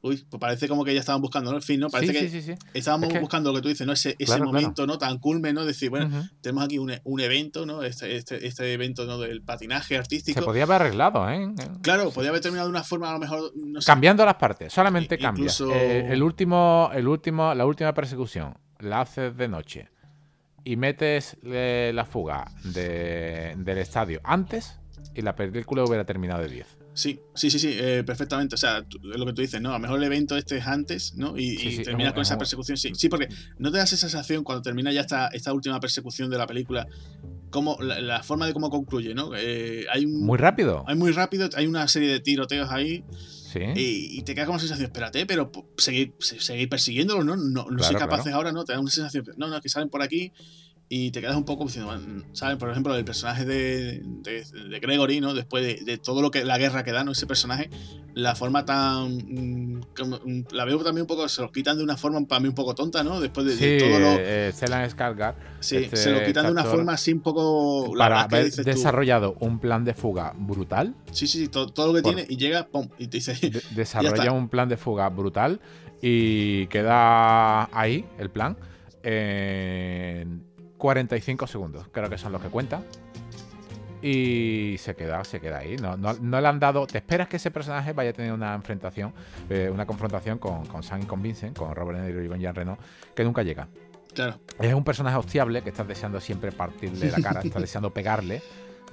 Uy, 0.00 0.24
pues 0.30 0.40
parece 0.40 0.68
como 0.68 0.84
que 0.84 0.94
ya 0.94 1.00
estaban 1.00 1.20
buscando, 1.20 1.50
¿no? 1.50 1.56
En 1.56 1.62
fin, 1.62 1.80
¿no? 1.80 1.90
Parece 1.90 2.12
que 2.12 2.56
estábamos 2.72 3.12
buscando 3.20 3.50
lo 3.50 3.56
que 3.56 3.62
tú 3.62 3.68
dices, 3.68 3.84
¿no? 3.84 3.92
Ese, 3.92 4.14
ese 4.18 4.40
momento, 4.40 4.86
¿no? 4.86 4.96
Tan 4.96 5.18
culme, 5.18 5.52
¿no? 5.52 5.64
Decir, 5.64 5.90
bueno, 5.90 6.28
tenemos 6.40 6.64
aquí 6.64 6.78
un, 6.78 6.92
un, 7.02 7.20
evento, 7.20 7.66
¿no? 7.66 7.82
Este, 7.82 8.14
este, 8.14 8.46
este 8.46 8.72
evento, 8.72 9.06
¿no? 9.06 9.18
Del 9.18 9.42
patinaje 9.42 9.96
artístico. 9.96 10.38
Se 10.38 10.46
podía 10.46 10.62
haber 10.62 10.82
arreglado, 10.82 11.28
¿eh? 11.28 11.52
Claro, 11.82 12.12
podía 12.12 12.30
haber 12.30 12.40
terminado 12.40 12.68
de 12.68 12.74
una 12.74 12.84
forma, 12.84 13.10
a 13.10 13.14
lo 13.14 13.18
mejor. 13.18 13.52
Cambiando 13.84 14.24
las 14.24 14.36
partes, 14.36 14.72
solamente 14.72 15.18
cambia. 15.18 15.50
Eh, 15.74 16.08
el 16.10 16.22
último, 16.22 16.90
el 16.94 17.08
último, 17.08 17.52
la 17.54 17.66
última 17.66 17.92
persecución 17.92 18.56
la 18.78 19.00
haces 19.00 19.36
de 19.36 19.48
noche 19.48 19.88
y 20.64 20.76
metes 20.76 21.36
eh, 21.44 21.92
la 21.94 22.04
fuga 22.04 22.50
de, 22.64 23.54
del 23.58 23.78
estadio 23.78 24.20
antes 24.24 24.78
y 25.14 25.22
la 25.22 25.34
película 25.34 25.84
hubiera 25.84 26.04
terminado 26.04 26.42
de 26.42 26.48
10. 26.48 26.78
Sí, 26.98 27.20
sí, 27.32 27.48
sí, 27.48 27.60
sí, 27.60 27.76
eh, 27.78 28.02
perfectamente. 28.04 28.56
O 28.56 28.58
sea, 28.58 28.84
lo 29.02 29.24
que 29.24 29.32
tú 29.32 29.40
dices, 29.40 29.60
¿no? 29.60 29.70
A 29.70 29.74
lo 29.74 29.78
mejor 29.78 29.98
el 29.98 30.04
evento 30.04 30.36
este 30.36 30.56
es 30.56 30.66
antes, 30.66 31.14
¿no? 31.14 31.34
Y, 31.38 31.82
termina 31.84 32.12
con 32.12 32.22
esa 32.22 32.36
persecución. 32.36 32.76
Sí, 32.76 32.90
sí, 32.96 33.08
porque 33.08 33.28
no 33.58 33.70
te 33.70 33.78
das 33.78 33.92
esa 33.92 34.08
sensación 34.08 34.42
cuando 34.42 34.62
termina 34.62 34.90
ya 34.90 35.02
esta, 35.02 35.28
esta 35.28 35.52
última 35.52 35.78
persecución 35.78 36.28
de 36.28 36.38
la 36.38 36.46
película, 36.48 36.88
como 37.50 37.78
la, 37.80 38.20
forma 38.24 38.48
de 38.48 38.52
cómo 38.52 38.68
concluye, 38.68 39.14
¿no? 39.14 39.30
Eh, 39.36 39.86
hay 39.92 40.06
muy 40.06 40.38
rápido. 40.38 40.82
Hay 40.88 40.96
muy 40.96 41.12
rápido, 41.12 41.48
hay 41.54 41.68
una 41.68 41.86
serie 41.86 42.08
de 42.08 42.18
tiroteos 42.18 42.68
ahí. 42.72 43.04
Y, 43.74 44.22
te 44.22 44.34
queda 44.34 44.46
como 44.46 44.58
sensación, 44.58 44.86
espérate, 44.86 45.26
pero 45.26 45.50
seguir, 45.76 46.14
seguir 46.18 46.68
persiguiéndolo, 46.68 47.24
¿no? 47.24 47.36
No, 47.36 47.70
no 47.70 47.82
soy 47.82 47.96
capaces 47.96 48.32
ahora, 48.32 48.52
¿no? 48.52 48.64
Te 48.64 48.72
da 48.72 48.80
una 48.80 48.90
sensación, 48.90 49.24
no, 49.36 49.48
no, 49.48 49.60
que 49.60 49.68
salen 49.68 49.88
por 49.88 50.02
aquí 50.02 50.32
y 50.90 51.10
te 51.10 51.20
quedas 51.20 51.36
un 51.36 51.44
poco 51.44 51.64
diciendo, 51.64 51.92
¿sabes? 52.32 52.56
Por 52.56 52.70
ejemplo, 52.70 52.96
el 52.96 53.04
personaje 53.04 53.44
de, 53.44 54.02
de, 54.02 54.80
Gregory, 54.80 55.20
¿no? 55.20 55.34
Después 55.34 55.84
de, 55.84 55.98
todo 55.98 56.22
lo 56.22 56.30
que 56.30 56.44
la 56.44 56.56
guerra 56.56 56.82
que 56.82 56.92
da, 56.92 57.04
¿no? 57.04 57.12
Ese 57.12 57.26
personaje, 57.26 57.68
la 58.14 58.34
forma 58.34 58.64
tan. 58.64 59.16
Mm, 59.16 59.80
mm, 59.80 60.44
la 60.52 60.64
veo 60.64 60.78
también 60.82 61.02
un 61.02 61.06
poco, 61.06 61.28
se 61.28 61.42
lo 61.42 61.52
quitan 61.52 61.76
de 61.76 61.84
una 61.84 61.98
forma 61.98 62.18
para 62.26 62.40
mí 62.40 62.48
un 62.48 62.54
poco 62.54 62.74
tonta, 62.74 63.04
¿no? 63.04 63.20
Después 63.20 63.58
de, 63.58 63.78
todo 63.78 63.98
lo. 63.98 64.16
Eh, 64.18 64.50
Sí, 65.60 65.76
este 65.76 65.96
se 65.96 66.10
lo 66.10 66.24
quitan 66.24 66.46
de 66.46 66.52
una 66.52 66.64
forma 66.64 66.94
así 66.94 67.12
un 67.12 67.20
poco. 67.20 67.92
para 67.94 68.22
haber 68.22 68.50
desarrollado 68.50 69.36
un 69.40 69.58
plan 69.58 69.84
de 69.84 69.92
fuga 69.92 70.32
brutal. 70.38 70.94
Sí, 71.12 71.26
sí, 71.26 71.38
sí, 71.40 71.48
todo, 71.48 71.86
lo 71.88 71.92
que 71.92 72.02
tiene 72.02 72.24
y 72.26 72.38
llega, 72.38 72.66
pum, 72.66 72.88
y 72.98 73.08
te 73.08 73.18
dice. 73.18 73.38
desarrolla 73.74 74.32
un 74.32 74.48
plan 74.48 74.70
de 74.70 74.78
fuga 74.78 75.10
brutal 75.10 75.60
y 76.00 76.66
queda 76.68 77.64
ahí 77.78 78.06
el 78.18 78.30
plan. 78.30 78.56
En 79.02 80.47
45 80.78 81.46
segundos, 81.46 81.86
creo 81.92 82.08
que 82.08 82.18
son 82.18 82.32
los 82.32 82.40
que 82.40 82.48
cuentan. 82.48 82.84
Y 84.00 84.76
se 84.78 84.94
queda, 84.94 85.24
se 85.24 85.40
queda 85.40 85.58
ahí. 85.58 85.76
No, 85.76 85.96
no, 85.96 86.40
le 86.40 86.46
han 86.46 86.60
dado. 86.60 86.86
¿Te 86.86 86.98
esperas 86.98 87.26
que 87.26 87.36
ese 87.36 87.50
personaje 87.50 87.92
vaya 87.92 88.10
a 88.10 88.12
tener 88.12 88.32
una 88.32 88.54
enfrentación, 88.54 89.12
eh, 89.50 89.68
una 89.72 89.86
confrontación 89.86 90.38
con, 90.38 90.66
con 90.66 90.84
Sam 90.84 91.02
y 91.02 91.06
con 91.06 91.20
Vincent, 91.20 91.58
con 91.58 91.74
Robert 91.74 91.98
De 91.98 92.06
Niro 92.06 92.22
y 92.22 92.28
con 92.28 92.38
Jean 92.38 92.54
Reno, 92.54 92.78
que 93.16 93.24
nunca 93.24 93.42
llega? 93.42 93.66
Claro. 94.14 94.38
Es 94.60 94.72
un 94.72 94.84
personaje 94.84 95.16
hostiable 95.16 95.62
que 95.62 95.70
estás 95.70 95.88
deseando 95.88 96.20
siempre 96.20 96.52
partirle 96.52 97.10
la 97.16 97.20
cara, 97.20 97.40
estás 97.40 97.60
deseando 97.60 97.92
pegarle 97.92 98.40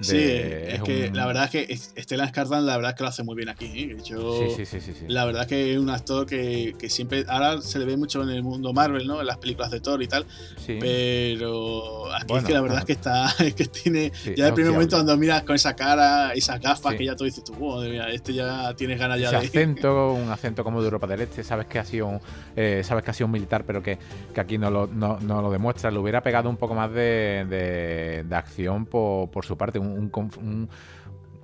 sí, 0.00 0.16
es, 0.18 0.82
que 0.82 1.10
la 1.12 1.26
verdad 1.26 1.44
es 1.44 1.50
que 1.50 1.76
Stellan 2.02 2.32
Skarsgård 2.32 2.62
la 2.62 2.76
verdad 2.76 2.92
es 2.92 2.96
que 2.96 3.02
lo 3.04 3.08
hace 3.08 3.22
muy 3.22 3.36
bien 3.36 3.48
aquí. 3.48 3.66
¿eh? 3.66 3.96
Yo, 4.04 4.48
sí, 4.56 4.66
sí, 4.66 4.80
sí, 4.80 4.92
La 5.08 5.24
verdad 5.24 5.42
es 5.42 5.48
que 5.48 5.72
es 5.72 5.78
un 5.78 5.90
actor 5.90 6.26
que, 6.26 6.74
que, 6.78 6.88
siempre 6.90 7.24
ahora 7.28 7.60
se 7.60 7.78
le 7.78 7.84
ve 7.84 7.96
mucho 7.96 8.22
en 8.22 8.30
el 8.30 8.42
mundo 8.42 8.72
Marvel, 8.72 9.06
¿no? 9.06 9.20
En 9.20 9.26
las 9.26 9.38
películas 9.38 9.70
de 9.70 9.80
Thor 9.80 10.02
y 10.02 10.08
tal. 10.08 10.26
Pero 10.66 12.12
aquí 12.12 12.34
es 12.34 12.44
que 12.44 12.52
la 12.52 12.60
verdad 12.60 12.78
es 12.80 12.84
que 12.84 12.92
está, 12.92 13.26
es 13.38 13.54
que 13.54 13.66
tiene 13.66 14.12
ya 14.36 14.48
el 14.48 14.54
primer 14.54 14.72
momento 14.72 14.96
cuando 14.96 15.16
miras 15.16 15.42
con 15.42 15.56
esa 15.56 15.74
cara, 15.74 16.32
esas 16.32 16.60
gafas 16.60 16.94
que 16.94 17.04
ya 17.04 17.16
tú 17.16 17.24
dices 17.24 17.44
tú, 17.44 17.54
wow, 17.54 17.82
este 17.82 18.34
ya 18.34 18.74
tienes 18.74 18.98
ganas 18.98 19.20
ya 19.20 19.28
Ese 19.28 19.38
de 19.38 19.46
acento, 19.46 20.12
un 20.12 20.30
acento 20.30 20.64
como 20.64 20.80
de 20.80 20.86
Europa 20.86 21.06
del 21.06 21.22
Este, 21.22 21.42
sabes 21.44 21.66
que 21.66 21.78
ha 21.78 21.84
sido 21.84 22.06
un, 22.06 22.20
eh, 22.56 22.82
sabes 22.84 23.04
que 23.04 23.10
ha 23.10 23.14
sido 23.14 23.26
un 23.26 23.32
militar, 23.32 23.64
pero 23.66 23.82
que, 23.82 23.98
que 24.34 24.40
aquí 24.40 24.58
no 24.58 24.70
lo, 24.70 24.86
no, 24.86 25.18
no, 25.20 25.42
lo 25.42 25.50
demuestra. 25.50 25.90
Le 25.90 25.98
hubiera 25.98 26.22
pegado 26.22 26.48
un 26.48 26.56
poco 26.56 26.74
más 26.74 26.90
de, 26.92 27.46
de, 27.48 28.24
de 28.24 28.36
acción 28.36 28.86
por, 28.86 29.30
por 29.30 29.44
su 29.44 29.56
parte, 29.56 29.78
un, 29.86 30.68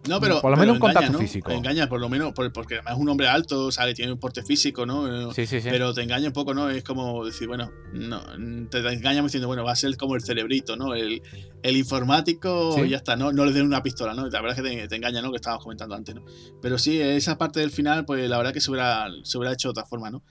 no, 0.09 0.21
pero. 0.21 0.41
Por 0.41 0.51
lo 0.51 0.57
menos 0.57 0.75
un 0.75 0.81
contacto 0.81 1.19
físico. 1.19 1.51
Engaña, 1.53 1.89
por 1.89 2.01
lo 2.01 2.09
menos, 2.09 2.33
porque 2.33 2.75
además 2.75 2.95
es 2.95 3.01
un 3.01 3.09
hombre 3.09 3.29
alto, 3.29 3.71
sale, 3.71 3.95
tiene 3.95 4.13
un 4.13 4.19
porte 4.19 4.43
físico, 4.43 4.85
¿no? 4.85 5.33
Sí, 5.33 5.47
sí, 5.47 5.61
sí. 5.61 5.69
Pero 5.71 5.95
te 5.95 6.03
engaña 6.03 6.27
un 6.27 6.33
poco, 6.33 6.55
¿no? 6.55 6.69
Es 6.71 6.83
como 6.83 7.25
decir, 7.25 7.47
bueno, 7.47 7.71
no, 7.93 8.21
te 8.69 8.79
engaña 8.79 9.23
diciendo, 9.23 9.47
bueno, 9.47 9.65
va 9.65 9.73
a 9.73 9.77
ser 9.77 9.97
como 9.97 10.17
el 10.17 10.23
cerebrito, 10.23 10.77
¿no? 10.77 10.95
El, 10.95 11.23
el 11.63 11.77
informático, 11.77 12.85
y 12.85 12.91
ya 12.91 12.97
está, 12.97 13.17
¿no? 13.17 13.33
No 13.33 13.45
le 13.45 13.53
den 13.53 13.65
una 13.65 13.83
pistola, 13.83 14.15
¿no? 14.15 14.29
La 14.29 14.41
verdad 14.41 14.59
es 14.59 14.73
que 14.81 14.89
te, 14.89 14.97
engaña, 14.97 15.23
¿no? 15.23 15.31
Que 15.31 15.37
estábamos 15.37 15.63
comentando 15.63 15.95
antes, 15.95 16.15
¿no? 16.15 16.25
Pero 16.61 16.79
sí, 16.79 17.01
esa 17.01 17.39
parte 17.39 17.61
del 17.61 17.71
final, 17.71 18.05
pues 18.05 18.29
la 18.29 18.39
verdad 18.39 18.53
que 18.53 18.61
se 18.61 18.71
hubiera, 18.71 19.07
se 19.23 19.39
hubiera 19.39 19.53
hecho 19.53 19.69
de 19.69 19.71
otra 19.71 19.87
forma, 19.87 20.11
¿no? 20.11 20.23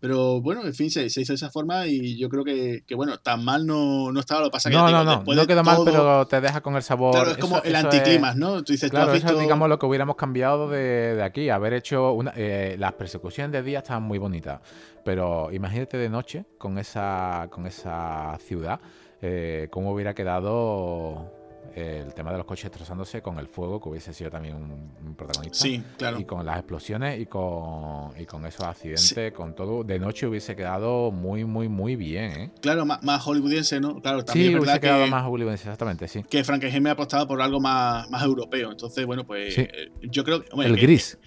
Pero 0.00 0.40
bueno, 0.40 0.64
en 0.64 0.74
fin, 0.74 0.90
se, 0.90 1.04
hizo 1.04 1.32
de 1.32 1.34
esa 1.34 1.50
forma 1.50 1.86
y 1.86 2.18
yo 2.18 2.30
creo 2.30 2.42
que, 2.42 2.82
bueno, 2.96 3.18
tan 3.18 3.44
mal 3.44 3.66
no, 3.66 4.10
no 4.10 4.20
estaba. 4.20 4.40
Lo 4.40 4.46
que 4.46 4.52
pasa 4.52 4.70
que 4.70 4.76
no, 4.76 4.90
no, 4.90 5.04
no, 5.04 5.22
no 5.22 5.46
quedó 5.46 5.62
mal, 5.62 5.78
pero 5.84 6.26
te 6.26 6.40
deja 6.40 6.62
con 6.62 6.74
el 6.76 6.82
sabor. 6.82 7.12
Claro, 7.12 7.30
es 7.32 7.36
como 7.36 7.62
el 7.62 7.76
anticlimax, 7.76 8.36
¿no? 8.36 8.64
Tú 8.64 8.72
dices, 8.72 8.90
claro, 8.90 9.12
eso 9.12 9.26
es, 9.26 9.38
digamos, 9.38 9.68
lo 9.68 9.78
que 9.78 9.84
hubiéramos 9.84 10.16
cambiado 10.16 10.68
de, 10.68 11.16
de 11.16 11.22
aquí. 11.22 11.50
Haber 11.50 11.74
hecho. 11.74 12.12
Una, 12.12 12.32
eh, 12.34 12.76
las 12.78 12.94
persecuciones 12.94 13.52
de 13.52 13.62
día 13.62 13.78
estaban 13.80 14.02
muy 14.02 14.18
bonitas, 14.18 14.60
pero 15.04 15.52
imagínate 15.52 15.98
de 15.98 16.08
noche 16.08 16.46
con 16.56 16.78
esa, 16.78 17.48
con 17.50 17.66
esa 17.66 18.38
ciudad, 18.40 18.80
eh, 19.20 19.68
cómo 19.70 19.92
hubiera 19.92 20.14
quedado 20.14 21.39
el 21.74 22.14
tema 22.14 22.32
de 22.32 22.38
los 22.38 22.46
coches 22.46 22.70
trozándose 22.70 23.22
con 23.22 23.38
el 23.38 23.46
fuego, 23.46 23.80
que 23.80 23.88
hubiese 23.88 24.12
sido 24.12 24.30
también 24.30 24.56
un, 24.56 25.14
protagonista. 25.14 25.58
Sí, 25.58 25.82
claro. 25.98 26.18
Y 26.18 26.24
con 26.24 26.46
las 26.46 26.58
explosiones 26.58 27.20
y 27.20 27.26
con, 27.26 28.12
y 28.18 28.24
con 28.24 28.46
esos 28.46 28.66
accidentes, 28.66 29.32
con 29.32 29.54
todo. 29.54 29.84
De 29.84 29.98
noche 29.98 30.26
hubiese 30.26 30.56
quedado 30.56 31.10
muy, 31.10 31.44
muy, 31.44 31.68
muy 31.68 31.96
bien, 31.96 32.30
¿eh? 32.32 32.50
Claro, 32.60 32.86
más, 32.86 33.22
hollywoodiense, 33.24 33.80
¿no? 33.80 34.00
Claro, 34.00 34.24
también 34.24 34.48
sí, 34.48 34.54
es 34.54 34.60
hubiese 34.60 34.80
quedado 34.80 35.06
más 35.08 35.24
hollywoodiense, 35.24 35.64
exactamente, 35.64 36.08
sí. 36.08 36.22
Que 36.28 36.44
Frankenstein 36.44 36.82
me 36.82 36.90
ha 36.90 36.92
apostado 36.92 37.26
por 37.26 37.42
algo 37.42 37.60
más, 37.60 38.08
más 38.10 38.22
europeo. 38.22 38.70
Entonces, 38.70 39.04
bueno, 39.06 39.26
pues 39.26 39.58
eh, 39.58 39.90
yo 40.02 40.24
creo 40.24 40.42
que. 40.42 40.48
el 40.62 40.76
gris 40.76 41.18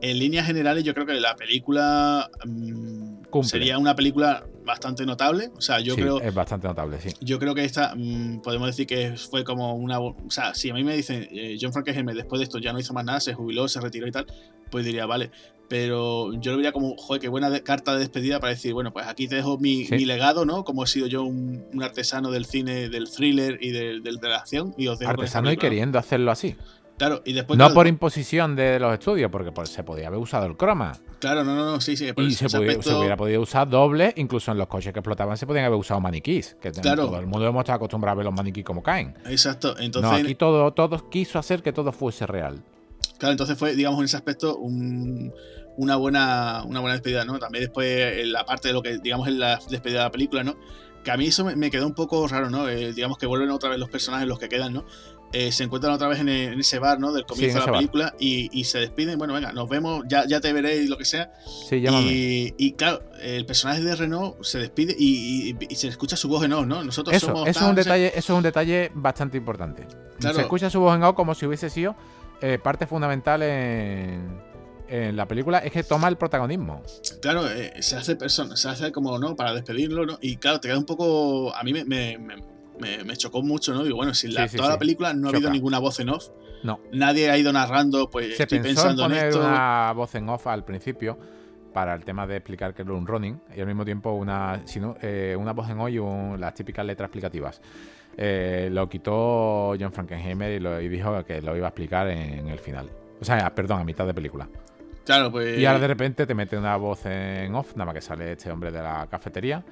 en 0.00 0.18
líneas 0.18 0.46
generales, 0.46 0.84
yo 0.84 0.94
creo 0.94 1.06
que 1.06 1.14
la 1.14 1.36
película 1.36 2.30
mm, 2.44 3.42
sería 3.42 3.78
una 3.78 3.94
película 3.94 4.46
bastante 4.70 5.04
notable. 5.04 5.50
O 5.56 5.60
sea, 5.60 5.80
yo 5.80 5.96
creo. 5.96 6.20
Es 6.20 6.34
bastante 6.34 6.68
notable, 6.68 7.00
sí. 7.00 7.10
Yo 7.20 7.38
creo 7.38 7.54
que 7.54 7.64
esta, 7.64 7.94
mm, 7.94 8.40
podemos 8.42 8.68
decir 8.68 8.86
que 8.86 9.16
fue 9.16 9.44
como 9.44 9.74
una. 9.74 9.98
O 10.00 10.14
sea, 10.28 10.54
si 10.54 10.70
a 10.70 10.74
mí 10.74 10.84
me 10.84 10.96
dicen, 10.96 11.28
eh, 11.32 11.58
John 11.60 11.72
Frankenheimer 11.72 12.14
después 12.14 12.38
de 12.38 12.44
esto 12.44 12.58
ya 12.58 12.72
no 12.72 12.78
hizo 12.78 12.94
más 12.94 13.04
nada, 13.04 13.20
se 13.20 13.34
jubiló, 13.34 13.68
se 13.68 13.80
retiró 13.80 14.06
y 14.06 14.12
tal, 14.12 14.26
pues 14.70 14.84
diría, 14.84 15.06
vale. 15.06 15.30
Pero 15.68 16.32
yo 16.40 16.50
lo 16.50 16.56
vería 16.56 16.72
como, 16.72 16.96
joder, 16.96 17.20
qué 17.20 17.28
buena 17.28 17.60
carta 17.60 17.92
de 17.92 18.00
despedida 18.00 18.40
para 18.40 18.50
decir, 18.50 18.72
bueno, 18.72 18.92
pues 18.92 19.06
aquí 19.06 19.28
te 19.28 19.36
dejo 19.36 19.56
mi, 19.56 19.86
legado, 19.86 20.44
¿no? 20.44 20.64
Como 20.64 20.82
he 20.82 20.86
sido 20.88 21.06
yo 21.06 21.22
un, 21.22 21.64
artesano 21.80 22.32
del 22.32 22.44
cine, 22.44 22.88
del 22.88 23.08
thriller 23.08 23.58
y 23.60 23.70
de, 23.70 24.00
de 24.00 24.28
la 24.28 24.38
acción. 24.38 24.74
Y 24.76 24.88
os 24.88 25.00
artesano 25.02 25.52
y 25.52 25.56
queriendo 25.56 25.98
hacerlo 25.98 26.32
así. 26.32 26.56
Claro, 27.00 27.22
y 27.24 27.32
después. 27.32 27.58
No 27.58 27.72
por 27.72 27.86
imposición 27.86 28.54
de 28.54 28.78
los 28.78 28.92
estudios, 28.92 29.30
porque 29.30 29.52
pues, 29.52 29.70
se 29.70 29.82
podía 29.82 30.08
haber 30.08 30.20
usado 30.20 30.44
el 30.44 30.54
croma. 30.54 30.92
Claro, 31.18 31.44
no, 31.44 31.56
no, 31.56 31.64
no, 31.64 31.80
sí, 31.80 31.96
sí. 31.96 32.10
Y 32.14 32.30
se, 32.32 32.46
hubiera 32.58 33.16
podido 33.16 33.40
usar 33.40 33.70
doble, 33.70 34.12
incluso 34.18 34.52
en 34.52 34.58
los 34.58 34.66
coches 34.66 34.92
que 34.92 34.98
explotaban 34.98 35.34
se 35.38 35.46
podían 35.46 35.64
haber 35.64 35.78
usado 35.78 35.98
maniquís. 35.98 36.58
Que 36.60 36.70
claro. 36.72 37.06
todo 37.06 37.18
el 37.18 37.26
mundo 37.26 37.46
hemos 37.46 37.60
estado 37.60 37.76
acostumbrado 37.76 38.12
a 38.12 38.16
ver 38.16 38.26
los 38.26 38.34
maniquís 38.34 38.64
como 38.64 38.82
caen. 38.82 39.14
Exacto, 39.24 39.78
entonces. 39.78 40.10
No, 40.10 40.18
aquí 40.18 40.34
todo, 40.34 40.74
todo 40.74 41.08
quiso 41.08 41.38
hacer 41.38 41.62
que 41.62 41.72
todo 41.72 41.90
fuese 41.90 42.26
real. 42.26 42.62
Claro, 43.16 43.32
entonces 43.32 43.56
fue, 43.56 43.74
digamos, 43.74 43.98
en 44.00 44.04
ese 44.04 44.18
aspecto 44.18 44.58
una, 44.58 45.96
buena, 45.96 46.64
una 46.66 46.80
buena 46.80 46.92
despedida, 46.92 47.24
¿no? 47.24 47.38
También 47.38 47.64
después 47.64 48.26
la 48.26 48.44
parte 48.44 48.68
de 48.68 48.74
lo 48.74 48.82
que, 48.82 48.98
digamos, 48.98 49.26
es 49.26 49.34
la 49.36 49.58
despedida 49.70 50.00
de 50.00 50.04
la 50.04 50.10
película, 50.10 50.44
¿no? 50.44 50.58
Que 51.02 51.12
a 51.12 51.16
mí 51.16 51.28
eso 51.28 51.46
me, 51.46 51.70
quedó 51.70 51.86
un 51.86 51.94
poco 51.94 52.28
raro, 52.28 52.50
¿no? 52.50 52.68
Eh, 52.68 52.92
digamos 52.92 53.16
que 53.16 53.24
vuelven 53.24 53.48
otra 53.48 53.70
vez 53.70 53.78
los 53.78 53.88
personajes, 53.88 54.28
los 54.28 54.38
que 54.38 54.50
quedan, 54.50 54.74
¿no? 54.74 54.84
Eh, 55.32 55.52
se 55.52 55.64
encuentran 55.64 55.92
otra 55.92 56.08
vez 56.08 56.18
en, 56.18 56.28
ese 56.28 56.78
bar, 56.78 56.98
¿no? 56.98 57.12
Del 57.12 57.24
comienzo 57.24 57.60
de 57.60 57.66
la 57.66 57.72
película 57.72 58.14
y, 58.18 58.64
se 58.64 58.78
despiden. 58.78 59.18
Bueno, 59.18 59.34
venga, 59.34 59.52
nos 59.52 59.68
vemos, 59.68 60.04
ya, 60.08 60.26
ya 60.26 60.40
te 60.40 60.52
veré 60.52 60.76
y 60.76 60.88
lo 60.88 60.98
que 60.98 61.04
sea. 61.04 61.32
Sí, 61.68 61.76
y, 61.76 62.54
y, 62.58 62.72
claro, 62.72 63.02
el 63.20 63.46
personaje 63.46 63.80
de 63.82 63.94
Renault 63.94 64.42
se 64.42 64.58
despide 64.58 64.94
y, 64.98 65.56
se 65.74 65.88
escucha 65.88 66.16
su 66.16 66.28
voz 66.28 66.44
en 66.44 66.52
off, 66.52 66.66
¿no? 66.66 66.82
Nosotros 66.82 67.14
eso, 67.14 67.26
somos. 67.26 67.48
Eso, 67.48 67.60
es 67.60 67.66
un 67.66 67.74
detalle, 67.74 68.08
eso 68.08 68.32
es 68.32 68.36
un 68.36 68.42
detalle 68.42 68.90
bastante 68.94 69.36
importante. 69.38 69.86
Se 70.18 70.40
escucha 70.40 70.68
su 70.68 70.80
voz 70.80 70.96
en 70.96 71.02
off 71.04 71.14
como 71.14 71.34
si 71.34 71.46
hubiese 71.46 71.70
sido 71.70 71.94
eh, 72.40 72.58
parte 72.58 72.86
fundamental 72.86 73.42
en 73.42 74.50
en 74.90 75.16
la 75.16 75.26
película 75.26 75.58
es 75.58 75.70
que 75.70 75.84
toma 75.84 76.08
el 76.08 76.16
protagonismo. 76.16 76.82
Claro, 77.22 77.48
eh, 77.48 77.74
se 77.80 77.96
hace 77.96 78.16
persona, 78.16 78.56
se 78.56 78.68
hace 78.68 78.90
como, 78.90 79.18
¿no? 79.18 79.36
Para 79.36 79.54
despedirlo, 79.54 80.04
¿no? 80.04 80.18
Y 80.20 80.36
claro, 80.36 80.60
te 80.60 80.68
queda 80.68 80.78
un 80.78 80.84
poco. 80.84 81.54
A 81.54 81.62
mí 81.62 81.72
me, 81.72 81.84
me, 81.84 82.18
chocó 83.16 83.42
mucho, 83.42 83.74
¿no? 83.74 83.84
Digo, 83.84 83.96
bueno, 83.96 84.14
si 84.14 84.28
la, 84.28 84.48
toda 84.48 84.70
la 84.70 84.78
película 84.78 85.12
no 85.12 85.28
ha 85.28 85.30
habido 85.30 85.50
ninguna 85.50 85.78
voz 85.78 86.00
en 86.00 86.10
off. 86.10 86.28
No. 86.62 86.80
Nadie 86.92 87.30
ha 87.30 87.38
ido 87.38 87.52
narrando, 87.52 88.10
pues 88.10 88.36
Se 88.36 88.42
estoy 88.42 88.60
pensó 88.60 88.82
pensando 88.82 89.04
en, 89.04 89.10
poner 89.10 89.28
esto. 89.28 89.40
una 89.40 89.92
voz 89.92 90.14
en 90.14 90.28
off 90.28 90.46
al 90.46 90.64
principio 90.64 91.18
para 91.72 91.94
el 91.94 92.04
tema 92.04 92.26
de 92.26 92.36
explicar 92.36 92.74
que 92.74 92.82
era 92.82 92.92
un 92.92 93.06
running 93.06 93.40
y 93.56 93.60
al 93.60 93.66
mismo 93.66 93.84
tiempo 93.84 94.12
una, 94.12 94.60
sino, 94.64 94.96
eh, 95.00 95.36
una 95.38 95.52
voz 95.52 95.70
en 95.70 95.80
off 95.80 95.90
y 95.90 96.40
las 96.40 96.54
típicas 96.54 96.84
letras 96.84 97.06
explicativas. 97.06 97.60
Eh, 98.16 98.68
lo 98.72 98.88
quitó 98.88 99.74
John 99.80 99.92
Frankenheimer 99.92 100.52
y, 100.52 100.60
lo, 100.60 100.80
y 100.80 100.88
dijo 100.88 101.24
que 101.24 101.40
lo 101.40 101.56
iba 101.56 101.66
a 101.66 101.70
explicar 101.70 102.08
en, 102.08 102.48
el 102.48 102.58
final. 102.58 102.90
O 103.20 103.24
sea, 103.24 103.54
perdón, 103.54 103.80
a 103.80 103.84
mitad 103.84 104.06
de 104.06 104.12
película. 104.12 104.48
Claro, 105.04 105.30
pues. 105.30 105.58
Y 105.58 105.64
ahora 105.64 105.78
de 105.80 105.88
repente 105.88 106.26
te 106.26 106.34
mete 106.34 106.58
una 106.58 106.76
voz 106.76 107.06
en 107.06 107.54
off, 107.54 107.74
nada 107.74 107.86
más 107.86 107.94
que 107.94 108.00
sale 108.00 108.32
este 108.32 108.50
hombre 108.50 108.70
de 108.70 108.82
la 108.82 109.06
cafetería 109.10 109.64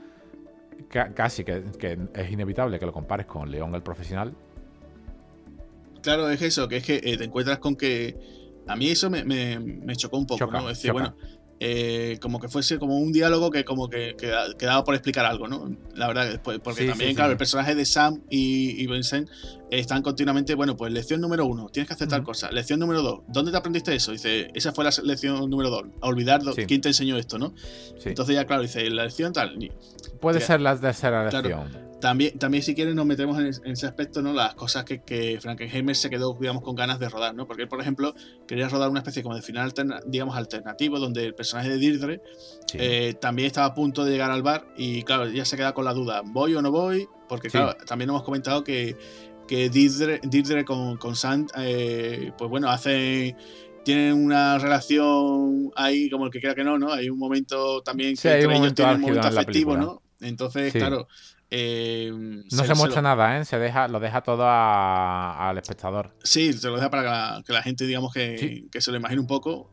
casi 0.89 1.45
que, 1.45 1.63
es 2.15 2.31
inevitable 2.31 2.79
que 2.79 2.87
lo 2.87 2.93
compares 2.93 3.27
con 3.27 3.51
León 3.51 3.75
el 3.75 3.83
profesional. 3.83 4.35
Claro, 6.03 6.31
es 6.31 6.41
eso, 6.43 6.69
que 6.69 6.79
es 6.79 6.85
que 6.85 7.01
eh, 7.03 7.17
te 7.17 7.25
encuentras 7.25 7.59
con 7.59 7.77
que 7.77 8.17
a 8.67 8.77
mí 8.77 8.89
eso 8.89 9.11
me, 9.11 9.97
chocó 9.97 10.19
un 10.19 10.27
poco, 10.27 10.47
¿no? 10.47 10.71
Es 10.71 10.79
decir, 10.79 10.93
bueno, 10.93 11.15
eh, 11.61 12.19
como 12.21 12.39
que 12.39 12.49
fuese 12.49 12.79
como 12.79 12.99
un 12.99 13.11
diálogo 13.11 13.51
que 13.51 13.65
como 13.65 13.89
que, 13.89 14.15
quedaba 14.17 14.85
por 14.85 14.95
explicar 14.95 15.27
algo, 15.27 15.49
¿no? 15.49 15.77
La 15.97 16.07
verdad, 16.07 16.41
porque 16.43 16.87
también, 16.87 17.17
claro, 17.17 17.33
el 17.33 17.37
personaje 17.37 17.75
de 17.75 17.85
Sam 17.85 18.23
y, 18.31 18.87
Vincent 18.87 19.29
están 19.71 20.03
continuamente, 20.03 20.55
bueno, 20.55 20.77
pues 20.77 20.93
lección 20.93 21.21
número 21.21 21.47
uno, 21.47 21.69
tienes 21.69 21.89
que 21.89 21.95
hacer 21.95 22.07
tal 22.07 22.23
cosa. 22.23 22.53
Lección 22.53 22.79
número 22.79 23.03
dos, 23.03 23.21
¿dónde 23.27 23.51
te 23.51 23.57
aprendiste 23.57 23.93
eso? 23.93 24.13
Dice, 24.13 24.51
esa 24.55 24.73
fue 24.73 24.85
la 24.85 24.93
lección 25.03 25.51
número 25.51 25.69
dos, 25.69 25.83
a 26.01 26.07
olvidar 26.07 26.43
quién 26.67 26.81
te 26.81 26.89
enseñó 26.89 27.17
esto, 27.17 27.39
¿no? 27.39 27.53
Entonces 28.05 28.37
ya, 28.37 28.47
claro, 28.47 28.63
dice, 28.63 28.89
la 28.91 29.05
lección 29.05 29.33
tal. 29.33 29.59
Puede 30.20 30.40
ser 30.40 30.61
la 30.61 30.78
tercera 30.78 31.24
lección. 31.24 31.89
también, 32.01 32.39
también 32.39 32.62
si 32.62 32.74
quieres 32.74 32.95
nos 32.95 33.07
metemos 33.07 33.39
en, 33.39 33.49
ese 33.70 33.86
aspecto, 33.86 34.23
¿no? 34.23 34.32
Las 34.32 34.55
cosas 34.55 34.85
que, 34.85 35.03
que, 35.03 35.39
Frankenheimer 35.40 35.97
se 35.97 36.11
quedó, 36.11 36.36
digamos, 36.40 36.62
con 36.62 36.74
ganas 36.74 36.99
de 36.99 37.09
rodar, 37.09 37.35
¿no? 37.35 37.47
Porque 37.47 37.62
él, 37.62 37.69
por 37.69 37.81
ejemplo, 37.81 38.15
quería 38.47 38.69
rodar 38.69 38.90
una 38.90 39.01
especie 39.01 39.23
como 39.23 39.35
de 39.35 39.43
final, 39.43 39.73
digamos, 40.07 40.36
alternativo, 40.36 40.99
donde 40.99 41.24
el 41.24 41.35
personaje 41.35 41.69
de 41.70 41.78
Deirdre 41.78 42.20
eh, 42.74 43.15
también 43.20 43.47
estaba 43.47 43.66
a 43.66 43.74
punto 43.74 44.05
de 44.05 44.12
llegar 44.12 44.31
al 44.31 44.43
bar 44.43 44.66
y, 44.77 45.03
claro, 45.03 45.28
ya 45.28 45.45
se 45.45 45.57
queda 45.57 45.74
con 45.74 45.85
la 45.85 45.93
duda, 45.93 46.23
¿voy 46.24 46.55
o 46.55 46.62
no 46.62 46.70
voy? 46.70 47.09
Porque, 47.28 47.49
claro, 47.49 47.77
también 47.86 48.11
hemos 48.11 48.23
comentado 48.23 48.65
que, 48.65 48.97
que 49.47 49.70
Deirdre, 49.70 50.65
con, 50.65 50.97
con 50.97 51.16
Sand, 51.16 51.51
eh, 51.57 52.32
pues 52.39 52.51
bueno, 52.51 52.69
hace 52.70 53.36
tienen 53.89 54.23
una 54.23 54.59
relación 54.59 55.70
ahí 55.74 56.11
como 56.11 56.27
el 56.27 56.31
que 56.31 56.40
crea 56.40 56.55
que 56.55 56.62
no, 56.62 56.78
¿no? 56.78 56.93
Hay 56.93 57.09
un 57.09 57.19
momento 57.19 57.81
también 57.81 58.16
que 58.16 58.28
entre 58.31 58.55
ellos 58.55 58.74
tienen 58.74 58.97
un 58.97 59.01
momento 59.01 59.28
afectivo, 59.28 59.78
¿no? 59.78 60.03
Entonces, 60.20 60.73
claro, 60.73 61.09
eh, 61.51 62.11
no 62.12 62.65
se, 62.65 62.74
muestra 62.74 63.01
nada, 63.01 63.39
¿eh? 63.39 63.45
Se 63.45 63.59
deja, 63.59 63.89
lo 63.89 64.01
deja 64.01 64.23
todo 64.23 64.45
al 64.47 65.57
espectador. 65.57 66.15
Sí, 66.23 66.53
se 66.53 66.69
lo 66.69 66.77
deja 66.77 66.90
para 66.90 67.43
que 67.45 67.53
la, 67.53 67.62
gente, 67.62 67.86
digamos, 67.86 68.12
que, 68.12 68.69
se 68.78 68.90
lo 68.90 68.99
imagine 68.99 69.20
un 69.20 69.27
poco. 69.27 69.70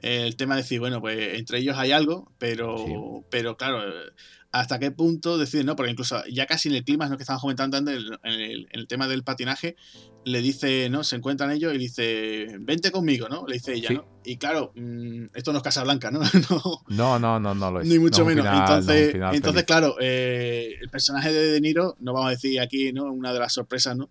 El 0.00 0.36
tema 0.36 0.54
de 0.54 0.62
decir, 0.62 0.78
bueno, 0.78 1.00
pues 1.00 1.38
entre 1.38 1.58
ellos 1.58 1.76
hay 1.76 1.92
algo, 1.92 2.30
pero, 2.38 3.24
pero 3.30 3.56
claro, 3.56 3.82
hasta 4.50 4.78
qué 4.78 4.90
punto 4.90 5.36
deciden, 5.36 5.66
¿no? 5.66 5.76
Porque 5.76 5.92
incluso 5.92 6.22
ya 6.30 6.46
casi 6.46 6.68
en 6.68 6.76
el 6.76 6.84
clima, 6.84 7.08
¿no? 7.08 7.16
Que 7.16 7.22
estábamos 7.22 7.42
comentando 7.42 7.76
antes, 7.76 8.02
en 8.22 8.66
el, 8.70 8.86
tema 8.88 9.06
del 9.06 9.22
patinaje, 9.22 9.76
le 10.24 10.40
dice, 10.40 10.88
¿no? 10.88 11.04
Se 11.04 11.16
encuentran 11.16 11.50
ellos 11.50 11.74
y 11.74 11.78
dice, 11.78 12.56
vente 12.60 12.90
conmigo, 12.90 13.28
¿no? 13.28 13.46
Le 13.46 13.54
dice 13.54 13.74
ella, 13.74 13.90
¿no? 13.90 14.06
Y 14.24 14.38
claro, 14.38 14.72
mm, 14.74 15.26
esto 15.34 15.52
no 15.52 15.58
es 15.58 15.64
Casablanca, 15.64 16.10
¿no? 16.10 16.20
no, 16.88 17.18
no, 17.18 17.40
no, 17.40 17.54
no 17.54 17.70
lo 17.70 17.80
es. 17.80 17.86
Ni 17.86 17.98
mucho 17.98 18.24
menos. 18.24 18.46
entonces, 18.46 19.14
entonces 19.32 19.64
claro, 19.64 19.96
eh, 20.00 20.76
el 20.80 20.88
personaje 20.88 21.32
de 21.32 21.52
De 21.52 21.60
Niro, 21.60 21.96
no 22.00 22.14
vamos 22.14 22.28
a 22.28 22.30
decir 22.30 22.58
aquí, 22.60 22.92
¿no? 22.92 23.12
Una 23.12 23.32
de 23.32 23.38
las 23.38 23.52
sorpresas, 23.52 23.96
¿no? 23.96 24.10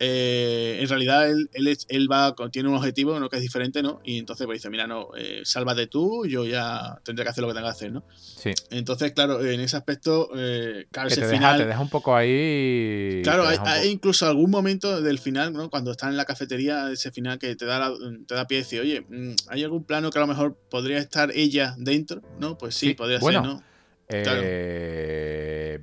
Eh, 0.00 0.78
en 0.80 0.88
realidad 0.88 1.30
él, 1.30 1.48
él, 1.52 2.08
va, 2.10 2.34
tiene 2.50 2.68
un 2.68 2.74
objetivo 2.74 3.20
¿no? 3.20 3.28
que 3.28 3.36
es 3.36 3.42
diferente, 3.42 3.80
¿no? 3.80 4.00
Y 4.02 4.18
entonces 4.18 4.44
pues 4.44 4.58
dice, 4.58 4.68
mira, 4.68 4.88
no, 4.88 5.10
eh, 5.16 5.42
sálvate 5.44 5.86
tú, 5.86 6.26
yo 6.26 6.44
ya 6.44 7.00
tendré 7.04 7.24
que 7.24 7.30
hacer 7.30 7.42
lo 7.42 7.48
que 7.48 7.54
tenga 7.54 7.68
que 7.68 7.72
hacer, 7.72 7.92
¿no? 7.92 8.04
Sí. 8.10 8.50
Entonces, 8.70 9.12
claro, 9.12 9.44
en 9.44 9.60
ese 9.60 9.76
aspecto, 9.76 10.30
eh, 10.36 10.86
claro, 10.90 11.08
ese 11.08 11.20
te 11.20 11.28
final... 11.28 11.52
Deja, 11.52 11.64
te 11.64 11.68
deja 11.68 11.80
un 11.80 11.90
poco 11.90 12.16
ahí... 12.16 13.20
Claro, 13.22 13.46
hay, 13.46 13.88
incluso 13.88 14.26
algún 14.26 14.50
momento 14.50 15.00
del 15.00 15.20
final, 15.20 15.52
¿no? 15.52 15.70
Cuando 15.70 15.92
están 15.92 16.10
en 16.10 16.16
la 16.16 16.24
cafetería, 16.24 16.90
ese 16.90 17.12
final 17.12 17.38
que 17.38 17.54
te 17.54 17.64
da, 17.64 17.92
te 18.26 18.34
da 18.34 18.48
pie 18.48 18.58
y 18.58 18.62
decir, 18.62 18.80
oye, 18.80 19.02
mm, 19.08 19.34
¿hay 19.48 19.62
algún 19.62 19.84
plano 19.84 20.10
que 20.10 20.18
a 20.18 20.22
lo 20.22 20.26
mejor 20.26 20.56
podría 20.70 20.98
estar 20.98 21.30
ella 21.32 21.76
dentro? 21.78 22.20
¿No? 22.40 22.58
Pues 22.58 22.74
sí, 22.74 22.94
podría 22.94 23.20
ser, 23.20 23.42
¿no? 23.42 23.62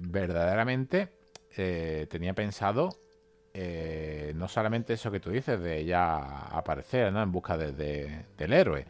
Verdaderamente 0.01 1.13
tenía 2.09 2.33
pensado 2.33 2.89
eh, 3.53 4.31
no 4.35 4.47
solamente 4.47 4.93
eso 4.93 5.11
que 5.11 5.19
tú 5.19 5.29
dices 5.29 5.59
de 5.59 5.79
ella 5.79 6.17
aparecer 6.47 7.11
¿no? 7.11 7.21
en 7.21 7.31
busca 7.31 7.57
de, 7.57 8.25
del 8.37 8.53
héroe, 8.53 8.85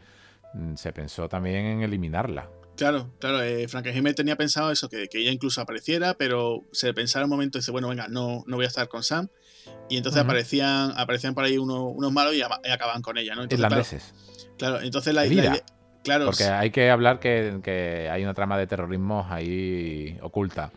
mm, 0.54 0.76
se 0.76 0.92
pensó 0.92 1.28
también 1.28 1.64
en 1.64 1.82
eliminarla. 1.82 2.48
Claro, 2.76 3.10
claro, 3.18 3.42
eh, 3.42 3.68
Frankenheimer 3.68 4.14
tenía 4.14 4.36
pensado 4.36 4.70
eso, 4.70 4.88
que, 4.88 5.08
ella 5.12 5.30
incluso 5.30 5.60
apareciera, 5.60 6.14
pero 6.14 6.64
se 6.72 6.94
pensaba 6.94 7.22
en 7.22 7.24
un 7.26 7.30
momento 7.30 7.58
y 7.58 7.60
dice, 7.60 7.70
bueno, 7.70 7.88
venga, 7.88 8.08
no, 8.08 8.44
no 8.46 8.56
voy 8.56 8.64
a 8.64 8.68
estar 8.68 8.88
con 8.88 9.02
Sam. 9.02 9.28
Y 9.88 9.96
entonces 9.96 10.22
aparecían, 10.22 10.92
aparecían 10.96 11.34
por 11.34 11.44
ahí 11.44 11.58
unos 11.58 12.12
malos 12.12 12.34
y, 12.34 12.42
acaban 12.42 13.02
con 13.02 13.18
ella, 13.18 13.34
¿no? 13.34 13.44
Irlandeses. 13.44 14.14
Claro, 14.58 14.80
entonces 14.80 15.14
la, 15.14 15.26
idea 15.26 15.56
claro, 16.02 16.26
Porque 16.26 16.44
hay 16.44 16.70
que 16.70 16.90
hablar 16.90 17.20
que, 17.20 17.60
que, 17.62 18.08
hay 18.10 18.22
una 18.22 18.34
trama 18.34 18.56
de 18.58 18.66
terrorismo 18.66 19.26
ahí 19.28 20.18
oculta. 20.22 20.72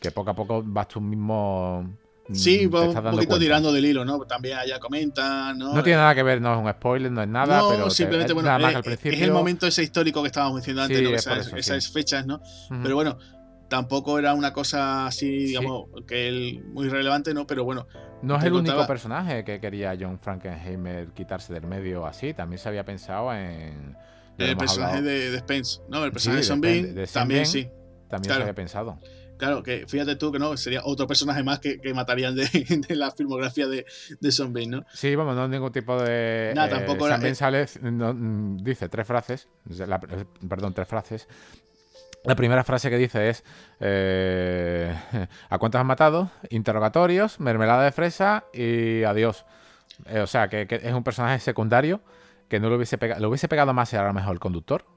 Que 0.00 0.10
poco 0.10 0.30
a 0.30 0.34
poco 0.34 0.62
vas 0.64 0.88
tú 0.88 1.00
mismo 1.00 1.96
Sí, 2.32 2.66
un 2.66 2.70
poquito 2.70 3.38
tirando 3.38 3.72
del 3.72 3.84
hilo, 3.84 4.04
¿no? 4.04 4.18
También 4.20 4.58
allá 4.58 4.78
comentan, 4.78 5.58
¿no? 5.58 5.74
No 5.74 5.82
tiene 5.82 5.98
nada 5.98 6.14
que 6.14 6.22
ver, 6.22 6.40
no 6.40 6.52
es 6.52 6.58
un 6.58 6.70
spoiler, 6.70 7.10
no 7.10 7.22
es 7.22 7.28
nada, 7.28 7.58
no, 7.58 7.68
pero 7.70 7.90
simplemente, 7.90 8.32
bueno, 8.32 8.48
nada 8.48 8.58
más 8.58 8.70
es, 8.70 8.76
al 8.76 8.82
principio... 8.82 9.12
es 9.12 9.22
el 9.22 9.32
momento 9.32 9.66
ese 9.66 9.82
histórico 9.82 10.22
que 10.22 10.28
estábamos 10.28 10.60
diciendo 10.60 10.82
antes, 10.82 11.02
¿no? 11.02 11.10
esas, 11.56 11.90
fechas, 11.90 12.26
¿no? 12.26 12.40
Pero 12.82 12.96
bueno, 12.96 13.18
tampoco 13.68 14.18
era 14.18 14.34
una 14.34 14.52
cosa 14.52 15.06
así, 15.06 15.28
digamos, 15.28 15.88
que 16.06 16.28
él 16.28 16.64
muy 16.66 16.88
relevante, 16.88 17.32
¿no? 17.32 17.46
Pero 17.46 17.64
bueno. 17.64 17.86
No 18.22 18.36
es 18.36 18.44
el 18.44 18.54
único 18.54 18.86
personaje 18.86 19.44
que 19.44 19.60
quería 19.60 19.96
John 19.98 20.18
Frankenheimer 20.18 21.08
quitarse 21.12 21.52
del 21.52 21.66
medio 21.66 22.06
así, 22.06 22.34
también 22.34 22.58
se 22.58 22.68
había 22.68 22.84
pensado 22.84 23.32
en... 23.32 23.96
El 24.38 24.56
personaje 24.56 25.00
de, 25.00 25.38
Spence, 25.38 25.80
¿no? 25.88 26.04
El 26.04 26.12
personaje 26.12 26.40
de 26.40 26.46
Zombie 26.46 27.06
también, 27.12 27.46
sí. 27.46 27.68
También 28.08 28.34
se 28.34 28.40
había 28.40 28.54
pensado. 28.54 28.98
Claro, 29.36 29.62
que 29.62 29.86
fíjate 29.86 30.16
tú 30.16 30.32
que 30.32 30.38
no, 30.38 30.56
sería 30.56 30.80
otro 30.84 31.06
personaje 31.06 31.42
más 31.42 31.58
que, 31.58 31.78
matarían 31.94 32.34
de, 32.36 32.48
la 32.90 33.10
filmografía 33.10 33.66
de, 33.66 33.84
de 34.20 34.32
Zombie, 34.32 34.66
¿no? 34.66 34.84
Sí, 34.92 35.14
vamos, 35.14 35.36
no 35.36 35.46
ningún 35.48 35.72
tipo 35.72 36.00
de. 36.00 36.52
Nada, 36.54 36.68
tampoco 36.68 37.08
También 37.08 37.32
eh, 37.32 37.36
sale, 37.36 37.66
mm, 37.80 38.58
dice 38.58 38.88
tres 38.88 39.06
frases, 39.06 39.48
perdón, 40.48 40.74
tres 40.74 40.88
frases. 40.88 41.28
La 42.24 42.34
primera 42.34 42.64
frase 42.64 42.90
que 42.90 42.98
dice 42.98 43.28
es: 43.28 43.44
eh, 43.80 44.94
¿A 45.50 45.58
cuántos 45.58 45.80
han 45.80 45.86
matado? 45.86 46.30
Interrogatorios, 46.50 47.38
mermelada 47.38 47.84
de 47.84 47.92
fresa 47.92 48.44
y 48.52 49.04
adiós. 49.04 49.44
Eh, 50.06 50.20
o 50.20 50.26
sea, 50.26 50.48
que, 50.48 50.66
es 50.68 50.92
un 50.92 51.04
personaje 51.04 51.38
secundario 51.40 52.00
que 52.48 52.58
no 52.58 52.68
lo 52.68 52.76
hubiese 52.76 52.98
pegado. 52.98 53.20
Lo 53.20 53.28
hubiese 53.28 53.48
pegado 53.48 53.72
más 53.74 53.90
si 53.90 53.96
era 53.96 54.12
mejor 54.12 54.32
el 54.32 54.40
conductor 54.40 54.95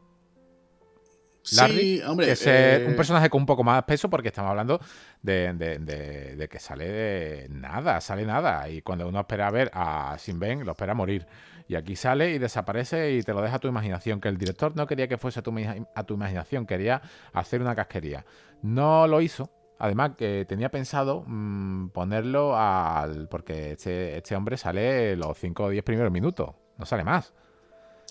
Larry, 1.54 2.02
que 2.18 2.32
es 2.32 2.42
un 2.46 2.52
eh, 2.52 2.94
personaje 2.96 3.30
con 3.30 3.42
un 3.42 3.46
poco 3.46 3.64
más 3.64 3.84
peso 3.84 4.10
porque 4.10 4.30
estamos 4.30 4.50
hablando 4.50 4.80
de, 5.22 6.48
que 6.50 6.60
sale 6.60 6.88
de 6.88 7.48
nada, 7.50 8.02
sale 8.02 8.26
nada. 8.26 8.70
Y 8.70 8.82
cuando 8.82 9.08
uno 9.08 9.20
espera 9.20 9.50
ver 9.52 9.72
a 9.74 10.16
Sin 10.20 10.40
Ben, 10.40 10.66
lo 10.66 10.72
espera 10.72 10.94
morir. 10.94 11.26
Y 11.68 11.76
aquí 11.76 11.96
sale 11.96 12.32
y 12.32 12.40
desaparece 12.40 13.12
y 13.14 13.22
te 13.22 13.34
lo 13.34 13.42
deja 13.42 13.58
a 13.58 13.60
tu 13.60 13.68
imaginación. 13.68 14.20
Que 14.20 14.30
el 14.30 14.38
director 14.38 14.76
no 14.76 14.88
quería 14.88 15.08
que 15.08 15.18
fuese 15.18 15.40
a 15.40 15.44
tu, 15.44 15.54
a 15.96 16.04
tu 16.04 16.14
imaginación, 16.16 16.66
quería 16.66 17.02
hacer 17.34 17.62
una 17.62 17.76
casquería. 17.76 18.26
No 18.62 19.08
lo 19.08 19.22
hizo, 19.22 19.52
Además, 19.82 20.12
que 20.18 20.46
tenía 20.46 20.70
pensado 20.70 21.24
mm, 21.26 21.90
ponerlo 21.90 22.58
al. 22.58 23.30
Porque 23.30 23.72
este, 23.72 24.18
este 24.18 24.36
hombre 24.36 24.58
sale 24.58 25.16
los 25.16 25.38
5 25.38 25.64
o 25.64 25.70
10 25.70 25.84
primeros 25.84 26.12
minutos, 26.12 26.50
no 26.78 26.86
sale 26.86 27.06
más. 27.06 27.34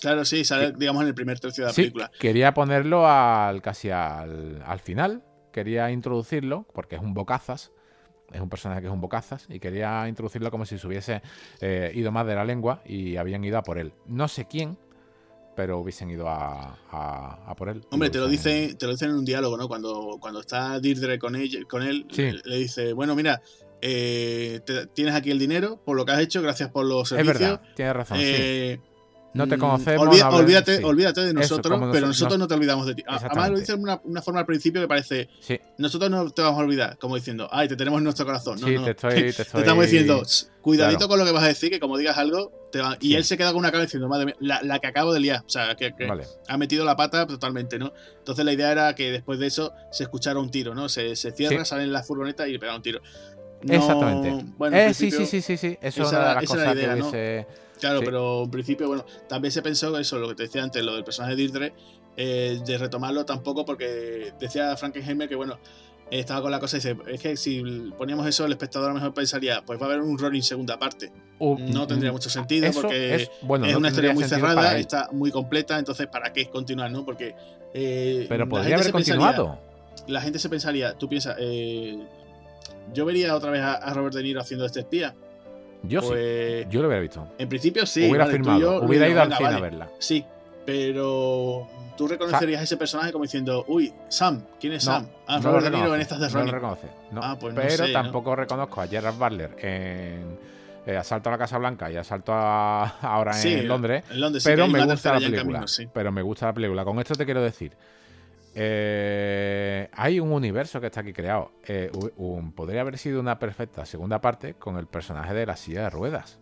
Claro, 0.01 0.25
sí, 0.25 0.45
sale, 0.45 0.73
digamos, 0.73 1.03
en 1.03 1.09
el 1.09 1.15
primer 1.15 1.41
tercio 1.41 1.65
de 1.65 1.71
la 1.71 1.75
película. 1.75 2.11
Quería 2.19 2.55
ponerlo 2.55 3.07
al 3.09 3.63
casi 3.63 3.91
al, 3.91 4.81
final. 4.83 5.23
Quería 5.53 5.91
introducirlo, 5.91 6.67
porque 6.73 6.97
es 6.97 7.03
un 7.03 7.15
bocazas. 7.15 7.73
Es 8.33 8.41
un 8.41 8.51
personaje 8.51 8.83
que 8.83 8.87
es 8.89 8.93
un 8.93 9.01
bocazas. 9.01 9.47
Y 9.49 9.59
quería 9.59 10.09
introducirlo 10.09 10.51
como 10.51 10.67
si 10.67 10.79
se 10.79 10.87
hubiese 10.87 11.23
eh, 11.61 11.93
ido 11.95 12.13
más 12.13 12.27
de 12.27 12.35
la 12.35 12.45
lengua 12.45 12.83
y 12.85 13.17
habían 13.17 13.43
ido 13.45 13.59
a 13.59 13.63
por 13.63 13.79
él. 13.79 13.93
No 14.07 14.29
sé 14.29 14.47
quién, 14.47 14.77
pero 15.59 15.81
hubiesen 15.81 16.09
ido 16.09 16.29
a, 16.29 17.53
por 17.57 17.69
él. 17.69 17.85
Hombre, 17.91 18.11
te 18.11 18.19
lo, 18.19 18.29
dicen, 18.29 18.79
te 18.79 18.87
lo 18.87 18.93
dicen 18.93 19.11
en 19.11 19.17
un 19.17 19.25
diálogo, 19.25 19.57
¿no? 19.57 19.67
Cuando, 19.67 20.19
cuando 20.21 20.39
está 20.39 20.79
Deirdre 20.79 21.19
con, 21.19 21.35
él, 21.35 21.67
con 21.67 21.83
él 21.83 22.07
le, 22.45 22.57
dice, 22.57 22.93
bueno, 22.93 23.17
mira, 23.17 23.43
eh, 23.81 24.61
tienes 24.95 25.17
aquí 25.17 25.33
el 25.33 25.39
dinero 25.41 25.83
por 25.85 25.97
lo 25.97 26.05
que 26.05 26.13
has 26.13 26.21
hecho, 26.21 26.43
gracias 26.43 26.71
por 26.71 26.87
los 26.87 27.09
servicios. 27.09 27.35
Es 27.35 27.41
verdad, 27.41 27.63
tienes 27.75 27.97
razón. 27.97 28.19
Eh, 28.21 28.79
no 29.39 29.47
te 29.47 29.57
mm, 29.57 29.61
conocemos. 29.61 30.23
olvídate, 30.33 30.85
olvídate 30.85 31.21
de 31.21 31.33
nosotros, 31.33 31.81
pero 31.93 32.09
nosotros 32.09 32.39
no 32.39 32.49
te 32.49 32.55
olvidamos 32.55 32.87
de 32.87 32.97
ti. 32.97 33.05
Además 33.07 33.51
lo 33.51 33.59
dice 33.59 33.77
de 33.77 33.79
una, 33.79 34.23
forma 34.23 34.41
al 34.41 34.47
principio 34.47 34.81
que 34.81 34.89
parece, 34.89 35.29
nosotros 35.79 36.11
no 36.11 36.29
te 36.31 36.43
vamos 36.43 36.59
a 36.59 36.65
olvidar, 36.65 36.99
como 36.99 37.15
diciendo, 37.15 37.49
ay, 37.53 37.69
te 37.69 37.77
tenemos 37.77 37.99
en 37.99 38.05
nuestro 38.05 38.27
corazón. 38.27 38.61
No, 38.61 38.67
sí, 38.67 38.77
Te, 38.77 38.91
estoy, 38.91 39.33
te, 39.33 39.43
estamos 39.43 39.85
diciendo, 39.85 40.23
cuidadito 40.61 41.07
con 41.07 41.21
lo 41.21 41.25
que 41.25 41.31
vas 41.31 41.45
a 41.45 41.49
decir, 41.49 41.71
que 41.71 41.79
como 41.79 41.97
digas 41.97 42.19
algo, 42.19 42.53
te 42.73 42.81
va... 42.81 42.99
y 43.01 43.15
él 43.15 43.25
se 43.25 43.39
queda 43.39 43.51
con 43.51 43.61
una 43.61 43.71
cara 43.71 43.85
diciendo, 43.85 44.09
madre 44.09 44.27
mía, 44.27 44.37
la, 44.41 44.79
que 44.81 44.89
acabo 44.89 45.13
de 45.13 45.21
liar, 45.21 45.45
o 45.47 45.49
sea, 45.49 45.77
que, 45.77 45.95
ha 46.49 46.59
metido 46.59 46.85
la 46.85 46.97
pata 46.97 47.27
totalmente, 47.27 47.79
¿no? 47.79 47.93
Entonces 48.19 48.45
la 48.45 48.53
idea 48.53 48.73
era 48.73 48.95
que 48.97 49.13
después 49.13 49.39
de 49.39 49.47
eso 49.47 49.73
se 49.93 50.03
escuchara 50.03 50.41
un 50.41 50.51
tiro, 50.51 50.75
¿no? 50.75 50.89
Se, 50.89 51.15
se 51.15 51.31
cierra, 51.31 51.65
sale 51.65 51.85
en 51.85 51.93
la 51.93 52.03
furgoneta 52.03 52.49
y 52.49 52.53
le 52.53 52.59
pega 52.59 52.75
un 52.75 52.83
tiro. 52.83 53.01
Exactamente. 53.63 54.45
Bueno, 54.57 54.77
eh, 54.77 54.95
sí, 54.95 55.11
sí, 55.11 55.27
sí, 55.27 55.43
sí, 55.43 55.57
sí. 55.57 55.79
Eso 55.81 56.03
es 56.03 56.09
una 56.11 56.29
de 56.29 56.35
las 56.35 56.45
cosas 56.45 56.75
que 56.75 56.95
dice 56.95 57.47
Claro, 57.79 58.01
pero 58.05 58.45
en 58.45 58.51
principio, 58.51 58.89
bueno, 58.89 59.05
también 59.29 59.53
se 59.53 59.63
pensó 59.63 59.97
eso, 59.99 60.19
lo 60.19 60.29
que 60.29 60.35
te 60.35 60.43
decía 60.45 60.63
antes, 60.63 60.83
lo 60.85 60.95
del 60.95 61.05
personaje 61.05 61.37
de 61.37 61.43
Deirdre, 61.43 61.75
eh, 62.17 62.61
de 62.65 62.79
retomarlo 62.79 63.25
tampoco 63.25 63.65
porque 63.65 64.33
decía 64.41 64.77
Frankenheimer 64.77 65.29
que, 65.29 65.37
bueno, 65.37 65.59
estaba 66.11 66.43
con 66.43 66.51
la 66.51 66.59
cosa 66.59 66.77
y 66.77 66.81
dice, 66.81 66.97
es 67.07 67.21
que 67.21 67.37
si 67.37 67.63
poníamos 67.97 68.27
eso, 68.27 68.47
el 68.47 68.53
espectador 68.53 68.91
a 68.91 68.93
lo 68.93 68.99
mejor 68.99 69.15
pensaría, 69.15 69.63
pues 69.65 69.81
va 69.81 69.87
a 69.87 69.89
haber 69.91 70.01
un 70.01 70.19
Ronin 70.19 70.43
segunda 70.43 70.79
parte. 70.79 71.13
no 71.39 71.87
tendría 71.87 72.11
mucho 72.13 72.31
sentido 72.31 72.71
porque 72.73 73.15
es, 73.15 73.31
una 73.43 73.89
historia 73.89 74.13
muy 74.13 74.25
cerrada, 74.25 74.77
está 74.79 75.11
muy 75.13 75.31
completa, 75.31 75.79
entonces 75.79 76.07
¿para 76.07 76.33
qué 76.33 76.47
continuar, 76.47 76.91
no? 76.91 77.05
Porque... 77.05 77.35
Eh, 77.75 78.27
pero 78.29 78.49
podría 78.49 78.77
haber 78.77 78.91
continuado. 78.91 79.59
la 80.07 80.23
gente 80.23 80.39
se 80.39 80.49
pensaría, 80.49 80.95
tú 80.95 81.09
piensas, 81.09 81.37
eh, 81.39 81.99
yo 82.95 83.05
vería 83.05 83.37
otra 83.37 83.51
vez 83.51 83.61
a 83.61 83.93
Robert 83.93 84.15
De 84.15 84.23
Niro 84.23 84.41
haciendo 84.41 84.65
este 84.65 84.81
espía. 84.81 85.15
Yo 85.83 86.01
sí. 86.01 86.09
Pues, 86.09 86.69
yo 86.69 86.83
lo 86.83 86.89
hubiera 86.89 87.01
visto. 87.01 87.29
En 87.39 87.49
principio 87.49 87.87
sí. 87.87 88.09
Hubiera 88.09 88.27
firmado. 88.27 88.83
hubiera 88.83 89.09
ido 89.09 89.23
al 89.23 89.35
cine 89.35 89.49
a 89.49 89.61
verla. 89.61 89.89
Sí. 89.99 90.25
Pero 90.67 91.67
tú 91.97 92.07
reconocerías 92.07 92.61
a 92.61 92.65
ese 92.65 92.77
personaje 92.77 93.11
como 93.11 93.25
diciendo, 93.25 93.65
uy, 93.69 93.93
Sam, 94.09 94.45
¿quién 94.61 94.75
es 94.75 94.85
Sam? 94.85 95.07
Ah, 95.27 95.41
Robert 95.43 95.65
De 95.65 95.71
Niro 95.71 95.95
en 95.95 96.01
estas 96.01 96.21
de 96.21 96.29
Ronnie. 96.29 96.47
No 96.47 96.53
lo 96.53 96.59
reconoce. 96.59 96.89
Ah, 97.17 97.37
pues 97.41 97.55
pero 97.55 97.93
tampoco 97.93 98.37
reconozco 98.37 98.81
a 98.81 98.87
Gerard 98.87 99.17
Butler 99.17 99.57
en 99.59 100.39
eh, 100.87 100.97
Asalto 100.97 101.29
a 101.31 101.33
la 101.33 101.39
Casa 101.39 101.59
Blanca 101.59 101.91
y 101.91 101.97
Asalto 101.97 102.33
ahora 102.33 103.33
en, 103.43 103.67
Londres. 103.67 104.05
pero 104.45 104.69
me 104.69 104.85
gusta 104.85 105.15
la 105.15 105.21
película. 105.21 105.65
Pero 105.93 106.13
me 106.13 106.23
gusta 106.23 106.47
la 106.47 106.53
película. 106.53 106.85
Con 106.85 106.99
esto 106.99 107.15
te 107.15 107.25
quiero 107.25 107.43
decir. 107.43 107.73
Eh, 108.61 109.89
hay 109.93 110.19
un 110.19 110.33
universo 110.33 110.81
que 110.81 110.87
está 110.87 111.01
aquí 111.01 111.13
creado. 111.13 111.53
Eh, 111.67 111.93
podría 112.57 112.81
haber 112.81 112.99
sido 112.99 113.21
una 113.21 113.39
perfecta 113.39 113.87
segunda 113.87 114.21
parte 114.21 114.55
con 114.55 114.77
el 114.77 114.89
personaje 114.89 115.33
de 115.33 115.47
la 115.47 115.57
silla 115.57 115.83
de 115.83 115.91
ruedas. 115.91 116.41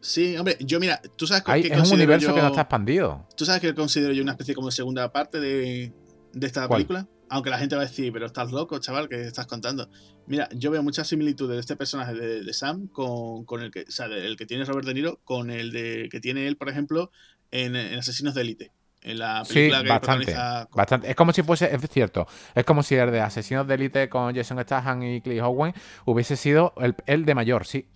Sí, 0.00 0.36
hombre, 0.38 0.56
yo 0.60 0.80
mira, 0.80 1.02
tú 1.16 1.26
sabes 1.26 1.44
que 1.44 1.68
es 1.68 1.90
un 1.90 1.94
universo 1.94 2.34
que 2.34 2.40
no 2.40 2.48
está 2.48 2.62
expandido. 2.62 3.26
¿Tú 3.36 3.44
sabes 3.44 3.60
que 3.60 3.74
considero 3.74 4.14
yo 4.14 4.22
una 4.22 4.32
especie 4.32 4.54
como 4.54 4.70
segunda 4.70 5.12
parte 5.12 5.38
de, 5.38 5.92
esta 6.40 6.66
película? 6.66 7.06
Aunque 7.28 7.50
la 7.50 7.58
gente 7.58 7.76
va 7.76 7.82
a 7.82 7.84
decir, 7.84 8.10
pero 8.12 8.26
estás 8.26 8.50
loco, 8.50 8.78
chaval, 8.78 9.08
¿qué 9.08 9.20
estás 9.22 9.46
contando? 9.46 9.88
Mira, 10.26 10.48
yo 10.54 10.70
veo 10.70 10.82
muchas 10.82 11.08
similitudes 11.08 11.56
de 11.56 11.60
este 11.60 11.76
personaje 11.76 12.14
de, 12.14 12.52
Sam 12.54 12.88
con, 12.88 13.44
el 13.60 13.70
que, 13.70 13.82
o 13.82 13.90
sea, 13.90 14.06
el 14.06 14.36
que 14.36 14.46
tiene 14.46 14.64
Robert 14.64 14.86
De 14.86 14.94
Niro 14.94 15.20
con 15.24 15.50
el 15.50 15.72
de 15.72 16.08
que 16.10 16.20
tiene 16.20 16.48
él, 16.48 16.56
por 16.56 16.68
ejemplo, 16.68 17.10
en, 17.50 17.76
Asesinos 17.76 18.34
de 18.34 18.40
Élite. 18.40 18.72
En 19.04 19.18
la 19.18 19.42
película 19.42 19.80
sí, 19.80 19.88
bastante, 19.88 20.36
bastante. 20.72 21.10
Es 21.10 21.16
como 21.16 21.32
si 21.32 21.42
fuese, 21.42 21.74
es 21.74 21.80
cierto, 21.90 22.26
es 22.54 22.64
como 22.64 22.82
si 22.82 22.94
el 22.94 23.10
de 23.10 23.20
Asesinos 23.20 23.66
de 23.66 23.74
Élite 23.74 24.08
con 24.08 24.34
Jason 24.34 24.60
Statham 24.62 25.02
y 25.02 25.20
Cliff 25.20 25.42
Owen 25.42 25.74
hubiese 26.04 26.36
sido 26.36 26.72
el, 26.78 26.94
el 27.06 27.24
de 27.24 27.34
mayor, 27.34 27.66
sí, 27.66 27.88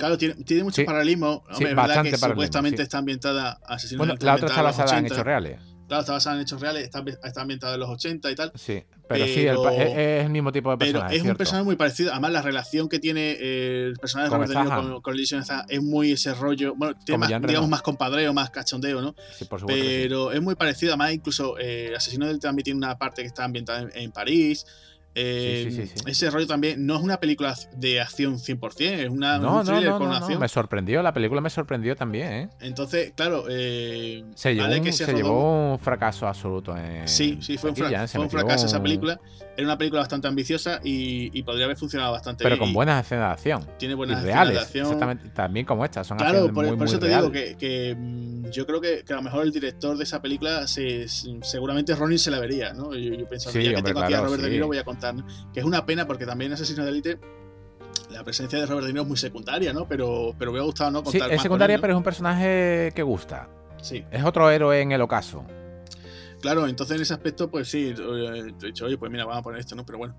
Claro, 0.00 0.16
tiene, 0.16 0.34
tiene 0.44 0.64
mucho 0.64 0.82
paralelismo. 0.84 1.44
sí, 1.52 1.64
bastante 1.74 2.10
que 2.10 2.16
supuestamente 2.16 2.82
está 2.82 2.98
ambientada 2.98 3.60
Asesinos 3.66 3.98
Bueno, 3.98 4.14
la 4.20 4.34
otra 4.34 4.48
está 4.48 4.62
basada 4.62 4.98
en 4.98 5.06
hechos 5.06 5.24
reales. 5.24 5.60
Claro, 5.90 6.02
está 6.02 6.12
basada 6.12 6.36
en 6.36 6.42
hechos 6.42 6.60
reales, 6.60 6.84
está, 6.84 7.02
está 7.24 7.40
ambientada 7.40 7.74
en 7.74 7.80
los 7.80 7.88
80 7.88 8.30
y 8.30 8.34
tal. 8.36 8.52
Sí, 8.54 8.84
pero, 9.08 9.24
sí, 9.24 9.44
es, 9.44 10.24
el 10.24 10.30
mismo 10.30 10.52
tipo 10.52 10.70
de 10.70 10.76
personaje. 10.76 11.08
Pero 11.08 11.24
es 11.24 11.28
un 11.28 11.36
personaje 11.36 11.64
muy 11.64 11.74
parecido. 11.74 12.12
Además, 12.12 12.30
la 12.30 12.42
relación 12.42 12.88
que 12.88 13.00
tiene 13.00 13.32
el 13.32 13.96
personaje 13.96 14.30
de 14.30 14.36
Robert 14.36 14.52
De 14.52 14.70
con, 14.70 15.02
con 15.02 15.16
es 15.68 15.82
muy 15.82 16.12
ese 16.12 16.32
rollo. 16.32 16.74
Bueno, 16.76 16.96
tiene 17.04 17.18
más, 17.18 17.28
digamos 17.42 17.68
más 17.68 17.82
compadreo, 17.82 18.32
más 18.32 18.50
cachondeo, 18.50 19.00
¿no? 19.00 19.16
Sí, 19.36 19.46
por 19.46 19.58
supuesto. 19.58 19.82
Pero 19.84 20.30
es 20.30 20.40
muy 20.40 20.54
parecido. 20.54 20.92
Además, 20.92 21.12
incluso 21.12 21.58
eh, 21.58 21.92
Asesino 21.96 22.28
del 22.28 22.38
también 22.38 22.62
tiene 22.62 22.78
una 22.78 22.96
parte 22.96 23.22
que 23.22 23.26
está 23.26 23.42
ambientada 23.42 23.88
en 23.92 24.12
París. 24.12 24.64
Eh, 25.22 25.88
ese 26.06 26.30
rollo 26.30 26.46
también 26.46 26.86
no 26.86 26.96
es 26.96 27.02
una 27.02 27.20
película 27.20 27.54
de 27.76 28.00
acción 28.00 28.38
100%, 28.38 28.80
es 28.80 29.10
una 29.10 29.38
no, 29.38 29.62
no, 29.62 29.80
no, 29.80 29.98
con 29.98 30.12
acción. 30.12 30.40
Me 30.40 30.48
sorprendió, 30.48 31.02
la 31.02 31.12
película 31.12 31.40
me 31.40 31.50
sorprendió 31.50 31.94
también. 31.94 32.32
¿eh? 32.32 32.48
Entonces, 32.60 33.12
claro, 33.14 33.44
eh, 33.50 34.24
se, 34.34 34.54
llevó, 34.54 35.72
un, 35.72 35.78
fracaso 35.78 36.26
absoluto. 36.26 36.74
sí, 37.04 37.38
sí, 37.42 37.58
fue 37.58 37.70
un, 37.70 37.76
fracaso 37.76 38.66
esa 38.66 38.82
película. 38.82 39.20
Era 39.56 39.66
una 39.66 39.78
película 39.78 40.00
bastante 40.00 40.28
ambiciosa 40.28 40.80
y, 40.82 41.42
podría 41.42 41.64
haber 41.64 41.76
funcionado 41.76 42.12
bastante 42.12 42.44
Pero 42.44 42.58
con 42.58 42.72
buenas 42.72 43.04
escenas 43.04 43.28
de 43.28 43.32
acción. 43.32 43.66
Tiene 43.78 43.94
buenas 43.94 44.18
escenas 44.18 44.34
reales, 44.34 44.54
de 44.54 44.60
acción. 44.60 44.86
Exactamente, 44.86 45.28
también 45.30 45.66
como 45.66 45.84
estas. 45.84 46.06
Son 46.06 46.16
claro, 46.18 46.52
por, 46.52 46.78
por 46.78 46.86
eso 46.86 46.98
te 46.98 47.08
digo 47.08 47.30
que, 47.30 47.96
mm, 47.98 48.50
yo 48.50 48.66
creo 48.66 48.80
que, 48.80 49.04
a 49.08 49.14
lo 49.14 49.22
mejor 49.22 49.44
el 49.44 49.52
director 49.52 49.96
de 49.96 50.04
esa 50.04 50.22
película 50.22 50.66
seguramente 50.66 51.94
Ronin 51.94 52.18
se 52.18 52.30
la 52.30 52.38
vería, 52.38 52.72
¿no? 52.72 52.94
Yo, 52.94 53.14
yo 53.14 53.28
pensaba, 53.28 53.52
que 53.52 53.82
tengo 53.82 54.00
aquí 54.00 54.14
a 54.14 54.20
Robert 54.20 54.42
De 54.42 54.50
Niro, 54.50 54.66
voy 54.66 54.78
a 54.78 54.84
contar 54.84 55.14
que 55.52 55.60
es 55.60 55.66
una 55.66 55.84
pena 55.86 56.06
porque 56.06 56.26
también 56.26 56.50
en 56.50 56.54
Asesino 56.54 56.84
de 56.84 56.90
Elite 56.90 57.18
la 58.10 58.24
presencia 58.24 58.58
de 58.58 58.66
Robert 58.66 58.86
De 58.86 58.92
Niro 58.92 59.02
es 59.02 59.08
muy 59.08 59.16
secundaria, 59.16 59.72
¿no? 59.72 59.86
Pero, 59.86 60.34
pero 60.38 60.52
me 60.52 60.58
ha 60.58 60.62
gustado, 60.62 60.90
¿no? 60.90 61.02
Contar 61.02 61.28
sí, 61.28 61.34
es 61.34 61.42
secundaria, 61.42 61.78
pero 61.80 61.92
es 61.92 61.96
un 61.96 62.02
personaje 62.02 62.92
que 62.94 63.02
gusta. 63.02 63.48
Sí. 63.80 64.04
Es 64.10 64.24
otro 64.24 64.50
héroe 64.50 64.80
en 64.80 64.92
el 64.92 65.00
ocaso. 65.00 65.44
Claro, 66.40 66.66
entonces 66.66 66.96
en 66.96 67.02
ese 67.02 67.14
aspecto, 67.14 67.50
pues 67.50 67.68
sí, 67.68 67.94
he 67.96 68.66
dicho, 68.66 68.86
oye, 68.86 68.96
pues 68.96 69.10
mira, 69.10 69.24
vamos 69.24 69.40
a 69.40 69.42
poner 69.42 69.60
esto, 69.60 69.74
¿no? 69.74 69.84
Pero 69.84 69.98
bueno. 69.98 70.14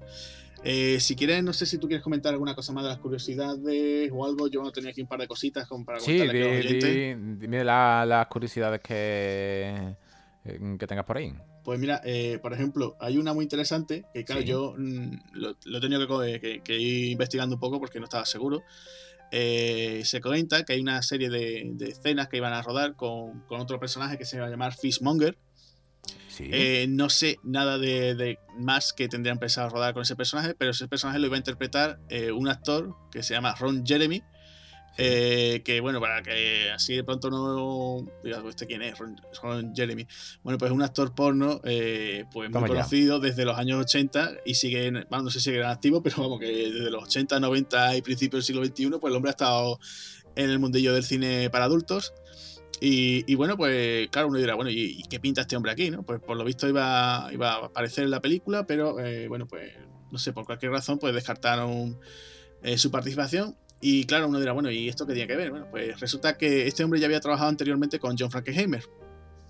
Eh, 0.64 1.00
si 1.00 1.16
quieres, 1.16 1.44
no 1.44 1.54
sé 1.54 1.66
si 1.66 1.80
tú 1.80 1.88
quieres 1.88 2.04
comentar 2.04 2.32
alguna 2.32 2.54
cosa 2.54 2.72
más 2.72 2.84
de 2.84 2.90
las 2.90 3.00
curiosidades 3.00 4.12
o 4.14 4.26
algo. 4.26 4.48
Yo 4.48 4.72
tenía 4.72 4.92
aquí 4.92 5.02
un 5.02 5.08
par 5.08 5.20
de 5.20 5.28
cositas 5.28 5.68
como 5.68 5.84
para 5.84 6.00
sí, 6.00 6.20
dime 6.20 7.64
las 7.64 8.28
curiosidades 8.28 8.80
que, 8.82 9.96
que 10.78 10.88
tengas 10.88 11.06
por 11.06 11.18
ahí. 11.18 11.34
Pues 11.64 11.80
mira, 11.80 12.02
eh, 12.04 12.40
por 12.42 12.54
ejemplo, 12.54 12.96
hay 13.00 13.18
una 13.18 13.34
muy 13.34 13.44
interesante 13.44 14.06
que, 14.14 14.26
claro, 14.26 14.42
yo 14.42 14.74
mm, 14.78 15.12
lo, 15.34 15.52
he 15.52 15.82
tenido 15.82 16.08
que, 16.64 16.80
ir 16.80 17.12
investigando 17.12 17.56
un 17.56 17.60
poco 17.60 17.80
porque 17.80 18.00
no 18.00 18.06
estaba 18.06 18.26
seguro. 18.26 18.64
Eh, 19.32 20.02
se 20.04 20.20
comenta 20.20 20.64
que 20.64 20.74
hay 20.74 20.82
una 20.82 21.02
serie 21.04 21.30
de, 21.30 21.72
escenas 21.88 22.28
que 22.28 22.38
iban 22.38 22.54
a 22.54 22.62
rodar 22.62 22.96
con, 22.96 23.44
otro 23.50 23.80
personaje 23.80 24.18
que 24.18 24.26
se 24.26 24.40
va 24.40 24.48
a 24.48 24.50
llamar 24.50 24.74
Fishmonger. 24.74 25.38
Eh, 26.40 26.88
no 26.90 27.10
sé 27.10 27.40
nada 27.44 27.78
de, 27.78 28.40
más 28.58 28.94
que 28.94 29.08
tendrían 29.08 29.38
pensado 29.38 29.70
rodar 29.70 29.94
con 29.94 30.04
ese 30.04 30.16
personaje, 30.16 30.56
pero 30.56 30.72
ese 30.72 30.88
personaje 30.88 31.20
lo 31.20 31.28
iba 31.28 31.36
a 31.36 31.40
interpretar 31.40 32.00
un 32.34 32.48
actor 32.48 32.96
que 33.12 33.24
se 33.24 33.34
llama 33.34 33.56
Ron 33.56 33.86
Jeremy, 33.86 34.24
eh, 34.98 35.62
que 35.64 35.80
bueno, 35.80 36.02
para 36.02 36.22
que 36.22 36.70
así 36.70 36.96
de 36.96 37.04
pronto 37.04 37.30
no 37.30 38.06
digas, 38.24 38.44
¿este 38.48 38.68
quién 38.68 38.82
es? 38.82 38.96
Ron, 38.98 39.74
Jeremy. 39.74 40.06
Bueno, 40.44 40.58
pues 40.58 40.70
es 40.70 40.76
un 40.76 40.84
actor 40.84 41.16
porno, 41.16 41.62
eh, 41.64 42.26
pues 42.32 42.52
muy 42.52 42.68
conocido 42.68 43.20
desde 43.20 43.46
los 43.46 43.58
años 43.58 43.80
80 43.80 44.32
y 44.46 44.56
sigue, 44.56 44.92
bueno, 44.92 45.24
no 45.24 45.30
sé 45.30 45.40
si 45.40 45.46
sigue 45.46 45.64
activo, 45.64 46.04
pero 46.04 46.18
vamos, 46.18 46.40
que 46.40 46.48
desde 46.48 46.92
los 46.92 47.04
80, 47.04 47.40
90 47.40 47.98
y 47.98 48.02
principios 48.02 48.46
del 48.46 48.56
siglo 48.56 48.66
XXI, 48.66 49.00
pues 49.00 49.12
el 49.12 49.16
hombre 49.16 49.30
ha 49.30 49.32
estado 49.32 49.80
en 50.36 50.50
el 50.50 50.60
mundillo 50.60 50.94
del 50.94 51.04
cine 51.04 51.50
para 51.50 51.66
adultos. 51.66 52.14
Y, 52.84 53.36
bueno, 53.36 53.58
pues 53.58 54.10
claro, 54.10 54.30
uno 54.30 54.40
dirá, 54.40 54.56
bueno, 54.56 54.72
¿y, 54.72 55.04
qué 55.08 55.20
pinta 55.20 55.42
este 55.42 55.56
hombre 55.56 55.72
aquí? 55.72 55.92
¿no? 55.92 56.02
Pues 56.02 56.20
por 56.20 56.36
lo 56.36 56.44
visto 56.44 56.68
iba, 56.68 57.30
iba 57.32 57.54
a 57.54 57.66
aparecer 57.68 58.04
en 58.04 58.10
la 58.10 58.22
película, 58.22 58.66
pero 58.66 59.00
eh, 59.00 59.28
bueno, 59.28 59.48
pues 59.48 59.72
no 60.12 60.18
sé, 60.18 60.34
por 60.34 60.46
cualquier 60.46 60.72
razón, 60.72 60.98
pues 60.98 61.14
descartaron 61.14 62.00
su 62.76 62.92
participación 62.92 63.56
y 63.82 64.06
claro, 64.06 64.28
uno 64.28 64.40
dirá, 64.40 64.54
bueno, 64.54 64.70
¿y 64.70 64.88
esto 64.88 65.08
qué 65.08 65.14
tiene 65.14 65.28
que 65.28 65.36
ver? 65.36 65.50
Bueno, 65.50 65.68
pues 65.70 66.00
resulta 66.00 66.38
que 66.38 66.68
este 66.68 66.84
hombre 66.84 67.00
ya 67.00 67.08
había 67.08 67.20
trabajado 67.20 67.50
anteriormente 67.50 68.00
con 68.00 68.16
John 68.18 68.30
Frankenheimer. 68.30 68.84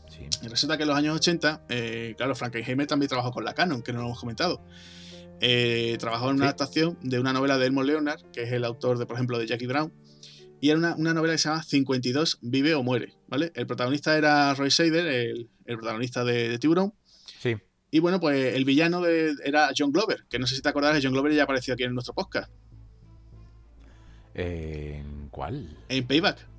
Sí. 0.10 0.28
Y 0.42 0.48
resulta 0.48 0.78
que 0.78 0.84
en 0.84 0.90
los 0.90 0.98
años 0.98 1.16
80, 1.18 1.66
eh, 1.68 2.14
claro, 2.18 2.34
Frankenheimer 2.34 2.88
también 2.88 3.10
trabajó 3.10 3.32
con 3.32 3.44
la 3.44 3.54
Canon, 3.54 3.82
que 3.82 3.92
no 3.92 4.00
lo 4.00 4.06
hemos 4.06 4.20
comentado. 4.20 4.62
Eh, 5.42 5.98
trabajó 6.00 6.30
en 6.30 6.38
una 6.38 6.46
adaptación 6.46 6.98
de 7.02 7.20
una 7.20 7.34
novela 7.34 7.58
de 7.58 7.66
Elmo 7.66 7.84
Leonard, 7.84 8.22
que 8.32 8.44
es 8.44 8.54
el 8.54 8.64
autor, 8.64 8.98
de, 8.98 9.06
por 9.06 9.18
ejemplo, 9.18 9.38
de 9.38 9.48
Jackie 9.48 9.68
Brown. 9.68 9.92
Y 10.62 10.70
era 10.70 10.78
una, 10.78 11.14
novela 11.14 11.34
que 11.34 11.40
se 11.40 11.50
llama 11.50 11.64
52 11.64 12.38
Vive 12.42 12.76
o 12.76 12.84
Muere, 12.84 13.14
¿vale? 13.28 13.52
El 13.56 13.66
protagonista 13.66 14.16
era 14.16 14.54
Roy 14.54 14.70
Shader, 14.70 15.08
el, 15.08 15.50
protagonista 15.66 16.24
de, 16.24 16.50
de, 16.50 16.60
Tiburón. 16.60 16.94
Sí. 17.40 17.58
Y 17.90 18.00
bueno, 18.00 18.20
pues 18.20 18.56
el 18.56 18.64
villano 18.64 19.04
era 19.06 19.72
John 19.76 19.92
Glover, 19.92 20.26
que 20.30 20.38
no 20.38 20.46
sé 20.46 20.56
si 20.56 20.62
te 20.62 20.70
acordarás, 20.70 21.02
John 21.04 21.14
Glover 21.14 21.34
ya 21.34 21.44
apareció 21.44 21.74
aquí 21.74 21.84
en 21.84 21.94
nuestro 21.94 22.14
podcast. 22.14 22.52
¿En 24.36 25.30
cuál? 25.30 25.78
En 25.90 26.06
Payback. 26.06 26.51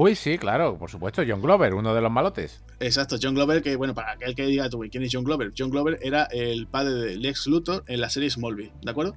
Uy, 0.00 0.14
sí, 0.14 0.38
claro, 0.38 0.78
por 0.78 0.92
supuesto, 0.92 1.24
John 1.26 1.42
Glover, 1.42 1.74
uno 1.74 1.92
de 1.92 2.00
los 2.00 2.12
malotes. 2.12 2.62
Exacto, 2.78 3.16
John 3.20 3.34
Glover, 3.34 3.64
que 3.64 3.74
bueno, 3.74 3.96
para 3.96 4.12
aquel 4.12 4.36
que 4.36 4.46
diga 4.46 4.70
tú, 4.70 4.78
¿quién 4.88 5.02
es 5.02 5.10
John 5.12 5.24
Glover? 5.24 5.52
John 5.58 5.70
Glover 5.70 5.98
era 6.00 6.22
el 6.30 6.68
padre 6.68 6.94
de 6.94 7.16
Lex 7.16 7.48
Luthor 7.48 7.82
en 7.88 8.00
la 8.00 8.08
serie 8.08 8.30
Smallville, 8.30 8.70
¿de 8.80 8.90
acuerdo? 8.92 9.16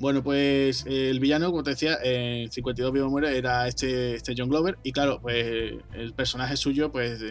Bueno, 0.00 0.22
pues 0.22 0.86
el 0.86 1.20
villano, 1.20 1.50
como 1.50 1.62
te 1.62 1.70
decía, 1.72 1.98
en 2.02 2.50
52 2.50 2.90
Vivo 2.90 3.10
Muere 3.10 3.36
era 3.36 3.68
este, 3.68 4.14
este 4.14 4.32
John 4.34 4.48
Glover, 4.48 4.78
y 4.82 4.92
claro, 4.92 5.20
pues 5.20 5.74
el 5.92 6.14
personaje 6.14 6.56
suyo, 6.56 6.90
pues 6.90 7.22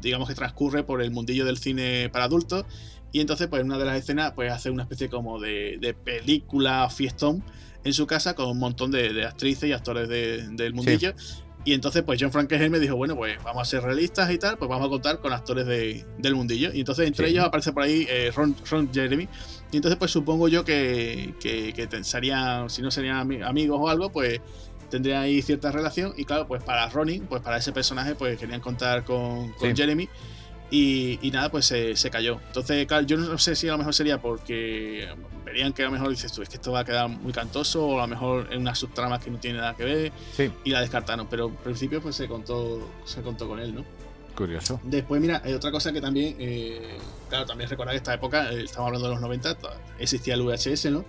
digamos 0.00 0.26
que 0.26 0.34
transcurre 0.34 0.84
por 0.84 1.02
el 1.02 1.10
mundillo 1.10 1.44
del 1.44 1.58
cine 1.58 2.08
para 2.10 2.24
adultos, 2.24 2.64
y 3.12 3.20
entonces, 3.20 3.46
pues 3.48 3.60
en 3.60 3.66
una 3.66 3.76
de 3.76 3.84
las 3.84 3.98
escenas, 3.98 4.32
pues 4.32 4.50
hace 4.50 4.70
una 4.70 4.84
especie 4.84 5.10
como 5.10 5.38
de, 5.38 5.76
de 5.78 5.92
película 5.92 6.88
fiestón 6.88 7.44
en 7.84 7.92
su 7.92 8.06
casa 8.06 8.34
con 8.34 8.48
un 8.48 8.58
montón 8.58 8.90
de, 8.90 9.26
actrices 9.26 9.68
y 9.68 9.72
actores 9.72 10.08
del 10.08 10.72
mundillo. 10.72 11.12
Y 11.64 11.74
entonces, 11.74 12.02
pues 12.02 12.18
John 12.20 12.32
Frankenheimer 12.32 12.70
me 12.70 12.78
dijo, 12.78 12.96
bueno, 12.96 13.16
pues 13.16 13.42
vamos 13.42 13.62
a 13.62 13.64
ser 13.70 13.82
realistas 13.82 14.30
y 14.30 14.38
tal, 14.38 14.56
pues 14.56 14.68
vamos 14.68 14.86
a 14.86 14.90
contar 14.90 15.18
con 15.18 15.32
actores 15.32 15.66
del 15.66 16.34
mundillo. 16.34 16.72
Y 16.72 16.80
entonces, 16.80 17.06
entre 17.06 17.28
ellos 17.28 17.44
aparece 17.44 17.72
por 17.72 17.82
ahí 17.82 18.06
eh, 18.08 18.32
Ron, 18.34 18.54
Jeremy. 18.92 19.28
Y 19.70 19.76
entonces, 19.76 19.98
pues 19.98 20.10
supongo 20.10 20.48
yo 20.48 20.64
que, 20.64 21.34
que, 21.40 21.88
serían, 22.02 22.70
si 22.70 22.80
no 22.80 22.90
serían 22.90 23.42
amigos 23.42 23.78
o 23.80 23.88
algo, 23.88 24.10
pues 24.10 24.40
tendrían 24.88 25.22
ahí 25.22 25.42
cierta 25.42 25.70
relación. 25.70 26.14
Y 26.16 26.24
claro, 26.24 26.46
pues 26.46 26.62
para 26.62 26.88
Ronnie, 26.88 27.20
pues 27.20 27.42
para 27.42 27.58
ese 27.58 27.72
personaje, 27.72 28.14
pues 28.14 28.38
querían 28.38 28.60
contar 28.60 29.04
con, 29.04 29.52
con 29.52 29.76
Jeremy. 29.76 30.08
Y, 30.70 31.30
nada, 31.32 31.50
pues 31.50 31.66
se, 31.66 32.10
cayó. 32.10 32.40
Entonces, 32.46 32.86
claro, 32.86 33.06
yo 33.06 33.16
no 33.16 33.38
sé 33.38 33.56
si 33.56 33.68
a 33.68 33.72
lo 33.72 33.78
mejor 33.78 33.94
sería 33.94 34.20
porque 34.20 35.08
verían 35.48 35.72
que 35.72 35.82
a 35.82 35.86
lo 35.86 35.92
mejor 35.92 36.10
dices 36.10 36.32
tú, 36.32 36.42
es 36.42 36.48
que 36.48 36.56
esto 36.56 36.72
va 36.72 36.80
a 36.80 36.84
quedar 36.84 37.08
muy 37.08 37.32
cantoso, 37.32 37.86
o 37.86 37.98
a 37.98 38.02
lo 38.02 38.08
mejor 38.08 38.48
en 38.52 38.60
una 38.60 38.74
subtrama 38.74 39.18
que 39.18 39.30
no 39.30 39.38
tiene 39.38 39.58
nada 39.58 39.74
que 39.74 39.84
ver, 39.84 40.12
y 40.64 40.70
la 40.70 40.80
descartaron. 40.80 41.26
Pero 41.28 41.46
al 41.46 41.54
principio, 41.54 42.00
pues 42.00 42.16
se 42.16 42.28
contó, 42.28 42.88
se 43.04 43.22
contó 43.22 43.48
con 43.48 43.58
él, 43.58 43.74
¿no? 43.74 43.84
Curioso. 44.36 44.80
Después, 44.84 45.20
mira, 45.20 45.42
hay 45.44 45.52
otra 45.52 45.72
cosa 45.72 45.92
que 45.92 46.00
también, 46.00 46.36
eh, 46.38 46.98
claro, 47.28 47.44
también 47.44 47.68
recordar 47.68 47.92
que 47.92 47.98
esta 47.98 48.14
época, 48.14 48.52
eh, 48.52 48.62
estamos 48.62 48.86
hablando 48.86 49.08
de 49.08 49.14
los 49.14 49.20
90, 49.20 49.56
existía 49.98 50.34
el 50.34 50.42
VHS, 50.42 50.90
¿no? 50.92 51.04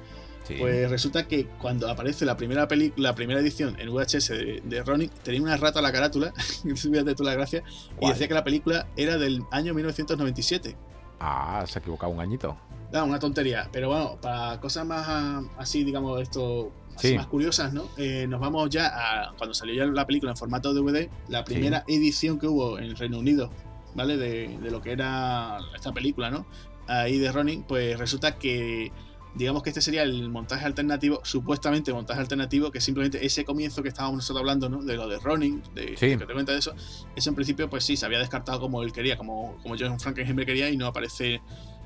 Pues 0.58 0.90
resulta 0.90 1.28
que 1.28 1.46
cuando 1.46 1.90
aparece 1.90 2.26
la 2.26 2.36
primera 2.36 2.68
la 2.96 3.14
primera 3.14 3.40
edición 3.40 3.80
en 3.80 3.94
VHS 3.94 4.30
de, 4.30 4.62
de 4.64 4.84
Ronin, 4.84 5.12
tenía 5.24 5.42
una 5.42 5.58
rata 5.58 5.80
a 5.80 5.82
la 5.82 5.92
carátula, 5.92 6.34
fíjate 6.76 7.14
tú 7.14 7.24
la 7.24 7.34
gracia, 7.34 7.64
y 8.02 8.10
decía 8.10 8.28
que 8.28 8.34
la 8.34 8.44
película 8.44 8.88
era 8.98 9.18
del 9.18 9.44
año 9.52 9.74
1997. 9.76 10.76
Ah, 11.20 11.64
se 11.68 11.78
ha 11.78 11.82
equivocado 11.82 12.12
un 12.12 12.20
añito. 12.20 12.58
No, 12.92 13.06
una 13.06 13.20
tontería. 13.20 13.70
Pero 13.72 13.90
bueno, 13.90 14.18
para 14.22 14.60
cosas 14.60 14.86
más 14.86 15.06
ah, 15.08 15.42
así, 15.58 15.84
digamos, 15.84 16.22
esto 16.22 16.72
más 17.16 17.28
curiosas, 17.28 17.74
¿no? 17.74 17.90
Eh, 17.98 18.28
nos 18.28 18.40
vamos 18.40 18.70
ya 18.70 18.88
a 18.88 19.34
cuando 19.38 19.54
salió 19.54 19.74
ya 19.74 19.86
la 19.86 20.06
película 20.06 20.32
en 20.32 20.38
formato 20.38 20.74
DVD, 20.74 21.10
la 21.30 21.44
primera 21.44 21.84
edición 21.88 22.40
que 22.40 22.48
hubo 22.48 22.78
en 22.78 22.96
Reino 22.96 23.20
Unido, 23.20 23.50
¿vale? 23.96 24.18
De, 24.18 24.58
de, 24.58 24.72
lo 24.72 24.82
que 24.82 24.92
era 24.92 25.60
esta 25.74 25.94
película, 25.94 26.30
¿no? 26.30 26.46
Ahí 26.88 27.18
de 27.18 27.32
Ronin, 27.32 27.64
pues 27.64 27.98
resulta 27.98 28.38
que 28.38 28.92
digamos 29.36 29.62
que 29.64 29.70
este 29.70 29.82
sería 29.82 30.04
el 30.04 30.30
montaje 30.30 30.66
alternativo, 30.66 31.22
supuestamente 31.24 31.94
montaje 31.94 32.20
alternativo, 32.20 32.72
que 32.72 32.82
simplemente 32.82 33.26
ese 33.26 33.46
comienzo 33.46 33.84
que 33.84 33.90
estábamos 33.90 34.18
nosotros 34.18 34.42
hablando, 34.42 34.70
¿no? 34.70 34.84
De 34.84 34.96
lo 34.96 35.08
de 35.08 35.20
Ronin, 35.20 35.62
de 35.76 35.96
que 35.96 36.18
te 36.18 36.34
cuenta 36.34 36.52
de 36.52 36.60
eso, 36.60 36.74
eso 37.16 37.30
en 37.30 37.36
principio, 37.36 37.70
pues 37.70 37.84
sí, 37.84 37.96
se 37.96 38.06
había 38.06 38.20
descartado 38.20 38.60
como 38.60 38.82
él 38.82 38.92
quería, 38.92 39.18
como, 39.18 39.58
como 39.62 39.76
John 39.80 40.00
Frankenheimer 40.00 40.46
quería, 40.46 40.70
y 40.70 40.78
no 40.78 40.88
aparece 40.88 41.42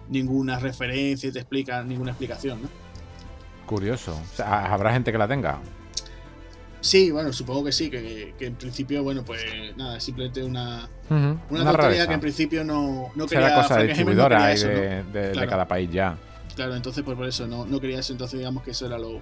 ninguna 0.09 0.59
referencia 0.59 1.29
y 1.29 1.31
te 1.31 1.39
explica 1.39 1.83
ninguna 1.83 2.11
explicación, 2.11 2.61
¿no? 2.61 2.69
Curioso. 3.65 4.19
¿Habrá 4.43 4.93
gente 4.93 5.11
que 5.11 5.17
la 5.17 5.27
tenga? 5.27 5.59
Sí, 6.83 7.11
bueno, 7.11 7.31
supongo 7.31 7.63
que 7.63 7.71
sí, 7.71 7.89
que, 7.89 8.33
en 8.37 8.55
principio, 8.55 9.03
bueno, 9.03 9.23
pues 9.23 9.41
nada, 9.77 10.01
simplemente 10.01 10.43
una, 10.43 10.89
una, 11.09 11.77
que 11.77 12.13
en 12.13 12.19
principio 12.19 12.65
no, 12.65 13.09
no 13.15 13.25
quería. 13.25 13.55
cosa 13.55 13.77
de 13.77 13.87
distribuidora 13.87 14.47
de, 14.47 15.45
cada 15.47 15.65
país 15.65 15.89
ya. 15.89 16.17
Claro, 16.57 16.75
entonces 16.75 17.03
pues 17.03 17.17
por 17.17 17.25
eso 17.25 17.47
no, 17.47 17.65
no 17.65 17.79
quería 17.79 17.99
eso, 17.99 18.11
entonces 18.11 18.37
digamos 18.37 18.63
que 18.63 18.71
eso 18.71 18.85
era 18.85 18.97
lo, 18.99 19.21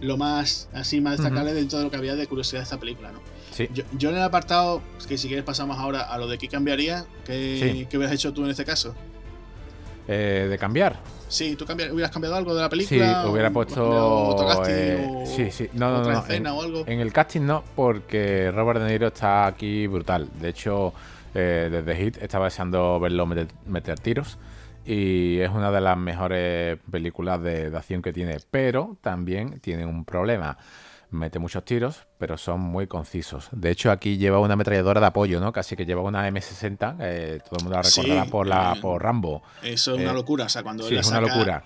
lo 0.00 0.16
más 0.16 0.70
así 0.72 1.02
más 1.02 1.18
destacable 1.18 1.52
dentro 1.52 1.78
de 1.78 1.84
lo 1.84 1.90
que 1.90 1.98
había 1.98 2.16
de 2.16 2.26
curiosidad 2.26 2.60
de 2.60 2.64
esta 2.64 2.80
película, 2.80 3.12
¿no? 3.12 3.20
Sí. 3.52 3.68
Yo, 3.98 4.08
en 4.08 4.16
el 4.16 4.22
apartado, 4.22 4.80
que 5.06 5.18
si 5.18 5.28
quieres 5.28 5.44
pasamos 5.44 5.78
ahora 5.78 6.00
a 6.00 6.16
lo 6.16 6.26
de 6.26 6.38
qué 6.38 6.48
cambiaría, 6.48 7.04
¿qué, 7.26 7.86
¿qué 7.88 7.98
hubieras 7.98 8.14
hecho 8.14 8.32
tú 8.32 8.44
en 8.44 8.50
este 8.50 8.64
caso? 8.64 8.94
Eh, 10.06 10.46
¿De 10.50 10.58
cambiar? 10.58 10.98
Sí, 11.28 11.56
¿tú 11.56 11.64
hubieras 11.64 12.10
cambiado 12.10 12.36
algo 12.36 12.54
de 12.54 12.62
la 12.62 12.68
película? 12.68 13.22
Sí, 13.22 13.28
hubiera 13.28 13.50
puesto. 13.50 14.64
Eh, 14.68 15.24
sí, 15.26 15.50
sí, 15.50 15.68
no, 15.72 15.90
no, 15.90 16.12
no. 16.12 16.24
En, 16.28 16.46
o 16.46 16.62
algo? 16.62 16.84
en, 16.86 17.00
el 17.00 17.12
casting 17.12 17.40
no, 17.40 17.64
porque 17.74 18.50
Robert 18.52 18.80
De 18.80 18.92
Niro 18.92 19.08
está 19.08 19.46
aquí 19.46 19.86
brutal. 19.86 20.28
De 20.40 20.50
hecho, 20.50 20.92
eh, 21.34 21.68
desde 21.70 21.96
Hit 21.96 22.18
estaba 22.22 22.44
deseando 22.44 23.00
verlo 23.00 23.26
meter 23.26 23.98
tiros 23.98 24.38
y 24.84 25.38
es 25.40 25.50
una 25.50 25.70
de 25.70 25.80
las 25.80 25.96
mejores 25.96 26.78
películas 26.90 27.42
de, 27.42 27.72
acción 27.74 28.02
que 28.02 28.12
tiene, 28.12 28.36
pero 28.50 28.96
también 29.00 29.60
tiene 29.60 29.86
un 29.86 30.04
problema. 30.04 30.58
Mete 31.10 31.38
muchos 31.38 31.64
tiros, 31.64 32.06
pero 32.24 32.38
son 32.38 32.58
muy 32.58 32.86
concisos. 32.86 33.48
De 33.52 33.70
hecho, 33.70 33.90
aquí 33.90 34.16
lleva 34.16 34.38
una 34.40 34.54
ametralladora 34.54 34.98
de 34.98 35.06
apoyo, 35.08 35.40
¿no? 35.40 35.52
Casi 35.52 35.76
que 35.76 35.84
lleva 35.84 36.00
una 36.00 36.26
M60, 36.26 36.96
eh, 37.00 37.38
todo 37.44 37.58
el 37.58 37.64
mundo 37.64 37.76
la 37.76 37.82
recordará 37.82 38.24
por, 38.24 38.46
la, 38.46 38.72
eh, 38.74 38.80
por 38.80 39.02
Rambo. 39.02 39.42
Eso 39.62 39.94
es 39.94 40.00
una 40.00 40.12
eh, 40.12 40.14
locura, 40.14 40.46
o 40.46 40.48
sea, 40.48 40.62
cuando 40.62 40.88
sí, 40.88 40.96
es 40.96 41.06
una 41.08 41.20
locura. 41.20 41.62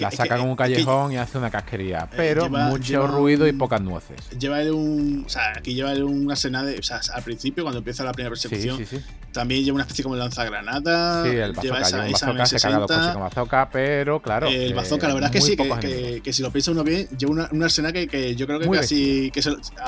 la 0.00 0.10
saca 0.10 0.38
en 0.38 0.48
un 0.48 0.56
callejón 0.56 1.12
y 1.12 1.18
hace 1.18 1.38
una 1.38 1.52
casquería, 1.52 2.08
pero 2.16 2.50
mucho 2.50 3.06
ruido 3.06 3.46
y 3.46 3.52
pocas 3.52 3.80
nueces. 3.80 4.28
Lleva 4.36 4.58
un, 4.74 5.22
o 5.24 5.28
sea, 5.28 5.52
aquí 5.56 5.72
lleva 5.74 5.92
un 5.92 6.28
arsenal 6.28 6.66
de, 6.66 6.80
o 6.80 6.82
sea, 6.82 7.00
al 7.14 7.22
principio 7.22 7.62
cuando 7.62 7.78
empieza 7.78 8.02
la 8.02 8.10
primera 8.10 8.30
persecución, 8.30 8.84
también 9.30 9.62
lleva 9.62 9.76
una 9.76 9.84
especie 9.84 10.02
como 10.02 10.16
lanzagranada. 10.16 11.22
Sí, 11.22 11.36
el 11.36 11.52
bazooka, 11.52 11.62
lleva 11.62 11.80
esa, 11.80 12.08
esa 12.08 12.26
bazooka, 12.26 12.46
se 12.46 12.58
caga 12.58 12.78
los 12.80 12.90
coches 12.90 13.12
con 13.12 13.22
bazooka, 13.22 13.70
pero 13.70 14.20
claro. 14.20 14.48
El 14.48 14.74
bazooka, 14.74 15.06
la 15.06 15.14
verdad 15.14 15.30
es 15.32 15.40
que 15.40 15.48
sí, 15.48 15.56
que, 15.56 16.20
que, 16.24 16.32
si 16.32 16.42
lo 16.42 16.50
piensa 16.50 16.72
uno 16.72 16.82
bien, 16.82 17.06
lleva 17.16 17.48
un 17.52 17.62
arsenal 17.62 17.92
que, 17.92 18.34
yo 18.34 18.48
creo 18.48 18.58
que 18.58 18.68
casi, 18.68 19.30
que 19.30 19.40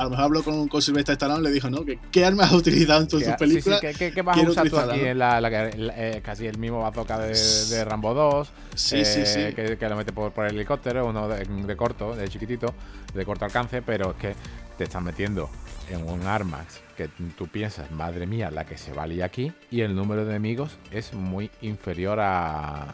a 0.05 0.07
lo 0.07 0.11
mejor 0.11 0.25
hablo 0.25 0.43
con, 0.43 0.67
con 0.67 0.81
Sylvester 0.81 1.13
Stallone, 1.13 1.41
le 1.41 1.51
dijo, 1.51 1.69
¿no? 1.69 1.83
¿Qué 2.11 2.25
armas 2.25 2.49
has 2.49 2.53
utilizado 2.53 3.01
en 3.01 3.07
tus 3.07 3.23
películas? 3.23 3.81
¿Qué, 3.81 4.11
qué, 4.11 4.21
vas 4.21 4.37
a 4.37 4.41
usar 4.41 4.69
tú 4.69 4.77
aquí 4.77 4.99
en 4.99 5.17
la, 5.17 5.39
eh, 5.41 6.21
casi 6.23 6.45
el 6.45 6.57
mismo 6.59 6.81
bazooka 6.81 7.19
de, 7.19 7.85
Rambo 7.85 8.13
2? 8.13 8.51
Sí, 8.75 9.03
sí, 9.03 9.25
sí. 9.25 9.53
Que, 9.53 9.77
lo 9.89 9.95
mete 9.95 10.13
por, 10.13 10.31
por, 10.31 10.45
el 10.45 10.55
helicóptero, 10.55 11.07
uno 11.07 11.27
de, 11.27 11.75
corto, 11.75 12.15
de 12.15 12.27
chiquitito, 12.27 12.73
de 13.13 13.25
corto 13.25 13.45
alcance, 13.45 13.81
pero 13.81 14.11
es 14.11 14.17
que 14.17 14.35
te 14.77 14.83
están 14.83 15.03
metiendo 15.03 15.49
en 15.89 16.07
un 16.07 16.27
arma 16.27 16.65
que 16.95 17.09
tú 17.37 17.47
piensas, 17.47 17.89
madre 17.91 18.27
mía, 18.27 18.51
la 18.51 18.65
que 18.65 18.77
se 18.77 18.93
vale 18.93 19.23
aquí, 19.23 19.51
y 19.71 19.81
el 19.81 19.95
número 19.95 20.23
de 20.23 20.31
enemigos 20.31 20.77
es 20.91 21.13
muy 21.13 21.49
inferior 21.61 22.19
a, 22.19 22.93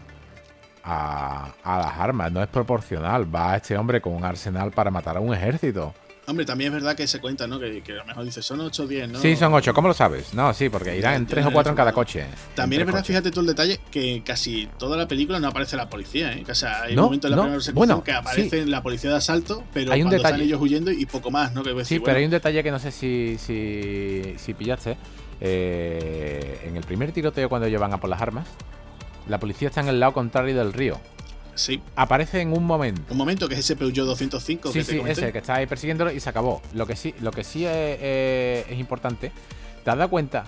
a, 0.84 1.54
a, 1.64 1.80
las 1.80 1.98
armas, 1.98 2.32
no 2.32 2.42
es 2.42 2.50
proporcional. 2.50 3.34
Va 3.34 3.54
a 3.54 3.58
este 3.58 3.78
hombre 3.78 4.02
con 4.02 4.14
un 4.14 4.24
arsenal 4.24 4.72
para 4.72 4.92
matar 4.92 5.18
a 5.18 5.20
un 5.20 5.34
ejército. 5.34 5.94
Hombre, 6.32 6.46
también 6.46 6.70
es 6.70 6.82
verdad 6.82 6.96
que 6.96 7.06
se 7.08 7.20
cuenta, 7.20 7.46
¿no? 7.46 7.60
Que, 7.60 7.84
a 7.88 7.96
lo 7.96 8.06
mejor 8.06 8.24
dice, 8.24 8.42
son 8.42 8.62
8 8.62 8.84
o 8.84 8.88
10, 8.88 9.10
¿no? 9.10 9.20
Sí, 9.20 9.36
son 9.36 9.54
8. 9.54 9.74
¿Cómo 9.74 9.90
lo 9.90 9.94
sabes? 9.94 10.34
No, 10.34 10.54
sí, 10.54 10.70
porque 10.70 10.98
irán 10.98 11.16
en 11.16 11.26
3 11.28 11.46
o 11.48 11.52
4 11.52 11.72
en 11.72 11.76
cada 11.76 11.92
coche. 11.92 12.26
También 12.56 12.82
es 12.82 12.86
verdad, 12.86 13.04
fíjate 13.04 13.32
tú 13.32 13.42
el 13.42 13.48
detalle, 13.48 13.82
que 13.92 14.24
casi 14.26 14.70
toda 14.80 14.96
la 14.96 15.08
película 15.08 15.40
no 15.42 15.50
aparece 15.50 15.76
la 15.76 15.90
policía, 15.90 16.32
¿eh? 16.32 16.46
O 16.50 16.56
sea, 16.56 16.84
hay 16.84 16.96
un 16.96 17.04
momento 17.04 17.28
en 17.28 17.32
la 17.32 17.38
primera 17.38 17.56
persecución 17.58 18.02
que 18.02 18.12
aparece 18.14 18.66
la 18.66 18.82
policía 18.82 19.10
de 19.10 19.18
asalto, 19.18 19.64
pero 19.74 19.92
hay 19.92 20.02
un 20.02 20.08
cuando 20.08 20.26
están 20.26 20.42
ellos 20.42 20.62
huyendo 20.62 20.90
y 20.90 21.06
poco 21.06 21.32
más, 21.32 21.54
¿no? 21.54 21.64
sí, 21.84 22.00
pero 22.00 22.18
hay 22.18 22.26
un 22.26 22.32
detalle 22.32 22.64
que 22.64 22.72
no 22.72 22.80
sé 22.80 22.92
si, 22.92 23.38
si, 23.38 24.36
si 24.38 24.54
pillaste. 24.54 24.98
Eh, 25.44 26.62
en 26.66 26.78
el 26.78 26.84
primer 26.84 27.12
tiroteo 27.12 27.50
cuando 27.50 27.68
ellos 27.68 27.82
van 27.82 27.94
a 27.94 28.00
por 28.00 28.10
las 28.10 28.22
armas, 28.22 28.48
la 29.28 29.40
policía 29.40 29.68
está 29.68 29.82
en 29.82 29.88
el 29.88 30.00
lado 30.00 30.14
contrario 30.14 30.56
del 30.56 30.72
río. 30.72 31.00
Sí. 31.56 31.82
Aparece 31.96 32.42
en 32.42 32.54
un 32.54 32.66
momento. 32.66 33.12
Un 33.12 33.18
momento, 33.18 33.48
que 33.48 33.56
es 33.56 33.60
ese 33.60 33.76
Peugeot 33.76 34.06
205 34.08 34.72
sí, 34.72 34.80
que 34.80 34.84
sí, 34.84 35.02
ese, 35.06 35.32
que 35.32 35.40
está 35.40 35.56
ahí 35.56 35.68
persiguiéndolo 35.68 36.12
y 36.12 36.20
se 36.20 36.30
acabó. 36.30 36.62
Lo 36.74 36.86
que 36.88 36.96
sí, 36.96 37.14
lo 37.22 37.32
que 37.32 37.44
sí 37.44 37.66
es, 37.66 38.80
importante, 38.80 39.32
¿te 39.84 39.90
has 39.90 39.98
dado 39.98 40.10
cuenta 40.10 40.46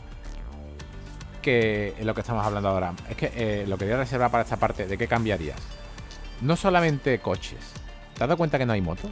que 1.42 1.94
lo 2.02 2.14
que 2.14 2.22
estamos 2.22 2.46
hablando 2.46 2.70
ahora? 2.70 2.94
Es 3.10 3.18
que 3.18 3.32
eh, 3.36 3.66
lo 3.68 3.78
quería 3.78 3.98
reservar 3.98 4.32
para 4.32 4.44
esta 4.44 4.58
parte, 4.58 4.88
¿de 4.88 4.98
qué 4.98 5.08
cambiarías? 5.08 5.58
No 6.42 6.56
solamente 6.56 7.20
coches. 7.20 7.60
¿Te 8.16 8.24
has 8.24 8.30
dado 8.30 8.38
cuenta 8.38 8.58
que 8.58 8.66
no 8.66 8.74
hay 8.74 8.82
motos? 8.82 9.12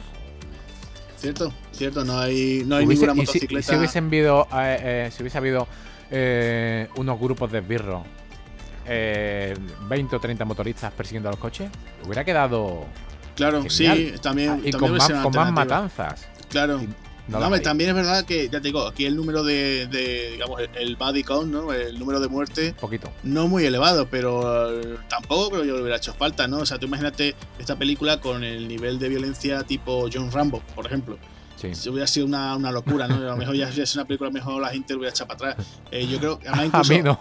Cierto, 1.16 1.52
cierto, 1.72 2.04
no 2.04 2.18
hay, 2.18 2.64
no 2.66 2.76
hay 2.76 2.86
ninguna 2.86 3.14
motocicleta. 3.14 3.70
Si, 3.70 3.78
hubiese 3.78 3.98
habido, 3.98 4.48
eh, 4.54 4.78
eh, 4.80 5.10
si 5.12 5.22
hubiese 5.22 5.38
habido 5.38 5.68
unos 6.96 7.18
grupos 7.18 7.50
de 7.50 7.60
esbirros 7.60 8.02
eh, 8.86 9.54
20 9.88 10.16
o 10.16 10.20
30 10.20 10.44
motoristas 10.44 10.92
persiguiendo 10.92 11.28
a 11.28 11.32
los 11.32 11.40
coches, 11.40 11.70
hubiera 12.04 12.24
quedado. 12.24 12.86
Claro, 13.36 13.68
sí, 13.68 14.12
también. 14.20 14.50
Ah, 14.50 14.68
y 14.68 14.72
con, 14.72 14.92
más, 14.92 15.52
matanzas. 15.52 16.28
Claro. 16.50 16.80
también 17.62 17.90
es 17.90 17.96
verdad 17.96 18.24
que, 18.24 18.48
ya 18.48 18.60
te 18.60 18.68
digo, 18.68 18.86
aquí 18.86 19.06
el 19.06 19.16
número 19.16 19.42
de, 19.42 19.88
digamos, 20.32 20.60
el 20.74 20.96
body 20.96 21.22
count, 21.22 21.50
¿no? 21.50 21.72
El 21.72 21.98
número 21.98 22.20
de 22.20 22.28
muertes. 22.28 22.74
Poquito. 22.74 23.10
No 23.22 23.48
muy 23.48 23.64
elevado, 23.64 24.06
pero 24.10 24.80
eh, 24.80 24.98
tampoco 25.08 25.50
creo 25.50 25.64
yo 25.64 25.74
le 25.76 25.82
hubiera 25.82 25.96
hecho 25.96 26.12
falta, 26.12 26.46
¿no? 26.46 26.58
O 26.58 26.66
sea, 26.66 26.78
tú 26.78 26.86
imagínate 26.86 27.34
esta 27.58 27.76
película 27.76 28.20
con 28.20 28.44
el 28.44 28.68
nivel 28.68 28.98
de 28.98 29.08
violencia 29.08 29.62
tipo 29.62 30.08
John 30.12 30.30
Rambo, 30.30 30.62
por 30.74 30.86
ejemplo. 30.86 31.18
Sí. 31.56 31.74
Si 31.74 31.88
hubiera 31.88 32.08
sido 32.08 32.26
una, 32.26 32.58
locura, 32.72 33.06
¿no? 33.06 33.14
A 33.14 33.18
lo 33.20 33.36
mejor 33.36 33.54
ya 33.54 33.68
es 33.76 33.94
una 33.94 34.04
película 34.04 34.30
mejor 34.30 34.60
la 34.60 34.68
gente 34.68 34.92
lo 34.92 34.98
hubiera 34.98 35.14
echado 35.14 35.28
para 35.28 35.52
atrás. 35.52 35.66
Eh, 35.90 36.06
yo 36.06 36.18
creo 36.18 36.38
que 36.38 36.48
a 36.72 36.82
mí 36.82 37.02
no 37.02 37.18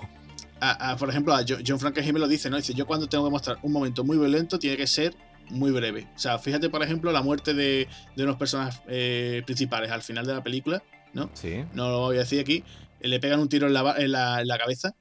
por 0.99 1.09
ejemplo, 1.09 1.33
a 1.33 1.43
John 1.45 1.79
Frankenheimer 1.79 2.21
lo 2.21 2.27
dice, 2.27 2.49
¿no? 2.49 2.57
Dice, 2.57 2.73
yo 2.73 2.85
cuando 2.85 3.07
tengo 3.07 3.25
que 3.25 3.31
mostrar 3.31 3.57
un 3.63 3.71
momento 3.71 4.03
muy 4.03 4.17
violento 4.17 4.59
tiene 4.59 4.77
que 4.77 4.87
ser 4.87 5.15
muy 5.49 5.71
breve. 5.71 6.07
O 6.15 6.19
sea, 6.19 6.39
fíjate, 6.39 6.69
por 6.69 6.83
ejemplo, 6.83 7.11
la 7.11 7.21
muerte 7.21 7.53
de, 7.53 7.87
de 8.15 8.23
unos 8.23 8.37
personajes 8.37 8.81
eh, 8.87 9.43
principales 9.45 9.91
al 9.91 10.01
final 10.01 10.25
de 10.25 10.33
la 10.33 10.43
película, 10.43 10.83
¿no? 11.13 11.29
Sí. 11.33 11.63
No 11.73 11.89
lo 11.89 11.99
voy 11.99 12.17
a 12.17 12.19
decir 12.19 12.39
aquí. 12.39 12.63
Le 12.99 13.19
pegan 13.19 13.39
un 13.39 13.49
tiro 13.49 13.67
en 13.67 13.73
la, 13.73 13.95
en 13.97 14.11
la, 14.11 14.57
cabeza 14.57 14.95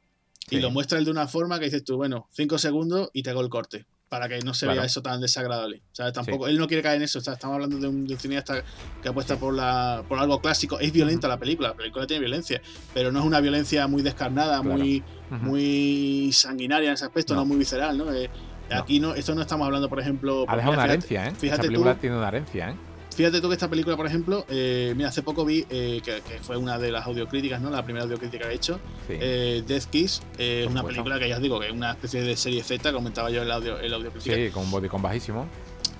y 0.48 0.58
lo 0.58 0.70
muestra 0.70 0.98
él 0.98 1.04
de 1.04 1.10
una 1.10 1.28
forma 1.28 1.58
que 1.58 1.66
dices 1.66 1.84
tú, 1.84 1.96
bueno, 1.96 2.26
cinco 2.30 2.58
segundos 2.58 3.10
y 3.12 3.22
te 3.22 3.30
hago 3.30 3.42
el 3.42 3.50
corte. 3.50 3.86
Para 4.10 4.28
que 4.28 4.40
no 4.40 4.52
se 4.52 4.66
vea 4.66 4.84
eso 4.84 5.00
tan 5.00 5.20
desagradable. 5.20 5.82
O 5.92 5.94
sea, 5.94 6.12
tampoco, 6.12 6.48
él 6.48 6.58
no 6.58 6.66
quiere 6.66 6.82
caer 6.82 6.96
en 6.96 7.02
eso. 7.02 7.20
O 7.20 7.22
sea, 7.22 7.34
estamos 7.34 7.54
hablando 7.54 7.78
de 7.78 7.86
un, 7.86 8.06
de 8.06 8.18
cineasta 8.18 8.62
que 9.00 9.08
apuesta 9.08 9.36
por, 9.36 9.54
la, 9.54 10.04
por 10.06 10.18
algo 10.18 10.40
clásico. 10.40 10.80
Es 10.80 10.92
violenta 10.92 11.28
la 11.28 11.38
película, 11.38 11.68
la 11.68 11.74
película 11.76 12.06
tiene 12.08 12.20
violencia, 12.20 12.60
pero 12.92 13.12
no 13.12 13.20
es 13.20 13.24
una 13.24 13.40
violencia 13.40 13.86
muy 13.86 14.02
descarnada, 14.02 14.62
muy 14.62 15.02
muy 15.30 16.30
sanguinaria 16.32 16.88
en 16.88 16.94
ese 16.94 17.04
aspecto, 17.04 17.34
no, 17.34 17.44
muy 17.44 17.56
visceral, 17.56 17.96
¿no? 17.96 18.12
Eh, 18.12 18.28
aquí 18.70 18.98
no, 18.98 19.14
esto 19.14 19.34
no 19.34 19.42
estamos 19.42 19.64
hablando, 19.64 19.88
por 19.88 20.00
ejemplo. 20.00 20.44
Ha 20.48 20.56
dejado 20.56 20.74
una 20.74 20.84
herencia, 20.84 21.28
¿eh? 21.28 21.34
Fíjate 21.36 21.68
película 21.68 21.94
tiene 21.94 22.16
una 22.16 22.28
herencia, 22.28 22.70
¿eh? 22.70 22.76
Fíjate 23.14 23.40
tú 23.40 23.48
que 23.48 23.54
esta 23.54 23.68
película, 23.68 23.96
por 23.96 24.06
ejemplo, 24.06 24.46
eh, 24.48 24.94
mira, 24.96 25.08
hace 25.08 25.22
poco 25.22 25.44
vi 25.44 25.66
eh, 25.68 26.00
que, 26.04 26.22
fue 26.42 26.56
una 26.56 26.78
de 26.78 26.92
las 26.92 27.06
audiocríticas, 27.06 27.60
¿no? 27.60 27.70
La 27.70 27.84
primera 27.84 28.04
audiocrítica 28.04 28.46
que 28.46 28.52
he 28.52 28.56
hecho. 28.56 28.80
Death 29.08 29.84
Kiss, 29.90 30.22
es 30.38 30.66
una 30.66 30.82
película 30.82 31.18
que 31.18 31.28
ya 31.28 31.36
os 31.36 31.42
digo 31.42 31.58
que 31.60 31.66
es 31.66 31.72
una 31.72 31.92
especie 31.92 32.22
de 32.22 32.36
serie 32.36 32.62
Z, 32.62 32.92
comentaba 32.92 33.30
yo 33.30 33.42
el 33.42 33.50
audio, 33.50 33.78
el 33.78 33.92
audiocrítica. 33.92 34.34
Sí, 34.34 34.50
con 34.50 34.64
un 34.64 34.70
bodycon 34.70 35.02
bajísimo. 35.02 35.48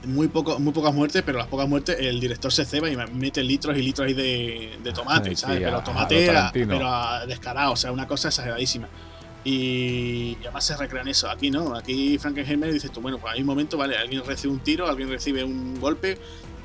Muy, 0.05 0.29
poco, 0.29 0.59
muy 0.59 0.73
pocas 0.73 0.95
muertes, 0.95 1.23
pero 1.27 1.37
las 1.37 1.49
pocas 1.49 1.69
muertes 1.69 1.97
el 2.01 2.21
director 2.21 2.51
se 2.51 2.65
ceba 2.65 2.89
y 2.89 2.97
mete 2.97 3.45
litros 3.45 3.77
y 3.77 3.83
litros 3.83 4.09
ahí 4.09 4.15
de, 4.15 4.79
de 4.83 4.93
tomate, 4.93 5.37
¿sabes? 5.37 5.61
pero 5.61 5.83
tomate, 5.83 6.31
pero 6.55 7.27
descarado, 7.27 7.73
o 7.73 7.77
sea, 7.77 7.93
una 7.93 8.07
cosa 8.07 8.29
exageradísima. 8.29 8.89
Y, 9.45 10.37
además 10.43 10.65
se 10.65 10.77
recrean 10.77 11.09
eso. 11.09 11.31
Aquí 11.31 11.51
no, 11.51 11.75
aquí 11.75 12.19
Frankenheimer 12.19 12.73
dices 12.73 12.91
tú, 12.91 13.01
bueno, 13.01 13.19
pues 13.19 13.35
hay 13.35 13.41
un 13.41 13.47
momento, 13.47 13.77
vale, 13.79 13.97
alguien 13.97 14.25
recibe 14.25 14.53
un 14.53 14.61
tiro, 14.61 14.87
alguien 14.87 15.09
recibe 15.09 15.45
un 15.45 15.81
golpe, 15.81 16.19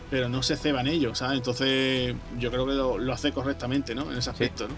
pero 0.10 0.30
no 0.30 0.44
se 0.44 0.56
ceban 0.56 0.88
ellos, 0.88 1.18
¿sabes? 1.18 1.38
Entonces 1.38 2.16
yo 2.38 2.52
creo 2.52 2.66
que 2.66 2.74
lo, 2.74 3.14
hace 3.14 3.32
correctamente, 3.32 3.96
¿no? 3.96 4.12
En 4.12 4.18
ese 4.18 4.30
aspecto, 4.30 4.68
¿no? 4.68 4.74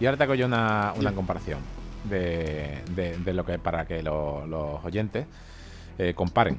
Y 0.00 0.06
ahora 0.06 0.16
te 0.16 0.24
hago 0.24 0.34
yo 0.34 0.46
una, 0.46 0.94
comparación 1.14 1.58
de, 2.04 2.82
lo 3.32 3.44
que 3.44 3.58
para 3.58 3.86
que 3.86 4.02
los 4.02 4.84
oyentes 4.84 5.26
eh, 5.98 6.14
comparen. 6.14 6.58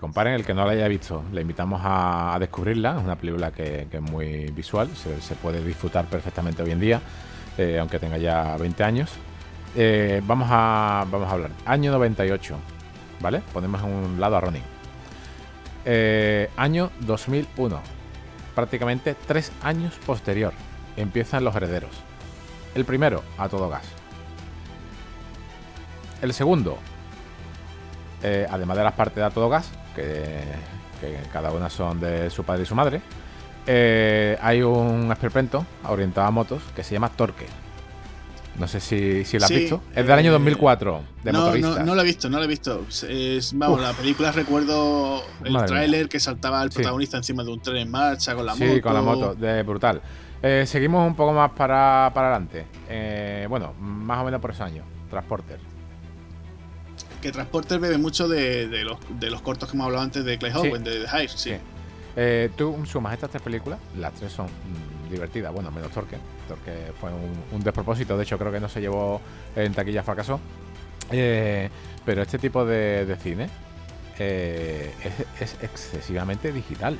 Comparen 0.00 0.34
el 0.34 0.44
que 0.44 0.54
no 0.54 0.64
la 0.64 0.72
haya 0.72 0.86
visto. 0.88 1.24
Le 1.32 1.40
invitamos 1.40 1.80
a, 1.82 2.36
descubrirla. 2.38 2.96
Es 2.98 3.04
una 3.04 3.16
película 3.16 3.50
que, 3.50 3.88
es 3.90 4.00
muy 4.00 4.50
visual. 4.52 4.88
Se, 4.94 5.34
puede 5.36 5.64
disfrutar 5.64 6.04
perfectamente 6.06 6.62
hoy 6.62 6.70
en 6.70 6.80
día, 6.80 7.00
eh, 7.58 7.78
aunque 7.80 7.98
tenga 7.98 8.18
ya 8.18 8.56
20 8.56 8.84
años. 8.84 9.10
Eh, 9.74 10.22
vamos, 10.24 10.48
a, 10.50 11.06
vamos 11.10 11.28
a 11.28 11.32
hablar. 11.32 11.50
Año 11.64 11.90
98. 11.92 12.56
¿Vale? 13.20 13.42
Ponemos 13.52 13.80
a 13.80 13.84
un 13.84 14.20
lado 14.20 14.36
a 14.36 14.40
Ronnie. 14.40 14.75
Año 16.56 16.90
2001. 17.00 17.80
Prácticamente 18.54 19.14
tres 19.26 19.52
años 19.62 19.94
posterior. 20.04 20.52
Empiezan 20.96 21.44
los 21.44 21.54
herederos. 21.54 21.92
El 22.74 22.84
primero, 22.84 23.22
a 23.38 23.48
todo 23.48 23.68
gas. 23.68 23.84
El 26.20 26.32
segundo, 26.34 26.78
eh, 28.22 28.46
además 28.50 28.76
de 28.76 28.84
las 28.84 28.94
partes 28.94 29.16
de 29.16 29.24
a 29.24 29.30
todo 29.30 29.48
gas, 29.48 29.70
que, 29.94 30.42
cada 31.32 31.52
una 31.52 31.70
son 31.70 32.00
de 32.00 32.30
su 32.30 32.44
padre 32.44 32.62
y 32.62 32.66
su 32.66 32.74
madre, 32.74 33.00
eh, 33.66 34.38
hay 34.40 34.62
un 34.62 35.10
esperpento 35.12 35.64
orientado 35.84 36.26
a 36.26 36.30
motos 36.30 36.62
que 36.74 36.82
se 36.82 36.94
llama 36.94 37.10
Torque. 37.10 37.46
No 38.58 38.66
sé 38.66 38.80
si, 38.80 39.24
si 39.24 39.38
lo 39.38 39.44
has 39.44 39.50
visto. 39.50 39.82
Es 39.94 40.06
del 40.06 40.18
año 40.18 40.32
2004, 40.32 40.96
eh, 40.96 41.02
de 41.24 41.32
no, 41.32 41.40
motoristas. 41.40 41.78
No, 41.78 41.84
no 41.84 41.94
lo 41.94 42.00
he 42.00 42.04
visto, 42.04 42.30
no 42.30 42.38
lo 42.38 42.44
he 42.44 42.46
visto. 42.46 42.86
vamos, 43.54 43.80
la 43.80 43.92
película 43.92 44.32
recuerdo 44.32 45.22
el 45.44 45.56
tráiler 45.66 46.08
que 46.08 46.20
saltaba 46.20 46.62
el 46.62 46.70
protagonista 46.70 47.16
encima 47.16 47.44
de 47.44 47.52
un 47.52 47.60
tren 47.60 47.76
en 47.76 47.90
marcha 47.90 48.34
con 48.34 48.46
la 48.46 48.54
moto. 48.54 48.74
Sí, 48.74 48.80
con 48.80 48.94
la 48.94 49.02
moto, 49.02 49.34
de 49.34 49.62
brutal. 49.62 50.00
seguimos 50.64 51.06
un 51.06 51.14
poco 51.14 51.32
más 51.32 51.50
para, 51.52 52.10
para 52.14 52.34
adelante. 52.34 52.66
bueno, 53.48 53.74
más 53.78 54.20
o 54.20 54.24
menos 54.24 54.40
por 54.40 54.52
ese 54.52 54.62
año. 54.62 54.84
Transporter 55.10 55.58
que 57.20 57.32
Transporter 57.32 57.80
bebe 57.80 57.98
mucho 57.98 58.28
de, 58.28 58.66
los, 58.84 58.98
de 59.18 59.30
los 59.30 59.40
cortos 59.40 59.70
que 59.70 59.76
hemos 59.76 59.86
hablado 59.86 60.04
antes 60.04 60.24
de 60.24 60.38
Clay 60.38 60.52
Owen, 60.54 60.84
de 60.84 61.00
The 61.00 61.08
High, 61.08 61.28
sí. 61.28 61.52
Eh, 62.16 62.50
tú 62.56 62.76
sumas 62.86 63.12
estas 63.12 63.30
tres 63.30 63.42
películas, 63.42 63.78
las 63.98 64.14
tres 64.14 64.32
son 64.32 64.46
divertidas, 65.10 65.52
bueno, 65.52 65.70
menos 65.70 65.90
Torque. 65.90 66.16
Torque 66.48 66.92
fue 67.00 67.10
un, 67.10 67.62
despropósito, 67.62 68.16
de 68.16 68.24
hecho 68.24 68.38
creo 68.38 68.52
que 68.52 68.60
no 68.60 68.68
se 68.68 68.80
llevó 68.80 69.20
en 69.54 69.72
taquilla, 69.72 70.02
fracasó. 70.02 70.40
Eh, 71.10 71.68
pero 72.04 72.22
este 72.22 72.38
tipo 72.38 72.64
de, 72.64 73.16
cine 73.22 73.48
eh, 74.18 74.92
es, 75.40 75.56
excesivamente 75.62 76.52
digital 76.52 76.98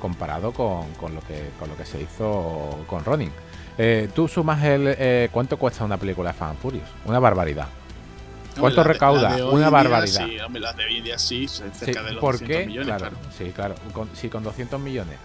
comparado 0.00 0.52
con, 0.52 0.86
lo 1.14 1.20
que, 1.22 1.50
con 1.58 1.68
lo 1.68 1.76
que 1.76 1.84
se 1.84 2.00
hizo 2.00 2.84
con 2.86 3.04
Ronin. 3.04 3.32
tú 4.14 4.28
sumas 4.28 4.62
el 4.62 5.28
cuánto 5.30 5.56
cuesta 5.56 5.84
una 5.84 5.96
película 5.96 6.32
de 6.32 6.38
Fan 6.38 6.56
Furious, 6.56 6.88
una 7.04 7.18
barbaridad. 7.18 7.68
¿Cuánto 8.58 8.84
recauda? 8.84 9.46
Una 9.46 9.70
barbaridad. 9.70 10.26
Sí, 10.26 10.38
hombre, 10.40 10.60
las 10.60 10.76
de 10.76 10.84
hoy 10.84 11.00
día 11.00 11.18
sí, 11.18 11.48
cerca 11.48 12.02
de 12.02 12.12
los 12.12 12.20
¿por 12.20 12.38
200 12.38 12.66
millones, 12.66 12.96
claro, 12.96 13.16
Sí, 13.36 13.52
claro. 13.54 13.74
si 14.14 14.28
con 14.28 14.42
200 14.42 14.80
millones 14.80 15.16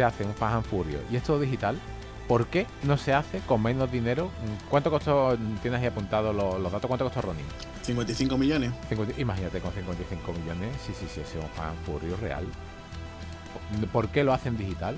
se 0.00 0.04
hace 0.04 0.24
un 0.24 0.32
Fast 0.32 0.54
and 0.54 0.64
Furious 0.64 1.02
y 1.10 1.16
es 1.16 1.22
todo 1.22 1.38
digital, 1.38 1.78
¿por 2.26 2.46
qué 2.46 2.66
no 2.84 2.96
se 2.96 3.12
hace 3.12 3.40
con 3.40 3.62
menos 3.62 3.92
dinero? 3.92 4.30
¿Cuánto 4.70 4.90
costó, 4.90 5.36
tienes 5.60 5.80
ahí 5.80 5.88
apuntado 5.88 6.32
los, 6.32 6.72
datos, 6.72 6.88
cuánto 6.88 7.04
costó 7.04 7.20
Ronin? 7.20 7.44
55 7.82 8.38
millones. 8.38 8.72
imagínate 9.18 9.60
con 9.60 9.72
55 9.72 10.32
millones, 10.32 10.74
sí, 10.86 10.94
sí, 10.98 11.06
sí, 11.06 11.20
es 11.20 11.34
un 11.34 11.42
Fast 11.50 11.68
and 11.68 11.84
Furious 11.84 12.18
real. 12.18 12.46
¿Por 13.92 14.08
qué 14.08 14.24
lo 14.24 14.32
hacen 14.32 14.56
digital 14.56 14.96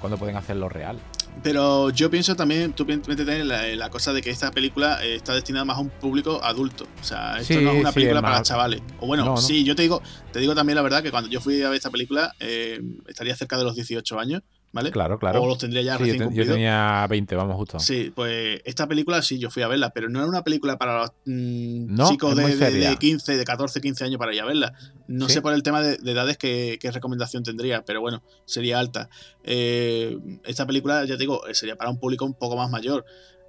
cuando 0.00 0.18
pueden 0.18 0.36
hacerlo 0.36 0.68
real? 0.68 0.98
Pero 1.42 1.90
yo 1.90 2.10
pienso 2.10 2.36
también, 2.36 2.72
tú 2.72 2.86
en 2.88 3.48
la, 3.48 3.66
la, 3.74 3.90
cosa 3.90 4.12
de 4.12 4.22
que 4.22 4.30
esta 4.30 4.50
película 4.52 5.04
eh, 5.04 5.16
está 5.16 5.34
destinada 5.34 5.64
más 5.64 5.78
a 5.78 5.80
un 5.80 5.90
público 5.90 6.40
adulto. 6.42 6.86
O 7.00 7.04
sea, 7.04 7.38
esto 7.38 7.60
no 7.60 7.72
es 7.72 7.80
una 7.80 7.92
película 7.92 8.22
para 8.22 8.42
chavales. 8.42 8.80
O 9.00 9.06
bueno, 9.06 9.36
sí, 9.36 9.64
yo 9.64 9.74
te 9.74 9.82
digo, 9.82 10.02
te 10.30 10.38
digo 10.38 10.54
también 10.54 10.76
la 10.76 10.82
verdad 10.82 11.02
que 11.02 11.10
cuando 11.10 11.28
yo 11.28 11.40
fui 11.40 11.62
a 11.62 11.68
ver 11.68 11.76
esta 11.76 11.90
película, 11.90 12.32
eh, 12.38 12.80
estaría 13.08 13.34
cerca 13.34 13.56
de 13.56 13.64
los 13.64 13.74
18 13.74 14.18
años. 14.18 14.42
¿Vale? 14.72 14.90
Claro, 14.90 15.18
claro. 15.18 15.42
O 15.42 15.46
los 15.46 15.58
tendría 15.58 15.82
ya 15.82 15.98
recién 15.98 16.30
yo, 16.30 16.44
yo 16.44 16.52
tenía 16.52 17.06
20, 17.08 17.34
vamos 17.36 17.56
justo. 17.56 17.78
Sí, 17.78 18.12
pues 18.14 18.60
esta 18.64 18.86
película 18.86 19.22
sí, 19.22 19.38
yo 19.38 19.50
fui 19.50 19.62
a 19.62 19.68
verla, 19.68 19.90
pero 19.90 20.08
no 20.08 20.18
era 20.18 20.28
una 20.28 20.42
película 20.42 20.78
para 20.78 20.98
los 20.98 21.12
mm, 21.26 22.02
chicos 22.08 22.36
de, 22.36 22.56
de, 22.56 22.96
15, 22.96 23.36
de 23.36 23.44
14, 23.44 23.80
15 23.80 24.04
años 24.04 24.18
para 24.18 24.34
ir 24.34 24.40
a 24.40 24.46
verla. 24.46 24.72
No 25.06 25.28
sé 25.28 25.42
por 25.42 25.52
el 25.52 25.62
tema 25.62 25.82
de, 25.82 25.94
edades 26.10 26.38
qué, 26.38 26.78
recomendación 26.92 27.42
tendría, 27.42 27.84
pero 27.84 28.00
bueno, 28.00 28.22
sería 28.44 28.78
alta. 28.78 29.08
Eh, 29.44 30.18
esta 30.44 30.66
película, 30.66 31.04
ya 31.04 31.14
te 31.14 31.20
digo, 31.20 31.42
sería 31.52 31.76
para 31.76 31.90
un 31.90 31.98
público 31.98 32.24
un 32.24 32.34
poco 32.34 32.56
más 32.56 32.70
mayor 32.70 33.04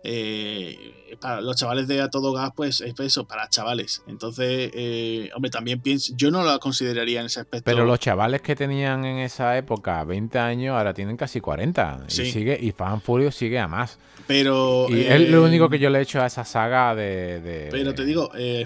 eh, 0.06 1.16
para 1.22 1.40
los 1.40 1.56
chavales 1.56 1.88
de 1.88 2.02
A 2.02 2.10
Todo 2.10 2.34
Gas, 2.34 2.52
pues 2.56 2.82
es 2.82 2.94
eso, 3.00 3.26
para 3.26 3.48
chavales. 3.48 4.04
Entonces, 4.06 4.70
eh, 4.74 5.30
hombre, 5.34 5.50
también 5.50 5.80
pienso, 5.80 6.14
yo 6.18 6.30
no 6.30 6.44
lo 6.44 6.60
consideraría 6.60 7.22
en 7.22 7.28
ese 7.28 7.40
aspecto. 7.40 7.64
Pero 7.64 7.86
los 7.86 8.00
chavales 8.00 8.42
que 8.42 8.54
tenían 8.54 9.06
en 9.06 9.20
esa 9.20 9.58
época 9.58 10.04
20 10.04 10.38
años, 10.40 10.76
ahora 10.76 10.94
tienen 10.94 11.16
casi 11.16 11.40
40. 11.40 12.08
Y, 12.10 12.12
sigue, 12.12 12.58
y 12.60 12.72
Fan 12.74 13.00
Furious 13.00 13.36
sigue 13.36 13.60
a 13.60 13.70
más. 13.70 13.98
Pero. 14.28 14.88
Y 14.90 15.02
es 15.02 15.30
lo 15.30 15.38
eh, 15.38 15.48
único 15.48 15.70
que 15.70 15.80
yo 15.80 15.90
le 15.90 16.00
he 16.00 16.02
hecho 16.02 16.22
a 16.22 16.26
esa 16.26 16.44
saga 16.44 16.94
de. 16.96 17.70
pero 17.72 17.94
te 17.94 18.04
digo, 18.04 18.30
eh, 18.36 18.66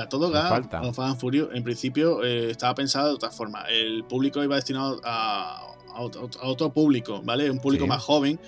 A 0.00 0.08
Todo 0.08 0.30
Gas, 0.30 0.68
o 0.82 0.92
Fan 0.94 1.18
Furious, 1.18 1.50
en 1.52 1.64
principio 1.64 2.24
estaba 2.24 2.74
pensado 2.74 3.08
de 3.08 3.14
otra 3.14 3.30
forma. 3.30 3.64
El 3.68 4.04
público 4.04 4.42
iba 4.42 4.56
destinado 4.56 5.00
a, 5.04 5.74
a, 5.94 6.00
otro, 6.00 6.72
público, 6.72 7.20
¿vale? 7.22 7.50
Un 7.50 7.58
público 7.58 7.86
más 7.86 8.02
joven 8.02 8.40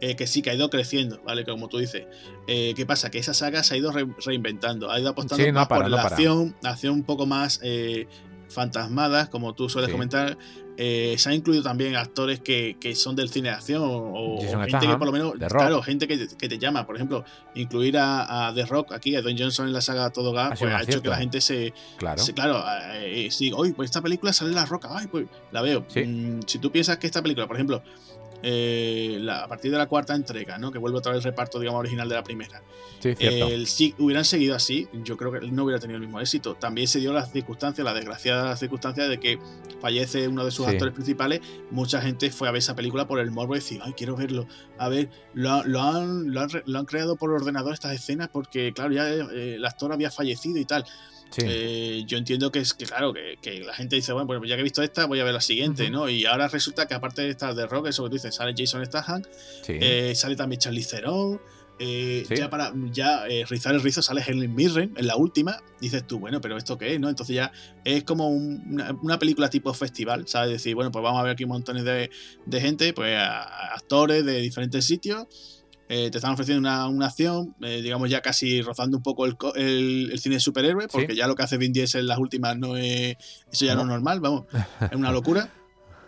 eh, 0.00 0.14
que 0.14 0.26
sí, 0.26 0.42
que 0.42 0.50
ha 0.50 0.54
ido 0.54 0.70
creciendo, 0.70 1.20
¿vale? 1.24 1.44
Como 1.44 1.68
tú 1.68 1.78
dices. 1.78 2.06
Eh, 2.46 2.72
¿Qué 2.76 2.86
pasa? 2.86 3.10
Que 3.10 3.18
esa 3.18 3.34
saga 3.34 3.62
se 3.64 3.74
ha 3.74 3.76
ido 3.76 3.92
reinventando, 4.24 4.90
ha 4.90 5.00
ido 5.00 5.10
apostando 5.10 5.52
más 5.52 5.66
por 5.66 5.88
la 5.88 6.02
acción, 6.02 6.54
acción 6.62 6.94
un 6.94 7.02
poco 7.02 7.26
más 7.26 7.60
eh, 7.64 8.06
fantasmadas, 8.48 9.28
como 9.28 9.54
tú 9.54 9.68
sueles 9.68 9.90
comentar. 9.90 10.38
se 10.76 11.20
han 11.26 11.34
incluido 11.34 11.64
también 11.64 11.96
actores 11.96 12.38
que, 12.38 12.76
son 12.94 13.16
del 13.16 13.28
cine 13.28 13.48
de 13.48 13.56
acción 13.56 13.82
o, 13.84 14.38
gente 14.40 14.86
que 14.86 14.96
por 14.96 15.06
lo 15.06 15.12
menos, 15.12 15.32
claro, 15.32 15.82
gente 15.82 16.06
que, 16.06 16.26
te 16.26 16.58
llama. 16.58 16.86
Por 16.86 16.94
ejemplo, 16.94 17.24
incluir 17.56 17.96
a, 17.98 18.52
The 18.54 18.66
Rock 18.66 18.92
aquí, 18.92 19.16
a 19.16 19.22
Don 19.22 19.36
Johnson 19.36 19.66
en 19.66 19.72
la 19.72 19.80
saga 19.80 20.10
Todo 20.10 20.32
Gas, 20.32 20.60
pues 20.60 20.72
ha 20.72 20.82
hecho 20.82 21.02
que 21.02 21.08
la 21.08 21.16
gente 21.16 21.40
se. 21.40 21.74
Claro. 21.96 22.22
Se, 22.22 22.34
claro, 22.34 22.62
sí, 23.30 23.50
hoy, 23.52 23.72
pues 23.72 23.88
esta 23.88 24.00
película 24.00 24.32
sale 24.32 24.52
La 24.52 24.64
Roca, 24.64 24.90
ay, 24.92 25.08
pues 25.08 25.26
la 25.50 25.60
veo. 25.60 25.80
Mm, 25.80 26.42
si 26.46 26.60
tú 26.60 26.70
piensas 26.70 26.98
que 26.98 27.08
esta 27.08 27.20
película, 27.20 27.48
por 27.48 27.56
ejemplo, 27.56 27.82
eh, 28.42 29.26
a 29.30 29.48
partir 29.48 29.70
de 29.70 29.78
la 29.78 29.86
cuarta 29.86 30.14
entrega, 30.14 30.58
¿no? 30.58 30.70
Que 30.70 30.78
vuelve 30.78 30.98
otra 30.98 31.12
vez 31.12 31.18
el 31.18 31.30
reparto, 31.30 31.58
digamos, 31.58 31.80
original 31.80 32.08
de 32.08 32.14
la 32.14 32.22
primera. 32.22 32.62
si 33.66 33.94
hubieran 33.98 34.24
seguido 34.24 34.54
así, 34.54 34.88
yo 35.04 35.16
creo 35.16 35.32
que 35.32 35.40
no 35.50 35.64
hubiera 35.64 35.80
tenido 35.80 35.96
el 35.96 36.02
mismo 36.02 36.20
éxito. 36.20 36.54
También 36.54 36.88
se 36.88 37.00
dio 37.00 37.12
las 37.12 37.32
circunstancias, 37.32 37.84
la 37.84 37.94
desgraciada 37.94 38.56
circunstancia 38.56 39.08
de 39.08 39.18
que 39.18 39.38
fallece 39.80 40.28
uno 40.28 40.44
de 40.44 40.50
sus 40.50 40.66
actores 40.66 40.94
principales. 40.94 41.40
Mucha 41.70 42.00
gente 42.00 42.30
fue 42.30 42.48
a 42.48 42.52
ver 42.52 42.60
esa 42.60 42.74
película 42.74 43.06
por 43.06 43.18
el 43.18 43.30
morbo 43.30 43.54
y 43.54 43.58
decir, 43.58 43.80
ay, 43.82 43.92
quiero 43.96 44.16
verlo. 44.16 44.46
A 44.78 44.88
ver, 44.88 45.10
lo, 45.34 45.52
han, 45.82 46.32
lo, 46.32 46.40
han, 46.40 46.86
creado 46.86 47.16
por 47.16 47.30
ordenador 47.30 47.74
estas 47.74 47.92
escenas 47.92 48.28
porque, 48.28 48.72
claro, 48.72 48.92
ya 48.92 49.08
eh, 49.08 49.54
el 49.56 49.64
actor 49.64 49.92
había 49.92 50.10
fallecido 50.10 50.58
y 50.58 50.64
tal. 50.64 50.84
Eh, 51.36 52.04
yo 52.06 52.18
entiendo 52.18 52.50
que 52.50 52.60
es 52.60 52.74
que, 52.74 52.86
claro, 52.86 53.12
que, 53.12 53.60
la 53.60 53.74
gente 53.74 53.96
dice, 53.96 54.12
bueno, 54.12 54.26
pues 54.26 54.48
ya 54.48 54.56
que 54.56 54.60
he 54.60 54.64
visto 54.64 54.82
esta, 54.82 55.06
voy 55.06 55.20
a 55.20 55.24
ver 55.24 55.34
la 55.34 55.40
siguiente, 55.40 55.90
¿no? 55.90 56.08
Y 56.08 56.24
ahora 56.24 56.48
resulta 56.48 56.86
que 56.86 56.94
aparte 56.94 57.22
de 57.22 57.30
estas 57.30 57.56
de 57.56 57.66
rock, 57.66 57.88
eso 57.88 58.04
que 58.04 58.10
tú 58.10 58.14
dices, 58.14 58.34
sale 58.34 58.54
Jason 58.56 58.84
Statham, 58.84 59.22
eh, 59.68 60.12
sale 60.14 60.36
también 60.36 60.60
Charlie 60.60 60.84
Theron, 60.84 61.40
eh, 61.80 62.26
ya 62.34 62.50
para 62.50 62.72
ya 62.90 63.24
rizar 63.48 63.72
el 63.72 63.80
rizo 63.80 64.02
sale 64.02 64.20
Helen 64.26 64.52
Mirren 64.52 64.94
en 64.96 65.06
la 65.06 65.14
última. 65.14 65.62
Dices 65.80 66.04
tú, 66.04 66.18
bueno, 66.18 66.40
pero 66.40 66.56
¿esto 66.56 66.76
qué 66.76 66.94
es? 66.94 67.00
¿no? 67.00 67.08
Entonces 67.08 67.36
ya 67.36 67.52
es 67.84 68.02
como 68.02 68.28
una, 68.30 69.18
película 69.20 69.48
tipo 69.48 69.72
festival, 69.74 70.26
¿sabes? 70.26 70.50
Decir, 70.50 70.74
bueno, 70.74 70.90
pues 70.90 71.04
vamos 71.04 71.20
a 71.20 71.22
ver 71.22 71.32
aquí 71.32 71.46
montones 71.46 71.84
de, 71.84 72.10
de 72.46 72.60
gente, 72.60 72.92
pues 72.92 73.16
actores 73.16 74.24
de 74.24 74.40
diferentes 74.40 74.84
sitios 74.84 75.57
eh, 75.90 76.10
te 76.10 76.18
están 76.18 76.32
ofreciendo 76.32 76.60
una, 76.90 77.06
acción, 77.06 77.54
eh, 77.62 77.80
digamos 77.80 78.10
ya 78.10 78.20
casi 78.20 78.60
rozando 78.60 78.98
un 78.98 79.02
poco 79.02 79.24
el, 79.24 79.36
el, 79.56 80.18
cine 80.18 80.34
de 80.34 80.40
superhéroe, 80.40 80.86
porque 80.86 81.16
ya 81.16 81.26
lo 81.26 81.34
que 81.34 81.42
hace 81.42 81.56
Vin 81.56 81.72
Diesel 81.72 82.02
en 82.02 82.08
las 82.08 82.18
últimas 82.18 82.58
no 82.58 82.76
es. 82.76 83.16
Eso 83.50 83.64
ya 83.64 83.74
no, 83.74 83.82
es 83.82 83.86
normal, 83.86 84.20
vamos, 84.20 84.44
es 84.80 84.96
una 84.96 85.10
locura. 85.10 85.48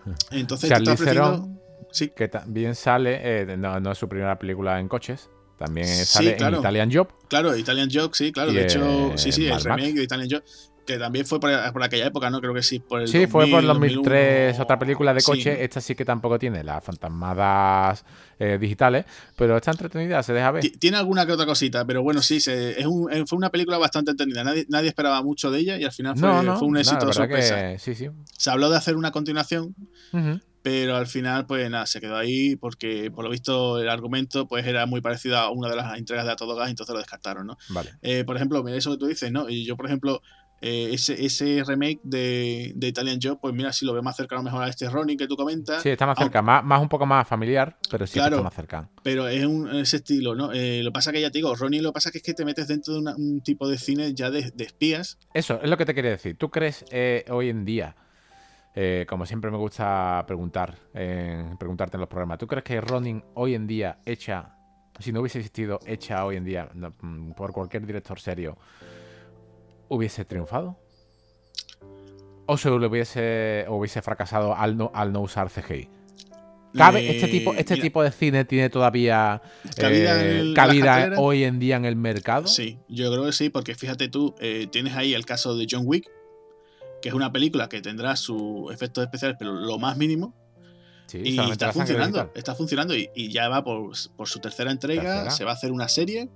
Entonces 0.30 0.68
te 0.68 0.76
está 0.76 0.92
ofreciendo. 0.92 1.48
Sí. 1.92 2.12
Que 2.14 2.28
también 2.28 2.74
sale, 2.74 3.20
eh, 3.22 3.56
no, 3.56 3.90
es 3.90 3.98
su 3.98 4.08
primera 4.08 4.38
película 4.38 4.78
en 4.78 4.86
coches, 4.86 5.30
también 5.58 5.86
sale 5.86 6.36
en 6.38 6.54
Italian 6.56 6.90
Job. 6.92 7.08
Claro, 7.28 7.56
Italian 7.56 7.88
Job, 7.90 8.14
sí, 8.14 8.32
claro. 8.32 8.52
de 8.52 8.62
hecho, 8.62 9.12
sí, 9.16 9.32
sí, 9.32 9.46
el 9.46 9.62
remake 9.62 9.94
de 9.94 10.02
Italian 10.02 10.28
Job. 10.30 10.42
Que 10.86 10.98
también 10.98 11.26
fue 11.26 11.40
por, 11.40 11.50
aquella 11.82 12.06
época, 12.06 12.30
¿no? 12.30 12.40
Creo 12.40 12.54
que 12.54 12.62
sí, 12.62 12.80
por 12.80 13.00
el 13.00 13.08
Sí, 13.08 13.26
fue 13.26 13.46
por 13.46 13.60
el 13.60 13.66
2003, 13.66 14.58
otra 14.60 14.78
película 14.78 15.14
de 15.14 15.22
coche. 15.22 15.62
Esta 15.62 15.80
sí 15.80 15.94
que 15.94 16.04
tampoco 16.04 16.38
tiene 16.38 16.64
las 16.64 16.82
fantasmadas 16.82 18.04
eh, 18.38 18.58
digitales, 18.60 19.04
pero 19.36 19.56
está 19.56 19.70
entretenida, 19.70 20.22
se 20.22 20.32
deja 20.32 20.50
ver. 20.50 20.64
Tiene 20.78 20.96
alguna 20.96 21.26
que 21.26 21.32
otra 21.32 21.46
cosita, 21.46 21.84
pero 21.84 22.02
bueno, 22.02 22.22
sí, 22.22 22.36
es 22.36 22.48
eh, 22.48 22.84
fue 23.26 23.36
una 23.36 23.50
película 23.50 23.78
bastante 23.78 24.10
entretenida. 24.12 24.44
Nadie, 24.44 24.66
nadie, 24.68 24.88
esperaba 24.88 25.22
mucho 25.22 25.50
de 25.50 25.60
ella 25.60 25.78
y 25.78 25.84
al 25.84 25.92
final 25.92 26.16
fue, 26.16 26.28
fue 26.56 26.68
un 26.68 26.76
éxito 26.76 27.12
sorpresa. 27.12 27.78
sí, 27.78 27.94
sí. 27.94 28.08
Se 28.36 28.50
habló 28.50 28.70
de 28.70 28.76
hacer 28.76 28.96
una 28.96 29.10
continuación. 29.10 29.74
Pero 30.62 30.96
al 30.96 31.06
final, 31.06 31.46
pues 31.46 31.70
nada, 31.70 31.86
se 31.86 32.00
quedó 32.00 32.16
ahí 32.16 32.54
porque 32.56 33.10
por 33.10 33.24
lo 33.24 33.30
visto 33.30 33.78
el 33.78 33.88
argumento 33.88 34.46
pues 34.46 34.66
era 34.66 34.84
muy 34.84 35.00
parecido 35.00 35.38
a 35.38 35.50
una 35.50 35.70
de 35.70 35.76
las 35.76 35.96
entregas 35.98 36.26
de 36.26 36.32
A 36.32 36.36
Todo 36.36 36.54
Gas, 36.54 36.68
entonces 36.68 36.92
lo 36.92 36.98
descartaron, 36.98 37.46
¿no? 37.46 37.56
Vale. 37.70 37.94
Eh, 38.02 38.24
por 38.24 38.36
ejemplo, 38.36 38.62
mira 38.62 38.76
eso 38.76 38.90
que 38.90 38.98
tú 38.98 39.06
dices, 39.06 39.32
¿no? 39.32 39.48
Y 39.48 39.64
yo, 39.64 39.76
por 39.76 39.86
ejemplo, 39.86 40.20
eh, 40.62 40.90
ese, 40.92 41.24
ese 41.24 41.64
remake 41.64 42.00
de, 42.02 42.72
de, 42.74 42.88
Italian 42.88 43.18
Job, 43.22 43.38
pues 43.40 43.54
mira, 43.54 43.72
si 43.72 43.86
lo 43.86 43.94
veo 43.94 44.02
más 44.02 44.14
cerca 44.14 44.34
a 44.34 44.38
lo 44.38 44.44
mejor 44.44 44.62
a 44.62 44.68
este 44.68 44.90
Ronin 44.90 45.16
que 45.16 45.26
tú 45.26 45.34
comentas. 45.34 45.82
Sí, 45.82 45.88
está 45.88 46.06
más 46.06 46.18
cerca, 46.18 46.42
más, 46.42 46.62
más, 46.62 46.82
un 46.82 46.88
poco 46.90 47.06
más 47.06 47.26
familiar, 47.26 47.78
pero 47.90 48.06
sí 48.06 48.18
está 48.18 48.42
más 48.42 48.52
cerca. 48.52 48.90
Pero 49.02 49.26
es 49.26 49.42
un, 49.46 49.74
ese 49.74 49.96
estilo, 49.96 50.34
¿no? 50.34 50.52
Eh, 50.52 50.82
lo 50.82 50.92
pasa 50.92 51.12
que 51.12 51.20
ya 51.22 51.30
te 51.30 51.38
digo, 51.38 51.54
Ronin 51.54 51.82
lo 51.82 51.94
pasa 51.94 52.10
que 52.10 52.18
es 52.18 52.24
que 52.24 52.34
te 52.34 52.44
metes 52.44 52.68
dentro 52.68 53.00
de 53.00 53.14
un 53.14 53.40
tipo 53.40 53.66
de 53.68 53.78
cine 53.78 54.12
ya 54.12 54.30
de, 54.30 54.52
espías. 54.58 55.18
Eso, 55.32 55.58
es 55.62 55.70
lo 55.70 55.78
que 55.78 55.86
te 55.86 55.94
quería 55.94 56.10
decir. 56.10 56.36
¿Tú 56.36 56.50
crees 56.50 56.84
eh, 56.90 57.24
hoy 57.30 57.48
en 57.48 57.64
día, 57.64 57.96
como 59.08 59.24
siempre 59.24 59.50
me 59.50 59.56
gusta 59.56 60.22
preguntar, 60.26 60.76
preguntarte 60.92 61.96
en 61.96 62.00
los 62.00 62.08
programas, 62.08 62.36
¿tú 62.36 62.46
crees 62.46 62.64
que 62.64 62.78
Ronin 62.82 63.24
hoy 63.34 63.54
en 63.54 63.66
día 63.66 63.98
hecha, 64.04 64.56
si 64.98 65.10
no 65.10 65.20
hubiese 65.20 65.38
existido, 65.38 65.80
hecha 65.86 66.22
hoy 66.26 66.36
en 66.36 66.44
día 66.44 66.68
mm, 66.74 67.32
por 67.32 67.52
cualquier 67.52 67.86
director 67.86 68.20
serio, 68.20 68.58
hubiese 69.90 70.24
triunfado? 70.24 70.78
¿O 72.46 72.56
se 72.56 72.70
hubiese, 72.70 73.66
hubiese 73.68 74.00
fracasado 74.00 74.56
al 74.56 74.76
no, 74.76 74.90
al 74.94 75.12
no 75.12 75.20
usar 75.20 75.50
CGI? 75.50 75.88
¿Cabe, 76.72 77.10
este 77.10 77.26
tipo, 77.26 77.52
este 77.54 77.76
tipo 77.76 78.02
de 78.02 78.12
cine 78.12 78.44
tiene 78.44 78.70
todavía 78.70 79.42
cabida, 79.76 81.04
eh, 81.04 81.14
hoy 81.18 81.42
en 81.42 81.58
día 81.58 81.76
en 81.76 81.84
el 81.84 81.96
mercado? 81.96 82.46
Sí, 82.46 82.78
yo 82.88 83.10
creo 83.10 83.26
que 83.26 83.32
sí, 83.32 83.50
porque 83.50 83.74
fíjate 83.74 84.08
tú, 84.08 84.36
eh, 84.40 84.68
tienes 84.70 84.94
ahí 84.94 85.12
el 85.12 85.26
caso 85.26 85.56
de 85.56 85.66
John 85.68 85.82
Wick, 85.84 86.08
que 87.02 87.08
es 87.08 87.14
una 87.14 87.32
película 87.32 87.68
que 87.68 87.82
tendrá 87.82 88.14
sus 88.14 88.72
efectos 88.72 89.02
especiales, 89.02 89.36
pero 89.36 89.52
lo 89.52 89.78
más 89.78 89.96
mínimo. 89.96 90.32
y 91.12 91.40
está 91.50 91.72
funcionando, 91.72 92.30
está 92.36 92.54
funcionando 92.54 92.94
y, 92.94 93.32
ya 93.32 93.48
va 93.48 93.64
por, 93.64 93.96
su 93.96 94.38
tercera 94.38 94.70
entrega, 94.70 95.28
se 95.30 95.44
va 95.44 95.50
a 95.50 95.54
hacer 95.54 95.72
una 95.72 95.88
serie 95.88 96.30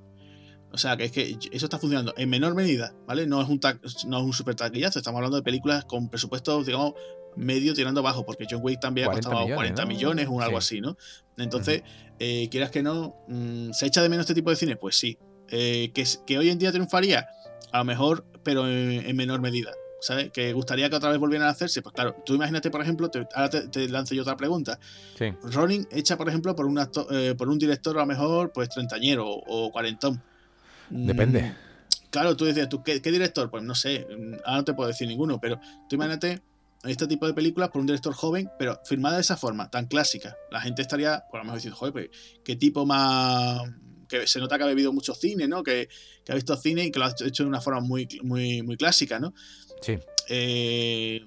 o 0.75 0.79
sea, 0.79 0.97
que 0.97 1.05
es 1.05 1.13
que 1.13 1.39
eso 1.53 1.67
está 1.67 1.79
funcionando 1.79 2.13
en 2.17 2.29
menor 2.29 2.57
medida, 2.57 2.93
¿vale? 3.07 3.29
No 3.29 3.41
es 3.41 3.49
un, 3.49 3.61
no 4.09 4.19
es 4.19 4.25
un 4.25 4.33
super 4.33 4.57
taquillazo, 4.57 4.99
estamos 4.99 5.19
hablando 5.19 5.37
de 5.37 5.45
películas 5.45 5.85
con 5.85 6.09
presupuestos, 6.09 6.67
digamos, 6.67 6.95
medio 7.37 7.75
tirando 7.75 8.01
abajo, 8.01 8.27
porque 8.27 8.45
John 8.51 8.59
Wick 8.61 8.81
también 8.81 9.09
ha 9.09 9.13
costado 9.13 9.47
40 9.47 9.87
millones 9.87 10.27
o 10.29 10.41
algo 10.41 10.59
así, 10.59 10.81
¿no? 10.81 10.97
Entonces, 11.39 11.85
eh, 12.19 12.49
quieras 12.51 12.73
que 12.73 12.83
no, 12.83 13.15
mm, 13.29 13.71
¿se 13.71 13.87
echa 13.87 14.03
de 14.03 14.09
menos 14.09 14.25
este 14.25 14.35
tipo 14.35 14.51
de 14.51 14.57
cine? 14.57 14.75
Pues 14.75 14.97
sí. 14.97 15.17
Eh, 15.49 15.93
que, 15.95 16.05
que 16.27 16.39
hoy 16.39 16.51
en 16.51 16.59
día 16.59 16.73
triunfaría, 16.73 17.29
a 17.71 17.79
lo 17.79 17.85
mejor, 17.85 18.27
pero 18.43 18.67
en, 18.69 19.15
menor 19.15 19.41
medida. 19.41 19.71
¿sabes? 20.01 20.33
Que 20.33 20.53
gustaría 20.53 20.91
que 20.91 20.97
otra 20.97 21.09
vez 21.09 21.19
volvieran 21.19 21.47
a 21.47 21.53
hacerse. 21.53 21.83
Pues 21.83 21.95
claro, 21.95 22.17
tú 22.27 22.35
imagínate, 22.35 22.71
por 22.71 22.83
ejemplo, 22.83 23.09
ahora 23.33 23.49
te, 23.49 23.89
lanzo 23.89 24.15
yo 24.15 24.23
otra 24.23 24.37
pregunta. 24.37 24.79
Sí. 25.17 25.33
Ronin 25.45 25.87
hecha, 25.93 26.19
por 26.19 26.29
ejemplo, 26.29 26.55
por 26.57 26.67
un, 26.67 26.79
eh, 27.11 27.35
por 27.39 27.49
un 27.49 27.59
director 27.59 27.97
a 27.97 28.01
lo 28.01 28.07
mejor, 28.07 28.51
pues 28.53 28.69
treintañero 28.71 29.27
o 29.27 29.71
cuarentón. 29.71 30.21
Depende. 30.91 31.43
Mm, 31.43 31.55
claro, 32.11 32.37
tú 32.37 32.45
decías, 32.45 32.69
¿tú 32.69 32.83
qué, 32.83 33.01
director? 33.01 33.51
Pues 33.51 33.63
no 33.63 33.75
sé, 33.75 34.07
mm, 34.09 34.35
ahora 34.45 34.59
no 34.59 34.65
te 34.65 34.75
puedo 34.75 34.89
decir 34.89 35.09
ninguno, 35.09 35.41
pero 35.41 35.61
tú 35.89 35.97
imagínate 35.97 36.43
este 36.85 37.07
tipo 37.07 37.27
de 37.27 37.35
películas 37.35 37.71
por 37.71 37.81
un 37.81 37.87
director 37.87 38.13
joven, 38.15 38.51
pero 38.59 38.81
filmada 38.85 39.17
de 39.17 39.23
esa 39.23 39.37
forma, 39.37 39.71
tan 39.71 39.87
clásica. 39.87 40.37
La 40.51 40.61
gente 40.61 40.83
estaría, 40.83 41.25
por 41.31 41.41
lo 41.41 41.45
mejor, 41.45 41.59
diciendo, 41.59 41.77
joder, 41.77 41.93
pues, 41.93 42.09
qué 42.45 42.57
tipo 42.57 42.85
más. 42.85 43.63
que 44.09 44.27
se 44.27 44.39
nota 44.39 44.59
que 44.59 44.65
ha 44.65 44.67
bebido 44.67 44.93
mucho 44.93 45.15
cine, 45.15 45.49
¿no? 45.49 45.63
Que, 45.63 45.89
ha 46.29 46.35
visto 46.35 46.57
cine 46.57 46.85
y 46.85 46.91
que 46.91 46.99
lo 46.99 47.07
ha 47.07 47.15
hecho 47.25 47.43
de 47.43 47.49
una 47.49 47.61
forma 47.61 47.81
muy, 47.81 48.07
muy, 48.23 48.63
muy 48.63 48.77
clásica, 48.77 49.19
¿no? 49.19 49.35
Sí. 49.81 49.99
Eh, 50.29 51.25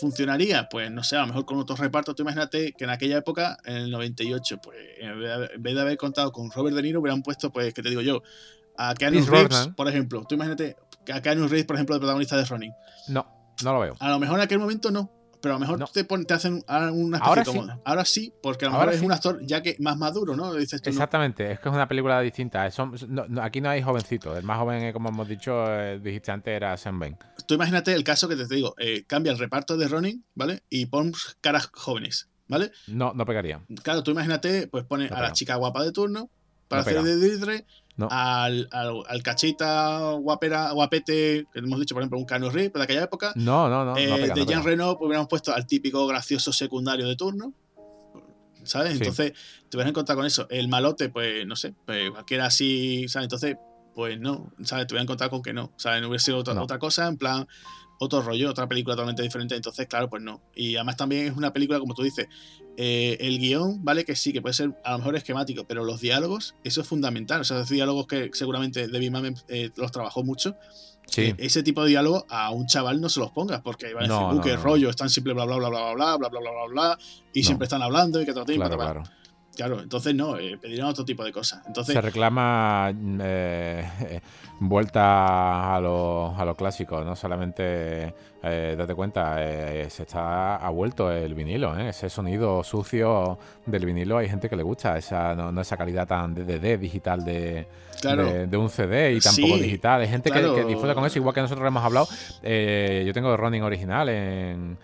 ¿Funcionaría? 0.00 0.68
Pues 0.68 0.90
no 0.90 1.02
sé, 1.02 1.16
a 1.16 1.20
lo 1.20 1.28
mejor 1.28 1.44
con 1.44 1.58
otros 1.58 1.78
repartos. 1.78 2.14
Tú 2.14 2.22
imagínate 2.22 2.72
que 2.72 2.84
en 2.84 2.90
aquella 2.90 3.18
época, 3.18 3.58
en 3.64 3.76
el 3.76 3.90
98, 3.90 4.58
pues 4.62 4.78
en 4.98 5.62
vez 5.62 5.74
de 5.74 5.80
haber 5.80 5.96
contado 5.96 6.32
con 6.32 6.50
Robert 6.50 6.74
De 6.74 6.82
Niro, 6.82 7.00
hubieran 7.00 7.22
puesto, 7.22 7.50
pues, 7.50 7.74
¿qué 7.74 7.82
te 7.82 7.90
digo 7.90 8.00
yo? 8.00 8.22
A 8.76 8.94
Keanu 8.94 9.24
Reeves, 9.24 9.68
por 9.76 9.88
ejemplo. 9.88 10.24
Tú 10.28 10.34
imagínate 10.34 10.76
a 11.12 11.20
Keanu 11.20 11.48
Reeves, 11.48 11.66
por 11.66 11.76
ejemplo, 11.76 11.94
el 11.94 12.00
protagonista 12.00 12.36
de 12.36 12.44
Ronin. 12.44 12.72
No, 13.08 13.54
no 13.62 13.72
lo 13.72 13.80
veo. 13.80 13.96
A 14.00 14.08
lo 14.10 14.18
mejor 14.18 14.38
en 14.38 14.44
aquel 14.44 14.58
momento 14.58 14.90
no. 14.90 15.10
Pero 15.44 15.56
a 15.56 15.58
lo 15.58 15.66
mejor 15.66 15.90
te, 15.90 16.04
te 16.04 16.32
hacen 16.32 16.64
una 16.66 17.18
especie 17.18 17.20
Ahora 17.20 17.44
sí. 17.44 17.60
Ahora 17.84 18.04
sí, 18.06 18.32
porque 18.42 18.64
a 18.64 18.68
lo 18.70 18.78
mejor 18.78 18.94
es 18.94 19.02
un 19.02 19.12
actor 19.12 19.40
ya 19.42 19.60
que 19.60 19.76
más 19.78 19.98
maduro, 19.98 20.34
¿no? 20.34 20.54
Dices 20.54 20.80
Exactamente, 20.82 21.52
es 21.52 21.60
que 21.60 21.68
es 21.68 21.74
una 21.74 21.86
película 21.86 22.18
distinta. 22.22 22.66
aquí 23.42 23.60
no 23.60 23.68
hay 23.68 23.82
jovencitos. 23.82 24.38
El 24.38 24.44
más 24.44 24.56
joven, 24.56 24.84
eh, 24.84 24.94
como 24.94 25.10
hemos 25.10 25.28
dicho, 25.28 25.52
eh, 25.70 26.00
dijiste 26.00 26.30
antes, 26.30 26.56
era 26.56 26.74
Sam 26.78 26.98
Ben. 26.98 27.18
Tú 27.46 27.52
imagínate 27.56 27.92
el 27.92 28.04
caso 28.04 28.26
que 28.26 28.36
te 28.36 28.46
digo. 28.46 28.74
Eh, 28.78 29.04
cambia 29.06 29.32
el 29.32 29.38
reparto 29.38 29.76
de 29.76 29.86
Ronin, 29.86 30.24
¿vale? 30.34 30.62
Y 30.70 30.86
pon 30.86 31.12
caras 31.42 31.68
jóvenes, 31.74 32.30
¿vale? 32.48 32.72
No, 32.86 33.12
no 33.12 33.26
pegaría. 33.26 33.60
Claro, 33.82 34.02
tú 34.02 34.12
imagínate, 34.12 34.66
pues 34.68 34.84
pone 34.84 35.08
a 35.08 35.20
la 35.20 35.32
chica 35.34 35.56
guapa 35.56 35.84
de 35.84 35.92
turno 35.92 36.30
para 36.68 36.80
hacer 36.80 37.02
de 37.02 37.16
Didre 37.18 37.66
al, 38.10 38.68
al, 38.70 39.22
cachita 39.22 40.12
guapera, 40.12 40.72
guapete, 40.72 41.46
que 41.52 41.58
hemos 41.58 41.78
dicho, 41.78 41.94
por 41.94 42.02
ejemplo, 42.02 42.18
un 42.18 42.24
Cano 42.24 42.50
Reeves 42.50 42.72
de 42.72 42.82
aquella 42.82 43.04
época. 43.04 43.32
No, 43.36 43.68
no, 43.68 43.84
no. 43.84 43.96
Eh, 43.96 44.32
de 44.34 44.46
Jean 44.46 44.64
Reno 44.64 44.96
pues, 44.98 45.06
hubiéramos 45.06 45.28
puesto 45.28 45.52
al 45.54 45.66
típico 45.66 46.06
gracioso 46.06 46.52
secundario 46.52 47.06
de 47.06 47.16
turno. 47.16 47.52
¿Sabes? 48.64 48.92
Entonces, 48.92 49.34
te 49.68 49.76
vas 49.76 49.84
a 49.84 49.90
encontrar 49.90 50.16
con 50.16 50.24
eso. 50.26 50.46
El 50.48 50.68
malote, 50.68 51.10
pues, 51.10 51.46
no 51.46 51.54
sé, 51.54 51.74
pues 51.84 52.10
cualquiera 52.10 52.46
así, 52.46 53.06
¿sabes? 53.08 53.26
Entonces, 53.26 53.56
pues 53.94 54.18
no, 54.18 54.52
¿sabes? 54.62 54.86
Te 54.86 54.94
voy 54.94 55.00
a 55.00 55.02
encontrar 55.02 55.30
con 55.30 55.42
que 55.42 55.52
no. 55.52 55.72
¿Sabes? 55.76 56.00
No 56.00 56.08
hubiera 56.08 56.22
sido 56.22 56.38
otra, 56.38 56.60
otra 56.60 56.78
cosa, 56.78 57.06
en 57.06 57.18
plan, 57.18 57.46
otro 58.04 58.22
rollo, 58.22 58.50
otra 58.50 58.68
película 58.68 58.94
totalmente 58.94 59.22
diferente. 59.22 59.54
Entonces, 59.54 59.86
claro, 59.86 60.08
pues 60.08 60.22
no. 60.22 60.40
Y 60.54 60.76
además 60.76 60.96
también 60.96 61.26
es 61.26 61.36
una 61.36 61.52
película, 61.52 61.78
como 61.78 61.94
tú 61.94 62.02
dices, 62.02 62.28
eh, 62.76 63.16
el 63.20 63.38
guion, 63.38 63.84
vale 63.84 64.04
que 64.04 64.16
sí, 64.16 64.32
que 64.32 64.42
puede 64.42 64.54
ser 64.54 64.72
a 64.84 64.92
lo 64.92 64.98
mejor 64.98 65.16
esquemático, 65.16 65.64
pero 65.64 65.84
los 65.84 66.00
diálogos, 66.00 66.54
eso 66.64 66.80
es 66.80 66.88
fundamental. 66.88 67.40
O 67.40 67.44
sea, 67.44 67.58
esos 67.58 67.70
diálogos 67.70 68.06
que 68.06 68.30
seguramente 68.32 68.88
David 68.88 69.10
Mamet 69.10 69.44
eh, 69.48 69.70
los 69.76 69.92
trabajó 69.92 70.24
mucho. 70.24 70.56
Sí. 71.06 71.22
Eh, 71.22 71.34
ese 71.38 71.62
tipo 71.62 71.82
de 71.82 71.90
diálogo 71.90 72.24
a 72.28 72.50
un 72.50 72.66
chaval 72.66 73.00
no 73.00 73.08
se 73.08 73.20
los 73.20 73.30
pongas, 73.30 73.60
porque 73.60 73.92
va 73.92 74.00
a 74.00 74.02
decir, 74.04 74.38
uh, 74.38 74.40
qué 74.40 74.56
rollo, 74.56 74.88
están 74.90 75.10
siempre 75.10 75.34
bla 75.34 75.44
bla 75.44 75.56
bla 75.56 75.68
bla 75.68 75.94
bla 75.94 76.16
bla 76.16 76.16
bla 76.16 76.28
bla 76.28 76.40
bla 76.40 76.50
bla 76.50 76.66
bla 76.68 76.98
y 77.32 77.42
siempre 77.42 77.66
están 77.66 77.82
hablando 77.82 78.20
y 78.20 78.24
que 78.24 78.32
todo 78.32 78.44
claro, 78.46 78.76
claro. 78.76 79.02
Claro, 79.56 79.80
entonces 79.80 80.14
no, 80.14 80.36
eh, 80.36 80.58
pedirían 80.60 80.88
otro 80.88 81.04
tipo 81.04 81.24
de 81.24 81.32
cosas. 81.32 81.62
Entonces, 81.66 81.94
Se 81.94 82.00
reclama 82.00 82.92
eh, 83.20 84.20
vuelta 84.58 85.74
a 85.74 85.80
lo, 85.80 86.34
a 86.36 86.44
lo 86.44 86.54
clásico, 86.54 87.04
no 87.04 87.14
solamente, 87.14 88.14
eh, 88.42 88.74
date 88.76 88.94
cuenta, 88.94 89.36
eh, 89.38 89.88
se 89.90 90.02
está 90.02 90.56
ha 90.56 90.70
vuelto 90.70 91.10
el 91.10 91.34
vinilo, 91.34 91.76
ese 91.78 92.10
sonido 92.10 92.64
sucio 92.64 93.38
del 93.66 93.86
vinilo, 93.86 94.18
hay 94.18 94.28
gente 94.28 94.48
que 94.48 94.56
le 94.56 94.62
gusta, 94.62 94.96
esa 94.98 95.34
no, 95.34 95.60
esa 95.60 95.76
calidad 95.76 96.06
tan 96.06 96.34
DDD 96.34 96.78
digital 96.78 97.24
de, 97.24 97.66
de, 98.02 98.56
un 98.56 98.68
CD 98.68 99.12
y 99.12 99.20
tampoco 99.20 99.56
digital. 99.56 100.00
Hay 100.02 100.08
gente 100.08 100.30
que, 100.30 100.64
disfruta 100.64 100.94
con 100.94 101.04
eso, 101.04 101.18
igual 101.18 101.34
que 101.34 101.42
nosotros 101.42 101.66
hemos 101.66 101.84
hablado. 101.84 102.08
yo 102.42 103.12
tengo 103.12 103.36
Running 103.36 103.62
original, 103.62 104.08
en, 104.08 104.78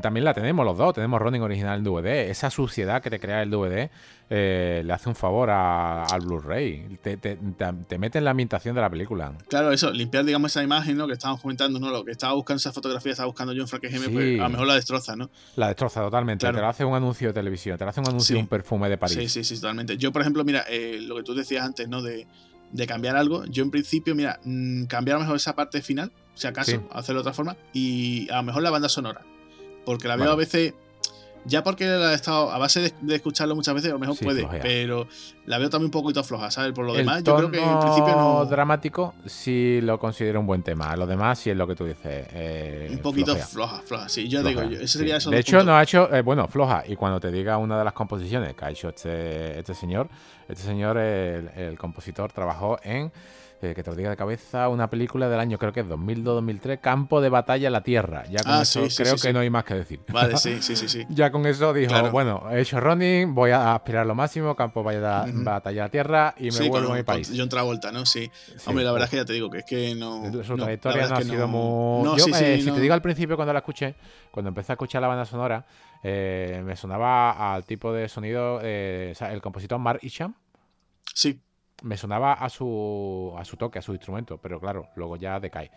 también 0.00 0.24
la 0.24 0.34
tenemos 0.34 0.64
los 0.64 0.76
dos, 0.76 0.94
tenemos 0.94 1.20
Running 1.20 1.42
original 1.42 1.78
en 1.78 1.84
DVD, 1.84 2.30
esa 2.30 2.50
suciedad 2.50 3.02
que 3.02 3.10
te 3.10 3.20
crea 3.20 3.42
el 3.42 3.50
DVD 3.50 3.90
eh, 4.30 4.82
le 4.84 4.92
hace 4.92 5.08
un 5.08 5.14
favor 5.14 5.48
al 5.48 6.20
Blu-ray. 6.20 6.98
Te, 7.00 7.16
te, 7.16 7.98
mete 7.98 8.18
en 8.18 8.24
la 8.24 8.32
ambientación 8.32 8.74
de 8.74 8.82
la 8.82 8.90
película. 8.90 9.32
Claro, 9.48 9.72
eso, 9.72 9.90
limpiar, 9.90 10.24
digamos, 10.24 10.52
esa 10.52 10.62
imagen, 10.62 10.98
¿no? 10.98 11.06
Que 11.06 11.14
estábamos 11.14 11.40
comentando, 11.40 11.80
¿no? 11.80 11.90
Lo 11.90 12.04
que 12.04 12.10
estaba 12.10 12.34
buscando 12.34 12.58
esa 12.58 12.72
fotografía, 12.72 13.12
estaba 13.12 13.26
buscando 13.26 13.54
John 13.56 13.68
Frank 13.68 13.84
G.M., 13.84 14.10
pues 14.10 14.40
a 14.40 14.42
lo 14.44 14.50
mejor 14.50 14.66
la 14.66 14.74
destroza, 14.74 15.16
¿no? 15.16 15.30
La 15.56 15.68
destroza 15.68 16.02
totalmente. 16.02 16.46
Te 16.46 16.52
lo 16.52 16.66
hace 16.66 16.84
un 16.84 16.94
anuncio 16.94 17.28
de 17.28 17.34
televisión, 17.34 17.78
te 17.78 17.84
lo 17.84 17.90
hace 17.90 18.00
un 18.00 18.08
anuncio 18.08 18.36
de 18.36 18.42
un 18.42 18.48
perfume 18.48 18.90
de 18.90 18.98
París. 18.98 19.16
Sí, 19.16 19.28
sí, 19.28 19.44
sí, 19.44 19.54
totalmente. 19.60 19.96
Yo, 19.96 20.12
por 20.12 20.20
ejemplo, 20.20 20.44
mira, 20.44 20.64
eh, 20.68 20.98
lo 21.00 21.16
que 21.16 21.22
tú 21.22 21.34
decías 21.34 21.64
antes, 21.64 21.88
¿no? 21.88 22.02
De, 22.02 22.26
cambiar 22.86 23.16
algo. 23.16 23.46
Yo, 23.46 23.64
en 23.64 23.70
principio, 23.70 24.14
mira, 24.14 24.40
mm, 24.44 24.84
cambiar 24.84 25.16
a 25.16 25.18
lo 25.20 25.24
mejor 25.24 25.36
esa 25.36 25.56
parte 25.56 25.80
final, 25.80 26.12
si 26.34 26.46
acaso, 26.46 26.86
hacerlo 26.92 27.20
de 27.20 27.22
otra 27.22 27.32
forma, 27.32 27.56
y 27.72 28.28
a 28.30 28.36
lo 28.36 28.42
mejor 28.42 28.62
la 28.62 28.70
banda 28.70 28.90
sonora. 28.90 29.22
Porque 29.88 30.06
la 30.06 30.16
veo 30.16 30.30
a 30.30 30.36
veces 30.36 30.74
ya 31.46 31.62
porque 31.62 31.86
la 31.86 32.12
he 32.12 32.14
estado 32.14 32.50
a 32.50 32.58
base 32.58 32.92
de, 33.00 33.14
escucharlo 33.14 33.56
muchas 33.56 33.72
veces, 33.72 33.88
a 33.88 33.94
lo 33.94 33.98
mejor 33.98 34.18
puede, 34.18 34.46
pero 34.60 35.08
la 35.46 35.56
veo 35.56 35.70
también 35.70 35.86
un 35.86 35.90
poquito 36.02 36.22
floja, 36.22 36.50
¿sabes? 36.50 36.72
Por 36.72 36.84
lo 36.84 36.92
demás, 36.92 37.24
yo 37.24 37.34
creo 37.36 37.50
que 37.50 37.58
en 37.58 37.80
principio 37.80 38.14
no. 38.14 38.44
dramático 38.44 39.14
sí 39.24 39.80
lo 39.80 39.98
considero 39.98 40.40
un 40.40 40.46
buen 40.46 40.62
tema. 40.62 40.94
Lo 40.94 41.06
demás 41.06 41.38
sí 41.38 41.48
es 41.48 41.56
lo 41.56 41.66
que 41.66 41.74
tú 41.74 41.86
dices. 41.86 42.26
Eh, 42.32 42.88
un 42.90 42.98
poquito 42.98 43.34
floja, 43.34 43.80
floja. 43.80 44.10
Sí, 44.10 44.28
yo 44.28 44.42
digo, 44.42 44.62
yo, 44.64 44.78
ese 44.78 44.98
sería 44.98 45.16
eso. 45.16 45.30
De 45.30 45.38
hecho, 45.38 45.64
no 45.64 45.74
ha 45.74 45.82
hecho, 45.82 46.14
eh, 46.14 46.20
bueno, 46.20 46.46
floja. 46.48 46.84
Y 46.86 46.96
cuando 46.96 47.18
te 47.18 47.30
diga 47.30 47.56
una 47.56 47.78
de 47.78 47.84
las 47.84 47.94
composiciones 47.94 48.54
que 48.54 48.66
ha 48.66 48.70
hecho 48.70 48.90
este, 48.90 49.58
este 49.58 49.72
señor, 49.72 50.10
este 50.50 50.64
señor, 50.64 50.98
el, 50.98 51.48
el 51.56 51.78
compositor, 51.78 52.30
trabajó 52.30 52.78
en 52.82 53.10
eh, 53.60 53.74
que 53.74 53.82
te 53.82 53.90
lo 53.90 53.96
diga 53.96 54.10
de 54.10 54.16
cabeza, 54.16 54.68
una 54.68 54.88
película 54.88 55.28
del 55.28 55.40
año, 55.40 55.58
creo 55.58 55.72
que 55.72 55.80
es 55.80 55.86
2002-2003, 55.86 56.80
Campo 56.80 57.20
de 57.20 57.28
Batalla 57.28 57.70
la 57.70 57.82
Tierra. 57.82 58.24
Ya 58.30 58.40
con 58.44 58.52
ah, 58.52 58.62
eso 58.62 58.86
creo 58.96 59.16
que 59.16 59.32
no 59.32 59.40
hay 59.40 59.50
más 59.50 59.64
que 59.64 59.74
decir. 59.74 60.00
Vale, 60.08 60.36
sí, 60.36 60.58
sí, 60.62 60.76
sí. 60.76 60.88
sí. 60.88 61.04
ya 61.08 61.32
con 61.32 61.44
eso 61.44 61.72
dijo, 61.72 62.10
bueno, 62.10 62.44
he 62.52 62.60
hecho 62.60 62.78
running, 62.78 63.34
voy 63.34 63.50
a 63.50 63.74
aspirar 63.74 64.06
lo 64.06 64.14
máximo, 64.14 64.54
Campo 64.54 64.88
de 64.88 65.00
Batalla 65.00 65.82
la 65.82 65.88
Tierra 65.88 66.34
y 66.38 66.52
me 66.52 66.68
vuelvo 66.68 66.92
a 66.92 66.96
mi 66.96 67.02
país. 67.02 67.32
John 67.36 67.48
Travolta, 67.48 67.90
¿no? 67.90 68.06
Sí. 68.06 68.30
Hombre, 68.66 68.84
la 68.84 68.92
verdad 68.92 69.06
es 69.06 69.10
que 69.10 69.16
ya 69.16 69.24
te 69.24 69.32
digo 69.32 69.50
que 69.50 69.58
es 69.58 69.64
que 69.64 69.94
no. 69.96 70.22
Su 70.44 70.56
trayectoria 70.56 71.08
no, 71.08 71.16
ha 71.16 71.22
sido 71.22 71.48
muy. 71.48 72.16
Yo, 72.16 72.26
eh, 72.28 72.60
si 72.62 72.70
te 72.70 72.80
digo 72.80 72.94
al 72.94 73.02
principio 73.02 73.34
cuando 73.34 73.52
la 73.52 73.58
escuché, 73.58 73.96
cuando 74.30 74.50
empecé 74.50 74.72
a 74.72 74.74
escuchar 74.74 75.02
la 75.02 75.08
banda 75.08 75.24
sonora, 75.24 75.66
eh, 76.04 76.62
me 76.64 76.76
sonaba 76.76 77.54
al 77.54 77.64
tipo 77.64 77.92
de 77.92 78.08
sonido, 78.08 78.60
eh, 78.62 79.14
el 79.18 79.40
compositor 79.40 79.80
Mark 79.80 79.98
Isham. 80.02 80.34
Sí 81.12 81.40
me 81.82 81.96
sonaba 81.96 82.34
a 82.34 82.48
su, 82.48 83.34
a 83.38 83.44
su 83.44 83.56
toque, 83.56 83.78
a 83.78 83.82
su 83.82 83.92
instrumento, 83.92 84.38
pero 84.38 84.60
claro, 84.60 84.88
luego 84.96 85.16
ya 85.16 85.40
decae. 85.40 85.70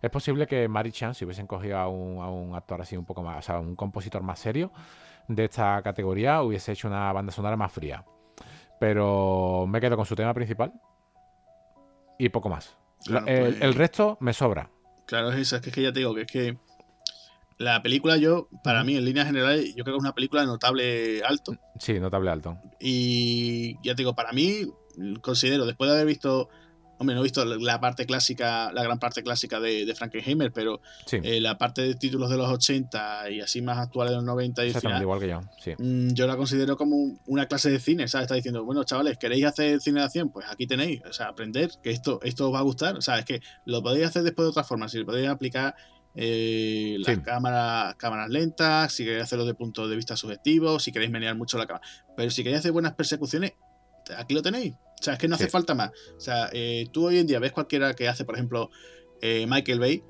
Es 0.00 0.10
posible 0.10 0.46
que 0.46 0.66
Mary 0.68 0.90
Chan, 0.90 1.14
si 1.14 1.24
hubiesen 1.24 1.46
cogido 1.46 1.78
a 1.78 1.88
un, 1.88 2.22
a 2.22 2.28
un 2.28 2.54
actor 2.54 2.80
así 2.80 2.96
un 2.96 3.04
poco 3.04 3.22
más, 3.22 3.38
o 3.38 3.42
sea, 3.42 3.58
un 3.60 3.76
compositor 3.76 4.22
más 4.22 4.38
serio 4.38 4.72
de 5.28 5.44
esta 5.44 5.80
categoría, 5.82 6.42
hubiese 6.42 6.72
hecho 6.72 6.88
una 6.88 7.12
banda 7.12 7.32
sonora 7.32 7.56
más 7.56 7.72
fría. 7.72 8.04
Pero 8.80 9.66
me 9.68 9.80
quedo 9.80 9.96
con 9.96 10.06
su 10.06 10.16
tema 10.16 10.34
principal 10.34 10.72
y 12.18 12.28
poco 12.28 12.48
más. 12.48 12.76
Pues, 13.06 13.60
el, 13.60 13.74
resto 13.74 14.16
me 14.20 14.32
sobra. 14.32 14.70
Claro, 15.06 15.30
es 15.32 15.38
eso, 15.38 15.56
es 15.56 15.62
que, 15.62 15.82
ya 15.82 15.92
te 15.92 16.00
digo 16.00 16.14
que 16.14 16.22
es 16.22 16.26
que 16.26 16.56
la 17.58 17.82
película 17.82 18.16
yo, 18.16 18.48
para 18.64 18.82
mí, 18.84 18.96
en 18.96 19.04
líneas 19.04 19.26
generales, 19.26 19.74
yo 19.74 19.84
creo 19.84 19.94
que 19.94 19.98
es 19.98 20.04
una 20.04 20.14
película 20.14 20.42
de 20.42 20.48
notable 20.48 21.22
alto. 21.22 21.56
Sí, 21.78 21.98
notable 22.00 22.30
alto. 22.30 22.58
Y 22.80 23.74
ya 23.82 23.94
te 23.94 24.02
digo, 24.02 24.14
para 24.14 24.32
mí, 24.32 24.66
considero, 25.20 25.66
después 25.66 25.88
de 25.88 25.96
haber 25.96 26.06
visto, 26.06 26.48
hombre, 26.98 27.14
no 27.14 27.20
he 27.20 27.24
visto 27.24 27.44
la 27.44 27.80
parte 27.80 28.06
clásica, 28.06 28.72
la 28.72 28.82
gran 28.82 28.98
parte 28.98 29.22
clásica 29.22 29.60
de, 29.60 29.84
de 29.84 29.94
Frankenheimer, 29.94 30.52
pero 30.52 30.80
eh, 31.10 31.40
la 31.40 31.58
parte 31.58 31.82
de 31.82 31.94
títulos 31.94 32.30
de 32.30 32.36
los 32.36 32.48
80 32.48 33.30
y 33.30 33.40
así 33.40 33.62
más 33.62 33.78
actuales 33.78 34.12
de 34.12 34.16
los 34.16 34.24
90 34.24 34.64
y 34.64 34.72
final, 34.72 35.02
igual 35.02 35.20
que 35.20 35.28
yo, 35.28 35.40
mm, 35.78 36.12
yo 36.14 36.26
la 36.26 36.36
considero 36.36 36.76
como 36.76 37.18
una 37.26 37.46
clase 37.46 37.70
de 37.70 37.80
cine, 37.80 38.08
¿sabes? 38.08 38.24
Está 38.24 38.34
diciendo, 38.34 38.64
bueno, 38.64 38.84
chavales, 38.84 39.18
¿queréis 39.18 39.44
hacer 39.44 39.80
cine 39.80 40.00
de 40.00 40.06
acción? 40.06 40.30
Pues 40.30 40.46
aquí 40.48 40.66
tenéis, 40.66 41.02
o 41.08 41.12
sea, 41.12 41.28
aprender, 41.28 41.70
que 41.82 41.90
esto, 41.90 42.20
esto 42.22 42.48
os 42.48 42.54
va 42.54 42.60
a 42.60 42.62
gustar, 42.62 42.96
o 42.96 43.02
sea, 43.02 43.18
es 43.18 43.24
que 43.24 43.40
lo 43.64 43.82
podéis 43.82 44.06
hacer 44.06 44.22
después 44.22 44.46
de 44.46 44.50
otra 44.50 44.64
forma, 44.64 44.88
si 44.88 44.98
lo 44.98 45.06
podéis 45.06 45.28
aplicar 45.28 45.74
eh, 46.14 46.96
las 46.98 47.18
cámaras, 47.20 47.94
cámaras 47.96 48.28
lentas, 48.28 48.92
si 48.92 49.04
queréis 49.04 49.24
hacerlo 49.24 49.46
de 49.46 49.54
punto 49.54 49.88
de 49.88 49.96
vista 49.96 50.16
subjetivo, 50.16 50.78
si 50.78 50.92
queréis 50.92 51.10
menear 51.10 51.36
mucho 51.36 51.58
la 51.58 51.66
cámara. 51.66 51.86
Pero 52.16 52.30
si 52.30 52.42
queréis 52.42 52.60
hacer 52.60 52.72
buenas 52.72 52.94
persecuciones, 52.94 53.52
aquí 54.16 54.34
lo 54.34 54.42
tenéis. 54.42 54.74
O 54.74 55.04
sea, 55.04 55.14
es 55.14 55.18
que 55.18 55.26
no 55.26 55.34
hace 55.34 55.48
falta 55.48 55.74
más. 55.74 55.90
O 56.16 56.20
sea, 56.20 56.48
eh, 56.52 56.86
tú 56.92 57.06
hoy 57.06 57.18
en 57.18 57.26
día 57.26 57.40
ves 57.40 57.52
cualquiera 57.52 57.94
que 57.94 58.08
hace, 58.08 58.24
por 58.24 58.36
ejemplo, 58.36 58.70
eh, 59.20 59.46
Michael 59.48 59.80
Bay, 59.80 60.02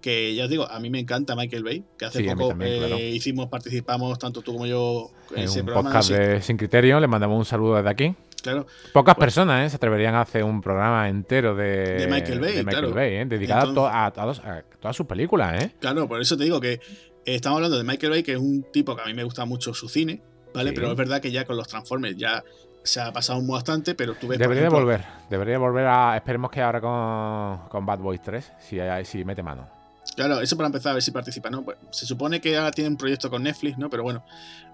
que 0.00 0.34
ya 0.34 0.44
os 0.44 0.50
digo, 0.50 0.68
a 0.68 0.80
mí 0.80 0.90
me 0.90 0.98
encanta 0.98 1.36
Michael 1.36 1.62
Bay, 1.62 1.84
que 1.96 2.06
hace 2.06 2.24
poco 2.34 2.56
eh, 2.60 3.10
hicimos, 3.14 3.46
participamos, 3.46 4.18
tanto 4.18 4.42
tú 4.42 4.54
como 4.54 4.66
yo, 4.66 5.10
en, 5.36 5.44
ese 5.44 5.60
un 5.60 5.66
podcast 5.66 6.10
de 6.10 6.42
Sin 6.42 6.56
Criterio, 6.56 6.98
le 6.98 7.06
mandamos 7.06 7.38
un 7.38 7.44
saludo 7.44 7.76
desde 7.76 7.90
aquí. 7.90 8.14
Claro. 8.42 8.66
Pocas 8.92 9.14
pues 9.14 9.26
personas 9.26 9.70
se 9.70 9.76
atreverían 9.76 10.14
a 10.14 10.22
hacer 10.22 10.42
un 10.44 10.62
programa 10.62 11.08
entero 11.08 11.54
de, 11.54 11.98
de 11.98 12.06
Michael 12.08 12.40
Bay, 12.40 12.64
Michael 12.64 12.92
Bay 12.92 13.24
dedicado 13.26 13.86
a, 13.86 14.06
a, 14.06 14.12
todas 14.12 14.96
sus 14.96 15.06
películas. 15.06 15.62
¿eh? 15.62 15.74
Claro, 15.78 16.08
por 16.08 16.20
eso 16.20 16.36
te 16.36 16.44
digo 16.44 16.60
que 16.60 16.80
estamos 17.24 17.58
hablando 17.58 17.76
de 17.76 17.84
Michael 17.84 18.10
Bay, 18.10 18.22
que 18.22 18.32
es 18.32 18.38
un 18.38 18.64
tipo 18.72 18.96
que 18.96 19.02
a 19.02 19.04
mí 19.04 19.14
me 19.14 19.24
gusta 19.24 19.44
mucho 19.44 19.74
su 19.74 19.88
cine, 19.88 20.22
¿vale? 20.54 20.72
Pero 20.72 20.90
es 20.90 20.96
verdad 20.96 21.20
que 21.20 21.30
ya 21.30 21.44
con 21.44 21.56
los 21.56 21.68
Transformers 21.68 22.16
ya 22.16 22.42
se 22.82 23.00
ha 23.00 23.12
pasado 23.12 23.40
bastante, 23.46 23.94
pero 23.94 24.14
tú 24.14 24.28
ves. 24.28 24.38
Debería 24.38 24.68
volver, 24.68 25.04
debería 25.28 25.58
volver 25.58 25.86
a. 25.86 26.16
Esperemos 26.16 26.50
que 26.50 26.62
ahora 26.62 26.80
con, 26.80 27.68
con 27.68 27.86
Bad 27.86 27.98
Boys 27.98 28.20
3, 28.22 28.52
si, 28.58 28.78
si 29.04 29.24
mete 29.24 29.42
mano. 29.42 29.80
Claro, 30.16 30.40
eso 30.40 30.56
para 30.56 30.66
empezar 30.66 30.90
a 30.90 30.94
ver 30.94 31.02
si 31.02 31.10
participa, 31.10 31.50
¿no? 31.50 31.62
Pues, 31.62 31.78
se 31.90 32.06
supone 32.06 32.40
que 32.40 32.56
ahora 32.56 32.70
tiene 32.70 32.90
un 32.90 32.96
proyecto 32.96 33.30
con 33.30 33.42
Netflix, 33.42 33.78
¿no? 33.78 33.88
Pero 33.88 34.02
bueno, 34.02 34.24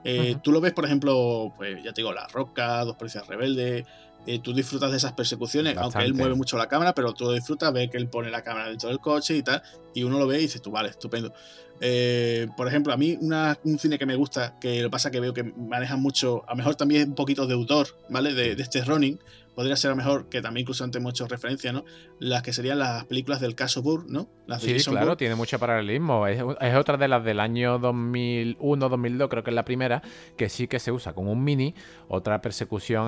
eh, 0.02 0.36
tú 0.42 0.52
lo 0.52 0.60
ves, 0.60 0.72
por 0.72 0.84
ejemplo, 0.84 1.52
pues 1.56 1.82
ya 1.82 1.92
te 1.92 2.00
digo, 2.00 2.12
La 2.12 2.26
Roca, 2.28 2.84
Dos 2.84 2.96
Policías 2.96 3.26
Rebeldes, 3.26 3.86
eh, 4.26 4.40
tú 4.40 4.52
disfrutas 4.52 4.90
de 4.90 4.96
esas 4.96 5.12
persecuciones, 5.12 5.76
aunque 5.76 6.02
él 6.05 6.14
mueve 6.14 6.34
mucho 6.34 6.56
la 6.56 6.68
cámara, 6.68 6.94
pero 6.94 7.12
tú 7.14 7.24
lo 7.24 7.32
disfrutas, 7.32 7.72
ves 7.72 7.90
que 7.90 7.96
él 7.96 8.08
pone 8.08 8.30
la 8.30 8.42
cámara 8.42 8.68
dentro 8.68 8.88
del 8.88 8.98
coche 8.98 9.36
y 9.36 9.42
tal, 9.42 9.62
y 9.94 10.02
uno 10.02 10.18
lo 10.18 10.26
ve 10.26 10.38
y 10.38 10.42
dices 10.42 10.60
tú, 10.60 10.70
vale, 10.70 10.90
estupendo. 10.90 11.32
Eh, 11.80 12.48
por 12.56 12.66
ejemplo, 12.66 12.92
a 12.92 12.96
mí 12.96 13.18
un 13.20 13.78
cine 13.78 13.98
que 13.98 14.06
me 14.06 14.16
gusta, 14.16 14.58
que 14.58 14.82
lo 14.82 14.90
pasa 14.90 15.10
que 15.10 15.20
veo 15.20 15.34
que 15.34 15.44
manejan 15.44 16.00
mucho, 16.00 16.42
a 16.48 16.52
lo 16.52 16.56
mejor 16.56 16.74
también 16.74 17.10
un 17.10 17.14
poquito 17.14 17.46
deudor, 17.46 17.88
¿vale? 18.08 18.34
De, 18.34 18.56
de 18.56 18.62
este 18.62 18.82
running, 18.82 19.18
podría 19.56 19.74
ser 19.74 19.90
a 19.90 19.94
lo 19.94 19.96
mejor, 19.96 20.28
que 20.28 20.42
también 20.42 20.62
incluso 20.62 20.84
antes 20.84 21.00
hemos 21.00 21.14
hecho 21.14 21.26
referencia, 21.26 21.72
¿no? 21.72 21.84
Las 22.20 22.42
que 22.42 22.52
serían 22.52 22.78
las 22.78 23.06
películas 23.06 23.40
del 23.40 23.54
caso 23.54 23.82
Burr, 23.82 24.04
¿no? 24.06 24.28
Las 24.46 24.62
de 24.62 24.78
sí, 24.78 24.90
claro, 24.90 25.16
tiene 25.16 25.34
mucho 25.34 25.58
paralelismo. 25.58 26.26
Es, 26.26 26.42
otra 26.76 26.98
de 26.98 27.08
las 27.08 27.24
del 27.24 27.40
año 27.40 27.80
2001-2002, 27.80 29.28
creo 29.30 29.42
que 29.42 29.50
es 29.50 29.54
la 29.54 29.64
primera, 29.64 30.02
que 30.36 30.50
sí 30.50 30.68
que 30.68 30.78
se 30.78 30.92
usa 30.92 31.14
como 31.14 31.32
un 31.32 31.42
mini, 31.42 31.74
otra 32.08 32.42
persecución 32.42 33.06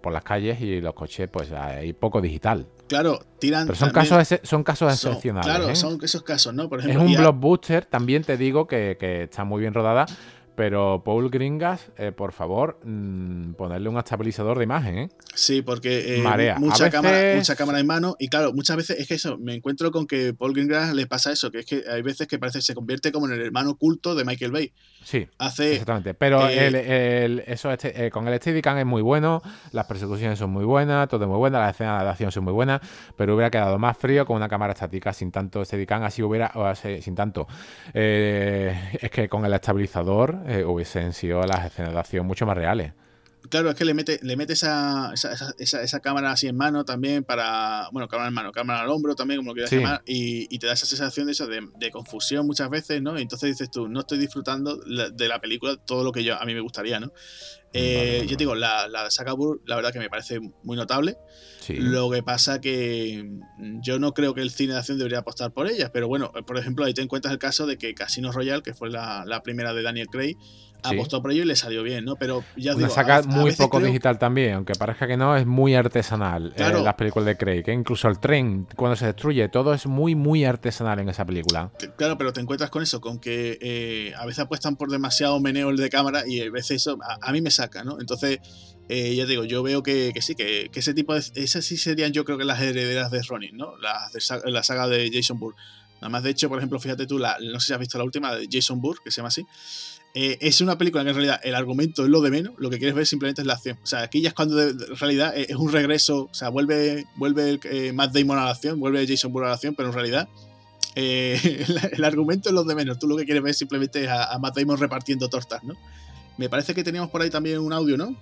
por 0.00 0.14
las 0.14 0.24
calles 0.24 0.58
y 0.62 0.80
los 0.80 0.94
coches, 0.94 1.28
pues 1.30 1.52
hay 1.52 1.92
poco 1.92 2.22
digital. 2.22 2.66
Claro, 2.88 3.20
tiran. 3.38 3.66
Pero 3.66 3.78
son 3.78 3.90
casos, 3.90 4.40
son 4.42 4.64
casos 4.64 4.90
excepcionales. 4.90 5.46
Claro, 5.46 5.68
¿eh? 5.68 5.76
son 5.76 5.98
esos 6.02 6.22
casos, 6.22 6.54
¿no? 6.54 6.70
Por 6.70 6.80
ejemplo, 6.80 7.02
es 7.02 7.10
un 7.10 7.14
blockbuster, 7.14 7.84
también 7.84 8.24
te 8.24 8.38
digo 8.38 8.66
que, 8.66 8.96
que 8.98 9.24
está 9.24 9.44
muy 9.44 9.60
bien 9.60 9.74
rodada 9.74 10.06
pero 10.54 11.02
Paul 11.04 11.30
Gringas, 11.30 11.90
eh, 11.96 12.12
por 12.12 12.32
favor, 12.32 12.78
mm, 12.84 13.54
ponerle 13.54 13.88
un 13.88 13.98
estabilizador 13.98 14.58
de 14.58 14.64
imagen, 14.64 14.98
¿eh? 14.98 15.08
Sí, 15.34 15.62
porque 15.62 16.16
eh, 16.16 16.54
Mucha, 16.58 16.90
cámara, 16.90 17.36
mucha 17.36 17.56
cámara 17.56 17.80
en 17.80 17.86
mano. 17.86 18.16
Y 18.18 18.28
claro, 18.28 18.52
muchas 18.52 18.76
veces 18.76 18.98
es 18.98 19.08
que 19.08 19.14
eso, 19.14 19.38
me 19.38 19.54
encuentro 19.54 19.90
con 19.90 20.06
que 20.06 20.34
Paul 20.34 20.52
Gringas 20.52 20.94
le 20.94 21.06
pasa 21.06 21.32
eso, 21.32 21.50
que 21.50 21.60
es 21.60 21.66
que 21.66 21.84
hay 21.90 22.02
veces 22.02 22.26
que 22.26 22.38
parece 22.38 22.58
que 22.58 22.64
se 22.64 22.74
convierte 22.74 23.12
como 23.12 23.26
en 23.26 23.32
el 23.32 23.40
hermano 23.40 23.70
oculto 23.70 24.14
de 24.14 24.24
Michael 24.24 24.52
Bay. 24.52 24.72
Sí, 25.04 25.28
Hace, 25.38 25.72
exactamente. 25.72 26.14
Pero 26.14 26.48
eh, 26.48 27.44
eso 27.46 27.70
este, 27.70 28.10
con 28.10 28.28
el 28.28 28.36
Steadicam 28.38 28.78
es 28.78 28.86
muy 28.86 29.02
bueno, 29.02 29.42
las 29.72 29.86
persecuciones 29.86 30.38
son 30.38 30.50
muy 30.50 30.64
buenas, 30.64 31.08
todo 31.08 31.24
es 31.24 31.28
muy 31.28 31.38
buena, 31.38 31.60
las 31.60 31.74
escenas 31.74 32.02
de 32.02 32.08
acción 32.08 32.32
son 32.32 32.44
muy 32.44 32.52
buenas, 32.52 32.80
pero 33.16 33.34
hubiera 33.34 33.50
quedado 33.50 33.78
más 33.78 33.96
frío 33.96 34.24
con 34.26 34.36
una 34.36 34.48
cámara 34.48 34.72
estática 34.72 35.12
sin 35.12 35.30
tanto 35.30 35.64
Steadicam, 35.64 36.02
así 36.04 36.22
hubiera, 36.22 36.52
o 36.54 36.74
sin 36.74 37.14
tanto. 37.14 37.46
es 37.92 39.10
que 39.10 39.28
con 39.28 39.44
el 39.44 39.52
estabilizador 39.52 40.38
eh, 40.46 40.64
hubiesen 40.64 41.12
sido 41.12 41.42
las 41.42 41.66
escenas 41.66 41.92
de 41.92 41.98
acción 41.98 42.26
mucho 42.26 42.46
más 42.46 42.56
reales. 42.56 42.92
Claro, 43.52 43.68
es 43.68 43.76
que 43.76 43.84
le 43.84 43.92
mete, 43.92 44.18
le 44.22 44.34
mete 44.34 44.54
esa, 44.54 45.12
esa, 45.58 46.00
cámara 46.00 46.32
así 46.32 46.46
en 46.46 46.56
mano 46.56 46.86
también 46.86 47.22
para. 47.22 47.86
Bueno, 47.92 48.08
cámara 48.08 48.28
en 48.28 48.34
mano, 48.34 48.50
cámara 48.50 48.80
al 48.80 48.88
hombro 48.88 49.14
también, 49.14 49.40
como 49.40 49.50
lo 49.50 49.54
quieras 49.54 49.70
llamar, 49.70 50.02
y, 50.06 50.58
te 50.58 50.68
da 50.68 50.72
esa 50.72 50.86
sensación 50.86 51.26
de 51.26 51.32
eso, 51.32 51.46
de, 51.46 51.90
confusión 51.90 52.46
muchas 52.46 52.70
veces, 52.70 53.02
¿no? 53.02 53.18
Y 53.18 53.20
entonces 53.20 53.50
dices 53.50 53.70
tú, 53.70 53.88
no 53.88 54.00
estoy 54.00 54.16
disfrutando 54.16 54.78
de 54.78 55.28
la 55.28 55.38
película 55.38 55.76
todo 55.76 56.02
lo 56.02 56.12
que 56.12 56.24
yo 56.24 56.40
a 56.40 56.46
mí 56.46 56.54
me 56.54 56.60
gustaría, 56.62 56.98
¿no? 56.98 57.12
Eh, 57.74 58.22
yo 58.22 58.38
te 58.38 58.44
digo, 58.44 58.54
la, 58.54 58.88
la 58.88 59.10
saga 59.10 59.34
la 59.66 59.76
verdad 59.76 59.92
que 59.92 59.98
me 59.98 60.08
parece 60.08 60.40
muy 60.62 60.78
notable. 60.78 61.18
Lo 61.68 62.10
que 62.10 62.22
pasa 62.22 62.58
que 62.58 63.30
yo 63.82 63.98
no 63.98 64.14
creo 64.14 64.32
que 64.32 64.40
el 64.40 64.50
cine 64.50 64.72
de 64.72 64.78
acción 64.78 64.96
debería 64.96 65.18
apostar 65.18 65.52
por 65.52 65.68
ellas, 65.68 65.90
pero 65.92 66.08
bueno, 66.08 66.32
por 66.46 66.56
ejemplo, 66.56 66.86
ahí 66.86 66.94
te 66.94 67.02
encuentras 67.02 67.32
el 67.32 67.38
caso 67.38 67.66
de 67.66 67.76
que 67.76 67.94
Casino 67.94 68.32
Royale, 68.32 68.62
que 68.62 68.72
fue 68.72 68.88
la, 68.88 69.24
la 69.26 69.42
primera 69.42 69.74
de 69.74 69.82
Daniel 69.82 70.06
Craig, 70.10 70.38
apostó 70.82 71.22
por 71.22 71.32
ello 71.32 71.42
y 71.42 71.46
le 71.46 71.56
salió 71.56 71.82
bien, 71.82 72.04
¿no? 72.04 72.16
Pero 72.16 72.44
ya 72.56 72.74
Una 72.74 72.88
saca 72.88 73.22
muy 73.22 73.52
poco 73.52 73.80
digital 73.80 74.18
también, 74.18 74.54
aunque 74.54 74.74
parezca 74.74 75.06
que 75.06 75.16
no, 75.16 75.36
es 75.36 75.46
muy 75.46 75.74
artesanal 75.74 76.52
eh, 76.56 76.72
las 76.82 76.94
películas 76.94 77.26
de 77.26 77.36
Craig. 77.36 77.62
que 77.62 77.72
Incluso 77.72 78.08
el 78.08 78.18
tren, 78.18 78.66
cuando 78.76 78.96
se 78.96 79.06
destruye, 79.06 79.48
todo 79.48 79.74
es 79.74 79.86
muy, 79.86 80.14
muy 80.14 80.44
artesanal 80.44 80.98
en 80.98 81.08
esa 81.08 81.24
película. 81.24 81.70
Claro, 81.96 82.18
pero 82.18 82.32
te 82.32 82.40
encuentras 82.40 82.70
con 82.70 82.82
eso, 82.82 83.00
con 83.00 83.18
que 83.18 83.58
eh, 83.60 84.12
a 84.16 84.26
veces 84.26 84.40
apuestan 84.40 84.76
por 84.76 84.90
demasiado 84.90 85.38
meneo 85.40 85.72
de 85.74 85.90
cámara 85.90 86.24
y 86.26 86.40
a 86.40 86.50
veces 86.50 86.82
eso 86.82 86.98
a, 87.20 87.32
mí 87.32 87.40
me 87.40 87.50
saca, 87.50 87.84
¿no? 87.84 88.00
Entonces, 88.00 88.40
eh, 88.88 89.14
ya 89.14 89.26
digo, 89.26 89.44
yo 89.44 89.62
veo 89.62 89.82
que, 89.82 90.12
sí, 90.20 90.34
que, 90.34 90.70
ese 90.74 90.94
tipo 90.94 91.14
de. 91.14 91.22
Esas 91.34 91.64
sí 91.64 91.76
serían, 91.76 92.12
yo 92.12 92.24
creo 92.24 92.38
que 92.38 92.44
las 92.44 92.60
herederas 92.60 93.10
de 93.10 93.22
Ronin, 93.22 93.56
¿no? 93.56 93.74
la 93.78 94.62
saga 94.62 94.88
de 94.88 95.10
Jason 95.12 95.38
Bourne. 95.38 95.58
Nada 96.02 96.10
más, 96.10 96.24
de 96.24 96.30
hecho, 96.30 96.48
por 96.48 96.58
ejemplo, 96.58 96.80
fíjate 96.80 97.06
tú, 97.06 97.16
la, 97.16 97.36
no 97.40 97.60
sé 97.60 97.68
si 97.68 97.72
has 97.74 97.78
visto 97.78 97.96
la 97.96 98.02
última 98.02 98.34
de 98.34 98.48
Jason 98.50 98.80
Bourne, 98.80 99.00
que 99.04 99.12
se 99.12 99.18
llama 99.18 99.28
así. 99.28 99.46
Eh, 100.14 100.36
es 100.42 100.60
una 100.60 100.76
película 100.76 101.02
que 101.04 101.10
en 101.10 101.16
realidad 101.16 101.40
el 101.42 101.54
argumento 101.54 102.02
es 102.04 102.10
lo 102.10 102.20
de 102.20 102.30
menos, 102.30 102.52
lo 102.58 102.68
que 102.68 102.76
quieres 102.76 102.94
ver 102.94 103.06
simplemente 103.06 103.40
es 103.40 103.46
la 103.46 103.54
acción. 103.54 103.78
O 103.82 103.86
sea, 103.86 104.02
aquí 104.02 104.20
ya 104.20 104.28
es 104.28 104.34
cuando 104.34 104.60
en 104.60 104.96
realidad 104.96 105.32
es 105.34 105.56
un 105.56 105.72
regreso, 105.72 106.28
o 106.30 106.34
sea, 106.34 106.50
vuelve, 106.50 107.06
vuelve 107.16 107.58
eh, 107.64 107.92
Matt 107.94 108.12
Damon 108.12 108.38
a 108.38 108.44
la 108.44 108.50
acción, 108.50 108.78
vuelve 108.78 109.06
Jason 109.06 109.32
Bourne 109.32 109.46
a 109.46 109.50
la 109.50 109.54
acción, 109.54 109.74
pero 109.74 109.88
en 109.88 109.94
realidad 109.94 110.28
eh, 110.94 111.64
el, 111.92 112.04
argumento 112.04 112.50
es 112.50 112.54
lo 112.54 112.64
de 112.64 112.74
menos. 112.74 112.98
Tú 112.98 113.08
lo 113.08 113.16
que 113.16 113.24
quieres 113.24 113.42
ver 113.42 113.54
simplemente 113.54 114.04
es 114.04 114.10
a, 114.10 114.38
Matt 114.38 114.58
Damon 114.58 114.78
repartiendo 114.78 115.28
tortas, 115.28 115.64
¿no? 115.64 115.74
Me 116.36 116.50
parece 116.50 116.74
que 116.74 116.84
teníamos 116.84 117.10
por 117.10 117.22
ahí 117.22 117.30
también 117.30 117.58
un 117.58 117.72
audio, 117.72 117.96
¿no? 117.96 118.14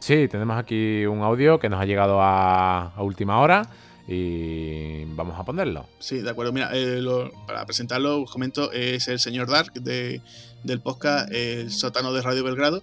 Sí, 0.00 0.26
tenemos 0.28 0.56
aquí 0.58 1.06
un 1.06 1.22
audio 1.22 1.58
que 1.58 1.68
nos 1.68 1.80
ha 1.80 1.84
llegado 1.84 2.18
a, 2.20 2.94
última 2.98 3.40
hora 3.40 3.68
y 4.08 5.04
vamos 5.14 5.38
a 5.38 5.44
ponerlo. 5.44 5.86
Sí, 6.00 6.20
de 6.20 6.30
acuerdo. 6.30 6.52
Mira, 6.52 6.72
para 7.46 7.64
presentarlo, 7.66 8.22
os 8.22 8.30
comento, 8.30 8.72
es 8.72 9.06
el 9.06 9.18
señor 9.18 9.48
Dark 9.48 9.72
de 9.74 10.20
del 10.64 10.80
podcast 10.80 11.30
El 11.32 11.70
sótano 11.70 12.12
de 12.12 12.22
Radio 12.22 12.44
Belgrado. 12.44 12.82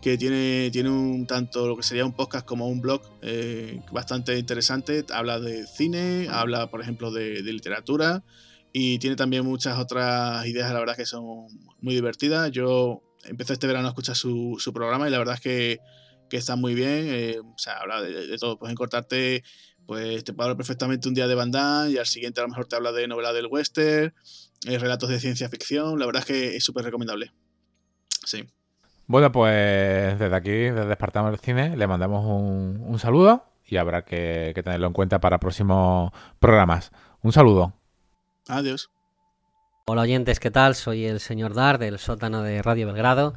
que 0.00 0.18
tiene, 0.18 0.70
tiene 0.72 0.90
un 0.90 1.26
tanto 1.26 1.68
lo 1.68 1.76
que 1.76 1.82
sería 1.82 2.04
un 2.04 2.12
podcast 2.12 2.44
como 2.44 2.66
un 2.66 2.80
blog 2.80 3.02
eh, 3.22 3.80
bastante 3.92 4.36
interesante. 4.38 5.04
Habla 5.12 5.38
de 5.38 5.66
cine, 5.66 6.28
habla, 6.30 6.70
por 6.70 6.80
ejemplo, 6.80 7.12
de, 7.12 7.42
literatura 7.42 8.24
y 8.72 8.98
tiene 8.98 9.16
también 9.16 9.44
muchas 9.44 9.78
otras 9.78 10.46
ideas, 10.46 10.72
la 10.72 10.80
verdad, 10.80 10.96
que 10.96 11.06
son 11.06 11.46
muy 11.80 11.94
divertidas. 11.94 12.50
Yo 12.50 13.02
empecé 13.24 13.52
este 13.52 13.66
verano 13.66 13.86
a 13.86 13.90
escuchar 13.90 14.16
su, 14.16 14.58
programa 14.74 15.06
y 15.06 15.10
la 15.10 15.18
verdad 15.18 15.34
es 15.34 15.40
que, 15.40 15.78
que 16.28 16.36
está 16.36 16.56
muy 16.56 16.74
bien. 16.74 17.06
Eh, 17.08 17.38
o 17.38 17.58
sea, 17.58 17.78
habla 17.78 18.00
de, 18.00 18.36
todo. 18.38 18.58
Puedes 18.58 18.72
encortarte, 18.72 19.44
pues 19.86 20.24
te 20.24 20.32
puede 20.32 20.46
hablar 20.46 20.56
perfectamente 20.56 21.06
un 21.08 21.14
día 21.14 21.28
de 21.28 21.34
Bandán 21.34 21.92
y 21.92 21.98
al 21.98 22.06
siguiente 22.06 22.40
a 22.40 22.44
lo 22.44 22.48
mejor 22.48 22.66
te 22.66 22.74
habla 22.74 22.90
de 22.90 23.06
novela 23.06 23.32
del 23.32 23.46
western, 23.46 24.12
eh, 24.66 24.78
relatos 24.78 25.08
de 25.08 25.20
ciencia 25.20 25.48
ficción. 25.48 25.98
La 25.98 26.06
verdad 26.06 26.20
es 26.20 26.26
que 26.26 26.56
es 26.56 26.64
súper 26.64 26.84
recomendable. 26.84 27.32
Sí. 28.24 28.48
Bueno, 29.06 29.32
pues 29.32 30.18
desde 30.18 30.34
aquí, 30.34 30.50
desde 30.50 30.90
Espartano 30.90 31.30
del 31.30 31.40
Cine, 31.40 31.76
le 31.76 31.86
mandamos 31.86 32.24
un, 32.24 32.98
saludo 32.98 33.44
y 33.66 33.76
habrá 33.76 34.04
que, 34.04 34.52
tenerlo 34.54 34.86
en 34.86 34.92
cuenta 34.92 35.20
para 35.20 35.38
próximos 35.38 36.12
programas. 36.38 36.92
Un 37.22 37.32
saludo. 37.32 37.74
Adiós. 38.48 38.90
Hola 39.86 40.02
oyentes, 40.02 40.38
¿qué 40.38 40.50
tal? 40.50 40.74
Soy 40.76 41.04
el 41.04 41.18
señor 41.20 41.54
Dar 41.54 41.78
del 41.78 41.98
sótano 41.98 42.42
de 42.42 42.62
Radio 42.62 42.86
Belgrado 42.86 43.34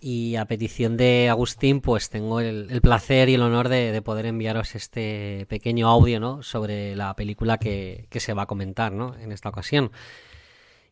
y 0.00 0.36
a 0.36 0.44
petición 0.44 0.96
de 0.96 1.28
Agustín 1.28 1.80
pues 1.80 2.10
tengo 2.10 2.40
el, 2.40 2.80
placer 2.82 3.28
y 3.28 3.34
el 3.34 3.42
honor 3.42 3.68
de, 3.68 4.00
poder 4.02 4.26
enviaros 4.26 4.74
este 4.74 5.46
pequeño 5.48 5.88
audio 5.88 6.20
¿no? 6.20 6.42
sobre 6.42 6.94
la 6.94 7.14
película 7.14 7.58
que, 7.58 8.06
se 8.12 8.34
va 8.34 8.42
a 8.42 8.46
comentar 8.46 8.92
¿no? 8.92 9.16
en 9.16 9.32
esta 9.32 9.48
ocasión. 9.48 9.90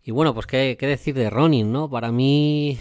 Y 0.07 0.12
bueno, 0.12 0.35
pues 0.35 0.47
qué, 0.47 0.76
qué 0.78 0.86
decir 0.86 1.17
de 1.17 1.31
Ronin, 1.31 1.73
¿no? 1.73 1.91
Para 1.91 2.12
mí 2.12 2.78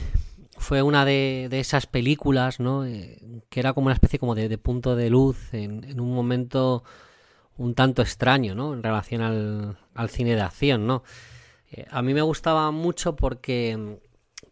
fue 0.59 0.83
una 0.83 1.05
de, 1.05 1.49
esas 1.51 1.87
películas, 1.87 2.59
¿no? 2.59 2.85
Eh, 2.85 3.19
que 3.49 3.59
era 3.59 3.73
como 3.73 3.87
una 3.87 3.95
especie 3.95 4.19
como 4.19 4.35
de, 4.35 4.55
punto 4.59 4.95
de 4.95 5.09
luz 5.09 5.51
en, 5.51 5.99
un 5.99 6.13
momento 6.13 6.83
un 7.57 7.73
tanto 7.73 8.03
extraño, 8.03 8.53
¿no? 8.53 8.75
En 8.75 8.83
relación 8.83 9.23
al, 9.23 10.09
cine 10.09 10.35
de 10.35 10.41
acción, 10.41 10.85
¿no? 10.85 11.01
Eh, 11.71 11.87
a 11.89 12.03
mí 12.03 12.13
me 12.13 12.21
gustaba 12.21 12.69
mucho 12.69 13.15
porque 13.15 13.97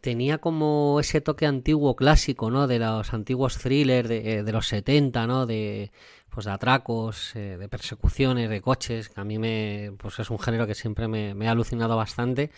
tenía 0.02 0.40
como 0.40 1.00
ese 1.00 1.22
toque 1.22 1.45
antiguo 1.45 1.95
clásico, 1.95 2.50
¿no? 2.50 2.66
De 2.66 2.80
los 2.80 3.14
antiguos 3.14 3.60
thrillers 3.60 4.10
de, 4.10 4.40
eh, 4.40 4.52
los 4.52 4.68
70, 4.68 5.27
¿no? 5.27 5.45
De, 5.45 5.92
pues 6.34 6.45
de 6.45 6.52
atracos, 6.52 7.32
de 7.36 7.70
persecuciones, 7.70 8.50
de 8.50 8.62
coches, 8.62 9.10
que 9.10 9.22
a 9.22 9.24
mí 9.24 9.38
me, 9.38 9.92
pues 9.98 10.18
es 10.20 10.30
un 10.32 10.40
género 10.40 10.66
que 10.66 10.74
siempre 10.74 11.08
me, 11.08 11.48
ha 11.48 11.52
alucinado 11.52 11.95
bastante 11.95 12.50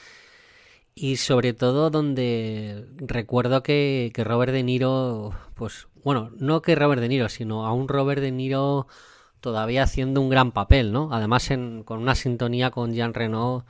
y 0.93 1.17
sobre 1.17 1.53
todo 1.53 1.89
donde 1.89 2.85
recuerdo 2.97 3.63
que, 3.63 4.11
Robert 4.15 4.53
De 4.53 4.63
Niro, 4.63 5.33
pues 5.55 5.87
bueno, 6.03 6.31
no 6.37 6.61
que 6.61 6.75
Robert 6.75 7.01
De 7.01 7.09
Niro, 7.09 7.27
sino 7.27 7.65
a 7.65 7.73
un 7.73 7.89
Robert 7.89 8.21
De 8.21 8.31
Niro 8.31 8.87
todavía 9.41 9.83
haciendo 9.83 10.21
un 10.21 10.29
gran 10.29 10.53
papel, 10.53 10.93
¿no? 10.93 11.09
Además 11.11 11.49
con 11.83 11.99
una 11.99 12.15
sintonía 12.15 12.71
con 12.71 12.93
Jean 12.93 13.13
Reno, 13.13 13.65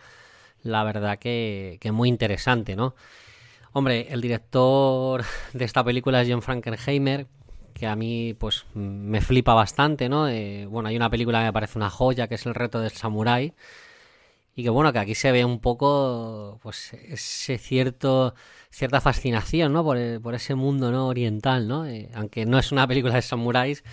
la 0.62 0.84
verdad 0.84 1.18
que, 1.18 1.80
que 1.82 1.92
muy 1.92 2.10
interesante, 2.10 2.76
¿no? 2.76 2.96
Hombre, 3.74 4.08
el 4.12 4.22
director 4.22 5.24
de 5.54 5.66
esta 5.66 5.84
película 5.84 6.22
es 6.22 6.30
John 6.30 6.42
Frankenheimer, 6.44 7.28
que 7.76 7.88
a 7.88 7.96
mí 7.98 8.34
pues 8.34 8.66
me 8.74 9.20
flipa 9.22 9.54
bastante, 9.54 10.08
¿no? 10.08 10.30
Eh, 10.30 10.66
bueno, 10.66 10.88
hay 10.90 10.96
una 10.96 11.10
película 11.10 11.40
que 11.40 11.46
me 11.46 11.54
parece 11.54 11.78
una 11.78 11.90
joya, 11.90 12.28
que 12.28 12.36
es 12.36 12.46
El 12.46 12.56
reto 12.56 12.80
del 12.80 12.92
samurái, 12.92 13.54
y 14.56 14.64
que 14.64 14.70
bueno, 14.70 14.94
que 14.94 15.00
aquí 15.00 15.14
se 15.14 15.32
ve 15.34 15.44
un 15.44 15.60
poco 15.60 16.60
pues 16.64 16.94
ese 16.94 17.58
cierto 17.58 18.34
cierta 18.72 19.02
fascinación, 19.02 19.74
¿no? 19.74 19.84
Por, 19.84 19.98
por 20.22 20.36
ese 20.36 20.56
mundo 20.56 20.92
no 20.92 21.08
oriental, 21.08 21.68
¿no? 21.68 21.86
Eh, 21.86 22.10
aunque 22.16 22.46
no 22.46 22.58
es 22.60 22.72
una 22.72 22.88
película 22.88 23.16
de 23.16 23.22
samuráis, 23.22 23.84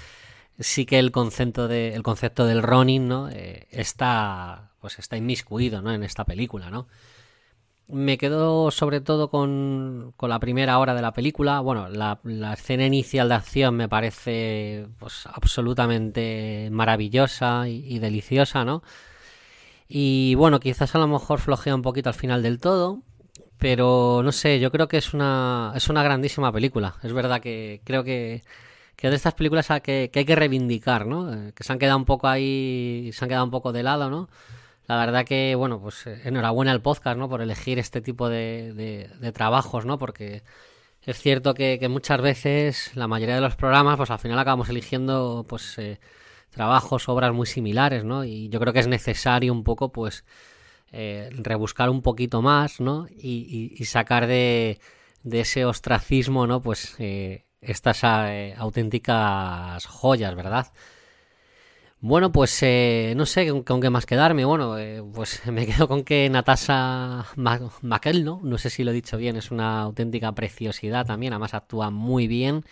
sí 0.60 0.86
que 0.86 1.00
el 1.00 1.10
concepto 1.10 1.66
de 1.66 1.94
el 1.94 2.04
concepto 2.04 2.46
del 2.46 2.62
Ronin, 2.62 3.08
¿no? 3.08 3.30
Eh, 3.30 3.66
está 3.70 4.70
pues 4.80 4.98
está 5.00 5.16
inmiscuido, 5.16 5.82
¿no? 5.82 5.92
En 5.92 6.04
esta 6.04 6.24
película, 6.24 6.70
¿no? 6.70 6.86
Me 7.92 8.16
quedo 8.16 8.70
sobre 8.70 9.02
todo 9.02 9.28
con, 9.28 10.14
con 10.16 10.30
la 10.30 10.38
primera 10.38 10.78
hora 10.78 10.94
de 10.94 11.02
la 11.02 11.12
película. 11.12 11.60
Bueno, 11.60 11.90
la, 11.90 12.20
la, 12.24 12.54
escena 12.54 12.86
inicial 12.86 13.28
de 13.28 13.34
acción 13.34 13.76
me 13.76 13.86
parece 13.86 14.86
pues 14.98 15.26
absolutamente 15.26 16.70
maravillosa 16.72 17.68
y, 17.68 17.98
deliciosa, 17.98 18.64
¿no? 18.64 18.82
Y 19.88 20.34
bueno, 20.36 20.58
quizás 20.58 20.94
a 20.94 20.98
lo 20.98 21.06
mejor 21.06 21.38
flojea 21.40 21.74
un 21.74 21.82
poquito 21.82 22.08
al 22.08 22.14
final 22.14 22.42
del 22.42 22.60
todo. 22.60 23.02
Pero 23.58 24.22
no 24.24 24.32
sé, 24.32 24.58
yo 24.58 24.72
creo 24.72 24.88
que 24.88 24.96
es 24.96 25.12
una, 25.12 25.72
es 25.76 25.90
una 25.90 26.02
grandísima 26.02 26.50
película. 26.50 26.96
Es 27.02 27.12
verdad 27.12 27.42
que 27.42 27.82
creo 27.84 28.04
que, 28.04 28.42
que 28.96 29.10
de 29.10 29.16
estas 29.16 29.34
películas 29.34 29.68
que, 29.82 30.10
que 30.10 30.18
hay 30.20 30.24
que 30.24 30.36
reivindicar, 30.36 31.06
¿no? 31.06 31.32
Eh, 31.32 31.52
que 31.54 31.62
se 31.62 31.72
han 31.72 31.78
quedado 31.78 31.98
un 31.98 32.06
poco 32.06 32.26
ahí, 32.26 33.10
se 33.12 33.24
han 33.24 33.28
quedado 33.28 33.44
un 33.44 33.50
poco 33.50 33.70
de 33.72 33.82
lado, 33.82 34.08
¿no? 34.08 34.28
La 34.86 34.96
verdad 34.96 35.24
que, 35.24 35.54
bueno, 35.54 35.80
pues 35.80 36.06
eh, 36.06 36.20
enhorabuena 36.24 36.72
al 36.72 36.82
podcast, 36.82 37.16
¿no? 37.16 37.28
Por 37.28 37.40
elegir 37.40 37.78
este 37.78 38.00
tipo 38.00 38.28
de, 38.28 38.72
de, 39.20 39.32
trabajos, 39.32 39.84
¿no? 39.84 39.98
Porque 39.98 40.42
es 41.02 41.18
cierto 41.18 41.54
que, 41.54 41.78
muchas 41.88 42.20
veces 42.20 42.96
la 42.96 43.06
mayoría 43.08 43.36
de 43.36 43.40
los 43.40 43.56
programas, 43.56 43.96
pues 43.96 44.10
al 44.10 44.18
final 44.18 44.38
acabamos 44.38 44.68
eligiendo, 44.68 45.46
pues... 45.48 45.78
Eh, 45.78 46.00
trabajos, 46.50 47.08
obras 47.08 47.32
muy 47.32 47.46
similares, 47.46 48.04
¿no? 48.04 48.24
Y 48.24 48.50
yo 48.50 48.60
creo 48.60 48.74
que 48.74 48.80
es 48.80 48.86
necesario 48.86 49.54
un 49.54 49.64
poco, 49.64 49.90
pues, 49.90 50.26
eh, 50.92 51.30
rebuscar 51.32 51.88
un 51.88 52.02
poquito 52.02 52.42
más, 52.42 52.78
¿no? 52.78 53.06
Y, 53.08 53.82
sacar 53.86 54.26
de, 54.26 54.78
ese 55.24 55.64
ostracismo, 55.64 56.46
¿no? 56.46 56.60
Pues 56.60 56.94
eh, 56.98 57.46
estas 57.62 58.04
auténticas 58.04 59.86
joyas, 59.86 60.34
¿verdad? 60.34 60.66
Bueno, 62.02 62.32
pues 62.32 62.60
no 63.14 63.26
sé 63.26 63.62
con, 63.64 63.80
qué 63.80 63.88
más 63.88 64.06
quedarme. 64.06 64.44
Bueno, 64.44 64.76
pues 65.14 65.46
me 65.46 65.66
quedo 65.66 65.86
con 65.86 66.02
que 66.02 66.28
Natasha 66.28 67.26
Maquel, 67.36 68.24
¿no? 68.24 68.40
No 68.42 68.58
sé 68.58 68.70
si 68.70 68.82
lo 68.82 68.90
he 68.90 68.94
dicho 68.94 69.16
bien, 69.16 69.36
es 69.36 69.52
una 69.52 69.82
auténtica 69.82 70.32
preciosidad 70.32 71.06
también, 71.06 71.32
además 71.32 71.54
actúa 71.54 71.90
muy 71.90 72.26
bien. 72.26 72.64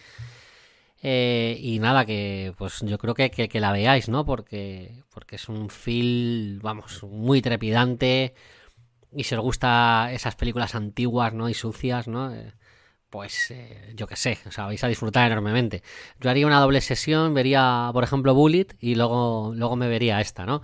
Eh, 1.03 1.57
y 1.61 1.79
nada, 1.79 2.05
que 2.05 2.55
pues 2.59 2.81
yo 2.83 2.99
creo 2.99 3.15
que, 3.15 3.31
que, 3.31 3.61
la 3.61 3.71
veáis, 3.73 4.09
¿no? 4.09 4.25
Porque, 4.25 5.05
porque 5.15 5.37
es 5.37 5.49
un 5.49 5.71
feel, 5.71 6.59
vamos, 6.61 7.05
muy 7.05 7.41
trepidante. 7.41 8.35
Y 9.13 9.25
si 9.25 9.35
os 9.37 9.41
gusta 9.43 10.11
esas 10.13 10.35
películas 10.37 10.75
antiguas, 10.75 11.35
¿no? 11.35 11.49
Y 11.49 11.55
sucias, 11.55 12.09
¿no? 12.09 12.35
Eh, 12.35 12.53
pues 13.11 13.51
eh, 13.51 13.93
yo 13.97 14.07
qué 14.07 14.17
sé, 14.17 14.39
o 14.47 14.53
sea, 14.53 14.67
vais 14.67 14.83
a 14.85 14.89
disfrutar 14.89 15.31
enormemente. 15.31 15.83
Yo 16.21 16.31
haría 16.31 16.47
una 16.47 16.61
doble 16.61 16.81
sesión, 16.81 17.35
vería, 17.35 17.91
por 17.93 18.05
ejemplo, 18.05 18.35
Bullet 18.35 18.69
y 18.81 18.95
luego, 18.95 19.53
luego 19.55 19.77
me 19.77 19.89
vería 19.89 20.21
esta, 20.21 20.47
¿no? 20.47 20.63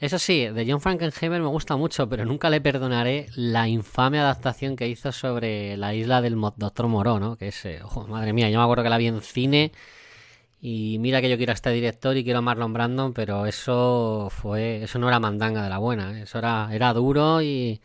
Eso 0.00 0.18
sí, 0.18 0.46
de 0.46 0.66
John 0.66 0.80
Frankenheimer 0.80 1.42
me 1.42 1.48
gusta 1.48 1.76
mucho, 1.76 2.08
pero 2.08 2.24
nunca 2.24 2.48
le 2.48 2.62
perdonaré 2.62 3.26
la 3.34 3.68
infame 3.68 4.18
adaptación 4.18 4.74
que 4.74 4.88
hizo 4.88 5.12
sobre 5.12 5.76
la 5.76 5.94
isla 5.94 6.22
del 6.22 6.40
Doctor 6.56 6.88
Moró, 6.88 7.20
¿no? 7.20 7.36
Que 7.36 7.48
es, 7.48 7.64
eh, 7.66 7.80
ojo, 7.84 8.06
madre 8.06 8.32
mía, 8.32 8.48
yo 8.48 8.58
me 8.58 8.64
acuerdo 8.64 8.82
que 8.84 8.88
la 8.88 8.96
vi 8.96 9.08
en 9.08 9.20
cine 9.20 9.72
y 10.60 10.98
mira 11.00 11.20
que 11.20 11.30
yo 11.30 11.36
quiero 11.36 11.52
a 11.52 11.54
este 11.54 11.70
director 11.70 12.16
y 12.16 12.24
quiero 12.24 12.38
a 12.40 12.42
Marlon 12.42 12.72
Brandon, 12.72 13.12
pero 13.12 13.46
eso 13.46 14.28
fue, 14.30 14.82
eso 14.84 14.98
no 14.98 15.08
era 15.08 15.20
mandanga 15.20 15.62
de 15.62 15.70
la 15.70 15.78
buena, 15.78 16.18
¿eh? 16.18 16.22
eso 16.22 16.38
era, 16.38 16.70
era 16.72 16.92
duro 16.94 17.42
y, 17.42 17.82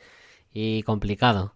y 0.53 0.83
complicado. 0.83 1.54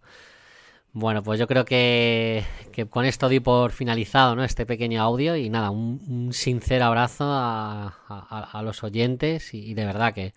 Bueno, 0.91 1.21
pues 1.21 1.39
yo 1.39 1.47
creo 1.47 1.65
que, 1.65 2.43
con 2.89 3.05
esto 3.05 3.29
di 3.29 3.39
por 3.39 3.71
finalizado 3.71 4.35
¿no? 4.35 4.43
este 4.43 4.65
pequeño 4.65 5.01
audio 5.01 5.35
y 5.35 5.49
nada, 5.49 5.69
un, 5.69 6.31
sincero 6.33 6.85
abrazo 6.85 7.25
a, 7.27 8.61
los 8.63 8.83
oyentes 8.83 9.53
y, 9.53 9.73
de 9.75 9.85
verdad 9.85 10.13
que 10.13 10.33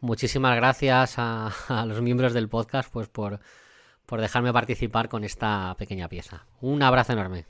muchísimas 0.00 0.56
gracias 0.56 1.14
a, 1.18 1.84
los 1.86 2.00
miembros 2.00 2.32
del 2.32 2.48
podcast 2.48 2.90
pues 2.90 3.08
por, 3.08 3.40
por 4.06 4.20
dejarme 4.20 4.52
participar 4.52 5.08
con 5.08 5.22
esta 5.24 5.74
pequeña 5.78 6.08
pieza. 6.08 6.46
Un 6.60 6.82
abrazo 6.82 7.12
enorme. 7.12 7.46